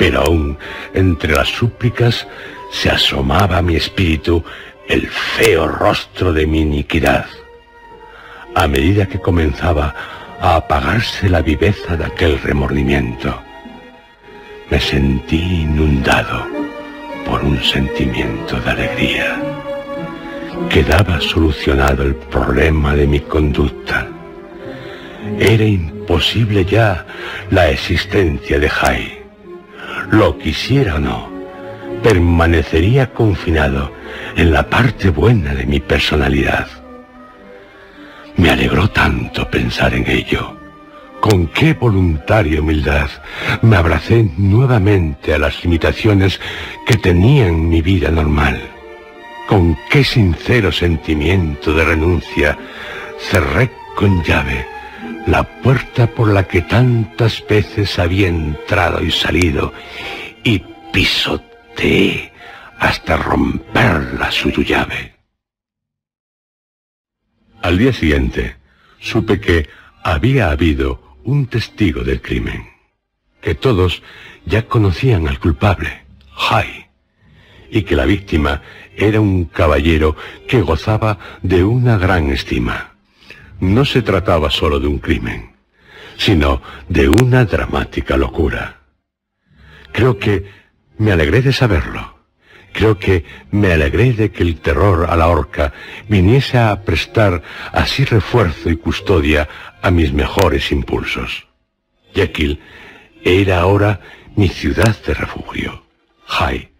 Pero 0.00 0.22
aún 0.22 0.58
entre 0.94 1.32
las 1.32 1.46
súplicas 1.46 2.26
se 2.72 2.90
asomaba 2.90 3.58
a 3.58 3.62
mi 3.62 3.76
espíritu 3.76 4.42
el 4.88 5.06
feo 5.06 5.68
rostro 5.68 6.32
de 6.32 6.44
mi 6.44 6.62
iniquidad. 6.62 7.26
A 8.56 8.66
medida 8.66 9.06
que 9.06 9.20
comenzaba 9.20 9.94
a 10.40 10.56
apagarse 10.56 11.28
la 11.28 11.40
viveza 11.40 11.96
de 11.96 12.04
aquel 12.04 12.42
remordimiento, 12.42 13.40
me 14.68 14.80
sentí 14.80 15.62
inundado 15.62 16.65
un 17.42 17.62
sentimiento 17.62 18.60
de 18.60 18.70
alegría. 18.70 19.40
Quedaba 20.68 21.20
solucionado 21.20 22.02
el 22.02 22.14
problema 22.14 22.94
de 22.94 23.06
mi 23.06 23.20
conducta. 23.20 24.08
Era 25.38 25.64
imposible 25.64 26.64
ya 26.64 27.06
la 27.50 27.70
existencia 27.70 28.58
de 28.58 28.68
Jai. 28.68 29.22
Lo 30.10 30.38
quisiera 30.38 30.96
o 30.96 30.98
no, 30.98 31.30
permanecería 32.02 33.12
confinado 33.12 33.92
en 34.36 34.52
la 34.52 34.68
parte 34.68 35.10
buena 35.10 35.54
de 35.54 35.66
mi 35.66 35.80
personalidad. 35.80 36.68
Me 38.36 38.50
alegró 38.50 38.88
tanto 38.88 39.50
pensar 39.50 39.94
en 39.94 40.08
ello. 40.08 40.65
Con 41.28 41.48
qué 41.48 41.74
voluntaria 41.74 42.60
humildad 42.60 43.10
me 43.62 43.76
abracé 43.76 44.30
nuevamente 44.36 45.34
a 45.34 45.38
las 45.38 45.64
limitaciones 45.64 46.40
que 46.86 46.96
tenía 46.96 47.48
en 47.48 47.68
mi 47.68 47.82
vida 47.82 48.12
normal 48.12 48.62
con 49.46 49.76
qué 49.90 50.04
sincero 50.04 50.72
sentimiento 50.72 51.72
de 51.72 51.84
renuncia 51.84 52.58
cerré 53.18 53.70
con 53.96 54.22
llave 54.22 54.66
la 55.26 55.42
puerta 55.62 56.06
por 56.06 56.28
la 56.28 56.46
que 56.46 56.62
tantas 56.62 57.44
veces 57.48 57.98
había 57.98 58.28
entrado 58.28 59.02
y 59.02 59.10
salido 59.10 59.72
y 60.44 60.62
pisoteé 60.92 62.32
hasta 62.78 63.16
romperla 63.16 64.30
su 64.30 64.50
llave. 64.50 65.14
Al 67.62 67.78
día 67.78 67.92
siguiente 67.92 68.56
supe 69.00 69.40
que 69.40 69.68
había 70.04 70.50
habido 70.50 71.05
un 71.26 71.46
testigo 71.46 72.02
del 72.02 72.22
crimen, 72.22 72.66
que 73.40 73.54
todos 73.54 74.02
ya 74.46 74.66
conocían 74.66 75.28
al 75.28 75.38
culpable, 75.38 76.04
Jai, 76.32 76.86
y 77.70 77.82
que 77.82 77.96
la 77.96 78.04
víctima 78.04 78.62
era 78.96 79.20
un 79.20 79.44
caballero 79.46 80.16
que 80.46 80.62
gozaba 80.62 81.18
de 81.42 81.64
una 81.64 81.98
gran 81.98 82.30
estima. 82.30 82.94
No 83.60 83.84
se 83.84 84.02
trataba 84.02 84.50
solo 84.50 84.78
de 84.78 84.86
un 84.86 84.98
crimen, 84.98 85.56
sino 86.16 86.62
de 86.88 87.08
una 87.08 87.44
dramática 87.44 88.16
locura. 88.16 88.82
Creo 89.92 90.18
que 90.18 90.44
me 90.98 91.10
alegré 91.10 91.42
de 91.42 91.52
saberlo. 91.52 92.14
Creo 92.72 92.98
que 92.98 93.24
me 93.50 93.72
alegré 93.72 94.12
de 94.12 94.30
que 94.30 94.42
el 94.42 94.60
terror 94.60 95.06
a 95.08 95.16
la 95.16 95.28
horca 95.28 95.72
viniese 96.08 96.58
a 96.58 96.82
prestar 96.82 97.42
así 97.72 98.04
refuerzo 98.04 98.68
y 98.68 98.76
custodia 98.76 99.48
a 99.86 99.90
mis 99.90 100.12
mejores 100.12 100.72
impulsos. 100.72 101.46
Jekyll 102.14 102.60
era 103.24 103.60
ahora 103.60 104.00
mi 104.34 104.48
ciudad 104.48 104.96
de 105.04 105.14
refugio. 105.14 105.84
High 106.26 106.76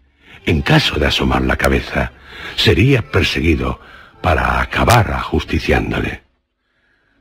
en 0.47 0.61
caso 0.61 0.97
de 0.97 1.07
asomar 1.07 1.41
la 1.43 1.57
cabeza, 1.57 2.13
sería 2.55 3.11
perseguido 3.11 3.81
para 4.21 4.61
acabar 4.61 5.11
ajusticiándole. 5.11 6.23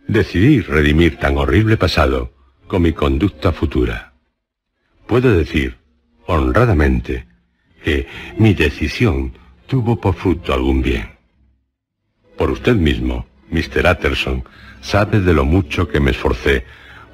Decidí 0.06 0.60
redimir 0.60 1.18
tan 1.18 1.36
horrible 1.36 1.76
pasado 1.76 2.32
con 2.68 2.82
mi 2.82 2.92
conducta 2.92 3.52
futura. 3.52 4.12
Puedo 5.08 5.36
decir, 5.36 5.76
honradamente, 6.26 7.26
que 7.82 8.06
mi 8.38 8.54
decisión 8.54 9.32
tuvo 9.66 10.00
por 10.00 10.14
fruto 10.14 10.54
algún 10.54 10.80
bien. 10.80 11.10
Por 12.38 12.52
usted 12.52 12.76
mismo, 12.76 13.26
Mr. 13.50 13.90
Utterson, 13.90 14.44
sabe 14.86 15.20
de 15.20 15.34
lo 15.34 15.44
mucho 15.44 15.88
que 15.88 15.98
me 15.98 16.12
esforcé 16.12 16.64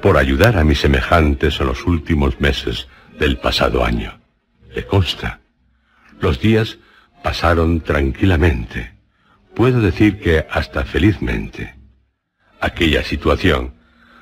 por 0.03 0.19
ayudar 0.19 0.59
a 0.59 0.65
mis 0.65 0.81
semejantes 0.81 1.59
en 1.59 1.67
los 1.69 1.87
últimos 1.87 2.39
meses 2.39 2.87
del 3.19 3.39
pasado 3.39 3.83
año. 3.85 4.21
Le 4.75 4.87
consta. 4.87 5.41
Los 6.21 6.39
días 6.39 6.79
pasaron 7.23 7.81
tranquilamente. 7.81 8.93
Puedo 9.55 9.81
decir 9.81 10.21
que 10.21 10.47
hasta 10.51 10.85
felizmente. 10.85 11.75
Aquella 12.61 13.03
situación 13.05 13.75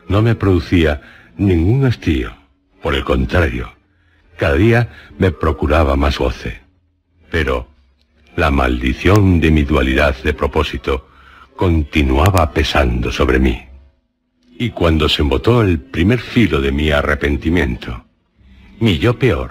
no 0.09 0.23
me 0.23 0.37
producía 0.37 1.03
ningún 1.37 1.85
hastío. 1.85 2.33
Por 2.83 2.95
el 2.95 3.05
contrario, 3.05 3.75
cada 4.37 4.55
día 4.55 4.89
me 5.19 5.33
procuraba 5.33 5.97
más 5.97 6.19
goce. 6.19 6.61
Pero 7.31 7.69
la 8.37 8.51
maldición 8.51 9.41
de 9.41 9.51
mi 9.51 9.65
dualidad 9.65 10.17
de 10.23 10.35
propósito 10.35 11.10
continuaba 11.61 12.55
pesando 12.55 13.13
sobre 13.13 13.39
mí. 13.39 13.63
Y 14.59 14.71
cuando 14.71 15.11
se 15.11 15.21
embotó 15.21 15.61
el 15.61 15.79
primer 15.79 16.19
filo 16.19 16.59
de 16.59 16.73
mi 16.73 16.91
arrepentimiento, 16.91 18.07
mi 18.79 18.97
yo 18.97 19.19
peor, 19.19 19.51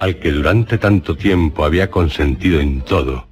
al 0.00 0.16
que 0.16 0.32
durante 0.32 0.76
tanto 0.76 1.16
tiempo 1.16 1.64
había 1.64 1.88
consentido 1.88 2.58
en 2.58 2.80
todo, 2.80 3.28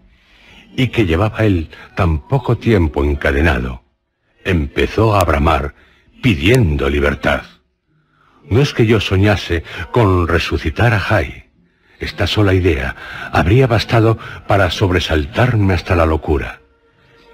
y 0.77 0.91
que 0.91 1.07
llevaba 1.07 1.45
él 1.45 1.71
tan 1.97 2.29
poco 2.29 2.57
tiempo 2.57 3.03
encadenado, 3.03 3.83
empezó 4.45 5.17
a 5.17 5.25
bramar 5.25 5.75
pidiendo 6.23 6.89
libertad. 6.89 7.43
No 8.49 8.61
es 8.61 8.75
que 8.75 8.87
yo 8.87 9.01
soñase 9.01 9.65
con 9.91 10.29
resucitar 10.29 10.95
a 10.95 11.01
Jai. 11.01 11.51
Esta 11.99 12.29
sola 12.29 12.55
idea 12.55 12.95
habría 13.33 13.67
bastado 13.67 14.19
para 14.47 14.71
sobresaltarme 14.71 15.75
hasta 15.75 15.97
la 15.97 16.07
locura. 16.07 16.61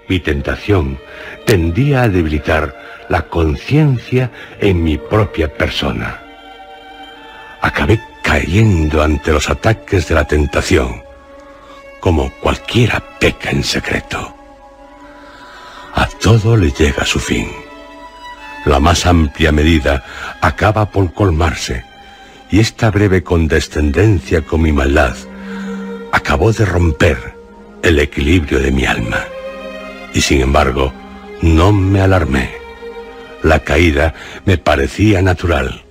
Mi 0.07 0.19
tentación 0.19 0.99
tendía 1.45 2.03
a 2.03 2.09
debilitar 2.09 2.75
la 3.09 3.23
conciencia 3.23 4.31
en 4.59 4.83
mi 4.83 4.97
propia 4.97 5.51
persona. 5.53 6.21
acabé 7.61 7.99
cayendo 8.21 9.01
ante 9.01 9.31
los 9.31 9.49
ataques 9.49 10.07
de 10.07 10.15
la 10.15 10.25
tentación, 10.25 11.03
como 11.99 12.31
cualquiera 12.39 13.03
peca 13.19 13.49
en 13.49 13.63
secreto. 13.63 14.35
A 15.95 16.07
todo 16.21 16.55
le 16.55 16.71
llega 16.71 17.05
su 17.05 17.19
fin. 17.19 17.47
La 18.65 18.79
más 18.79 19.05
amplia 19.05 19.51
medida 19.51 20.03
acaba 20.41 20.91
por 20.91 21.13
colmarse, 21.13 21.83
y 22.51 22.59
esta 22.59 22.91
breve 22.91 23.23
condescendencia 23.23 24.41
con 24.41 24.61
mi 24.61 24.71
maldad 24.71 25.15
acabó 26.11 26.51
de 26.51 26.65
romper 26.65 27.35
el 27.81 27.99
equilibrio 27.99 28.59
de 28.59 28.71
mi 28.71 28.85
alma. 28.85 29.25
Y 30.15 30.21
sin 30.21 30.41
embargo, 30.41 30.93
no 31.41 31.71
me 31.73 31.99
alarmé. 31.99 32.49
La 33.43 33.59
caída 33.59 34.15
me 34.45 34.57
parecía 34.57 35.21
natural 35.21 35.83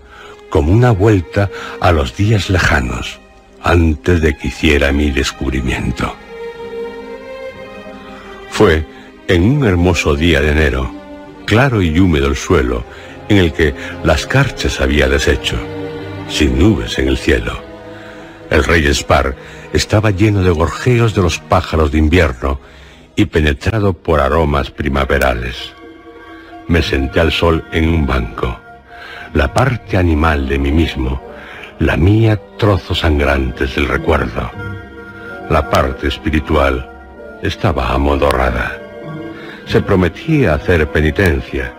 como 0.49 0.73
una 0.73 0.93
vuelta 0.93 1.51
a 1.81 1.93
los 1.93 2.17
días 2.17 2.49
lejanos, 2.49 3.21
antes 3.63 4.23
de 4.23 4.37
que 4.37 4.49
hiciera 4.49 4.93
mi 4.93 5.11
descubrimiento. 5.11 6.15
Fue 8.51 8.87
en 9.29 9.43
un 9.43 9.65
hermoso 9.65 10.15
día 10.15 10.41
de 10.41 10.53
enero, 10.53 10.91
claro 11.45 11.83
y 11.83 11.99
húmedo 11.99 12.29
el 12.29 12.37
suelo, 12.37 12.85
en 13.29 13.39
el 13.39 13.53
que 13.53 13.75
las 14.05 14.27
carchas 14.27 14.81
había 14.81 15.09
deshecho, 15.09 15.57
sin 16.29 16.59
nubes 16.59 16.99
en 16.99 17.09
el 17.09 17.19
cielo. 17.19 17.61
El 18.49 18.65
rey 18.65 18.87
Spar 18.95 19.35
estaba 19.73 20.13
lleno 20.13 20.43
de 20.43 20.51
gorjeos 20.51 21.15
de 21.15 21.23
los 21.23 21.41
pájaros 21.41 21.91
de 21.91 21.99
invierno 21.99 22.61
y 23.17 23.27
penetrado 23.27 23.93
por 23.93 24.21
aromas 24.21 24.71
primaverales. 24.71 25.73
Me 26.69 26.83
senté 26.83 27.21
al 27.21 27.33
sol 27.33 27.65
en 27.73 27.89
un 27.89 28.07
banco 28.07 28.59
la 29.35 29.53
parte 29.53 29.97
animal 29.97 30.49
de 30.49 30.61
mí 30.61 30.71
mismo, 30.71 31.21
la 31.81 31.97
mía 31.97 32.41
trozos 32.57 33.01
sangrantes 33.01 33.75
del 33.75 33.89
recuerdo. 33.89 34.49
La 35.51 35.69
parte 35.69 36.07
espiritual 36.07 36.89
estaba 37.43 37.93
amodorrada. 37.93 38.79
Se 39.67 39.83
prometía 39.83 40.55
hacer 40.55 40.89
penitencia, 40.89 41.75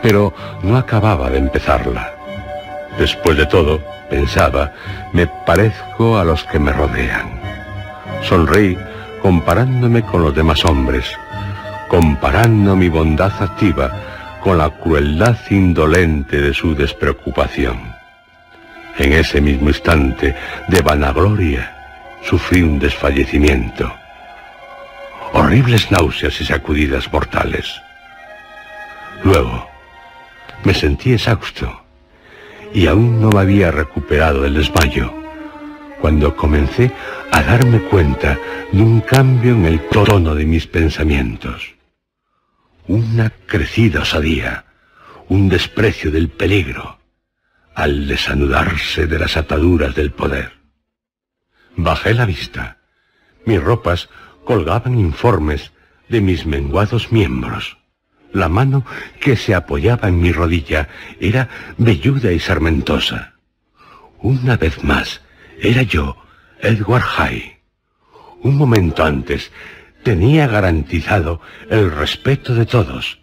pero 0.00 0.32
no 0.62 0.78
acababa 0.78 1.28
de 1.28 1.38
empezarla. 1.38 2.14
Después 2.98 3.36
de 3.36 3.44
todo, 3.44 3.84
pensaba, 4.08 4.72
me 5.12 5.26
parezco 5.26 6.16
a 6.18 6.24
los 6.24 6.42
que 6.44 6.58
me 6.58 6.72
rodean. 6.72 7.38
Sonreí 8.22 8.78
comparándome 9.22 10.02
con 10.02 10.22
los 10.22 10.34
demás 10.34 10.64
hombres, 10.64 11.04
comparando 11.88 12.76
mi 12.76 12.88
bondad 12.88 13.32
activa 13.42 13.90
con 14.42 14.58
la 14.58 14.70
crueldad 14.70 15.36
indolente 15.50 16.40
de 16.40 16.54
su 16.54 16.74
despreocupación. 16.74 17.94
En 18.98 19.12
ese 19.12 19.40
mismo 19.40 19.68
instante 19.68 20.34
de 20.68 20.80
vanagloria 20.80 22.18
sufrí 22.22 22.62
un 22.62 22.78
desfallecimiento, 22.78 23.92
horribles 25.32 25.90
náuseas 25.90 26.40
y 26.40 26.44
sacudidas 26.44 27.12
mortales. 27.12 27.80
Luego 29.24 29.68
me 30.64 30.74
sentí 30.74 31.12
exhausto 31.12 31.82
y 32.72 32.86
aún 32.86 33.20
no 33.20 33.30
me 33.30 33.40
había 33.40 33.70
recuperado 33.70 34.42
del 34.42 34.54
desmayo 34.54 35.17
cuando 36.00 36.34
comencé 36.36 36.92
a 37.32 37.42
darme 37.42 37.80
cuenta 37.80 38.38
de 38.72 38.82
un 38.82 39.00
cambio 39.00 39.52
en 39.52 39.66
el 39.66 39.80
tono 39.88 40.34
de 40.34 40.44
mis 40.44 40.66
pensamientos 40.66 41.78
una 42.88 43.30
crecida 43.46 44.00
osadía, 44.00 44.64
un 45.28 45.48
desprecio 45.48 46.10
del 46.10 46.30
peligro, 46.30 46.98
al 47.74 48.08
desanudarse 48.08 49.06
de 49.06 49.18
las 49.18 49.36
ataduras 49.36 49.94
del 49.94 50.10
poder. 50.10 50.52
Bajé 51.76 52.14
la 52.14 52.24
vista. 52.24 52.78
Mis 53.44 53.62
ropas 53.62 54.08
colgaban 54.44 54.98
informes 54.98 55.72
de 56.08 56.20
mis 56.22 56.46
menguados 56.46 57.12
miembros. 57.12 57.76
La 58.32 58.48
mano 58.48 58.84
que 59.20 59.36
se 59.36 59.54
apoyaba 59.54 60.08
en 60.08 60.20
mi 60.20 60.32
rodilla 60.32 60.88
era 61.20 61.48
velluda 61.76 62.32
y 62.32 62.40
sarmentosa. 62.40 63.34
Una 64.20 64.56
vez 64.56 64.82
más, 64.82 65.20
era 65.60 65.82
yo, 65.82 66.16
Edward 66.60 67.02
High. 67.02 67.58
Un 68.42 68.56
momento 68.56 69.04
antes 69.04 69.50
tenía 70.02 70.46
garantizado 70.46 71.40
el 71.70 71.90
respeto 71.90 72.54
de 72.54 72.66
todos. 72.66 73.18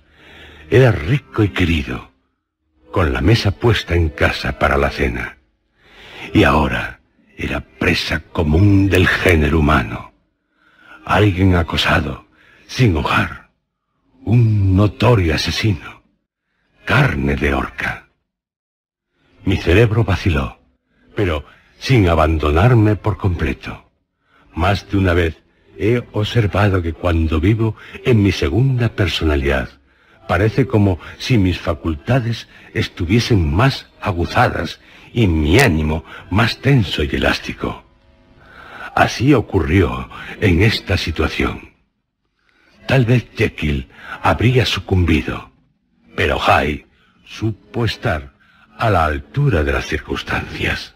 Era 0.70 0.92
rico 0.92 1.44
y 1.44 1.50
querido, 1.50 2.12
con 2.92 3.14
la 3.14 3.22
mesa 3.22 3.52
puesta 3.52 3.96
en 3.96 4.10
casa 4.10 4.60
para 4.60 4.78
la 4.78 4.90
cena. 4.90 5.38
Y 6.34 6.44
ahora 6.44 7.00
era 7.38 7.62
presa 7.62 8.20
común 8.20 8.90
del 8.90 9.08
género 9.08 9.60
humano. 9.60 10.14
Alguien 11.06 11.56
acosado, 11.56 12.28
sin 12.68 12.96
hogar. 12.98 13.52
Un 14.24 14.76
notorio 14.76 15.36
asesino. 15.36 16.04
Carne 16.84 17.36
de 17.36 17.54
horca. 17.54 18.08
Mi 19.44 19.58
cerebro 19.58 20.04
vaciló, 20.04 20.60
pero 21.16 21.46
sin 21.86 22.10
abandonarme 22.10 22.96
por 22.96 23.18
completo. 23.18 23.72
Más 24.56 24.90
de 24.90 24.98
una 24.98 25.14
vez 25.14 25.36
He 25.78 26.02
observado 26.14 26.82
que 26.82 26.94
cuando 26.94 27.40
vivo 27.40 27.76
en 28.06 28.24
mi 28.24 28.32
segunda 28.32 28.90
personalidad, 28.90 29.70
parece 30.28 30.66
como 30.66 31.00
si 31.18 31.38
mis 31.38 31.60
facultades 31.60 32.48
estuviesen 32.74 33.54
más 33.54 33.88
aguzadas 34.02 34.80
y 35.14 35.28
mi 35.28 35.60
ánimo 35.60 36.06
más 36.30 36.60
tenso 36.60 37.04
y 37.04 37.10
elástico. 37.14 37.84
Así 38.96 39.34
ocurrió 39.34 40.10
en 40.40 40.64
esta 40.64 40.96
situación. 40.98 41.74
Tal 42.88 43.06
vez 43.06 43.28
Jekyll 43.36 43.90
habría 44.22 44.66
sucumbido, 44.66 45.52
pero 46.16 46.40
Hyde 46.40 46.88
supo 47.26 47.84
estar 47.84 48.34
a 48.78 48.90
la 48.90 49.06
altura 49.06 49.64
de 49.64 49.74
las 49.74 49.86
circunstancias. 49.88 50.95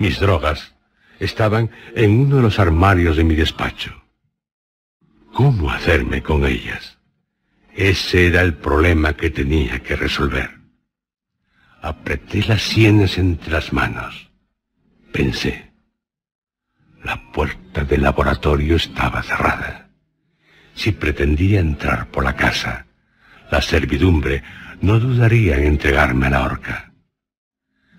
Mis 0.00 0.18
drogas 0.18 0.74
estaban 1.18 1.70
en 1.94 2.18
uno 2.18 2.36
de 2.36 2.42
los 2.42 2.58
armarios 2.58 3.18
de 3.18 3.24
mi 3.24 3.34
despacho. 3.34 4.02
¿Cómo 5.34 5.70
hacerme 5.70 6.22
con 6.22 6.46
ellas? 6.46 6.98
Ese 7.74 8.26
era 8.26 8.40
el 8.40 8.54
problema 8.54 9.12
que 9.12 9.28
tenía 9.28 9.80
que 9.80 9.96
resolver. 9.96 10.58
Apreté 11.82 12.42
las 12.44 12.62
sienes 12.62 13.18
entre 13.18 13.52
las 13.52 13.74
manos. 13.74 14.30
Pensé. 15.12 15.70
La 17.04 17.30
puerta 17.30 17.84
del 17.84 18.00
laboratorio 18.00 18.76
estaba 18.76 19.22
cerrada. 19.22 19.90
Si 20.74 20.92
pretendía 20.92 21.60
entrar 21.60 22.10
por 22.10 22.24
la 22.24 22.36
casa, 22.36 22.86
la 23.50 23.60
servidumbre 23.60 24.42
no 24.80 24.98
dudaría 24.98 25.58
en 25.58 25.66
entregarme 25.66 26.28
a 26.28 26.30
la 26.30 26.44
horca. 26.44 26.94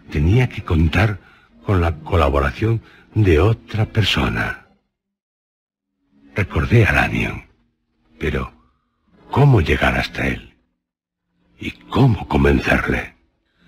Tenía 0.10 0.50
que 0.50 0.64
contar 0.64 1.31
con 1.66 1.82
la 1.82 2.00
colaboración 2.00 2.82
de 3.14 3.40
otra 3.40 3.86
persona. 3.86 4.68
Recordé 6.36 6.86
a 6.86 6.94
Lanyon, 6.94 7.44
pero 8.18 8.54
¿cómo 9.30 9.62
llegar 9.62 9.98
hasta 9.98 10.28
él? 10.28 10.56
¿Y 11.60 11.72
cómo 11.90 12.28
convencerle? 12.28 13.16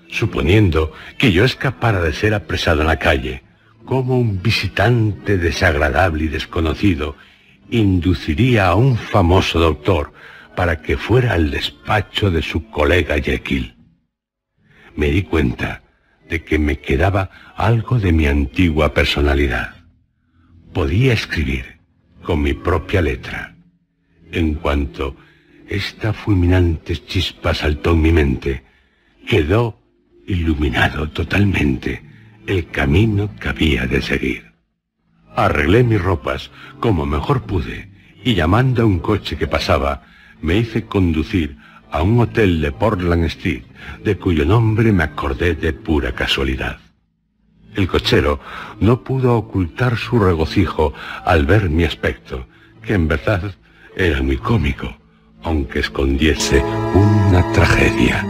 Suponiendo 0.10 0.94
que 1.18 1.32
yo 1.32 1.44
escapara 1.44 2.02
de 2.02 2.14
ser 2.14 2.34
apresado 2.34 2.82
en 2.82 2.88
la 2.88 3.00
calle, 3.00 3.44
como 3.86 4.18
un 4.18 4.42
visitante 4.42 5.38
desagradable 5.38 6.26
y 6.26 6.28
desconocido 6.28 7.16
induciría 7.70 8.68
a 8.68 8.76
un 8.76 8.98
famoso 8.98 9.60
doctor 9.60 10.14
para 10.56 10.82
que 10.82 10.98
fuera 10.98 11.34
al 11.34 11.52
despacho 11.52 12.32
de 12.32 12.42
su 12.42 12.70
colega 12.70 13.20
Jekyll. 13.20 13.76
Me 14.96 15.10
di 15.10 15.24
cuenta 15.24 15.82
de 16.30 16.44
que 16.44 16.60
me 16.60 16.80
quedaba 16.80 17.30
algo 17.56 18.00
de 18.00 18.12
mi 18.12 18.26
antigua 18.26 18.94
personalidad. 18.94 19.76
Podía 20.74 21.14
escribir 21.14 21.80
con 22.24 22.42
mi 22.42 22.54
propia 22.54 23.02
letra. 23.02 23.56
En 24.32 24.56
cuanto 24.56 25.16
esta 25.68 26.14
fulminante 26.14 26.98
chispa 27.06 27.54
saltó 27.54 27.92
en 27.92 28.02
mi 28.02 28.12
mente, 28.12 28.64
quedó 29.28 29.80
iluminado 30.28 31.10
totalmente 31.10 32.02
el 32.48 32.68
camino 32.70 33.30
que 33.40 33.50
había 33.50 33.86
de 33.86 34.02
seguir. 34.02 34.52
Arreglé 35.36 35.84
mis 35.84 36.02
ropas 36.02 36.52
como 36.80 37.06
mejor 37.06 37.44
pude 37.44 37.90
y 38.24 38.36
llamando 38.36 38.84
a 38.84 38.86
un 38.86 39.00
coche 39.00 39.38
que 39.38 39.48
pasaba, 39.48 40.04
me 40.42 40.58
hice 40.58 40.86
conducir 40.86 41.58
a 41.92 42.02
un 42.02 42.20
hotel 42.20 42.62
de 42.62 42.72
Portland 42.72 43.26
Street, 43.26 43.64
de 44.04 44.18
cuyo 44.18 44.46
nombre 44.46 44.92
me 44.92 45.04
acordé 45.04 45.56
de 45.56 45.74
pura 45.74 46.14
casualidad. 46.14 46.80
El 47.76 47.88
cochero 47.88 48.40
no 48.80 49.04
pudo 49.04 49.36
ocultar 49.36 49.98
su 49.98 50.20
regocijo 50.20 50.94
al 51.26 51.46
ver 51.46 51.70
mi 51.70 51.84
aspecto, 51.84 52.46
que 52.84 52.94
en 52.94 53.08
verdad 53.08 53.56
era 53.96 54.22
muy 54.22 54.38
cómico, 54.38 54.96
aunque 55.44 55.80
escondiese 55.80 56.64
una 56.94 57.52
tragedia. 57.54 58.26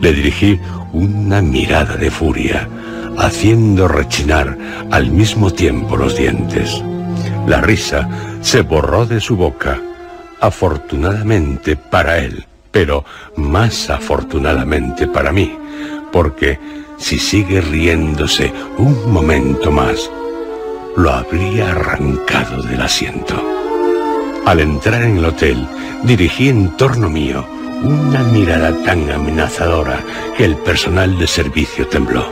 Le 0.00 0.12
dirigí 0.12 0.58
una 0.92 1.42
mirada 1.42 1.96
de 1.96 2.10
furia, 2.10 2.68
haciendo 3.18 3.88
rechinar 3.88 4.56
al 4.90 5.10
mismo 5.10 5.52
tiempo 5.52 5.96
los 5.96 6.16
dientes. 6.16 6.82
La 7.46 7.60
risa 7.60 8.08
se 8.40 8.62
borró 8.62 9.04
de 9.04 9.20
su 9.20 9.36
boca, 9.36 9.80
afortunadamente 10.40 11.76
para 11.76 12.18
él, 12.18 12.46
pero 12.70 13.04
más 13.36 13.90
afortunadamente 13.90 15.06
para 15.06 15.32
mí, 15.32 15.56
porque 16.12 16.58
si 16.96 17.18
sigue 17.18 17.60
riéndose 17.60 18.52
un 18.78 19.12
momento 19.12 19.70
más, 19.70 20.10
lo 20.96 21.10
habría 21.10 21.70
arrancado 21.70 22.62
del 22.62 22.80
asiento. 22.80 23.42
Al 24.46 24.60
entrar 24.60 25.02
en 25.02 25.18
el 25.18 25.24
hotel, 25.24 25.66
dirigí 26.02 26.48
en 26.48 26.76
torno 26.76 27.08
mío 27.08 27.46
una 27.82 28.22
mirada 28.22 28.72
tan 28.84 29.10
amenazadora 29.10 30.02
que 30.36 30.44
el 30.44 30.56
personal 30.56 31.18
de 31.18 31.26
servicio 31.26 31.86
tembló. 31.88 32.26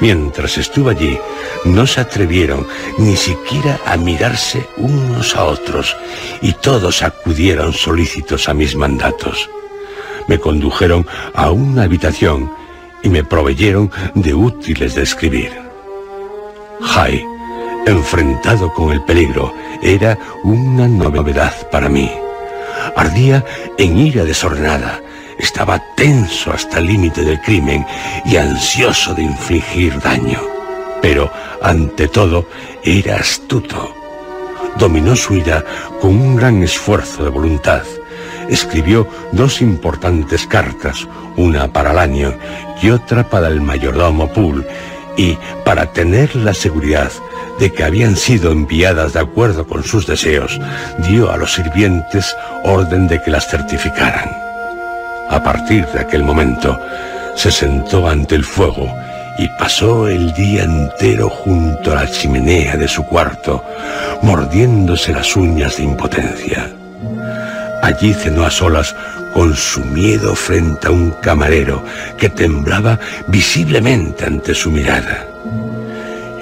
Mientras 0.00 0.58
estuve 0.58 0.92
allí, 0.92 1.18
no 1.64 1.86
se 1.86 2.00
atrevieron 2.00 2.66
ni 2.98 3.16
siquiera 3.16 3.78
a 3.86 3.96
mirarse 3.96 4.68
unos 4.76 5.36
a 5.36 5.44
otros 5.44 5.96
y 6.42 6.52
todos 6.52 7.02
acudieron 7.02 7.72
solícitos 7.72 8.48
a 8.48 8.54
mis 8.54 8.74
mandatos. 8.74 9.48
Me 10.26 10.38
condujeron 10.38 11.06
a 11.34 11.50
una 11.50 11.84
habitación 11.84 12.50
y 13.04 13.08
me 13.10 13.22
proveyeron 13.22 13.92
de 14.14 14.34
útiles 14.34 14.96
de 14.96 15.02
escribir. 15.02 15.52
Jai, 16.80 17.24
enfrentado 17.86 18.72
con 18.72 18.92
el 18.92 19.02
peligro, 19.04 19.54
era 19.82 20.18
una 20.42 20.88
novedad 20.88 21.54
para 21.70 21.88
mí. 21.88 22.10
Ardía 22.96 23.44
en 23.78 23.98
ira 23.98 24.24
desordenada. 24.24 25.00
Estaba 25.38 25.82
tenso 25.96 26.52
hasta 26.52 26.78
el 26.78 26.86
límite 26.86 27.22
del 27.22 27.40
crimen 27.40 27.86
y 28.24 28.36
ansioso 28.36 29.14
de 29.14 29.22
infligir 29.22 30.00
daño. 30.00 30.40
Pero, 31.02 31.30
ante 31.60 32.08
todo, 32.08 32.46
era 32.82 33.16
astuto. 33.16 33.94
Dominó 34.78 35.14
su 35.14 35.34
ira 35.34 35.64
con 36.00 36.10
un 36.10 36.36
gran 36.36 36.62
esfuerzo 36.62 37.24
de 37.24 37.30
voluntad. 37.30 37.82
Escribió 38.48 39.06
dos 39.32 39.60
importantes 39.60 40.46
cartas, 40.46 41.06
una 41.36 41.68
para 41.68 42.00
año 42.00 42.34
y 42.82 42.90
otra 42.90 43.28
para 43.28 43.48
el 43.48 43.60
mayordomo 43.60 44.32
Poole, 44.32 44.66
y 45.16 45.38
para 45.64 45.92
tener 45.92 46.34
la 46.36 46.54
seguridad 46.54 47.10
de 47.58 47.72
que 47.72 47.84
habían 47.84 48.16
sido 48.16 48.50
enviadas 48.50 49.12
de 49.12 49.20
acuerdo 49.20 49.66
con 49.66 49.84
sus 49.84 50.06
deseos, 50.06 50.60
dio 50.98 51.30
a 51.30 51.36
los 51.36 51.54
sirvientes 51.54 52.36
orden 52.64 53.06
de 53.06 53.22
que 53.22 53.30
las 53.30 53.48
certificaran. 53.48 54.30
A 55.30 55.42
partir 55.42 55.86
de 55.86 56.00
aquel 56.00 56.22
momento, 56.22 56.78
se 57.36 57.50
sentó 57.50 58.08
ante 58.08 58.34
el 58.34 58.44
fuego 58.44 58.92
y 59.38 59.48
pasó 59.58 60.08
el 60.08 60.32
día 60.34 60.64
entero 60.64 61.28
junto 61.28 61.92
a 61.92 61.96
la 61.96 62.10
chimenea 62.10 62.76
de 62.76 62.86
su 62.86 63.04
cuarto, 63.04 63.64
mordiéndose 64.22 65.12
las 65.12 65.34
uñas 65.34 65.76
de 65.76 65.84
impotencia. 65.84 66.70
Allí 67.84 68.14
cenó 68.14 68.44
a 68.44 68.50
solas 68.50 68.96
con 69.32 69.54
su 69.54 69.84
miedo 69.84 70.34
frente 70.34 70.86
a 70.86 70.90
un 70.90 71.10
camarero 71.10 71.84
que 72.16 72.28
temblaba 72.30 72.98
visiblemente 73.28 74.24
ante 74.24 74.54
su 74.54 74.70
mirada 74.70 75.28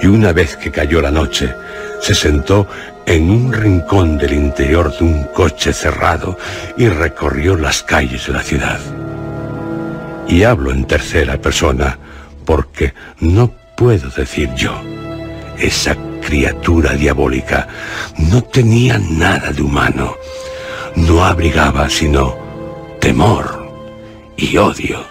y 0.03 0.07
una 0.07 0.33
vez 0.33 0.57
que 0.57 0.69
cayó 0.69 1.01
la 1.01 1.11
noche, 1.11 1.55
se 2.01 2.13
sentó 2.13 2.67
en 3.05 3.29
un 3.29 3.53
rincón 3.53 4.17
del 4.17 4.33
interior 4.33 4.95
de 4.97 5.05
un 5.05 5.23
coche 5.33 5.71
cerrado 5.71 6.37
y 6.77 6.89
recorrió 6.89 7.55
las 7.55 7.83
calles 7.83 8.27
de 8.27 8.33
la 8.33 8.43
ciudad. 8.43 8.79
Y 10.27 10.43
hablo 10.43 10.71
en 10.71 10.85
tercera 10.85 11.37
persona 11.37 11.97
porque 12.45 12.93
no 13.21 13.53
puedo 13.77 14.09
decir 14.09 14.49
yo. 14.55 14.73
Esa 15.57 15.95
criatura 16.21 16.93
diabólica 16.93 17.69
no 18.17 18.43
tenía 18.43 18.97
nada 18.97 19.53
de 19.53 19.61
humano. 19.61 20.15
No 20.95 21.23
abrigaba 21.23 21.89
sino 21.89 22.37
temor 22.99 23.71
y 24.37 24.57
odio. 24.57 25.03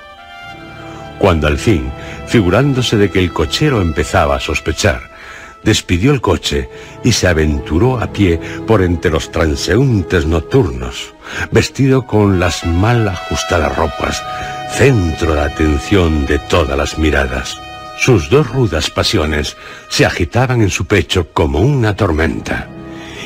Cuando 1.18 1.46
al 1.46 1.58
fin 1.58 1.90
figurándose 2.32 2.96
de 2.96 3.10
que 3.10 3.18
el 3.18 3.30
cochero 3.30 3.82
empezaba 3.82 4.36
a 4.36 4.40
sospechar. 4.40 5.12
Despidió 5.62 6.12
el 6.12 6.22
coche 6.22 6.70
y 7.04 7.12
se 7.12 7.28
aventuró 7.28 8.00
a 8.00 8.10
pie 8.10 8.40
por 8.66 8.80
entre 8.80 9.10
los 9.10 9.30
transeúntes 9.30 10.24
nocturnos, 10.24 11.12
vestido 11.50 12.06
con 12.06 12.40
las 12.40 12.64
mal 12.64 13.06
ajustadas 13.06 13.76
ropas, 13.76 14.22
centro 14.72 15.34
de 15.34 15.42
atención 15.42 16.24
de 16.24 16.38
todas 16.38 16.76
las 16.76 16.96
miradas. 16.96 17.60
Sus 17.98 18.30
dos 18.30 18.50
rudas 18.50 18.88
pasiones 18.88 19.58
se 19.90 20.06
agitaban 20.06 20.62
en 20.62 20.70
su 20.70 20.86
pecho 20.86 21.28
como 21.34 21.60
una 21.60 21.94
tormenta. 21.94 22.66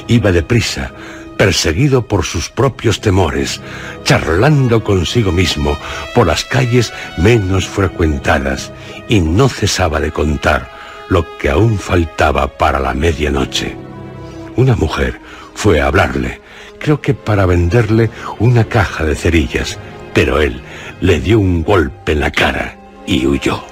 Iba 0.09 0.33
deprisa, 0.33 0.91
perseguido 1.36 2.06
por 2.06 2.24
sus 2.24 2.48
propios 2.48 3.00
temores, 3.00 3.60
charlando 4.05 4.82
consigo 4.82 5.32
mismo 5.32 5.76
por 6.15 6.26
las 6.26 6.44
calles 6.44 6.92
menos 7.18 7.66
frecuentadas, 7.66 8.73
y 9.08 9.20
no 9.20 9.48
cesaba 9.48 10.00
de 10.00 10.12
contar 10.12 10.70
lo 11.08 11.36
que 11.39 11.50
aún 11.50 11.78
faltaba 11.78 12.48
para 12.48 12.81
la 12.81 12.94
medianoche. 12.94 13.76
Una 14.56 14.74
mujer 14.74 15.20
fue 15.55 15.81
a 15.81 15.86
hablarle, 15.86 16.40
creo 16.78 17.00
que 17.00 17.15
para 17.15 17.47
venderle 17.47 18.10
una 18.39 18.65
caja 18.65 19.05
de 19.05 19.15
cerillas, 19.15 19.78
pero 20.15 20.40
él 20.40 20.60
le 21.00 21.20
dio 21.20 21.39
un 21.39 21.62
golpe 21.62 22.12
en 22.12 22.20
la 22.20 22.31
cara 22.31 22.76
y 23.06 23.26
huyó. 23.26 23.62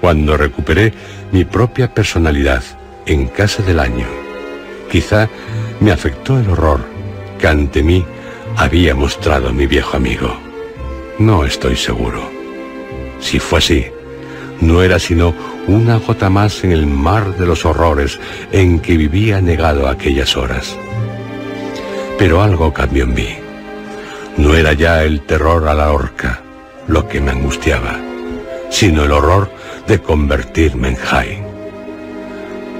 Cuando 0.00 0.36
recuperé 0.36 0.92
mi 1.30 1.44
propia 1.44 1.92
personalidad 1.92 2.62
en 3.06 3.28
casa 3.28 3.62
del 3.62 3.78
año, 3.78 4.06
Quizá 4.90 5.28
me 5.78 5.92
afectó 5.92 6.38
el 6.38 6.50
horror 6.50 6.80
que 7.38 7.46
ante 7.46 7.82
mí 7.82 8.04
había 8.56 8.94
mostrado 8.94 9.52
mi 9.52 9.66
viejo 9.66 9.96
amigo. 9.96 10.36
No 11.18 11.44
estoy 11.44 11.76
seguro. 11.76 12.28
Si 13.20 13.38
fue 13.38 13.60
así, 13.60 13.86
no 14.60 14.82
era 14.82 14.98
sino 14.98 15.32
una 15.68 15.98
gota 15.98 16.28
más 16.28 16.64
en 16.64 16.72
el 16.72 16.86
mar 16.86 17.36
de 17.36 17.46
los 17.46 17.64
horrores 17.64 18.18
en 18.50 18.80
que 18.80 18.96
vivía 18.96 19.40
negado 19.40 19.88
aquellas 19.88 20.36
horas. 20.36 20.76
Pero 22.18 22.42
algo 22.42 22.72
cambió 22.72 23.04
en 23.04 23.14
mí. 23.14 23.28
No 24.36 24.54
era 24.56 24.72
ya 24.72 25.04
el 25.04 25.20
terror 25.20 25.68
a 25.68 25.74
la 25.74 25.92
horca 25.92 26.40
lo 26.88 27.06
que 27.08 27.20
me 27.20 27.30
angustiaba, 27.30 27.96
sino 28.70 29.04
el 29.04 29.12
horror 29.12 29.52
de 29.86 30.00
convertirme 30.00 30.88
en 30.88 30.96
Jai 30.96 31.49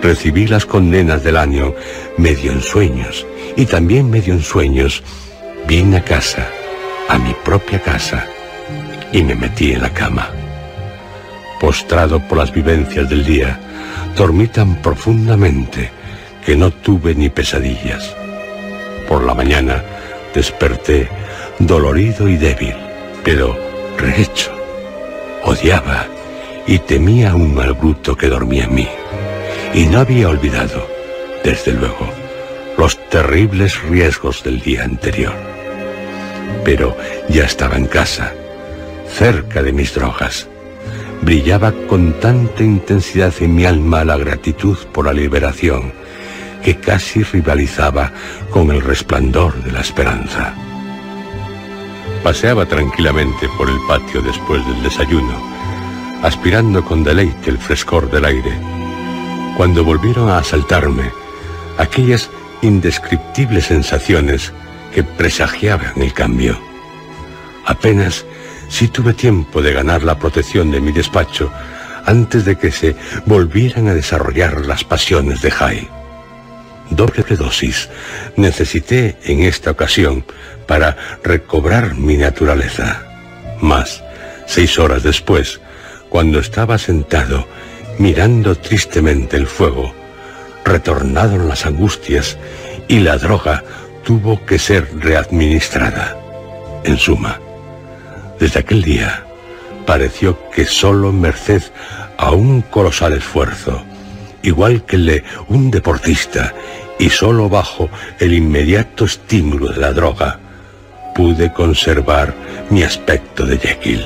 recibí 0.03 0.47
las 0.47 0.67
condenas 0.67 1.23
del 1.23 1.37
año 1.37 1.75
medio 2.17 2.53
en 2.53 2.63
sueños 2.63 3.27
y 3.57 3.67
también 3.67 4.11
medio 4.11 4.35
en 4.35 4.43
sueños 4.43 5.03
vine 5.67 5.99
a 5.99 6.05
casa, 6.05 6.49
a 7.09 7.19
mi 7.19 7.35
propia 7.45 7.81
casa, 7.81 8.27
y 9.13 9.23
me 9.23 9.35
metí 9.35 9.73
en 9.73 9.83
la 9.83 9.91
cama. 9.91 10.31
Postrado 11.61 12.21
por 12.27 12.39
las 12.39 12.53
vivencias 12.53 13.09
del 13.09 13.25
día, 13.25 13.61
dormí 14.17 14.49
tan 14.49 14.77
profundamente 14.77 15.91
que 16.45 16.57
no 16.57 16.71
tuve 16.71 17.15
ni 17.15 17.29
pesadillas. 17.29 18.15
Por 19.09 19.25
la 19.25 19.35
mañana 19.35 19.83
desperté 20.35 21.09
dolorido 21.59 22.29
y 22.29 22.37
débil, 22.37 22.77
pero 23.23 23.59
rehecho. 23.99 24.51
Odiaba 25.43 26.07
y 26.67 26.79
temía 26.79 27.35
un 27.35 27.55
mal 27.55 27.75
bruto 27.75 28.17
que 28.17 28.29
dormía 28.29 28.65
en 28.65 28.75
mí 28.75 28.89
y 29.75 29.87
no 29.87 30.01
había 30.01 30.29
olvidado, 30.29 30.87
desde 31.45 31.73
luego, 31.73 32.09
los 32.77 32.99
terribles 33.09 33.81
riesgos 33.83 34.43
del 34.43 34.61
día 34.61 34.85
anterior. 34.85 35.35
Pero 36.65 36.97
ya 37.29 37.45
estaba 37.45 37.77
en 37.77 37.87
casa, 37.87 38.33
cerca 39.09 39.63
de 39.63 39.73
mis 39.73 39.95
drogas. 39.95 40.49
Brillaba 41.23 41.73
con 41.89 42.19
tanta 42.19 42.63
intensidad 42.63 43.33
en 43.41 43.55
mi 43.55 43.65
alma 43.65 44.05
la 44.05 44.17
gratitud 44.17 44.79
por 44.93 45.07
la 45.07 45.13
liberación 45.13 45.93
que 46.65 46.79
casi 46.79 47.23
rivalizaba 47.23 48.13
con 48.51 48.71
el 48.71 48.81
resplandor 48.81 49.63
de 49.63 49.73
la 49.73 49.81
esperanza. 49.81 50.55
Paseaba 52.23 52.67
tranquilamente 52.67 53.49
por 53.57 53.69
el 53.69 53.77
patio 53.89 54.21
después 54.21 54.67
del 54.67 54.83
desayuno, 54.83 55.41
aspirando 56.23 56.85
con 56.85 57.03
deleite 57.03 57.51
el 57.51 57.59
frescor 57.59 58.11
del 58.11 58.27
aire 58.27 58.80
cuando 59.57 59.85
volvieron 59.85 60.29
a 60.31 60.39
asaltarme 60.39 61.11
aquellas 61.79 62.31
indescriptibles 62.63 63.67
sensaciones 63.67 64.53
que 64.95 65.03
presagiaban 65.03 65.93
el 65.97 66.13
cambio. 66.13 66.61
Apenas 67.67 68.25
si 68.69 68.89
tuve 68.89 69.15
tiempo 69.15 69.63
de 69.63 69.73
ganar 69.73 70.03
la 70.03 70.19
protección 70.19 70.71
de 70.71 70.81
mi 70.81 70.93
despacho 70.93 71.53
antes 72.07 72.45
de 72.45 72.57
que 72.57 72.71
se 72.71 72.97
volvieran 73.27 73.89
a 73.89 73.95
desarrollar 73.95 74.67
las 74.67 74.85
pasiones 74.85 75.43
de 75.43 75.51
Jai. 75.51 75.89
Doble 76.91 77.23
dosis 77.37 77.89
necesité 78.37 79.17
en 79.25 79.43
esta 79.43 79.71
ocasión 79.71 80.25
para 80.67 80.97
recobrar 81.23 81.95
mi 81.95 82.17
naturaleza. 82.17 83.03
Mas, 83.61 84.03
seis 84.47 84.79
horas 84.79 85.03
después, 85.03 85.61
cuando 86.09 86.41
estaba 86.41 86.79
sentado 86.79 87.47
mirando 88.01 88.55
tristemente 88.55 89.37
el 89.37 89.47
fuego, 89.47 89.93
retornaron 90.65 91.49
las 91.49 91.67
angustias 91.67 92.39
y 92.89 93.01
la 93.01 93.19
droga 93.19 93.63
tuvo 94.03 94.45
que 94.47 94.59
ser 94.59 94.89
readministrada. 94.99 96.17
En 96.83 96.97
suma, 96.97 97.39
desde 98.41 98.61
aquel 98.61 98.83
día 98.83 99.27
pareció 99.85 100.39
que 100.51 100.65
solo 100.65 101.13
merced 101.13 101.63
a 102.17 102.31
un 102.31 102.63
colosal 102.63 103.13
esfuerzo, 103.13 103.83
igual 104.43 104.83
que 104.87 104.97
el 104.97 105.07
de 105.07 105.25
un 105.49 105.71
deportista, 105.71 106.55
y 106.99 107.11
solo 107.11 107.51
bajo 107.51 107.91
el 108.19 108.33
inmediato 108.33 109.05
estímulo 109.05 109.73
de 109.73 109.79
la 109.79 109.93
droga, 109.93 110.39
pude 111.15 111.53
conservar 111.53 112.35
mi 112.71 112.83
aspecto 112.83 113.45
de 113.45 113.59
Jekyll. 113.59 114.05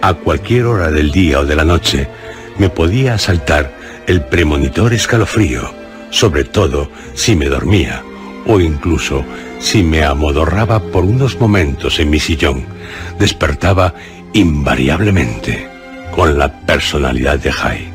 A 0.00 0.14
cualquier 0.14 0.66
hora 0.66 0.92
del 0.92 1.10
día 1.10 1.40
o 1.40 1.44
de 1.44 1.56
la 1.56 1.64
noche 1.64 2.08
me 2.58 2.68
podía 2.68 3.14
asaltar 3.14 3.72
el 4.06 4.22
premonitor 4.22 4.92
escalofrío, 4.92 5.72
sobre 6.10 6.44
todo 6.44 6.90
si 7.14 7.36
me 7.36 7.46
dormía 7.46 8.02
o 8.46 8.60
incluso 8.60 9.24
si 9.60 9.82
me 9.82 10.04
amodorraba 10.04 10.80
por 10.80 11.04
unos 11.04 11.38
momentos 11.38 11.98
en 12.00 12.10
mi 12.10 12.18
sillón, 12.18 12.64
despertaba 13.18 13.94
invariablemente 14.32 15.68
con 16.14 16.38
la 16.38 16.60
personalidad 16.60 17.38
de 17.38 17.52
Jai. 17.52 17.88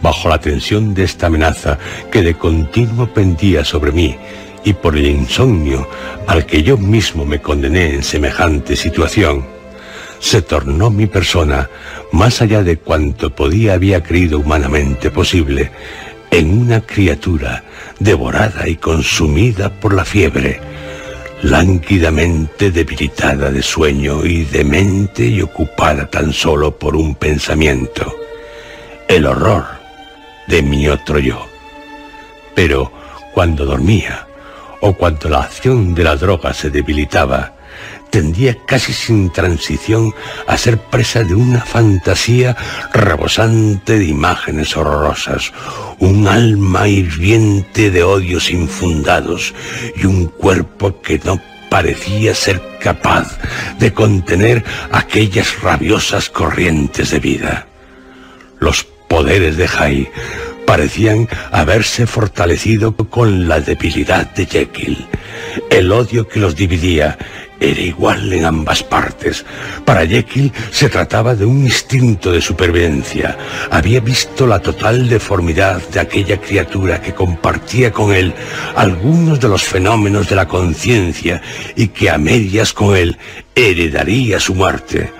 Bajo 0.00 0.28
la 0.28 0.40
tensión 0.40 0.94
de 0.94 1.04
esta 1.04 1.26
amenaza 1.26 1.78
que 2.10 2.22
de 2.22 2.34
continuo 2.34 3.12
pendía 3.12 3.64
sobre 3.64 3.92
mí 3.92 4.16
y 4.64 4.72
por 4.72 4.96
el 4.96 5.06
insomnio 5.06 5.88
al 6.26 6.46
que 6.46 6.62
yo 6.62 6.76
mismo 6.76 7.24
me 7.24 7.40
condené 7.40 7.94
en 7.94 8.02
semejante 8.02 8.76
situación, 8.76 9.55
se 10.18 10.42
tornó 10.42 10.90
mi 10.90 11.06
persona, 11.06 11.68
más 12.12 12.42
allá 12.42 12.62
de 12.62 12.78
cuanto 12.78 13.30
podía 13.30 13.74
había 13.74 14.02
creído 14.02 14.38
humanamente 14.38 15.10
posible, 15.10 15.70
en 16.30 16.58
una 16.58 16.80
criatura 16.80 17.64
devorada 17.98 18.68
y 18.68 18.76
consumida 18.76 19.70
por 19.70 19.94
la 19.94 20.04
fiebre, 20.04 20.60
lánguidamente 21.42 22.70
debilitada 22.70 23.50
de 23.50 23.62
sueño 23.62 24.24
y 24.24 24.44
demente 24.44 25.26
y 25.26 25.42
ocupada 25.42 26.06
tan 26.06 26.32
solo 26.32 26.76
por 26.76 26.96
un 26.96 27.14
pensamiento, 27.14 28.14
el 29.08 29.26
horror 29.26 29.64
de 30.48 30.62
mi 30.62 30.88
otro 30.88 31.18
yo. 31.18 31.46
Pero 32.54 32.92
cuando 33.34 33.64
dormía, 33.64 34.26
o 34.80 34.94
cuando 34.94 35.28
la 35.28 35.40
acción 35.40 35.94
de 35.94 36.04
la 36.04 36.16
droga 36.16 36.52
se 36.54 36.70
debilitaba, 36.70 37.55
tendía 38.10 38.56
casi 38.66 38.92
sin 38.92 39.30
transición 39.30 40.14
a 40.46 40.56
ser 40.56 40.78
presa 40.78 41.24
de 41.24 41.34
una 41.34 41.60
fantasía 41.60 42.56
rebosante 42.92 43.98
de 43.98 44.04
imágenes 44.06 44.76
horrorosas, 44.76 45.52
un 45.98 46.28
alma 46.28 46.88
hirviente 46.88 47.90
de 47.90 48.02
odios 48.02 48.50
infundados 48.50 49.54
y 49.96 50.06
un 50.06 50.26
cuerpo 50.26 51.00
que 51.00 51.20
no 51.24 51.40
parecía 51.68 52.34
ser 52.34 52.62
capaz 52.80 53.38
de 53.78 53.92
contener 53.92 54.64
aquellas 54.92 55.60
rabiosas 55.60 56.30
corrientes 56.30 57.10
de 57.10 57.18
vida. 57.18 57.66
Los 58.58 58.84
poderes 59.08 59.56
de 59.56 59.68
Jai 59.68 60.10
parecían 60.66 61.28
haberse 61.52 62.06
fortalecido 62.06 62.96
con 62.96 63.48
la 63.48 63.60
debilidad 63.60 64.32
de 64.34 64.46
Jekyll. 64.46 65.06
El 65.70 65.92
odio 65.92 66.28
que 66.28 66.40
los 66.40 66.56
dividía 66.56 67.16
era 67.60 67.80
igual 67.80 68.32
en 68.32 68.44
ambas 68.44 68.82
partes. 68.82 69.44
Para 69.84 70.06
Jekyll 70.06 70.52
se 70.70 70.88
trataba 70.88 71.34
de 71.34 71.44
un 71.44 71.64
instinto 71.64 72.32
de 72.32 72.40
supervivencia. 72.40 73.36
Había 73.70 74.00
visto 74.00 74.46
la 74.46 74.60
total 74.60 75.08
deformidad 75.08 75.80
de 75.88 76.00
aquella 76.00 76.40
criatura 76.40 77.00
que 77.00 77.14
compartía 77.14 77.92
con 77.92 78.12
él 78.12 78.34
algunos 78.74 79.40
de 79.40 79.48
los 79.48 79.62
fenómenos 79.62 80.28
de 80.28 80.36
la 80.36 80.48
conciencia 80.48 81.40
y 81.74 81.88
que 81.88 82.10
a 82.10 82.18
medias 82.18 82.72
con 82.72 82.96
él 82.96 83.16
heredaría 83.54 84.38
su 84.38 84.54
muerte. 84.54 85.12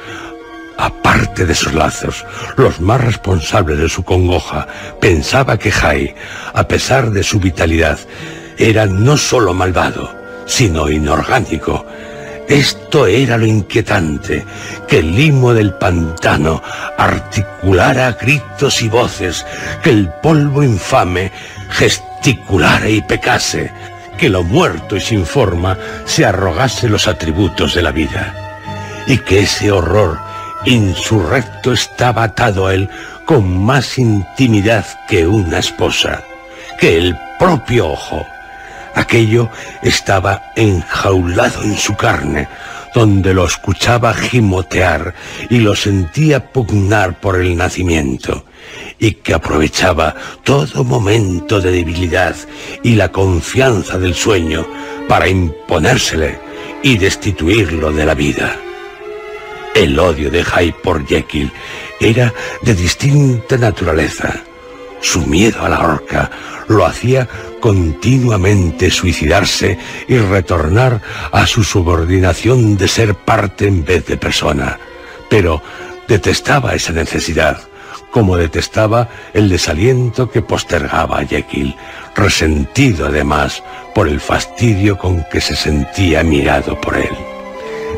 Aparte 0.78 1.46
de 1.46 1.54
sus 1.54 1.72
lazos, 1.72 2.26
los 2.56 2.80
más 2.80 3.00
responsables 3.00 3.78
de 3.78 3.88
su 3.88 4.04
congoja, 4.04 4.68
pensaba 5.00 5.58
que 5.58 5.70
Jai, 5.70 6.14
a 6.52 6.68
pesar 6.68 7.10
de 7.12 7.22
su 7.22 7.40
vitalidad, 7.40 7.98
era 8.58 8.84
no 8.84 9.16
solo 9.16 9.54
malvado, 9.54 10.14
sino 10.44 10.90
inorgánico, 10.90 11.86
esto 12.48 13.06
era 13.06 13.36
lo 13.36 13.46
inquietante, 13.46 14.44
que 14.86 14.98
el 14.98 15.16
limo 15.16 15.52
del 15.52 15.74
pantano 15.74 16.62
articulara 16.96 18.12
gritos 18.12 18.82
y 18.82 18.88
voces, 18.88 19.44
que 19.82 19.90
el 19.90 20.08
polvo 20.22 20.62
infame 20.62 21.32
gesticulara 21.70 22.88
y 22.88 23.00
pecase, 23.02 23.72
que 24.16 24.28
lo 24.28 24.44
muerto 24.44 24.96
y 24.96 25.00
sin 25.00 25.26
forma 25.26 25.76
se 26.04 26.24
arrogase 26.24 26.88
los 26.88 27.08
atributos 27.08 27.74
de 27.74 27.82
la 27.82 27.90
vida, 27.90 28.34
y 29.06 29.18
que 29.18 29.40
ese 29.40 29.70
horror 29.72 30.18
insurrecto 30.64 31.72
estaba 31.72 32.24
atado 32.24 32.66
a 32.66 32.74
él 32.74 32.88
con 33.24 33.64
más 33.64 33.98
intimidad 33.98 34.86
que 35.08 35.26
una 35.26 35.58
esposa, 35.58 36.22
que 36.78 36.96
el 36.96 37.18
propio 37.38 37.88
ojo 37.88 38.24
Aquello 38.96 39.50
estaba 39.82 40.52
enjaulado 40.56 41.62
en 41.62 41.76
su 41.76 41.94
carne, 41.96 42.48
donde 42.94 43.34
lo 43.34 43.44
escuchaba 43.44 44.14
gimotear 44.14 45.14
y 45.50 45.58
lo 45.58 45.76
sentía 45.76 46.50
pugnar 46.50 47.20
por 47.20 47.38
el 47.38 47.58
nacimiento, 47.58 48.46
y 48.98 49.12
que 49.12 49.34
aprovechaba 49.34 50.14
todo 50.42 50.82
momento 50.82 51.60
de 51.60 51.72
debilidad 51.72 52.34
y 52.82 52.94
la 52.94 53.12
confianza 53.12 53.98
del 53.98 54.14
sueño 54.14 54.66
para 55.06 55.28
imponérsele 55.28 56.38
y 56.82 56.96
destituirlo 56.96 57.92
de 57.92 58.06
la 58.06 58.14
vida. 58.14 58.56
El 59.74 59.98
odio 59.98 60.30
de 60.30 60.42
Jai 60.42 60.72
por 60.72 61.06
Jekyll 61.06 61.52
era 62.00 62.32
de 62.62 62.74
distinta 62.74 63.58
naturaleza. 63.58 64.42
Su 65.00 65.26
miedo 65.26 65.62
a 65.62 65.68
la 65.68 65.80
horca 65.80 66.30
lo 66.68 66.84
hacía 66.84 67.28
continuamente 67.60 68.90
suicidarse 68.90 69.78
y 70.08 70.18
retornar 70.18 71.00
a 71.32 71.46
su 71.46 71.64
subordinación 71.64 72.76
de 72.76 72.88
ser 72.88 73.14
parte 73.14 73.66
en 73.66 73.84
vez 73.84 74.06
de 74.06 74.16
persona. 74.16 74.78
Pero 75.28 75.62
detestaba 76.08 76.74
esa 76.74 76.92
necesidad, 76.92 77.60
como 78.10 78.36
detestaba 78.36 79.08
el 79.34 79.48
desaliento 79.48 80.30
que 80.30 80.42
postergaba 80.42 81.18
a 81.18 81.26
Jekyll, 81.26 81.74
resentido 82.14 83.06
además 83.06 83.62
por 83.94 84.08
el 84.08 84.20
fastidio 84.20 84.96
con 84.96 85.24
que 85.24 85.40
se 85.40 85.56
sentía 85.56 86.22
mirado 86.22 86.80
por 86.80 86.96
él. 86.96 87.16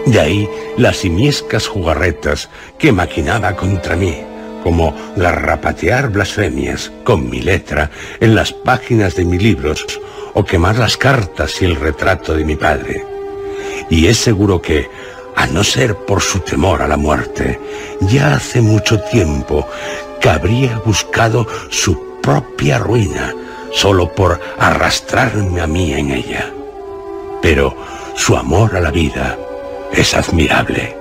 De 0.06 0.20
ahí 0.20 0.48
las 0.76 0.98
simiescas 0.98 1.66
jugarretas 1.66 2.48
que 2.78 2.92
maquinaba 2.92 3.54
contra 3.56 3.96
mí, 3.96 4.16
como 4.62 4.94
garrapatear 5.16 6.10
blasfemias 6.10 6.92
con 7.04 7.28
mi 7.30 7.40
letra 7.40 7.90
en 8.20 8.34
las 8.34 8.52
páginas 8.52 9.14
de 9.16 9.24
mis 9.24 9.42
libros 9.42 9.84
o 10.34 10.44
quemar 10.44 10.78
las 10.78 10.96
cartas 10.96 11.60
y 11.62 11.64
el 11.64 11.76
retrato 11.76 12.34
de 12.34 12.44
mi 12.44 12.56
padre. 12.56 13.04
Y 13.90 14.06
es 14.06 14.18
seguro 14.18 14.60
que, 14.60 14.88
a 15.36 15.46
no 15.46 15.64
ser 15.64 15.94
por 15.94 16.20
su 16.20 16.40
temor 16.40 16.82
a 16.82 16.88
la 16.88 16.96
muerte, 16.96 17.60
ya 18.00 18.34
hace 18.34 18.60
mucho 18.60 19.00
tiempo 19.00 19.66
que 20.20 20.28
habría 20.28 20.78
buscado 20.78 21.46
su 21.70 22.18
propia 22.20 22.78
ruina 22.78 23.34
solo 23.72 24.12
por 24.12 24.40
arrastrarme 24.58 25.60
a 25.60 25.66
mí 25.66 25.92
en 25.92 26.10
ella. 26.10 26.52
Pero 27.40 27.76
su 28.14 28.36
amor 28.36 28.76
a 28.76 28.80
la 28.80 28.90
vida 28.90 29.38
es 29.92 30.14
admirable. 30.14 30.96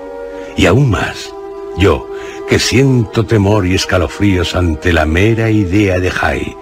Y 0.56 0.66
aún 0.66 0.90
más, 0.90 1.32
yo, 1.78 2.10
que 2.48 2.60
siento 2.60 3.26
temor 3.26 3.66
y 3.66 3.76
escalofríos 3.76 4.56
ante 4.56 4.94
la 4.94 5.06
mera 5.06 5.50
idea 5.50 6.00
de 6.00 6.10
Jai, 6.10 6.56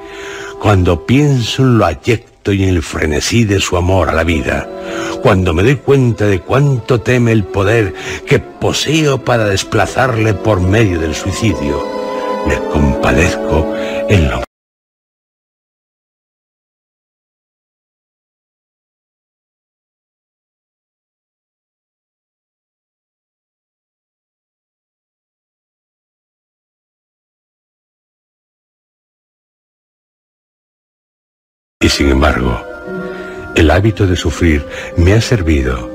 cuando 0.60 1.06
pienso 1.06 1.62
en 1.62 1.78
lo 1.78 1.86
ayecto 1.86 2.54
y 2.54 2.64
en 2.64 2.70
el 2.70 2.82
frenesí 2.82 3.44
de 3.44 3.60
su 3.60 3.78
amor 3.78 4.10
a 4.10 4.14
la 4.14 4.24
vida, 4.24 4.68
cuando 5.22 5.54
me 5.54 5.64
doy 5.64 5.76
cuenta 5.76 6.26
de 6.26 6.40
cuánto 6.40 7.02
teme 7.02 7.32
el 7.32 7.44
poder 7.44 7.94
que 8.26 8.40
poseo 8.40 9.24
para 9.24 9.46
desplazarle 9.46 10.34
por 10.34 10.60
medio 10.60 11.00
del 11.00 11.16
suicidio, 11.16 11.84
me 12.48 12.58
compadezco 12.72 13.74
en 14.10 14.30
lo 14.30 14.45
Y 31.86 31.90
sin 31.90 32.10
embargo, 32.10 32.60
el 33.54 33.70
hábito 33.70 34.08
de 34.08 34.16
sufrir 34.16 34.66
me 34.98 35.14
ha 35.14 35.22
servido, 35.22 35.88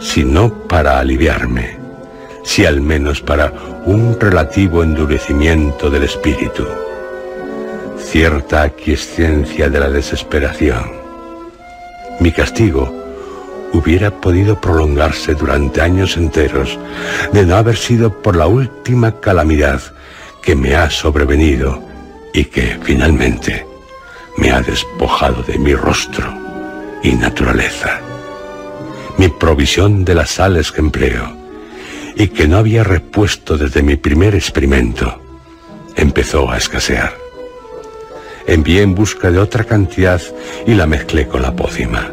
si 0.00 0.24
no 0.24 0.52
para 0.66 0.98
aliviarme, 0.98 1.78
si 2.42 2.66
al 2.66 2.80
menos 2.80 3.20
para 3.20 3.52
un 3.86 4.18
relativo 4.18 4.82
endurecimiento 4.82 5.90
del 5.90 6.02
espíritu, 6.02 6.66
cierta 7.98 8.62
aquiescencia 8.62 9.68
de 9.68 9.78
la 9.78 9.90
desesperación. 9.90 10.90
Mi 12.18 12.32
castigo 12.32 12.92
hubiera 13.74 14.10
podido 14.10 14.60
prolongarse 14.60 15.36
durante 15.36 15.82
años 15.82 16.16
enteros 16.16 16.80
de 17.32 17.46
no 17.46 17.54
haber 17.54 17.76
sido 17.76 18.22
por 18.22 18.34
la 18.34 18.48
última 18.48 19.20
calamidad 19.20 19.82
que 20.42 20.56
me 20.56 20.74
ha 20.74 20.90
sobrevenido 20.90 21.80
y 22.34 22.46
que 22.46 22.76
finalmente 22.82 23.71
me 24.36 24.50
ha 24.50 24.60
despojado 24.60 25.42
de 25.42 25.58
mi 25.58 25.74
rostro 25.74 26.32
y 27.02 27.12
naturaleza, 27.12 28.00
mi 29.18 29.28
provisión 29.28 30.04
de 30.04 30.14
las 30.14 30.30
sales 30.30 30.72
que 30.72 30.80
empleo 30.80 31.36
y 32.16 32.28
que 32.28 32.48
no 32.48 32.58
había 32.58 32.84
repuesto 32.84 33.56
desde 33.56 33.82
mi 33.82 33.96
primer 33.96 34.34
experimento, 34.34 35.20
empezó 35.96 36.50
a 36.50 36.58
escasear. 36.58 37.14
Envié 38.46 38.82
en 38.82 38.94
busca 38.94 39.30
de 39.30 39.38
otra 39.38 39.64
cantidad 39.64 40.20
y 40.66 40.74
la 40.74 40.86
mezclé 40.86 41.28
con 41.28 41.42
la 41.42 41.54
pócima 41.54 42.10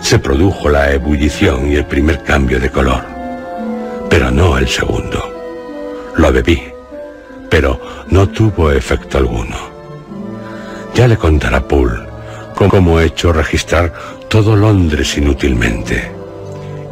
se 0.00 0.18
produjo 0.18 0.68
la 0.68 0.92
ebullición 0.92 1.70
y 1.70 1.76
el 1.76 1.86
primer 1.86 2.22
cambio 2.22 2.60
de 2.60 2.70
color, 2.70 3.04
pero 4.08 4.30
no 4.30 4.56
el 4.56 4.68
segundo. 4.68 5.22
Lo 6.16 6.32
bebí, 6.32 6.62
pero 7.50 7.80
no 8.08 8.28
tuvo 8.28 8.70
efecto 8.70 9.18
alguno. 9.18 9.77
Ya 10.94 11.06
le 11.06 11.16
contará 11.16 11.66
Poole 11.66 12.08
cómo 12.66 12.98
he 12.98 13.04
hecho 13.04 13.32
registrar 13.32 13.92
todo 14.28 14.56
Londres 14.56 15.16
inútilmente. 15.16 16.10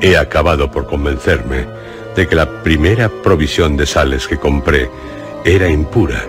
He 0.00 0.16
acabado 0.16 0.70
por 0.70 0.86
convencerme 0.86 1.66
de 2.14 2.28
que 2.28 2.36
la 2.36 2.62
primera 2.62 3.08
provisión 3.08 3.76
de 3.76 3.84
sales 3.84 4.28
que 4.28 4.38
compré 4.38 4.88
era 5.44 5.68
impura 5.68 6.22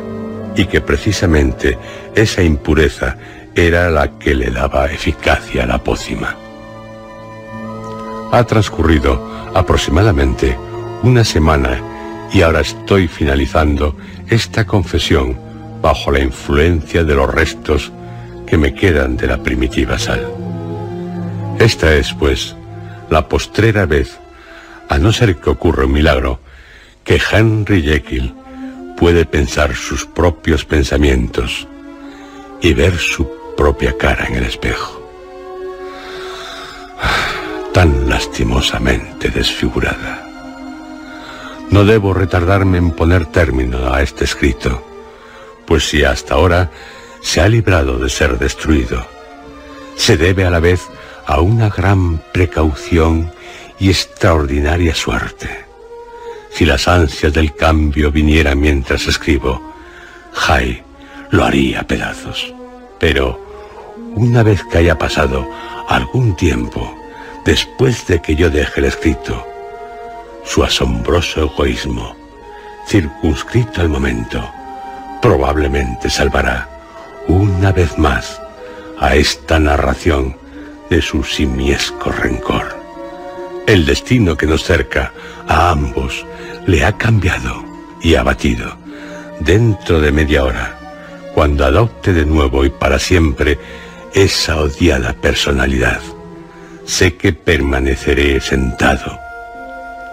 y 0.55 0.65
que 0.65 0.81
precisamente 0.81 1.77
esa 2.15 2.41
impureza 2.41 3.15
era 3.53 3.91
la 3.91 4.17
que 4.17 4.33
le 4.33 4.49
daba 4.49 4.87
eficacia 4.87 5.63
a 5.63 5.67
la 5.67 5.77
pócima. 5.77 6.35
Ha 8.31 8.43
transcurrido 8.43 9.21
aproximadamente 9.53 10.57
una 11.03 11.23
semana 11.23 11.79
y 12.33 12.41
ahora 12.41 12.61
estoy 12.61 13.07
finalizando 13.07 13.95
esta 14.27 14.65
confesión 14.65 15.46
bajo 15.81 16.11
la 16.11 16.19
influencia 16.19 17.03
de 17.03 17.15
los 17.15 17.33
restos 17.33 17.91
que 18.45 18.57
me 18.57 18.73
quedan 18.73 19.17
de 19.17 19.27
la 19.27 19.37
primitiva 19.37 19.97
sal. 19.99 20.25
Esta 21.59 21.95
es, 21.95 22.13
pues, 22.13 22.55
la 23.09 23.27
postrera 23.27 23.85
vez, 23.85 24.19
a 24.89 24.97
no 24.97 25.11
ser 25.11 25.37
que 25.37 25.49
ocurra 25.49 25.85
un 25.85 25.93
milagro, 25.93 26.39
que 27.03 27.19
Henry 27.31 27.81
Jekyll 27.81 28.33
puede 28.97 29.25
pensar 29.25 29.75
sus 29.75 30.05
propios 30.05 30.65
pensamientos 30.65 31.67
y 32.61 32.73
ver 32.73 32.97
su 32.97 33.27
propia 33.55 33.97
cara 33.97 34.25
en 34.27 34.35
el 34.35 34.43
espejo 34.43 34.97
tan 37.77 38.09
lastimosamente 38.09 39.29
desfigurada. 39.29 40.25
No 41.69 41.85
debo 41.85 42.11
retardarme 42.11 42.79
en 42.79 42.89
poner 42.89 43.27
término 43.27 43.93
a 43.93 44.01
este 44.01 44.23
escrito, 44.23 44.83
pues 45.67 45.89
si 45.89 46.03
hasta 46.03 46.33
ahora 46.33 46.71
se 47.21 47.41
ha 47.41 47.49
librado 47.49 47.99
de 47.99 48.09
ser 48.09 48.39
destruido, 48.39 49.05
se 49.95 50.17
debe 50.17 50.45
a 50.45 50.49
la 50.49 50.59
vez 50.59 50.81
a 51.25 51.41
una 51.41 51.69
gran 51.69 52.19
precaución 52.31 53.31
y 53.79 53.89
extraordinaria 53.89 54.95
suerte. 54.95 55.65
Si 56.51 56.65
las 56.65 56.87
ansias 56.87 57.33
del 57.33 57.53
cambio 57.53 58.11
vinieran 58.11 58.59
mientras 58.59 59.05
escribo, 59.07 59.61
Jai 60.33 60.83
lo 61.29 61.43
haría 61.43 61.83
pedazos. 61.83 62.53
Pero 62.99 63.45
una 64.15 64.41
vez 64.43 64.63
que 64.71 64.79
haya 64.79 64.97
pasado 64.97 65.47
algún 65.87 66.35
tiempo, 66.35 66.95
después 67.45 68.07
de 68.07 68.21
que 68.21 68.35
yo 68.35 68.49
deje 68.49 68.79
el 68.79 68.85
escrito, 68.85 69.45
su 70.45 70.63
asombroso 70.63 71.41
egoísmo, 71.41 72.15
circunscrito 72.87 73.81
al 73.81 73.89
momento, 73.89 74.49
probablemente 75.21 76.09
salvará 76.09 76.67
una 77.27 77.71
vez 77.71 77.97
más 77.97 78.41
a 78.99 79.15
esta 79.15 79.59
narración 79.59 80.37
de 80.89 81.01
su 81.01 81.23
simiesco 81.23 82.11
rencor. 82.11 82.75
El 83.67 83.85
destino 83.85 84.37
que 84.37 84.47
nos 84.47 84.63
cerca 84.63 85.11
a 85.47 85.71
ambos 85.71 86.25
le 86.65 86.85
ha 86.85 86.93
cambiado 86.93 87.63
y 88.01 88.15
abatido 88.15 88.77
dentro 89.39 89.99
de 89.99 90.11
media 90.11 90.43
hora, 90.43 90.77
cuando 91.33 91.65
adopte 91.65 92.13
de 92.13 92.25
nuevo 92.25 92.65
y 92.65 92.69
para 92.69 92.97
siempre 92.97 93.59
esa 94.13 94.57
odiada 94.57 95.13
personalidad 95.13 95.99
sé 96.87 97.17
que 97.17 97.33
permaneceré 97.33 98.39
sentado, 98.39 99.19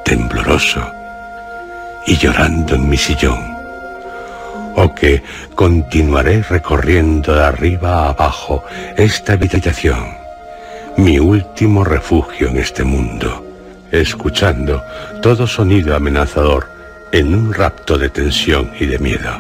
tembloroso 0.05 0.85
y 2.07 2.17
llorando 2.17 2.75
en 2.75 2.89
mi 2.89 2.97
sillón, 2.97 3.54
o 4.77 4.95
que 4.95 5.23
continuaré 5.55 6.43
recorriendo 6.43 7.35
de 7.35 7.45
arriba 7.45 8.07
a 8.07 8.09
abajo 8.11 8.65
esta 8.97 9.35
habitación, 9.35 10.17
mi 10.97 11.19
último 11.19 11.85
refugio 11.85 12.49
en 12.49 12.59
este 12.59 12.85
mundo, 12.85 13.45
escuchando 13.91 14.83
todo 15.23 15.47
sonido 15.47 15.95
amenazador 15.95 16.69
en 17.13 17.35
un 17.35 17.53
rapto 17.53 17.97
de 17.97 18.11
tensión 18.11 18.71
y 18.79 18.87
de 18.87 18.99
miedo. 18.99 19.39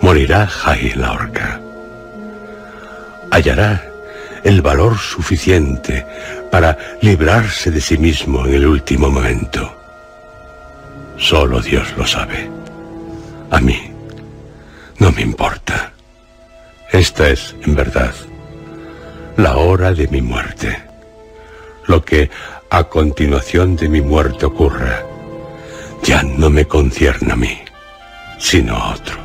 Morirá 0.00 0.46
Jai 0.46 0.92
la 0.94 1.12
horca. 1.12 1.60
Hallará 3.30 3.84
el 4.44 4.62
valor 4.62 4.96
suficiente 4.96 6.06
para 6.50 6.76
librarse 7.00 7.70
de 7.70 7.80
sí 7.80 7.98
mismo 7.98 8.46
en 8.46 8.54
el 8.54 8.66
último 8.66 9.10
momento. 9.10 9.74
Solo 11.16 11.60
Dios 11.60 11.86
lo 11.96 12.06
sabe. 12.06 12.57
A 13.50 13.60
mí 13.60 13.90
no 14.98 15.10
me 15.12 15.22
importa. 15.22 15.92
Esta 16.92 17.28
es, 17.28 17.54
en 17.62 17.74
verdad, 17.74 18.14
la 19.36 19.56
hora 19.56 19.92
de 19.92 20.08
mi 20.08 20.20
muerte. 20.20 20.82
Lo 21.86 22.04
que 22.04 22.30
a 22.70 22.84
continuación 22.84 23.76
de 23.76 23.88
mi 23.88 24.00
muerte 24.00 24.46
ocurra 24.46 25.02
ya 26.02 26.22
no 26.22 26.50
me 26.50 26.66
concierne 26.66 27.32
a 27.32 27.36
mí, 27.36 27.58
sino 28.38 28.76
a 28.76 28.94
otro. 28.94 29.18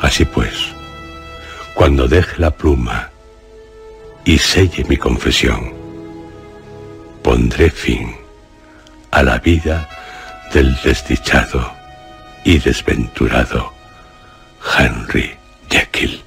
Así 0.00 0.24
pues, 0.24 0.54
cuando 1.74 2.06
deje 2.06 2.38
la 2.38 2.50
pluma 2.50 3.10
y 4.24 4.38
selle 4.38 4.84
mi 4.84 4.96
confesión. 4.96 5.72
Pondré 7.22 7.70
fin 7.70 8.14
a 9.10 9.22
la 9.22 9.38
vida 9.38 9.88
del 10.52 10.76
desdichado 10.82 11.73
y 12.44 12.58
desventurado 12.58 13.72
Henry 14.78 15.34
Jekyll. 15.70 16.22